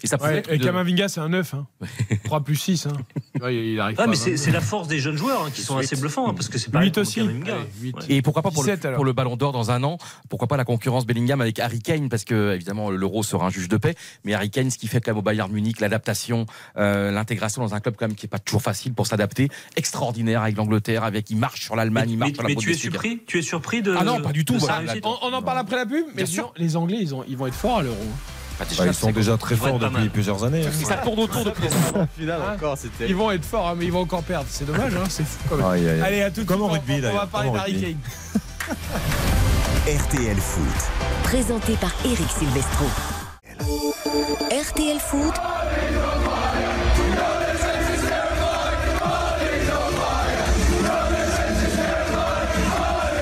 Et 0.03 0.07
ça 0.07 0.17
Ouais, 0.25 0.43
et 0.49 0.59
Kamavinga, 0.59 1.09
c'est 1.09 1.21
un 1.21 1.29
9. 1.29 1.55
Hein. 1.55 1.67
3 2.25 2.41
plus 2.45 2.57
6. 2.57 2.87
Hein. 2.87 2.93
Ouais, 3.43 3.55
il 3.73 3.81
arrive 3.81 3.97
Ah, 4.01 4.07
mais 4.07 4.13
à 4.13 4.17
c'est 4.17 4.31
22. 4.31 4.37
c'est 4.37 4.51
la 4.53 4.61
force 4.63 4.89
des 4.89 4.99
jeunes 5.01 5.17
joueurs 5.17 5.43
hein, 5.45 5.51
qui 5.53 5.61
sont 5.61 5.77
assez 5.77 5.97
bluffants, 5.97 6.29
hein, 6.31 6.35
parce 6.35 6.49
que 6.49 6.57
c'est 6.59 6.71
pas 6.71 6.81
Huit 6.83 6.97
aussi. 6.99 7.21
Allez, 7.21 7.35
huit. 7.81 7.95
Et 8.09 8.23
pourquoi 8.23 8.43
pas 8.43 8.51
pour 8.51 8.63
le, 8.63 8.69
17 8.71 8.85
alors. 8.87 8.97
pour 8.97 9.05
le 9.05 9.13
Ballon 9.13 9.37
d'Or 9.37 9.53
dans 9.53 9.71
un 9.71 9.83
an? 9.83 9.99
Pourquoi 10.31 10.49
pas 10.49 10.57
la 10.57 10.65
concurrence 10.65 11.07
Bellingham 11.07 11.41
avec 11.41 11.59
Harry 11.59 11.81
Kane 11.81 12.09
Parce 12.09 12.25
que 12.25 12.55
évidemment 12.55 12.91
l'Euro 12.91 13.23
sera 13.23 13.47
un 13.47 13.51
juge 13.51 13.69
de 13.69 13.77
paix, 13.77 13.95
mais 14.25 14.33
Harry 14.35 14.51
Kane, 14.51 14.71
ce 14.71 14.79
qui 14.85 14.89
fait 14.89 15.01
quand 15.01 15.13
même 15.13 15.19
au 15.19 15.23
Bayern 15.23 15.51
Munich, 15.51 15.81
l'adaptation, 15.81 16.45
euh, 16.77 17.11
l'intégration 17.11 17.63
dans 17.63 17.75
un 17.75 17.81
club 17.81 17.95
quand 17.99 18.07
même 18.07 18.15
qui 18.15 18.27
est 18.27 18.29
pas 18.29 18.39
toujours 18.39 18.61
facile 18.61 18.93
pour 18.93 19.07
s'adapter, 19.07 19.49
extraordinaire 19.77 20.43
avec 20.43 20.57
l'Angleterre, 20.59 21.05
avec 21.05 21.31
il 21.31 21.39
marche 21.39 21.63
sur 21.63 21.75
l'Allemagne, 21.75 22.11
il 22.11 22.19
marche 22.19 22.33
Mais, 22.33 22.35
sur 22.35 22.43
la 22.43 22.49
mais 22.51 22.55
tu 22.57 22.71
es 22.71 22.75
surpris 22.75 23.23
Tu 23.27 23.39
es 23.39 23.43
surpris 23.43 23.81
de 23.81 23.97
Ah 23.99 24.05
non, 24.05 24.21
pas 24.21 24.33
du 24.33 24.45
tout, 24.45 24.59
voilà. 24.59 24.83
On, 25.03 25.15
on 25.23 25.33
en 25.33 25.41
parle 25.41 25.57
après 25.61 25.77
la 25.77 25.87
pub, 25.87 26.05
mais 26.15 26.25
Bien 26.25 26.27
sûr. 26.27 26.53
les 26.59 26.77
Anglais, 26.77 26.99
ils, 27.01 27.15
ont, 27.15 27.25
ils 27.27 27.35
vont 27.39 27.47
être 27.47 27.55
forts 27.55 27.79
à 27.79 27.83
l'euro. 27.83 27.97
Bah, 28.59 28.67
Bah, 28.77 28.85
ils 28.87 28.93
sont 28.95 29.11
déjà 29.11 29.39
très 29.39 29.57
forts 29.57 29.79
depuis 29.79 30.11
plusieurs 30.11 30.45
années. 30.45 30.67
hein. 30.67 30.71
Ça 30.85 30.97
tourne 30.99 31.21
autour 31.21 31.45
depuis 31.45 31.63
Final 32.19 32.41
Hein 32.43 32.53
encore, 32.57 32.77
c'était. 32.77 33.09
Ils 33.09 33.17
vont 33.17 33.31
être 33.31 33.45
forts, 33.47 33.69
hein, 33.71 33.75
mais 33.79 33.87
ils 33.87 33.93
vont 33.93 34.01
encore 34.03 34.23
perdre. 34.23 34.47
C'est 34.51 34.67
dommage, 34.67 34.95
hein, 34.95 35.05
c'est 35.09 35.25
fou 35.25 35.39
quand 35.49 35.57
même. 35.57 35.65
Aïe, 35.67 35.89
aïe, 35.89 35.89
aïe. 35.89 36.01
Allez, 36.03 36.23
à 36.23 36.31
tout 36.31 36.43
de 36.45 36.47
suite, 36.51 36.61
on- 36.61 36.69
rugby, 36.69 37.01
on, 37.11 37.17
va 37.17 37.27
parler 37.27 37.51
d'Harry 37.51 37.73
rugby. 37.73 37.97
Kane. 38.67 38.77
RTL 39.87 40.37
Foot. 40.37 40.91
Présenté 41.25 41.73
par 41.75 41.93
Eric 42.05 42.29
Silvestro. 42.31 42.85
RTL 43.61 44.99
Foot. 44.99 45.35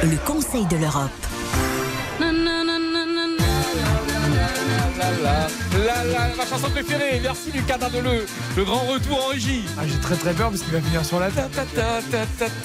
Le 0.03 0.17
Conseil 0.27 0.67
de 0.67 0.77
l'Europe. 0.77 1.11
La 5.85 6.05
la, 6.05 6.35
ma 6.37 6.47
chanson 6.47 6.71
préférée. 6.71 7.21
Merci 7.23 7.51
Lucas 7.53 7.79
Dandeleu. 7.79 8.25
Le 8.57 8.65
grand 8.65 8.81
retour 8.81 9.25
en 9.25 9.29
régie. 9.29 9.65
Ah, 9.79 9.83
j'ai 9.87 9.99
très 9.99 10.15
très 10.17 10.33
peur 10.33 10.51
parce 10.51 10.63
qu'il 10.63 10.73
va 10.73 10.81
finir 10.81 11.05
sur 11.05 11.19
la 11.19 11.31
tête. 11.31 11.51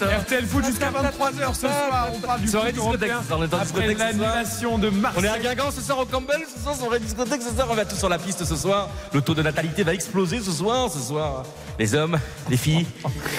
RTL 0.01 0.45
Foot 0.45 0.65
jusqu'à 0.65 0.91
23h 0.91 1.53
ce 1.53 1.61
soir. 1.61 2.09
On 2.13 2.19
parle 2.19 2.41
du 2.41 2.47
Soirée 2.47 2.71
discothèque. 2.73 3.09
européen 3.11 3.21
On 3.31 3.43
est 3.43 3.53
en 3.53 3.57
après 3.57 3.63
discothèque 3.65 3.97
ce 3.97 3.97
soir. 3.97 4.09
l'annulation 4.35 4.77
de 4.77 4.89
On 4.89 4.91
Marseille. 4.91 5.25
est 5.25 5.27
à 5.29 5.39
Guingamp 5.39 5.71
ce 5.71 5.81
soir 5.81 5.99
au 5.99 6.05
Campbell, 6.05 6.41
ce 6.53 6.61
soir 6.61 6.75
soirée 6.75 6.99
discothèque, 6.99 7.41
ce 7.41 7.55
soir 7.55 7.67
on 7.71 7.75
va 7.75 7.85
tous 7.85 7.95
sur 7.97 8.09
la 8.09 8.19
piste 8.19 8.45
ce 8.45 8.55
soir. 8.55 8.89
Le 9.13 9.21
taux 9.21 9.33
de 9.33 9.41
natalité 9.41 9.83
va 9.83 9.93
exploser 9.93 10.39
ce 10.39 10.51
soir, 10.51 10.91
ce 10.91 10.99
soir. 10.99 11.43
Les 11.79 11.95
hommes, 11.95 12.17
les 12.49 12.57
filles, 12.57 12.85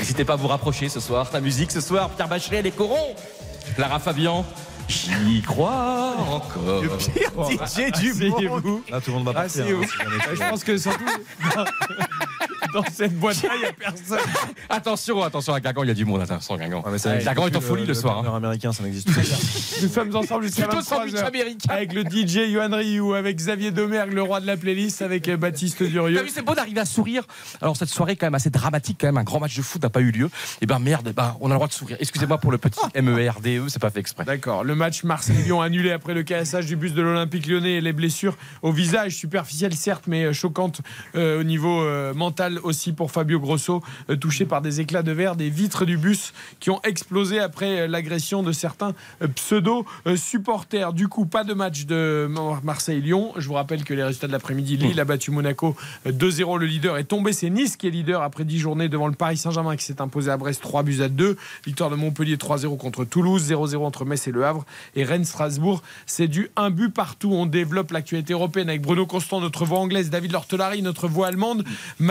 n'hésitez 0.00 0.24
pas 0.24 0.32
à 0.32 0.36
vous 0.36 0.48
rapprocher 0.48 0.88
ce 0.88 1.00
soir. 1.00 1.28
La 1.32 1.40
musique 1.40 1.70
ce 1.70 1.80
soir, 1.80 2.10
Pierre 2.10 2.28
Bachelet, 2.28 2.62
les 2.62 2.70
corons. 2.72 3.14
Lara 3.76 3.98
Fabian, 3.98 4.44
j'y 4.88 5.42
crois 5.42 6.14
encore. 6.28 6.82
Le 6.82 6.88
pire 6.88 7.30
DJ 7.92 8.00
du 8.00 8.30
monde. 8.30 8.82
Là, 8.90 9.00
tout 9.00 9.10
le 9.10 9.16
monde 9.16 9.26
va 9.26 9.34
partir. 9.34 9.64
Hein, 9.64 9.82
si. 9.84 10.36
Je 10.36 10.48
pense 10.48 10.64
que 10.64 10.76
surtout 10.78 11.04
dans, 12.72 12.84
cette 12.92 13.14
boîte-là, 13.18 13.50
il 13.54 13.60
n'y 13.60 13.66
a 13.66 13.72
personne. 13.72 14.18
Attention, 14.68 15.22
attention 15.22 15.54
à 15.54 15.60
Guingamp, 15.60 15.82
il 15.84 15.88
y 15.88 15.90
a 15.90 15.94
du 15.94 16.04
monde. 16.04 16.20
Attention 16.22 16.54
à 16.54 16.58
Guingamp. 16.58 16.82
Ça 16.98 17.10
Ouais, 17.10 17.24
Guingamp 17.24 17.46
est 17.48 17.56
en 17.56 17.60
folie 17.60 17.86
le, 17.86 17.94
soir. 17.94 18.18
hein. 18.18 18.22
burger 18.22 18.36
américain, 18.36 18.72
ça 18.72 18.82
n'existe 18.82 19.10
plus. 19.10 19.80
Nous 19.82 19.88
sommes 19.88 20.14
ensemble 20.14 20.44
jusqu'à 20.44 20.66
Plutôt 20.66 20.82
sandwich 20.82 21.14
23h 21.14 21.24
américain. 21.24 21.72
avec 21.72 21.92
le 21.92 22.02
DJ 22.02 22.50
Yohan 22.50 22.76
Ryu, 22.76 23.14
avec 23.14 23.36
Xavier 23.36 23.70
Domergue, 23.70 24.12
le 24.12 24.22
roi 24.22 24.40
de 24.40 24.46
la 24.46 24.56
playlist, 24.56 25.02
avec 25.02 25.28
euh, 25.28 25.36
Baptiste 25.36 25.82
Durieux. 25.82 26.24
c'est 26.28 26.42
beau 26.42 26.54
d'arriver 26.54 26.80
à 26.80 26.84
sourire. 26.84 27.24
Alors 27.60 27.76
cette 27.76 27.88
soirée 27.88 28.16
quand 28.16 28.26
même 28.26 28.34
assez 28.34 28.50
dramatique, 28.50 28.98
quand 29.00 29.08
même 29.08 29.18
un 29.18 29.24
grand 29.24 29.40
match 29.40 29.56
de 29.56 29.62
foot 29.62 29.82
n'a 29.82 29.90
pas 29.90 30.00
eu 30.00 30.10
lieu. 30.10 30.30
Et 30.60 30.66
ben 30.66 30.78
merde, 30.78 31.08
eh 31.10 31.12
ben, 31.12 31.36
on 31.40 31.46
a 31.46 31.50
le 31.50 31.54
droit 31.54 31.68
de 31.68 31.72
sourire. 31.72 31.96
Excusez-moi 32.00 32.38
pour 32.38 32.52
le 32.52 32.58
petit 32.58 32.80
E 32.96 33.00
MERDE, 33.00 33.68
c'est 33.68 33.80
pas 33.80 33.90
fait 33.90 34.00
exprès. 34.00 34.24
D'accord. 34.24 34.64
Le 34.64 34.74
match 34.74 35.04
Marseille-Lyon 35.04 35.60
annulé 35.60 35.90
après 35.92 36.14
le 36.14 36.22
cassage 36.22 36.66
du 36.66 36.76
bus 36.76 36.92
de 36.92 37.02
l'Olympique 37.02 37.46
lyonnais 37.46 37.74
et 37.74 37.80
les 37.80 37.92
blessures 37.92 38.36
au 38.62 38.72
visage, 38.72 39.16
superficielles 39.16 39.74
certes, 39.74 40.04
mais 40.06 40.24
euh, 40.24 40.32
choquantes 40.32 40.80
euh, 41.14 41.40
au 41.40 41.44
niveau 41.44 41.82
euh, 41.82 42.12
mental 42.28 42.58
aussi 42.62 42.92
pour 42.92 43.10
Fabio 43.10 43.40
Grosso, 43.40 43.82
euh, 44.10 44.16
touché 44.16 44.44
par 44.44 44.60
des 44.60 44.80
éclats 44.82 45.02
de 45.02 45.12
verre 45.12 45.34
des 45.34 45.48
vitres 45.48 45.86
du 45.86 45.96
bus 45.96 46.34
qui 46.60 46.68
ont 46.68 46.78
explosé 46.82 47.40
après 47.40 47.80
euh, 47.80 47.86
l'agression 47.88 48.42
de 48.42 48.52
certains 48.52 48.92
euh, 49.22 49.28
pseudo-supporters. 49.28 50.92
Du 50.92 51.08
coup, 51.08 51.24
pas 51.24 51.42
de 51.42 51.54
match 51.54 51.86
de 51.86 52.26
Mar- 52.30 52.60
Marseille-Lyon. 52.62 53.32
Je 53.38 53.48
vous 53.48 53.54
rappelle 53.54 53.82
que 53.82 53.94
les 53.94 54.02
résultats 54.04 54.26
de 54.26 54.32
l'après-midi, 54.32 54.76
Lille 54.76 55.00
a 55.00 55.06
battu 55.06 55.30
Monaco 55.30 55.74
euh, 56.06 56.12
2-0. 56.12 56.58
Le 56.58 56.66
leader 56.66 56.98
est 56.98 57.04
tombé. 57.04 57.32
C'est 57.32 57.48
Nice 57.48 57.76
qui 57.78 57.86
est 57.86 57.90
leader 57.90 58.20
après 58.22 58.44
10 58.44 58.58
journées 58.58 58.90
devant 58.90 59.06
le 59.06 59.14
Paris 59.14 59.38
Saint-Germain 59.38 59.74
qui 59.76 59.84
s'est 59.86 60.02
imposé 60.02 60.30
à 60.30 60.36
Brest 60.36 60.60
3 60.60 60.82
buts 60.82 61.00
à 61.02 61.08
2. 61.08 61.36
Victoire 61.64 61.88
de 61.88 61.96
Montpellier 61.96 62.36
3-0 62.36 62.76
contre 62.76 63.04
Toulouse, 63.06 63.50
0-0 63.50 63.76
entre 63.78 64.04
Metz 64.04 64.26
et 64.28 64.32
Le 64.32 64.44
Havre. 64.44 64.66
Et 64.96 65.04
Rennes-Strasbourg, 65.04 65.82
c'est 66.04 66.28
du 66.28 66.50
un 66.56 66.68
but 66.68 66.90
partout. 66.92 67.30
On 67.32 67.46
développe 67.46 67.90
l'actualité 67.92 68.34
européenne 68.34 68.68
avec 68.68 68.82
Bruno 68.82 69.06
Constant, 69.06 69.40
notre 69.40 69.64
voix 69.64 69.78
anglaise, 69.78 70.10
David 70.10 70.32
Lortelari, 70.32 70.82
notre 70.82 71.08
voix 71.08 71.28
allemande, 71.28 71.64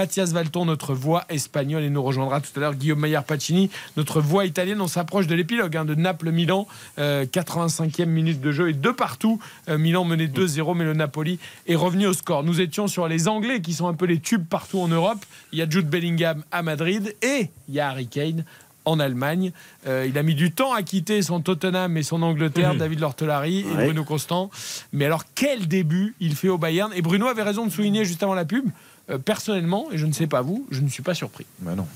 Mathias 0.07 0.31
Valton, 0.31 0.63
notre 0.63 0.93
voix 0.93 1.25
espagnole. 1.27 1.83
Et 1.83 1.89
nous 1.89 2.01
rejoindra 2.01 2.39
tout 2.39 2.47
à 2.55 2.61
l'heure 2.61 2.75
Guillaume 2.75 2.99
Maillard-Pacini, 2.99 3.69
notre 3.97 4.21
voix 4.21 4.45
italienne. 4.45 4.79
On 4.79 4.87
s'approche 4.87 5.27
de 5.27 5.35
l'épilogue 5.35 5.75
hein, 5.75 5.83
de 5.83 5.95
Naples-Milan. 5.95 6.65
Euh, 6.97 7.25
85e 7.25 8.05
minute 8.05 8.39
de 8.39 8.53
jeu 8.53 8.69
et 8.69 8.73
de 8.73 8.89
partout. 8.89 9.41
Euh, 9.67 9.77
Milan 9.77 10.05
menait 10.05 10.27
2-0, 10.27 10.77
mais 10.77 10.85
le 10.85 10.93
Napoli 10.93 11.39
est 11.67 11.75
revenu 11.75 12.07
au 12.07 12.13
score. 12.13 12.45
Nous 12.45 12.61
étions 12.61 12.87
sur 12.87 13.09
les 13.09 13.27
Anglais 13.27 13.59
qui 13.59 13.73
sont 13.73 13.89
un 13.89 13.93
peu 13.93 14.05
les 14.05 14.21
tubes 14.21 14.45
partout 14.45 14.79
en 14.79 14.87
Europe. 14.87 15.25
Il 15.51 15.59
y 15.59 15.61
a 15.61 15.69
Jude 15.69 15.89
Bellingham 15.89 16.41
à 16.53 16.61
Madrid 16.61 17.13
et 17.21 17.49
il 17.67 17.75
y 17.75 17.81
a 17.81 17.89
Harry 17.89 18.07
Kane 18.07 18.45
en 18.87 18.99
Allemagne. 18.99 19.51
Euh, 19.87 20.05
il 20.07 20.17
a 20.17 20.23
mis 20.23 20.35
du 20.35 20.51
temps 20.51 20.73
à 20.73 20.83
quitter 20.83 21.21
son 21.21 21.41
Tottenham 21.41 21.97
et 21.97 22.03
son 22.03 22.21
Angleterre, 22.21 22.75
David 22.75 23.01
Lortelari 23.01 23.59
et. 23.59 23.63
Bruno 23.63 24.05
Constant. 24.05 24.49
Mais 24.93 25.03
alors, 25.03 25.23
quel 25.35 25.67
début 25.67 26.15
il 26.21 26.35
fait 26.35 26.47
au 26.47 26.57
Bayern? 26.57 26.93
Et 26.95 27.01
Bruno 27.01 27.27
avait 27.27 27.43
raison 27.43 27.65
de 27.65 27.71
souligner 27.71 28.05
juste 28.05 28.23
avant 28.23 28.33
la 28.33 28.45
pub. 28.45 28.69
Euh, 29.09 29.17
personnellement, 29.17 29.87
et 29.91 29.97
je 29.97 30.05
ne 30.05 30.11
sais 30.13 30.27
pas 30.27 30.41
vous, 30.41 30.65
je 30.71 30.81
ne 30.81 30.89
suis 30.89 31.03
pas 31.03 31.13
surpris. 31.13 31.45
Bah 31.59 31.75
non. 31.75 31.87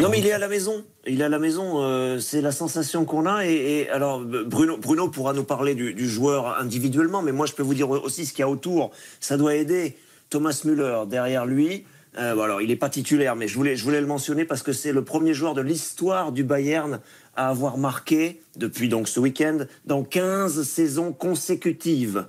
Non, 0.00 0.08
mais 0.08 0.18
il 0.18 0.26
est 0.26 0.32
à 0.32 0.38
la 0.38 0.48
maison. 0.48 0.84
Il 1.06 1.20
est 1.20 1.24
à 1.24 1.28
la 1.28 1.38
maison. 1.38 1.82
euh, 1.82 2.18
c'est 2.18 2.40
la 2.40 2.50
sensation 2.52 3.04
qu'on 3.04 3.26
a. 3.26 3.46
Et, 3.46 3.54
et 3.54 3.90
alors, 3.90 4.20
Bruno, 4.20 4.76
Bruno 4.78 5.08
pourra 5.08 5.32
nous 5.32 5.44
parler 5.44 5.74
du, 5.74 5.94
du 5.94 6.08
joueur 6.08 6.58
individuellement, 6.58 7.22
mais 7.22 7.32
moi, 7.32 7.46
je 7.46 7.52
peux 7.52 7.62
vous 7.62 7.74
dire 7.74 7.90
aussi 7.90 8.26
ce 8.26 8.32
qu'il 8.32 8.40
y 8.40 8.42
a 8.42 8.48
autour. 8.48 8.90
Ça 9.20 9.36
doit 9.36 9.54
aider. 9.54 9.96
Thomas 10.28 10.60
Müller 10.64 11.02
derrière 11.08 11.46
lui. 11.46 11.84
Euh, 12.18 12.34
bon, 12.34 12.42
alors, 12.42 12.62
il 12.62 12.68
n'est 12.68 12.76
pas 12.76 12.88
titulaire, 12.88 13.36
mais 13.36 13.46
je 13.46 13.54
voulais, 13.56 13.76
je 13.76 13.84
voulais 13.84 14.00
le 14.00 14.06
mentionner 14.06 14.44
parce 14.44 14.62
que 14.62 14.72
c'est 14.72 14.92
le 14.92 15.04
premier 15.04 15.34
joueur 15.34 15.54
de 15.54 15.60
l'histoire 15.60 16.32
du 16.32 16.44
Bayern 16.44 17.00
à 17.36 17.48
avoir 17.50 17.76
marqué, 17.76 18.40
depuis 18.56 18.88
donc 18.88 19.06
ce 19.06 19.20
week-end, 19.20 19.58
dans 19.84 20.02
15 20.02 20.62
saisons 20.62 21.12
consécutives. 21.12 22.26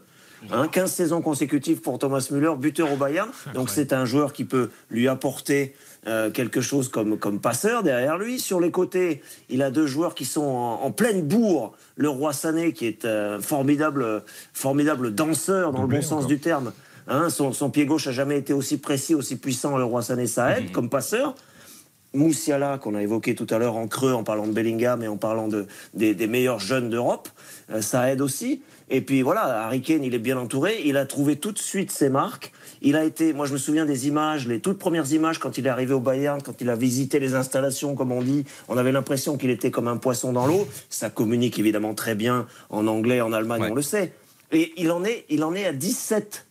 Hein, 0.51 0.67
15 0.67 0.91
saisons 0.91 1.21
consécutives 1.21 1.81
pour 1.81 1.99
Thomas 1.99 2.27
Müller, 2.31 2.53
buteur 2.57 2.91
au 2.91 2.95
Bayern. 2.95 3.29
Donc 3.53 3.69
c'est 3.69 3.93
un 3.93 4.05
joueur 4.05 4.33
qui 4.33 4.45
peut 4.45 4.69
lui 4.89 5.07
apporter 5.07 5.73
euh, 6.07 6.31
quelque 6.31 6.61
chose 6.61 6.89
comme, 6.89 7.17
comme 7.17 7.39
passeur 7.39 7.83
derrière 7.83 8.17
lui. 8.17 8.39
Sur 8.39 8.59
les 8.59 8.71
côtés, 8.71 9.21
il 9.49 9.61
a 9.61 9.71
deux 9.71 9.87
joueurs 9.87 10.15
qui 10.15 10.25
sont 10.25 10.45
en, 10.45 10.83
en 10.83 10.91
pleine 10.91 11.21
bourre. 11.21 11.73
Le 11.95 12.09
roi 12.09 12.33
Sané, 12.33 12.73
qui 12.73 12.85
est 12.85 13.05
un 13.05 13.41
formidable, 13.41 14.23
formidable 14.53 15.13
danseur 15.13 15.71
dans 15.71 15.81
le 15.81 15.87
bon 15.87 16.01
sens 16.01 16.27
du 16.27 16.39
terme. 16.39 16.71
Hein, 17.07 17.29
son, 17.29 17.53
son 17.53 17.69
pied 17.69 17.85
gauche 17.85 18.07
a 18.07 18.11
jamais 18.11 18.37
été 18.37 18.53
aussi 18.53 18.77
précis, 18.77 19.15
aussi 19.15 19.37
puissant. 19.37 19.77
Le 19.77 19.83
roi 19.83 20.01
Sané, 20.01 20.27
ça 20.27 20.57
aide 20.57 20.71
comme 20.71 20.89
passeur. 20.89 21.35
Moussiala, 22.13 22.77
qu'on 22.77 22.95
a 22.95 23.01
évoqué 23.01 23.35
tout 23.35 23.47
à 23.49 23.57
l'heure 23.57 23.75
en 23.75 23.87
creux 23.87 24.13
en 24.13 24.23
parlant 24.23 24.47
de 24.47 24.51
Bellingham 24.51 25.03
et 25.03 25.07
en 25.07 25.17
parlant 25.17 25.47
de, 25.47 25.67
des, 25.93 26.15
des 26.15 26.27
meilleurs 26.27 26.59
jeunes 26.59 26.89
d'Europe, 26.89 27.29
euh, 27.71 27.81
ça 27.81 28.11
aide 28.11 28.21
aussi. 28.21 28.61
Et 28.89 29.01
puis 29.01 29.22
voilà, 29.22 29.65
Harry 29.65 29.81
Kane, 29.81 30.03
il 30.03 30.14
est 30.15 30.19
bien 30.19 30.38
entouré. 30.38 30.81
Il 30.85 30.95
a 30.95 31.05
trouvé 31.05 31.35
tout 31.35 31.51
de 31.51 31.57
suite 31.59 31.91
ses 31.91 32.09
marques. 32.09 32.53
Il 32.81 32.95
a 32.95 33.03
été, 33.03 33.34
moi 33.34 33.45
je 33.45 33.53
me 33.53 33.57
souviens 33.57 33.85
des 33.85 34.07
images, 34.07 34.47
les 34.47 34.59
toutes 34.61 34.77
premières 34.80 35.11
images 35.11 35.39
quand 35.39 35.57
il 35.57 35.65
est 35.65 35.69
arrivé 35.69 35.93
au 35.93 35.99
Bayern, 35.99 36.41
quand 36.41 36.61
il 36.61 36.69
a 36.69 36.76
visité 36.76 37.19
les 37.19 37.35
installations, 37.35 37.95
comme 37.95 38.11
on 38.14 38.22
dit. 38.22 38.45
On 38.69 38.77
avait 38.77 38.91
l'impression 38.93 39.35
qu'il 39.38 39.49
était 39.49 39.72
comme 39.72 39.88
un 39.89 39.97
poisson 39.97 40.31
dans 40.31 40.47
l'eau. 40.47 40.68
Ça 40.89 41.09
communique 41.09 41.59
évidemment 41.59 41.93
très 41.95 42.15
bien 42.15 42.47
en 42.69 42.88
anglais, 42.88 43.19
en 43.19 43.34
Allemagne, 43.34 43.64
Ouais. 43.64 43.72
on 43.72 43.76
le 43.76 43.81
sait. 43.81 44.14
Et 44.53 44.72
il 44.77 44.91
en 44.91 45.03
est, 45.03 45.26
il 45.30 45.43
en 45.43 45.53
est 45.53 45.65
à 45.65 45.73
17 45.73 46.45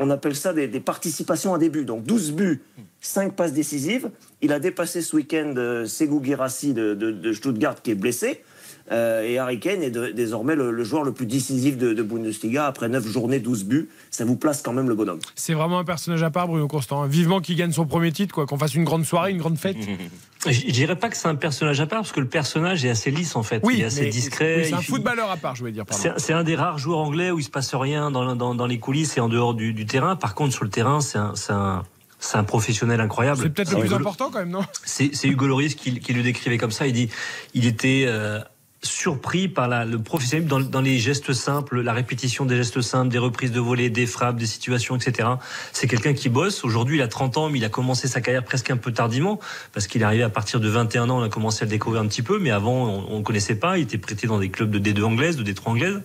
on 0.00 0.10
appelle 0.10 0.36
ça 0.36 0.52
des, 0.52 0.68
des 0.68 0.78
participations 0.78 1.54
à 1.54 1.58
début. 1.58 1.84
Donc 1.84 2.04
12 2.04 2.30
buts, 2.32 2.62
5 3.00 3.32
passes 3.34 3.52
décisives. 3.52 4.10
Il 4.42 4.52
a 4.52 4.60
dépassé 4.60 5.02
ce 5.02 5.16
week-end 5.16 5.52
euh, 5.56 5.86
Segou 5.86 6.20
Guirassi 6.20 6.72
de, 6.72 6.94
de- 6.94 7.10
de 7.10 7.32
Stuttgart 7.32 7.82
qui 7.82 7.90
est 7.90 7.94
blessé. 7.96 8.44
Euh, 8.90 9.22
et 9.22 9.38
Harry 9.38 9.60
Kane 9.60 9.82
est 9.82 9.90
de- 9.90 10.08
désormais 10.12 10.54
le, 10.56 10.70
le 10.70 10.84
joueur 10.84 11.04
le 11.04 11.12
plus 11.12 11.26
décisif 11.26 11.76
de, 11.76 11.92
de 11.92 12.02
Bundesliga. 12.02 12.66
Après 12.66 12.88
9 12.88 13.06
journées, 13.06 13.38
12 13.38 13.64
buts, 13.64 13.88
ça 14.10 14.24
vous 14.24 14.36
place 14.36 14.62
quand 14.62 14.72
même 14.72 14.88
le 14.88 14.94
bonhomme. 14.94 15.18
C'est 15.34 15.52
vraiment 15.54 15.78
un 15.78 15.84
personnage 15.84 16.22
à 16.22 16.30
part, 16.30 16.48
Bruno 16.48 16.66
Constant. 16.68 17.04
Vivement 17.06 17.40
qu'il 17.40 17.56
gagne 17.56 17.72
son 17.72 17.84
premier 17.86 18.12
titre, 18.12 18.34
quoi. 18.34 18.46
Qu'on 18.46 18.56
fasse 18.58 18.74
une 18.74 18.84
grande 18.84 19.04
soirée, 19.04 19.30
une 19.30 19.38
grande 19.38 19.58
fête. 19.58 19.76
Je 20.46 20.70
dirais 20.70 20.96
pas 20.96 21.08
que 21.08 21.16
c'est 21.16 21.28
un 21.28 21.34
personnage 21.34 21.80
à 21.80 21.86
part, 21.86 21.98
parce 22.00 22.12
que 22.12 22.20
le 22.20 22.28
personnage 22.28 22.84
est 22.84 22.90
assez 22.90 23.10
lisse 23.10 23.34
en 23.36 23.42
fait. 23.42 23.62
il 23.70 23.80
est 23.80 23.84
assez 23.84 24.02
mais- 24.02 24.08
discret. 24.08 24.56
oui, 24.58 24.64
c'est 24.68 24.74
un 24.74 24.78
il- 24.80 24.84
footballeur 24.84 25.30
à 25.30 25.36
part, 25.36 25.54
je 25.56 25.60
voulais 25.60 25.72
dire. 25.72 25.84
C'est 25.90 26.12
c'est 26.18 26.32
un 26.32 26.44
des 26.44 26.54
rares 26.56 26.78
joueurs 26.78 27.00
anglais 27.00 27.30
où 27.30 27.38
il 27.38 27.42
se 27.42 27.50
passe 27.50 27.74
rien 27.74 28.10
dans, 28.10 28.36
dans, 28.36 28.54
dans 28.54 28.66
les 28.66 28.78
coulisses 28.78 29.16
et 29.16 29.20
en 29.20 29.28
dehors 29.28 29.54
du, 29.54 29.72
du 29.74 29.84
terrain. 29.84 30.16
Par 30.16 30.34
contre, 30.34 30.54
sur 30.54 30.64
le 30.64 30.70
terrain, 30.70 31.00
c'est 31.00 31.18
un, 31.18 31.34
c'est 31.34 31.52
un, 31.52 31.82
c'est 32.20 32.36
un 32.38 32.44
professionnel 32.44 33.00
incroyable. 33.00 33.40
C'est 33.42 33.50
peut-être 33.50 33.70
le 33.70 33.76
C'est 33.76 33.80
plus 33.80 33.88
Hugo- 33.90 33.96
important 34.00 34.30
quand 34.32 34.38
même, 34.38 34.50
non? 34.50 34.62
C'est 34.84 35.10
c'est 35.14 35.28
Hugo 35.28 35.46
Loris 35.48 35.74
qui, 35.74 35.98
qui 36.00 36.12
le 36.12 36.22
décrivait 36.22 36.56
comme 36.56 36.70
ça. 36.70 36.86
Il 36.86 36.92
dit, 36.92 37.10
il 37.54 37.66
était 37.66 38.04
euh, 38.06 38.38
surpris 38.82 39.48
par 39.48 39.66
la, 39.66 39.84
le 39.84 39.98
professionnalisme 39.98 40.68
dans, 40.70 40.80
les 40.80 40.98
gestes 40.98 41.32
simples, 41.32 41.80
la 41.80 41.92
répétition 41.92 42.44
des 42.44 42.56
gestes 42.56 42.80
simples, 42.80 43.10
des 43.10 43.18
reprises 43.18 43.50
de 43.50 43.60
volée, 43.60 43.90
des 43.90 44.06
frappes, 44.06 44.36
des 44.36 44.46
situations, 44.46 44.96
etc. 44.96 45.28
C'est 45.72 45.88
quelqu'un 45.88 46.14
qui 46.14 46.28
bosse. 46.28 46.64
Aujourd'hui, 46.64 46.96
il 46.96 47.02
a 47.02 47.08
30 47.08 47.38
ans, 47.38 47.48
mais 47.50 47.58
il 47.58 47.64
a 47.64 47.68
commencé 47.68 48.06
sa 48.06 48.20
carrière 48.20 48.44
presque 48.44 48.70
un 48.70 48.76
peu 48.76 48.92
tardivement 48.92 49.40
parce 49.72 49.86
qu'il 49.86 50.02
est 50.02 50.04
arrivé 50.04 50.22
à 50.22 50.30
partir 50.30 50.60
de 50.60 50.68
21 50.68 51.10
ans. 51.10 51.18
On 51.18 51.22
a 51.22 51.28
commencé 51.28 51.62
à 51.62 51.64
le 51.64 51.70
découvrir 51.70 52.02
un 52.02 52.06
petit 52.06 52.22
peu, 52.22 52.38
mais 52.38 52.50
avant, 52.50 53.04
on 53.08 53.18
ne 53.18 53.24
connaissait 53.24 53.56
pas. 53.56 53.78
Il 53.78 53.82
était 53.82 53.98
prêté 53.98 54.26
dans 54.26 54.38
des 54.38 54.50
clubs 54.50 54.70
de 54.70 54.78
D2 54.78 55.02
anglaise, 55.02 55.36
de 55.36 55.42
D3 55.42 55.70
anglaise. 55.70 56.00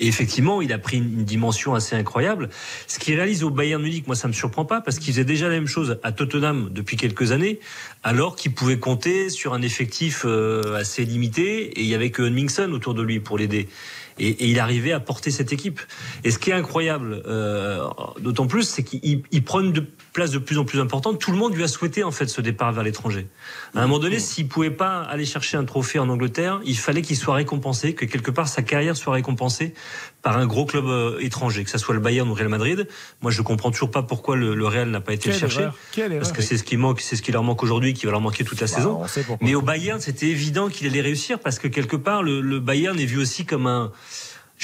Et 0.00 0.06
effectivement, 0.06 0.60
il 0.60 0.72
a 0.72 0.78
pris 0.78 0.98
une, 0.98 1.24
dimension 1.24 1.74
assez 1.74 1.96
incroyable. 1.96 2.50
Ce 2.86 2.98
qu'il 2.98 3.14
réalise 3.14 3.44
au 3.44 3.50
Bayern 3.50 3.82
Munich, 3.82 4.06
moi, 4.06 4.16
ça 4.16 4.28
me 4.28 4.32
surprend 4.32 4.64
pas 4.64 4.80
parce 4.80 4.98
qu'il 4.98 5.12
faisait 5.12 5.24
déjà 5.24 5.48
la 5.48 5.54
même 5.54 5.66
chose 5.66 5.98
à 6.02 6.12
Tottenham 6.12 6.68
depuis 6.70 6.96
quelques 6.96 7.32
années, 7.32 7.60
alors 8.02 8.36
qu'il 8.36 8.52
pouvait 8.52 8.78
compter 8.78 9.30
sur 9.30 9.54
un 9.54 9.62
effectif 9.62 10.22
euh, 10.26 10.76
assez 10.76 11.04
limité 11.04 11.80
y 11.94 11.96
avait 11.96 12.10
que 12.10 12.22
Mingson 12.22 12.70
autour 12.72 12.94
de 12.94 13.02
lui 13.02 13.20
pour 13.20 13.38
l'aider. 13.38 13.68
Et, 14.18 14.48
il 14.48 14.60
arrivait 14.60 14.92
à 14.92 15.00
porter 15.00 15.30
cette 15.30 15.52
équipe. 15.52 15.80
Et 16.22 16.30
ce 16.30 16.38
qui 16.38 16.50
est 16.50 16.54
incroyable, 16.54 17.22
euh, 17.26 17.84
d'autant 18.20 18.46
plus, 18.46 18.62
c'est 18.62 18.84
qu'il 18.84 19.22
il 19.30 19.44
prend 19.44 19.60
une 19.60 19.72
de- 19.72 19.86
place 20.14 20.30
de 20.30 20.38
plus 20.38 20.56
en 20.58 20.64
plus 20.64 20.80
importante. 20.80 21.20
Tout 21.20 21.30
le 21.32 21.36
monde 21.36 21.54
lui 21.54 21.62
a 21.64 21.68
souhaité 21.68 22.02
en 22.04 22.10
fait 22.10 22.28
ce 22.28 22.40
départ 22.40 22.72
vers 22.72 22.82
l'étranger. 22.84 23.26
À 23.74 23.80
un 23.80 23.82
moment 23.82 23.98
donné, 23.98 24.18
s'il 24.18 24.48
pouvait 24.48 24.70
pas 24.70 25.02
aller 25.02 25.26
chercher 25.26 25.58
un 25.58 25.64
trophée 25.64 25.98
en 25.98 26.08
Angleterre, 26.08 26.60
il 26.64 26.78
fallait 26.78 27.02
qu'il 27.02 27.16
soit 27.16 27.34
récompensé, 27.34 27.94
que 27.94 28.06
quelque 28.06 28.30
part 28.30 28.48
sa 28.48 28.62
carrière 28.62 28.96
soit 28.96 29.12
récompensée 29.12 29.74
par 30.22 30.38
un 30.38 30.46
gros 30.46 30.64
club 30.64 30.86
euh, 30.86 31.18
étranger, 31.20 31.64
que 31.64 31.70
ça 31.70 31.76
soit 31.76 31.92
le 31.94 32.00
Bayern 32.00 32.26
ou 32.26 32.34
le 32.34 32.38
Real 32.38 32.48
Madrid. 32.48 32.88
Moi, 33.20 33.30
je 33.30 33.42
comprends 33.42 33.70
toujours 33.70 33.90
pas 33.90 34.02
pourquoi 34.02 34.36
le, 34.36 34.54
le 34.54 34.66
Real 34.66 34.88
n'a 34.88 35.00
pas 35.02 35.12
été 35.12 35.30
Quelle 35.30 35.44
erreur, 35.50 35.74
quelle 35.92 36.16
parce 36.16 36.32
que 36.32 36.40
c'est 36.40 36.56
ce 36.56 36.64
qui 36.64 36.78
manque, 36.78 37.02
c'est 37.02 37.16
ce 37.16 37.20
qui 37.22 37.30
leur 37.32 37.42
manque 37.42 37.62
aujourd'hui, 37.62 37.92
qui 37.92 38.06
va 38.06 38.12
leur 38.12 38.22
manquer 38.22 38.44
toute 38.44 38.60
la 38.60 38.66
Bah, 38.66 38.72
saison. 38.72 39.02
Mais 39.42 39.54
au 39.54 39.60
Bayern, 39.60 40.00
c'était 40.00 40.28
évident 40.28 40.68
qu'il 40.68 40.86
allait 40.86 41.02
réussir 41.02 41.40
parce 41.40 41.58
que 41.58 41.68
quelque 41.68 41.96
part, 41.96 42.22
le, 42.22 42.40
le 42.40 42.60
Bayern 42.60 42.98
est 42.98 43.04
vu 43.04 43.18
aussi 43.18 43.44
comme 43.44 43.66
un 43.66 43.92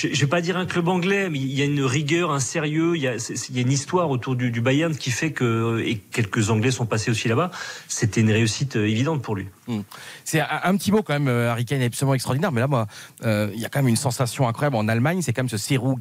je 0.09 0.15
ne 0.15 0.15
vais 0.21 0.27
pas 0.27 0.41
dire 0.41 0.57
un 0.57 0.67
club 0.67 0.89
anglais, 0.89 1.29
mais 1.31 1.39
il 1.39 1.53
y 1.53 1.63
a 1.63 1.65
une 1.65 1.83
rigueur, 1.83 2.31
un 2.31 2.41
sérieux, 2.41 2.97
il 2.97 3.03
y 3.03 3.09
a, 3.09 3.19
c'est- 3.19 3.49
il 3.49 3.57
y 3.57 3.59
a 3.59 3.63
une 3.63 3.73
histoire 3.73 4.11
autour 4.11 4.37
du, 4.37 4.51
du 4.51 4.61
Bayern 4.61 4.95
qui 4.97 5.11
fait 5.11 5.33
que, 5.33 5.83
et 5.85 5.97
quelques 5.99 6.51
Anglais 6.51 6.71
sont 6.71 6.87
passés 6.87 7.11
aussi 7.11 7.29
là-bas, 7.29 7.51
c'était 7.89 8.21
une 8.21 8.31
réussite 8.31 8.77
euh, 8.77 8.87
évidente 8.89 9.23
pour 9.23 9.37
lui. 9.37 9.47
Hmm. 9.69 9.81
C'est 10.25 10.41
un, 10.41 10.77
petit 10.77 10.93
mot 10.93 11.03
quand 11.03 11.13
même, 11.13 11.29
euh, 11.29 11.51
Harry 11.51 11.65
Kane 11.65 11.81
est 11.83 11.87
absolument 11.87 12.15
extraordinaire, 12.15 12.53
mais 12.53 12.61
là, 12.61 12.67
moi, 12.67 12.87
euh, 13.25 13.51
il 13.55 13.61
y 13.61 13.65
a 13.65 13.69
quand 13.69 13.81
même 13.81 13.89
une 13.89 13.97
sensation 13.97 14.47
incroyable 14.49 14.77
en 14.77 14.89
Allemagne, 14.89 15.23
c'est 15.23 15.33
quand 15.33 15.43
même 15.43 15.49
ce 15.49 15.57
Serou, 15.57 15.97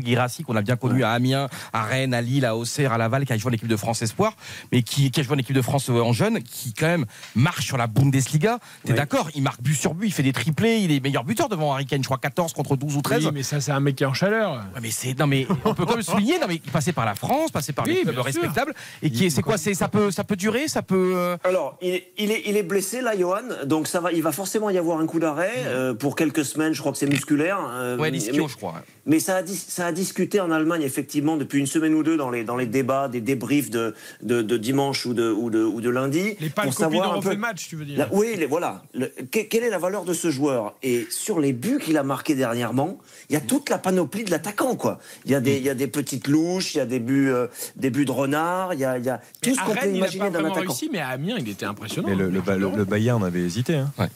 Guirassi 0.00 0.42
qu'on 0.42 0.56
a 0.56 0.62
bien 0.62 0.76
connu 0.76 1.02
à 1.04 1.10
Amiens, 1.12 1.48
à 1.72 1.82
Rennes, 1.82 2.14
à 2.14 2.20
Lille, 2.20 2.44
à 2.44 2.56
Auxerre, 2.56 2.92
à 2.92 2.98
Laval, 2.98 3.24
qui 3.26 3.32
a 3.32 3.38
joué 3.38 3.50
en 3.50 3.54
équipe 3.54 3.68
de 3.68 3.76
France 3.76 4.02
Espoir, 4.02 4.34
mais 4.72 4.82
qui, 4.82 5.10
qui 5.10 5.20
a 5.20 5.22
joué 5.22 5.34
en 5.34 5.38
équipe 5.38 5.54
de 5.56 5.62
France 5.62 5.88
euh, 5.90 6.00
en 6.00 6.12
jeune, 6.12 6.42
qui 6.42 6.72
quand 6.74 6.86
même 6.86 7.06
marche 7.34 7.66
sur 7.66 7.76
la 7.76 7.86
Bundesliga. 7.86 8.58
T'es 8.84 8.92
Oui. 8.92 8.96
d'accord 8.96 9.30
Il 9.34 9.42
marque 9.42 9.60
but 9.62 9.74
sur 9.74 9.94
but, 9.94 10.06
il 10.06 10.12
fait 10.12 10.22
des 10.22 10.32
triplés, 10.32 10.78
il 10.78 10.92
est 10.92 11.00
meilleur 11.00 11.24
buteur 11.24 11.48
devant 11.48 11.72
Harry 11.72 11.86
Kane, 11.86 12.02
je 12.02 12.08
crois 12.08 12.18
14 12.18 12.52
contre 12.52 12.76
12 12.76 12.96
ou 12.96 13.02
13. 13.02 13.26
Oui, 13.26 13.32
mais 13.36 13.42
ça, 13.44 13.60
c'est 13.60 13.70
un 13.70 13.80
mec 13.80 13.94
qui 13.96 14.02
est 14.02 14.06
en 14.06 14.14
chaleur. 14.14 14.54
Ouais, 14.74 14.80
mais 14.82 14.90
c'est 14.90 15.16
non 15.18 15.26
mais 15.26 15.46
on 15.64 15.74
peut 15.74 15.84
quand 15.86 15.94
même 15.94 16.02
souligner 16.02 16.38
non 16.40 16.46
mais 16.48 16.56
il 16.56 16.60
passait 16.72 16.92
par 16.92 17.04
la 17.04 17.14
France, 17.14 17.50
passait 17.52 17.72
par 17.72 17.86
Oui, 17.86 17.94
les 17.94 18.02
clubs 18.02 18.18
respectables 18.18 18.74
et 19.02 19.10
qui 19.10 19.26
est 19.26 19.30
c'est 19.30 19.42
quoi 19.42 19.58
c'est 19.58 19.74
ça 19.74 19.88
peut 19.88 20.10
ça 20.10 20.24
peut 20.24 20.36
durer 20.36 20.66
ça 20.68 20.82
peut 20.82 21.12
euh, 21.16 21.36
Alors, 21.44 21.76
il 21.82 21.94
est, 21.94 22.12
il, 22.18 22.30
est, 22.32 22.42
il 22.46 22.56
est 22.56 22.62
blessé 22.62 23.00
là, 23.00 23.16
Johan. 23.16 23.42
Donc 23.64 23.86
ça 23.86 24.00
va, 24.00 24.10
il 24.12 24.22
va 24.22 24.32
forcément 24.32 24.70
y 24.70 24.78
avoir 24.78 24.98
un 24.98 25.06
coup 25.06 25.20
d'arrêt 25.20 25.52
euh, 25.66 25.94
pour 25.94 26.16
quelques 26.16 26.44
semaines. 26.44 26.72
Je 26.72 26.80
crois 26.80 26.92
que 26.92 26.98
c'est 26.98 27.06
musculaire. 27.06 27.58
euh, 27.70 27.96
ouais 27.98 28.10
l'ischio 28.10 28.44
mais- 28.44 28.48
je 28.48 28.56
crois. 28.56 28.74
Mais 29.06 29.20
ça 29.20 29.36
a, 29.36 29.42
dis- 29.42 29.56
ça 29.56 29.86
a 29.86 29.92
discuté 29.92 30.40
en 30.40 30.50
Allemagne, 30.50 30.82
effectivement, 30.82 31.36
depuis 31.36 31.60
une 31.60 31.66
semaine 31.66 31.94
ou 31.94 32.02
deux, 32.02 32.16
dans 32.16 32.28
les, 32.30 32.42
dans 32.44 32.56
les 32.56 32.66
débats, 32.66 33.08
des 33.08 33.20
débriefs 33.20 33.70
de, 33.70 33.94
de, 34.22 34.42
de 34.42 34.56
dimanche 34.56 35.06
ou 35.06 35.14
de, 35.14 35.30
ou, 35.30 35.48
de, 35.48 35.62
ou 35.62 35.80
de 35.80 35.88
lundi. 35.90 36.34
Les 36.40 36.50
pour 36.50 36.74
savoir 36.74 37.12
un 37.14 37.16
on 37.18 37.20
peu- 37.20 37.28
fait 37.28 37.34
le 37.36 37.40
match, 37.40 37.68
tu 37.68 37.76
veux 37.76 37.84
dire. 37.84 37.98
La- 37.98 38.08
oui, 38.12 38.34
les, 38.36 38.46
voilà. 38.46 38.82
Le- 38.94 39.06
que- 39.30 39.40
quelle 39.40 39.62
est 39.62 39.70
la 39.70 39.78
valeur 39.78 40.04
de 40.04 40.12
ce 40.12 40.30
joueur? 40.30 40.74
Et 40.82 41.06
sur 41.10 41.38
les 41.40 41.52
buts 41.52 41.78
qu'il 41.80 41.96
a 41.98 42.02
marqués 42.02 42.34
dernièrement, 42.34 42.98
il 43.30 43.34
y 43.34 43.36
a 43.36 43.40
toute 43.40 43.70
la 43.70 43.78
panoplie 43.78 44.24
de 44.24 44.30
l'attaquant, 44.30 44.74
quoi. 44.76 44.98
Il 45.24 45.30
y, 45.30 45.34
a 45.34 45.40
des, 45.40 45.56
il 45.56 45.62
y 45.62 45.70
a 45.70 45.74
des 45.74 45.86
petites 45.86 46.26
louches, 46.26 46.74
il 46.74 46.78
y 46.78 46.80
a 46.80 46.86
des 46.86 46.98
buts, 46.98 47.30
euh, 47.30 47.46
des 47.76 47.90
buts 47.90 48.04
de 48.06 48.10
renard, 48.10 48.74
il 48.74 48.80
y 48.80 48.84
a, 48.84 48.98
il 48.98 49.04
y 49.04 49.08
a 49.08 49.20
tout 49.40 49.54
ce 49.54 49.60
qu'on 49.60 49.72
peut 49.72 49.78
Rennes, 49.80 49.90
il 49.90 49.92
n'a 49.92 49.98
imaginer 49.98 50.24
pas 50.24 50.30
d'un 50.30 50.44
attaquant. 50.46 50.60
réussi, 50.72 50.88
mais 50.92 50.98
à 50.98 51.08
Amiens, 51.10 51.36
il 51.38 51.48
était 51.48 51.64
impressionnant. 51.66 52.08
Mais 52.08 52.16
le, 52.16 52.28
le, 52.28 52.40
Ba- 52.40 52.56
le- 52.56 52.70
le 52.76 52.84
Bayern 52.84 53.22
avait 53.22 53.42
hésité. 53.42 53.76
Hein. 53.76 54.08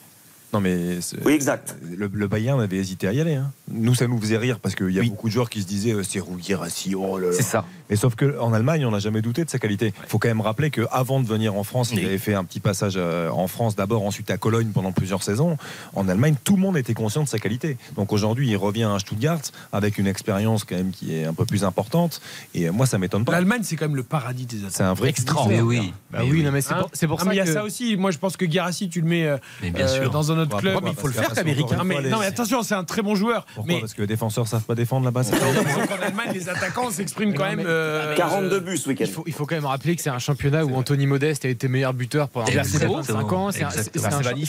Non 0.53 0.59
mais 0.59 0.99
Oui, 1.25 1.33
exact. 1.33 1.75
Le, 1.95 2.09
le 2.11 2.27
Bayern 2.27 2.59
avait 2.59 2.77
hésité 2.77 3.07
à 3.07 3.13
y 3.13 3.21
aller. 3.21 3.35
hein. 3.35 3.51
Nous, 3.69 3.95
ça 3.95 4.07
nous 4.07 4.19
faisait 4.19 4.37
rire 4.37 4.59
parce 4.59 4.75
qu'il 4.75 4.89
y 4.91 4.99
a 4.99 5.03
beaucoup 5.03 5.27
de 5.29 5.33
joueurs 5.33 5.49
qui 5.49 5.61
se 5.61 5.67
disaient 5.67 5.93
euh, 5.93 6.03
c'est 6.03 6.19
Rouguirassi, 6.19 6.93
oh 6.95 7.17
là. 7.17 7.27
C'est 7.31 7.41
ça. 7.43 7.63
Mais 7.89 7.95
sauf 7.95 8.15
qu'en 8.15 8.51
Allemagne, 8.53 8.85
on 8.85 8.91
n'a 8.91 8.99
jamais 8.99 9.21
douté 9.21 9.45
de 9.45 9.49
sa 9.49 9.59
qualité. 9.59 9.93
Il 10.03 10.09
faut 10.09 10.19
quand 10.19 10.27
même 10.27 10.41
rappeler 10.41 10.69
qu'avant 10.71 11.19
de 11.21 11.27
venir 11.27 11.55
en 11.55 11.63
France, 11.63 11.91
il 11.93 12.05
avait 12.05 12.17
fait 12.17 12.33
un 12.33 12.43
petit 12.43 12.59
passage 12.59 12.93
euh, 12.97 13.29
en 13.29 13.47
France 13.47 13.75
d'abord, 13.75 14.03
ensuite 14.05 14.29
à 14.31 14.37
Cologne 14.37 14.69
pendant 14.73 14.91
plusieurs 14.91 15.23
saisons. 15.23 15.57
En 15.93 16.07
Allemagne, 16.09 16.35
tout 16.43 16.55
le 16.55 16.61
monde 16.61 16.77
était 16.77 16.93
conscient 16.93 17.23
de 17.23 17.27
sa 17.29 17.39
qualité. 17.39 17.77
Donc 17.95 18.11
aujourd'hui, 18.13 18.49
il 18.49 18.57
revient 18.57 18.89
à 18.93 18.99
Stuttgart 18.99 19.39
avec 19.71 19.97
une 19.97 20.07
expérience 20.07 20.63
quand 20.65 20.75
même 20.75 20.91
qui 20.91 21.15
est 21.15 21.25
un 21.25 21.33
peu 21.33 21.45
plus 21.45 21.63
importante. 21.63 22.21
Et 22.53 22.67
euh, 22.67 22.71
moi, 22.73 22.85
ça 22.85 22.97
m'étonne 22.97 23.23
pas. 23.25 23.31
L'Allemagne, 23.31 23.61
c'est 23.63 23.75
quand 23.77 23.85
même 23.87 23.95
le 23.95 24.03
paradis 24.03 24.45
des 24.45 24.57
attaquants. 24.59 24.73
C'est 24.75 24.83
un 24.83 24.93
vrai 24.93 25.09
Extra. 25.09 25.35
fournisseur. 25.43 25.65
Mais 25.65 25.79
oui. 25.79 25.93
Bah 26.11 26.19
oui, 26.29 26.43
non, 26.43 26.51
mais 26.51 26.61
c'est 26.61 26.73
Hein 26.73 26.85
pour, 27.07 27.17
Ah, 27.19 27.23
ça 27.23 27.29
mais 27.29 27.35
il 27.35 27.37
y 27.37 27.41
a 27.41 27.45
ça 27.45 27.63
aussi. 27.63 27.95
Moi, 27.97 28.11
je 28.11 28.17
pense 28.17 28.35
que 28.37 28.45
Guirassi, 28.45 28.89
tu 28.89 29.01
le 29.01 29.07
mets 29.07 29.25
euh, 29.25 29.37
Mais 29.61 29.71
bien 29.71 29.85
euh, 29.85 30.01
sûr. 30.01 30.11
dans 30.11 30.31
un 30.31 30.40
club. 30.49 30.79
il 30.87 30.93
faut 30.93 31.07
le 31.07 31.13
faire, 31.13 31.33
l'américain. 31.35 31.77
Non, 31.77 31.83
mais, 31.83 32.01
non, 32.01 32.19
attention, 32.21 32.63
c'est 32.63 32.75
un 32.75 32.83
très 32.83 33.01
bon 33.01 33.15
joueur. 33.15 33.45
Pourquoi 33.55 33.73
mais 33.73 33.79
Parce 33.79 33.93
que 33.93 34.01
les 34.01 34.07
défenseurs 34.07 34.47
savent 34.47 34.63
pas 34.63 34.75
défendre 34.75 35.05
là-bas. 35.05 35.21
en 35.21 36.03
Allemagne, 36.03 36.31
les 36.33 36.49
attaquants 36.49 36.89
s'expriment 36.91 37.33
quand 37.33 37.45
même. 37.45 37.57
mais- 37.57 37.63
euh, 37.67 38.15
42 38.15 38.59
buts 38.59 38.77
ce 38.77 38.89
week-end. 38.89 39.05
Il 39.25 39.33
faut, 39.33 39.45
quand 39.45 39.55
même 39.55 39.65
rappeler 39.65 39.95
que 39.95 40.01
c'est 40.01 40.09
un 40.09 40.19
championnat 40.19 40.65
où 40.65 40.75
Anthony 40.75 41.07
Modeste 41.07 41.45
a 41.45 41.49
été 41.49 41.67
meilleur 41.67 41.93
buteur 41.93 42.29
pendant 42.29 42.47
Exactement. 42.47 43.01
25 43.01 43.33
ans. 43.33 43.51
C'est 43.51 43.63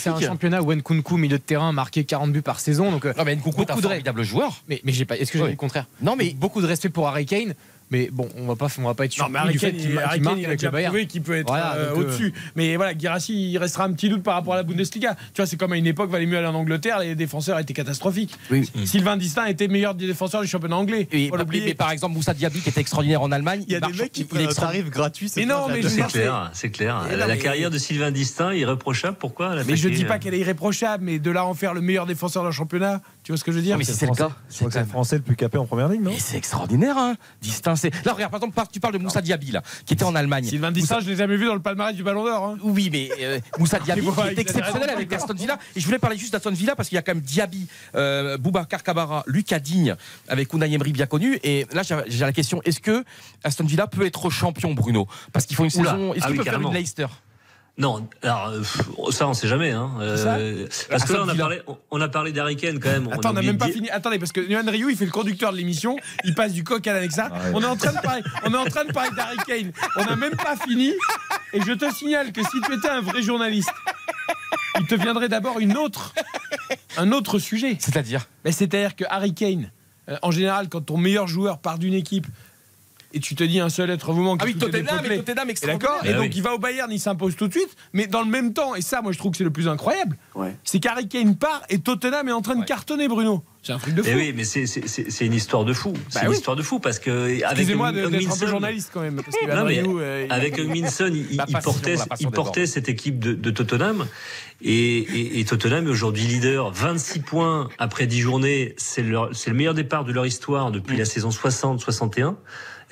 un, 0.09 0.19
championnat 0.19 0.61
où 0.61 0.73
Nkunku, 0.73 1.17
milieu 1.17 1.37
de 1.37 1.43
terrain, 1.43 1.71
marqué 1.71 2.03
40 2.03 2.31
buts 2.31 2.41
par 2.41 2.59
saison. 2.59 2.91
Donc, 2.91 3.05
euh, 3.05 3.13
Nkunku 3.13 3.29
est 3.29 3.31
un 3.31 3.75
beaucoup 3.75 3.81
de 3.81 3.87
formidable 3.87 4.23
joueur. 4.23 4.53
mais, 4.67 4.81
mais 4.83 4.91
j'ai 4.91 5.05
pas. 5.05 5.17
Est-ce 5.17 5.31
que 5.31 5.37
j'ai 5.37 5.43
Oui. 5.43 5.49
dit 5.49 5.55
le 5.55 5.59
contraire? 5.59 5.85
Non 6.01 6.15
mais 6.15 6.33
Beaucoup 6.33 6.61
de 6.61 6.67
respect 6.67 6.89
pour 6.89 7.07
Harry 7.07 7.25
Kane. 7.25 7.53
Mais 7.93 8.09
bon, 8.11 8.27
on 8.35 8.47
va 8.47 8.55
pas, 8.55 8.67
on 8.79 8.81
va 8.83 8.93
pas 8.95 9.05
être 9.05 9.11
Non, 9.19 9.25
surpris 9.25 9.33
mais 9.33 9.39
Harry 9.39 9.51
du 9.53 9.59
fait 9.59 9.71
Kane, 9.71 9.79
qu'il 9.79 9.89
il, 9.91 9.95
Kane, 9.95 10.03
a 10.05 10.09
avec 10.09 10.59
déjà 10.59 10.67
le 10.67 10.71
Bayern. 10.71 10.91
prouvé 10.91 11.05
qu'il 11.07 11.21
peut 11.21 11.37
être 11.37 11.47
Voilà, 11.47 11.75
euh, 11.75 11.91
euh, 11.91 11.95
au-dessus. 11.95 12.33
Mais 12.55 12.75
voilà, 12.75 12.93
Guirassi, 12.95 13.51
il 13.51 13.57
restera 13.59 13.85
un 13.85 13.93
petit 13.93 14.09
doute 14.09 14.23
par 14.23 14.33
rapport 14.33 14.53
à 14.53 14.57
la 14.57 14.63
Bundesliga. 14.63 15.13
Tu 15.15 15.19
vois, 15.37 15.45
c'est 15.45 15.57
comme 15.57 15.71
à 15.73 15.77
une 15.77 15.85
époque, 15.85 16.09
valait 16.09 16.25
mieux 16.25 16.37
aller 16.39 16.47
en 16.47 16.55
Angleterre, 16.55 16.99
les 16.99 17.13
défenseurs 17.15 17.59
étaient 17.59 17.73
catastrophiques. 17.73 18.33
Oui. 18.51 18.69
Sylvain 18.85 19.15
Distin 19.15 19.45
était 19.45 19.67
meilleur 19.67 19.93
des 19.93 20.07
défenseurs 20.07 20.41
du 20.41 20.47
championnat 20.47 20.75
anglais. 20.75 21.07
Et, 21.11 21.29
mais, 21.51 21.73
par 21.75 21.91
exemple 21.91 22.15
Moussa 22.15 22.33
Diaby 22.33 22.61
qui 22.61 22.69
était 22.69 22.81
extraordinaire 22.81 23.21
en 23.21 23.31
Allemagne, 23.31 23.63
Il 23.67 23.73
y 23.73 23.75
a 23.75 23.79
des 23.79 23.93
mecs 23.93 24.11
qui 24.11 24.23
prennent 24.23 24.45
extra- 24.45 24.65
tarif 24.67 24.89
gratuit. 24.89 25.31
Mais 25.37 25.45
non, 25.45 25.67
mais 25.69 25.81
C'est 25.83 26.01
clair, 26.07 26.49
c'est 26.53 26.71
clair. 26.71 27.03
La, 27.15 27.27
non, 27.27 27.37
carrière 27.37 27.69
de 27.69 27.77
Sylvain 27.77 28.11
Distin 28.11 28.53
irréprochable. 28.53 29.17
Pourquoi 29.19 29.55
Mais 29.67 29.75
je 29.75 29.89
dis 29.89 30.05
pas 30.05 30.15
euh, 30.15 30.17
qu'elle 30.17 30.33
est 30.33 30.39
irréprochable, 30.39 31.03
mais 31.03 31.19
de 31.19 31.29
là 31.29 31.45
en 31.45 31.53
faire 31.53 31.73
le 31.73 31.81
meilleur 31.81 32.05
défenseur 32.05 32.43
d'un 32.43 32.51
championnat, 32.51 33.01
tu 33.23 33.31
vois 33.31 33.37
ce 33.37 33.43
que 33.43 33.51
je 33.51 33.57
veux 33.57 33.63
dire 33.63 33.75
Ah, 33.75 33.77
mais 33.77 33.83
si 33.85 33.93
c'est 33.93 34.05
le 34.05 34.13
Français- 34.13 34.23
cas, 34.33 34.37
c'est 34.49 34.65
le 34.79 34.85
français 34.85 35.15
le 35.15 35.21
plus 35.21 35.35
capé 35.35 35.57
en 35.57 35.65
première 35.65 35.87
ligne, 35.87 36.01
non 36.03 36.11
Mais 36.11 36.19
c'est 36.19 36.37
extraordinaire, 36.37 36.97
hein. 36.97 37.15
Distinct, 37.41 37.75
c'est- 37.77 38.05
Là, 38.05 38.13
regarde, 38.13 38.31
par 38.31 38.39
exemple, 38.43 38.61
tu 38.71 38.79
parles 38.79 38.93
de 38.93 38.99
Moussa 38.99 39.21
Diaby, 39.21 39.51
là, 39.51 39.61
qui 39.85 39.93
était 39.93 40.03
en 40.03 40.13
Allemagne. 40.15 40.43
Sylvain 40.43 40.71
Distin, 40.71 40.99
je 40.99 41.09
l'ai 41.09 41.15
jamais 41.15 41.37
vu 41.37 41.45
dans 41.45 41.53
le 41.53 41.61
palmarès 41.61 41.95
du 41.95 42.03
Ballon 42.03 42.25
d'Or. 42.25 42.43
hein. 42.45 42.57
Oui, 42.63 42.89
mais 42.91 43.09
euh, 43.21 43.39
Moussa 43.59 43.79
Diaby 43.85 44.01
qui 44.01 44.19
est 44.21 44.39
exceptionnel 44.39 44.89
avec 44.89 45.11
Aston 45.13 45.33
Villa. 45.33 45.57
Et 45.75 45.79
je 45.79 45.85
voulais 45.85 45.99
parler 45.99 46.17
juste 46.17 46.33
d'Aston 46.33 46.51
Villa 46.51 46.75
parce 46.75 46.89
qu'il 46.89 46.95
y 46.97 46.99
a 46.99 47.01
quand 47.01 47.13
même 47.15 47.23
Diaby, 47.23 47.67
euh, 47.95 48.37
Boubacar 48.37 48.83
Kabara, 48.83 49.23
Lucas 49.27 49.59
Digne 49.59 49.95
avec 50.27 50.51
Unai 50.53 50.71
Emery 50.73 50.91
bien 50.91 51.05
connu. 51.05 51.39
Et 51.43 51.65
là, 51.73 51.81
j'ai 51.83 52.19
la 52.19 52.33
question 52.33 52.61
est-ce 52.65 52.79
que 52.81 53.03
Aston 53.43 53.63
Villa 53.65 53.87
peut 53.87 54.05
être 54.05 54.29
champion, 54.29 54.73
Bruno? 54.73 55.07
Parce 55.31 55.45
qu'il 55.45 55.55
faut 55.55 55.63
une 55.65 55.71
Oula. 55.79 55.91
saison. 55.91 56.13
Est-ce 56.13 56.23
Ah 56.23 56.27
qu'il 56.27 56.31
oui, 56.33 56.37
peut 56.45 56.51
faire 56.51 56.59
une 56.61 56.73
Leicester? 56.73 57.07
Non, 57.75 58.07
alors 58.21 58.49
euh, 58.49 59.11
ça 59.11 59.27
on 59.27 59.33
sait 59.33 59.47
jamais. 59.47 59.71
Hein. 59.71 59.89
Euh, 59.99 60.67
parce 60.91 61.05
que 61.05 61.13
là 61.13 61.21
on 61.23 61.27
a 61.29 61.33
parlé, 61.33 61.61
on 61.89 62.01
a 62.01 62.07
parlé 62.07 62.31
d'Harry 62.31 62.55
Kane 62.55 62.79
quand 62.79 62.91
même. 62.91 63.07
Attends, 63.11 63.31
on 63.31 63.33
n'a 63.33 63.41
même 63.41 63.57
pas 63.57 63.67
fini. 63.69 63.89
Attendez, 63.89 64.19
parce 64.19 64.31
que 64.31 64.41
Yohan 64.41 64.69
Ryu, 64.69 64.91
il 64.91 64.97
fait 64.97 65.05
le 65.05 65.11
conducteur 65.11 65.51
de 65.51 65.57
l'émission. 65.57 65.97
Il 66.23 66.35
passe 66.35 66.53
du 66.53 66.63
coq 66.63 66.85
à 66.85 66.93
l'Alexa. 66.93 67.29
ouais. 67.31 67.51
On 67.55 67.61
est 67.61 67.65
en 67.65 67.75
train 67.75 67.93
de 67.93 67.99
parler, 67.99 68.21
on 68.45 68.53
est 68.53 68.57
en 68.57 68.65
train 68.65 68.85
de 68.85 68.91
parler 68.91 69.09
d'Harry 69.15 69.37
Kane. 69.47 69.71
On 69.95 70.05
n'a 70.05 70.15
même 70.15 70.35
pas 70.35 70.55
fini. 70.55 70.93
Et 71.53 71.61
je 71.61 71.73
te 71.73 71.91
signale 71.91 72.31
que 72.31 72.41
si 72.43 72.61
tu 72.61 72.73
étais 72.75 72.89
un 72.89 73.01
vrai 73.01 73.23
journaliste, 73.23 73.71
il 74.79 74.85
te 74.85 74.93
viendrait 74.95 75.29
d'abord 75.29 75.59
une 75.59 75.75
autre, 75.75 76.13
un 76.97 77.11
autre 77.11 77.39
sujet. 77.39 77.77
C'est-à-dire? 77.79 78.27
Mais 78.45 78.51
c'est-à-dire 78.51 78.95
que 78.95 79.03
Harry 79.09 79.33
Kane, 79.33 79.71
euh, 80.09 80.17
en 80.21 80.29
général, 80.31 80.69
quand 80.69 80.81
ton 80.81 80.97
meilleur 80.97 81.27
joueur 81.27 81.59
part 81.59 81.79
d'une 81.79 81.93
équipe 81.93 82.27
et 83.13 83.19
tu 83.19 83.35
te 83.35 83.43
dis 83.43 83.59
un 83.59 83.69
seul 83.69 83.89
être 83.89 84.11
vous 84.11 84.21
manque. 84.23 84.39
Ah 84.41 84.45
oui, 84.45 84.51
et 84.55 84.59
Tottenham, 84.59 85.05
et 85.05 85.17
Tottenham 85.17 85.49
Et. 85.49 85.65
D'accord 85.65 85.99
Et 86.03 86.09
Ah 86.09 86.13
donc 86.13 86.35
il 86.35 86.41
va 86.41 86.53
au 86.53 86.59
Bayern, 86.59 86.91
il 86.91 86.99
s'impose 86.99 87.35
tout 87.35 87.47
de 87.47 87.53
suite. 87.53 87.75
Mais 87.93 88.07
dans 88.07 88.21
le 88.21 88.29
même 88.29 88.53
temps, 88.53 88.75
et 88.75 88.81
ça, 88.81 89.01
moi 89.01 89.11
je 89.11 89.17
trouve 89.17 89.31
que 89.31 89.37
c'est 89.37 89.43
le 89.43 89.51
plus 89.51 89.67
incroyable, 89.67 90.17
Ouais. 90.35 90.55
c'est 90.63 90.79
qu'Harry 90.79 91.07
Kane 91.07 91.35
part 91.35 91.61
et 91.69 91.79
Tottenham 91.79 92.27
est 92.27 92.31
en 92.33 92.41
train 92.41 92.55
de 92.55 92.65
cartonner, 92.65 93.07
Bruno. 93.07 93.43
C'est 93.65 93.71
un 93.71 93.77
truc 93.79 93.93
de 93.95 94.03
fou. 94.03 94.09
Eh 94.11 94.15
oui, 94.15 94.33
mais 94.35 94.43
c'est- 94.43 94.65
c'est 94.65 94.85
c'est- 94.89 95.09
c'est 95.09 95.25
une 95.25 95.33
histoire 95.33 95.63
de 95.63 95.71
fou. 95.71 95.93
C'est 96.09 96.15
Bah 96.15 96.21
une 96.25 96.31
oui. 96.31 96.35
histoire 96.35 96.57
de 96.57 96.61
fou 96.63 96.79
parce 96.79 96.99
que 96.99 97.09
avec 97.11 97.43
Excusez-moi 97.51 97.93
d'être 97.93 98.07
un 98.13 98.37
peu 98.37 98.47
journaliste 98.47 98.89
quand 98.93 98.99
même. 98.99 99.15
Parce 99.15 99.37
que 99.37 99.45
Non, 99.55 99.63
mais 99.63 99.81
euh, 99.87 100.25
il- 100.27 100.33
avec 100.33 100.59
Minson, 100.59 101.09
il, 101.13 101.27
il 101.47 101.57
portait, 101.63 101.95
il 102.19 102.27
portait 102.29 102.65
cette 102.65 102.89
équipe 102.89 103.19
de, 103.19 103.31
de 103.33 103.51
Tottenham. 103.51 104.05
Et, 104.61 104.97
et- 104.97 105.39
et 105.39 105.45
Tottenham 105.45 105.87
est 105.87 105.89
aujourd'hui 105.89 106.23
leader. 106.23 106.71
26 106.71 107.19
points 107.21 107.69
après 107.77 108.05
10 108.05 108.19
journées. 108.19 108.75
C'est 108.77 109.05
c'est 109.31 109.49
le 109.49 109.55
meilleur 109.55 109.73
départ 109.73 110.03
de 110.03 110.11
leur 110.11 110.25
histoire 110.25 110.69
depuis 110.71 110.97
la 110.97 111.05
saison 111.05 111.29
60-61. 111.31 112.35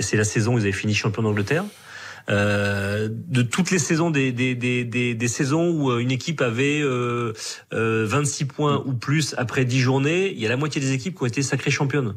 Et 0.02 0.04
c'est 0.04 0.18
la 0.18 0.24
saison 0.24 0.56
où 0.56 0.58
ils 0.58 0.64
avaient 0.64 0.72
fini 0.72 0.96
champion 0.96 1.22
d'Angleterre. 1.22 1.64
Euh, 2.30 3.08
de 3.12 3.44
toutes 3.44 3.70
les 3.70 3.78
saisons 3.78 4.10
des, 4.10 4.32
des, 4.32 4.56
des, 4.56 4.84
des, 4.84 5.14
des 5.14 5.28
saisons 5.28 5.70
où 5.70 5.92
euh, 5.92 6.00
une 6.00 6.10
équipe 6.10 6.42
avait 6.42 6.82
euh, 6.82 7.34
euh, 7.72 8.06
26 8.08 8.46
points 8.46 8.84
ou 8.84 8.94
plus 8.94 9.36
après 9.38 9.64
10 9.64 9.80
journées, 9.80 10.32
il 10.32 10.40
y 10.40 10.46
a 10.48 10.50
la 10.50 10.58
moitié 10.58 10.82
des 10.82 10.92
équipes 10.92 11.16
qui 11.16 11.24
ont 11.24 11.28
été 11.28 11.44
sacrées 11.44 11.70
championnes. 11.70 12.16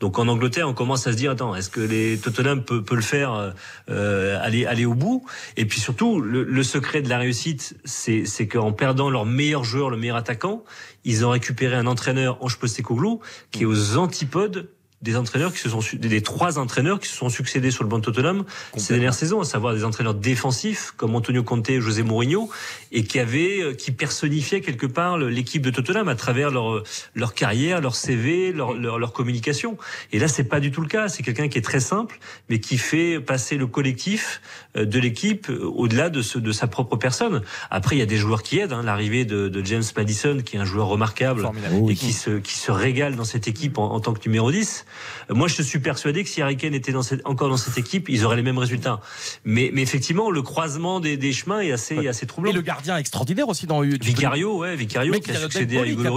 Donc 0.00 0.18
en 0.18 0.28
Angleterre, 0.28 0.66
on 0.66 0.72
commence 0.72 1.06
à 1.06 1.12
se 1.12 1.18
dire 1.18 1.32
attends, 1.32 1.54
est-ce 1.54 1.68
que 1.68 1.80
les 1.80 2.16
Tottenham 2.16 2.64
peut, 2.64 2.82
peut 2.82 2.94
le 2.94 3.02
faire 3.02 3.52
euh, 3.90 4.38
aller 4.40 4.64
aller 4.64 4.86
au 4.86 4.94
bout? 4.94 5.26
Et 5.58 5.66
puis 5.66 5.80
surtout, 5.80 6.22
le, 6.22 6.42
le 6.44 6.62
secret 6.62 7.02
de 7.02 7.10
la 7.10 7.18
réussite, 7.18 7.76
c'est 7.84 8.24
c'est 8.24 8.48
qu'en 8.48 8.72
perdant 8.72 9.10
leur 9.10 9.26
meilleur 9.26 9.64
joueur, 9.64 9.90
le 9.90 9.98
meilleur 9.98 10.16
attaquant, 10.16 10.64
ils 11.04 11.26
ont 11.26 11.30
récupéré 11.30 11.76
un 11.76 11.86
entraîneur 11.86 12.42
Ange 12.42 12.58
Postecoglou 12.58 13.20
qui 13.50 13.64
est 13.64 13.66
aux 13.66 13.98
antipodes 13.98 14.70
des 15.00 15.16
entraîneurs 15.16 15.52
qui 15.52 15.60
se 15.60 15.68
sont 15.68 15.80
des, 15.94 16.22
trois 16.22 16.58
entraîneurs 16.58 16.98
qui 16.98 17.08
se 17.08 17.14
sont 17.14 17.28
succédés 17.28 17.70
sur 17.70 17.84
le 17.84 17.88
banc 17.88 17.98
de 17.98 18.04
Tottenham 18.04 18.44
ces 18.76 18.94
dernières 18.94 19.14
saisons, 19.14 19.40
à 19.40 19.44
savoir 19.44 19.74
des 19.74 19.84
entraîneurs 19.84 20.14
défensifs 20.14 20.92
comme 20.96 21.14
Antonio 21.14 21.44
Conte 21.44 21.70
et 21.70 21.80
José 21.80 22.02
Mourinho, 22.02 22.50
et 22.90 23.04
qui 23.04 23.18
avaient, 23.18 23.60
euh, 23.60 23.74
qui 23.74 23.92
personnifiaient 23.92 24.60
quelque 24.60 24.86
part 24.86 25.18
l'équipe 25.18 25.62
de 25.62 25.70
Tottenham 25.70 26.08
à 26.08 26.14
travers 26.14 26.50
leur 26.50 26.82
leur 27.14 27.34
carrière, 27.34 27.80
leur 27.80 27.94
CV, 27.94 28.52
leur 28.52 28.74
leur, 28.74 28.98
leur 28.98 29.12
communication. 29.12 29.78
Et 30.12 30.18
là, 30.18 30.26
c'est 30.26 30.44
pas 30.44 30.60
du 30.60 30.70
tout 30.70 30.80
le 30.80 30.88
cas. 30.88 31.08
C'est 31.08 31.22
quelqu'un 31.22 31.48
qui 31.48 31.58
est 31.58 31.62
très 31.62 31.80
simple, 31.80 32.18
mais 32.48 32.60
qui 32.60 32.78
fait 32.78 33.20
passer 33.20 33.56
le 33.56 33.66
collectif 33.66 34.40
euh, 34.76 34.84
de 34.84 34.98
l'équipe 34.98 35.48
euh, 35.48 35.64
au-delà 35.64 36.10
de 36.10 36.22
ce, 36.22 36.38
de 36.38 36.52
sa 36.52 36.66
propre 36.66 36.96
personne. 36.96 37.42
Après, 37.70 37.96
il 37.96 37.98
y 38.00 38.02
a 38.02 38.06
des 38.06 38.16
joueurs 38.16 38.42
qui 38.42 38.58
aident. 38.58 38.72
Hein. 38.72 38.82
L'arrivée 38.82 39.24
de, 39.24 39.48
de 39.48 39.64
James 39.64 39.84
Madison, 39.96 40.38
qui 40.44 40.56
est 40.56 40.60
un 40.60 40.64
joueur 40.64 40.88
remarquable 40.88 41.42
Formidable. 41.42 41.90
Et 41.90 41.94
qui 41.94 42.12
se 42.12 42.38
qui 42.38 42.54
se 42.54 42.70
régale 42.70 43.16
dans 43.16 43.24
cette 43.24 43.48
équipe 43.48 43.78
en, 43.78 43.92
en 43.92 44.00
tant 44.00 44.12
que 44.12 44.20
numéro 44.26 44.50
10. 44.50 44.86
Euh, 45.30 45.34
Moi, 45.34 45.48
je 45.48 45.62
suis 45.62 45.78
persuadé 45.78 46.22
que 46.24 46.28
si 46.30 46.42
Harry 46.42 46.56
Kane 46.56 46.74
était 46.74 46.92
dans 46.92 47.02
cette- 47.02 47.20
encore 47.26 47.48
dans 47.48 47.56
cette 47.56 47.78
équipe, 47.78 48.08
ils 48.08 48.24
auraient 48.24 48.36
les 48.36 48.42
mêmes 48.42 48.58
résultats. 48.58 49.00
Mais, 49.44 49.70
mais 49.72 49.82
effectivement, 49.82 50.30
le 50.30 50.42
croisement 50.42 51.00
des, 51.00 51.16
des 51.16 51.32
chemins 51.32 51.60
est 51.60 51.72
assez, 51.72 52.06
assez 52.08 52.26
troublant. 52.26 52.50
Et 52.50 52.54
le 52.54 52.62
gardien 52.62 52.96
extraordinaire 52.96 53.48
aussi 53.48 53.66
dans 53.66 53.80
Vicario, 53.80 54.58
ouais, 54.58 54.76
Vicario 54.76 55.12
qui 55.12 55.18
a 55.18 55.22
qui 55.22 55.30
a 55.30 55.40
succédé 55.40 55.78
à 55.78 55.86
Hugo 55.86 56.02
un 56.02 56.10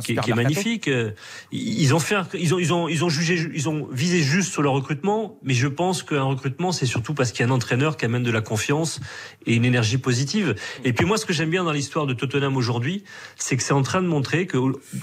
qui, 0.00 0.06
super 0.06 0.24
qui 0.24 0.30
est 0.30 0.34
magnifique. 0.34 0.88
Euh, 0.88 1.10
Ils 1.52 1.94
ont 1.94 1.98
fait, 2.00 2.14
un- 2.16 2.26
ils 2.34 2.54
ont, 2.54 2.58
ils 2.58 2.72
ont, 2.72 2.88
ils 2.88 3.04
ont 3.04 3.08
jugé, 3.08 3.48
ils 3.54 3.68
ont 3.68 3.88
visé 3.92 4.20
juste 4.22 4.52
sur 4.52 4.62
leur 4.62 4.72
recrutement, 4.72 5.38
mais 5.42 5.54
je 5.54 5.68
pense 5.68 6.02
qu'un 6.02 6.22
recrutement, 6.22 6.72
c'est 6.72 6.86
surtout 6.86 7.14
parce 7.14 7.32
qu'il 7.32 7.40
y 7.40 7.48
a 7.48 7.52
un 7.52 7.54
entraîneur 7.54 7.96
qui 7.96 8.04
amène 8.04 8.22
de 8.22 8.30
la 8.30 8.40
confiance 8.40 9.00
et 9.46 9.54
une 9.54 9.64
énergie 9.64 9.98
positive. 9.98 10.54
Et 10.84 10.92
puis 10.92 11.04
moi, 11.04 11.18
ce 11.18 11.26
que 11.26 11.32
j'aime 11.32 11.50
bien 11.50 11.64
dans 11.64 11.72
l'histoire 11.72 12.06
de 12.06 12.14
Tottenham 12.14 12.56
aujourd'hui, 12.56 13.04
c'est 13.36 13.56
que 13.56 13.62
c'est 13.62 13.72
en 13.72 13.82
train 13.82 14.02
de 14.02 14.06
montrer 14.08 14.46
que 14.46 14.58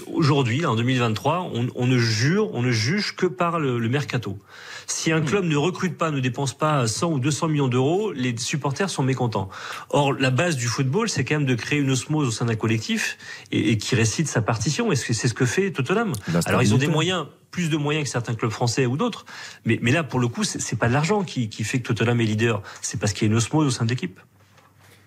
aujourd'hui, 0.06 0.66
en 0.66 0.74
2023, 0.76 1.50
on, 1.54 1.68
on 1.74 1.86
ne 1.86 1.98
jure, 1.98 2.50
on 2.54 2.62
ne 2.64 2.70
juge 2.70 3.14
que 3.16 3.26
par 3.26 3.58
le, 3.58 3.78
le 3.78 3.88
mercato. 3.88 4.38
Si 4.86 5.12
un 5.12 5.20
club 5.20 5.44
ne 5.44 5.56
recrute 5.56 5.96
pas, 5.96 6.10
ne 6.10 6.20
dépense 6.20 6.56
pas 6.56 6.86
100 6.86 7.12
ou 7.12 7.18
200 7.18 7.48
millions 7.48 7.68
d'euros, 7.68 8.12
les 8.12 8.36
supporters 8.36 8.90
sont 8.90 9.02
mécontents. 9.02 9.48
Or, 9.90 10.12
la 10.12 10.30
base 10.30 10.56
du 10.56 10.66
football, 10.66 11.08
c'est 11.08 11.24
quand 11.24 11.36
même 11.36 11.46
de 11.46 11.54
créer 11.54 11.78
une 11.78 11.90
osmose 11.90 12.28
au 12.28 12.30
sein 12.30 12.44
d'un 12.44 12.54
collectif 12.54 13.16
et, 13.50 13.70
et 13.70 13.78
qui 13.78 13.94
récite 13.94 14.28
sa 14.28 14.42
partition. 14.42 14.92
Et 14.92 14.96
c'est 14.96 15.14
ce 15.14 15.34
que 15.34 15.46
fait 15.46 15.70
Tottenham. 15.70 16.12
Alors, 16.46 16.62
ils 16.62 16.74
ont 16.74 16.78
des 16.78 16.88
moyens, 16.88 17.26
plus 17.50 17.70
de 17.70 17.76
moyens 17.76 18.04
que 18.04 18.10
certains 18.10 18.34
clubs 18.34 18.50
français 18.50 18.86
ou 18.86 18.96
d'autres. 18.96 19.24
Mais, 19.64 19.78
mais 19.80 19.92
là, 19.92 20.02
pour 20.04 20.20
le 20.20 20.28
coup, 20.28 20.44
c'est 20.44 20.60
c'est 20.60 20.76
pas 20.76 20.88
de 20.88 20.92
l'argent 20.92 21.22
qui, 21.22 21.48
qui 21.48 21.62
fait 21.64 21.80
que 21.80 21.92
Tottenham 21.92 22.20
est 22.20 22.24
leader. 22.24 22.62
C'est 22.80 22.98
parce 22.98 23.12
qu'il 23.12 23.26
y 23.26 23.30
a 23.30 23.30
une 23.30 23.36
osmose 23.36 23.66
au 23.66 23.70
sein 23.70 23.84
de 23.84 23.90
l'équipe. 23.90 24.18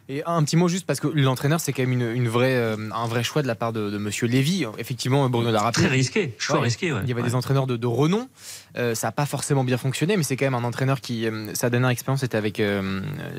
Et 0.09 0.23
un 0.25 0.41
petit 0.43 0.55
mot 0.55 0.67
juste 0.69 0.85
parce 0.85 0.99
que 1.01 1.07
l'entraîneur 1.07 1.59
c'est 1.59 1.73
quand 1.73 1.81
même 1.83 1.91
une, 1.91 2.09
une 2.11 2.27
vraie, 2.29 2.55
euh, 2.55 2.77
un 2.93 3.07
vrai 3.07 3.23
choix 3.23 3.41
de 3.41 3.47
la 3.47 3.55
part 3.55 3.73
de, 3.73 3.89
de 3.89 3.97
Monsieur 3.97 4.25
Lévy. 4.27 4.65
Effectivement, 4.77 5.29
Bruno 5.29 5.51
l'a 5.51 5.61
rappelé. 5.61 5.85
Très 5.87 5.95
risqué, 5.95 6.33
choix 6.37 6.61
risqué, 6.61 6.93
ouais. 6.93 6.99
Il 7.03 7.09
y 7.09 7.11
avait 7.11 7.21
Ouais. 7.21 7.27
des 7.27 7.35
entraîneurs 7.35 7.67
de, 7.67 7.75
de 7.75 7.87
renom. 7.87 8.29
Euh, 8.77 8.95
ça 8.95 9.07
n'a 9.07 9.11
pas 9.11 9.25
forcément 9.25 9.63
bien 9.63 9.77
fonctionné, 9.77 10.15
mais 10.15 10.23
c'est 10.23 10.37
quand 10.37 10.45
même 10.45 10.53
un 10.55 10.63
entraîneur 10.63 11.01
qui 11.01 11.27
euh, 11.27 11.53
sa 11.55 11.69
dernière 11.69 11.89
expérience 11.89 12.23
était 12.23 12.37
avec 12.37 12.61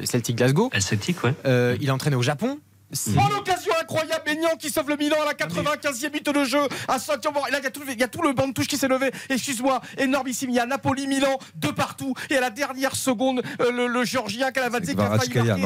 Celtic 0.04 0.36
Glasgow. 0.36 0.70
Celtic, 0.78 1.22
ouais. 1.24 1.34
Il 1.80 1.88
a 1.90 1.94
entraîné 1.94 2.16
au 2.16 2.22
Japon. 2.22 2.58
C'est- 2.92 3.10
Oh 3.16 3.32
l'occasion 3.34 3.72
incroyable, 3.80 4.22
Maignan 4.26 4.56
qui 4.58 4.70
sauve 4.70 4.88
le 4.88 4.96
Milan 4.96 5.16
à 5.22 5.26
la 5.26 5.34
95e 5.34 6.10
minute 6.10 6.30
de 6.34 6.44
jeu 6.44 6.60
à 6.88 6.98
Santiago. 6.98 7.40
Et 7.48 7.52
là, 7.52 7.58
il 7.58 7.64
y, 7.64 7.66
a 7.66 7.70
tout, 7.70 7.82
il 7.86 7.98
y 8.00 8.02
a 8.02 8.08
tout 8.08 8.22
le 8.22 8.32
banc 8.32 8.48
de 8.48 8.52
touche 8.54 8.66
qui 8.66 8.78
s'est 8.78 8.88
levé. 8.88 9.10
Excuse-moi, 9.28 9.80
énormissime. 9.98 10.50
Il 10.50 10.56
y 10.56 10.58
a 10.60 10.64
Napoli, 10.66 11.06
Milan, 11.06 11.38
de 11.56 11.68
partout. 11.68 12.14
Et 12.30 12.36
à 12.36 12.40
la 12.40 12.50
dernière 12.50 12.96
seconde, 12.96 13.42
euh, 13.60 13.70
le, 13.70 13.86
le 13.88 14.04
Géorgien 14.04 14.50
Kalavadze 14.52 14.86
qui 14.86 14.92
a 15.02 15.18
failli 15.18 15.30
marquer. 15.34 15.62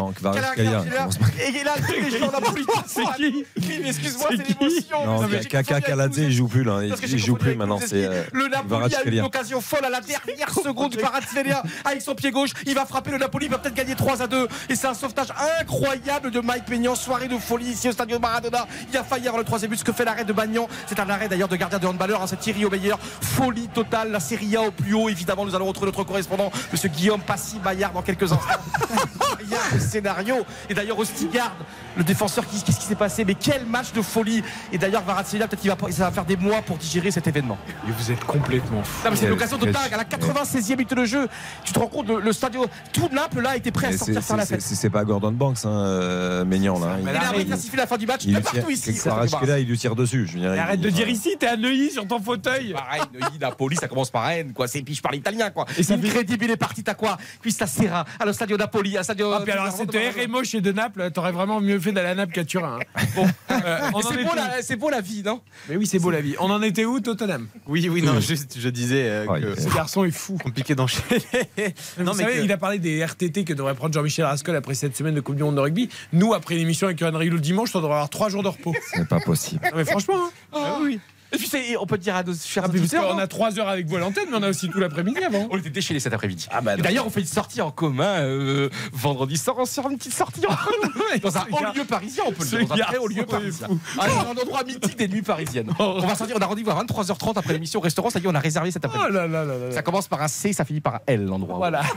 non, 0.64 0.82
commence 0.98 1.18
pas. 1.18 1.26
Et 1.46 1.64
là, 1.64 1.74
tous 1.86 1.92
les 1.92 2.18
joueurs 2.18 2.32
napolitains 2.32 2.84
Oui, 3.28 3.46
mais 3.82 3.88
excuse-moi, 3.88 4.28
c'est 4.30 4.48
l'émotion. 4.60 5.06
Non, 5.06 5.28
Kaka 5.48 5.80
Kaladze, 5.80 6.18
il 6.18 6.32
joue 6.32 6.48
plus 6.48 6.64
là. 6.64 6.80
Il 6.82 7.18
joue 7.18 7.36
plus 7.36 7.54
maintenant. 7.54 7.78
C'est 7.86 8.04
euh, 8.04 8.24
Le 8.32 8.48
Napoli 8.48 8.94
a 8.96 9.04
une 9.04 9.20
occasion 9.20 9.60
folle 9.60 9.84
à 9.84 9.90
la 9.90 10.00
dernière 10.00 10.50
seconde. 10.62 10.96
Kvaratskhelia 10.96 11.62
avec 11.84 12.02
son 12.02 12.14
pied 12.14 12.30
gauche, 12.30 12.50
il 12.66 12.74
va 12.74 12.84
frapper 12.86 13.10
le 13.12 13.18
Napoli, 13.18 13.46
il 13.46 13.50
va 13.52 13.58
peut-être 13.58 13.74
gagner 13.74 13.94
3 13.94 14.22
à 14.22 14.26
2. 14.26 14.48
Et 14.68 14.74
c'est 14.74 14.86
un 14.88 14.94
sauvetage 14.94 15.28
incroyable 15.60 16.30
de 16.30 16.40
Mike 16.40 16.68
Maignan. 16.68 16.94
Soirée 17.12 17.28
de 17.28 17.36
folie 17.36 17.66
ici 17.66 17.90
au 17.90 17.92
Stadio 17.92 18.18
Maradona. 18.18 18.66
Il 18.90 18.96
a 18.96 19.04
failli 19.04 19.26
avoir 19.26 19.36
le 19.38 19.44
troisième 19.44 19.70
but. 19.70 19.76
Ce 19.76 19.84
que 19.84 19.92
fait 19.92 20.06
l'arrêt 20.06 20.24
de 20.24 20.32
Magnan, 20.32 20.66
c'est 20.86 20.98
un 20.98 21.10
arrêt 21.10 21.28
d'ailleurs 21.28 21.46
de 21.46 21.56
gardien 21.56 21.78
de 21.78 21.86
handballeur. 21.86 22.22
hein, 22.22 22.26
c'est 22.26 22.38
Thierry 22.40 22.64
Omeyer. 22.64 22.94
Folie 23.20 23.68
totale. 23.68 24.10
La 24.12 24.18
Serie 24.18 24.56
A 24.56 24.62
au 24.62 24.70
plus 24.70 24.94
haut. 24.94 25.10
Évidemment, 25.10 25.44
nous 25.44 25.54
allons 25.54 25.66
retrouver 25.66 25.88
notre 25.88 26.04
correspondant, 26.04 26.50
Monsieur 26.72 26.88
Guillaume 26.88 27.20
Passy 27.20 27.58
Bayard, 27.58 27.92
dans 27.92 28.00
quelques 28.00 28.32
instants. 28.32 28.40
Le 29.74 29.78
scénario. 29.80 30.36
Et 30.70 30.74
d'ailleurs, 30.74 30.98
Ostigard, 30.98 31.52
le 31.96 32.04
défenseur, 32.04 32.44
qu'est-ce 32.48 32.64
qui 32.78 32.86
s'est 32.86 32.94
passé? 32.94 33.24
Mais 33.24 33.34
quel 33.34 33.66
match 33.66 33.92
de 33.92 34.02
folie. 34.02 34.42
Et 34.72 34.78
d'ailleurs, 34.78 35.02
Varazzelia, 35.02 35.46
peut-être 35.48 35.60
qu'il 35.60 35.70
va, 35.70 35.76
ça 35.90 36.04
va 36.04 36.10
faire 36.10 36.24
des 36.24 36.36
mois 36.36 36.62
pour 36.62 36.76
digérer 36.76 37.10
cet 37.10 37.26
événement. 37.26 37.58
Et 37.88 37.92
vous 37.92 38.10
êtes 38.10 38.24
complètement 38.24 38.82
fou. 38.82 39.04
Non, 39.04 39.10
mais 39.10 39.16
c'est 39.16 39.28
l'occasion 39.28 39.58
de 39.58 39.66
dingue. 39.66 39.92
À 39.92 39.96
la 39.96 40.04
96e 40.04 40.70
minute 40.76 40.94
de 40.94 41.04
jeu, 41.04 41.28
tu 41.64 41.72
te 41.72 41.78
rends 41.78 41.86
compte, 41.88 42.08
le, 42.08 42.20
le 42.20 42.32
stadio, 42.32 42.66
tout 42.92 43.08
Naples 43.12 43.40
là 43.40 43.56
était 43.56 43.70
prêt 43.70 43.88
à 43.88 43.92
sortir 43.96 44.14
c'est- 44.14 44.20
faire 44.22 44.36
la 44.36 44.46
c'est- 44.46 44.54
fête. 44.54 44.62
c'est 44.62 44.74
c'est 44.74 44.90
pas 44.90 45.04
Gordon 45.04 45.32
Banks, 45.32 45.58
hein, 45.64 45.68
euh, 45.70 46.44
Maignan 46.44 46.78
là. 46.78 46.96
Il 47.38 47.52
a 47.52 47.56
siffler 47.56 47.78
la 47.78 47.86
fin 47.86 47.96
du 47.98 48.06
match, 48.06 48.22
il 48.24 48.40
partout 48.40 48.70
ici. 48.70 48.94
Kvaratskhelia, 48.94 49.58
il 49.58 49.66
lui 49.68 49.78
tire 49.78 49.94
dessus. 49.96 50.26
Je 50.26 50.34
veux 50.34 50.40
dire, 50.40 50.52
Et 50.52 50.56
il- 50.56 50.60
arrête 50.60 50.80
de 50.80 50.90
dire 50.90 51.08
ici, 51.08 51.36
t'es 51.38 51.46
à 51.46 51.56
Neuilly 51.56 51.90
sur 51.90 52.06
ton 52.06 52.20
fauteuil. 52.20 52.72
Pareil, 52.72 53.02
Neuilly, 53.12 53.38
Napoli, 53.40 53.76
ça 53.76 53.88
commence 53.88 54.10
par 54.10 54.28
N, 54.30 54.52
quoi. 54.52 54.66
C'est 54.68 54.82
puis 54.82 54.94
je 54.94 55.02
parle 55.02 55.16
italien, 55.16 55.50
quoi. 55.50 55.66
Et 55.78 55.82
ça 55.82 55.96
fait- 55.98 56.06
Incredibile 56.08 56.50
est 56.50 56.56
parti 56.56 56.82
à 56.86 56.94
quoi? 56.94 57.16
Questa 57.42 57.66
sera, 57.66 58.04
allo 58.18 58.32
stadio 58.32 58.56
Napoli, 58.56 58.96
à 58.96 59.02
stadio. 59.02 59.32
Ah, 59.32 59.40
puis 59.42 59.52
alors, 59.52 59.66
R 59.68 60.28
moche 60.28 60.54
et 60.54 60.60
de 60.60 60.72
Naples, 60.72 61.10
t'aurais 61.12 61.32
vraiment 61.32 61.60
mieux 61.60 61.76
fait 61.82 61.92
d'aller 61.92 62.08
à 62.08 62.14
Naples 62.14 62.32
qu'à 62.32 62.44
Turin. 62.44 62.78
hein. 62.80 63.02
Bon, 63.14 63.26
euh, 63.50 63.78
on 63.92 63.98
en 63.98 64.02
C'est 64.02 64.14
était 64.14 64.24
beau, 64.24 64.30
où 64.32 64.36
la- 64.36 64.62
c'est 64.62 64.76
beau 64.76 64.90
la 64.90 65.00
vie, 65.00 65.22
non? 65.22 65.40
Mais 65.68 65.76
oui, 65.76 65.86
c'est 65.86 65.98
beau 65.98 66.10
la 66.10 66.20
vie. 66.20 66.34
On 66.40 66.50
en 66.50 66.62
était 66.62 66.84
où, 66.84 67.00
Tottenham? 67.00 67.48
Oui, 67.66 67.88
oui, 67.90 68.00
non, 68.02 68.18
juste, 68.20 68.56
je 68.58 68.68
disais 68.70 69.08
euh, 69.08 69.26
Oh, 69.28 69.34
que 69.34 69.60
Ce 69.60 69.68
garçon 69.74 70.04
est 70.04 70.10
fou. 70.10 70.38
compliqué 70.42 70.74
d'enchaîner. 70.74 71.20
Vous 71.98 72.04
non, 72.04 72.14
mais 72.14 72.24
savez, 72.24 72.38
que- 72.38 72.44
il 72.44 72.52
a 72.52 72.56
parlé 72.56 72.78
des 72.78 73.04
RTT 73.04 73.44
que 73.44 73.52
devrait 73.52 73.74
prendre 73.74 73.92
Jean-Michel 73.94 74.24
Rascol 74.24 74.56
après 74.56 74.74
cette 74.74 74.96
semaine 74.96 75.14
de 75.14 75.20
Coupe 75.20 75.36
du 75.36 75.42
Monde 75.42 75.56
de 75.56 75.60
rugby. 75.60 75.88
Nous, 76.12 76.32
après 76.34 76.54
l'émission 76.54 76.86
avec 76.86 76.98
Johan 76.98 77.12
Rioux 77.16 77.32
le 77.32 77.40
dimanche, 77.40 77.70
on 77.74 77.80
devrait 77.80 77.94
avoir 77.94 78.10
trois 78.10 78.28
jours 78.28 78.42
de 78.42 78.48
repos. 78.48 78.74
C'est 78.94 79.08
pas 79.08 79.20
possible. 79.20 79.60
Non, 79.64 79.76
mais 79.76 79.84
franchement, 79.84 80.14
hein. 80.16 80.30
Ah 80.54 80.78
oui. 80.82 81.00
Et 81.32 81.38
puis 81.38 81.46
c'est- 81.48 81.76
on 81.78 81.86
peut 81.86 81.98
dire 81.98 82.14
à 82.14 82.22
nos 82.22 82.34
chers 82.34 82.64
Ah, 82.66 82.68
auditeurs. 82.68 83.08
qu'on 83.08 83.18
a 83.18 83.26
trois 83.26 83.58
heures 83.58 83.68
avec 83.68 83.86
vous 83.86 83.96
à 83.96 84.00
l'antenne, 84.00 84.26
mais 84.30 84.36
on 84.36 84.42
a 84.42 84.48
aussi 84.50 84.68
tout 84.68 84.78
l'après-midi 84.78 85.22
avant. 85.24 85.48
On 85.50 85.56
était 85.58 85.70
déchaînés 85.70 86.00
cet 86.00 86.12
après-midi. 86.12 86.46
Ah, 86.50 86.60
bah, 86.60 86.76
D'ailleurs, 86.76 87.06
on 87.06 87.10
fait 87.10 87.20
une 87.20 87.26
sortie 87.26 87.60
en 87.62 87.70
commun 87.70 88.20
euh, 88.20 88.68
vendredi 88.92 89.36
soir. 89.38 89.56
On 89.58 89.64
sort 89.64 89.88
une 89.90 89.96
petite 89.98 90.12
sortie 90.14 90.44
entre 90.46 90.70
nous 90.94 91.18
dans 91.22 91.36
un 91.38 91.44
haut 91.50 91.72
lieu 91.74 91.84
parisien. 91.84 92.24
On 92.26 92.32
peut 92.32 92.44
le 92.44 92.58
dire 92.58 92.66
dans 92.68 92.74
un 92.74 92.78
très 92.78 92.98
haut 92.98 93.08
lieu 93.08 93.24
parisien. 93.24 93.68
Ah, 93.98 94.06
un 94.30 94.40
endroit 94.40 94.62
mythique 94.64 94.96
des 94.98 95.08
nuits 95.08 95.22
parisiennes. 95.22 95.70
On 95.78 96.00
va 96.00 96.14
sortir. 96.14 96.36
On 96.38 96.40
a 96.42 96.46
rendez-vous 96.46 96.70
à 96.70 96.74
23h30 96.84 97.38
après 97.38 97.52
l'émission 97.54 97.80
au 97.80 97.82
restaurant. 97.82 98.10
Ça 98.10 98.18
y 98.18 98.22
est, 98.24 98.26
on 98.28 98.34
a 98.34 98.38
réservé 98.40 98.70
cet 98.70 98.84
Oh 98.84 98.88
après-midi. 98.88 99.14
là 99.16 99.26
là 99.26 99.44
là 99.44 99.54
là 99.58 99.66
là. 99.68 99.74
Ça 99.74 99.82
commence 99.82 100.08
par 100.08 100.20
un 100.22 100.28
C, 100.28 100.52
ça 100.52 100.64
finit 100.64 100.80
par 100.80 100.96
un 100.96 101.00
L 101.06 101.24
l'endroit. 101.24 101.56
Voilà. 101.56 101.82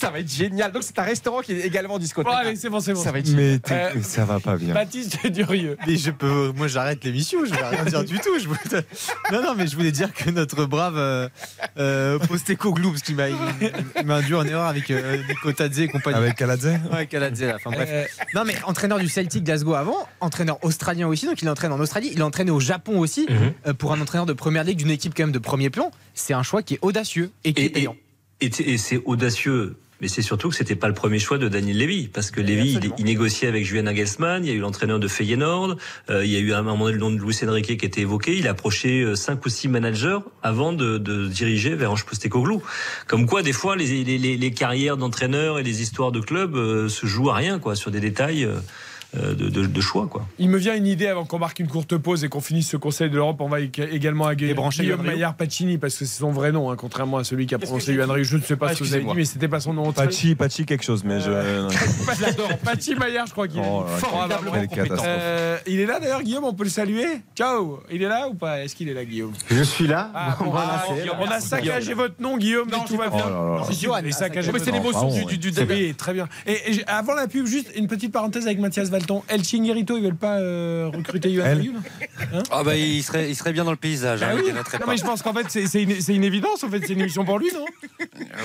Ça 0.00 0.10
va 0.10 0.20
être 0.20 0.32
génial. 0.32 0.72
Donc 0.72 0.82
c'est 0.82 0.98
un 0.98 1.02
restaurant 1.02 1.40
qui 1.42 1.52
est 1.52 1.60
également 1.60 1.98
discothèque. 1.98 2.32
Allez, 2.34 2.56
c'est 2.56 2.70
bon, 2.70 2.80
c'est 2.80 2.94
bon. 2.94 3.02
Ça 3.02 3.12
va 3.12 3.18
être 3.18 3.28
Mais 3.30 3.58
Euh, 3.70 3.90
ça 4.02 4.24
va 4.24 4.40
pas 4.40 4.56
bien. 4.56 4.72
Baptiste 4.74 5.26
Durieux. 5.26 5.76
Mais 5.86 5.96
je 5.96 6.10
peux, 6.10 6.52
moi 6.56 6.68
j'arrête 6.68 7.04
l'émission, 7.04 7.44
je 7.44 7.50
vais 7.50 7.62
rien 7.62 7.84
dire 7.84 8.04
du 8.04 8.18
tout. 8.18 8.38
Je 8.40 8.46
voulais- 8.48 8.84
Non, 9.32 9.42
non, 9.42 9.54
mais 9.56 9.66
je 9.66 9.76
voulais 9.76 9.92
dire 9.92 10.12
que 10.12 10.30
notre 10.30 10.64
brave 10.64 10.96
euh, 10.96 11.28
euh, 11.78 12.18
Postecoglou, 12.18 12.90
parce 12.92 13.02
qu'il 13.02 13.16
m'a, 13.16 13.24
induit 14.16 14.34
en 14.34 14.44
erreur 14.44 14.66
avec 14.66 14.90
euh, 14.90 15.18
Nico 15.28 15.52
Tadze 15.52 15.80
et 15.80 15.88
compagnie. 15.88 16.16
Avec 16.16 16.36
Kaladze? 16.36 16.78
Ouais, 16.92 17.06
Kaladze, 17.06 17.42
là. 17.42 17.56
Enfin 17.56 17.70
bref. 17.70 17.88
Euh, 17.92 18.04
Non, 18.34 18.44
mais 18.46 18.54
entraîneur 18.64 18.98
du 18.98 19.08
Celtic 19.08 19.44
Glasgow 19.44 19.74
avant, 19.74 20.08
entraîneur 20.20 20.58
australien 20.64 21.08
aussi, 21.08 21.26
donc 21.26 21.40
il 21.42 21.48
entraîne 21.48 21.72
en 21.72 21.78
Australie, 21.80 22.10
il 22.14 22.22
a 22.22 22.26
entraîné 22.26 22.50
au 22.50 22.60
Japon 22.60 22.98
aussi, 22.98 23.26
Mhm. 23.28 23.52
euh, 23.66 23.74
pour 23.74 23.92
un 23.92 24.00
entraîneur 24.00 24.26
de 24.26 24.32
première 24.32 24.64
ligue 24.64 24.78
d'une 24.78 24.90
équipe 24.90 25.12
quand 25.16 25.24
même 25.24 25.32
de 25.32 25.38
premier 25.38 25.68
plan. 25.70 25.90
C'est 26.14 26.32
un 26.34 26.42
choix 26.42 26.62
qui 26.62 26.74
est 26.74 26.78
audacieux 26.82 27.30
et 27.44 27.52
qui 27.52 27.68
payant. 27.68 27.96
et 28.40 28.78
c'est 28.78 29.02
audacieux. 29.04 29.76
Mais 30.00 30.08
c'est 30.08 30.22
surtout 30.22 30.48
que 30.48 30.54
c'était 30.54 30.76
pas 30.76 30.88
le 30.88 30.94
premier 30.94 31.18
choix 31.18 31.38
de 31.38 31.48
Daniel 31.48 31.78
Levy, 31.78 32.08
parce 32.08 32.30
que 32.30 32.40
Levy, 32.40 32.78
il, 32.98 33.04
négociait 33.04 33.48
avec 33.48 33.64
Julian 33.64 33.84
Nagelsmann, 33.84 34.44
il 34.44 34.48
y 34.48 34.52
a 34.52 34.54
eu 34.54 34.60
l'entraîneur 34.60 34.98
de 34.98 35.08
Feyenoord, 35.08 35.76
euh, 36.10 36.24
il 36.24 36.30
y 36.30 36.36
a 36.36 36.40
eu 36.40 36.52
à 36.52 36.58
un 36.58 36.62
moment 36.62 36.84
donné 36.84 36.94
le 36.94 37.00
nom 37.00 37.10
de 37.10 37.18
Luis 37.18 37.38
Enrique 37.46 37.78
qui 37.78 37.86
était 37.86 38.02
évoqué, 38.02 38.36
il 38.36 38.46
a 38.46 38.50
approché 38.50 39.02
euh, 39.02 39.14
cinq 39.14 39.44
ou 39.44 39.48
six 39.48 39.68
managers 39.68 40.18
avant 40.42 40.72
de, 40.72 40.98
de 40.98 41.26
diriger 41.26 41.74
vers 41.74 41.92
Ange 41.92 42.04
Postecoglou. 42.04 42.62
Comme 43.06 43.26
quoi, 43.26 43.42
des 43.42 43.52
fois, 43.52 43.76
les, 43.76 44.04
les, 44.04 44.18
les, 44.18 44.36
les 44.36 44.50
carrières 44.50 44.96
d'entraîneurs 44.96 45.58
et 45.58 45.62
les 45.62 45.82
histoires 45.82 46.12
de 46.12 46.20
clubs 46.20 46.56
euh, 46.56 46.88
se 46.88 47.06
jouent 47.06 47.30
à 47.30 47.34
rien, 47.34 47.58
quoi, 47.58 47.74
sur 47.74 47.90
des 47.90 48.00
détails 48.00 48.44
euh, 48.44 48.56
de, 49.14 49.48
de, 49.48 49.66
de 49.66 49.80
choix, 49.80 50.06
quoi. 50.06 50.26
Il 50.38 50.48
me 50.50 50.58
vient 50.58 50.74
une 50.76 50.86
idée 50.86 51.06
avant 51.08 51.24
qu'on 51.24 51.38
marque 51.38 51.58
une 51.58 51.66
courte 51.68 51.96
pause 51.96 52.22
et 52.24 52.28
qu'on 52.28 52.40
finisse 52.40 52.68
ce 52.68 52.76
Conseil 52.76 53.10
de 53.10 53.16
l'Europe. 53.16 53.40
On 53.40 53.48
va 53.48 53.60
ég- 53.60 53.88
également 53.90 54.26
accueillir 54.26 54.54
Débrancher 54.54 54.82
Guillaume. 54.84 55.02
Maillard 55.02 55.34
Pacini 55.34 55.78
parce 55.78 55.96
que 55.96 56.04
c'est 56.04 56.18
son 56.20 56.30
vrai 56.30 56.52
nom, 56.52 56.70
hein, 56.70 56.76
contrairement 56.76 57.16
à 57.18 57.24
celui 57.24 57.46
qui 57.46 57.54
a 57.54 57.58
prononcé 57.58 57.92
Yohan. 57.94 58.22
Je 58.22 58.36
ne 58.36 58.42
sais 58.42 58.56
pas 58.56 58.68
Ah, 58.70 58.74
ce 58.74 58.78
que 58.80 58.84
vous 58.84 58.94
avez 58.94 59.04
dit, 59.04 59.10
mais 59.16 59.24
c'était 59.24 59.48
pas 59.48 59.60
son 59.60 59.72
nom. 59.74 59.92
Pachi, 59.92 60.34
Pachi 60.34 60.64
quelque 60.64 60.84
chose, 60.84 61.02
mais 61.04 61.20
je. 61.20 61.30
Je 61.30 62.22
l'adore. 62.22 62.56
Pachi 62.64 62.94
Maillard, 62.94 63.26
je 63.26 63.32
crois 63.32 63.48
qu'il 63.48 63.60
est. 63.60 63.64
Oh 63.68 63.84
Formidablement 63.98 64.66
compétent. 64.66 65.02
Euh, 65.04 65.58
il 65.66 65.80
est 65.80 65.86
là 65.86 65.98
d'ailleurs, 66.00 66.22
Guillaume, 66.22 66.44
on 66.44 66.52
peut 66.54 66.64
le 66.64 66.70
saluer 66.70 67.06
Ciao 67.36 67.80
Il 67.90 68.02
est 68.02 68.08
là 68.08 68.28
ou 68.28 68.34
pas? 68.34 68.60
Est-ce 68.62 68.74
qu'il 68.74 68.88
est 68.88 68.94
là, 68.94 69.04
Guillaume? 69.04 69.32
Je 69.50 69.62
suis 69.62 69.86
là. 69.86 70.10
Ah, 70.14 70.36
bon, 70.40 70.52
ah, 70.54 70.84
on 71.20 71.26
a 71.30 71.40
saccagé 71.40 71.94
votre 71.94 72.20
nom, 72.20 72.36
Guillaume, 72.36 72.68
mais 72.70 72.78
tout 72.86 72.96
va 72.96 73.08
bien. 73.08 73.24
Oh 73.28 73.92
avez 73.94 74.12
saccagé 74.12 74.52
Mais 74.52 74.58
c'est 74.58 74.70
votre 74.70 74.92
nom. 74.92 75.08
l'émotion 75.10 75.26
du, 75.26 75.52
C'est 75.52 75.66
début. 75.66 75.94
très 75.94 76.12
bien. 76.12 76.28
Et, 76.46 76.56
avant 76.86 77.14
la 77.14 77.26
pub, 77.26 77.46
juste 77.46 77.70
une 77.76 77.86
petite 77.86 78.12
parenthèse 78.12 78.46
avec 78.46 78.58
Mathias 78.58 78.90
El 79.28 79.44
Chinguerito, 79.44 79.96
ils 79.96 80.02
veulent 80.04 80.14
pas 80.14 80.38
euh, 80.38 80.90
recruter 80.94 81.30
Yohan 81.30 81.46
El 81.46 81.58
Rioux 81.58 81.72
là 82.32 82.42
Ah 82.50 82.62
bah 82.64 82.76
il 82.76 83.02
serait, 83.02 83.28
il 83.30 83.34
serait 83.36 83.52
bien 83.52 83.64
dans 83.64 83.70
le 83.70 83.76
paysage. 83.76 84.20
Ah 84.22 84.30
hein, 84.30 84.36
oui. 84.36 84.52
Non, 84.52 84.86
mais 84.88 84.96
je 84.96 85.04
pense 85.04 85.22
qu'en 85.22 85.32
fait, 85.32 85.46
c'est- 85.48 85.66
c'est 85.66 85.82
une, 85.82 85.92
une 86.08 86.24
évidence. 86.24 86.62
En 86.64 86.68
fait, 86.68 86.80
c'est 86.86 86.92
une 86.92 87.00
émission 87.00 87.24
pour 87.24 87.38
lui, 87.38 87.48
non 87.54 87.64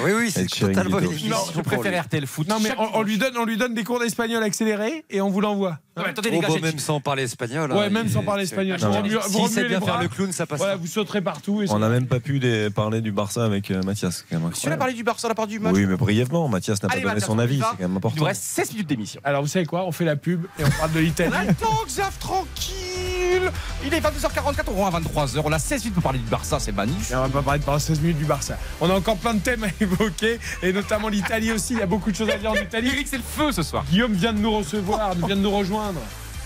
Oui, 0.03 0.11
oui, 0.17 0.31
c'est 0.31 0.45
totalement 0.47 0.99
une 0.99 1.05
Chiringuito. 1.09 1.29
Non, 1.29 1.37
émission 1.37 1.53
je 1.55 1.61
préfère 1.61 2.03
RTL 2.03 2.25
Foot. 2.27 2.47
Non, 2.47 2.57
mais 2.61 2.69
on, 2.77 2.99
on 2.99 3.01
lui 3.03 3.17
donne, 3.17 3.37
on 3.37 3.45
lui 3.45 3.57
donne 3.57 3.73
des 3.73 3.83
cours 3.83 3.99
d'espagnol 3.99 4.43
accélérés 4.43 5.05
et 5.09 5.21
on 5.21 5.29
vous 5.29 5.41
l'envoie. 5.41 5.79
Non, 5.97 6.03
mais 6.03 6.09
attendez, 6.09 6.29
les 6.29 6.37
Oh, 6.37 6.41
gars, 6.41 6.47
bah, 6.49 6.53
j'ai- 6.55 6.61
même 6.61 6.79
sans 6.79 6.99
parler 6.99 7.23
espagnol. 7.23 7.71
Ouais, 7.71 7.85
hein, 7.85 7.89
même 7.89 8.05
il 8.07 8.11
sans 8.11 8.23
parler 8.23 8.43
espagnol. 8.43 8.77
Non, 8.81 8.89
Vous 8.91 9.47
les 9.55 9.67
bien 9.67 9.79
bras. 9.79 9.93
faire 9.93 10.01
le 10.01 10.07
clown, 10.09 10.31
ça 10.33 10.45
passe. 10.45 10.57
Voilà, 10.57 10.75
vous 10.75 10.87
sauterez 10.87 11.21
partout. 11.21 11.61
Et 11.61 11.67
On 11.69 11.79
n'a 11.79 11.87
même 11.89 12.07
pas 12.07 12.19
pu 12.19 12.41
parler 12.75 13.01
du 13.01 13.11
Barça 13.13 13.45
avec 13.45 13.71
euh, 13.71 13.81
Mathias. 13.83 14.25
c'est 14.29 14.35
quand 14.35 14.41
même 14.41 14.53
Si 14.53 14.67
on 14.67 14.71
a 14.71 14.73
incroyable. 14.73 14.79
parlé 14.79 14.93
du 14.93 15.03
Barça, 15.03 15.27
on 15.27 15.31
a 15.31 15.35
parlé 15.35 15.51
du 15.53 15.59
match. 15.59 15.73
Oui, 15.73 15.85
mais 15.85 15.95
brièvement, 15.95 16.47
Mathias 16.49 16.81
n'a 16.83 16.89
pas 16.89 16.99
donné 16.99 17.19
son 17.21 17.39
avis, 17.39 17.57
c'est 17.57 17.61
quand 17.61 17.71
même 17.79 17.87
Il 17.87 17.91
nous 17.91 17.97
important. 17.97 18.25
reste 18.25 18.43
16 18.43 18.71
minutes 18.73 18.87
d'émission. 18.89 19.21
Alors, 19.23 19.41
vous 19.41 19.47
savez 19.47 19.65
quoi 19.65 19.85
On 19.85 19.91
fait 19.93 20.05
la 20.05 20.15
pub 20.17 20.44
et 20.59 20.63
on 20.63 20.69
parle 20.69 20.91
de 20.91 20.99
l'Italie. 20.99 21.33
Attends, 21.49 21.83
Xav, 21.87 22.17
tranquille 22.19 23.51
Il 23.85 23.93
est 23.93 23.99
22h44, 23.99 24.63
on 24.67 24.73
rend 24.73 24.87
à 24.87 24.99
23h. 24.99 25.41
On 25.43 25.51
a 25.51 25.59
16 25.59 25.81
minutes 25.81 25.93
pour 25.95 26.03
parler 26.03 26.19
du 26.19 26.25
Barça, 26.29 26.59
c'est 26.59 26.71
magnifique. 26.71 27.11
Et 27.11 27.15
on 27.15 27.21
va 27.23 27.29
pas 27.29 27.41
parler 27.41 27.59
pendant 27.59 27.79
16 27.79 27.99
minutes 28.01 28.17
du 28.17 28.25
Barça. 28.25 28.57
On 28.81 28.89
a 28.89 28.93
encore 28.93 29.17
plein 29.17 29.33
de 29.33 29.39
thèmes 29.39 29.63
à 29.63 29.67
évoquer, 29.81 30.39
et 30.61 30.73
notamment 30.73 31.09
l'Italie 31.09 31.51
aussi. 31.51 31.73
Il 31.73 31.79
y 31.79 31.83
a 31.83 31.85
beaucoup 31.87 32.11
de 32.11 32.15
choses 32.15 32.29
à 32.29 32.37
dire 32.37 32.51
en 32.51 32.55
Italie. 32.55 32.89
Eric, 32.89 33.07
c'est 33.07 33.17
le 33.17 33.23
feu 33.23 33.51
ce 33.51 33.63
soir. 33.63 33.83
Guillaume 33.89 34.13
vient 34.13 34.33
de 34.33 34.39
nous 34.39 34.57
recevoir, 34.57 35.13
vient 35.15 35.35
de 35.35 35.41
nous 35.41 35.51
rejoindre. 35.51 35.99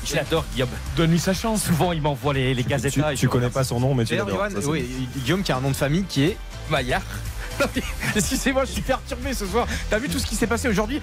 Je 0.05 0.15
l'adore, 0.15 0.45
Guillaume. 0.53 0.69
Donne-lui 0.95 1.19
sa 1.19 1.33
chance. 1.33 1.63
Souvent, 1.63 1.91
il 1.91 2.01
m'envoie 2.01 2.33
les, 2.33 2.53
les 2.53 2.63
Tu, 2.63 3.01
tu 3.15 3.27
connais 3.27 3.49
pas 3.49 3.63
son 3.63 3.79
nom, 3.79 3.93
mais 3.93 4.05
tu 4.05 4.15
l'adores. 4.15 4.47
Oui, 4.67 5.07
Guillaume 5.17 5.43
qui 5.43 5.51
a 5.51 5.57
un 5.57 5.61
nom 5.61 5.71
de 5.71 5.75
famille 5.75 6.03
qui 6.03 6.23
est 6.23 6.37
Maillard. 6.69 7.01
Excusez-moi, 8.15 8.65
je 8.65 8.71
suis 8.71 8.81
perturbé 8.81 9.33
ce 9.33 9.45
soir. 9.45 9.67
T'as 9.89 9.99
vu 9.99 10.09
tout 10.09 10.19
ce 10.19 10.25
qui 10.25 10.35
s'est 10.35 10.47
passé 10.47 10.67
aujourd'hui 10.67 11.01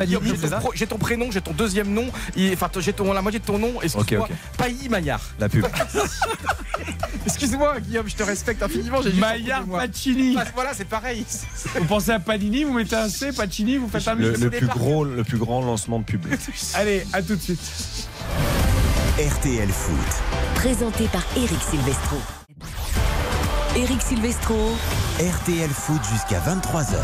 j'ai 0.00 0.14
ton, 0.32 0.36
c'est 0.40 0.48
ça 0.48 0.56
pro- 0.58 0.72
j'ai 0.74 0.86
ton 0.86 0.98
prénom, 0.98 1.30
j'ai 1.30 1.40
ton 1.40 1.52
deuxième 1.52 1.92
nom, 1.92 2.06
enfin 2.52 2.70
j'ai 2.78 2.92
ton, 2.92 3.12
la 3.12 3.22
moitié 3.22 3.40
de 3.40 3.44
ton 3.44 3.58
nom. 3.58 3.80
Excuse-moi. 3.82 4.28
Pailly 4.56 4.88
Maillard. 4.88 5.20
La 5.38 5.48
pub. 5.48 5.66
Excuse-moi, 7.26 7.80
Guillaume, 7.80 8.08
je 8.08 8.16
te 8.16 8.22
respecte 8.22 8.62
infiniment. 8.62 9.00
Maillard. 9.14 9.64
Pacini. 9.66 10.34
Bah, 10.34 10.44
Voilà, 10.54 10.74
c'est 10.74 10.84
pareil. 10.88 11.24
Vous 11.78 11.84
pensez 11.84 12.10
à 12.10 12.18
Panini, 12.20 12.64
vous 12.64 12.72
mettez 12.72 12.96
un 12.96 13.08
C, 13.08 13.32
Pacini, 13.32 13.76
vous 13.76 13.88
faites 13.88 14.06
un 14.08 14.14
Le, 14.14 14.32
le 14.32 14.50
plus 14.50 14.66
gros, 14.66 15.04
le 15.04 15.24
plus 15.24 15.38
grand 15.38 15.60
lancement 15.62 15.98
de 16.00 16.04
pub. 16.04 16.24
Allez, 16.74 17.06
à 17.12 17.22
tout 17.22 17.36
de 17.36 17.40
suite. 17.40 17.60
RTL 19.18 19.68
Foot. 19.68 19.96
Présenté 20.56 21.04
par 21.08 21.22
Eric 21.36 21.58
Silvestro. 21.70 22.16
Eric 23.74 24.02
Silvestro. 24.02 24.54
RTL 25.18 25.70
Foot 25.70 26.02
jusqu'à 26.04 26.40
23h. 26.40 26.98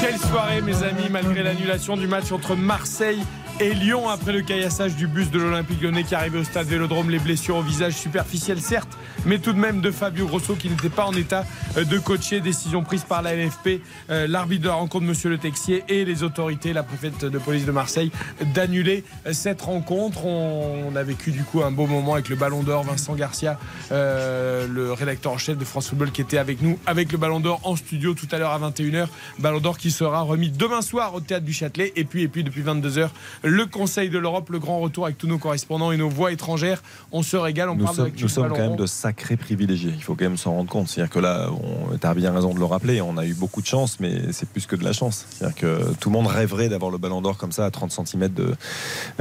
Quelle 0.00 0.18
soirée, 0.18 0.62
mes 0.62 0.82
amis, 0.82 1.08
malgré 1.10 1.44
l'annulation 1.44 1.96
du 1.96 2.08
match 2.08 2.32
entre 2.32 2.56
Marseille 2.56 3.22
et 3.60 3.74
Lyon 3.74 4.08
après 4.08 4.32
le 4.32 4.42
caillassage 4.42 4.96
du 4.96 5.06
bus 5.06 5.30
de 5.30 5.38
l'Olympique 5.38 5.80
lyonnais 5.80 6.04
qui 6.04 6.14
arrivait 6.14 6.38
au 6.38 6.44
stade 6.44 6.66
Vélodrome. 6.66 7.10
Les 7.10 7.18
blessures 7.18 7.56
au 7.56 7.62
visage 7.62 7.94
superficielles, 7.94 8.60
certes, 8.60 8.96
mais 9.26 9.38
tout 9.38 9.52
de 9.52 9.58
même 9.58 9.80
de 9.80 9.90
Fabio 9.90 10.26
Grosso 10.26 10.54
qui 10.54 10.68
n'était 10.68 10.88
pas 10.88 11.04
en 11.04 11.12
état 11.12 11.44
euh, 11.76 11.84
de 11.84 11.98
coacher. 11.98 12.40
Décision 12.40 12.82
prise 12.82 13.04
par 13.04 13.22
la 13.22 13.34
LFP, 13.34 13.80
euh, 14.10 14.26
l'arbitre 14.26 14.62
de 14.62 14.68
la 14.68 14.74
rencontre, 14.74 15.04
Monsieur 15.04 15.30
Le 15.30 15.38
Texier, 15.38 15.84
et 15.88 16.04
les 16.04 16.22
autorités, 16.22 16.72
la 16.72 16.82
préfète 16.82 17.24
de 17.24 17.38
police 17.38 17.64
de 17.64 17.72
Marseille, 17.72 18.10
d'annuler 18.54 19.04
euh, 19.26 19.32
cette 19.32 19.62
rencontre. 19.62 20.24
On, 20.24 20.94
a 20.96 21.02
vécu 21.02 21.32
du 21.32 21.42
coup 21.42 21.62
un 21.62 21.72
beau 21.72 21.86
moment 21.86 22.14
avec 22.14 22.28
le 22.28 22.36
Ballon 22.36 22.62
d'Or, 22.62 22.84
Vincent 22.84 23.14
Garcia, 23.14 23.58
le 23.90 24.92
rédacteur 24.92 25.32
en 25.32 25.38
chef 25.38 25.58
de 25.58 25.64
France 25.64 25.88
Football 25.88 26.12
qui 26.12 26.20
était 26.20 26.38
avec 26.38 26.62
nous, 26.62 26.78
avec 26.86 27.10
le 27.10 27.18
Ballon 27.18 27.40
d'Or 27.40 27.60
en 27.64 27.74
studio 27.74 28.14
tout 28.14 28.28
à 28.30 28.38
l'heure 28.38 28.52
à 28.52 28.60
21h. 28.60 29.08
Ballon 29.40 29.58
d'Or 29.58 29.76
qui 29.76 29.90
sera 29.90 30.20
remis 30.20 30.50
demain 30.50 30.82
soir 30.82 31.14
au 31.14 31.20
théâtre 31.20 31.44
du 31.44 31.52
Châtelet. 31.52 31.92
Et 31.96 32.04
puis, 32.04 32.22
et 32.22 32.28
puis 32.28 32.44
depuis 32.44 32.62
22h, 32.62 33.08
le 33.44 33.66
Conseil 33.66 34.08
de 34.08 34.18
l'Europe, 34.18 34.48
le 34.50 34.58
grand 34.58 34.80
retour 34.80 35.04
avec 35.04 35.18
tous 35.18 35.26
nos 35.26 35.38
correspondants 35.38 35.92
et 35.92 35.96
nos 35.96 36.08
voix 36.08 36.32
étrangères. 36.32 36.82
On 37.12 37.22
se 37.22 37.36
régale, 37.36 37.68
on 37.68 37.76
Nous 37.76 37.84
parle 37.84 37.96
de 37.96 38.02
sommes, 38.02 38.12
nous 38.20 38.28
sommes 38.28 38.48
quand 38.48 38.58
même 38.58 38.76
de 38.76 38.86
sacrés 38.86 39.36
privilégiés. 39.36 39.92
Il 39.94 40.02
faut 40.02 40.14
quand 40.14 40.24
même 40.24 40.36
s'en 40.36 40.52
rendre 40.52 40.70
compte. 40.70 40.88
C'est-à-dire 40.88 41.12
que 41.12 41.18
là, 41.18 41.50
tu 42.00 42.06
as 42.06 42.14
bien 42.14 42.32
raison 42.32 42.54
de 42.54 42.58
le 42.58 42.64
rappeler, 42.64 43.00
on 43.02 43.16
a 43.18 43.26
eu 43.26 43.34
beaucoup 43.34 43.60
de 43.60 43.66
chance, 43.66 44.00
mais 44.00 44.32
c'est 44.32 44.48
plus 44.48 44.66
que 44.66 44.76
de 44.76 44.84
la 44.84 44.92
chance. 44.92 45.26
C'est-à-dire 45.30 45.56
que 45.56 45.94
tout 46.00 46.08
le 46.08 46.14
monde 46.14 46.26
rêverait 46.26 46.68
d'avoir 46.68 46.90
le 46.90 46.98
ballon 46.98 47.20
d'or 47.20 47.36
comme 47.36 47.52
ça 47.52 47.66
à 47.66 47.70
30 47.70 47.92
cm 47.92 48.28
de, 48.28 48.54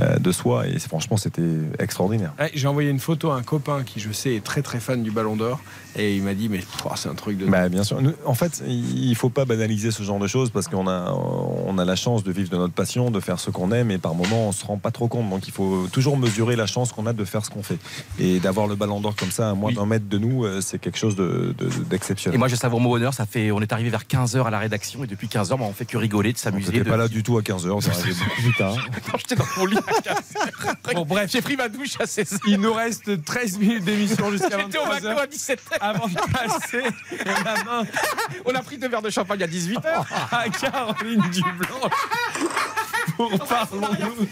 euh, 0.02 0.18
de 0.18 0.32
soi. 0.32 0.68
Et 0.68 0.80
franchement, 0.80 1.18
c'était 1.18 1.42
extraordinaire. 1.80 2.34
Ouais, 2.40 2.52
J'ai 2.54 2.68
envoyé 2.68 2.90
une 2.90 3.00
photo 3.00 3.32
à 3.32 3.36
un 3.36 3.44
copain 3.44 3.84
qui, 3.84 4.00
je 4.00 4.12
sais, 4.12 4.36
est 4.36 4.44
très 4.44 4.62
très 4.62 4.80
fan 4.80 5.04
du 5.04 5.12
Ballon 5.12 5.36
d'Or. 5.36 5.60
Et 5.96 6.16
il 6.16 6.24
m'a 6.24 6.34
dit, 6.34 6.50
mais 6.50 6.60
c'est 6.96 7.10
un 7.10 7.14
truc 7.14 7.38
de. 7.38 7.46
Bah, 7.46 7.70
bien 7.70 7.84
sûr. 7.84 8.00
En 8.26 8.34
fait, 8.34 8.64
il 8.68 9.10
ne 9.10 9.16
faut 9.16 9.30
pas 9.30 9.46
banaliser 9.46 9.92
ce 9.92 10.02
genre 10.04 10.18
de 10.20 10.28
choses 10.28 10.50
parce 10.50 10.68
qu'on 10.68 10.88
a, 10.88 11.12
on 11.12 11.78
a 11.78 11.86
la 11.86 11.96
chance 11.96 12.24
de 12.24 12.32
vivre 12.32 12.50
de 12.50 12.58
notre 12.58 12.74
passion, 12.74 13.12
de 13.12 13.20
faire 13.20 13.40
ce 13.40 13.50
qu'on 13.52 13.72
aime 13.72 13.92
et 13.92 13.98
par 14.00 14.16
moments 14.16 14.48
on 14.48 14.52
se 14.52 14.66
rend 14.66 14.78
pas 14.78 14.92
trop 14.92 15.08
compte. 15.08 15.30
Donc 15.30 15.48
il 15.48 15.54
faut 15.54 15.88
toujours 15.92 16.18
mesurer 16.18 16.56
la 16.56 16.66
chance 16.66 16.92
qu'on 16.92 17.06
a 17.06 17.14
de 17.14 17.24
faire 17.26 17.46
ce 17.46 17.50
qu'on 17.52 17.62
fait. 17.64 17.78
Et 18.20 18.40
d'avoir 18.40 18.68
le 18.68 18.76
ballon 18.76 19.00
d'or 19.02 19.16
comme 19.16 19.30
ça 19.32 19.50
à 19.52 19.54
moins 19.54 19.72
d'un 19.72 19.86
mètre 19.86 20.08
de 20.10 20.18
nous, 20.18 20.46
euh, 20.46 20.62
c'est 20.62 20.80
quelque 20.80 20.98
chose 20.98 21.16
de- 21.16 21.54
de- 21.58 21.70
d'exceptionnel. 21.84 22.36
Et 22.36 22.40
moi, 22.40 22.48
je 22.48 22.56
savoure 22.56 22.80
mon 22.82 22.90
bonheur. 22.90 23.14
Ça 23.14 23.26
fait, 23.26 23.52
on 23.52 23.62
est 23.62 23.72
arrivé 23.72 23.90
vers 23.90 24.08
15h 24.08 24.46
à 24.46 24.50
la 24.50 24.60
rédaction 24.60 25.04
et 25.04 25.08
depuis 25.08 25.28
15h, 25.28 25.58
bah, 25.58 25.66
on 25.68 25.74
fait 25.74 25.86
que 25.86 25.98
rigoler, 25.98 26.34
de 26.34 26.38
s'amuser. 26.40 26.72
T'étais 26.72 26.84
de- 26.86 26.90
pas 26.90 26.98
là 26.98 27.08
du 27.08 27.22
tout 27.24 27.38
à 27.38 27.42
15h, 27.42 27.82
ça 27.82 27.92
arrivait 27.92 28.14
beaucoup 28.14 28.42
plus 28.42 28.54
tard. 28.56 28.76
Quand 29.12 29.18
j'étais 29.20 29.36
dans 29.36 29.46
mon 29.58 29.66
lit 29.66 29.78
à 29.78 29.92
15h. 30.02 30.96
Bon, 30.96 31.06
bref. 31.06 31.30
J'ai 31.32 31.42
pris 31.42 31.56
ma 31.56 31.70
douche 31.70 31.96
à 32.00 32.06
16h. 32.06 32.40
Il 32.48 32.60
nous 32.60 32.74
reste 32.74 33.24
13 33.24 33.60
minutes 33.60 33.84
d'émission 33.86 34.32
jusqu'à 34.32 34.58
J'étais 34.60 34.78
au 34.80 34.84
23 34.86 34.96
McDo 34.96 35.20
à 35.22 35.28
17h. 35.28 35.60
Avant 35.84 36.08
de 36.08 36.14
passer 36.32 36.84
la 37.26 37.64
main 37.66 37.84
On 38.46 38.56
a 38.56 38.62
pris 38.62 38.78
deux 38.78 38.88
verres 38.88 39.02
de 39.02 39.10
champagne 39.10 39.44
à 39.44 39.48
18h. 39.48 39.84
à 40.32 40.50
Caroline 40.50 41.22
Dublanche 41.30 41.92
pour 43.18 43.30
Parlons-nous. 43.46 44.28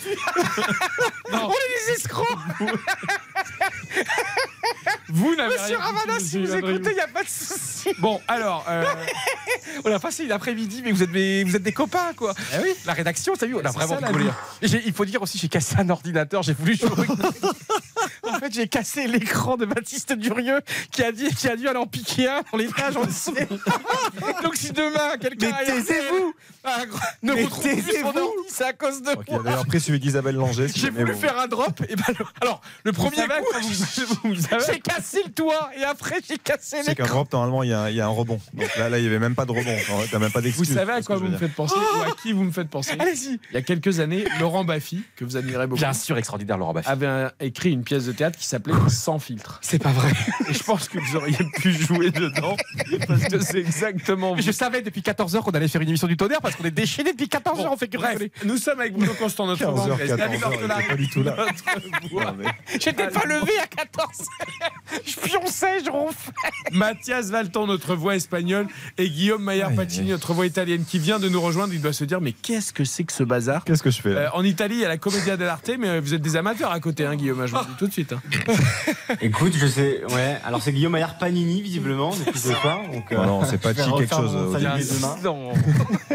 On 1.34 1.52
est 1.52 1.88
des 1.88 1.94
escrocs. 1.94 2.26
vous 5.10 5.36
n'avez 5.36 5.56
Monsieur 5.56 5.76
rien 5.76 5.86
Ravana, 5.86 6.20
si 6.20 6.40
vous 6.40 6.56
écoutez, 6.56 6.92
il 6.92 6.96
n'y 6.96 7.02
a 7.02 7.08
pas 7.08 7.24
de 7.24 7.28
souci. 7.28 7.90
Bon, 8.00 8.22
alors, 8.30 8.66
euh, 8.70 8.86
On 9.86 9.92
a 9.92 10.00
passé 10.00 10.24
une 10.24 10.32
après-midi, 10.32 10.82
mais 10.84 10.92
vous 10.92 11.04
êtes, 11.04 11.12
des, 11.12 11.44
vous 11.44 11.56
êtes 11.56 11.64
des 11.64 11.74
copains, 11.74 12.14
quoi. 12.16 12.34
oui. 12.62 12.74
La 12.86 12.94
rédaction, 12.94 13.34
t'as 13.38 13.46
vu, 13.46 13.56
on 13.56 13.66
a 13.66 13.72
vraiment 13.72 14.00
ça, 14.00 14.08
rigolé. 14.08 14.30
il 14.62 14.94
faut 14.94 15.06
dire 15.06 15.22
aussi, 15.22 15.38
j'ai 15.38 15.50
cassé 15.50 15.76
un 15.78 15.90
ordinateur, 15.90 16.42
j'ai 16.44 16.54
voulu 16.54 16.76
jouer. 16.76 16.90
en 18.24 18.40
fait, 18.40 18.54
j'ai 18.54 18.68
cassé 18.68 19.08
l'écran 19.08 19.58
de 19.58 19.66
Baptiste 19.66 20.14
Durieux 20.14 20.62
qui 20.92 21.04
a 21.04 21.12
dit, 21.12 21.28
qui 21.36 21.48
a 21.48 21.56
dû 21.56 21.68
aller 21.68 21.80
en 21.80 21.88
piquer 21.88 22.28
un 22.30 22.42
dans 22.52 22.58
les 22.58 22.68
pages 22.68 22.98
en 22.98 23.06
dessous. 23.06 23.34
Donc 24.44 24.56
si 24.56 24.72
demain 24.72 25.18
quelqu'un 25.20 25.52
Mais 25.60 25.66
taisez-vous 25.66 26.34
ne 27.24 27.34
Mais 27.34 27.44
retrouve 27.44 27.64
plus 27.64 27.82
son 27.82 27.86
taisez-vous 27.88 28.08
ordi, 28.20 28.30
c'est 28.50 28.64
à 28.66 28.74
cause 28.74 29.02
de 29.02 29.12
Ok, 29.12 29.24
il 29.28 29.34
a 29.34 29.36
moi. 29.38 29.44
d'ailleurs 29.44 29.66
pris 29.66 29.80
celui 29.80 30.00
d'Isabelle 30.00 30.36
Langer. 30.36 30.68
si 30.68 30.80
J'ai 30.80 30.90
voulu 30.90 31.12
vous- 31.14 31.20
faire 31.20 31.40
un 31.40 31.48
drop 31.48 31.82
et 31.90 31.96
ben 31.96 32.04
alors 32.42 32.62
le 32.84 32.92
vous 32.92 32.98
premier 33.04 33.18
coup 33.18 33.34
vous, 34.24 34.30
vous 34.36 34.36
j'ai 34.72 34.80
cassé 34.80 35.22
le 35.26 35.32
toit 35.32 35.72
et 35.78 35.84
après 35.84 36.18
j'ai 36.28 36.38
cassé 36.38 36.78
C'est 36.84 36.96
qu'un 36.96 37.04
l'écran. 37.04 37.16
drop, 37.22 37.34
normalement, 37.34 37.64
il 37.64 37.70
y, 37.70 37.74
a, 37.74 37.90
y 37.90 38.00
un 38.02 38.08
rebond. 38.08 38.40
Donc 38.54 38.76
là, 38.78 38.90
là, 38.90 38.98
il 39.00 39.02
n'y 39.02 39.08
avait 39.08 39.20
même 39.20 39.36
pas 39.36 39.46
de 39.46 39.52
rebond. 39.52 39.76
T'as 40.12 40.20
même 40.20 40.32
pas 40.32 40.40
Vous 40.40 40.46
d'excuse. 40.46 40.74
savez 40.74 40.94
à 40.94 41.02
quoi 41.02 41.16
vous 41.18 41.28
me 41.28 41.38
faites 41.38 41.54
penser 41.54 41.76
ou 41.76 42.02
à 42.02 42.16
qui 42.22 42.32
vous 42.34 42.44
me 42.44 42.52
faites 42.52 42.70
penser? 42.70 42.92
Allez-y. 43.00 43.40
Il 43.52 43.54
y 43.54 43.58
a 43.58 43.62
quelques 43.62 44.00
années, 44.00 44.26
Laurent 44.40 44.64
Baffy, 44.64 45.04
que 45.16 45.26
vous 45.26 45.38
admirez 45.38 45.68
beaucoup, 45.68 45.80
Bien 45.80 45.94
sûr 45.94 46.18
extraordinaire 46.18 46.58
Laurent 46.58 46.74
Baffy. 46.74 46.90
avait 46.90 47.28
écrit 47.40 47.72
une 47.72 47.84
pièce 47.92 48.06
de 48.06 48.14
théâtre 48.14 48.40
qui 48.40 48.46
s'appelait 48.46 48.74
Sans 48.88 49.20
filtre. 49.20 49.60
C'est 49.62 49.82
pas 49.84 49.90
vrai. 49.92 50.12
Et 50.50 50.54
je 50.54 50.64
pense 50.64 50.88
que 50.88 50.98
vous 50.98 51.16
auriez 51.18 51.36
pu 51.60 51.74
jouer 51.74 52.10
dedans 52.10 52.56
parce 53.06 53.26
que 53.26 53.40
c'est 53.40 53.58
exactement 53.60 54.34
vous. 54.34 54.42
Je 54.42 54.52
savais 54.54 54.82
depuis 54.82 55.02
14h 55.02 55.42
qu'on 55.42 55.52
allait 55.52 55.68
faire 55.68 55.82
une 55.82 55.90
émission 55.90 56.08
du 56.08 56.16
tonnerre 56.16 56.40
parce 56.42 56.56
qu'on 56.56 56.64
est 56.64 56.72
déchaînés 56.72 57.12
depuis 57.12 57.26
14h, 57.26 57.68
on 57.70 57.76
fait 57.76 57.90
que 57.90 57.98
Bref, 57.98 58.12
rigoler. 58.12 58.32
nous 58.46 58.56
sommes 58.56 58.80
avec 58.80 58.94
Bruno 58.94 59.12
Constant, 59.16 59.46
notre 59.46 59.60
15 59.66 59.70
heures, 59.88 59.94
Anglaise, 59.96 60.08
14 60.16 60.18
David 60.20 60.44
heures, 60.44 60.50
il 60.52 60.56
Ortolari, 60.56 60.80
était 60.84 60.90
pas 60.90 60.96
du 60.96 61.10
tout 61.10 61.24
là. 61.24 61.36
notre 61.36 62.10
voix, 62.10 62.26
Non, 62.26 62.36
mais- 62.40 62.80
J'étais 62.80 63.08
pas 63.10 63.26
levé 63.26 63.52
à 63.62 63.66
14h. 63.66 65.02
Je 65.06 65.28
pionçais, 65.30 65.84
je 65.86 65.90
ronflais. 65.92 66.32
Mathias 66.72 67.30
Valton, 67.30 67.68
notre 67.68 67.96
voix 67.96 68.16
espagnole, 68.16 68.68
et 68.98 69.10
Guillaume 69.10 69.44
Maillard 69.44 69.74
Pacini, 69.74 70.12
notre 70.12 70.34
voix 70.34 70.46
italienne, 70.46 70.86
qui 70.86 70.98
vient 70.98 71.20
de 71.20 71.28
nous 71.28 71.42
rejoindre. 71.42 71.74
Il 71.74 71.82
doit 71.82 71.92
se 71.94 72.06
dire 72.06 72.22
Mais 72.22 72.32
qu'est-ce 72.32 72.72
que 72.72 72.86
c'est 72.86 73.04
que 73.04 73.12
ce 73.12 73.24
bazar? 73.24 73.66
Qu'est-ce 73.66 73.84
que 73.84 73.92
je 73.92 74.02
fais 74.02 74.14
là? 74.14 74.20
Euh, 74.22 74.30
En 74.34 74.46
Italie, 74.46 74.76
il 74.76 74.82
y 74.82 74.86
a 74.86 74.88
la 74.88 74.98
Commedia 74.98 75.36
dell'arte, 75.36 75.70
mais 75.78 76.00
vous 76.00 76.14
êtes 76.14 76.22
des 76.22 76.38
amateurs 76.38 76.72
à 76.72 76.80
côté, 76.80 77.06
hein, 77.06 77.16
Guillaume, 77.18 77.46
je 77.46 77.52
vous 77.54 77.60
dis 77.62 77.76
tout 77.82 77.88
de 77.88 77.94
suite. 77.94 78.14
hein. 78.14 78.22
Écoute, 79.22 79.54
je 79.58 79.66
sais, 79.66 80.02
ouais. 80.14 80.38
Alors 80.46 80.62
c'est 80.62 80.72
Guillaume 80.72 80.92
Maillard 80.92 81.18
Panini 81.18 81.64
visiblement 81.64 82.12
depuis 82.16 82.38
ce 82.40 82.54
soir. 82.54 82.80
Donc, 82.94 83.12
euh, 83.12 83.26
Non, 83.26 83.42
c'est 83.44 83.58
chi 83.62 83.74
quelque 83.98 84.16
chose. 84.16 84.36
Non. 85.24 85.54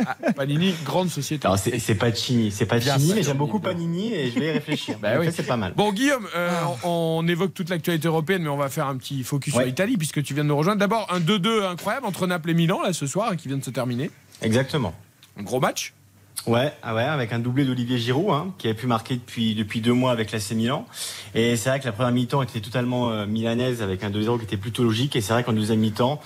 Ah, 0.07 0.17
Panini, 0.37 0.75
grande 0.85 1.09
société. 1.11 1.45
Alors 1.47 1.59
c'est 1.59 1.81
c'est 1.81 1.97
pas 1.97 2.13
Chini, 2.13 2.53
c'est 2.53 2.71
mais 2.73 3.23
j'aime 3.25 3.37
beaucoup 3.37 3.59
Panini 3.59 4.15
et 4.15 4.31
je 4.31 4.39
vais 4.39 4.47
y 4.47 4.51
réfléchir. 4.53 4.97
Bah 5.03 5.17
En 5.17 5.21
oui. 5.21 5.27
fait, 5.27 5.33
c'est 5.33 5.43
pas 5.43 5.57
mal. 5.57 5.73
Bon, 5.77 5.93
Guillaume, 5.93 6.27
euh, 6.37 6.51
on, 6.85 7.23
on 7.25 7.29
évoque 7.29 7.53
toute 7.53 7.69
l'actualité 7.69 8.07
européenne, 8.07 8.43
mais 8.43 8.49
on 8.49 8.57
va 8.57 8.69
faire 8.69 8.87
un 8.87 8.97
petit 8.97 9.25
focus 9.25 9.53
sur 9.53 9.59
Ouais. 9.61 9.67
l'Italie, 9.67 9.97
puisque 9.97 10.23
tu 10.23 10.35
viens 10.35 10.45
de 10.45 10.49
nous 10.49 10.57
rejoindre. 10.57 10.79
D'abord, 10.79 11.09
un 11.11 11.19
2-2 11.19 11.65
incroyable 11.65 12.07
entre 12.07 12.27
Naples 12.29 12.51
et 12.51 12.55
Milan, 12.55 12.81
là, 12.83 12.93
ce 12.93 13.07
soir, 13.09 13.35
qui 13.37 13.49
vient 13.49 13.57
de 13.57 13.65
se 13.65 13.71
terminer. 13.71 14.11
Exactement. 14.41 14.95
Un 15.39 15.43
gros 15.43 15.59
match. 15.61 15.93
Ouais, 16.47 16.73
ah 16.85 16.95
ouais, 16.95 17.03
avec 17.03 17.33
un 17.33 17.41
doublé 17.41 17.65
d'Olivier 17.65 17.99
Giroud, 17.99 18.31
hein, 18.31 18.55
qui 18.57 18.69
avait 18.69 18.77
pu 18.77 18.87
marquer 18.87 19.17
depuis, 19.17 19.57
depuis 19.57 19.81
deux 19.81 19.93
mois 19.93 20.13
avec 20.13 20.31
l'AC 20.31 20.53
Milan. 20.53 20.87
Et 21.35 21.57
c'est 21.57 21.71
vrai 21.71 21.81
que 21.81 21.87
la 21.87 21.93
première 21.93 22.13
mi-temps 22.13 22.41
était 22.41 22.61
totalement 22.61 23.11
euh, 23.11 23.27
milanaise 23.27 23.83
avec 23.83 24.05
un 24.05 24.11
2-0 24.11 24.39
qui 24.39 24.45
était 24.45 24.57
plutôt 24.57 24.85
logique. 24.85 25.17
Et 25.17 25.21
c'est 25.21 25.33
vrai 25.33 25.43
qu'en 25.43 25.53
deuxième 25.53 25.81
mi-temps, 25.81 26.21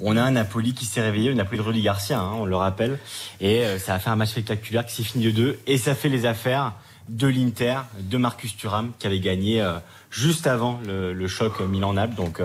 on 0.00 0.16
a 0.16 0.22
un 0.22 0.30
Napoli 0.30 0.72
qui 0.72 0.86
s'est 0.86 1.02
réveillé, 1.02 1.28
le 1.28 1.34
Napoli 1.34 1.58
de 1.58 1.62
Rudy 1.62 1.82
Garcia, 1.82 2.18
hein, 2.18 2.32
on 2.38 2.46
le 2.46 2.56
rappelle. 2.56 2.98
Et 3.42 3.64
euh, 3.64 3.78
ça 3.78 3.92
a 3.92 3.98
fait 3.98 4.08
un 4.08 4.16
match 4.16 4.30
spectaculaire 4.30 4.86
qui 4.86 4.94
s'est 4.94 5.02
fini 5.02 5.26
de 5.26 5.30
2 5.30 5.58
Et 5.66 5.76
ça 5.76 5.94
fait 5.94 6.08
les 6.08 6.24
affaires 6.24 6.72
de 7.10 7.26
l'Inter, 7.26 7.80
de 8.00 8.16
Marcus 8.16 8.56
Thuram, 8.56 8.92
qui 8.98 9.06
avait 9.06 9.20
gagné 9.20 9.60
euh, 9.60 9.74
juste 10.10 10.46
avant 10.46 10.80
le, 10.86 11.28
choc 11.28 11.60
Milan-Naples. 11.60 12.14
Donc, 12.14 12.40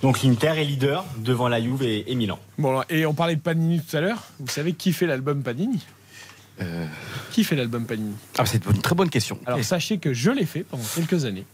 donc 0.00 0.22
l'Inter 0.22 0.54
est 0.56 0.64
leader 0.64 1.04
devant 1.18 1.48
la 1.48 1.60
Juve 1.60 1.82
et, 1.82 2.14
Milan. 2.14 2.38
Bon, 2.56 2.80
et 2.88 3.04
on 3.04 3.12
parlait 3.12 3.36
de 3.36 3.40
Panini 3.42 3.82
tout 3.82 3.98
à 3.98 4.00
l'heure. 4.00 4.22
Vous 4.40 4.48
savez 4.48 4.72
qui 4.72 4.94
fait 4.94 5.06
l'album 5.06 5.42
Panini? 5.42 5.80
Qui 7.30 7.44
fait 7.44 7.56
l'album 7.56 7.86
Panini? 7.86 8.14
Ah, 8.38 8.46
c'est 8.46 8.64
une 8.66 8.82
très 8.82 8.94
bonne 8.94 9.10
question. 9.10 9.38
Alors, 9.46 9.62
sachez 9.64 9.98
que 9.98 10.12
je 10.12 10.30
l'ai 10.30 10.46
fait 10.46 10.62
pendant 10.62 10.84
quelques 10.94 11.24
années. 11.24 11.44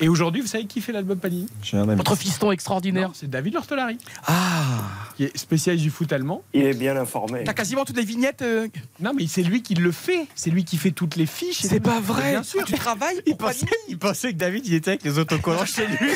Et 0.00 0.08
aujourd'hui, 0.08 0.40
vous 0.42 0.46
savez 0.46 0.66
qui 0.66 0.80
fait 0.80 0.92
l'album 0.92 1.18
Panini 1.18 1.46
J'ai 1.62 1.76
un 1.78 1.82
ami. 1.88 1.96
Votre 1.96 2.16
fiston 2.16 2.52
extraordinaire. 2.52 3.10
C'est 3.14 3.30
David 3.30 3.54
Lortolari. 3.54 3.98
Ah 4.26 4.82
qui 5.16 5.24
est 5.24 5.36
spécialiste 5.36 5.84
du 5.84 5.90
foot 5.90 6.12
allemand. 6.12 6.42
Il 6.54 6.64
est 6.64 6.74
bien 6.74 6.96
informé. 6.96 7.44
T'as 7.44 7.52
quasiment 7.54 7.84
toutes 7.84 7.96
les 7.96 8.04
vignettes. 8.04 8.42
euh, 8.42 8.66
Non, 9.00 9.12
mais 9.14 9.26
c'est 9.28 9.42
lui 9.44 9.62
qui 9.62 9.74
le 9.74 9.92
fait. 9.92 10.26
C'est 10.34 10.50
lui 10.50 10.64
qui 10.64 10.76
fait 10.76 10.90
toutes 10.90 11.14
les 11.16 11.26
fiches. 11.26 11.60
C'est 11.60 11.78
pas 11.80 12.00
vrai. 12.00 12.32
Bien 12.32 12.42
sûr. 12.42 12.64
Tu 12.64 12.72
travailles 12.74 13.20
Il 13.26 13.36
pensait, 13.36 13.66
il 13.88 13.98
pensait 13.98 14.32
que 14.32 14.38
David 14.38 14.66
il 14.66 14.74
était 14.74 14.90
avec 14.92 15.04
les 15.04 15.18
autocollants 15.18 15.64
chez 15.64 15.86
lui. 15.86 15.96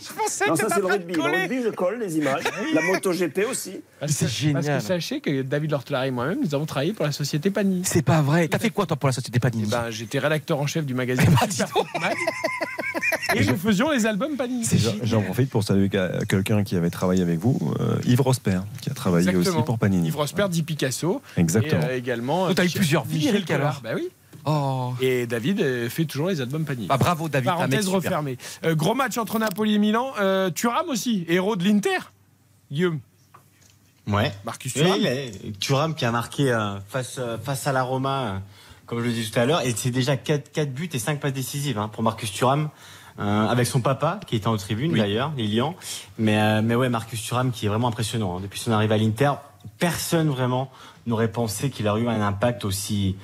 Je 0.00 0.12
pensais 0.14 0.46
Non, 0.48 0.54
que 0.54 0.60
ça 0.60 0.66
c'est 0.74 0.80
le 0.80 0.86
rugby. 0.86 1.14
Le 1.14 1.22
rugby, 1.22 1.62
je 1.62 1.68
colle 1.68 1.98
les 2.00 2.16
images. 2.16 2.42
La 2.74 2.80
MotoGP 2.82 3.46
aussi. 3.48 3.70
C'est 3.70 3.80
Parce 4.00 4.18
que 4.18 4.26
génial. 4.26 4.82
sachez 4.82 5.20
que 5.20 5.42
David 5.42 5.70
Lortelari 5.70 6.08
et 6.08 6.10
moi-même, 6.10 6.40
nous 6.42 6.54
avons 6.56 6.66
travaillé 6.66 6.92
pour 6.92 7.04
la 7.04 7.12
société 7.12 7.50
Panini. 7.50 7.82
C'est 7.84 8.02
pas 8.02 8.20
vrai. 8.20 8.48
T'as 8.48 8.58
fait 8.58 8.70
quoi 8.70 8.84
toi 8.86 8.96
pour 8.96 9.08
la 9.08 9.12
société 9.12 9.38
Panini? 9.38 9.64
Eh 9.66 9.70
ben, 9.70 9.90
J'étais 9.90 10.18
rédacteur 10.18 10.58
en 10.60 10.66
chef 10.66 10.84
du 10.86 10.94
magazine 10.94 11.24
Super 11.50 11.68
Footman. 11.68 12.12
Et 13.34 13.44
nous 13.44 13.56
faisions 13.56 13.90
les 13.90 14.04
albums 14.06 14.36
Panini. 14.36 14.66
J'en- 15.04 15.22
profite 15.22 15.48
pour 15.48 15.64
saluer 15.64 15.88
quelqu'un 16.28 16.64
qui 16.64 16.76
avait 16.76 16.90
travaillé 16.90 17.22
avec 17.22 17.38
vous, 17.38 17.58
euh, 17.80 17.96
Yves 18.04 18.20
Rosper, 18.20 18.60
qui 18.82 18.90
a 18.90 18.94
travaillé 18.94 19.28
Exactement. 19.28 19.56
aussi 19.56 19.64
pour 19.64 19.78
Panini. 19.78 20.08
Yves 20.08 20.16
Rosper 20.16 20.46
dit 20.50 20.62
Picasso. 20.62 21.22
Exactement. 21.36 21.82
Et 21.82 21.92
euh, 21.92 21.96
également. 21.96 22.46
Donc, 22.48 22.56
t'as 22.56 22.64
eu 22.66 22.70
plusieurs 22.70 23.04
vies, 23.04 23.16
Michel 23.18 23.36
Eric, 23.36 23.50
alors. 23.50 23.80
Bah 23.82 23.90
oui. 23.94 24.08
Oh. 24.44 24.92
Et 25.00 25.26
David 25.26 25.60
euh, 25.60 25.88
fait 25.88 26.04
toujours 26.04 26.28
les 26.28 26.40
albums 26.40 26.64
Panini. 26.64 26.88
Bah, 26.88 26.96
bravo 26.98 27.28
David. 27.28 27.46
Parenthèse 27.46 27.88
refermée. 27.88 28.36
Euh, 28.64 28.74
gros 28.74 28.94
match 28.94 29.16
entre 29.16 29.38
Napoli 29.38 29.74
et 29.74 29.78
Milan. 29.78 30.12
Euh, 30.20 30.50
Thuram 30.50 30.88
aussi, 30.88 31.24
héros 31.28 31.56
de 31.56 31.64
l'Inter. 31.64 31.98
Guillaume. 32.70 32.98
Ouais. 34.08 34.32
Marcus 34.44 34.74
Oui, 34.74 34.82
Thuram. 34.82 34.96
il 34.98 35.06
est- 35.06 35.58
Thuram 35.60 35.94
qui 35.94 36.04
a 36.04 36.10
marqué 36.10 36.50
euh, 36.50 36.80
face, 36.88 37.16
euh, 37.18 37.38
face 37.38 37.66
à 37.68 37.72
la 37.72 37.84
Roma, 37.84 38.22
euh, 38.24 38.38
comme 38.92 39.00
je 39.00 39.06
le 39.06 39.12
disais 39.12 39.30
tout 39.30 39.38
à 39.40 39.46
l'heure, 39.46 39.62
et 39.62 39.72
c'est 39.74 39.90
déjà 39.90 40.18
4, 40.18 40.70
buts 40.70 40.90
et 40.92 40.98
5 40.98 41.18
passes 41.18 41.32
décisives 41.32 41.78
hein, 41.78 41.88
pour 41.88 42.02
Marcus 42.02 42.30
Thuram. 42.30 42.68
euh, 43.18 43.48
avec 43.48 43.66
son 43.66 43.80
papa 43.80 44.20
qui 44.26 44.36
était 44.36 44.48
en 44.48 44.56
tribune 44.58 44.92
d'ailleurs, 44.94 45.32
Lilian. 45.34 45.74
Mais, 46.18 46.38
euh, 46.38 46.60
mais 46.62 46.74
ouais, 46.74 46.90
Marcus 46.90 47.22
Thuram 47.22 47.52
qui 47.52 47.64
est 47.64 47.68
vraiment 47.70 47.88
impressionnant. 47.88 48.36
hein. 48.36 48.40
Depuis 48.42 48.60
son 48.60 48.70
arrivée 48.70 48.94
à 48.94 48.98
l'Inter, 48.98 49.32
personne 49.78 50.28
vraiment 50.28 50.70
n'aurait 51.06 51.32
pensé 51.32 51.70
qu'il 51.70 51.88
aurait 51.88 52.02
eu 52.02 52.08
un 52.08 52.20
impact 52.20 52.66
aussi, 52.66 53.16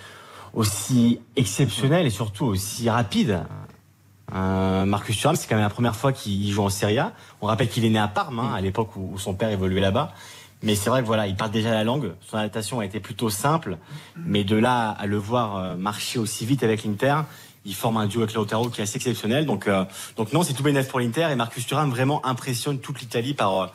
aussi 0.54 1.20
exceptionnel 1.36 2.06
et 2.06 2.10
surtout 2.10 2.46
aussi 2.46 2.88
rapide. 2.88 3.44
Euh, 4.34 4.86
Marcus 4.86 5.18
Thuram, 5.18 5.36
c'est 5.36 5.48
quand 5.48 5.56
même 5.56 5.64
la 5.64 5.70
première 5.70 5.96
fois 5.96 6.14
qu'il 6.14 6.50
joue 6.50 6.62
en 6.62 6.70
Serie 6.70 6.98
A. 6.98 7.12
On 7.42 7.46
rappelle 7.46 7.68
qu'il 7.68 7.84
est 7.84 7.90
né 7.90 7.98
à 7.98 8.08
Parme, 8.08 8.38
hein, 8.38 8.54
à 8.54 8.62
l'époque 8.62 8.96
où, 8.96 9.10
où 9.12 9.18
son 9.18 9.34
père 9.34 9.50
évoluait 9.50 9.82
là-bas. 9.82 10.14
Mais 10.62 10.74
c'est 10.74 10.90
vrai 10.90 11.02
que 11.02 11.06
voilà, 11.06 11.26
il 11.26 11.36
parle 11.36 11.50
déjà 11.52 11.70
la 11.70 11.84
langue. 11.84 12.12
Son 12.28 12.36
adaptation 12.36 12.80
a 12.80 12.84
été 12.84 12.98
plutôt 13.00 13.30
simple, 13.30 13.78
mais 14.16 14.42
de 14.44 14.56
là 14.56 14.90
à 14.90 15.06
le 15.06 15.16
voir 15.16 15.56
euh, 15.56 15.76
marcher 15.76 16.18
aussi 16.18 16.44
vite 16.46 16.62
avec 16.64 16.84
l'Inter, 16.84 17.20
il 17.64 17.74
forme 17.74 17.96
un 17.96 18.06
duo 18.06 18.22
avec 18.22 18.34
Lautaro 18.34 18.68
qui 18.68 18.80
est 18.80 18.84
assez 18.84 18.96
exceptionnel. 18.96 19.46
Donc, 19.46 19.68
euh, 19.68 19.84
donc 20.16 20.32
non, 20.32 20.42
c'est 20.42 20.54
tout 20.54 20.62
bénéf 20.62 20.88
pour 20.88 21.00
l'Inter 21.00 21.28
et 21.30 21.36
Marcus 21.36 21.66
Thuram 21.66 21.90
vraiment 21.90 22.24
impressionne 22.26 22.80
toute 22.80 23.00
l'Italie 23.00 23.34
par, 23.34 23.60
euh, 23.60 23.66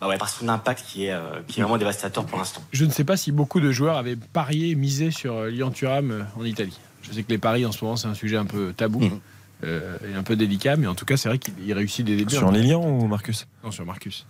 bah 0.00 0.08
ouais, 0.08 0.16
par 0.16 0.28
son 0.28 0.48
impact 0.48 0.84
qui 0.86 1.06
est, 1.06 1.12
euh, 1.12 1.40
qui 1.48 1.60
est 1.60 1.62
vraiment 1.62 1.76
dévastateur 1.76 2.24
pour 2.24 2.38
l'instant. 2.38 2.62
Je 2.72 2.84
ne 2.84 2.90
sais 2.90 3.04
pas 3.04 3.16
si 3.16 3.32
beaucoup 3.32 3.60
de 3.60 3.70
joueurs 3.70 3.96
avaient 3.96 4.16
parié, 4.16 4.74
misé 4.74 5.10
sur 5.10 5.44
Lilian 5.44 5.70
Thuram 5.70 6.26
en 6.38 6.44
Italie. 6.44 6.78
Je 7.02 7.12
sais 7.12 7.22
que 7.22 7.30
les 7.30 7.38
paris 7.38 7.66
en 7.66 7.72
ce 7.72 7.84
moment, 7.84 7.96
c'est 7.96 8.08
un 8.08 8.14
sujet 8.14 8.36
un 8.36 8.46
peu 8.46 8.72
tabou. 8.72 9.02
euh, 9.64 9.96
et 10.08 10.14
un 10.14 10.22
peu 10.22 10.36
délicat, 10.36 10.76
mais 10.76 10.86
en 10.86 10.94
tout 10.94 11.04
cas, 11.04 11.16
c'est 11.16 11.28
vrai 11.28 11.38
qu'il 11.38 11.54
il 11.64 11.72
réussit 11.72 12.04
des 12.04 12.16
débuts. 12.16 12.34
Sur 12.34 12.50
Lilian 12.50 12.82
ou 12.82 13.06
Marcus? 13.06 13.46
Non, 13.64 13.70
sur 13.70 13.86
Marcus. 13.86 14.26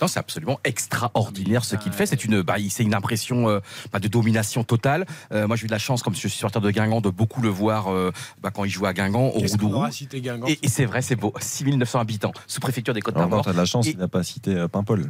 Non, 0.00 0.08
c'est 0.08 0.18
absolument 0.18 0.58
extraordinaire 0.64 1.64
ce 1.64 1.76
qu'il 1.76 1.92
fait. 1.92 2.06
C'est 2.06 2.24
une, 2.24 2.42
bah, 2.42 2.58
il- 2.58 2.70
c'est 2.70 2.82
une 2.82 2.94
impression 2.94 3.48
euh, 3.48 3.60
bah, 3.92 3.98
de 3.98 4.08
domination 4.08 4.64
totale. 4.64 5.06
Euh, 5.32 5.46
moi, 5.46 5.56
j'ai 5.56 5.64
eu 5.64 5.66
de 5.66 5.72
la 5.72 5.78
chance, 5.78 6.02
comme 6.02 6.14
je 6.14 6.18
suis 6.20 6.30
supporter 6.30 6.60
de 6.60 6.70
Guingamp, 6.70 7.00
de 7.00 7.10
beaucoup 7.10 7.40
le 7.42 7.48
voir 7.48 7.88
euh, 7.92 8.12
bah, 8.42 8.50
quand 8.52 8.64
il 8.64 8.70
jouait 8.70 8.88
à 8.88 8.92
Guingamp, 8.92 9.28
au 9.34 9.38
Roudourou. 9.40 9.74
aura 9.76 9.90
cité 9.90 10.20
Guingamp 10.20 10.46
Et, 10.48 10.58
et 10.62 10.68
c'est 10.68 10.84
vrai, 10.84 11.02
c'est 11.02 11.16
beau. 11.16 11.32
6900 11.40 12.00
habitants, 12.00 12.32
sous-préfecture 12.46 12.94
des 12.94 13.00
Côtes 13.00 13.16
Encore, 13.16 13.28
d'Armor. 13.28 13.44
t'as 13.44 13.52
de 13.52 13.56
la 13.56 13.64
chance, 13.64 13.86
il 13.86 13.96
n'a 13.98 14.08
pas 14.08 14.22
cité 14.22 14.54
euh, 14.54 14.68
Paimpol. 14.68 15.08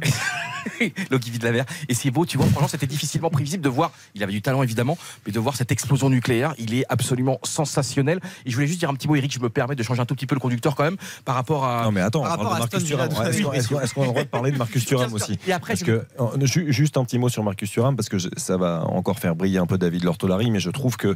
L'Ogivie 1.11 1.39
de 1.39 1.43
la 1.45 1.51
Mer. 1.51 1.65
Et 1.89 1.93
c'est 1.93 2.11
beau, 2.11 2.25
tu 2.25 2.37
vois, 2.37 2.45
franchement, 2.47 2.67
c'était 2.67 2.87
difficilement 2.87 3.29
prévisible 3.29 3.63
de 3.63 3.69
voir, 3.69 3.91
il 4.15 4.23
avait 4.23 4.33
du 4.33 4.41
talent 4.41 4.63
évidemment, 4.63 4.97
mais 5.25 5.31
de 5.31 5.39
voir 5.39 5.55
cette 5.55 5.71
explosion 5.71 6.09
nucléaire, 6.09 6.53
il 6.57 6.73
est 6.73 6.85
absolument 6.89 7.39
sensationnel. 7.43 8.19
Et 8.45 8.49
je 8.51 8.55
voulais 8.55 8.67
juste 8.67 8.79
dire 8.79 8.89
un 8.89 8.93
petit 8.93 9.07
mot, 9.07 9.15
Eric, 9.15 9.31
je 9.33 9.39
me 9.39 9.49
permets 9.49 9.75
de 9.75 9.83
changer 9.83 10.01
un 10.01 10.05
tout 10.05 10.15
petit 10.15 10.25
peu 10.27 10.35
le 10.35 10.39
conducteur 10.41 10.75
quand 10.75 10.83
même, 10.83 10.97
par 11.25 11.35
rapport 11.35 11.65
à. 11.65 11.83
Non 11.83 11.91
mais 11.91 12.01
attends, 12.01 12.21
par 12.23 12.33
on 12.33 12.35
parle 12.35 12.39
de 12.39 12.43
rapport 12.49 12.55
à 12.55 12.59
Marcus 12.59 12.83
Villa 12.83 13.07
Thuram. 13.07 13.23
de- 13.25 13.29
Est-ce 13.29 13.41
qu'on 13.43 13.53
est-ce 13.53 13.67
qu'on- 13.69 13.79
est-ce 13.81 13.93
qu'on 13.93 14.01
a 14.01 14.05
le 14.05 14.11
droit 14.11 14.23
de 14.23 14.27
parler 14.29 14.51
de 14.51 14.57
Marcus 14.57 14.76
Thuram 14.85 15.13
aussi 15.13 15.37
Et 15.47 15.51
après, 15.53 15.73
Parce 15.73 15.83
que 15.83 16.05
ju- 16.45 16.71
juste 16.71 16.97
un 16.97 17.03
petit 17.03 17.19
mot 17.19 17.29
sur 17.29 17.43
Marcus 17.43 17.69
Thuram 17.71 17.95
parce 17.95 18.09
que 18.09 18.17
je- 18.17 18.29
ça 18.37 18.57
va 18.57 18.83
encore 18.87 19.19
faire 19.19 19.35
briller 19.35 19.57
un 19.59 19.65
peu 19.65 19.77
David 19.77 20.03
Lortolari, 20.03 20.51
mais 20.51 20.59
je 20.59 20.69
trouve 20.69 20.97
que 20.97 21.07
euh, 21.09 21.15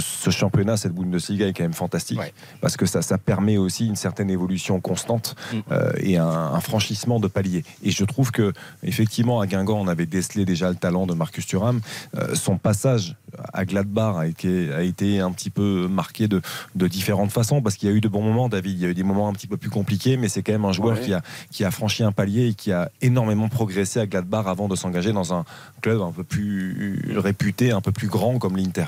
ce 0.00 0.30
championnat, 0.30 0.76
cette 0.76 0.92
Bundesliga 0.94 1.46
est 1.46 1.52
quand 1.52 1.64
même 1.64 1.72
fantastique 1.72 2.20
parce 2.60 2.76
que 2.76 2.86
ça, 2.86 3.02
ça 3.02 3.18
permet 3.18 3.56
aussi 3.56 3.86
une 3.86 3.96
certaine 3.96 4.30
évolution 4.30 4.80
constante 4.80 5.34
Mm. 5.52 5.56
euh, 5.72 5.92
et 5.98 6.16
un, 6.18 6.26
un 6.26 6.60
franchissement 6.60 7.20
de 7.20 7.28
palier. 7.28 7.64
Et 7.82 7.90
je 7.90 8.04
trouve 8.04 8.30
que 8.32 8.52
effectivement 8.82 9.40
à 9.40 9.46
Guingamp, 9.46 9.78
on 9.80 9.88
avait 9.88 10.06
décelé 10.06 10.44
déjà 10.44 10.68
le 10.68 10.74
talent 10.76 11.06
de 11.06 11.14
Marcus 11.14 11.46
Thuram. 11.46 11.80
Euh, 12.16 12.34
son 12.34 12.58
passage 12.58 13.16
à 13.52 13.64
Gladbach 13.64 14.16
a 14.16 14.26
été, 14.26 14.72
a 14.72 14.82
été 14.82 15.20
un 15.20 15.30
petit 15.32 15.50
peu 15.50 15.86
marqué 15.88 16.28
de, 16.28 16.40
de 16.74 16.88
différentes 16.88 17.30
façons 17.32 17.62
parce 17.62 17.76
qu'il 17.76 17.88
y 17.88 17.92
a 17.92 17.94
eu 17.94 18.00
de 18.00 18.08
bons 18.08 18.22
moments, 18.22 18.48
David. 18.48 18.78
Il 18.78 18.82
y 18.82 18.86
a 18.86 18.88
eu 18.88 18.94
des 18.94 19.02
moments 19.02 19.28
un 19.28 19.32
petit 19.32 19.46
peu 19.46 19.56
plus 19.56 19.70
compliqués, 19.70 20.16
mais 20.16 20.28
c'est 20.28 20.42
quand 20.42 20.52
même 20.52 20.64
un 20.64 20.72
joueur 20.72 20.96
Ouais. 20.98 21.04
qui, 21.04 21.12
a, 21.12 21.22
qui 21.50 21.64
a 21.64 21.70
franchi 21.70 22.02
un 22.02 22.12
palier 22.12 22.48
et 22.48 22.54
qui 22.58 22.72
a 22.72 22.90
énormément 23.00 23.48
progressé 23.48 24.00
à 24.00 24.06
Gladbach 24.06 24.46
avant 24.46 24.68
de 24.68 24.76
s'engager 24.76 25.12
dans 25.12 25.32
un 25.32 25.46
club 25.80 26.02
un 26.02 26.12
peu 26.12 26.24
plus 26.24 27.16
réputé, 27.16 27.70
un 27.70 27.80
peu 27.80 27.92
plus 27.92 28.08
grand 28.08 28.38
comme 28.38 28.56
l'Inter. 28.58 28.84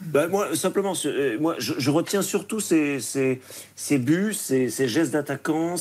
Bah, 0.00 0.28
moi, 0.28 0.54
simplement, 0.54 0.94
euh, 1.04 1.36
moi, 1.38 1.56
je, 1.58 1.74
je 1.76 1.90
retiens 1.90 2.22
surtout 2.22 2.60
ses, 2.60 3.00
ses, 3.00 3.42
ses 3.76 3.98
buts, 3.98 4.32
ses, 4.32 4.70
ses 4.70 4.88
gestes 4.88 5.12
d'attaquant, 5.12 5.74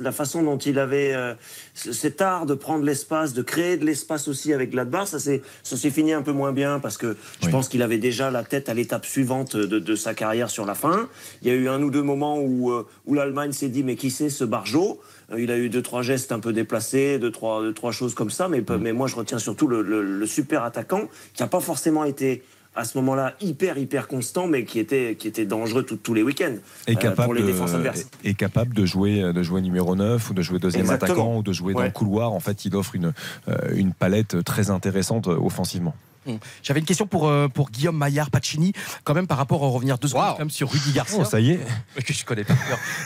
la 0.00 0.12
façon 0.12 0.42
dont 0.42 0.56
il 0.56 0.78
avait 0.78 1.12
euh, 1.12 1.34
cet 1.74 2.22
art 2.22 2.46
de 2.46 2.54
prendre 2.54 2.84
l'espace, 2.84 3.34
de 3.34 3.42
créer 3.42 3.76
de 3.76 3.84
l'espace 3.84 4.28
aussi 4.28 4.54
avec 4.54 4.70
Gladbach. 4.70 5.08
Ça 5.08 5.18
s'est 5.18 5.42
ça 5.62 5.76
s'est 5.76 5.90
fini 5.90 6.12
un 6.14 6.22
peu 6.22 6.32
moins 6.32 6.52
bien 6.52 6.78
parce 6.78 6.96
que 6.96 7.16
je 7.42 7.48
pense 7.48 7.68
qu'il 7.68 7.82
avait 7.82 7.98
déjà 7.98 8.30
la 8.30 8.44
tête 8.44 8.68
à 8.68 8.74
l'étape 8.74 9.04
suivante 9.04 9.56
de, 9.56 9.78
de 9.78 9.96
sa 9.96 10.14
carrière 10.14 10.48
sur 10.48 10.64
la 10.64 10.74
fin. 10.74 11.08
Il 11.42 11.48
y 11.48 11.50
a 11.50 11.54
eu 11.54 11.68
un 11.68 11.82
ou 11.82 11.90
deux 11.90 12.04
moments 12.04 12.38
où, 12.38 12.70
euh, 12.70 12.86
où 13.04 13.14
l'Allemagne 13.14 13.52
s'est 13.52 13.68
dit 13.68 13.82
mais 13.82 13.96
qui 13.96 14.10
c'est 14.10 14.30
ce 14.30 14.44
Barjo? 14.44 14.86
Euh, 14.90 15.15
Il 15.36 15.50
a 15.50 15.58
eu 15.58 15.68
deux 15.68 15.82
trois 15.82 16.02
gestes 16.02 16.30
un 16.32 16.38
peu 16.40 16.52
déplacés, 16.52 17.18
deux 17.18 17.32
trois, 17.32 17.60
deux, 17.62 17.72
trois 17.74 17.90
choses 17.92 18.14
comme 18.14 18.30
ça. 18.30 18.48
Mais, 18.48 18.62
mais 18.80 18.92
moi, 18.92 19.08
je 19.08 19.16
retiens 19.16 19.38
surtout 19.38 19.66
le, 19.66 19.82
le- 19.82 20.02
le 20.18 20.26
super 20.26 20.62
attaquant 20.62 21.08
qui 21.34 21.42
n'a 21.42 21.48
pas 21.48 21.60
forcément 21.60 22.04
été 22.04 22.42
à 22.76 22.84
ce 22.84 22.98
moment-là 22.98 23.34
hyper 23.40 23.78
hyper 23.78 24.06
constant 24.06 24.46
mais 24.46 24.64
qui 24.66 24.78
était 24.78 25.16
qui 25.18 25.26
était 25.28 25.46
dangereux 25.46 25.82
tout- 25.82 25.96
tous 25.96 26.12
les 26.12 26.22
week-ends 26.22 26.56
Et 26.86 26.92
euh, 26.92 26.94
capable, 26.94 27.24
pour 27.24 27.32
les 27.34 27.42
défenses 27.42 27.72
adverses. 27.72 28.06
est 28.22 28.34
capable 28.34 28.74
de 28.74 28.84
jouer, 28.84 29.32
de 29.32 29.42
jouer 29.42 29.62
numéro 29.62 29.96
9 29.96 30.28
ou 30.30 30.34
de 30.34 30.42
jouer 30.42 30.58
deuxième 30.58 30.82
Exactement. 30.84 31.12
attaquant 31.14 31.36
ou 31.38 31.42
de 31.42 31.52
jouer 31.54 31.72
dans 31.72 31.82
le 31.82 31.90
couloir. 31.90 32.32
En 32.34 32.40
fait, 32.40 32.66
il 32.66 32.76
offre 32.76 32.94
une, 32.94 33.14
euh, 33.48 33.56
une 33.74 33.94
palette 33.94 34.44
très 34.44 34.68
intéressante 34.70 35.26
euh, 35.28 35.38
offensivement. 35.42 35.94
Hum. 36.26 36.38
J'avais 36.62 36.80
une 36.80 36.86
question 36.86 37.06
pour, 37.06 37.28
euh, 37.28 37.48
pour 37.48 37.70
Guillaume 37.70 37.96
Maillard 37.96 38.30
Pacini, 38.30 38.72
quand 39.04 39.14
même 39.14 39.26
par 39.26 39.38
rapport 39.38 39.62
à 39.64 39.68
revenir 39.68 39.98
deux 39.98 40.08
secondes 40.08 40.24
quand 40.32 40.38
même 40.40 40.50
sur 40.50 40.70
Rudy 40.70 40.92
Garcia. 40.92 41.18
Oh, 41.20 41.24
ça 41.24 41.40
y 41.40 41.52
est. 41.52 41.60
Que 42.06 42.12
je 42.12 42.24
connais 42.24 42.44
pas. 42.44 42.54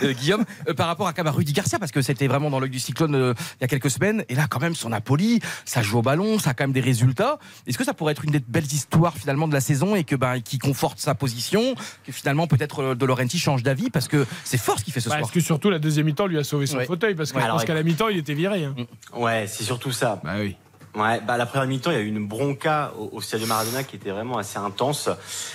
Euh, 0.02 0.12
Guillaume, 0.12 0.44
euh, 0.68 0.74
par 0.74 0.86
rapport 0.86 1.06
à, 1.06 1.12
quand 1.12 1.22
même 1.22 1.32
à 1.32 1.36
Rudy 1.36 1.52
Garcia, 1.52 1.78
parce 1.78 1.92
que 1.92 2.02
c'était 2.02 2.26
vraiment 2.26 2.50
dans 2.50 2.60
l'œil 2.60 2.70
du 2.70 2.78
cyclone 2.78 3.14
euh, 3.14 3.34
il 3.58 3.62
y 3.62 3.64
a 3.64 3.68
quelques 3.68 3.90
semaines, 3.90 4.24
et 4.28 4.34
là 4.34 4.46
quand 4.48 4.60
même 4.60 4.74
son 4.74 4.90
Napoli, 4.90 5.40
ça 5.64 5.82
joue 5.82 5.98
au 5.98 6.02
ballon, 6.02 6.38
ça 6.38 6.50
a 6.50 6.54
quand 6.54 6.64
même 6.64 6.72
des 6.72 6.80
résultats. 6.80 7.38
Est-ce 7.66 7.78
que 7.78 7.84
ça 7.84 7.94
pourrait 7.94 8.12
être 8.12 8.24
une 8.24 8.32
des 8.32 8.40
belles 8.40 8.64
histoires 8.72 9.16
finalement 9.16 9.48
de 9.48 9.54
la 9.54 9.60
saison 9.60 9.94
et 9.96 10.04
que 10.04 10.16
ben 10.16 10.40
qui 10.40 10.58
conforte 10.58 10.98
sa 10.98 11.14
position, 11.14 11.74
que 12.04 12.12
finalement 12.12 12.46
peut-être 12.46 12.94
De 12.94 13.06
Laurenti 13.06 13.38
change 13.38 13.62
d'avis 13.62 13.90
parce 13.90 14.08
que 14.08 14.26
c'est 14.44 14.58
fort 14.58 14.78
ce 14.78 14.84
qu'il 14.84 14.92
fait 14.92 15.00
ce 15.00 15.08
Bah, 15.08 15.16
soir. 15.16 15.28
Est-ce 15.28 15.32
que 15.34 15.40
surtout 15.40 15.70
la 15.70 15.78
deuxième 15.78 16.06
mi-temps 16.06 16.26
lui 16.26 16.38
a 16.38 16.44
sauvé 16.44 16.66
son 16.66 16.76
Ouais. 16.78 16.86
fauteuil 16.86 17.14
Parce 17.14 17.32
que 17.32 17.38
Ouais, 17.38 17.44
je 17.44 17.50
pense 17.50 17.64
qu'à 17.64 17.74
la 17.74 17.82
mi-temps, 17.82 18.08
il 18.08 18.18
était 18.18 18.34
viré. 18.34 18.64
hein. 18.64 18.74
Ouais, 19.14 19.46
c'est 19.48 19.64
surtout 19.64 19.92
ça. 19.92 20.20
Bah 20.24 20.34
oui. 20.40 20.56
Ouais, 20.96 21.20
bah 21.20 21.36
la 21.36 21.46
première 21.46 21.68
mi-temps, 21.68 21.92
il 21.92 21.94
y 21.94 21.96
a 21.98 22.02
eu 22.02 22.08
une 22.08 22.26
bronca 22.26 22.92
au, 22.98 23.10
au 23.12 23.20
Stade 23.20 23.46
Maradona 23.46 23.84
qui 23.84 23.94
était 23.94 24.10
vraiment 24.10 24.38
assez 24.38 24.58
intense. 24.58 25.08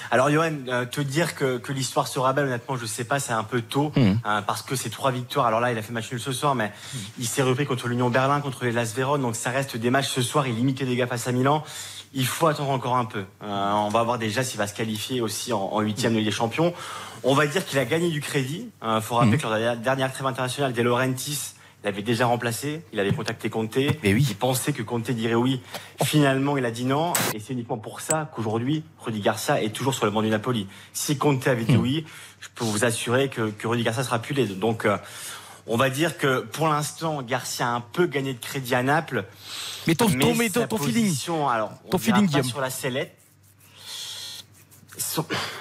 Alors, 0.09 0.29
Johan, 0.29 0.53
euh, 0.69 0.85
te 0.85 1.01
dire 1.01 1.35
que, 1.35 1.57
que 1.57 1.73
l'histoire 1.73 2.07
sera 2.07 2.31
belle, 2.31 2.45
honnêtement, 2.45 2.77
je 2.77 2.85
sais 2.85 3.03
pas, 3.03 3.19
c'est 3.19 3.33
un 3.33 3.43
peu 3.43 3.59
tôt, 3.61 3.91
hein, 4.23 4.41
parce 4.47 4.61
que 4.61 4.77
c'est 4.77 4.89
trois 4.89 5.11
victoires. 5.11 5.45
Alors 5.45 5.59
là, 5.59 5.73
il 5.73 5.77
a 5.77 5.81
fait 5.81 5.91
match 5.91 6.09
nul 6.09 6.21
ce 6.21 6.31
soir, 6.31 6.55
mais 6.55 6.71
il 7.19 7.27
s'est 7.27 7.41
repris 7.41 7.65
contre 7.65 7.89
l'Union 7.89 8.09
Berlin, 8.09 8.39
contre 8.39 8.63
les 8.63 8.71
Las 8.71 8.93
Véron, 8.95 9.17
donc 9.17 9.35
ça 9.35 9.49
reste 9.49 9.75
des 9.75 9.89
matchs 9.89 10.07
ce 10.09 10.21
soir. 10.21 10.47
Il 10.47 10.55
limite 10.55 10.79
les 10.79 10.85
dégâts 10.85 11.05
face 11.05 11.27
à 11.27 11.33
Milan. 11.33 11.63
Il 12.13 12.25
faut 12.25 12.47
attendre 12.47 12.69
encore 12.69 12.95
un 12.95 13.03
peu. 13.03 13.25
Euh, 13.43 13.71
on 13.73 13.89
va 13.89 14.03
voir 14.03 14.17
déjà 14.17 14.41
s'il 14.41 14.57
va 14.57 14.67
se 14.67 14.73
qualifier 14.73 15.19
aussi 15.19 15.51
en 15.51 15.81
huitième 15.81 16.13
de 16.13 16.19
Ligue 16.19 16.27
des 16.27 16.31
Champions. 16.31 16.73
On 17.23 17.33
va 17.33 17.45
dire 17.45 17.65
qu'il 17.65 17.77
a 17.77 17.83
gagné 17.83 18.09
du 18.09 18.21
crédit. 18.21 18.69
Il 18.85 19.01
faut 19.01 19.15
rappeler 19.15 19.33
Mhm. 19.33 19.37
que 19.39 19.43
lors 19.47 19.55
de 19.57 19.59
la 19.63 19.75
dernière 19.75 20.13
trêve 20.13 20.27
internationale, 20.27 20.71
De 20.71 20.81
Laurentiis 20.81 21.54
il 21.85 21.89
avait 21.89 22.01
déjà 22.01 22.25
remplacé, 22.25 22.81
il 22.93 22.99
avait 22.99 23.13
contacté 23.13 23.51
Conte. 23.51 23.75
oui. 23.77 23.93
Il 24.27 24.35
pensait 24.35 24.73
que 24.73 24.81
Conte 24.81 25.11
dirait 25.11 25.35
oui. 25.35 25.61
Finalement, 26.03 26.57
il 26.57 26.65
a 26.65 26.71
dit 26.71 26.83
non. 26.83 27.13
Et 27.35 27.39
c'est 27.39 27.53
uniquement 27.53 27.77
pour 27.77 28.01
ça 28.01 28.27
qu'aujourd'hui, 28.33 28.83
Rudy 28.97 29.19
Garcia 29.21 29.61
est 29.61 29.69
toujours 29.69 29.93
sur 29.93 30.05
le 30.05 30.11
banc 30.11 30.23
du 30.23 30.29
Napoli. 30.29 30.67
Si 30.93 31.15
Conte 31.19 31.47
avait 31.47 31.63
dit 31.63 31.77
oui, 31.77 32.03
je 32.39 32.47
peux 32.55 32.65
vous 32.65 32.85
assurer 32.85 33.29
que, 33.29 33.51
que 33.51 33.67
Rudy 33.67 33.83
Garcia 33.83 34.03
sera 34.03 34.17
plus 34.17 34.33
là. 34.33 34.45
Donc, 34.55 34.85
euh, 34.85 34.97
on 35.67 35.77
va 35.77 35.91
dire 35.91 36.17
que 36.17 36.39
pour 36.39 36.67
l'instant, 36.67 37.21
Garcia 37.21 37.67
a 37.67 37.73
un 37.75 37.81
peu 37.81 38.07
gagné 38.07 38.33
de 38.33 38.39
crédit 38.39 38.73
à 38.73 38.81
Naples. 38.81 39.23
Mais 39.85 39.93
ton, 39.93 40.07
ton, 40.07 40.33
mais 40.33 40.49
ton- 40.49 40.61
sa 40.61 40.67
ton 40.67 40.79
feeling, 40.79 41.05
position, 41.05 41.47
alors, 41.47 41.71
on 41.85 41.89
ton 41.89 41.97
feeling, 41.99 42.27
pas 42.31 42.41
sur 42.41 42.61
la 42.61 42.71
sellette. 42.71 43.15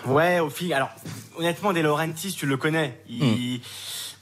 Ouais, 0.07 0.41
au 0.41 0.49
feeling. 0.49 0.73
Alors, 0.73 0.89
honnêtement, 1.37 1.75
De 1.75 1.81
Laurentiis, 1.81 2.33
tu 2.33 2.47
le 2.47 2.57
connais. 2.57 2.99
Il... 3.11 3.61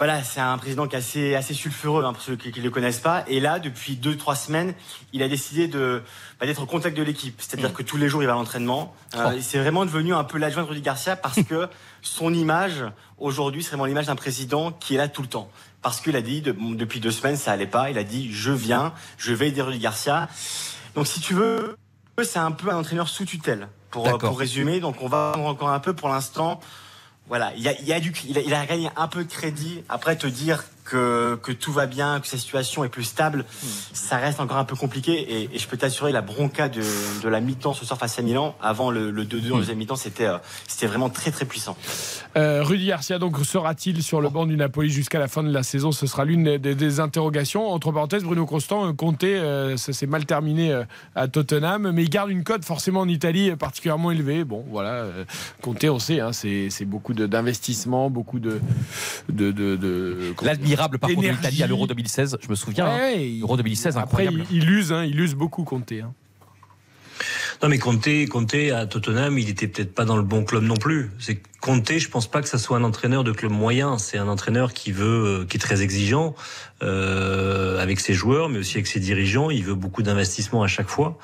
voilà, 0.03 0.25
c'est 0.25 0.41
un 0.41 0.59
président 0.59 0.89
qui 0.89 0.97
est 0.97 0.99
assez, 0.99 1.37
assez 1.37 1.55
sulfureux 1.55 2.03
hein, 2.05 2.13
pour 2.13 2.21
ceux 2.23 2.35
qui 2.35 2.49
ne 2.59 2.65
le 2.65 2.71
connaissent 2.71 2.99
pas. 2.99 3.23
Et 3.29 3.39
là, 3.39 3.61
depuis 3.61 3.95
deux, 3.95 4.17
trois 4.17 4.35
semaines, 4.35 4.75
il 5.13 5.23
a 5.23 5.29
décidé 5.29 5.69
de 5.69 6.03
bah, 6.41 6.47
d'être 6.47 6.61
au 6.61 6.67
contact 6.67 6.97
de 6.97 7.05
l'équipe. 7.05 7.37
C'est-à-dire 7.41 7.71
Mm. 7.71 7.75
que 7.75 7.83
tous 7.85 7.97
les 7.99 8.09
jours, 8.09 8.21
il 8.21 8.27
va 8.27 8.33
à 8.33 8.35
l'entraînement. 8.35 8.97
Euh, 9.15 9.31
Oh. 9.33 9.39
C'est 9.41 9.61
vraiment 9.61 9.85
devenu 9.85 10.13
un 10.13 10.25
peu 10.25 10.39
l'adjoint 10.39 10.65
de 10.65 10.69
Rudy 10.69 10.81
Garcia 10.81 11.15
parce 11.15 11.41
que 11.49 11.69
son 12.01 12.35
image, 12.35 12.85
aujourd'hui, 13.19 13.63
c'est 13.63 13.69
vraiment 13.71 13.85
l'image 13.85 14.07
d'un 14.07 14.17
président 14.17 14.73
qui 14.73 14.97
est 14.97 14.99
là 14.99 15.07
tout 15.07 15.23
le 15.23 15.29
temps. 15.29 15.49
Parce 15.83 16.01
qu'il 16.01 16.17
a 16.17 16.21
dit, 16.23 16.41
de- 16.43 16.57
depuis 16.75 16.99
deux 16.99 17.13
semaines, 17.13 17.37
ça 17.37 17.53
allait 17.53 17.69
pas. 17.69 17.89
Il 17.89 17.97
a 17.97 18.03
dit, 18.03 18.33
je 18.33 18.51
viens, 18.51 18.93
je 19.19 19.33
vais 19.33 19.51
aider 19.51 19.63
Rudy 19.63 19.79
Garcia. 19.79 20.29
Donc, 20.97 21.07
si 21.07 21.21
tu 21.21 21.33
veux, 21.35 21.77
c'est 22.25 22.41
un 22.41 22.51
peu 22.51 22.71
un 22.71 22.77
entraîneur 22.79 23.09
sous 23.09 23.25
tutelle, 23.25 23.69
pour, 23.93 24.19
pour 24.19 24.37
résumer. 24.37 24.81
Donc, 24.81 24.97
on 25.01 25.07
va 25.09 25.35
encore 25.37 25.69
un 25.71 25.79
peu 25.79 25.93
pour 25.93 26.09
l'instant. 26.09 26.59
Voilà, 27.33 27.51
il, 27.57 27.67
a 28.55 28.67
gagné 28.67 28.91
un 28.95 29.09
peu 29.09 29.25
de 29.25 29.31
crédit. 29.31 29.83
Après, 29.89 30.17
te 30.17 30.27
dire 30.27 30.65
que, 30.85 31.37
que 31.43 31.53
tout 31.53 31.73
va 31.73 31.87
bien, 31.87 32.21
que 32.21 32.27
sa 32.27 32.37
situation 32.39 32.85
est 32.85 32.89
plus 32.89 33.05
stable, 33.05 33.45
ça 33.93 34.17
reste 34.17 34.41
encore 34.41 34.57
un 34.57 34.65
peu 34.65 34.77
compliqué. 34.77 35.13
Et, 35.13 35.51
et 35.55 35.59
je 35.59 35.69
peux 35.69 35.77
t'assurer, 35.77 36.13
la 36.13 36.23
bronca 36.23 36.69
de, 36.69 36.83
de 37.23 37.29
la 37.29 37.41
mi-temps 37.41 37.73
ce 37.75 37.85
soir 37.85 37.99
face 37.99 38.19
à 38.19 38.23
Milan, 38.23 38.55
avant 38.61 38.91
le, 38.91 39.11
le 39.11 39.25
2-2 39.25 39.53
en 39.53 39.59
deuxième 39.59 39.79
mi-temps, 39.79 39.97
c'était 39.97 40.27
euh, 40.27 40.39
c'était 40.67 40.87
vraiment 40.87 41.09
très 41.11 41.31
très 41.31 41.45
puissant. 41.45 41.77
Euh, 42.37 42.63
Rudy 42.63 42.87
Garcia 42.87 43.19
donc 43.19 43.37
sera-t-il 43.45 44.03
sur 44.03 44.21
le 44.21 44.29
banc 44.31 44.47
du 44.47 44.57
Napoli 44.57 44.91
jusqu'à 44.91 45.19
la 45.19 45.29
fin 45.29 45.43
de 45.43 45.53
la 45.53 45.63
saison? 45.63 45.93
Ce 45.93 46.07
sera 46.07 46.25
l'une 46.25 46.59
des, 46.59 46.75
des 46.75 47.01
interrogations. 47.01 47.71
Entre 47.71 47.93
parenthèses, 47.93 48.25
Bruno 48.25 48.47
Constant, 48.47 48.89
euh, 48.89 48.93
Conte, 48.93 49.25
euh, 49.25 49.77
ça 49.77 49.93
s'est 49.93 50.07
mal 50.07 50.25
terminé 50.27 50.73
euh, 50.73 50.85
à 51.15 51.29
Tottenham, 51.29 51.93
mais 51.93 52.03
il 52.03 52.11
garde 52.11 52.31
une 52.31 52.43
cote 52.45 52.65
forcément 52.65 53.01
en 53.01 53.09
Italie 53.09 53.55
particulièrement 53.57 54.11
élevée. 54.11 54.45
Bon, 54.45 54.65
voilà, 54.71 54.91
euh, 54.91 55.25
Conte, 55.61 55.85
on 55.85 55.99
sait, 55.99 56.21
hein, 56.21 56.33
c'est 56.33 56.69
c'est 56.71 56.85
beaucoup 56.87 57.13
de- 57.15 57.27
d'investissement, 57.27 58.11
beaucoup 58.11 58.39
de 58.41 58.61
de, 59.29 59.51
de, 59.53 59.77
de- 59.77 60.33
L'admirable 60.73 60.99
parcours 60.99 61.21
de 61.23 61.27
Énergie. 61.27 61.41
l'Italie 61.43 61.63
à 61.63 61.67
l'Euro 61.67 61.87
2016, 61.87 62.39
je 62.43 62.49
me 62.49 62.55
souviens. 62.55 62.87
hein. 62.87 62.97
Ouais, 62.99 63.29
il- 63.29 63.41
L'Euro 63.41 63.57
2016, 63.57 63.97
Après, 63.97 64.27
incroyable. 64.27 64.45
il, 64.51 64.63
il 64.63 64.71
use, 64.71 64.93
hein, 64.93 65.05
il 65.05 65.19
use 65.21 65.35
beaucoup 65.35 65.65
Conte. 65.65 65.93
hein. 65.93 66.13
Non 67.63 67.69
mais 67.69 67.79
Conte, 67.79 68.09
Conte 68.29 68.55
à 68.75 68.87
Tottenham, 68.87 69.39
il 69.39 69.49
était 69.49 69.69
peut-être 69.69 69.95
pas 69.95 70.05
dans 70.05 70.17
le 70.17 70.23
bon 70.25 70.45
club 70.45 70.65
non 70.65 70.77
plus. 70.77 71.11
C'est 71.21 71.41
Conte, 71.63 71.97
je 71.97 72.09
pense 72.09 72.27
pas 72.27 72.43
que 72.43 72.49
ça 72.49 72.59
soit 72.59 72.77
un 72.77 72.83
entraîneur 72.83 73.23
de 73.23 73.31
club 73.31 73.53
moyen. 73.53 73.97
C'est 73.97 74.19
un 74.19 74.27
entraîneur 74.27 74.73
qui 74.73 74.91
veut, 74.91 75.43
euh, 75.43 75.47
qui 75.47 75.57
est 75.57 75.61
très 75.61 75.81
exigeant 75.81 76.35
euh, 76.83 77.81
avec 77.81 78.01
ses 78.01 78.15
joueurs, 78.15 78.49
mais 78.49 78.59
aussi 78.59 78.77
avec 78.77 78.89
ses 78.89 78.99
dirigeants. 78.99 79.49
Il 79.49 79.63
veut 79.63 79.77
beaucoup 79.77 80.03
d'investissement 80.03 80.65
à 80.65 80.67
chaque 80.67 80.89
fois. 80.89 81.19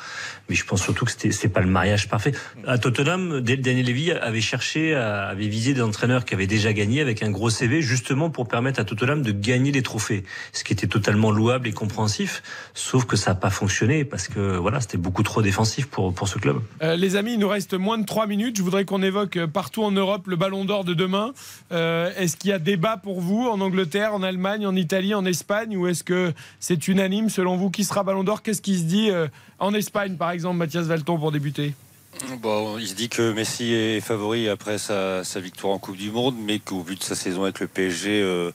Mais 0.48 0.54
je 0.54 0.64
pense 0.64 0.80
surtout 0.80 1.04
que 1.04 1.10
c'était 1.10 1.48
pas 1.48 1.60
le 1.60 1.66
mariage 1.66 2.08
parfait. 2.08 2.32
À 2.66 2.78
Tottenham, 2.78 3.40
Daniel 3.40 3.84
Levy 3.84 4.12
avait 4.12 4.40
cherché, 4.40 4.94
avait 4.94 5.48
visé 5.48 5.74
des 5.74 5.82
entraîneurs 5.82 6.24
qui 6.24 6.34
avaient 6.34 6.46
déjà 6.46 6.72
gagné 6.72 7.00
avec 7.00 7.22
un 7.22 7.30
gros 7.30 7.50
CV, 7.50 7.82
justement 7.82 8.30
pour 8.30 8.46
permettre 8.46 8.80
à 8.80 8.84
Tottenham 8.84 9.22
de 9.22 9.32
gagner 9.32 9.72
des 9.72 9.82
trophées, 9.82 10.22
ce 10.52 10.62
qui 10.62 10.72
était 10.72 10.86
totalement 10.86 11.32
louable 11.32 11.66
et 11.66 11.72
compréhensif. 11.72 12.42
Sauf 12.74 13.04
que 13.04 13.16
ça 13.16 13.32
n'a 13.32 13.34
pas 13.34 13.50
fonctionné 13.50 14.04
parce 14.04 14.28
que 14.28 14.56
voilà, 14.56 14.80
c'était 14.80 14.98
beaucoup 14.98 15.24
trop 15.24 15.42
défensif 15.42 15.86
pour 15.86 16.14
pour 16.14 16.28
ce 16.28 16.38
club. 16.38 16.60
Euh, 16.82 16.96
les 16.96 17.16
amis, 17.16 17.34
il 17.34 17.40
nous 17.40 17.48
reste 17.48 17.74
moins 17.74 17.98
de 17.98 18.06
3 18.06 18.26
minutes. 18.28 18.56
Je 18.56 18.62
voudrais 18.62 18.84
qu'on 18.84 19.02
évoque 19.02 19.36
euh, 19.36 19.46
partout 19.48 19.82
en 19.82 19.90
Europe 19.90 20.27
le 20.28 20.36
ballon 20.36 20.64
d'or 20.64 20.84
de 20.84 20.94
demain. 20.94 21.32
Euh, 21.72 22.12
est-ce 22.16 22.36
qu'il 22.36 22.50
y 22.50 22.52
a 22.52 22.58
débat 22.58 22.96
pour 22.96 23.20
vous 23.20 23.48
en 23.48 23.60
Angleterre, 23.60 24.14
en 24.14 24.22
Allemagne, 24.22 24.66
en 24.66 24.76
Italie, 24.76 25.14
en 25.14 25.24
Espagne 25.24 25.76
Ou 25.76 25.86
est-ce 25.86 26.04
que 26.04 26.32
c'est 26.60 26.86
unanime 26.86 27.30
selon 27.30 27.56
vous 27.56 27.70
Qui 27.70 27.84
sera 27.84 28.04
ballon 28.04 28.24
d'or? 28.24 28.42
Qu'est-ce 28.42 28.62
qui 28.62 28.78
se 28.78 28.84
dit 28.84 29.10
euh, 29.10 29.26
en 29.58 29.74
Espagne, 29.74 30.16
par 30.16 30.30
exemple, 30.30 30.58
Mathias 30.58 30.86
Valton, 30.86 31.18
pour 31.18 31.32
débuter? 31.32 31.74
Bon, 32.42 32.78
il 32.78 32.86
se 32.88 32.94
dit 32.94 33.08
que 33.08 33.32
Messi 33.32 33.72
est 33.72 34.00
favori 34.00 34.48
après 34.48 34.78
sa, 34.78 35.24
sa 35.24 35.40
victoire 35.40 35.72
en 35.72 35.78
Coupe 35.78 35.96
du 35.96 36.10
Monde, 36.10 36.34
mais 36.38 36.58
qu'au 36.58 36.82
vu 36.82 36.96
de 36.96 37.02
sa 37.02 37.14
saison 37.14 37.44
avec 37.44 37.60
le 37.60 37.68
PSG, 37.68 38.20
euh, 38.22 38.50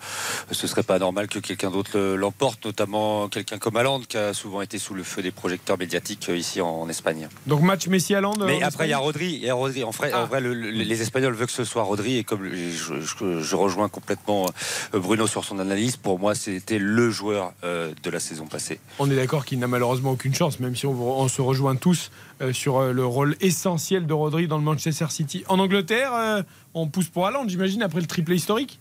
ce 0.51 0.67
serait 0.67 0.83
pas 0.83 0.99
normal 0.99 1.27
que 1.27 1.39
quelqu'un 1.39 1.71
d'autre 1.71 1.91
le- 1.97 2.15
l'emporte, 2.15 2.65
notamment 2.65 3.29
quelqu'un 3.29 3.57
comme 3.57 3.75
Haaland 3.77 4.01
qui 4.01 4.17
a 4.17 4.33
souvent 4.33 4.61
été 4.61 4.77
sous 4.77 4.93
le 4.93 5.03
feu 5.03 5.21
des 5.21 5.31
projecteurs 5.31 5.77
médiatiques 5.77 6.27
euh, 6.29 6.37
ici 6.37 6.61
en, 6.61 6.67
en 6.69 6.89
Espagne. 6.89 7.27
Donc 7.47 7.61
match 7.61 7.87
Messi-Hollande 7.87 8.43
Mais 8.45 8.61
après, 8.63 8.87
il 8.87 8.91
y 8.91 8.93
a 8.93 8.97
Rodri. 8.99 9.33
Il 9.33 9.43
y 9.45 9.49
a 9.49 9.53
Rodri. 9.55 9.83
En 9.83 9.91
vrai, 9.91 10.11
Ah. 10.13 10.23
en 10.23 10.25
vrai, 10.27 10.41
le- 10.41 10.53
le- 10.53 10.69
les 10.69 11.01
Espagnols 11.01 11.33
veulent 11.33 11.47
que 11.47 11.51
ce 11.53 11.63
soit 11.65 11.83
Rodri. 11.83 12.17
Et 12.17 12.23
comme 12.23 12.47
je, 12.53 13.01
je- 13.01 13.41
je 13.41 13.55
rejoins 13.55 13.89
complètement 13.89 14.45
euh, 14.93 14.99
Bruno 14.99 15.25
sur 15.25 15.43
son 15.45 15.59
analyse, 15.59 15.95
pour 15.97 16.19
moi, 16.19 16.35
c'était 16.35 16.79
le 16.79 17.09
joueur 17.09 17.53
euh, 17.63 17.93
de 18.03 18.09
la 18.09 18.19
saison 18.19 18.45
passée. 18.45 18.79
On 18.99 19.09
est 19.09 19.15
d'accord 19.15 19.45
qu'il 19.45 19.59
n'a 19.59 19.67
malheureusement 19.67 20.11
aucune 20.11 20.35
chance, 20.35 20.59
même 20.59 20.75
si 20.75 20.85
on, 20.85 21.19
on 21.19 21.27
se 21.27 21.41
rejoint 21.41 21.75
tous 21.75 22.11
euh, 22.31 22.32
sur 22.51 22.77
euh, 22.77 22.91
le 22.91 23.05
rôle 23.05 23.35
essentiel 23.41 24.05
de 24.05 24.13
Rodri 24.13 24.47
dans 24.47 24.57
le 24.57 24.63
Manchester 24.63 25.07
City. 25.09 25.43
En 25.47 25.59
Angleterre, 25.59 26.13
euh, 26.13 26.43
on 26.73 26.87
pousse 26.87 27.07
pour 27.07 27.27
Haaland, 27.27 27.47
j'imagine, 27.47 27.83
après 27.83 28.01
le 28.01 28.07
triplé 28.07 28.35
historique 28.35 28.79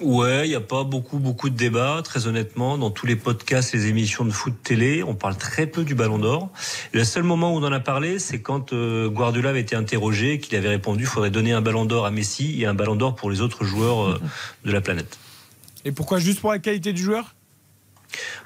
Ouais, 0.00 0.46
il 0.46 0.50
n'y 0.50 0.54
a 0.54 0.60
pas 0.60 0.84
beaucoup, 0.84 1.18
beaucoup 1.18 1.50
de 1.50 1.56
débats, 1.56 2.00
très 2.04 2.28
honnêtement. 2.28 2.78
Dans 2.78 2.90
tous 2.90 3.06
les 3.06 3.16
podcasts, 3.16 3.72
les 3.72 3.86
émissions 3.86 4.24
de 4.24 4.30
foot 4.30 4.54
télé, 4.62 5.02
on 5.02 5.14
parle 5.14 5.36
très 5.36 5.66
peu 5.66 5.82
du 5.82 5.96
ballon 5.96 6.18
d'or. 6.18 6.50
Le 6.92 7.02
seul 7.02 7.24
moment 7.24 7.52
où 7.52 7.56
on 7.56 7.64
en 7.64 7.72
a 7.72 7.80
parlé, 7.80 8.20
c'est 8.20 8.40
quand 8.40 8.72
euh, 8.72 9.08
Guardiola 9.08 9.50
avait 9.50 9.60
été 9.60 9.74
interrogé 9.74 10.38
qu'il 10.38 10.56
avait 10.56 10.68
répondu 10.68 11.00
qu'il 11.00 11.08
faudrait 11.08 11.30
donner 11.30 11.52
un 11.52 11.62
ballon 11.62 11.84
d'or 11.84 12.06
à 12.06 12.12
Messi 12.12 12.62
et 12.62 12.66
un 12.66 12.74
ballon 12.74 12.94
d'or 12.94 13.16
pour 13.16 13.28
les 13.28 13.40
autres 13.40 13.64
joueurs 13.64 14.08
euh, 14.08 14.20
de 14.64 14.70
la 14.70 14.80
planète. 14.80 15.18
Et 15.84 15.90
pourquoi? 15.90 16.20
Juste 16.20 16.40
pour 16.40 16.52
la 16.52 16.60
qualité 16.60 16.92
du 16.92 17.02
joueur? 17.02 17.34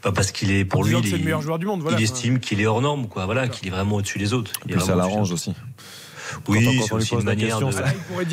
Pas 0.02 0.12
parce 0.12 0.32
qu'il 0.32 0.50
est, 0.50 0.64
pour 0.64 0.84
lui, 0.84 0.96
il, 0.96 1.04
c'est 1.04 1.12
le 1.12 1.20
est- 1.20 1.24
meilleur 1.24 1.42
joueur 1.42 1.58
du 1.58 1.66
monde, 1.66 1.80
voilà. 1.82 1.98
il 1.98 2.02
estime 2.04 2.40
qu'il 2.40 2.60
est 2.60 2.66
hors 2.66 2.80
norme, 2.80 3.08
quoi. 3.08 3.26
Voilà, 3.26 3.48
qu'il 3.48 3.68
est 3.68 3.70
vraiment 3.70 3.96
au-dessus 3.96 4.18
des 4.18 4.32
autres. 4.32 4.50
Est 4.68 4.72
Puis 4.72 4.80
ça 4.80 4.94
l'arrange 4.96 5.30
aussi. 5.32 5.54
Oui, 6.48 6.64
quand 6.78 6.86
c'est 6.86 6.94
aussi 6.94 7.14
une 7.14 7.24
manière 7.24 7.58
question, 7.58 7.68
de. 7.68 7.74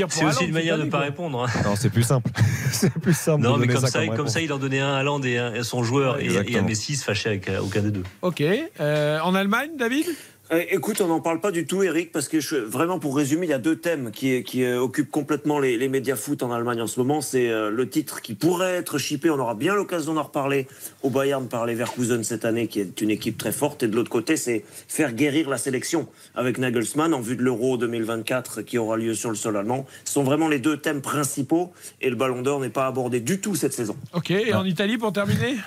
C'est 0.10 0.26
aussi 0.26 0.45
une 0.45 0.53
manière 0.53 0.77
de 0.77 0.84
cette 0.84 0.91
pas 0.91 0.99
répondre. 0.99 1.43
hein. 1.43 1.61
Non, 1.65 1.76
c'est 1.76 1.89
plus 1.89 2.03
simple. 2.03 2.31
c'est 2.72 2.93
plus 2.93 3.14
simple. 3.15 3.43
Non, 3.43 3.57
de 3.57 3.65
mais 3.65 3.73
comme 3.73 3.85
ça, 3.85 4.06
comme 4.06 4.15
comme 4.15 4.27
ça, 4.30 4.39
il 4.41 4.53
en 4.53 4.57
donnait 4.57 4.80
un 4.80 4.93
à 4.93 4.99
Haaland 4.99 5.22
et 5.23 5.38
un 5.38 5.53
à 5.53 5.64
son 5.64 5.84
joueur, 5.84 6.19
et, 6.19 6.27
et 6.47 6.57
à. 6.57 6.61
Messi 6.61 6.95
se 6.95 7.03
fâchait 7.03 7.30
avec 7.30 7.49
euh, 7.49 7.60
aucun 7.60 7.81
des 7.81 7.91
deux. 7.91 8.03
Ok. 8.22 8.41
Euh, 8.80 9.19
en 9.19 9.35
Allemagne, 9.35 9.72
David? 9.77 10.06
Écoute, 10.51 10.99
on 11.01 11.07
n'en 11.07 11.19
parle 11.19 11.39
pas 11.41 11.51
du 11.51 11.65
tout, 11.67 11.84
Eric, 11.84 12.11
parce 12.11 12.27
que 12.27 12.39
je- 12.39 12.55
vraiment, 12.55 12.97
pour 12.97 13.15
résumer, 13.15 13.45
il 13.45 13.49
y 13.49 13.53
a 13.53 13.59
deux 13.59 13.76
thèmes 13.76 14.09
qui, 14.11 14.43
qui 14.43 14.63
euh, 14.63 14.80
occupent 14.81 15.11
complètement 15.11 15.59
les, 15.59 15.77
les 15.77 15.89
médias 15.89 16.15
foot 16.15 16.41
en 16.41 16.51
Allemagne 16.51 16.81
en 16.81 16.88
ce 16.88 16.99
moment. 16.99 17.21
C'est 17.21 17.49
euh, 17.49 17.69
le 17.69 17.88
titre 17.88 18.21
qui 18.21 18.34
pourrait 18.34 18.73
être 18.77 18.97
chippé, 18.97 19.30
on 19.30 19.38
aura 19.39 19.53
bien 19.53 19.76
l'occasion 19.76 20.13
d'en 20.15 20.23
reparler 20.23 20.67
au 21.03 21.09
Bayern 21.11 21.47
par 21.47 21.65
les 21.67 21.73
Leverkusen 21.73 22.23
cette 22.23 22.45
année, 22.45 22.67
qui 22.67 22.80
est 22.80 22.99
une 23.01 23.11
équipe 23.11 23.38
très 23.38 23.51
forte. 23.51 23.84
Et 23.84 23.88
de 23.88 23.95
l'autre 23.95 24.09
côté, 24.09 24.38
c'est 24.38 24.65
faire 24.88 25.13
guérir 25.13 25.49
la 25.49 25.57
sélection 25.59 26.07
avec 26.34 26.57
Nagelsmann 26.57 27.13
en 27.13 27.21
vue 27.21 27.35
de 27.35 27.43
l'Euro 27.43 27.77
2024 27.77 28.61
qui 28.63 28.77
aura 28.80 28.97
lieu 28.97 29.13
sur 29.13 29.30
le 29.30 29.35
sol 29.35 29.55
allemand. 29.55 29.85
Ce 30.03 30.13
sont 30.13 30.23
vraiment 30.23 30.47
les 30.47 30.59
deux 30.59 30.77
thèmes 30.77 31.01
principaux 31.01 31.71
et 32.01 32.09
le 32.09 32.15
Ballon 32.15 32.41
d'Or 32.41 32.59
n'est 32.59 32.69
pas 32.69 32.88
abordé 32.88 33.19
du 33.19 33.39
tout 33.39 33.55
cette 33.55 33.73
saison. 33.73 33.95
Ok. 34.13 34.31
Et 34.31 34.53
en 34.53 34.65
Italie, 34.65 34.97
pour 34.97 35.13
terminer? 35.13 35.57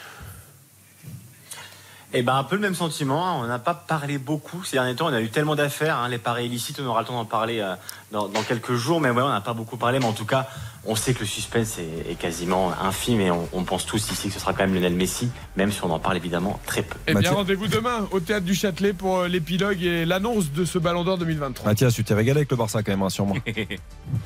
Et 2.14 2.22
ben 2.22 2.36
un 2.36 2.44
peu 2.44 2.56
le 2.56 2.60
même 2.60 2.74
sentiment. 2.74 3.26
hein. 3.26 3.40
On 3.42 3.46
n'a 3.46 3.58
pas 3.58 3.74
parlé 3.74 4.18
beaucoup 4.18 4.62
ces 4.64 4.76
derniers 4.76 4.94
temps. 4.94 5.06
On 5.06 5.12
a 5.14 5.20
eu 5.20 5.30
tellement 5.30 5.54
d'affaires. 5.56 5.96
hein. 5.98 6.08
Les 6.08 6.18
paris 6.18 6.46
illicites, 6.46 6.78
on 6.80 6.86
aura 6.86 7.00
le 7.00 7.06
temps 7.06 7.14
d'en 7.14 7.24
parler 7.24 7.60
euh, 7.60 7.74
dans, 8.10 8.28
dans 8.28 8.42
quelques 8.42 8.74
jours. 8.74 9.00
Mais 9.00 9.10
ouais, 9.10 9.22
on 9.22 9.28
n'a 9.30 9.40
pas 9.40 9.54
beaucoup 9.54 9.78
parlé. 9.78 9.98
Mais 9.98 10.04
en 10.04 10.12
tout 10.12 10.26
cas, 10.26 10.46
on 10.84 10.96
sait 10.96 11.14
que 11.14 11.20
le 11.20 11.26
suspense 11.26 11.78
est, 11.78 12.10
est 12.12 12.14
quasiment 12.14 12.72
infime. 12.82 13.20
Et 13.20 13.30
on, 13.30 13.48
on 13.52 13.62
pense 13.64 13.86
tous 13.86 14.10
ici 14.10 14.28
que 14.28 14.34
ce 14.34 14.40
sera 14.40 14.52
quand 14.52 14.64
même 14.64 14.74
Lionel 14.74 14.94
Messi, 14.94 15.28
même 15.56 15.70
si 15.70 15.82
on 15.84 15.90
en 15.90 15.98
parle 15.98 16.16
évidemment 16.16 16.58
très 16.66 16.82
peu. 16.82 16.96
Eh 17.06 17.14
bien, 17.14 17.30
rendez-vous 17.32 17.68
demain 17.68 18.08
au 18.10 18.20
Théâtre 18.20 18.44
du 18.44 18.54
Châtelet 18.54 18.92
pour 18.92 19.18
euh, 19.20 19.28
l'épilogue 19.28 19.82
et 19.82 20.04
l'annonce 20.04 20.50
de 20.52 20.64
ce 20.64 20.78
Ballon 20.78 21.04
d'Or 21.04 21.18
2023. 21.18 21.66
Mathias, 21.70 21.94
tu 21.94 22.02
t'es 22.04 22.14
régalé 22.14 22.38
avec 22.40 22.50
le 22.50 22.56
Barça 22.56 22.82
quand 22.82 22.92
même, 22.92 23.02
hein, 23.02 23.10
sûrement. 23.10 23.34
Bien 23.46 23.76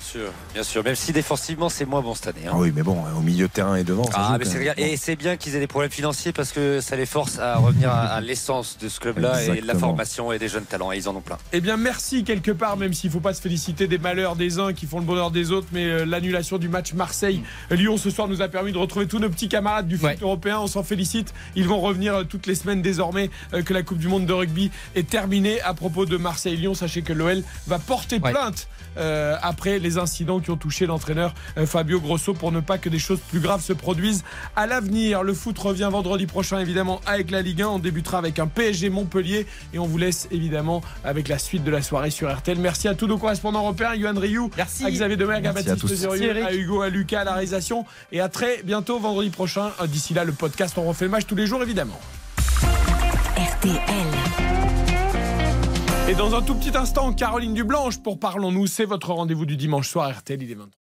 sûr, 0.01 0.21
bien 0.55 0.63
sûr. 0.63 0.83
Même 0.85 0.95
si 0.97 1.13
défensivement, 1.13 1.69
c'est 1.69 1.85
moins 1.85 2.01
bon 2.01 2.15
cette 2.15 2.29
année. 2.29 2.47
hein. 2.47 2.53
Ah 2.55 2.59
oui, 2.59 2.73
mais 2.75 2.83
bon, 2.83 2.99
au 3.17 3.21
milieu 3.21 3.47
de 3.47 3.53
terrain 3.53 3.77
et 3.77 3.85
devant. 3.85 4.05
ça 4.05 4.13
Ah, 4.17 4.37
mais 4.39 4.45
c'est. 4.45 4.75
Et 4.79 4.97
c'est 4.97 5.17
bien 5.17 5.37
qu'ils 5.37 5.55
aient 5.55 5.61
des 5.61 5.67
problèmes 5.67 5.91
financiers 5.91 6.33
parce 6.33 6.51
que 6.53 6.81
ça 6.81 6.97
les 6.97 7.07
force 7.07 7.39
à 7.39 7.57
revenir 7.59 7.91
à, 7.91 8.07
à 8.07 8.21
l'essence 8.21 8.79
de 8.79 8.89
ce 8.89 8.99
club-là 9.01 9.45
et 9.45 9.61
de 9.61 9.67
la 9.67 9.75
formation 9.75 10.33
et 10.33 10.39
des 10.39 10.49
jeunes 10.49 10.65
talents. 10.65 10.93
Et 10.93 10.97
ils 10.97 11.09
en 11.09 11.15
ont 11.17 11.21
plein. 11.21 11.39
Eh 11.53 11.61
bien, 11.61 11.77
merci 11.77 12.25
quelque 12.25 12.51
part, 12.51 12.77
même 12.77 12.93
s'il 12.95 13.11
ne 13.11 13.13
faut 13.13 13.21
pas 13.21 13.35
se 13.35 13.41
féliciter 13.41 13.87
des 13.87 13.99
malheurs 13.99 14.35
des 14.37 14.59
uns 14.59 14.73
qui 14.73 14.87
font 14.87 14.99
le 14.99 15.05
bonheur 15.05 15.31
des 15.31 15.53
autres, 15.53 15.69
mais 15.73 15.85
euh, 15.85 16.05
du 16.55 16.69
match 16.69 16.95
Marseille-Lyon 16.95 17.97
ce 17.97 18.11
soir 18.11 18.29
nous 18.29 18.41
a 18.43 18.49
permis 18.49 18.73
de 18.73 18.79
retrouver 18.79 19.07
tous 19.07 19.19
nos 19.19 19.29
petits 19.29 19.49
camarades 19.49 19.89
du 19.89 19.99
foot 19.99 20.23
européen. 20.23 20.61
On 20.61 20.67
s'en 20.67 20.83
félicite. 20.83 21.35
Ils 21.57 21.67
vont 21.67 21.81
revenir 21.81 22.15
euh, 22.15 22.25
toutes 22.25 22.47
les 22.47 22.55
semaines 22.55 22.83
désormais 22.83 23.31
euh, 23.53 23.63
que 23.63 23.75
la 23.75 23.83
Coupe 23.83 23.99
du 23.99 24.09
Monde 24.09 24.27
de 24.27 24.33
rugby 24.33 24.71
est 24.95 25.09
terminée. 25.09 25.61
À 25.63 25.75
propos 25.75 26.07
de 26.07 26.17
Marseille-Lyon, 26.17 26.75
sachez 26.75 27.03
que 27.03 27.13
l'OL 27.13 27.43
va 27.67 27.79
porter 27.79 28.21
plainte 28.21 28.69
euh, 28.99 29.37
après 29.43 29.79
les 29.79 29.99
incidents 29.99 30.41
qui 30.41 30.51
ont 30.51 30.57
touché 30.57 30.87
l'entraîneur 30.87 31.35
euh, 31.59 31.67
Fabio 31.67 32.01
Grosso 32.01 32.33
pour 32.33 32.51
ne 32.51 32.61
pas 32.61 32.79
que 32.79 32.89
des 32.89 32.99
choses 32.99 33.21
plus 33.21 33.41
graves 33.41 33.63
se 33.63 33.75
produisent 33.75 34.25
à 34.55 34.67
l'avenir. 34.67 35.23
Le 35.23 35.35
foot 35.35 35.59
revient 35.59 35.89
vendredi 35.91 36.27
prochain 36.27 36.59
évidemment 36.61 37.01
avec 37.07 37.31
la 37.31 37.43
Ligue 37.43 37.63
1. 37.63 37.69
On 37.69 37.79
débutera 37.79 38.19
avec 38.19 38.39
un 38.39 38.47
PSG 38.47 38.89
Montpellier 38.89 39.47
et 39.75 39.79
on 39.79 39.87
vous 39.87 39.99
laisse 39.99 40.29
évidemment 40.31 40.83
avec 41.05 41.29
la 41.29 41.39
suite 41.39 41.63
de 41.63 41.71
la 41.71 41.83
soirée 41.83 42.11
sur 42.11 42.35
RTL. 42.35 42.59
Merci 42.59 42.89
à 42.89 42.95
tous 42.95 43.07
nos 43.07 43.19
correspondants 43.19 43.61
européens, 43.61 43.95
Yohan 43.95 44.19
Rioux, 44.19 44.51
à 44.59 44.91
Xavier 44.91 45.17
Demergue, 45.17 45.47
à 45.47 45.53
Merci 45.53 45.71
à 45.71 45.77
À 46.45 46.55
Hugo, 46.55 46.83
à 46.83 46.89
Lucas, 46.89 47.21
à 47.21 47.25
la 47.25 47.33
réalisation 47.33 47.85
et 48.13 48.21
à 48.21 48.29
très 48.29 48.63
bientôt 48.63 48.99
vendredi 48.99 49.31
prochain. 49.31 49.73
Euh, 49.81 49.87
D'ici 49.87 50.15
là, 50.15 50.25
le 50.25 50.33
podcast, 50.33 50.77
on 50.79 50.85
refait 50.85 51.05
le 51.07 51.11
match 51.11 51.27
tous 51.27 51.35
les 51.37 51.47
jours 51.47 51.63
évidemment. 51.63 51.99
RTL. 53.37 53.81
Et 56.09 56.15
dans 56.15 56.35
un 56.37 56.43
tout 56.43 56.55
petit 56.55 56.77
instant, 56.77 57.13
Caroline 57.13 57.55
Dublanche 57.55 57.99
pour 58.03 58.21
Parlons-nous, 58.21 58.67
c'est 58.69 58.85
votre 58.85 59.13
rendez-vous 59.13 59.45
du 59.47 59.57
dimanche 59.57 59.89
soir 59.89 60.11
RTL, 60.11 60.41
il 60.43 60.51
est 60.51 60.55
23. 60.55 60.86